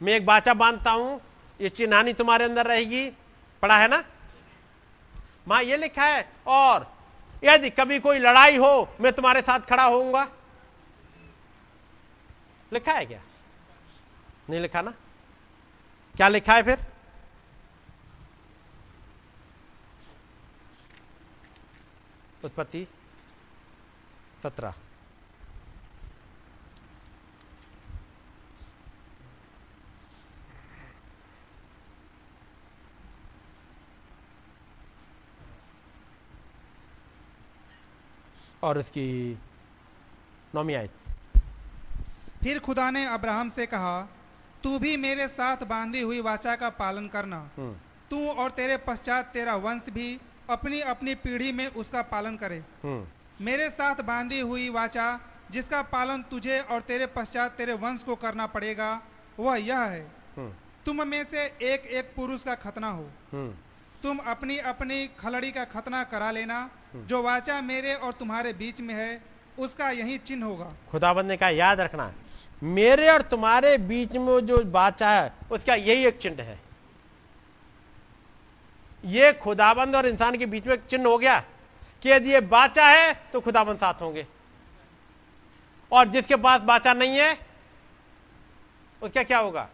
मैं 0.00 0.12
एक 0.12 0.26
बाचा 0.26 0.54
बांधता 0.54 0.90
हूँ, 0.90 1.20
ये 1.60 1.68
चिन्हानी 1.68 2.12
तुम्हारे 2.12 2.44
अंदर 2.44 2.66
रहेगी, 2.66 3.08
पढ़ा 3.62 3.76
है 3.78 3.88
ना? 3.88 4.02
माँ, 5.48 5.62
ये 5.62 5.76
लिखा 5.76 6.04
है, 6.04 6.28
और 6.46 6.86
यदि 7.44 7.70
कभी 7.70 7.98
कोई 7.98 8.18
लड़ाई 8.18 8.56
हो, 8.56 8.88
मैं 9.00 9.12
तुम्हारे 9.12 9.42
साथ 9.42 9.60
खड़ा 9.60 9.84
होऊँगा। 9.84 10.26
लिखा 12.72 12.92
है 12.92 13.06
क्या? 13.06 13.20
नहीं 14.50 14.60
लिखा 14.60 14.82
ना? 14.82 14.90
क्या 16.16 16.28
लिखा 16.28 16.54
है 16.54 16.62
फिर? 16.62 16.78
उत्पत्ति 22.44 22.86
सत्रह। 24.42 24.74
और 38.62 38.78
उसकी 38.78 39.38
नौमी 40.54 40.74
आयत। 40.74 40.97
फिर 42.42 42.58
खुदा 42.58 42.90
ने 42.90 43.04
अब्राहम 43.06 43.50
से 43.50 43.66
कहा 43.66 44.08
तू 44.64 44.78
भी 44.78 44.96
मेरे 44.96 45.28
साथ 45.28 45.56
बांधी 45.56 46.00
हुई 46.00 46.20
वाचा 46.20 46.56
का 46.56 46.68
पालन 46.70 47.08
करना। 47.08 47.50
हम्म। 47.58 47.72
तू 48.10 48.28
और 48.28 48.50
तेरे 48.50 48.76
पश्चात 48.76 49.26
तेरा 49.26 49.56
वंश 49.56 49.82
भी 49.90 50.20
अपनी 50.50 50.80
अपनी 50.80 51.14
पीढ़ी 51.14 51.52
में 51.52 51.66
उसका 51.66 52.02
पालन 52.02 52.36
करे। 52.36 52.64
हम्म। 52.84 53.44
मेरे 53.44 53.70
साथ 53.70 53.94
बांधी 53.94 54.40
हुई 54.40 54.68
वाचा 54.68 55.20
जिसका 55.50 55.82
पालन 55.82 56.22
तुझे 56.22 56.60
और 56.60 56.80
तेरे 56.80 57.06
पश्चात 57.06 57.52
तेरे 57.52 57.72
वंश 57.72 58.02
को 58.02 58.16
करना 58.16 58.46
पड़ेगा 58.46 59.00
वह 59.38 59.56
यह 59.56 59.80
है। 59.80 60.02
हम्म। 60.36 60.52
तुम 60.86 61.06
में 61.06 61.24
से 61.24 61.44
एक 61.44 61.86
एक 61.86 62.12
पुरुष 62.16 62.42
का 62.42 62.54
खतना 62.54 62.88
हो। 62.88 63.10
तुम 64.02 64.18
अपनी 64.18 64.58
अपनी 64.58 65.06
खलड़ी 65.06 65.52
का 65.52 65.64
खतना 65.64 66.04
करा 66.04 66.30
लेना। 66.30 66.70
जो 66.96 67.22
वाचा 67.22 67.60
मेरे 67.60 67.94
और 67.94 68.12
तुम्हारे 68.12 68.52
बीच 68.52 68.80
में 68.80 68.94
है 68.94 69.22
उसका 69.58 69.90
यही 69.90 70.18
चिन्ह 70.18 70.46
होगा। 70.46 70.72
खुदाबंद 70.90 71.26
ने 71.26 71.36
कहा 71.36 71.48
याद 71.48 71.80
रखना 71.80 72.12
मेरे 72.62 73.08
और 73.08 73.22
तुम्हारे 73.22 73.76
बीच 73.78 74.16
में 74.16 74.46
जो 74.46 74.62
बाचा 74.66 75.10
है 75.10 75.32
उसका 75.50 75.74
यही 75.74 76.06
एक 76.06 76.18
चिन्ह 76.18 76.42
है। 76.42 76.58
ये 79.04 79.32
खुदाबंद 79.34 79.96
और 79.96 80.06
इंसान 80.06 80.36
के 80.36 80.46
बीच 80.46 80.66
में 80.66 80.74
एक 80.74 80.84
चिन्ह 80.86 81.08
हो 81.08 81.18
गया 81.18 81.38
कि 82.02 82.10
यदि 82.10 82.32
ये 82.32 82.40
बाचा 82.42 82.86
है 82.86 83.12
तो 83.32 83.40
खुदाबंद 83.40 83.78
साथ 83.78 84.02
होंगे। 84.02 84.26
और 85.92 86.08
जिसके 86.08 86.36
पास 86.36 86.60
बाचा 86.62 86.92
नहीं 86.94 87.18
है 87.18 87.38
उसका 89.02 89.22
क्या 89.22 89.38
होगा? 89.38 89.68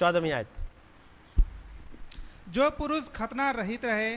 चौदहवीं 0.00 0.32
आयत। 0.32 0.48
जो 2.48 2.70
पुरुष 2.70 3.08
खतना 3.14 3.50
रहित 3.52 3.84
रहे 3.84 4.14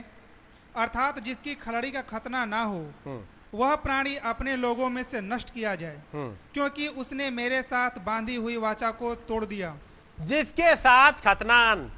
अर्थात 0.76 1.20
जिसकी 1.20 1.56
खलड़ी 1.58 1.92
का 1.92 2.02
खतना 2.04 2.46
ना 2.46 2.62
हो 2.64 2.80
हम्म। 3.06 3.22
वह 3.54 3.76
प्राणी 3.76 4.16
अपने 4.16 4.56
लोगों 4.56 4.90
में 4.90 5.04
से 5.04 5.22
नष्ट 5.22 5.54
किया 5.54 5.76
जाए। 5.76 5.98
हम्म। 6.14 6.36
क्योंकि 6.54 6.88
उसने 6.88 7.30
मेरे 7.30 7.62
साथ 7.62 7.92
बांधी 8.00 8.36
हुई 8.36 8.58
वाचा 8.58 8.92
को 8.92 9.16
तोड़ 9.16 9.46
दिया। 9.46 9.76
जिसके 10.20 10.76
साथ 10.76 11.12
खतनान 11.12 11.92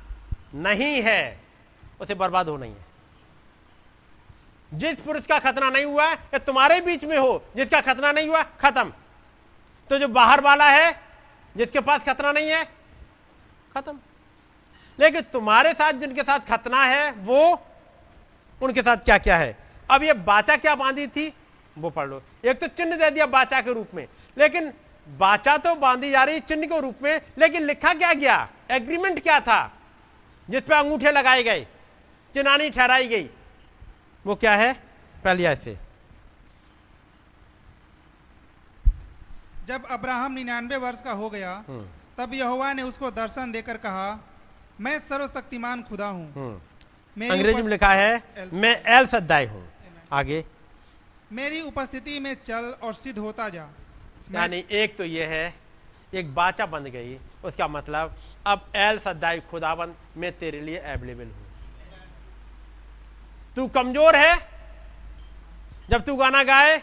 नहीं 0.56 1.02
है 1.02 1.44
उसे 2.02 2.16
बर्बाद 2.16 2.50
हो 2.50 2.58
नहीं 2.58 2.76
है। 2.76 2.86
जिस 4.74 5.00
पुरुष 5.00 5.26
का 5.26 5.40
खतना 5.40 5.70
नहीं 5.70 5.86
हुआ 5.86 6.06
है 6.06 6.14
या 6.14 6.38
तुम्हारे 6.38 6.82
बीच 6.82 7.04
में 7.06 7.18
हो 7.18 7.44
जिसका 7.56 7.82
खतना 7.82 8.12
नहीं 8.12 8.28
हुआ 8.28 8.44
खत्म। 8.44 8.94
तो 9.90 10.00
जो 10.00 10.08
बाहर 10.08 10.42
वाला 10.42 10.70
है 10.70 11.02
जिसके 11.58 11.80
पास 11.80 12.04
खतना 12.04 12.32
नहीं 12.32 12.50
है 12.50 12.66
खत्म। 13.74 14.00
लेकिन 15.00 15.22
तुम्हारे 15.22 15.74
साथ 15.74 15.94
जिनके 15.94 16.22
साथ 16.22 16.40
खतना 16.40 16.84
है 16.84 17.12
वो 17.12 17.68
उनके 18.62 18.82
साथ 18.82 18.98
क्या 18.98 19.18
क्या 19.18 19.38
है? 19.38 19.58
अब 19.92 20.04
ये 20.04 20.14
बाचा 20.14 20.56
क्या 20.56 20.76
बांधी 20.76 21.08
थी? 21.08 21.34
वो 21.76 21.90
पढ़ 21.90 22.08
लो। 22.08 22.22
एक 22.46 22.60
तो 22.60 22.68
चिन्ह 22.70 22.96
दे 22.96 23.10
दिया 23.10 23.26
बाचा 23.28 23.62
के 23.62 23.74
रूप 23.74 23.94
में। 23.96 24.08
लेकिन 24.38 24.72
बाचा 25.08 25.56
तो 25.58 25.76
बांधी 25.76 26.12
जा 26.12 26.24
रही 26.24 26.40
चिन्ह 26.42 26.68
के 26.68 26.80
रूप 26.82 27.04
में 27.04 27.22
लेकिन 27.38 27.64
लिखा 27.64 27.94
क्या 27.94 28.14
गया? 28.16 28.50
एग्रीमेंट 28.72 29.20
क्या 29.24 29.40
था? 29.40 29.72
जिस 30.48 30.62
पे 30.62 30.76
अंगूठे 30.76 31.12
लगाए 31.12 31.44
गए 31.44 31.66
चिनानी 32.36 32.70
ठहराई 32.70 33.08
गई। 33.08 33.30
वो 34.26 34.36
क्या 34.36 34.56
है? 34.56 34.74
पहली 35.24 35.44
ऐसे 35.46 35.78
जब 39.68 39.86
अब्राहम 39.92 40.32
निन्यानवे 40.34 40.78
वर्ष 40.78 41.02
का 41.02 41.12
हो 41.14 41.30
गया 41.30 41.54
तब 42.18 42.34
यहोवा 42.34 42.72
ने 42.74 42.82
उसको 42.84 43.12
दर्शन 43.12 43.52
देकर 43.52 43.78
कहा 43.80 44.08
मैं 44.82 44.98
सर्वशक्तिमान 45.02 45.84
खुदा 45.84 46.08
हूँ। 46.08 46.62
मेरी 47.18 47.32
अंग्रेज़ी 47.32 47.62
में 47.62 47.70
लिखा 47.70 47.92
है 47.94 48.50
मैं 48.54 48.76
एल 48.96 49.06
सद्दाई 49.08 49.46
हूँ। 49.46 49.64
आगे। 50.12 50.44
मेरी 51.34 51.62
उपस्थिति 51.62 52.20
में 52.20 52.34
चल 52.44 52.74
और 52.84 52.94
सिद्ध 52.94 53.20
होता 53.20 53.48
जा। 53.50 53.68
यानी 54.32 54.64
एक 54.72 54.96
तो 54.98 55.04
यह 55.04 55.28
है, 55.28 55.54
एक 56.14 56.34
बाचा 56.36 56.66
बन 56.66 56.84
गई, 56.86 57.18
उसका 57.44 57.68
मतलब 57.68 58.16
अब 58.48 58.72
एल 58.76 59.00
सदाई 59.00 59.40
खुदावन, 59.50 59.94
मैं 60.18 60.32
तेरे 60.38 60.62
लिए 60.62 60.78
अवेलेबल 60.78 61.26
हूँ। 61.26 61.46
तू 63.56 63.68
कमज़ोर 63.70 64.16
है? 64.16 64.36
जब 65.90 66.04
तू 66.04 66.16
गाना 66.16 66.44
गाए, 66.44 66.78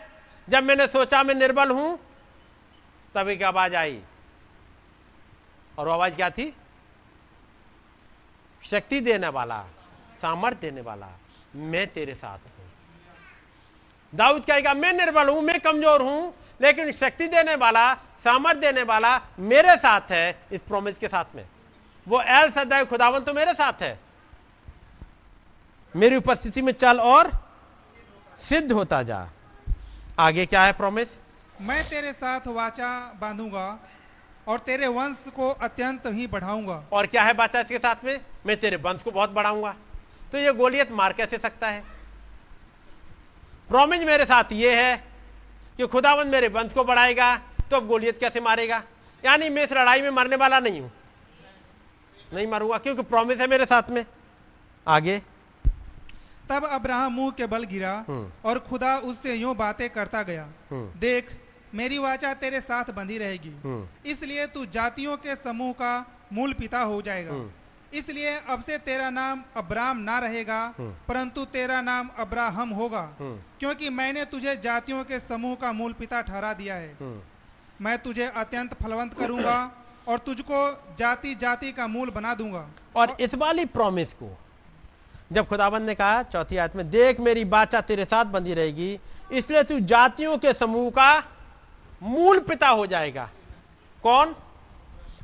जब 0.49 0.65
मैंने 0.65 0.87
सोचा 0.87 1.23
मैं 1.23 1.35
निर्बल 1.35 1.71
हूँ 1.71 1.99
तब 3.15 3.29
एक 3.29 3.43
आवाज़ 3.43 3.75
आई। 3.77 4.01
और 5.79 5.89
आवाज़ 5.89 6.15
क्या 6.15 6.31
थी? 6.31 6.53
शक्ति 8.65 9.01
देने 9.01 9.29
वाला 9.29 9.63
सामर्थ्य 10.23 10.61
देने 10.61 10.81
वाला, 10.81 11.09
मैं 11.57 11.87
तेरे 11.87 12.15
साथ 12.15 12.39
हूँ। 12.39 12.60
दाऊद 14.13 14.45
कहेगा 14.45 14.75
मैं 14.75 14.93
निर्बल 14.93 15.29
हूँ 15.29 15.43
मैं 15.43 15.59
कमज़ोर 15.61 16.03
हूँ 16.03 16.35
लेकिन 16.61 16.93
शक्ति 16.93 17.27
देने 17.29 17.55
वाला 17.57 17.93
सामर्थ्य 18.25 18.61
देने 18.61 18.83
वाला 18.83 19.21
मेरे 19.41 19.77
साथ 19.77 20.11
है 20.11 20.39
इस 20.53 20.61
प्रोमिस 20.61 20.99
के 20.99 21.09
साथ 21.09 21.35
में। 21.35 21.45
वो 22.07 22.21
एल 22.23 22.51
सदाई 22.51 22.85
खुदावन 22.85 23.21
तो 23.21 23.33
मेरे 23.35 23.53
साथ 23.55 23.83
है। 23.83 23.99
मेरी 25.95 26.17
उपस्थिति 26.17 26.63
में 26.63 26.73
चल 26.73 27.01
और 27.01 27.31
सिद्ध 28.41 28.73
होता 28.73 29.03
जा। 29.03 29.29
आगे 30.19 30.47
क्या 30.47 30.63
है 30.63 30.73
प्रोमिस 30.73 31.09
मैं 31.61 31.83
तेरे 31.89 32.13
साथ 32.13 32.47
वाचा 32.49 32.91
बांधूँगा 33.21 33.67
और 34.49 34.59
तेरे 34.59 34.87
वंश 34.89 35.25
को 35.37 35.51
अत्यंत 35.51 36.07
ही 36.09 36.27
बढ़ाऊँगा। 36.27 36.83
और 36.93 37.07
क्या 37.07 37.23
है 37.23 37.33
बाचा 37.35 37.61
इसके 37.61 37.79
साथ 37.79 38.05
में? 38.05 38.21
मैं 38.47 38.57
तेरे 38.61 38.77
वंश 38.79 39.03
को 39.03 39.11
बहुत 39.11 39.31
बढ़ाऊँगा। 39.31 39.75
तो 40.33 40.39
ये 40.39 40.53
गोलियत 40.53 40.93
मार 40.93 41.13
कैसे 41.13 41.39
सकता 41.39 41.69
है? 41.69 41.83
प्रोमिस 43.71 44.01
मेरे 44.05 44.25
साथ 44.27 44.53
ये 44.53 44.75
है 44.75 44.97
कि 45.79 45.87
खुदावंद 45.87 46.33
मेरे 46.33 46.49
वंश 46.51 46.73
को 46.73 46.85
बढ़ाएगा 46.85 47.35
तो 47.71 47.77
अब 47.77 47.87
गोलियत 47.87 48.19
कैसे 48.19 48.41
मारेगा 48.41 48.83
यानी 49.23 49.49
मैं 49.49 49.65
इस 49.65 49.73
लड़ाई 49.73 50.03
में 50.03 50.11
मरने 50.11 50.37
वाला 50.37 50.59
नहीं 50.61 50.81
हूँ 50.81 50.91
नहीं 52.35 52.47
मरूँगा 52.47 52.79
क्योंकि 52.79 53.03
प्रॉमिस 53.05 53.41
है 53.41 53.47
मेरे 53.47 53.67
साथ 53.67 53.91
में 53.91 54.05
आगे 54.87 55.19
तब 56.51 56.65
अब्राहम 56.67 57.13
मुँह 57.13 57.31
के 57.31 57.47
बल 57.47 57.65
गिरा 57.65 57.93
हम्म। 58.09 58.49
और 58.49 58.59
खुदा 58.59 58.97
उससे 59.07 59.35
यूँ 59.35 59.55
बातें 59.57 59.89
करता 59.91 60.23
गया 60.23 60.49
हम्म। 60.71 60.99
देख 61.01 61.31
मेरी 61.75 61.99
वाचा 61.99 62.33
तेरे 62.35 62.61
साथ 62.61 62.91
बंधी 62.93 63.19
रहेगी 63.19 63.53
हम्म। 63.65 64.11
इसलिए 64.11 64.47
तू 64.47 64.65
जातियों 64.69 65.17
के 65.17 65.35
समूह 65.39 65.73
का 65.73 65.93
मूल 66.33 66.53
पिता 66.53 66.81
हो 66.83 67.01
जाएगा। 67.03 67.33
इसलिए 67.95 68.37
अब 68.49 68.63
से 68.63 68.77
तेरा 68.79 69.09
नाम 69.11 69.43
अब्राम 69.57 69.99
ना 69.99 70.19
रहेगा 70.19 70.61
हम्म। 70.79 70.91
परंतु 71.09 71.45
तेरा 71.45 71.81
नाम 71.81 72.11
अब्राहम 72.19 72.71
होगा 72.71 73.01
हम्म। 73.21 73.37
क्योंकि 73.61 73.91
मैंने 73.91 74.25
तुझे 74.25 74.57
जातियों 74.57 75.03
के 75.05 75.19
समूह 75.21 75.55
का 75.55 75.73
मूल 75.73 75.93
पिता 75.93 76.21
ठहरा 76.21 76.53
दिया 76.53 76.75
है। 76.75 76.93
हम्म, 77.01 77.21
मैं 77.85 77.99
तुझे 77.99 78.27
अत्यंत 78.27 78.75
फलवंत 78.83 79.15
करूँगा 79.15 79.59
और 80.09 80.19
तुझको 80.19 80.61
जाति 80.99 81.35
जाति 81.35 81.73
का 81.73 81.87
मूल 81.87 82.11
बना 82.11 82.35
दूँगा। 82.35 82.67
और 82.97 83.17
इस 83.21 83.35
वाली 83.35 83.65
प्रॉमिस 83.65 84.15
को 84.15 84.31
जब 85.33 85.47
खुदाबंद 85.47 85.87
ने 85.87 85.95
कहा 85.95 86.23
चौथी 86.23 86.57
आयत 86.57 86.77
में 86.77 86.89
देख 86.91 87.21
मेरी 87.21 87.45
बाचा 87.47 87.81
तेरे 87.81 88.05
साथ 88.05 88.25
बंधी 88.35 88.55
रहेगी 88.55 88.99
इसलिए 89.33 89.63
तू 89.63 89.79
जातियों 89.87 90.37
के 90.39 90.53
समूह 90.53 90.91
का 90.91 91.13
मूल 92.03 92.39
पिता 92.41 92.69
हो 92.69 92.87
जाएगा। 92.87 93.29
कौन? 94.05 94.35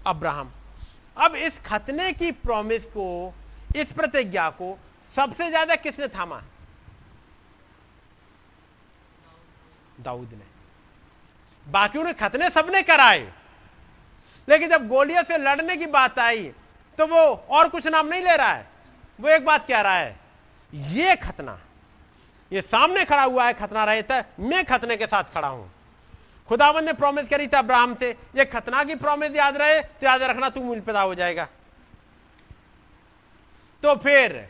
अब्राहम। 0.07 0.53
अब 1.17 1.35
इस 1.37 1.59
खतने 1.67 2.13
की 2.13 2.31
प्रॉमिस 2.33 2.85
को, 2.87 3.35
इस 3.77 3.93
प्रतिज्ञा 3.93 4.49
को 4.53 4.77
सबसे 5.11 5.49
ज़्यादा 5.49 5.77
किसने 5.77 6.09
थामा? 6.09 6.43
दाऊद 10.01 10.33
ने। 10.33 10.45
बाकी 11.67 11.99
उन्हें 11.99 12.15
खतने 12.17 12.51
सबने 12.51 12.83
कराए। 12.85 13.33
लेकिन 14.49 14.71
जब 14.71 14.89
गोलिया 14.89 15.23
से 15.23 15.39
लड़ने 15.39 15.77
की 15.77 15.87
बात 15.89 16.19
आई 16.19 16.53
तो 16.99 17.07
वो 17.07 17.21
और 17.51 17.69
कुछ 17.69 17.87
नाम 17.87 18.07
नहीं 18.07 18.23
ले 18.23 18.37
रहा 18.37 18.53
है। 18.53 18.69
वो 19.19 19.29
एक 19.29 19.45
बात 19.45 19.67
कह 19.69 19.81
रहा 19.81 19.95
है, 19.95 20.19
ये 20.73 21.15
खतना, 21.17 21.59
ये 22.53 22.61
सामने 22.63 23.05
खड़ा 23.05 23.23
हुआ 23.23 23.47
है 23.47 23.53
खतना 23.55 23.85
रहता 23.85 24.15
है, 24.15 24.29
मैं 24.41 24.65
खतने 24.65 24.97
के 24.97 25.07
साथ 25.07 25.33
खड़ा 25.35 25.49
हूँ। 25.49 25.71
खुदावन 26.49 26.85
ने 26.85 26.93
प्रॉमिस 26.93 27.29
करी 27.29 27.47
थी 27.47 27.57
अब्राहम 27.57 27.95
से, 27.95 28.11
ये 28.11 28.45
खतना 28.45 28.85
की 28.85 28.95
प्रॉमिस 28.95 29.37
याद 29.37 29.57
रहे 29.57 29.81
तो 29.81 30.07
याद 30.07 30.23
रखना 30.23 30.49
तू 30.49 30.61
मूल 30.61 30.81
पैदा 30.81 31.03
हो 31.03 31.15
जाएगा। 31.15 31.49
तो 33.83 33.95
फिर, 33.97 34.49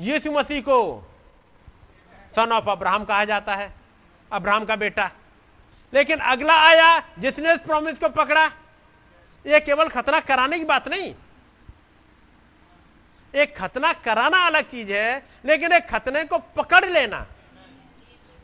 यीशु 0.00 0.32
मसीह 0.32 0.60
को 0.60 1.10
सन 2.36 2.52
ऑफ़ 2.52 2.70
अब्राहम 2.70 3.04
कहा 3.04 3.24
जाता 3.24 3.54
है, 3.54 3.72
अब्राहम 4.32 4.64
का 4.64 4.76
बेटा। 4.76 5.10
लेकिन 5.94 6.18
अगला 6.18 6.54
आया, 6.54 7.02
जिसने 7.18 7.52
इस 7.52 7.58
प्रॉमिस 7.58 7.98
को 7.98 8.08
पकड़ा, 8.08 8.46
ये 9.46 9.60
केवल 9.60 9.88
खतना 9.88 10.20
कराने 10.20 10.58
की 10.58 10.64
बात 10.64 10.88
नहीं। 10.88 11.14
एक 13.34 13.56
खतना 13.56 13.92
कराना 13.92 14.38
अलग 14.46 14.64
चीज़ 14.64 14.92
है, 14.92 15.24
लेकिन 15.44 15.72
एक 15.72 15.88
खतने 15.88 16.24
को 16.24 16.38
पकड़ 16.38 16.84
लेना। 16.84 17.26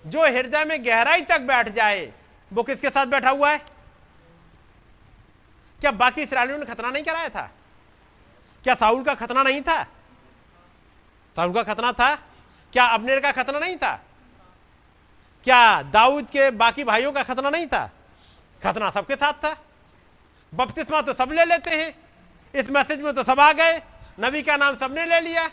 जो 0.07 0.23
हृदय 0.23 0.65
में 0.65 0.87
गहराई 0.87 1.21
तक 1.21 1.41
बैठ 1.41 1.69
जाए, 1.69 2.13
वो 2.53 2.63
किसके 2.63 2.89
साथ 2.89 3.07
बैठा 3.07 3.31
हुआ 3.31 3.51
है? 3.51 3.59
क्या 5.81 5.91
बाकी 5.91 6.23
इसराइलियों 6.23 6.59
ने 6.59 6.65
खतना 6.65 6.91
नहीं 6.91 7.05
कराया 7.05 7.29
था? 7.29 7.51
क्या 8.63 8.75
साउल 8.75 9.05
का 9.05 9.15
खतना 9.15 9.43
नहीं 9.43 9.61
था? 9.61 9.83
साउल 11.37 11.55
का 11.55 11.63
खतना 11.63 11.93
था? 11.93 12.15
क्या 12.73 12.87
अबनेर 12.87 13.21
का 13.21 13.33
खतना 13.33 13.59
नहीं 13.59 13.77
था? 13.77 14.05
क्या 15.45 15.83
दाऊद 15.83 16.25
के 16.25 16.51
बाकी 16.51 16.85
भाइयों 16.85 17.13
का 17.13 17.23
खतना 17.23 17.51
नहीं 17.51 17.67
था? 17.67 17.91
खतना 18.63 18.91
सबके 18.91 19.15
साथ 19.15 19.33
था। 19.33 19.57
बपतिस्मा 20.55 21.03
तो 21.03 21.15
सब 21.15 21.33
ले 21.33 21.45
लेते 21.45 21.71
हैं। 21.71 21.95
इस 22.55 22.71
मैसेज 22.71 23.01
में 23.01 23.15
तो 23.15 23.25
सब 23.25 23.41
आ 23.41 23.53
गए। 23.53 23.83
नबी 24.21 24.43
का 24.43 24.57
नाम 24.57 24.77
सबने 24.77 25.05
ले 25.05 25.21
लिया। 25.21 25.51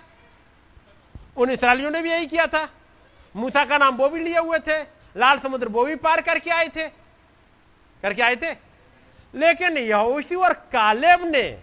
उन 1.38 1.50
इसराइलियों 1.50 1.92
ने 1.92 2.02
भी 2.02 2.12
यही 2.12 2.26
किया 2.26 2.48
था। 2.48 2.70
मूसा 3.36 3.66
का 3.66 3.78
नाम 3.78 3.96
वो 3.96 4.10
भी 4.10 4.20
लिए 4.20 4.40
हुए 4.40 4.60
थे, 4.60 4.82
लाल 5.18 5.40
समुद्र 5.40 5.68
वो 5.68 5.86
भी 5.86 5.96
पार 5.96 6.22
करके 6.22 6.52
आए 6.52 6.68
थे। 6.68 6.88
करके 8.02 8.22
आए 8.22 8.36
थे? 8.36 8.52
लेकिन 9.36 9.78
यहोशू 9.78 10.44
और 10.44 10.54
कालेब 10.54 11.22
ने 11.24 11.60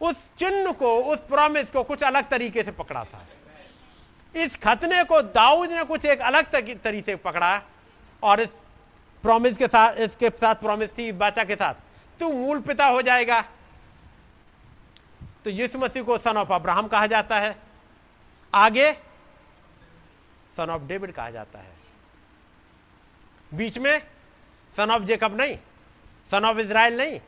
उस 0.00 0.16
चिन्ह 0.38 0.72
को, 0.72 1.02
उस 1.02 1.18
प्रॉमिस 1.18 1.70
को 1.70 1.82
कुछ 1.82 2.02
अलग 2.02 2.28
तरीके 2.28 2.62
से 2.62 2.70
पकड़ा 2.70 3.04
था। 3.04 3.26
इस 4.36 4.56
खतने 4.56 5.04
को 5.04 5.22
दाऊद 5.22 5.70
ने 5.70 5.84
कुछ 5.84 6.04
एक 6.04 6.20
अलग 6.20 6.50
तरीके 6.82 7.12
से 7.12 7.16
पकड़ा 7.16 7.62
और 8.22 8.40
इस 8.40 8.48
प्रॉमिस 9.22 9.56
के 9.56 9.66
साथ, 9.66 9.94
इसके 9.94 10.28
साथ 10.28 10.54
प्रॉमिस 10.54 10.90
थी 10.98 11.12
बाचा 11.12 11.44
के 11.44 11.54
साथ। 11.54 11.74
तू 12.20 12.32
मूल 12.32 12.60
पिता 12.60 12.86
हो 12.86 13.02
जाएगा। 13.02 13.44
तो 15.44 15.50
यीशु 15.50 15.78
मसीह 15.78 16.02
को 16.02 16.18
सन 16.18 16.36
ऑफ़ 16.36 16.52
अब्राहम 16.52 16.88
कहा 16.88 17.06
जाता 17.06 17.38
है। 17.38 17.56
आगे 18.54 19.09
सन 20.60 20.70
ऑफ़ 20.70 20.82
डेविड 20.82 21.12
कहा 21.12 21.30
जाता 21.30 21.58
है। 21.58 21.76
बीच 23.54 23.78
में 23.78 24.02
सन 24.76 24.90
ऑफ़ 24.90 25.02
जेकब 25.02 25.40
नहीं 25.40 25.58
सन 26.30 26.44
ऑफ़ 26.44 26.58
इज़राइल 26.58 26.96
नहीं। 26.96 27.20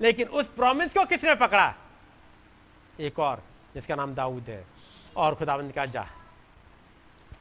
लेकिन 0.00 0.28
उस 0.28 0.48
प्रॉमिस 0.48 0.94
को 0.94 1.04
किसने 1.04 1.34
पकड़ा? 1.34 1.74
एक 3.00 3.18
और, 3.18 3.42
जिसका 3.74 3.94
नाम 3.94 4.14
दाऊद 4.14 4.44
है। 4.48 4.66
और 5.16 5.34
खुदाबंद 5.34 5.72
का 5.72 5.86
जा। 5.86 6.06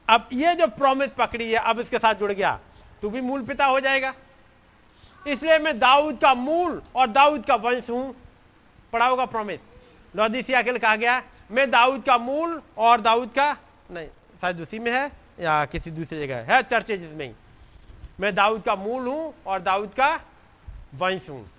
अब 0.10 0.30
ये 0.34 0.56
जो 0.56 0.68
प्रॉमिस 0.68 1.10
पकड़ी 1.10 1.52
है, 1.52 1.58
अब 1.58 1.80
इसके 1.80 2.00
साथ 2.00 2.16
जुड़ 2.16 2.32
गया। 2.32 2.60
तू 3.02 3.10
भी 3.10 3.22
मूल 3.22 3.44
पिता 3.44 3.66
हो 3.66 3.80
जाएगा। 3.80 4.14
इसलिए 5.28 5.60
मैं 5.60 5.80
दाऊद 5.80 6.20
का 6.20 6.34
मूल 6.34 6.82
और 6.96 7.08
दाऊद 7.08 7.46
का 7.46 7.56
वंश 7.56 7.90
हूँ। 7.90 8.16
पढ़ा 8.94 9.08
होगा 9.08 9.26
प्रॉमिस 9.26 9.60
लौदीसिया 10.16 10.62
के 10.62 10.70
लिए 10.70 10.80
कहा 10.80 10.96
गया, 10.96 11.24
मैं 11.52 11.72
दाऊद 11.72 12.04
का 12.04 12.18
मूल 12.18 12.62
और 12.78 13.02
दाऊद 13.02 13.30
का 13.30 13.58
नहीं, 13.92 14.08
शायद 14.42 14.62
उसी 14.62 14.80
में 14.80 14.92
है 14.92 15.12
या 15.40 15.66
किसी 15.66 15.92
दूसरी 15.92 16.20
जगह 16.20 16.54
है? 16.54 16.64
चर्चे 16.64 16.98
जिसमें। 16.98 17.36
मैं 18.20 18.36
दाऊद 18.36 18.64
का 18.64 18.76
मूल 18.76 19.08
हूँ 19.08 19.34
और 19.46 19.62
दाऊद 19.62 19.94
का 19.94 20.22
वंश 20.96 21.30
हूँ। 21.30 21.52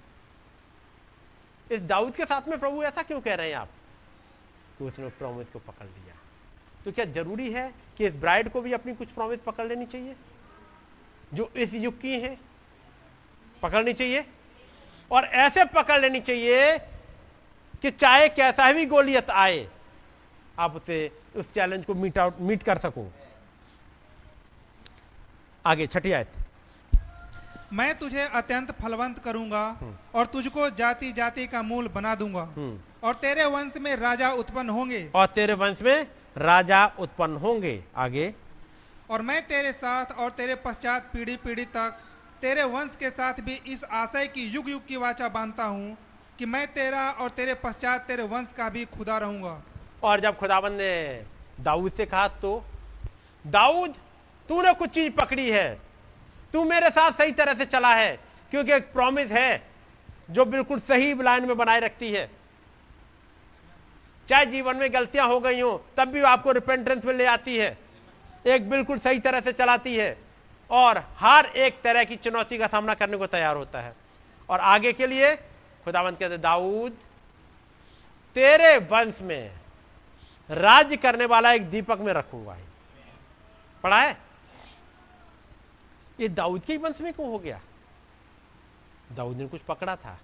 इस 1.72 1.80
दाऊद 1.80 2.16
के 2.16 2.24
साथ 2.24 2.48
में 2.48 2.60
प्रभु 2.60 2.82
ऐसा 2.82 3.02
क्यों 3.02 3.20
कह 3.20 3.34
रहे 3.34 3.48
हैं 3.48 3.56
आप? 3.56 3.68
कि 4.78 4.84
उसने 4.84 5.08
प्रॉमिस 5.08 5.50
को 5.50 5.58
पकड़ 5.58 5.86
लिया? 5.86 6.14
तो 6.84 6.92
क्या 6.92 7.04
ज़रूरी 7.04 7.52
है 7.52 7.74
कि 7.98 8.06
इस 8.06 8.14
ब्राइड 8.14 8.48
को 8.48 8.60
भी 8.60 8.72
अपनी 8.72 8.94
कुछ 8.94 9.08
प्रॉमिस 9.08 9.40
पकड़ 9.40 9.66
लेनी 9.66 9.84
चाहिए? 9.84 10.16
जो 11.34 11.52
इस 11.56 11.74
युग 11.74 12.00
की 12.00 12.20
है, 12.20 12.38
पकड़नी 13.62 13.92
चाहिए? 13.92 14.26
और 15.12 15.24
ऐसे 15.24 15.64
पकड़ 15.64 16.00
लेनी 16.00 16.20
चाहिए 16.20 16.78
कि 17.82 17.90
चाहे 17.90 18.28
कैसा 18.28 18.72
भी 18.72 18.86
गोलियत 18.86 19.30
आए, 19.30 19.68
आप 20.58 20.76
उसे 20.76 21.18
उस 21.36 21.52
चैलेंज 21.52 21.84
को 21.84 21.94
मीट 21.94 22.18
आउट 22.18 22.40
मीट 22.40 22.62
कर 22.62 22.78
सको? 22.78 23.12
आगे 25.66 25.86
छठी 25.86 26.12
आयत। 26.12 26.32
मैं 27.72 27.98
तुझे 27.98 28.22
अत्यंत 28.22 28.70
फलवंत 28.72 29.18
करूँगा 29.18 29.64
और 30.14 30.26
तुझको 30.26 30.70
जाति 30.70 31.12
जाति 31.12 31.46
का 31.46 31.62
मूल 31.62 31.88
बना 31.88 32.14
दूँगा। 32.14 32.42
हम्म। 32.56 32.80
और 33.04 33.14
तेरे 33.14 33.44
वंश 33.44 33.76
में 33.76 33.96
राजा 33.96 34.30
उत्पन्न 34.32 34.70
होंगे। 34.70 35.10
और 35.14 35.26
तेरे 35.26 35.54
वंश 35.54 35.82
में 35.82 36.06
राजा 36.38 36.86
उत्पन्न 36.98 37.36
होंगे। 37.36 37.84
आगे। 37.96 38.34
और 39.10 39.22
मैं 39.22 39.42
तेरे 39.46 39.72
साथ 39.72 40.12
और 40.12 40.30
तेरे 40.30 40.54
पश्चात 40.54 41.10
पीढ़ी 41.12 41.36
पीढ़ी 41.36 41.64
तक 41.64 41.98
तेरे 42.40 42.64
वंश 42.64 42.96
के 42.96 43.10
साथ 43.10 43.34
भी 43.40 43.54
इस 43.66 43.84
आशय 43.84 44.26
की 44.26 44.46
युग 44.46 44.70
युग 44.70 44.86
की 44.86 44.96
वाचा 44.96 45.28
बांधता 45.28 45.64
हूँ 45.64 45.96
कि 46.38 46.46
मैं 46.46 46.66
तेरा 46.66 47.10
और 47.10 47.28
तेरे 47.28 47.54
पश्चात 47.54 48.06
तेरे 48.06 48.22
वंश 48.22 48.52
का 48.56 48.68
भी 48.68 48.84
खुदा 48.84 49.18
रहूँगा। 49.18 49.62
और 50.02 50.20
जब 50.20 50.38
खुदाबंद 50.38 50.72
ने 50.72 51.24
दाऊद 51.60 51.92
से 51.92 52.06
कहा 52.06 52.28
तो 52.28 52.64
दाऊद, 53.46 53.94
तूने 54.48 54.72
कुछ 54.74 54.90
चीज़ 54.90 55.12
पकड़ी 55.12 55.50
है। 55.50 55.78
तू 56.52 56.64
मेरे 56.64 56.90
साथ 56.90 57.12
सही 57.12 57.32
तरह 57.32 57.54
से 57.54 57.64
चला 57.64 57.94
है, 57.94 58.18
क्योंकि 58.50 58.72
एक 58.72 58.92
प्रॉमिस 58.92 59.30
है, 59.32 59.62
जो 60.30 60.44
बिल्कुल 60.44 60.78
सही 60.78 61.14
लाइन 61.14 61.44
में 61.44 61.56
बनाए 61.56 61.80
रखती 61.80 62.12
है। 62.12 62.30
चाहे 64.28 64.46
जीवन 64.46 64.76
में 64.76 64.94
गलतियाँ 64.94 65.26
हो 65.28 65.40
गई 65.40 65.60
हो, 65.60 65.86
तब 65.96 66.08
भी 66.08 66.22
आपको 66.22 66.52
रिपेंटेंस 66.52 67.04
में 67.04 67.14
ले 67.14 67.26
आती 67.26 67.56
है। 67.56 67.78
एक 68.46 68.70
बिल्कुल 68.70 68.98
सही 68.98 69.18
तरह 69.18 69.40
से 69.40 69.52
चलाती 69.52 69.96
है। 69.96 70.18
और 70.70 70.98
हर 71.16 71.46
एक 71.46 71.80
तरह 71.82 72.04
की 72.04 72.16
चुनौती 72.16 72.58
का 72.58 72.66
सामना 72.66 72.94
करने 72.94 73.16
को 73.16 73.26
तैयार 73.26 73.56
होता 73.56 73.80
है। 73.80 73.94
और 74.48 74.60
आगे 74.60 74.92
के 74.92 75.06
लिए 75.06 75.36
खुदावंत 75.84 76.18
कहते 76.18 76.38
दाऊद, 76.38 76.96
तेरे 78.36 78.76
वंश 78.76 79.18
में 79.22 79.52
राज्य 80.50 80.96
करने 80.96 81.24
वाला 81.26 81.52
एक 81.52 81.68
दीपक 81.70 81.98
में 81.98 82.12
रखूँगा 82.12 82.56
पढ़ा 83.84 84.00
है? 84.00 84.16
ये 86.20 86.28
दाऊद 86.28 86.64
के 86.64 86.76
वंश 86.76 87.00
में 87.00 87.12
क्यों 87.12 87.28
हो 87.30 87.38
गया? 87.38 87.60
दाऊद 89.12 89.36
ने 89.36 89.46
कुछ 89.48 89.60
पकड़ा 89.60 89.96
था। 89.96 90.18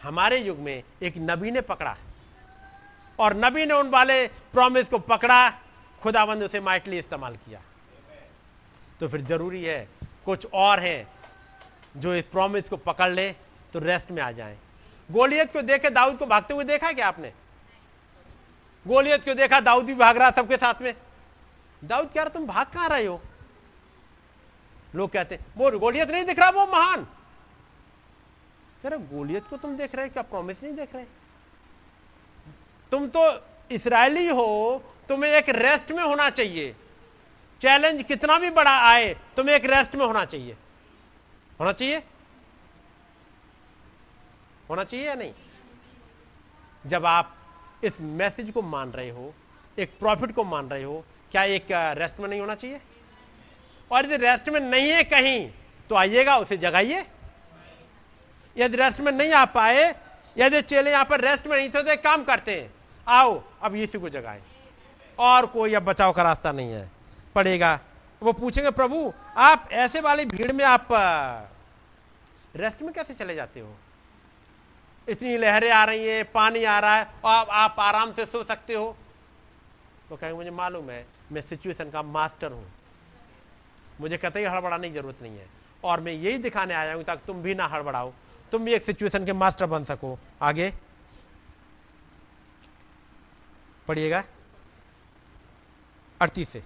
हमारे 0.00 0.38
युग 0.38 0.58
में 0.58 0.82
एक 1.02 1.14
नबी 1.18 1.50
ने 1.50 1.60
पकड़ा। 1.60 1.96
और 3.18 3.36
नबी 3.36 3.66
ने 3.66 3.74
उन 3.74 3.88
वाले 3.90 4.26
प्रॉमिस 4.26 4.88
को 4.88 4.98
पकड़ा, 4.98 5.50
खुदाबंद 6.02 6.42
उसे 6.42 6.60
माइटली 6.60 6.98
इस्तेमाल 6.98 7.36
किया। 7.36 7.60
तो 9.00 9.08
फिर 9.08 9.20
ज़रूरी 9.20 9.64
है, 9.64 9.88
कुछ 10.24 10.46
और 10.54 10.80
हैं 10.80 11.06
जो 11.96 12.14
इस 12.14 12.24
प्रॉमिस 12.24 12.68
को 12.68 12.76
पकड़ 12.76 13.10
ले 13.10 13.30
तो 13.72 13.78
रेस्ट 13.78 14.10
में 14.10 14.22
आ 14.22 14.30
जाएँ। 14.32 14.58
गोलियत 15.10 15.52
को 15.52 15.62
देखे, 15.62 15.90
दाऊद 15.90 16.18
को 16.18 16.26
भागते 16.26 16.54
हुए 16.54 16.64
देखा 16.64 16.92
क्या 16.92 17.08
आपने? 17.08 17.32
गोलियत 18.86 19.24
को 19.24 19.34
देखा? 19.34 19.60
दाऊद 19.60 19.84
भी 19.84 19.94
भाग 19.94 20.16
रहा 20.16 20.30
सबके 20.30 20.56
साथ 20.56 20.82
में। 20.82 20.94
दाऊद 21.84 22.06
कह 22.06 22.22
रहा, 22.22 22.28
तुम 22.28 22.46
भाग 22.46 22.66
कहाँ 22.66 22.88
रहे 22.88 23.06
हो? 23.06 23.20
लोग 24.94 25.10
कहते 25.10 25.38
वो 25.56 25.78
गोलियत 25.78 26.10
नहीं 26.10 26.24
दिख 26.24 26.38
रहा, 26.38 26.50
वो 26.50 26.66
महान। 26.66 27.04
कह 28.82 28.88
रहे 28.88 28.98
गोलियत 28.98 29.44
को 29.44 29.56
तुम 29.56 29.76
देख 29.76 29.94
रहे 29.94 30.06
हो? 30.06 30.12
क्या 30.12 30.22
प्रॉमिस 30.22 30.62
नहीं 30.62 30.74
देख 30.74 30.94
रहे? 30.94 31.04
तुम 32.90 33.08
तो 33.08 33.46
इसराइली 33.70 34.28
हो, 34.28 34.82
तुम्हें 35.08 35.30
एक 35.30 35.48
रेस्ट 35.48 35.92
में 35.92 36.04
होना 36.04 36.30
चाहिए। 36.30 36.76
चैलेंज 37.60 38.02
कितना 38.02 38.38
भी 38.38 38.50
बड़ा 38.50 38.76
आए, 38.90 39.14
तुम्हें 39.36 39.56
एक 39.56 39.64
रेस्ट 39.64 39.94
में 39.94 40.06
होना 40.06 40.24
चाहिए। 40.24 40.56
होना 41.60 41.72
चाहिए? 41.72 42.02
होना 44.70 44.84
चाहिए 44.84 45.06
या 45.06 45.14
नहीं? 45.14 45.32
जब 46.86 47.06
आप 47.06 47.36
इस 47.82 48.00
मैसेज 48.00 48.50
को 48.50 48.62
मान 48.62 48.90
रहे 48.90 49.10
हो, 49.10 49.32
एक 49.78 49.98
प्रॉफिट 49.98 50.34
को 50.34 50.44
मान 50.44 50.68
रहे 50.68 50.82
हो, 50.82 51.04
क्या 51.32 51.44
एक 51.44 51.66
रेस्ट 51.98 52.20
में 52.20 52.28
नहीं 52.28 52.40
होना 52.40 52.54
चाहिए? 52.54 52.80
और 53.90 54.06
यदि 54.06 54.16
रेस्ट 54.16 54.48
में 54.48 54.60
नहीं 54.60 54.90
है 54.90 55.02
कहीं 55.04 55.50
तो 55.90 55.94
आइएगा, 55.94 56.36
उसे 56.36 56.56
जगाइए। 56.56 57.04
यदि 58.56 58.76
रेस्ट 58.76 59.00
में 59.00 59.12
नहीं 59.12 59.32
आ 59.32 59.44
पाए, 59.44 59.88
यदि 60.36 60.60
चेले 60.62 60.90
यहाँ 60.90 61.04
पर 61.04 61.20
रेस्ट 61.20 61.46
में 61.46 61.56
नहीं 61.56 61.68
थे 61.68 61.82
तो 61.82 61.90
एक 61.90 62.02
काम 62.04 62.24
करते 62.24 62.60
हैं, 62.60 62.70
आओ, 63.06 63.42
अब 63.62 63.74
यीशु 63.76 64.00
को 64.00 64.08
जगाए। 64.08 64.42
और 65.18 65.46
कोई 65.46 65.74
अब 65.74 65.82
बचाव 65.82 66.12
का 66.12 66.22
रास्ता 66.22 66.52
नहीं 66.52 66.72
है। 66.72 66.90
पड़ेगा। 67.34 67.78
वो 68.22 68.32
पूछेंगे, 68.32 68.70
प्रभु, 68.70 69.12
आप 69.36 69.68
ऐसे 69.72 70.00
वाली 70.00 70.24
भीड़ 70.24 70.52
में 70.52 70.64
आप 70.64 70.88
रेस्ट 72.56 72.82
में 72.82 72.92
कैसे 72.92 73.14
चले 73.14 73.34
जाते 73.34 73.60
हो? 73.60 73.74
इतनी 75.08 75.36
लहरें 75.36 75.70
आ 75.70 75.84
रही 75.84 76.08
हैं 76.08 76.24
पानी 76.32 76.64
आ 76.64 76.78
रहा 76.80 76.96
है 76.96 77.04
और 77.04 77.30
आप, 77.30 77.48
आप 77.50 77.76
आराम 77.78 78.12
से 78.12 78.24
सो 78.26 78.44
सकते 78.44 78.74
हो। 78.74 78.96
वो 80.10 80.16
कहेंगे 80.16 80.36
मुझे 80.36 80.50
मालूम 80.50 80.90
है 80.90 81.06
मैं 81.32 81.42
सिचुएशन 81.42 81.90
का 81.90 82.02
मास्टर 82.02 82.52
हूँ। 82.52 82.72
मुझे 84.00 84.16
कहते 84.16 84.40
कतई 84.40 84.44
हड़बड़ाने 84.44 84.88
की 84.88 84.94
ज़रूरत 84.94 85.22
नहीं 85.22 85.38
है। 85.38 85.48
और 85.84 86.00
मैं 86.00 86.12
यही 86.12 86.38
दिखाने 86.38 86.74
आया 86.74 86.94
हूँ 86.94 87.04
ताकि 87.04 87.26
तुम 87.26 87.42
भी 87.42 87.54
ना 87.54 87.66
हड़बड़ाओ। 87.66 88.12
तुम 88.52 88.64
भी 88.64 88.72
एक 88.72 88.82
सिचुएशन 88.82 89.26
के 89.26 89.32
मास्टर 89.32 89.66
बन 89.66 89.84
सको। 89.84 90.18
आगे। 90.42 90.72
पढ़िएगा। 93.88 94.22
अड़तीस 96.20 96.48
से। 96.48 96.62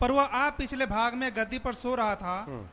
पर 0.00 0.10
वह 0.10 0.22
आप 0.22 0.54
पिछले 0.58 0.86
भाग 0.86 1.14
में 1.14 1.30
गद्दी 1.36 1.58
पर 1.58 1.74
सो 1.74 1.94
रहा 1.94 2.14
था। 2.16 2.68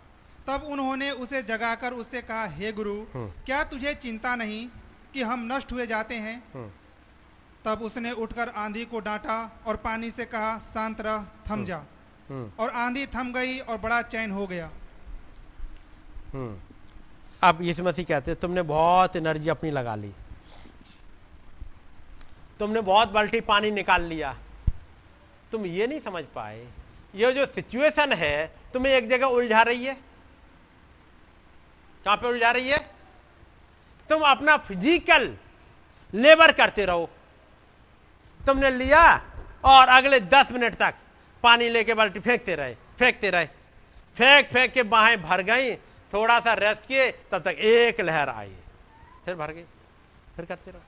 तब 0.48 0.64
उन्होंने 0.64 1.10
उसे 1.12 1.42
जगाकर 1.44 1.94
उससे 1.94 2.22
कहा 2.22 2.46
हे 2.48 2.72
गुरु 2.72 2.96
क्या 3.16 3.64
तुझे 3.64 3.94
चिंता 3.94 4.36
नहीं 4.36 4.68
कि 5.14 5.22
हम 5.22 5.48
नष्ट 5.52 5.72
हुए 5.72 5.86
जाते 5.88 6.16
हैं? 6.18 6.38
तब 7.66 7.82
उसने 7.82 8.12
उठकर 8.12 8.50
आंधी 8.58 8.86
को 8.86 9.00
डांटा 9.00 9.38
और 9.68 9.76
पानी 9.78 10.12
से 10.12 10.26
कहा 10.26 10.58
शांत 10.66 11.02
रह 11.02 11.26
थम 11.50 11.66
जा। 11.66 11.78
और 12.60 12.70
आंधी 12.78 13.06
थम 13.08 13.32
गई 13.34 13.60
और 13.60 13.78
बड़ा 13.78 14.02
चैन 14.04 14.32
हो 14.32 14.48
गया। 14.48 14.70
अब 17.44 17.62
यीशु 17.62 17.84
मसीह 17.84 18.06
कहते 18.06 18.32
हैं 18.32 18.40
तुमने 18.40 18.62
बहुत 18.68 19.16
एनर्जी 19.16 19.50
अपनी 19.50 19.72
लगा 19.72 19.96
ली। 19.96 20.12
तुमने 22.60 22.82
बहुत 22.84 23.12
बाल्टी 23.12 23.42
पानी 23.44 23.72
निकाल 23.72 24.04
लिया। 24.04 24.38
तुम 25.52 25.66
ये 25.66 25.88
नहीं 25.88 26.00
समझ 26.02 26.24
पाए। 26.36 26.66
ये 27.16 27.32
जो 27.32 27.46
सिचुएशन 27.46 28.14
है 28.14 28.48
तुम्हें 28.74 28.94
एक 28.94 29.08
जगह 29.10 29.28
उलझा 29.28 29.62
रही 29.62 29.86
है। 29.86 29.98
कहाँ 32.06 32.18
पे 32.18 32.28
उलझा 32.28 32.52
रही 32.52 32.70
है? 32.70 32.78
तुम 34.10 34.22
अपना 34.24 34.58
फ़िज़िकल 34.60 35.34
लेबर 36.14 36.52
करते 36.52 36.86
रहो। 36.86 37.10
तुमने 38.40 38.72
लिया 38.72 39.04
और 39.66 39.88
अगले 39.90 40.20
दस 40.22 40.52
मिनट 40.52 40.76
तक 40.76 40.94
पानी 41.44 41.70
लेके 41.70 41.94
बाल्टी 41.94 42.20
फेंकते 42.20 42.56
रहे 42.56 42.74
फेंकते 43.00 43.30
रहे। 43.30 43.46
फेंक 44.18 44.48
फेंक 44.48 44.74
के 44.74 44.84
बाहें 44.86 45.22
भर 45.22 45.42
गई, 45.44 45.76
थोड़ा 46.14 46.40
सा 46.40 46.54
रेस्ट 46.54 46.88
किए, 46.88 47.12
तब 47.32 47.42
तक 47.42 47.58
एक 47.60 48.02
लहर 48.02 48.30
आई। 48.30 48.52
फिर 49.26 49.36
भर 49.36 49.52
गई, 49.52 49.64
फिर 50.36 50.46
करते 50.46 50.72
रहो। 50.72 50.82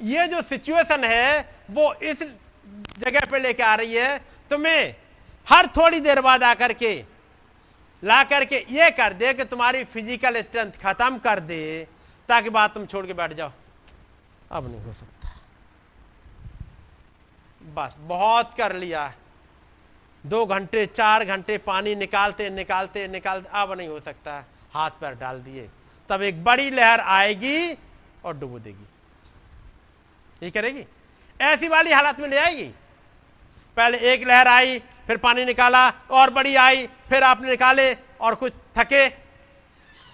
ये 0.00 0.26
जो 0.26 0.42
सिचुएशन 0.42 1.04
है, 1.04 1.54
वो 1.70 1.92
इस 1.94 2.22
जगह 2.98 3.26
पे 3.30 3.38
लेके 3.38 3.62
आ 3.62 3.74
रही 3.74 3.94
है। 3.94 4.18
तुम्हें 4.50 4.94
हर 5.46 5.66
थोड़ी 5.76 6.00
देर 6.00 6.20
बाद 6.20 6.42
आकर 6.44 6.72
के 6.72 6.92
ला 8.02 8.22
करके 8.24 8.64
ये 8.70 8.90
कर 8.90 9.12
दे 9.12 9.32
कि 9.34 9.44
तुम्हारी 9.44 9.84
फ़िज़िकल 9.84 10.40
स्ट्रेंथ 10.42 10.72
खत्म 10.82 11.18
कर 11.18 11.40
दे, 11.40 11.86
ताकि 12.28 12.50
बात 12.50 12.74
तुम 12.74 12.86
छोड़ 12.86 13.06
के 13.06 13.12
बैठ 13.12 13.32
जाओ। 13.32 13.52
अब 14.50 14.66
नहीं 14.66 14.82
हो 14.82 14.92
सकता। 14.92 15.28
बस, 17.62 17.94
बहुत 17.98 18.54
कर 18.58 18.76
लिया। 18.76 19.12
दो 20.24 20.44
घंटे, 20.46 20.86
चार 20.86 21.24
घंटे 21.24 21.58
पानी 21.58 21.94
निकालते 21.94 22.48
निकालते 22.50 23.06
निकालते, 23.08 23.48
अब 23.52 23.72
नहीं 23.72 23.88
हो 23.88 24.00
सकता। 24.00 24.44
हाथ 24.72 24.90
पैर 25.00 25.14
डाल 25.14 25.40
दिए। 25.40 25.68
तब 26.10 26.22
एक 26.22 26.42
बड़ी 26.44 26.70
लहर 26.70 27.00
आएगी 27.00 27.72
और 28.24 28.36
डुबो 28.38 28.58
देगी। 28.58 28.86
ये 30.42 30.50
करेगी? 30.50 30.84
ऐसी 31.40 31.68
वाली 31.68 31.92
हालत 31.92 32.20
में 32.20 32.28
ले 32.28 32.36
आएगी। 32.38 32.68
पहले 33.76 33.98
एक 34.12 34.26
लहर 34.28 34.48
आई, 34.48 34.78
फिर 35.06 35.16
पानी 35.16 35.44
निकाला, 35.44 35.88
और 36.10 36.30
बड़ी 36.30 36.54
आई 36.56 36.88
फिर 37.10 37.22
आपने 37.22 37.50
निकाले 37.50 37.92
और 38.20 38.34
कुछ 38.34 38.52
थके, 38.78 39.06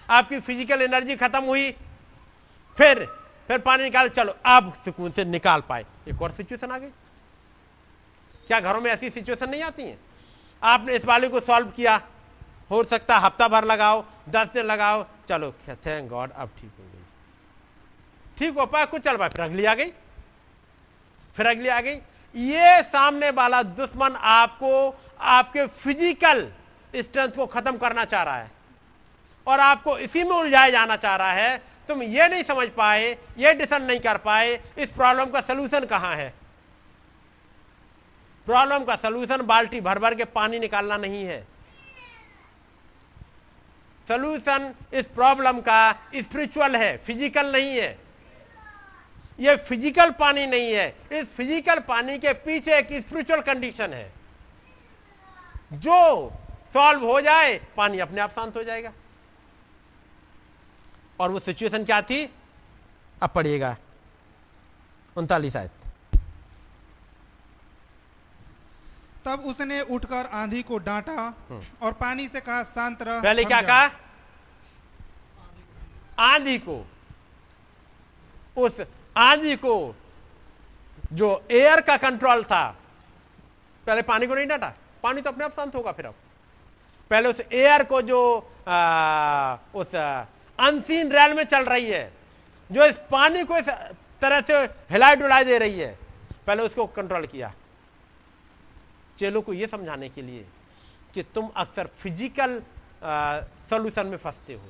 आपकी 0.09 0.39
फ़िज़िकल 0.39 0.81
एनर्जी 0.81 1.15
खत्म 1.15 1.43
हुई, 1.43 1.71
फिर 2.77 3.05
फिर 3.49 3.59
पानी 3.59 3.83
निकाल, 3.83 4.09
चलो, 4.09 4.35
आप 4.45 4.73
सुकून 4.85 5.11
से 5.11 5.25
निकाल 5.25 5.61
पाए। 5.69 5.85
एक 6.09 6.21
और 6.21 6.31
सिचुएशन 6.31 6.71
आ 6.71 6.77
गई। 6.77 6.89
क्या 8.47 8.59
घरों 8.59 8.81
में 8.81 8.89
ऐसी 8.91 9.09
सिचुएशन 9.09 9.49
नहीं 9.49 9.61
आती 9.63 9.83
हैं? 9.83 9.97
आपने 10.61 10.95
इस 10.95 11.05
वाले 11.05 11.27
को 11.29 11.39
सॉल्व 11.41 11.69
किया। 11.71 12.01
हो 12.71 12.83
सकता 12.83 13.17
हफ़्ता 13.17 13.47
भर 13.47 13.63
लगाओ, 13.65 14.03
दस 14.29 14.47
दिन 14.53 14.65
लगाओ, 14.65 15.05
चलो 15.29 15.51
थैंक 15.69 16.09
गॉड 16.09 16.31
अब 16.31 16.49
ठीक 16.59 16.71
हो 16.79 16.83
गई। 16.83 17.03
ठीक 18.37 18.57
हो 18.57 18.65
पाया, 18.65 18.85
कुछ 18.85 19.01
चल 19.01 19.17
पाए 19.17 19.29
फिर 19.29 19.41
अगली 19.41 19.65
आ 19.65 19.73
गई। 19.73 19.91
फिर 21.35 21.45
अगली 21.45 21.67
आ 21.69 21.79
गई। 21.81 21.95
ये 22.35 22.81
सामने 22.83 23.29
वाला 23.31 23.61
दुश्मन 23.63 24.15
आपको, 24.17 24.95
आपके 25.19 25.65
फ़िज़िकल 25.67 26.47
स्ट्रेंथ 26.95 27.31
को 27.31 27.45
खत्म 27.47 27.77
करना 27.77 28.05
चाह 28.05 28.23
रहा 28.23 28.37
है। 28.37 28.51
और 29.47 29.59
आपको 29.59 29.97
इसी 29.99 30.23
में 30.23 30.35
उलझाया 30.35 30.69
जाना 30.69 30.95
चाह 30.95 31.15
रहा 31.15 31.31
है, 31.31 31.57
तुम 31.89 32.01
ये 32.03 32.27
नहीं 32.29 32.43
समझ 32.43 32.67
पाए, 32.69 33.11
ये 33.37 33.53
डिसन 33.53 33.81
नहीं 33.83 33.99
कर 33.99 34.17
पाए, 34.19 34.59
इस 34.77 34.91
प्रॉब्लम 34.91 35.29
का 35.31 35.41
सलूशन 35.41 35.85
कहाँ 35.85 36.15
है? 36.15 36.33
प्रॉब्लम 38.47 38.83
का 38.83 38.95
सलूशन 38.95 39.41
बाल्टी 39.43 39.79
भर 39.81 39.99
भर 39.99 40.15
के 40.15 40.25
पानी 40.25 40.59
निकालना 40.59 40.97
नहीं 40.97 41.23
है। 41.25 41.45
सलूशन 44.07 44.73
इस 44.93 45.07
प्रॉब्लम 45.09 45.59
का 45.61 45.91
स्पिरिचुअल 46.15 46.75
है 46.75 46.97
फ़िज़िकल 46.97 47.51
नहीं 47.51 47.77
है। 47.77 47.97
यह 49.39 49.55
फ़िज़िकल 49.57 50.11
पानी 50.11 50.45
नहीं 50.47 50.71
है, 50.73 50.87
इस 51.11 51.25
फ़िज़िकल 51.31 51.79
पानी 51.87 52.17
के 52.17 52.33
पीछे 52.35 52.77
एक 52.77 52.93
स्पिरिचुअल 53.01 53.41
कंडीशन 53.43 53.93
है। 53.93 54.11
जो 55.73 56.33
सॉल्व 56.73 57.05
हो 57.05 57.19
जाए 57.21 57.57
पानी 57.77 57.99
अपने 57.99 58.21
आप 58.21 58.31
शांत 58.31 58.55
हो 58.57 58.63
जाएगा। 58.63 58.91
और 61.19 61.31
वो 61.31 61.39
सिचुएशन 61.39 61.85
क्या 61.85 62.01
थी? 62.01 62.23
अब 63.23 63.29
पढ़िएगा। 63.29 63.75
उनतालीस 65.15 65.55
आयत। 65.55 65.71
तब 69.25 69.43
उसने 69.45 69.81
उठकर 69.83 70.25
आंधी 70.33 70.61
को 70.63 70.77
डांटा 70.79 71.33
और 71.81 71.93
पानी 71.93 72.27
से 72.27 72.41
कहा 72.41 72.63
शांत 72.65 73.01
रह 73.01 73.21
पहले 73.21 73.43
क्या 73.45 73.61
कहा? 73.61 73.89
आंधी 76.25 76.57
को। 76.59 76.85
उस 78.57 78.81
आंधी 79.17 79.55
को 79.55 79.95
जो 81.13 81.29
एयर 81.51 81.81
का 81.81 81.97
कंट्रोल 81.97 82.43
था 82.43 82.65
पहले 83.87 84.01
पानी 84.03 84.27
को 84.27 84.35
नहीं 84.35 84.47
डांटा 84.47 84.73
पानी 85.03 85.21
तो 85.21 85.29
अपने 85.29 85.45
आप 85.45 85.51
शांत 85.51 85.75
होगा 85.75 85.91
फिर 85.91 86.05
अब। 86.05 86.15
पहले 87.11 87.29
उस 87.29 87.41
एयर 87.41 87.83
को 87.83 88.01
जो 88.03 88.19
आ, 88.67 89.57
उस 89.75 89.95
अनसीन 89.95 91.11
रेल 91.11 91.33
में 91.33 91.43
चल 91.45 91.65
रही 91.65 91.85
है 91.85 92.11
जो 92.69 92.85
इस 92.85 92.97
पानी 93.11 93.43
को 93.43 93.57
इस 93.57 93.69
तरह 94.21 94.41
से 94.41 94.63
हिलाई 94.91 95.15
डुलाई 95.15 95.43
दे 95.43 95.57
रही 95.57 95.79
है 95.79 95.97
पहले 96.47 96.63
उसको 96.63 96.85
कंट्रोल 96.87 97.25
किया। 97.27 97.53
चेलों 99.19 99.41
को 99.41 99.53
यह 99.53 99.67
समझाने 99.67 100.09
के 100.09 100.21
लिए 100.21 100.45
कि 101.13 101.23
तुम 101.35 101.49
अक्सर 101.55 101.87
फ़िज़िकल 101.97 102.61
सॉल्यूशन 103.69 104.07
में 104.07 104.17
फंसते 104.17 104.53
हो। 104.53 104.61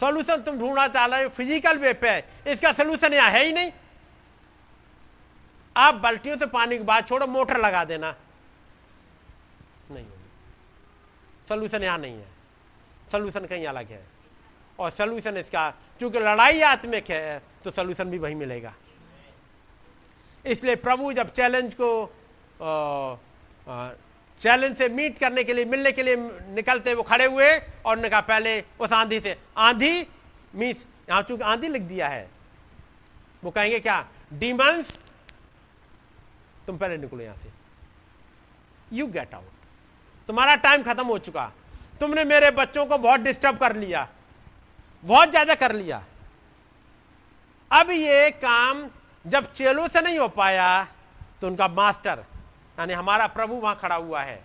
सॉल्यूशन 0.00 0.42
तुम 0.42 0.58
ढूंढना 0.58 0.86
चाह 0.88 1.06
रहे 1.06 1.22
हो 1.22 1.28
फ़िज़िकल 1.28 1.78
वे 1.78 1.92
पे 1.94 2.18
इसका 2.52 2.72
सॉल्यूशन 2.72 3.12
यहाँ 3.14 3.30
है 3.30 3.44
ही 3.44 3.52
नहीं। 3.52 3.70
आप 5.76 5.94
बाल्टियों 5.96 6.36
से 6.38 6.46
पानी 6.48 6.78
की 6.78 6.84
बात 6.84 7.08
छोड़ो 7.08 7.26
मोटर 7.26 7.58
लगा 7.60 7.84
देना 7.84 8.14
नहीं 9.90 10.04
होगी 10.04 10.28
सॉल्यूशन 11.48 11.82
यहाँ 11.82 11.98
नहीं 11.98 12.14
है। 12.14 12.26
सोल्यूशन 13.12 13.46
कहीं 13.46 13.66
अलग 13.66 13.90
है। 13.90 14.04
और 14.78 14.90
सोल्यूशन 14.92 15.36
इसका, 15.36 15.70
क्योंकि 15.98 16.18
लड़ाई 16.20 16.60
आत्मिक 16.62 17.10
है 17.10 17.42
तो 17.64 17.70
सोल्यूशन 17.70 18.10
भी 18.10 18.18
वही 18.18 18.34
मिलेगा। 18.34 18.74
इसलिए 20.44 20.76
प्रभु 20.78 21.12
जब 21.12 21.30
चैलेंज 21.32 21.74
को 21.80 21.90
चैलेंज 24.40 24.76
से 24.76 24.88
मीट 24.88 25.18
करने 25.18 25.44
के 25.44 25.52
लिए, 25.54 25.64
मिलने 25.64 25.92
के 25.92 26.02
लिए 26.02 26.16
निकलते, 26.54 26.94
वो 26.94 27.02
खड़े 27.02 27.24
हुए 27.26 27.48
और 27.50 27.92
उन्होंने 27.92 28.08
कहा, 28.08 28.20
पहले 28.22 28.60
उस 28.80 28.92
आंधी 28.92 29.20
से, 29.20 29.36
आंधी 29.58 30.06
मीस 30.54 30.84
यहाँ 31.08 31.22
चूँकि 31.22 31.44
आंधी 31.44 31.68
लिख 31.68 31.82
दिया 31.84 32.08
है। 32.08 32.28
वो 33.44 33.50
कहेंगे, 33.50 33.80
क्या? 33.80 34.06
डीमंस 34.32 34.98
तुम 36.66 36.78
पहले 36.78 36.96
निकलो 36.98 37.20
यहाँ 37.20 37.36
से। 37.36 37.50
यू 38.92 39.06
गेट 39.08 39.34
आउट 39.34 39.55
तुम्हारा 40.28 40.54
टाइम 40.56 40.82
खत्म 40.82 41.06
हो 41.06 41.18
चुका। 41.20 41.50
तुमने 42.00 42.24
मेरे 42.26 42.50
बच्चों 42.52 42.84
को 42.86 42.98
बहुत 42.98 43.20
डिस्टर्ब 43.20 43.58
कर 43.58 43.76
लिया, 43.76 44.08
बहुत 45.04 45.30
ज़्यादा 45.30 45.54
कर 45.56 45.72
लिया। 45.74 46.02
अब 47.70 47.90
ये 47.90 48.30
काम 48.32 48.88
जब 49.24 49.52
चेलों 49.52 49.86
से 49.88 50.00
नहीं 50.00 50.18
हो 50.18 50.28
पाया 50.30 50.86
तो 51.40 51.46
उनका 51.46 51.68
मास्टर, 51.70 52.24
यानी 52.78 52.92
हमारा 52.94 53.26
प्रभु 53.28 53.54
वहाँ 53.56 53.78
खड़ा 53.78 53.94
हुआ 53.96 54.22
है। 54.22 54.44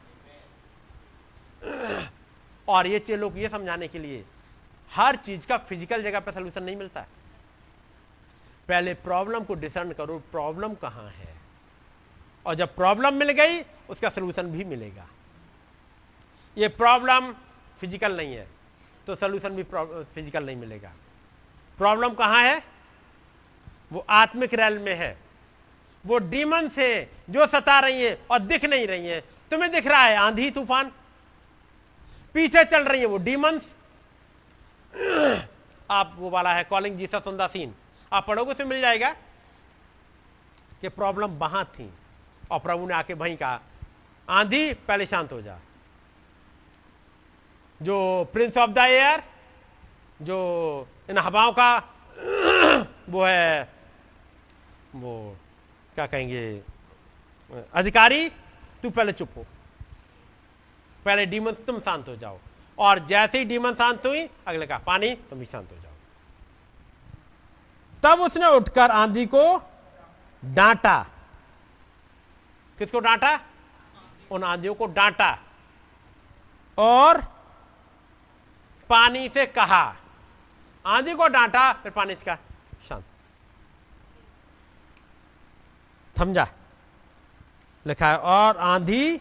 और 2.67 2.87
ये 2.87 2.99
चेलों 3.01 3.29
को 3.29 3.37
ये 3.37 3.49
समझाने 3.49 3.87
के 3.87 3.99
लिए, 3.99 4.23
हर 4.91 5.15
चीज़ 5.17 5.47
का 5.47 5.57
फ़िज़िकल 5.59 6.03
जगह 6.03 6.19
पर 6.19 6.31
सोल्यूशन 6.33 6.63
नहीं 6.63 6.75
मिलता। 6.75 6.99
है 6.99 7.19
पहले 8.69 8.93
प्रॉब्लम 8.95 9.43
को 9.43 9.55
डिसर्न 9.55 9.91
करो 9.93 10.17
प्रॉब्लम 10.31 10.73
कहाँ 10.81 11.09
है? 11.09 11.33
और 12.45 12.55
जब 12.55 12.75
प्रॉब्लम 12.75 13.13
मिल 13.13 13.31
गई, 13.33 13.61
उसका 13.89 14.09
सोल्यूशन 14.09 14.51
भी 14.51 14.63
मिलेगा। 14.65 15.05
ये 16.57 16.67
प्रॉब्लम 16.69 17.31
फ़िज़िकल 17.81 18.17
नहीं 18.17 18.35
है 18.35 18.47
तो 19.07 19.15
सोल्यूशन 19.15 19.55
भी 19.55 19.63
फ़िज़िकल 19.63 20.45
नहीं 20.45 20.55
मिलेगा। 20.55 20.91
प्रॉब्लम 21.77 22.13
कहाँ 22.15 22.43
है? 22.43 22.61
वो 23.91 24.05
आत्मिक 24.11 24.53
रैल 24.53 24.77
में 24.79 24.93
है। 24.95 25.17
वो 26.03 26.17
डीमन 26.19 26.67
से 26.69 26.87
जो 27.29 27.47
सता 27.47 27.79
रही 27.79 28.01
है 28.01 28.17
और 28.31 28.39
दिख 28.41 28.65
नहीं 28.65 28.87
रही 28.87 29.07
है, 29.07 29.19
तुम्हें 29.51 29.71
दिख 29.71 29.87
रहा 29.87 30.03
है 30.03 30.15
आंधी, 30.17 30.49
तूफ़ान? 30.51 30.91
पीछे 32.35 32.63
चल 32.65 32.83
रही 32.83 32.99
है 32.99 33.05
वो 33.05 33.17
डीमंस 33.19 33.71
आप 35.89 36.15
वो 36.17 36.29
वाला 36.29 36.53
है 36.53 36.63
calling 36.63 36.97
Jesus 36.97 37.27
on 37.27 37.37
the 37.37 37.49
scene 37.49 37.73
आप 38.11 38.27
पढ़ोगे 38.27 38.53
से 38.53 38.65
मिल 38.65 38.81
जाएगा 38.81 39.11
कि 40.81 40.89
प्रॉब्लम 40.91 41.37
वहाँ 41.39 41.63
थी 41.75 41.89
और 42.51 42.59
प्रभु 42.59 42.87
ने 42.87 42.93
आके 42.93 43.13
वहीं 43.15 43.35
कहा, 43.37 43.59
आंधी, 44.27 44.73
पहले 44.73 45.05
शांत 45.05 45.31
हो 45.33 45.41
जा। 45.41 45.59
जो 47.81 48.29
प्रिंस 48.33 48.57
ऑफ़ 48.57 48.71
द 48.71 48.77
एयर 48.77 49.23
जो 50.21 50.87
इन 51.09 51.17
हवाओं 51.17 51.51
का 51.51 51.77
वो 53.09 53.25
है, 53.25 53.73
वो 54.95 55.37
क्या 55.95 56.05
कहेंगे, 56.05 56.61
अधिकारी, 57.73 58.29
तू 58.83 58.89
पहले 58.89 59.11
चुप 59.11 59.29
हो। 59.37 59.45
पहले 61.05 61.25
डीमन 61.25 61.51
तुम 61.51 61.79
शांत 61.79 62.07
हो 62.07 62.15
जाओ। 62.15 62.39
और 62.79 62.99
जैसे 62.99 63.39
ही 63.39 63.45
डीमन 63.45 63.73
शांत 63.73 64.05
हुई, 64.05 64.29
अगले 64.47 64.67
का 64.67 64.77
पानी, 64.77 65.15
तुम 65.15 65.39
भी 65.39 65.45
शांत 65.45 65.71
हो 65.71 65.77
जाओ। 65.77 65.91
तब 68.03 68.21
उसने 68.21 68.47
उठकर 68.47 68.91
आंधी 68.91 69.25
को 69.25 69.69
डांटा। 70.45 71.05
किसको 72.77 72.99
डांटा? 72.99 73.39
उन 74.31 74.43
आंधियों 74.43 74.75
को 74.75 74.87
डांटा। 74.87 75.39
और 76.77 77.30
पानी 78.91 79.29
से 79.29 79.45
कहा। 79.45 79.95
आंधी 80.85 81.13
को 81.13 81.27
डांटा, 81.27 81.73
फिर 81.73 81.91
पानी 81.91 82.15
से 82.15 82.25
कहा, 82.25 82.37
शांत। 82.89 83.05
जा। 86.33 86.47
लिखा 87.87 88.07
है, 88.07 88.17
और 88.17 88.57
आंधी 88.57 89.17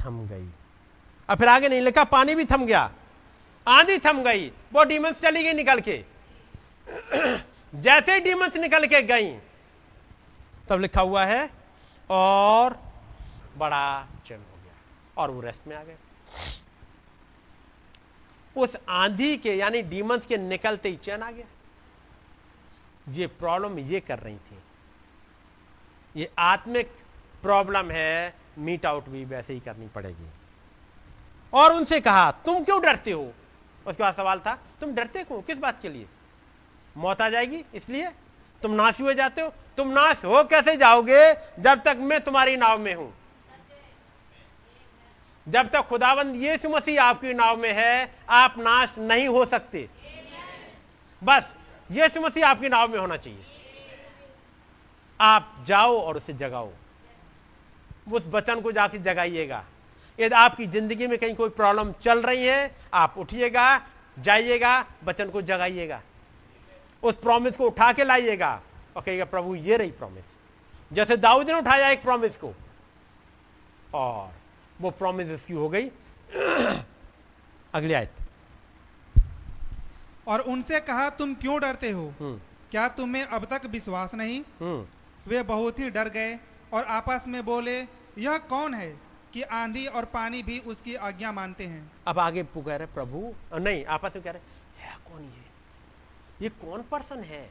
थम 0.00 0.26
गई। 0.26 0.50
अब 1.28 1.38
फिर 1.38 1.48
आगे 1.48 1.68
नहीं, 1.68 1.80
लिखा, 1.80 2.04
पानी 2.04 2.34
भी 2.34 2.44
थम 2.44 2.64
गया। 2.64 2.92
आंधी 3.68 3.98
थम 3.98 4.22
गई, 4.22 4.48
वो 4.48 4.84
डीमंस 4.84 5.16
चली 5.20 5.44
गई 5.44 5.52
निकल 5.52 5.80
के। 5.80 6.04
जैसे 7.74 8.14
ही 8.14 8.20
डीमंस 8.20 8.56
निकल 8.56 8.86
के 8.86 9.02
गई, 9.02 9.38
तब 10.68 10.80
लिखा 10.80 11.00
हुआ 11.00 11.24
है, 11.24 11.50
और 12.10 12.92
बड़ा 13.56 14.06
चैन 14.26 14.38
हो 14.38 14.56
गया। 14.64 14.74
और 15.16 15.30
वो 15.30 15.40
रेस्ट 15.40 15.66
में 15.66 15.76
आ 15.76 15.82
गए। 15.82 15.96
उस 18.56 18.76
आंधी 18.88 19.36
के, 19.36 19.54
यानी 19.54 19.82
डीमंस 19.82 20.26
के 20.26 20.36
निकलते 20.36 20.88
ही 20.88 20.96
चैन 20.96 21.22
आ 21.22 21.30
गया। 21.30 21.46
ये 23.08 23.26
प्रॉब्लम 23.26 23.78
ये 23.78 24.00
कर 24.00 24.18
रही 24.18 24.36
थी। 24.36 24.58
ये 26.16 26.30
आत्मिक 26.38 26.90
प्रॉब्लम 27.42 27.90
है 27.90 28.34
मीट 28.58 28.86
आउट 28.86 29.08
भी 29.08 29.24
वैसे 29.24 29.52
ही 29.52 29.60
करनी 29.60 29.88
पड़ेगी। 29.88 30.28
और 31.52 31.72
उनसे 31.72 32.00
कहा, 32.00 32.30
तुम 32.30 32.64
क्यों 32.64 32.80
डरते 32.82 33.10
हो? 33.10 33.32
उसके 33.86 34.02
बाद 34.02 34.14
सवाल 34.14 34.38
था, 34.38 34.54
तुम 34.80 34.94
डरते 34.94 35.24
क्यों? 35.24 35.40
किस 35.42 35.58
बात 35.58 35.82
के 35.82 35.88
लिए? 35.88 36.06
मौत 36.96 37.20
आ 37.20 37.28
जाएगी, 37.28 37.64
इसलिए 37.74 38.10
तुम 38.62 38.72
नाश 38.72 39.00
हुए 39.00 39.14
जाते 39.14 39.40
हो। 39.40 39.52
तुम 39.76 39.88
नाश 39.88 40.24
हो 40.24 40.42
कैसे 40.44 40.76
जाओगे 40.76 41.32
जब 41.58 41.82
तक 41.82 41.96
मैं 42.00 42.20
तुम्हारी 42.20 42.56
नाव 42.56 42.78
में 42.78 42.94
हूँ? 42.94 43.12
जब 45.48 45.68
तक 45.68 45.80
खुदाबंद 45.80 46.36
यीशु 46.36 46.68
मसीह 46.68 47.02
आपकी 47.02 47.34
नाव 47.34 47.56
में 47.56 47.72
है, 47.72 48.14
आप 48.28 48.54
नाश 48.58 48.94
नहीं 48.98 49.28
हो 49.28 49.44
सकते। 49.46 49.88
बस, 51.22 51.54
यीशु 51.90 52.20
मसीह 52.20 52.48
आपकी 52.48 52.68
नाव 52.68 52.88
में 52.88 52.98
होना 52.98 53.16
चाहिए। 53.16 53.44
आप 55.20 55.64
जाओ 55.66 56.00
और 56.00 56.16
उसे 56.16 56.32
जगाओ। 56.32 56.70
उस 58.12 58.22
बचन 58.26 58.60
को 58.60 58.72
जाके 58.72 58.98
जगाइएगा। 58.98 59.64
यदि 60.18 60.34
आपकी 60.34 60.66
ज़िंदगी 60.66 61.06
में 61.06 61.18
कहीं 61.18 61.34
कोई 61.34 61.48
प्रॉब्लम 61.48 61.92
चल 61.92 62.22
रही 62.22 62.46
है, 62.46 62.76
आप 62.94 63.14
उठिएगा, 63.18 63.80
जाइएगा 64.18 64.86
बचन 65.04 65.30
को 65.30 65.42
जगाइएगा। 65.42 66.00
उस 67.02 67.16
प्रॉमिस 67.16 67.56
को 67.56 67.66
उठा 67.66 67.92
के 67.92 68.04
लाइएगा 68.04 68.60
और 68.96 69.02
कहिएगा, 69.02 69.24
प्रभु, 69.24 69.54
ये 69.54 69.76
रही 69.76 69.90
प्रॉमिस। 69.90 70.24
जैसे 70.92 71.16
दाऊद 71.16 71.50
ने 71.50 71.54
उठाया 71.54 71.88
एक 71.88 72.02
प्रॉमिस 72.02 72.36
को। 72.36 72.52
और 73.94 74.32
वो 74.84 74.90
प्रॉमिस 74.90 75.28
इसकी 75.30 75.54
हो 75.54 75.68
गई। 75.68 75.88
अगली 77.74 77.92
आयत। 77.92 78.12
और 80.28 80.40
उनसे 80.40 80.80
कहा 80.80 81.08
तुम 81.10 81.34
क्यों 81.34 81.60
डरते 81.60 81.90
हो? 81.90 82.14
हम्म। 82.20 82.40
क्या 82.70 82.88
तुम्हें 82.88 83.24
अब 83.24 83.44
तक 83.44 83.66
विश्वास 83.66 84.14
नहीं? 84.14 84.40
हम्म। 84.60 85.30
वे 85.30 85.42
बहुत 85.42 85.78
ही 85.78 85.90
डर 85.90 86.08
गए 86.08 86.38
और 86.72 86.84
आपस 86.84 87.24
में 87.28 87.44
बोले 87.44 87.80
यह 88.18 88.38
कौन 88.38 88.74
है 88.74 88.88
कि 89.32 89.42
आंधी 89.42 89.86
और 89.86 90.04
पानी 90.04 90.42
भी 90.42 90.58
उसकी 90.58 90.94
आज्ञा 90.94 91.32
मानते 91.32 91.64
हैं? 91.64 91.92
अब 92.06 92.18
आगे 92.18 92.42
पुकारे 92.42 92.86
प्रभु 92.86 93.34
नहीं 93.54 93.84
आपस 93.84 94.12
में 94.16 94.24
कह 94.24 94.30
रहे 94.30 94.86
है 94.86 94.96
कौन 95.10 95.22
ये? 95.22 95.44
ये 96.42 96.48
कौन 96.48 96.82
पर्सन 96.90 97.22
है? 97.22 97.50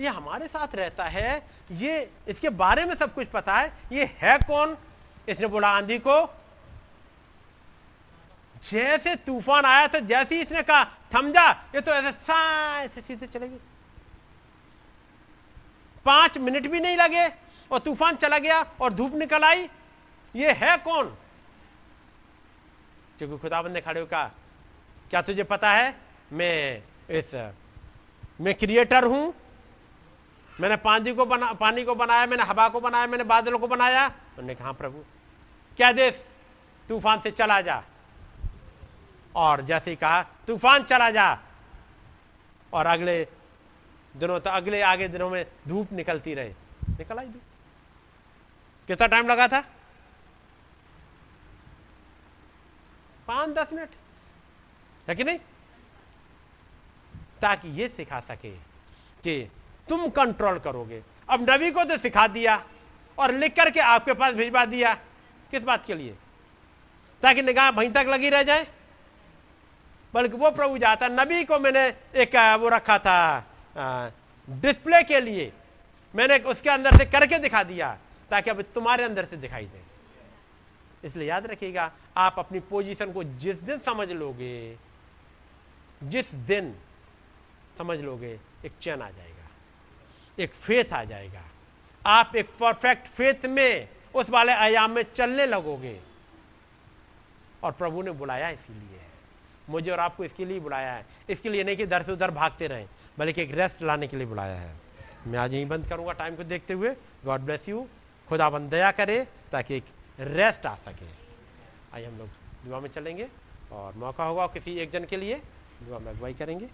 ये 0.00 0.08
हमारे 0.08 0.46
साथ 0.48 0.74
रहता 0.74 1.04
है। 1.04 1.46
ये 1.72 2.10
इसके 2.28 2.48
बारे 2.50 2.84
में 2.84 2.94
सब 2.94 3.14
कुछ 3.14 3.28
पता 3.28 3.56
है। 3.56 3.72
ये 3.92 4.04
है 4.18 4.38
कौन? 4.38 4.76
इसने 5.28 5.46
बोला 5.46 5.68
आंधी 5.68 5.98
को 5.98 6.43
जैसे 8.64 9.14
तूफ़ान 9.16 9.64
आया 9.64 9.86
था 9.88 9.98
जैसे 9.98 10.34
ही 10.34 10.42
इसने 10.42 10.62
कहा 10.62 10.84
थम 11.14 11.30
जा 11.32 11.50
ये 11.74 11.80
तो 11.80 11.92
ऐसे 11.92 12.32
ऐसे 12.84 13.00
सीधे 13.00 13.26
चलेगी 13.26 13.58
पाँच 16.04 16.38
मिनट 16.38 16.66
भी 16.66 16.80
नहीं 16.80 16.96
लगे 16.96 17.26
और 17.70 17.78
तूफ़ान 17.78 18.16
चला 18.16 18.38
गया 18.38 18.60
और 18.80 18.92
धूप 18.92 19.14
निकल 19.14 19.44
आई। 19.44 19.68
ये 20.34 20.52
है 20.52 20.76
कौन? 20.78 21.04
क्योंकि 23.18 23.38
खुदाबंद 23.38 23.72
ने 23.72 23.80
खड़े 23.80 24.04
कहा 24.06 24.24
क्या 25.10 25.22
तुझे 25.22 25.42
पता 25.44 25.70
है? 25.72 25.94
मैं 26.32 26.82
इस 27.10 27.34
मैं 28.40 28.54
क्रिएटर 28.54 29.04
हूँ। 29.04 29.34
मैंने 30.60 30.76
पानी 30.76 31.12
को 31.12 31.24
बना 31.26 31.52
पानी 31.52 31.84
को 31.84 31.94
बनाया 31.94 32.26
मैंने 32.26 32.42
हवा 32.42 32.68
को 32.68 32.80
बनाया 32.80 33.06
मैंने 33.06 33.24
बादलों 33.24 33.58
को 33.58 33.68
बनाया। 33.68 34.06
उन्होंने 34.06 34.54
कहा 34.54 34.64
"हाँ, 34.64 34.74
प्रभु 34.74 34.98
क्या 35.76 35.92
देश 35.92 36.14
तूफ़ान 36.88 37.20
से 37.20 37.30
चला 37.30 37.60
जा? 37.60 37.82
और 39.34 39.60
जैसे 39.60 39.90
ही 39.90 39.96
कहा, 39.96 40.22
तूफ़ान 40.22 40.82
चला 40.82 41.10
जा। 41.10 41.38
और 42.72 42.86
अगले 42.86 43.28
दिनों 44.16 44.40
तो 44.40 44.50
अगले 44.50 44.82
आगे 44.82 45.08
दिनों 45.08 45.30
में 45.30 45.46
धूप 45.68 45.92
निकलती 45.92 46.34
रहे। 46.34 46.54
निकल 46.90 47.18
आई 47.18 47.26
धूप। 47.26 47.42
कितना 48.86 49.06
टाइम 49.06 49.28
लगा 49.28 49.48
था? 49.48 49.60
पाँच 53.28 53.48
दस 53.48 53.72
मिनट। 53.72 53.90
है 55.08 55.14
कि 55.14 55.24
नहीं? 55.24 55.38
ताकि 57.42 57.68
ये 57.68 57.88
सिखा 57.88 58.20
सके 58.20 58.50
कि 59.24 59.50
तुम 59.88 60.08
कंट्रोल 60.08 60.58
करोगे। 60.58 61.02
अब 61.30 61.50
नबी 61.50 61.70
को 61.70 61.84
तो 61.84 61.98
सिखा 61.98 62.26
दिया 62.26 62.64
और 63.18 63.32
लिख 63.32 63.56
करके 63.56 63.80
आपके 63.80 64.14
पास 64.14 64.34
भिजवा 64.34 64.64
दिया। 64.64 64.94
किस 65.50 65.62
बात 65.62 65.86
के 65.86 65.94
लिए? 65.94 66.16
ताकि 67.22 67.42
निगाह 67.42 67.70
वहीं 67.70 67.90
तक 67.90 68.04
लगी 68.08 68.30
रह 68.30 68.42
जाए। 68.42 68.73
बल्कि 70.14 70.36
वो 70.36 70.50
प्रभु 70.50 70.78
जाता, 70.78 71.08
नबी 71.08 71.44
को 71.44 71.58
मैंने 71.58 71.86
एक 72.16 72.36
वो 72.60 72.68
रखा 72.68 72.98
था 72.98 73.18
डिस्प्ले 74.48 75.02
के 75.02 75.20
लिए। 75.20 75.52
मैंने 76.14 76.38
उसके 76.46 76.70
अंदर 76.70 76.96
से 76.96 77.04
करके 77.06 77.38
दिखा 77.38 77.62
दिया, 77.64 77.98
ताकि 78.30 78.50
अब 78.50 78.60
तुम्हारे 78.74 79.04
अंदर 79.04 79.24
से 79.24 79.36
दिखाई 79.36 79.66
दे। 79.66 79.82
इसलिए 81.04 81.28
याद 81.28 81.46
रखिएगा, 81.46 81.90
आप 82.16 82.38
अपनी 82.38 82.60
पोजीशन 82.60 83.12
को 83.12 83.24
जिस 83.24 83.56
दिन 83.62 83.78
समझ 83.78 84.08
लोगे, 84.10 84.78
जिस 86.02 86.34
दिन 86.34 86.74
समझ 87.78 87.98
लोगे, 88.00 88.38
एक 88.64 88.72
चैन 88.80 89.02
आ 89.02 89.10
जाएगा, 89.10 89.48
एक 90.38 90.54
फेथ 90.54 90.92
आ 90.92 91.04
जाएगा। 91.04 91.42
आप 92.04 92.36
एक 92.36 92.48
परफेक्ट 92.60 93.06
फेथ 93.08 93.46
में, 93.46 93.88
उस 94.14 94.30
वाले 94.30 94.52
आयाम 94.52 94.90
में 94.90 95.04
चलने 95.14 95.46
लगोगे। 95.46 96.00
और 97.62 97.72
प्रभु 97.72 98.02
ने 98.02 98.10
बुलाया 98.12 98.48
इसीलिए। 98.50 99.00
मुझे 99.70 99.90
और 99.90 100.00
आपको 100.00 100.24
इसके 100.24 100.44
लिए 100.44 100.60
बुलाया 100.60 100.92
है। 100.92 101.06
इसके 101.30 101.48
लिए 101.48 101.64
नहीं 101.64 101.76
कि 101.76 101.82
इधर 101.82 102.02
से 102.02 102.12
उधर 102.12 102.30
भागते 102.30 102.66
रहें, 102.66 102.88
बल्कि 103.18 103.42
एक 103.42 103.54
रेस्ट 103.54 103.82
लाने 103.82 104.06
के 104.06 104.16
लिए 104.16 104.26
बुलाया 104.26 104.56
है। 104.56 104.74
मैं 105.26 105.38
आज 105.38 105.54
यहीं 105.54 105.66
बंद 105.66 105.88
करूँगा 105.88 106.12
टाइम 106.12 106.36
को 106.36 106.44
देखते 106.44 106.74
हुए। 106.74 106.94
गॉड 107.24 107.40
ब्लेस 107.40 107.68
यू 107.68 107.86
खुदा 108.28 108.48
बंद 108.50 108.70
दया 108.70 108.90
करे 108.92 109.18
ताकि 109.52 109.76
एक 109.76 109.84
रेस्ट 110.20 110.66
आ 110.66 110.74
सके। 110.76 111.06
आइए 111.94 112.06
हम 112.06 112.18
लोग 112.18 112.28
दुआ 112.66 112.80
में 112.80 112.88
चलेंगे 112.90 113.28
और 113.72 113.94
मौका 113.94 114.24
होगा 114.24 114.46
किसी 114.46 114.76
एक 114.78 114.90
जन 114.92 115.04
के 115.04 115.16
लिए। 115.16 115.40
दुआ 115.82 115.98
में 115.98 116.12
अगुवाई 116.12 116.34
करेंगे। 116.34 116.68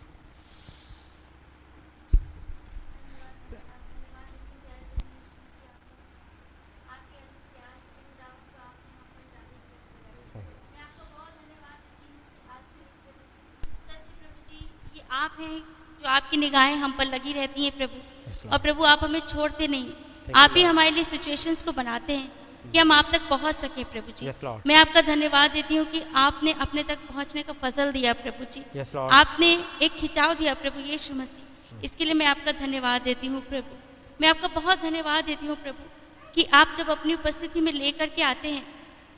आप 15.11 15.37
हैं 15.41 15.59
जो 16.03 16.09
आपकी 16.09 16.37
निगाहें 16.37 16.75
हम 16.77 16.93
पर 16.99 17.07
लगी 17.07 17.33
रहती 17.33 17.65
हैं 17.65 17.77
प्रभु। 17.77 18.49
और 18.49 18.59
प्रभु 18.59 18.85
आप 18.85 19.03
हमें 19.05 19.21
छोड़ते 19.21 19.67
नहीं। 19.69 19.93
आप 20.37 20.51
ही 20.57 20.63
हमारे 20.63 20.91
लिए 20.91 21.05
सिचुएशंस 21.05 21.63
को 21.63 21.73
बनाते 21.73 22.13
हैं 22.13 22.31
कि 22.65 22.79
हम 22.79 22.93
आप 22.93 23.11
तक 23.13 23.29
पहुँच 23.31 23.57
सके 23.57 23.85
प्रभु 23.87 24.13
जी। 24.19 24.27
Yes, 24.27 24.43
मैं 24.67 24.77
आपका 24.77 25.01
धन्यवाद 25.03 25.51
देती 25.51 25.77
हूँ 25.77 25.87
कि 25.87 26.03
आपने 26.17 26.53
अपने 26.61 26.83
तक 26.83 26.99
पहुँचने 27.09 27.43
का 27.43 27.53
फजल 27.63 27.93
दिया 27.93 28.13
प्रभु 28.15 28.45
जी। 28.55 28.63
Yes, 28.77 28.95
आपने 28.97 29.51
एक 29.83 29.97
खिंचाव 30.01 30.35
दिया 30.35 30.55
प्रभु 30.57 30.81
यीशु 30.83 31.15
मसीह। 31.15 31.85
इसके 31.85 32.05
लिए 32.05 32.15
मैं 32.15 32.27
आपका 32.27 32.53
धन्यवाद 32.61 33.03
देती 33.03 33.27
हूँ 33.27 33.41
प्रभु। 33.49 33.77
मैं 34.21 34.29
आपका 34.29 34.49
बहुत 34.55 34.83
धन्यवाद 34.83 35.25
देती 35.25 35.47
हूँ 35.47 35.57
प्रभु 35.57 36.33
कि 36.35 36.45
आप 36.55 36.75
जब 36.79 36.91
अपनी 36.91 37.15
उपस्थिति 37.15 37.61
में 37.61 37.73
लेकर 37.73 38.09
के 38.09 38.23
आते 38.23 38.49
हैं 38.51 38.65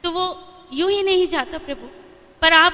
तो 0.04 0.10
वो 0.10 0.24
यूँ 0.72 0.90
ही 0.90 1.02
नहीं 1.02 1.28
जाता 1.28 1.58
प्रभु। 1.60 1.86
पर 2.42 2.52
आप 2.54 2.72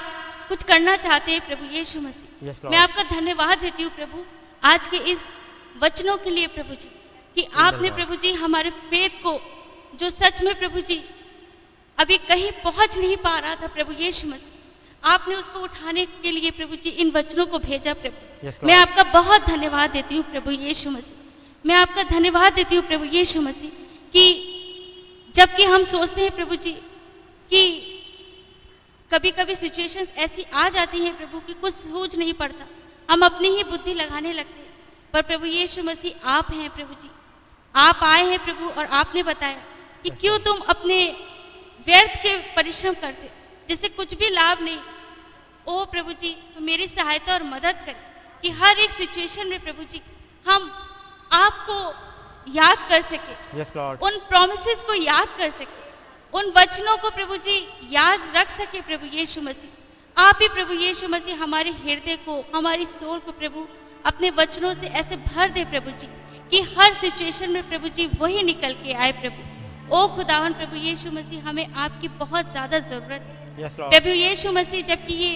कुछ 0.48 0.62
करना 0.64 0.96
चाहते 0.98 1.32
हैं 1.32 1.46
प्रभु 1.46 1.74
यीशु 1.74 2.00
मसीह। 2.00 2.27
Yes, 2.40 2.64
मैं 2.64 2.78
आपका 2.78 3.02
धन्यवाद 3.10 3.58
देती 3.58 3.82
हूँ 3.82 3.90
प्रभु 3.92 4.24
आज 4.62 4.86
के 4.86 4.96
इस 5.12 5.18
वचनों 5.82 6.16
के 6.16 6.30
लिए 6.30 6.46
प्रभु 6.48 6.74
जी 6.74 6.90
कि 7.36 7.46
आपने 7.56 7.90
प्रभु 7.90 8.16
जी 8.16 8.32
हमारे 8.34 8.70
फेथ 8.90 9.22
को 9.22 9.32
जो 10.00 10.10
सच 10.10 10.42
में 10.42 10.54
प्रभु 10.58 10.80
जी 10.80 11.02
अभी 11.98 12.18
कहीं 12.28 12.50
पहुँच 12.64 12.96
नहीं 12.98 13.16
पा 13.16 13.38
रहा 13.38 13.54
था 13.62 13.66
प्रभु 13.74 13.92
यीशु 14.00 14.28
मसीह 14.28 15.08
आपने 15.10 15.34
उसको 15.34 15.60
उठाने 15.60 16.04
के 16.22 16.30
लिए 16.30 16.50
प्रभु 16.52 16.76
जी 16.76 16.90
इन 17.02 17.10
वचनों 17.10 17.46
को 17.46 17.58
भेजा 17.58 17.92
प्रभु। 17.94 18.46
Yes, 18.46 18.62
मैं 18.64 18.74
आपका 18.76 19.02
बहुत 19.12 19.46
धन्यवाद 19.46 19.90
देती 19.90 20.16
हूँ 20.16 20.24
प्रभु 20.30 20.50
यीशु 20.50 20.90
मसीह। 20.90 21.66
मैं 21.66 21.74
आपका 21.74 22.02
धन्यवाद 22.10 22.52
देती 22.54 22.76
हूँ 22.76 22.84
प्रभु 22.86 23.04
यीशु 23.16 23.40
मसीह 23.40 23.70
कि 24.14 24.24
जबकि 25.34 25.64
हम 25.64 25.82
सोचते 25.84 26.22
हैं 26.22 26.34
प्रभु 26.36 26.56
जी 26.56 26.72
कि 27.50 27.62
कभी 29.12 29.30
कभी 29.30 29.54
सिचुएशंस 29.56 30.08
ऐसी 30.16 30.42
आ 30.54 30.68
जाती 30.68 30.98
हैं 30.98 31.16
प्रभु 31.16 31.40
कि 31.40 31.54
कुछ 31.54 31.74
सूझ 31.74 32.16
नहीं 32.16 32.32
पड़ता। 32.32 32.66
हम 33.10 33.24
अपनी 33.24 33.48
ही 33.48 33.64
बुद्धि 33.64 33.94
लगाने 33.94 34.32
लगते 34.32 34.60
हैं। 34.60 34.68
पर 35.12 35.22
प्रभु 35.22 35.46
यीशु 35.46 35.82
मसीह 35.82 36.28
आप 36.28 36.52
हैं 36.52 36.70
प्रभु 36.70 36.94
जी। 36.94 37.10
आप 37.74 38.00
आए 38.02 38.24
हैं 38.26 38.44
प्रभु 38.44 38.68
और 38.68 38.86
आपने 38.86 39.22
बताया 39.22 39.62
कि 40.02 40.10
क्यों 40.10 40.38
तुम 40.38 40.58
अपने 40.58 41.06
व्यर्थ 41.86 42.16
के 42.22 42.36
परिश्रम 42.36 42.94
करते 42.94 43.30
जिससे 43.68 43.88
कुछ 43.88 44.14
भी 44.14 44.30
लाभ 44.30 44.62
नहीं। 44.62 44.78
ओ 45.66 45.84
प्रभु 45.84 46.12
जी 46.12 46.36
मेरी 46.60 46.86
सहायता 46.86 47.34
और 47.34 47.42
मदद 47.42 47.82
करें 47.86 48.02
कि 48.42 48.50
हर 48.50 48.78
एक 48.78 48.90
सिचुएशन 48.90 49.48
में 49.48 49.60
प्रभु 49.60 49.84
जी 49.84 50.00
हम 50.48 50.70
आपको 51.32 51.78
याद 52.52 52.78
कर 52.88 53.02
सके। 53.02 53.34
Yes, 53.58 53.70
Lord. 53.76 54.02
उन 54.02 54.18
प्रोमिस 54.28 54.82
को 54.82 54.94
याद 54.94 55.28
कर 55.38 55.50
सके। 55.50 55.77
उन 56.32 56.50
वचनों 56.56 56.96
को 56.98 57.10
प्रभु 57.10 57.36
जी 57.38 57.56
याद 57.92 58.20
रख 58.36 58.50
सके 58.56 58.80
प्रभु 58.82 59.06
यीशु 59.16 59.40
मसीह। 59.42 60.22
आप 60.22 60.38
ही 60.42 60.48
प्रभु 60.50 60.74
यीशु 60.74 61.08
मसीह 61.08 61.42
हमारे 61.42 61.70
हृदय 61.82 62.16
को 62.24 62.34
हमारी 62.54 62.84
सोल 62.94 63.18
को 63.18 63.32
प्रभु 63.34 63.66
अपने 64.06 64.30
वचनों 64.38 64.72
से 64.74 64.86
ऐसे 65.00 65.16
भर 65.18 65.50
दे 65.50 65.64
प्रभु 65.66 65.90
जी 66.00 66.08
कि 66.50 66.60
हर 66.70 66.94
सिचुएशन 66.96 67.50
में 67.50 67.68
प्रभु 67.68 67.88
जी 67.90 68.06
वही 68.20 68.42
निकल 68.42 68.72
के 68.82 68.92
आए 68.94 69.12
प्रभु। 69.20 69.40
ओ 69.90 70.06
खुदावन 70.16 70.52
प्रभु 70.54 70.76
यीशु 70.78 71.10
मसीह 71.12 71.48
हमें 71.48 71.66
आपकी 71.76 72.08
बहुत 72.18 72.50
ज़्यादा 72.50 72.78
ज़रूरत 72.80 73.22
है। 73.22 73.36
Yes, 73.58 73.78
प्रभु 73.80 74.08
यीशु 74.10 74.52
मसीह 74.52 74.82
जबकि 74.86 75.14
ये 75.16 75.34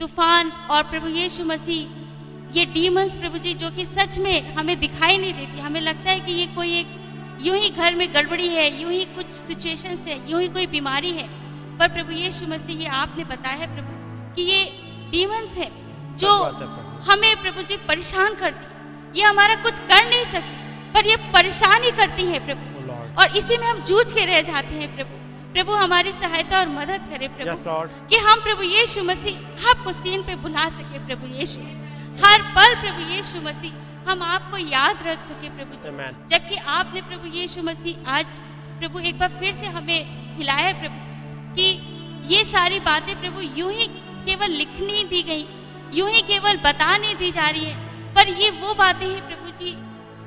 तूफ़ान 0.00 0.50
और 0.70 0.82
प्रभु 0.90 1.08
यीशु 1.10 1.44
मसीह 1.44 2.56
ये 2.56 2.64
डीमंस 2.72 3.16
प्रभु 3.16 3.38
जी 3.38 3.54
जो 3.60 3.70
कि 3.76 3.84
सच 3.86 4.18
में 4.18 4.54
हमें 4.54 4.78
दिखाई 4.80 5.16
नहीं 5.18 5.32
देती 5.34 5.60
हमें 5.60 5.80
लगता 5.80 6.10
है 6.10 6.20
कि 6.20 6.32
ये 6.32 6.46
कोई 6.54 6.78
एक 6.78 6.88
यूँ 7.44 7.56
ही 7.56 7.70
घर 7.70 7.94
में 7.94 8.06
गड़बड़ी 8.14 8.48
है 8.48 8.66
यूँ 8.80 8.90
ही 8.90 9.04
कुछ 9.16 9.32
सिचुएशंस 9.38 10.06
है 10.08 10.18
यूँ 10.30 10.40
ही 10.40 10.48
कोई 10.48 10.66
बीमारी 10.74 11.10
है। 11.12 11.28
पर 11.78 11.88
प्रभु 11.94 12.12
यीशु 12.14 12.46
मसीह 12.48 12.80
ये 12.80 12.88
आपने 12.98 13.24
बताया 13.24 13.56
है 13.56 13.74
प्रभु 13.74 14.34
कि 14.34 14.42
ये 14.42 14.60
डीमंस 15.10 15.56
है 15.56 15.70
जो। 16.18 16.32
हमें 17.08 17.34
प्रभु 17.42 17.62
जी 17.62 17.76
परेशान 17.88 18.34
करती 18.34 19.20
ये 19.20 19.24
हमारा 19.24 19.54
कुछ 19.62 19.78
कर 19.90 20.08
नहीं 20.10 20.24
सकती 20.32 20.92
पर 20.94 21.06
ये 21.06 21.16
परेशान 21.32 21.82
ही 21.82 21.90
करती 21.98 22.26
है 22.26 22.46
प्रभु 22.46 22.72
Oh, 22.84 23.20
और 23.20 23.36
इसी 23.36 23.56
में 23.58 23.66
हम 23.66 23.78
जूझ 23.84 24.04
के 24.12 24.24
रह 24.24 24.40
जाते 24.42 24.74
हैं 24.74 24.94
प्रभु। 24.96 25.16
प्रभु 25.54 25.72
हमारी 25.72 26.12
सहायता 26.12 26.58
और 26.58 26.68
मदद 26.68 27.02
करे 27.10 27.28
प्रभु। 27.28 27.50
Yes, 27.50 27.90
कि 28.10 28.16
हम 28.18 28.40
प्रभु 28.40 28.62
यीशु 28.62 29.02
मसीह 29.02 29.68
आपको 29.70 29.92
सीन 29.92 30.22
पे 30.22 30.34
बुला 30.36 30.64
सके 30.70 30.98
प्रभु 31.06 31.26
यीशु। 31.34 31.60
हर 32.24 32.42
पल 32.56 32.74
प्रभु 32.80 33.00
यीशु 33.12 33.40
मसीह 33.40 33.72
हम 34.06 34.22
आपको 34.24 34.56
याद 34.58 35.06
रख 35.06 35.24
सके 35.26 35.48
प्रभु 35.50 35.76
जी। 35.76 35.90
जबकि 36.30 36.56
आपने 36.72 37.00
प्रभु 37.02 37.26
यीशु 37.36 37.62
मसीह 37.62 38.10
आज 38.10 38.40
प्रभु 38.78 38.98
एक 39.00 39.18
बार 39.18 39.38
फिर 39.40 39.54
से 39.54 39.66
हमें 39.74 40.00
हिलाया 40.36 40.72
प्रभु 40.80 40.98
कि 41.54 41.66
ये 42.28 42.44
सारी 42.46 42.80
बातें 42.82 43.14
प्रभु 43.20 43.40
यूँ 43.58 43.72
ही 43.72 43.86
केवल 44.26 44.50
लिखनी 44.52 45.04
दी 45.06 45.22
गई 45.22 45.46
यूँ 45.94 46.10
ही 46.10 46.20
केवल 46.24 46.56
बताने 46.64 47.14
दी 47.14 47.30
जा 47.30 47.48
रही 47.48 47.64
है। 47.64 48.14
पर 48.14 48.28
ये 48.34 48.50
वो 48.52 48.74
बातें 48.74 49.06
हैं 49.06 49.26
प्रभु 49.28 49.50
जी 49.58 49.76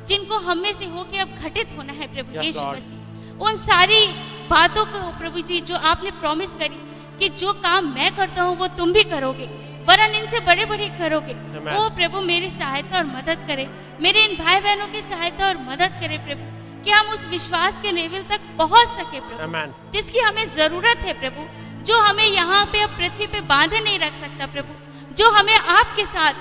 जिनको 0.07 0.37
हम 0.39 0.57
में 0.57 0.73
से 0.73 0.85
होके 0.87 1.17
अब 1.19 1.29
घटित 1.39 1.77
होना 1.77 1.93
है 1.93 2.07
प्रभु 2.13 2.41
यीशु. 2.41 2.61
मसीह। 2.61 3.45
उन 3.45 3.55
सारी 3.61 4.05
बातों 4.49 4.85
को 4.87 4.99
प्रभु 5.19 5.41
जी 5.41 5.59
जो 5.61 5.75
आपने 5.85 6.11
प्रॉमिस 6.19 6.53
करी 6.59 6.79
कि 7.19 7.29
जो 7.37 7.53
काम 7.63 7.93
मैं 7.95 8.15
करता 8.15 8.43
हूँ 8.43 8.55
वो 8.57 8.67
तुम 8.77 8.93
भी 8.93 9.03
करोगे। 9.05 9.49
वरन 9.89 10.11
इनसे 10.11 10.39
बड़े 10.39 10.65
बड़े 10.65 10.87
करोगे. 10.89 11.33
ओ 11.75 11.89
प्रभु 11.89 12.21
मेरी 12.21 12.49
सहायता 12.49 12.97
और 12.97 13.05
मदद 13.05 13.45
करे। 13.47 13.69
मेरे 14.01 14.19
इन 14.19 14.45
भाई 14.45 14.59
बहनों 14.59 14.87
की 14.87 15.01
सहायता 15.01 15.47
और 15.47 15.57
मदद 15.57 15.87
करे 15.87 16.17
प्रभु। 16.17 16.57
कि 16.83 16.91
हम 16.91 17.07
उस 17.07 17.25
विश्वास 17.25 17.79
के 17.81 17.91
लेवल 17.91 18.23
तक 18.23 18.41
पहुँच 18.57 18.87
सके 18.87 19.19
प्रभु. 19.19 19.51
जिसकी 19.91 20.19
हमें 20.19 20.55
ज़रूरत 20.55 20.97
है 20.97 21.13
प्रभु। 21.13 21.67
जो 21.83 21.99
हमें 21.99 22.27
यहाँ 22.27 22.65
पे 22.65 22.81
अब 22.81 22.89
पृथ्वी 22.89 23.27
पे 23.27 23.41
बांधे 23.41 23.79
नहीं 23.79 23.99
रख 23.99 24.19
सकता 24.19 24.45
प्रभु। 24.45 24.73
जो 25.13 25.31
हमें 25.31 25.57
आपके 25.57 26.05
साथ 26.05 26.33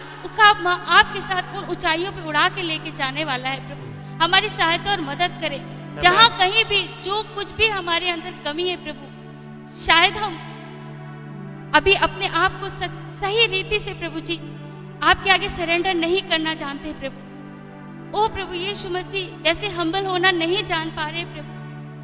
आपके 0.89 1.21
साथ 1.21 1.57
उन 1.57 1.65
ऊंचाइयों 1.71 2.13
पे 2.13 2.23
उड़ा 2.23 2.49
के 2.49 2.63
लेके 2.63 2.91
जाने 2.91 3.25
वाला 3.25 3.49
है 3.49 3.69
प्रभु। 3.69 3.83
हमारी 4.25 4.49
सहायता 4.49 4.91
और 4.91 5.01
मदद 5.01 5.39
करे। 5.41 5.59
जहाँ 6.03 6.39
कहीं 6.39 6.65
भी 6.65 7.03
जो 7.05 7.23
कुछ 7.23 7.51
भी 7.51 7.67
हमारे 7.67 8.11
अंदर 8.11 8.35
कमी 8.45 8.69
है 8.69 8.77
प्रभु 8.77 9.07
शायद 9.87 10.17
हम 10.17 10.33
अभी 11.75 11.95
अपने 11.95 12.27
आप 12.27 12.61
को 12.61 12.69
सच- 12.69 13.06
सही 13.21 13.47
रीति 13.47 13.79
से 13.81 13.93
प्रभु 13.95 14.21
जी, 14.21 14.37
आपके 15.03 15.31
आगे 15.31 15.49
सरेंडर 15.49 15.95
नहीं 15.95 16.21
करना 16.23 16.55
जानते 16.55 16.93
प्रभु। 16.93 18.19
ओ 18.19 18.27
प्रभु 18.29 18.55
यीशु 18.55 18.89
मसीह 18.89 19.37
वैसे 19.43 19.69
हम्बल 19.69 20.07
होना 20.07 20.31
नहीं 20.31 20.65
जान 20.65 20.91
पा 20.91 21.07
रहे 21.09 21.25
प्रभु। 21.25 21.53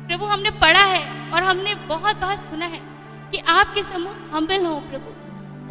प्रभु, 0.08 0.24
हमने 0.24 0.50
पढ़ा 0.50 0.84
है 0.84 1.30
और 1.30 1.42
हमने 1.42 1.74
बहुत 1.88 2.16
बात 2.16 2.38
सुना 2.48 2.66
है 2.66 2.80
कि 3.32 3.38
आपके 3.50 3.82
सम्मुख 3.82 4.34
हम्बल 4.34 4.64
हो 4.66 4.74
प्रभु। 4.80 5.10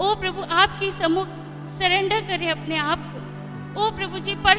ओ 0.04 0.14
प्रभु, 0.16 0.42
आपके 0.54 0.92
सम्मुख 0.92 1.28
सरेंडर 1.80 2.22
करें 2.28 2.50
अपने 2.52 2.78
आप 2.78 3.00
को। 3.12 3.82
ओ 3.82 3.90
प्रभु 3.92 4.20
जी, 4.20 4.36
पर 4.36 4.58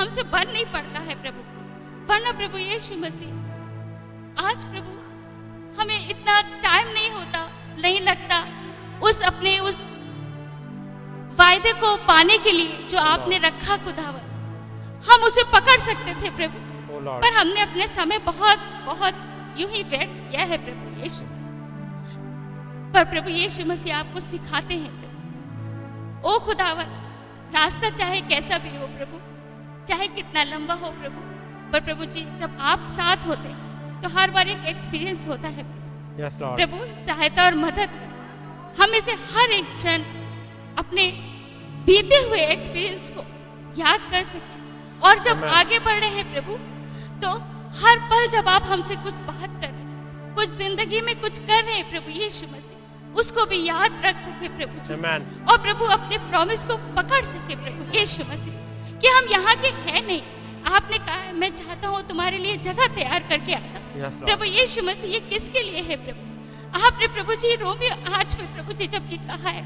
हमसे 0.00 0.22
बन 0.22 0.52
नहीं 0.52 0.64
पड़ता 0.64 1.00
है 1.00 1.14
प्रभु। 1.22 1.40
वरना 2.08 2.32
प्रभु 2.32 2.58
यीशु 2.58 2.94
मसीह, 2.96 3.32
आज 4.42 4.64
प्रभु, 4.64 4.92
हमें 5.80 6.08
इतना 6.08 6.40
टाइम 6.64 6.88
नहीं 6.88 7.10
होता, 7.10 7.40
नहीं 7.82 8.00
लगता, 8.00 8.38
उस 9.02 9.20
अपने, 9.22 9.58
उस 9.58 9.80
वायदे 11.38 11.72
को 11.80 11.94
पाने 12.06 12.36
के 12.44 12.52
लिए 12.52 12.86
जो 12.90 12.98
आपने 13.08 13.38
रखा 13.44 13.76
खुदावर 13.84 14.24
हम 15.08 15.24
उसे 15.26 15.42
पकड़ 15.52 15.78
सकते 15.80 16.14
थे 16.22 16.30
प्रभु। 16.36 16.58
Oh 16.90 17.18
पर 17.22 17.34
हमने 17.34 17.60
अपने 17.62 17.86
समय 17.88 18.18
बहुत 18.24 18.58
बहुत 18.86 19.14
यूँ 19.58 19.70
ही 19.70 19.82
व्यर्थ 19.90 20.14
किया 20.30 20.44
है 20.52 20.58
प्रभु 20.64 21.02
यीशु 21.02 21.24
पर 22.94 23.04
प्रभु 23.12 23.30
यीशु 23.30 23.64
मसीह 23.66 23.96
आपको 23.98 24.20
सिखाते 24.22 24.74
हैं 24.74 26.22
ओ 26.22 26.38
खुदावर 26.46 26.88
रास्ता 27.54 27.90
चाहे 27.98 28.20
कैसा 28.30 28.58
भी 28.58 28.76
हो 28.76 28.86
प्रभु 28.98 29.20
चाहे 29.88 30.06
कितना 30.16 30.42
लंबा 30.44 30.74
हो 30.82 30.90
प्रभु 31.00 31.20
पर 31.72 31.80
प्रभु 31.86 32.04
जी 32.14 32.22
जब 32.40 32.56
आप 32.70 32.88
साथ 32.92 33.26
होते 33.26 33.54
तो 34.02 34.08
हर 34.16 34.30
बार 34.30 34.48
एक 34.48 34.66
एक्सपीरियंस 34.68 35.26
होता 35.28 35.48
है। 35.48 35.64
Yes, 36.18 36.36
प्रभु 36.40 36.78
सहायता 37.06 37.44
और 37.44 37.54
मदद 37.56 37.90
हम 38.80 38.94
इसे 38.94 39.12
हर 39.32 39.50
एक 39.52 39.74
क्षण 39.76 40.04
अपने 40.82 41.06
बीते 41.86 42.16
हुए 42.28 42.40
एक्सपीरियंस 42.46 43.10
को 43.16 43.24
याद 43.80 44.00
कर 44.12 44.24
सके 44.24 44.56
और 45.08 45.18
जब 45.24 45.40
Amen. 45.40 45.54
आगे 45.56 45.78
बढ़ 45.86 45.98
रहे 46.00 46.10
हैं 46.16 46.32
प्रभु 46.32 46.56
तो 47.22 47.30
हर 47.80 47.98
पल 48.12 48.26
जब 48.36 48.48
आप 48.48 48.62
हमसे 48.72 48.94
कुछ 49.04 49.14
बात 49.26 49.50
कर 49.62 49.68
रहे 49.68 49.82
हैं, 49.82 50.34
कुछ 50.34 50.48
ज़िंदगी 50.58 51.00
में 51.08 51.14
कुछ 51.20 51.38
कर 51.40 51.62
रहे 51.64 51.74
हैं 51.74 51.90
प्रभु 51.90 52.10
यीशु 52.20 52.46
मसीह 52.46 53.16
उसको 53.20 53.44
भी 53.50 53.58
याद 53.66 54.02
रख 54.06 54.16
सके 54.24 54.48
प्रभु 54.56 54.84
जी 54.88 54.94
Amen. 54.94 55.26
और 55.50 55.58
प्रभु 55.66 55.84
अपने 55.98 56.18
प्रॉमिस 56.30 56.64
को 56.70 56.76
पकड़ 56.96 57.24
सके 57.26 57.56
प्रभु 57.64 57.98
यीशु 57.98 58.24
मसीह 58.30 58.98
कि 59.02 59.08
हम 59.16 59.28
यहाँ 59.32 59.54
के 59.62 59.68
हैं 59.82 60.06
नहीं 60.06 60.22
आपने 60.74 60.98
कहा 60.98 61.32
मैं 61.40 61.48
चाहता 61.56 61.88
हूँ 61.88 62.02
तुम्हारे 62.08 62.38
लिए 62.38 62.56
जगह 62.64 62.94
तैयार 62.96 63.28
करके 63.30 63.52
आता 63.54 63.78
हूँ 63.78 63.86
Yes. 64.00 64.18
प्रभु 64.24 64.44
यीशु 64.46 64.82
मसीह 64.84 65.12
ये 65.12 65.20
किसके 65.30 65.62
लिए 65.70 65.80
है 65.90 65.96
प्रभु 66.04 66.80
आपने 66.80 67.06
प्रभु 67.14 67.34
जी 67.44 67.54
रोमियो 67.62 67.94
आठ 68.14 68.38
में 68.40 68.52
प्रभु 68.54 68.72
जी 68.80 68.86
जब 68.94 69.08
ये 69.12 69.18
कहा 69.28 69.50
है 69.50 69.62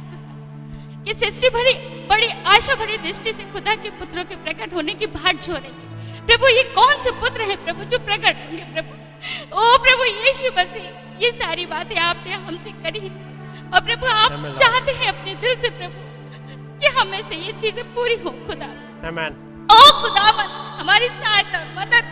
कि 1.05 1.15
सृष्टि 1.15 1.49
भरी 1.49 1.75
बड़ी 2.09 2.29
आशा 2.49 2.75
भरी 2.75 2.97
दृष्टि 2.99 3.33
से 3.33 3.45
खुदा 3.53 3.75
के 3.75 3.91
पुत्रों 3.99 4.25
के 4.25 4.37
प्रकट 4.45 4.75
होने 4.75 4.95
की 4.95 5.07
बाट 5.15 5.43
जो 5.47 5.53
रही 5.55 5.73
है। 5.73 6.27
प्रभु 6.27 6.49
ये 6.49 6.63
कौन 6.75 7.03
से 7.05 7.11
पुत्र 7.21 7.49
हैं 7.51 7.65
प्रभु 7.65 7.85
जो 7.85 7.99
प्रकट 7.99 8.45
होंगे 8.45 8.65
प्रभु? 8.75 8.93
ओ 9.55 9.77
प्रभु 9.79 10.05
यीशु 10.05 10.53
मसीह 10.59 11.25
ये 11.25 11.31
सारी 11.33 11.67
बातें 11.67 11.99
आपने 12.01 12.33
हमसे 12.33 12.71
करी 12.85 13.09
और 13.75 13.81
प्रभु 13.81 14.07
आप 14.07 14.33
चाहते 14.61 14.93
हैं 14.93 15.09
अपने 15.09 15.35
दिल 15.43 15.55
से 15.57 15.71
प्रभु 15.79 15.99
कि 16.81 16.87
हमें 16.99 17.21
से 17.29 17.37
ये 17.37 17.53
चीज़ें 17.61 17.85
पूरी 17.95 18.17
हो 18.23 18.31
खुदा। 18.47 18.71
Amen. 19.11 19.39
ओ 19.73 19.81
खुदावन 20.01 20.49
हमारी 20.81 21.09
सहायता 21.09 21.61
मदद। 21.77 22.05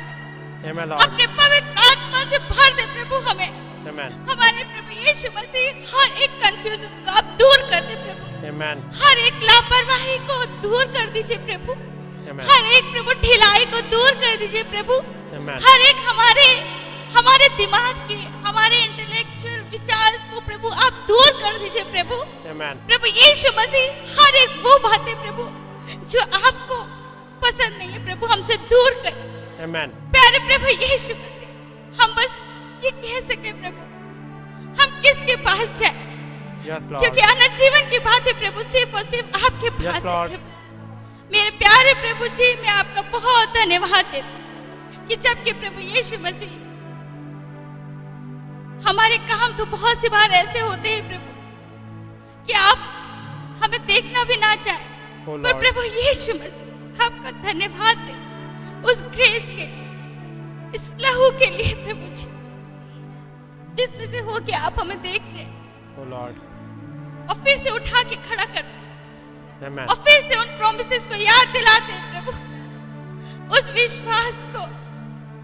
Amen, 0.70 0.92
अपने 1.02 1.26
पवित्र 1.40 1.72
आत्मा 1.88 2.24
से 2.30 2.38
भर 2.50 2.72
दे 2.72 2.84
प्रभु 2.94 3.16
हमें। 3.28 3.69
Amen. 3.88 4.10
हमारे 4.30 4.62
प्रभु 4.72 4.92
यीशु 5.04 5.28
मसीह 5.36 5.68
हर 5.92 6.08
एक 6.24 6.32
कंफ्यूजन 6.42 6.90
को 7.04 7.12
आप 7.20 7.24
दूर 7.40 7.62
कर 7.70 7.80
दे 7.90 7.94
प्रभु 8.04 8.48
Amen. 8.50 8.82
हर 9.02 9.18
एक 9.28 9.36
लापरवाही 9.50 10.16
को 10.30 10.36
दूर 10.64 10.84
कर 10.96 11.06
दीजिए 11.16 11.38
प्रभु 11.48 11.72
Amen. 12.32 12.44
हर 12.50 12.66
एक 12.78 12.90
प्रभु 12.92 13.12
ढिलाई 13.22 13.64
को 13.74 13.80
दूर 13.94 14.10
कर 14.24 14.36
दीजिए 14.42 14.62
प्रभु 14.74 14.98
Amen. 15.38 15.56
हर 15.68 15.80
एक 15.88 16.04
हमारे 16.10 16.46
हमारे 17.16 17.48
दिमाग 17.56 17.94
के 18.08 18.18
हमारे 18.48 18.82
इंटेलेक्चुअल 18.84 19.60
विचार 19.72 20.18
को 20.32 20.40
प्रभु 20.50 20.68
आप 20.86 21.00
दूर 21.08 21.30
कर 21.42 21.58
दीजिए 21.64 21.84
प्रभु 21.96 22.20
Amen. 22.52 22.84
प्रभु 22.92 23.06
यीशु 23.22 23.54
मसीह 23.60 24.20
हर 24.20 24.36
एक 24.44 24.60
वो 24.66 24.78
बातें 24.88 25.14
प्रभु 25.24 25.48
जो 26.12 26.20
आपको 26.42 26.82
पसंद 27.46 27.76
नहीं 27.78 27.90
है 27.90 28.04
प्रभु 28.04 28.26
हमसे 28.34 28.56
दूर 28.74 29.02
कर 29.06 29.18
Amen. 29.68 29.98
प्यारे 30.16 30.38
प्रभु 30.50 30.76
यीशु 30.84 31.14
मसीह 31.24 32.02
हम 32.02 32.14
बस 32.20 32.38
ये 32.84 32.90
कह 33.02 33.20
सके 33.32 33.52
प्रभु 33.62 33.82
हम 34.80 35.00
किसके 35.02 35.36
पास 35.48 35.78
जाए 35.80 36.08
Yes, 36.64 36.82
Lord. 36.92 37.02
क्योंकि 37.02 37.20
अनंत 37.26 37.54
जीवन 37.58 37.90
की 37.90 37.98
बात 38.06 38.26
है 38.28 38.32
प्रभु 38.40 38.62
सिर्फ़ 38.72 38.96
और 38.96 39.04
सिर्फ़ 39.12 39.44
आपके 39.46 39.70
पास 39.76 39.86
Yes, 39.86 39.94
है 39.94 40.10
Lord. 40.10 40.30
प्रभु। 40.30 40.58
मेरे 41.34 41.50
प्यारे 41.62 41.92
प्रभु 42.02 42.26
जी 42.38 42.48
मैं 42.62 42.72
आपका 42.72 43.02
बहुत 43.16 43.48
धन्यवाद 43.56 44.04
देती 44.12 44.32
हूँ 44.34 45.06
कि 45.08 45.16
जबकि 45.26 45.52
प्रभु 45.62 45.80
यीशु 45.94 46.18
मसीह 46.26 46.56
हमारे 48.88 49.16
काम 49.30 49.56
तो 49.58 49.64
बहुत 49.76 50.00
सी 50.02 50.08
बार 50.16 50.30
ऐसे 50.42 50.60
होते 50.60 50.88
हैं 50.94 51.08
प्रभु 51.08 52.46
कि 52.46 52.52
आप 52.60 52.78
हमें 53.62 53.80
देखना 53.86 54.24
भी 54.32 54.36
ना 54.46 54.54
चाहे 54.66 54.88
Oh, 55.28 55.36
पर 55.44 55.52
प्रभु 55.60 55.82
यीशु 55.82 56.34
मसीह 56.34 57.04
आपका 57.06 57.30
धन्यवाद 57.42 57.96
दे 58.06 58.14
उस 58.90 59.02
ग्रेस 59.16 59.50
के 59.50 59.66
लिए 59.66 59.88
इस 60.78 60.92
लहू 61.04 61.30
के 61.40 61.50
लिए 61.56 61.74
प्रभु 61.84 62.14
जी 62.20 62.26
जिसमें 63.80 64.06
से 64.12 64.18
हो 64.30 64.38
के 64.46 64.52
आप 64.68 64.80
हमें 64.80 65.00
देखते 65.02 65.38
हैं 65.38 65.48
Oh 66.00 66.06
Lord. 66.12 66.36
और 67.30 67.36
फिर 67.44 67.56
से 67.64 67.70
उठा 67.70 68.02
के 68.10 68.16
खड़ा 68.28 68.44
कर 68.44 68.64
Amen. 69.68 69.88
और 69.90 69.96
फिर 70.04 70.20
से 70.28 70.38
उन 70.40 70.56
प्रोमिसेस 70.58 71.06
को 71.06 71.16
याद 71.22 71.48
दिलाते 71.56 71.92
हैं 71.92 72.06
प्रभु। 72.12 73.56
उस 73.56 73.70
विश्वास 73.74 74.42
को 74.54 74.62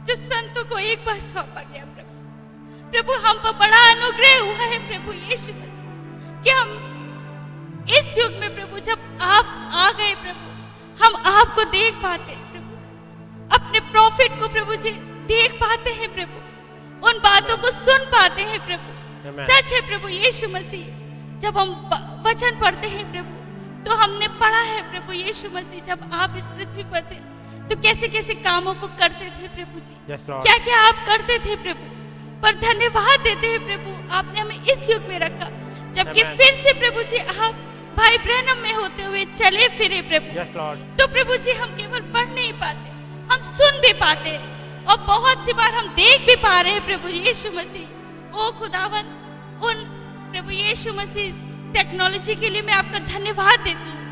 जो 0.08 0.14
संतों 0.22 0.64
को 0.70 0.78
एक 0.90 1.04
बार 1.06 1.20
सौंपा 1.20 1.62
गया 1.62 1.84
प्रभु। 1.94 2.90
प्रभु 2.90 3.12
हम 3.26 3.38
पर 3.44 3.52
बड़ा 3.62 3.80
अनुग्रह 3.90 4.38
हुआ 4.40 4.68
है 4.72 4.78
प्रभु 4.88 5.12
यीशु 5.12 5.52
कि 6.44 6.50
हम 6.50 6.68
इस 7.98 8.16
युग 8.18 8.38
में 8.40 8.54
प्रभु 8.54 8.78
जब 8.88 9.18
आप 9.34 9.46
आ 9.74 9.90
गए 9.98 10.14
प्रभु 10.22 11.04
हम 11.04 11.16
आपको 11.32 11.64
देख 11.72 11.94
पाते 12.02 12.32
हैं 12.32 12.50
प्रभु। 12.52 13.54
अपने 13.58 13.80
प्रॉफिट 13.92 14.40
को 14.40 14.48
प्रभु 14.54 14.76
जी 14.84 14.90
देख 15.32 15.60
पाते 15.60 15.90
हैं 16.00 16.14
प्रभु। 16.14 16.45
उन 17.02 17.18
बातों 17.20 17.56
को 17.56 17.70
सुन 17.72 18.04
पाते 18.12 18.42
हैं 18.42 18.58
प्रभु। 18.66 18.88
सच 19.46 19.72
है 19.72 19.80
प्रभु 19.88 20.08
यीशु 20.08 20.48
मसीह। 20.50 20.86
जब 21.40 21.58
हम 21.58 21.68
वचन 22.26 22.60
पढ़ते 22.60 22.88
हैं 22.88 23.04
प्रभु 23.12 23.34
तो 23.84 23.96
हमने 23.96 24.28
पढ़ा 24.38 24.60
है 24.60 24.80
प्रभु 24.92 25.12
यीशु 25.12 25.48
मसीह 25.50 25.84
जब 25.84 26.10
आप 26.14 26.36
इस 26.38 26.46
पृथ्वी 26.54 26.84
पर 26.92 27.00
थे 27.10 27.18
तो 27.68 27.76
कैसे 27.82 28.08
कैसे 28.08 28.34
कामों 28.40 28.74
को 28.74 28.86
करते 29.00 29.26
थे 29.30 29.48
प्रभु 29.48 29.80
जी? 29.80 29.94
Yes, 30.08 30.24
क्या 30.26 30.56
क्या 30.64 30.78
आप 30.88 31.04
करते 31.06 31.38
थे 31.38 31.56
प्रभु? 31.62 31.84
पर 32.42 32.54
धन्यवाद 32.60 33.20
देते 33.20 33.46
हैं 33.46 33.60
प्रभु 33.66 33.90
आपने 34.14 34.40
हमें 34.40 34.64
इस 34.64 34.90
युग 34.90 35.08
में 35.08 35.18
रखा। 35.20 35.48
जबकि 35.94 36.22
फिर 36.38 36.52
से 36.62 36.72
प्रभु 36.80 37.02
जी 37.10 37.18
आप 37.18 37.54
भाई 37.96 38.18
ब्रहणम 38.18 38.58
में 38.62 38.74
होते 38.74 39.02
हुए 39.02 39.24
चले 39.36 39.68
फिरे 39.78 40.00
प्रभु। 40.08 40.34
Yes, 40.38 40.52
तो 40.98 41.06
प्रभु 41.14 41.36
जी 41.44 41.52
हम 41.52 41.76
केवल 41.76 42.00
पढ़ 42.14 42.28
नहीं 42.30 42.52
पाते 42.60 42.94
हम 43.32 43.40
सुन 43.48 43.80
भी 43.82 43.92
पाते 44.00 44.30
हैं। 44.30 44.55
और 44.86 44.98
बहुत 45.06 45.44
सी 45.46 45.52
बार 45.52 45.74
हम 45.74 45.88
देख 45.94 46.26
भी 46.26 46.34
पा 46.42 46.60
रहे 46.60 46.72
हैं 46.72 46.84
प्रभु 46.86 47.08
यीशु 47.10 47.50
मसीह। 47.52 47.86
ओ 48.34 48.50
खुदावन 48.58 49.06
उन 49.66 49.84
प्रभु 50.32 50.50
यीशु 50.52 50.92
मसीह 50.94 51.44
टेक्नोलॉजी 51.74 52.34
के 52.36 52.48
लिए 52.48 52.62
मैं 52.62 52.74
आपका 52.74 52.98
धन्यवाद 53.06 53.60
देती 53.60 53.90
हूँ 53.90 54.04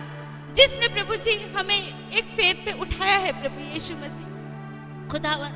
जिसने 0.56 0.88
प्रभु 0.94 1.16
जी 1.24 1.34
हमें 1.56 1.76
एक 1.76 2.24
फेद 2.36 2.56
पे 2.64 2.72
उठाया 2.80 3.16
है 3.18 3.32
प्रभु 3.40 3.60
यीशु 3.74 3.94
मसीह। 3.96 5.08
खुदावन 5.12 5.52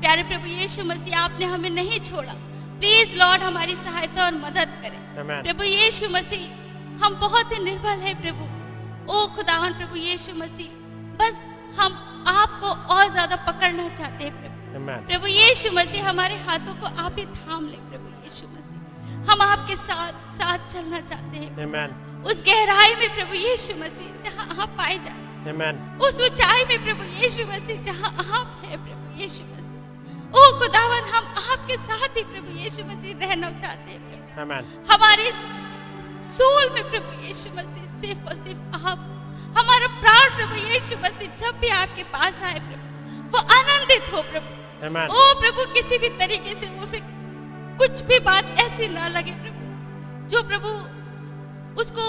प्यारे 0.00 0.22
प्रभु 0.30 0.46
यीशु 0.48 0.84
मसीह 0.84 1.18
आपने 1.18 1.46
हमें 1.46 1.70
नहीं 1.70 2.00
छोड़ा। 2.08 2.32
प्लीज़ 2.80 3.16
लॉर्ड 3.18 3.42
हमारी 3.42 3.74
सहायता 3.76 4.24
और 4.24 4.34
मदद 4.38 4.70
करें। 4.82 5.00
प्रभु 5.42 5.64
यीशु 5.64 6.08
मसीह 6.10 7.04
हम 7.04 7.14
बहुत 7.20 7.52
ही 7.52 7.62
निर्बल 7.64 7.98
है 8.06 8.14
प्रभु। 8.22 8.44
ओ 9.06 9.26
खुदावन 9.36 9.72
प्रभु 9.78 9.96
यीशु 9.98 10.34
मसीह 10.36 10.70
बस 11.20 11.36
हम 11.78 11.92
आपको 12.28 12.68
और 12.94 13.10
ज़्यादा 13.12 13.36
पकड़ना 13.46 13.88
चाहते 13.90 14.24
हैं 14.24 14.34
प्रभु. 14.40 14.53
प्रभु 14.74 15.26
यीशु 15.26 15.70
मसीह 15.72 16.08
हमारे 16.08 16.34
हाथों 16.46 16.74
को 16.82 16.86
आप 17.02 17.18
ही 17.18 17.24
थाम 17.38 17.66
ले 17.68 17.76
प्रभु 17.90 18.08
यीशु 18.24 18.46
मसीह 18.54 19.30
हम 19.30 19.42
आपके 19.42 19.76
साथ 19.82 20.14
साथ 20.38 20.72
चलना 20.72 21.00
चाहते 21.10 21.36
हैं 21.38 21.66
Amen. 21.66 21.90
उस 22.30 22.42
गहराई 22.48 22.94
में 23.00 23.08
प्रभु 23.16 23.34
यीशु 23.34 23.74
मसीह 23.82 24.08
जहाँ 24.24 24.46
आप 24.62 24.74
पाए 24.78 24.96
जाए 25.04 25.52
Amen. 25.52 25.78
उस 26.06 26.20
ऊंचाई 26.28 26.64
में 26.70 26.78
प्रभु 26.86 27.04
यीशु 27.22 27.46
मसीह 27.52 27.82
जहाँ 27.84 28.10
आप 28.40 28.62
हैं 28.64 28.78
प्रभु 28.86 29.20
यीशु 29.22 29.44
मसीह 29.52 30.38
ओ 30.38 30.42
खुदावन 30.60 31.08
हम 31.14 31.24
आपके 31.52 31.76
साथ 31.86 32.16
ही 32.16 32.22
प्रभु 32.32 32.58
यीशु 32.64 32.84
मसीह 32.90 33.16
रहना 33.26 33.50
चाहते 33.62 33.92
हैं 33.92 34.20
Amen. 34.46 34.64
हमारे 34.90 35.30
सोल 36.34 36.70
में 36.74 36.82
प्रभु 36.90 37.20
यीशु 37.28 37.54
मसीह 37.60 37.86
सिर्फ़ 38.02 38.26
और 38.28 38.42
सिर्फ़ 38.42 38.86
आप 38.90 39.06
हमारा 39.60 39.86
प्राण 40.02 40.36
प्रभु 40.36 40.60
यीशु 40.66 40.98
मसीह 41.06 41.36
जब 41.44 41.60
भी 41.60 41.68
आपके 41.80 42.02
पास 42.18 42.42
आए 42.50 42.58
प्रभु 42.68 42.82
वो 43.34 43.46
आनंदित 43.58 44.12
हो 44.12 44.22
प्रभु. 44.32 44.62
ओ 45.18 45.22
प्रभु 45.40 45.64
किसी 45.74 45.98
भी 45.98 46.08
तरीके 46.20 46.54
से 46.60 46.68
उसे 46.84 47.00
कुछ 47.82 48.00
भी 48.08 48.18
बात 48.30 48.44
ऐसी 48.64 48.88
ना 48.94 49.06
लगे 49.16 49.32
प्रभु 49.44 50.28
जो 50.34 50.42
प्रभु 50.50 50.70
उसको 51.82 52.06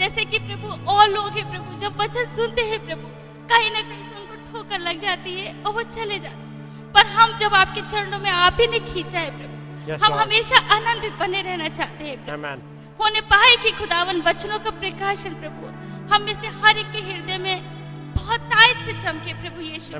जैसे 0.00 0.24
कि 0.32 0.38
प्रभु 0.48 0.68
और 0.92 1.08
लोग 1.10 1.38
हैं 1.38 1.46
प्रभु 1.52 1.78
जब 1.84 2.00
वचन 2.02 2.30
सुनते 2.36 2.62
हैं 2.72 2.78
प्रभु 2.86 3.08
कहीं 3.52 3.70
ना 3.76 3.80
कहीं 3.88 4.04
से 4.10 4.20
उनको 4.22 4.36
ठोकर 4.52 4.80
लग 4.88 5.00
जाती 5.02 5.34
है 5.40 5.54
और 5.66 5.72
वो 5.74 5.82
चले 5.96 6.18
जाते 6.26 6.46
पर 6.96 7.06
हम 7.16 7.38
जब 7.40 7.54
आपके 7.62 7.80
चरणों 7.92 8.18
में 8.26 8.30
आप 8.30 8.60
ही 8.60 8.66
ने 8.74 8.78
खींचा 8.92 9.18
है 9.18 9.30
प्रभु 9.38 9.56
Yes, 9.88 10.02
हम 10.04 10.12
हमेशा 10.20 10.56
आनंदित 10.76 11.12
बने 11.20 11.40
रहना 11.42 11.68
चाहते 11.76 12.04
हैं. 12.04 12.16
होने 13.00 13.20
पाए 13.30 13.54
कि 13.62 13.70
खुदावन 13.78 14.20
वचनों 14.26 14.58
का 14.64 14.70
प्रकाशन 14.80 15.34
प्रभु 15.42 15.66
हम 16.12 16.22
में 16.22 16.34
से 16.42 16.48
हर 16.64 16.78
एक 16.78 16.90
के 16.92 17.00
हृदय 17.06 17.38
में 17.44 18.12
बहुत 18.16 18.40
तायत 18.52 18.84
से 18.86 18.92
चमके 19.06 19.32
प्रभु 19.42 19.60
यीशु. 19.68 19.94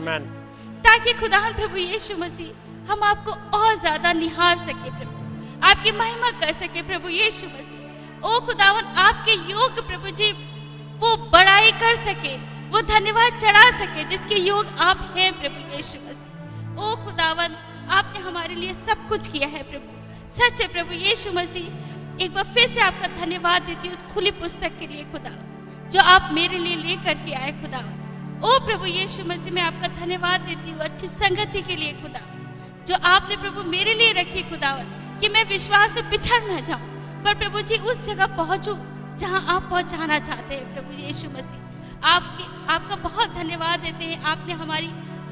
ताकि 0.85 1.13
खुदावन 1.13 1.53
प्रभु 1.55 1.77
यीशु 1.77 2.17
मसीह 2.19 2.91
हम 2.91 3.03
आपको 3.05 3.33
और 3.59 3.79
ज़्यादा 3.81 4.13
निहार 4.15 4.57
सके 4.59 4.91
प्रभु। 4.91 5.67
आपकी 5.69 5.91
महिमा 5.93 6.31
कर 6.41 6.53
सके 6.55 6.83
प्रभु 6.83 7.09
यीशु 7.11 7.47
मसीह। 7.47 8.27
ओ 8.27 8.39
खुदावन, 8.47 8.85
आपके 8.99 9.33
योग 9.51 9.87
प्रभु 9.87 10.11
जी, 10.11 10.31
वो 11.01 11.17
बड़ाई 11.33 11.71
कर 11.83 11.97
सके, 12.05 12.35
वो 12.71 12.81
धन्यवाद 12.89 13.39
चढ़ा 13.41 13.71
सके 13.79 14.05
जिसके 14.11 14.41
योग 14.41 14.67
आप 14.81 15.13
हैं 15.17 15.33
प्रभु 15.41 15.77
यीशु 15.77 15.99
मसीह। 15.99 16.81
ओ 16.81 16.95
खुदावन, 17.05 17.57
आपने 17.91 18.21
हमारे 18.21 18.55
लिए 18.55 18.73
सब 18.89 19.09
कुछ 19.09 19.29
किया 19.29 19.49
है 19.49 19.63
प्रभु। 19.71 19.89
सच 20.37 20.61
है 20.61 20.69
प्रभु 20.69 20.95
यीशु 20.95 21.33
मसीह, 21.33 22.25
एक 22.25 22.35
बार 22.35 22.45
फिर 22.55 22.69
से 22.69 22.81
आपका 22.81 23.07
धन्यवाद 23.17 23.63
देती 23.63 23.89
हूँ 23.89 23.97
उस 23.97 24.03
खुली 24.15 24.31
पुस्तक 24.41 24.79
के 24.81 24.87
लिए 24.87 25.05
खुदा। 25.13 25.31
जो 25.91 26.01
आप 26.07 26.29
मेरे 26.33 26.59
लिए 26.59 26.77
लेकर 26.79 27.15
के 27.27 27.33
आए 27.35 27.53
खुदा। 27.61 27.79
ओ 28.39 28.59
प्रभु 28.67 28.87
यीशु 28.87 29.23
मसीह 29.27 29.53
मैं 29.55 29.63
आपका 29.63 29.89
धन्यवाद 30.01 30.41
देती 30.49 30.71
हूँ 30.71 30.81
अच्छी 30.81 31.09
संगति 31.21 31.63
के 31.69 31.77
लिए 31.77 31.93
खुदा 32.03 32.21
जो 32.89 32.95
आपने 33.13 33.37
प्रभु 33.37 33.63
मेरे 33.71 33.95
लिए 33.95 34.13
रखी 34.21 34.43
खुदावन 34.51 34.87
कि 35.21 35.29
मैं 35.35 35.45
विश्वास 35.49 35.95
में 35.97 36.11
पिछड़ 36.11 36.43
न 36.43 36.61
जाऊँ 36.69 36.87
पर 37.25 37.35
प्रभु 37.39 37.61
जी 37.71 37.77
उस 37.91 38.05
जगह 38.07 38.37
पहुंचूं 38.37 38.77
जहाँ 39.21 39.41
आप 39.55 39.69
पहुंचाना 39.71 40.19
चाहते 40.29 40.55
हैं 40.55 40.75
प्रभु 40.75 41.03
यीशु 41.03 41.29
मसीह 41.31 42.07
आपके 42.09 42.45
आपका 42.75 42.97
बहुत 43.09 43.35
धन्यवाद 43.35 43.81
देते 43.81 44.05
हैं 44.05 44.23
आपने 44.33 44.53
हमारी 44.63 44.91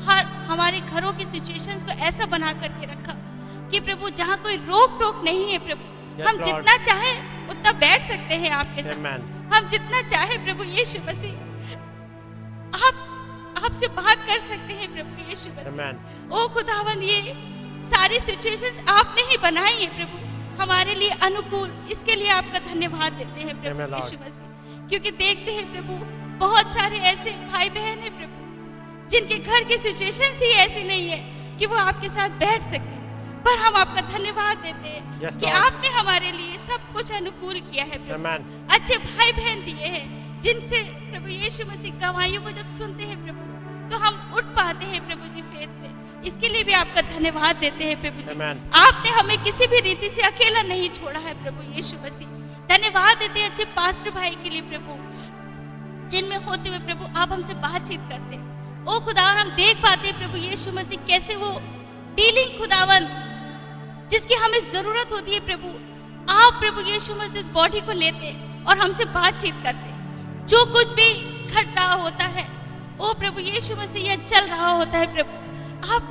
हर 0.08 0.24
हमारे 0.50 0.80
घरों 0.82 1.12
की 1.18 1.24
सिचुएशंस 1.26 1.84
को 1.84 1.98
ऐसा 2.08 2.26
बना 2.34 2.52
करके 2.62 2.86
रखा 2.92 3.14
कि 3.70 3.80
प्रभु 3.80 4.10
जहाँ 4.18 4.36
कोई 4.42 4.56
रोक 4.66 4.98
टोक 5.00 5.22
नहीं 5.24 5.52
है 5.52 5.58
प्रभु 5.66 5.94
Yes, 6.16 6.26
हम 6.26 6.36
Lord. 6.36 6.44
जितना 6.46 6.76
चाहे 6.84 7.10
उतना 7.50 7.72
बैठ 7.80 8.06
सकते 8.10 8.34
हैं 8.42 8.50
आपके 8.58 8.82
साथ 8.82 8.94
Amen. 8.96 9.24
हम 9.52 9.66
जितना 9.68 10.00
चाहे 10.10 10.36
प्रभु 10.44 10.64
यीशु 10.66 10.98
मसीह 11.08 11.32
आप 12.78 12.94
आपसे 13.64 13.86
बात 13.98 14.18
कर 14.28 14.38
सकते 14.40 14.74
हैं 14.74 14.92
प्रभु 14.94 15.30
यीशु 15.30 15.50
मसीह. 15.50 16.36
ओ 16.36 16.46
खुदावन 16.54 17.02
ये 17.02 17.18
सारी 17.92 18.18
सिचुएशंस 18.20 18.88
आपने 18.90 19.22
ही 19.30 19.36
बनाई 19.42 19.74
है 19.74 19.88
प्रभु। 19.96 20.24
हमारे 20.62 20.94
लिए 20.94 21.10
अनुकूल 21.26 21.70
इसके 21.92 22.14
लिए 22.14 22.28
आपका 22.30 22.58
धन्यवाद 22.66 23.12
देते 23.12 23.40
हैं 23.40 23.54
प्रभु 23.62 23.96
यीशु 23.96 24.16
मसीह। 24.16 24.88
क्योंकि 24.88 25.10
देखते 25.22 25.52
हैं 25.52 25.64
प्रभु 25.72 25.94
बहुत 26.38 26.72
सारे 26.72 26.98
ऐसे 27.12 27.30
भाई 27.52 27.70
बहन 27.70 27.98
हैं 27.98 28.16
प्रभु 28.18 29.08
जिनके 29.10 29.38
घर 29.38 29.64
की 29.64 29.76
सिचुएशन 29.78 30.36
ही 30.42 30.50
ऐसी 30.64 30.82
नहीं 30.84 31.08
है 31.10 31.18
कि 31.58 31.66
वो 31.66 31.76
आपके 31.84 32.08
साथ 32.08 32.30
बैठ 32.40 32.62
सके। 32.74 32.94
पर 33.44 33.58
हम 33.58 33.76
आपका 33.76 34.00
धन्यवाद 34.08 34.56
देते 34.58 34.88
हैं 34.88 35.02
Yes, 35.20 35.40
कि 35.40 35.50
आपने 35.50 35.88
हमारे 35.88 36.30
लिए 36.32 36.56
सब 36.70 36.92
कुछ 36.94 37.12
अनुकूल 37.12 37.60
किया 37.60 37.84
है 37.84 37.98
प्रभु। 38.06 38.74
अच्छे 38.74 38.96
भाई 38.98 39.32
बहन 39.32 39.64
दिए 39.64 39.86
हैं। 39.86 40.25
जिनसे 40.46 40.80
प्रभु 41.10 41.28
यीशु 41.28 41.64
मसीह 41.68 41.94
गवाहियों 42.00 42.42
को 42.42 42.50
जब 42.56 42.66
सुनते 42.72 43.04
हैं 43.04 43.16
प्रभु 43.22 43.44
तो 43.90 43.98
हम 44.02 44.14
उठ 44.38 44.50
पाते 44.56 44.86
हैं 44.86 45.00
प्रभु 45.06 45.28
जी 45.34 45.42
फेथ 45.52 45.70
पे 45.78 45.88
इसके 46.28 46.48
लिए 46.48 46.62
भी 46.64 46.72
आपका 46.80 47.02
धन्यवाद 47.08 47.56
देते 47.56 47.84
हैं 47.84 47.96
प्रभु 48.02 48.22
जी। 48.22 48.34
Amen. 48.34 48.60
आपने 48.80 49.10
हमें 49.16 49.36
किसी 49.44 49.66
भी 49.72 49.80
रीति 49.86 50.08
से 50.10 50.22
अकेला 50.28 50.62
नहीं 50.68 50.88
छोड़ा 50.98 51.20
है 51.20 51.32
प्रभु 51.42 51.62
यीशु 51.76 51.96
मसीह। 52.04 52.28
धन्यवाद 52.68 53.18
देते 53.18 53.40
हैं 53.40 53.50
अच्छे 53.50 53.64
पास्टर 53.78 54.10
भाई 54.10 54.30
के 54.44 54.50
लिए 54.50 54.60
प्रभु 54.70 54.98
जिनमें 56.10 56.36
होते 56.44 56.68
हुए 56.68 56.78
प्रभु 56.86 57.10
आप 57.18 57.32
हमसे 57.32 57.54
बातचीत 57.66 58.06
करते 58.10 58.36
हैं। 58.36 58.84
ओ 58.84 58.98
खुदावन 59.06 59.38
हम 59.38 59.50
देख 59.56 59.82
पाते 59.82 60.08
हैं 60.08 60.18
प्रभु 60.18 60.44
यीशु 60.44 60.72
मसीह 60.78 61.04
कैसे 61.08 61.36
वो 61.42 61.50
डीलिंग 62.18 62.58
खुदावन 62.60 63.10
जिसकी 64.10 64.40
हमें 64.44 64.60
ज़रूरत 64.72 65.12
होती 65.12 65.34
है 65.34 65.40
प्रभु। 65.50 65.74
आप 66.34 66.62
प्रभु 66.62 66.88
यीशु 66.92 67.14
मसीह 67.16 67.42
उस 67.42 67.52
बॉडी 67.58 67.80
को 67.90 68.00
लेते 68.04 68.34
और 68.68 68.78
हमसे 68.78 69.04
बातचीत 69.12 69.62
करते 69.64 69.94
जो 70.48 70.64
कुछ 70.72 70.88
भी 70.96 71.08
घट 71.46 71.78
रहा 71.78 71.92
होता 71.94 72.24
है 72.34 72.44
ओ 72.98 73.12
प्रभु 73.20 73.40
यीशु 73.42 73.76
मसीह 73.76 74.06
यह 74.06 74.24
चल 74.24 74.46
रहा 74.48 74.70
होता 74.70 74.98
है 74.98 75.06
प्रभु 75.14 75.32
आप 75.94 76.02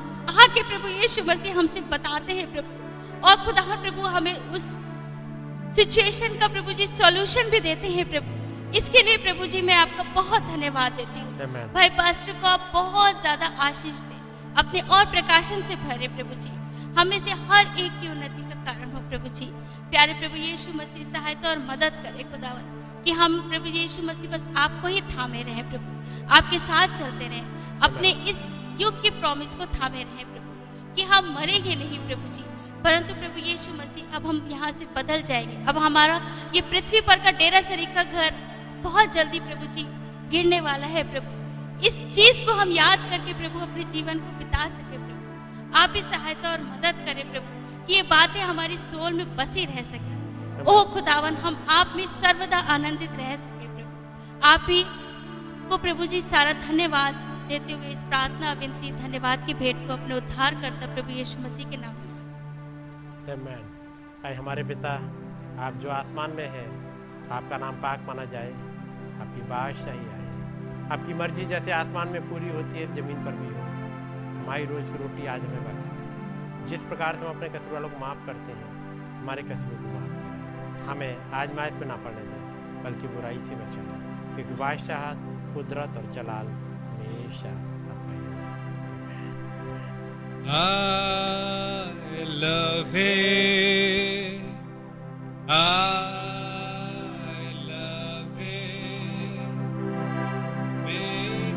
आके 0.44 0.64
प्रभु 0.64 0.88
यीशु 0.90 1.24
मसीह 1.26 1.58
हमसे 1.60 1.82
बताते 1.92 2.34
हैं 2.34 2.52
प्रभु 2.54 3.28
और 3.28 3.36
खुदा 3.46 3.76
प्रभु 3.76 4.02
हमें 4.16 4.34
उस 4.52 4.66
सिचुएशन 5.76 6.38
का 6.40 6.48
प्रभु 6.50 6.74
जी 6.74 6.88
सॉल्यूशन 6.90 7.50
भी 7.52 7.60
देते 7.60 7.88
हैं 7.90 8.10
प्रभु। 8.10 8.78
इसके 8.78 9.02
लिए 9.04 9.18
प्रभु 9.24 9.46
जी 9.48 9.62
मैं 9.62 9.76
आपका 9.76 10.04
बहुत 10.14 10.42
धन्यवाद 10.48 10.92
देती 10.94 11.20
हूँ। 11.20 11.72
भाई 11.74 11.90
पास्टर 11.98 12.34
को 12.34 12.48
आप 12.48 12.70
बहुत 12.74 13.22
ज़्यादा 13.22 13.48
आशीष 13.66 13.98
दें 14.10 14.22
अपने 14.62 14.82
और 14.98 15.06
प्रकाशन 15.12 15.62
से 15.70 15.76
भरे 15.84 16.08
प्रभु 16.16 16.42
जी। 16.44 16.54
हमें 17.00 17.20
से 17.26 17.32
हर 17.50 17.80
एक 17.80 18.00
की 18.02 18.10
उन्नति 18.10 18.44
का 18.44 18.64
कारण 18.66 18.92
हो 18.92 19.00
प्रभु 19.10 19.36
जी। 19.40 19.46
प्यारे 19.92 20.14
प्रभु 20.20 20.38
यीशु 20.38 20.78
मसीह 20.78 21.12
सहायता 21.14 21.50
और 21.50 21.60
मदद 21.68 22.02
करे 22.04 22.24
खुदावन। 22.32 22.64
कि 23.06 23.12
हम 23.12 23.50
प्रभु 23.50 23.70
यीशु 23.70 24.02
मसीह 24.04 24.32
बस 24.32 24.44
आपको 24.58 24.88
ही 24.88 25.02
थामे 25.02 25.42
रहे 25.44 25.64
प्रभु। 25.64 26.34
आपके 26.36 26.60
साथ 26.60 26.88
चलते 26.88 27.28
रहे। 27.28 27.40
अपने 27.84 28.10
इस 28.10 28.38
युग 28.82 29.02
की 29.04 29.10
प्रॉमिस 29.10 29.56
को 29.56 29.66
थामे 29.66 30.04
रहे 30.04 30.26
प्रभु 30.26 30.96
कि 30.96 31.04
हम 31.04 31.36
मरेंगे 31.36 31.76
नहीं 31.76 32.00
प्रभु 32.00 32.34
जी। 32.36 32.44
परंतु 32.84 33.14
प्रभु 33.14 33.40
यीशु 33.40 33.74
मसीह 33.74 34.16
अब 34.16 34.26
हम 34.28 34.48
यहाँ 34.52 34.72
से 34.72 34.86
बदल 34.96 35.22
जाएँगे। 35.22 35.66
अब 35.66 35.78
हमारा 35.78 36.16
ये 36.56 36.62
पृथ्वी 36.62 37.02
पर 37.02 37.16
का 37.16 37.32
डेरा 37.32 37.62
सरी 37.62 37.86
का 37.86 38.04
घर 38.04 38.34
बहुत 38.84 39.14
जल्दी 39.14 39.40
प्रभु 39.40 39.74
जी 39.76 39.86
गिरने 40.30 40.60
वाला 40.62 40.88
है 40.88 41.04
प्रभु। 41.12 41.82
इस 41.88 41.94
चीज़ 42.16 42.46
को 42.46 42.54
हम 42.54 42.72
याद 42.72 43.00
करके 43.00 43.34
प्रभु 43.34 43.60
अपने 43.60 43.84
जीवन 43.84 44.20
को 44.20 44.38
बिता 44.38 44.66
सके 44.66 44.98
प्रभु। 44.98 45.78
आप 45.78 45.94
ही 45.96 46.02
सहायता 46.02 46.52
और 46.52 46.62
मदद 46.62 47.06
करें 47.06 47.32
प्रभु 47.32 47.86
कि 47.86 47.94
ये 47.94 48.02
बातें 48.02 48.42
हमारी 48.42 48.78
सोल 48.78 49.14
में 49.14 49.36
बसी 49.36 49.66
रह 49.66 49.82
सके। 49.82 50.15
ओ 50.58 50.84
खुदावन, 50.86 51.36
हम 51.36 51.56
आप 51.70 51.94
में 51.96 52.06
सर्वदा 52.10 52.58
आनंदित 52.74 53.12
रह 53.12 53.36
सके 53.38 53.68
प्रभु। 53.68 53.90
आप 54.44 54.62
ही 54.70 54.84
को 55.70 55.78
प्रभु 55.78 56.06
जी 56.06 56.22
सारा 56.24 56.54
धन्यवाद 56.62 57.14
देते 57.50 57.74
हुए 57.74 57.88
इस 57.88 58.04
प्रार्थना 58.04 58.52
विनती 58.62 58.92
धन्यवाद 58.94 59.46
की 59.48 59.54
भेंट 59.56 59.88
को 59.88 59.94
अपने 59.94 60.16
उद्धार 60.16 60.56
करता 60.62 60.88
प्रभु 60.94 61.12
यीशु 61.12 61.40
मसीह 61.42 61.70
के 61.70 61.78
नाम 61.78 61.96
में। 63.44 64.34
हमारे 64.36 64.64
पिता, 64.64 64.94
आप 65.60 65.74
जो 65.76 65.90
आसमान 65.92 66.32
में 66.32 66.48
है, 66.48 66.66
आपका 67.32 67.58
नाम 67.58 67.76
पाक 67.82 68.00
माना 68.08 68.26
जाए, 68.32 68.52
आपकी 69.22 69.42
बादशाही 69.50 70.06
आए 70.08 70.24
आपकी 70.92 71.14
मर्ज़ी 71.16 71.46
जैसे 71.48 71.72
आसमान 71.74 72.08
में 72.10 72.30
पूरी 72.30 72.50
होती 72.50 72.80
है, 72.80 72.86
ज़मीन 72.96 73.24
पर 73.26 73.34
भी 73.34 73.48
हो। 73.48 73.62
हमारी 74.36 74.66
रोज 74.66 74.84
की 74.86 74.98
रोटी 74.98 75.28
आज 75.28 75.42
हमें 75.42 75.64
बख्श 75.66 76.68
जिस 76.70 76.82
प्रकार 76.84 77.16
से 77.16 77.26
हम 77.26 77.32
अपने 77.32 77.50
कसूर 77.50 77.74
वालों 77.74 77.90
को 77.90 78.00
माफ़ 78.00 78.26
करते 78.28 78.52
हैं, 78.54 78.70
हमारे 79.16 79.44
कसूरों 79.46 79.78
को 79.78 79.88
माफ़ 79.94 80.24
हमें 80.88 81.14
आजमाइश 81.42 81.74
में 81.80 81.88
ना 81.88 81.96
पड़ने 82.06 82.24
दें, 82.32 82.42
बल्कि 82.84 83.08
बुराई 83.16 83.40
से 83.48 83.54
बचाना 83.62 83.96
क्योंकि 84.36 84.54
बादशाह 84.64 85.06
कुदरत 85.54 85.94
और 85.98 86.06
जलाल 86.18 86.48
हमेशा 86.90 87.54
I 90.48 92.24
love 92.42 92.96
it. 92.96 94.42
I 95.50 95.60
love 97.70 98.38
it. 100.88 101.55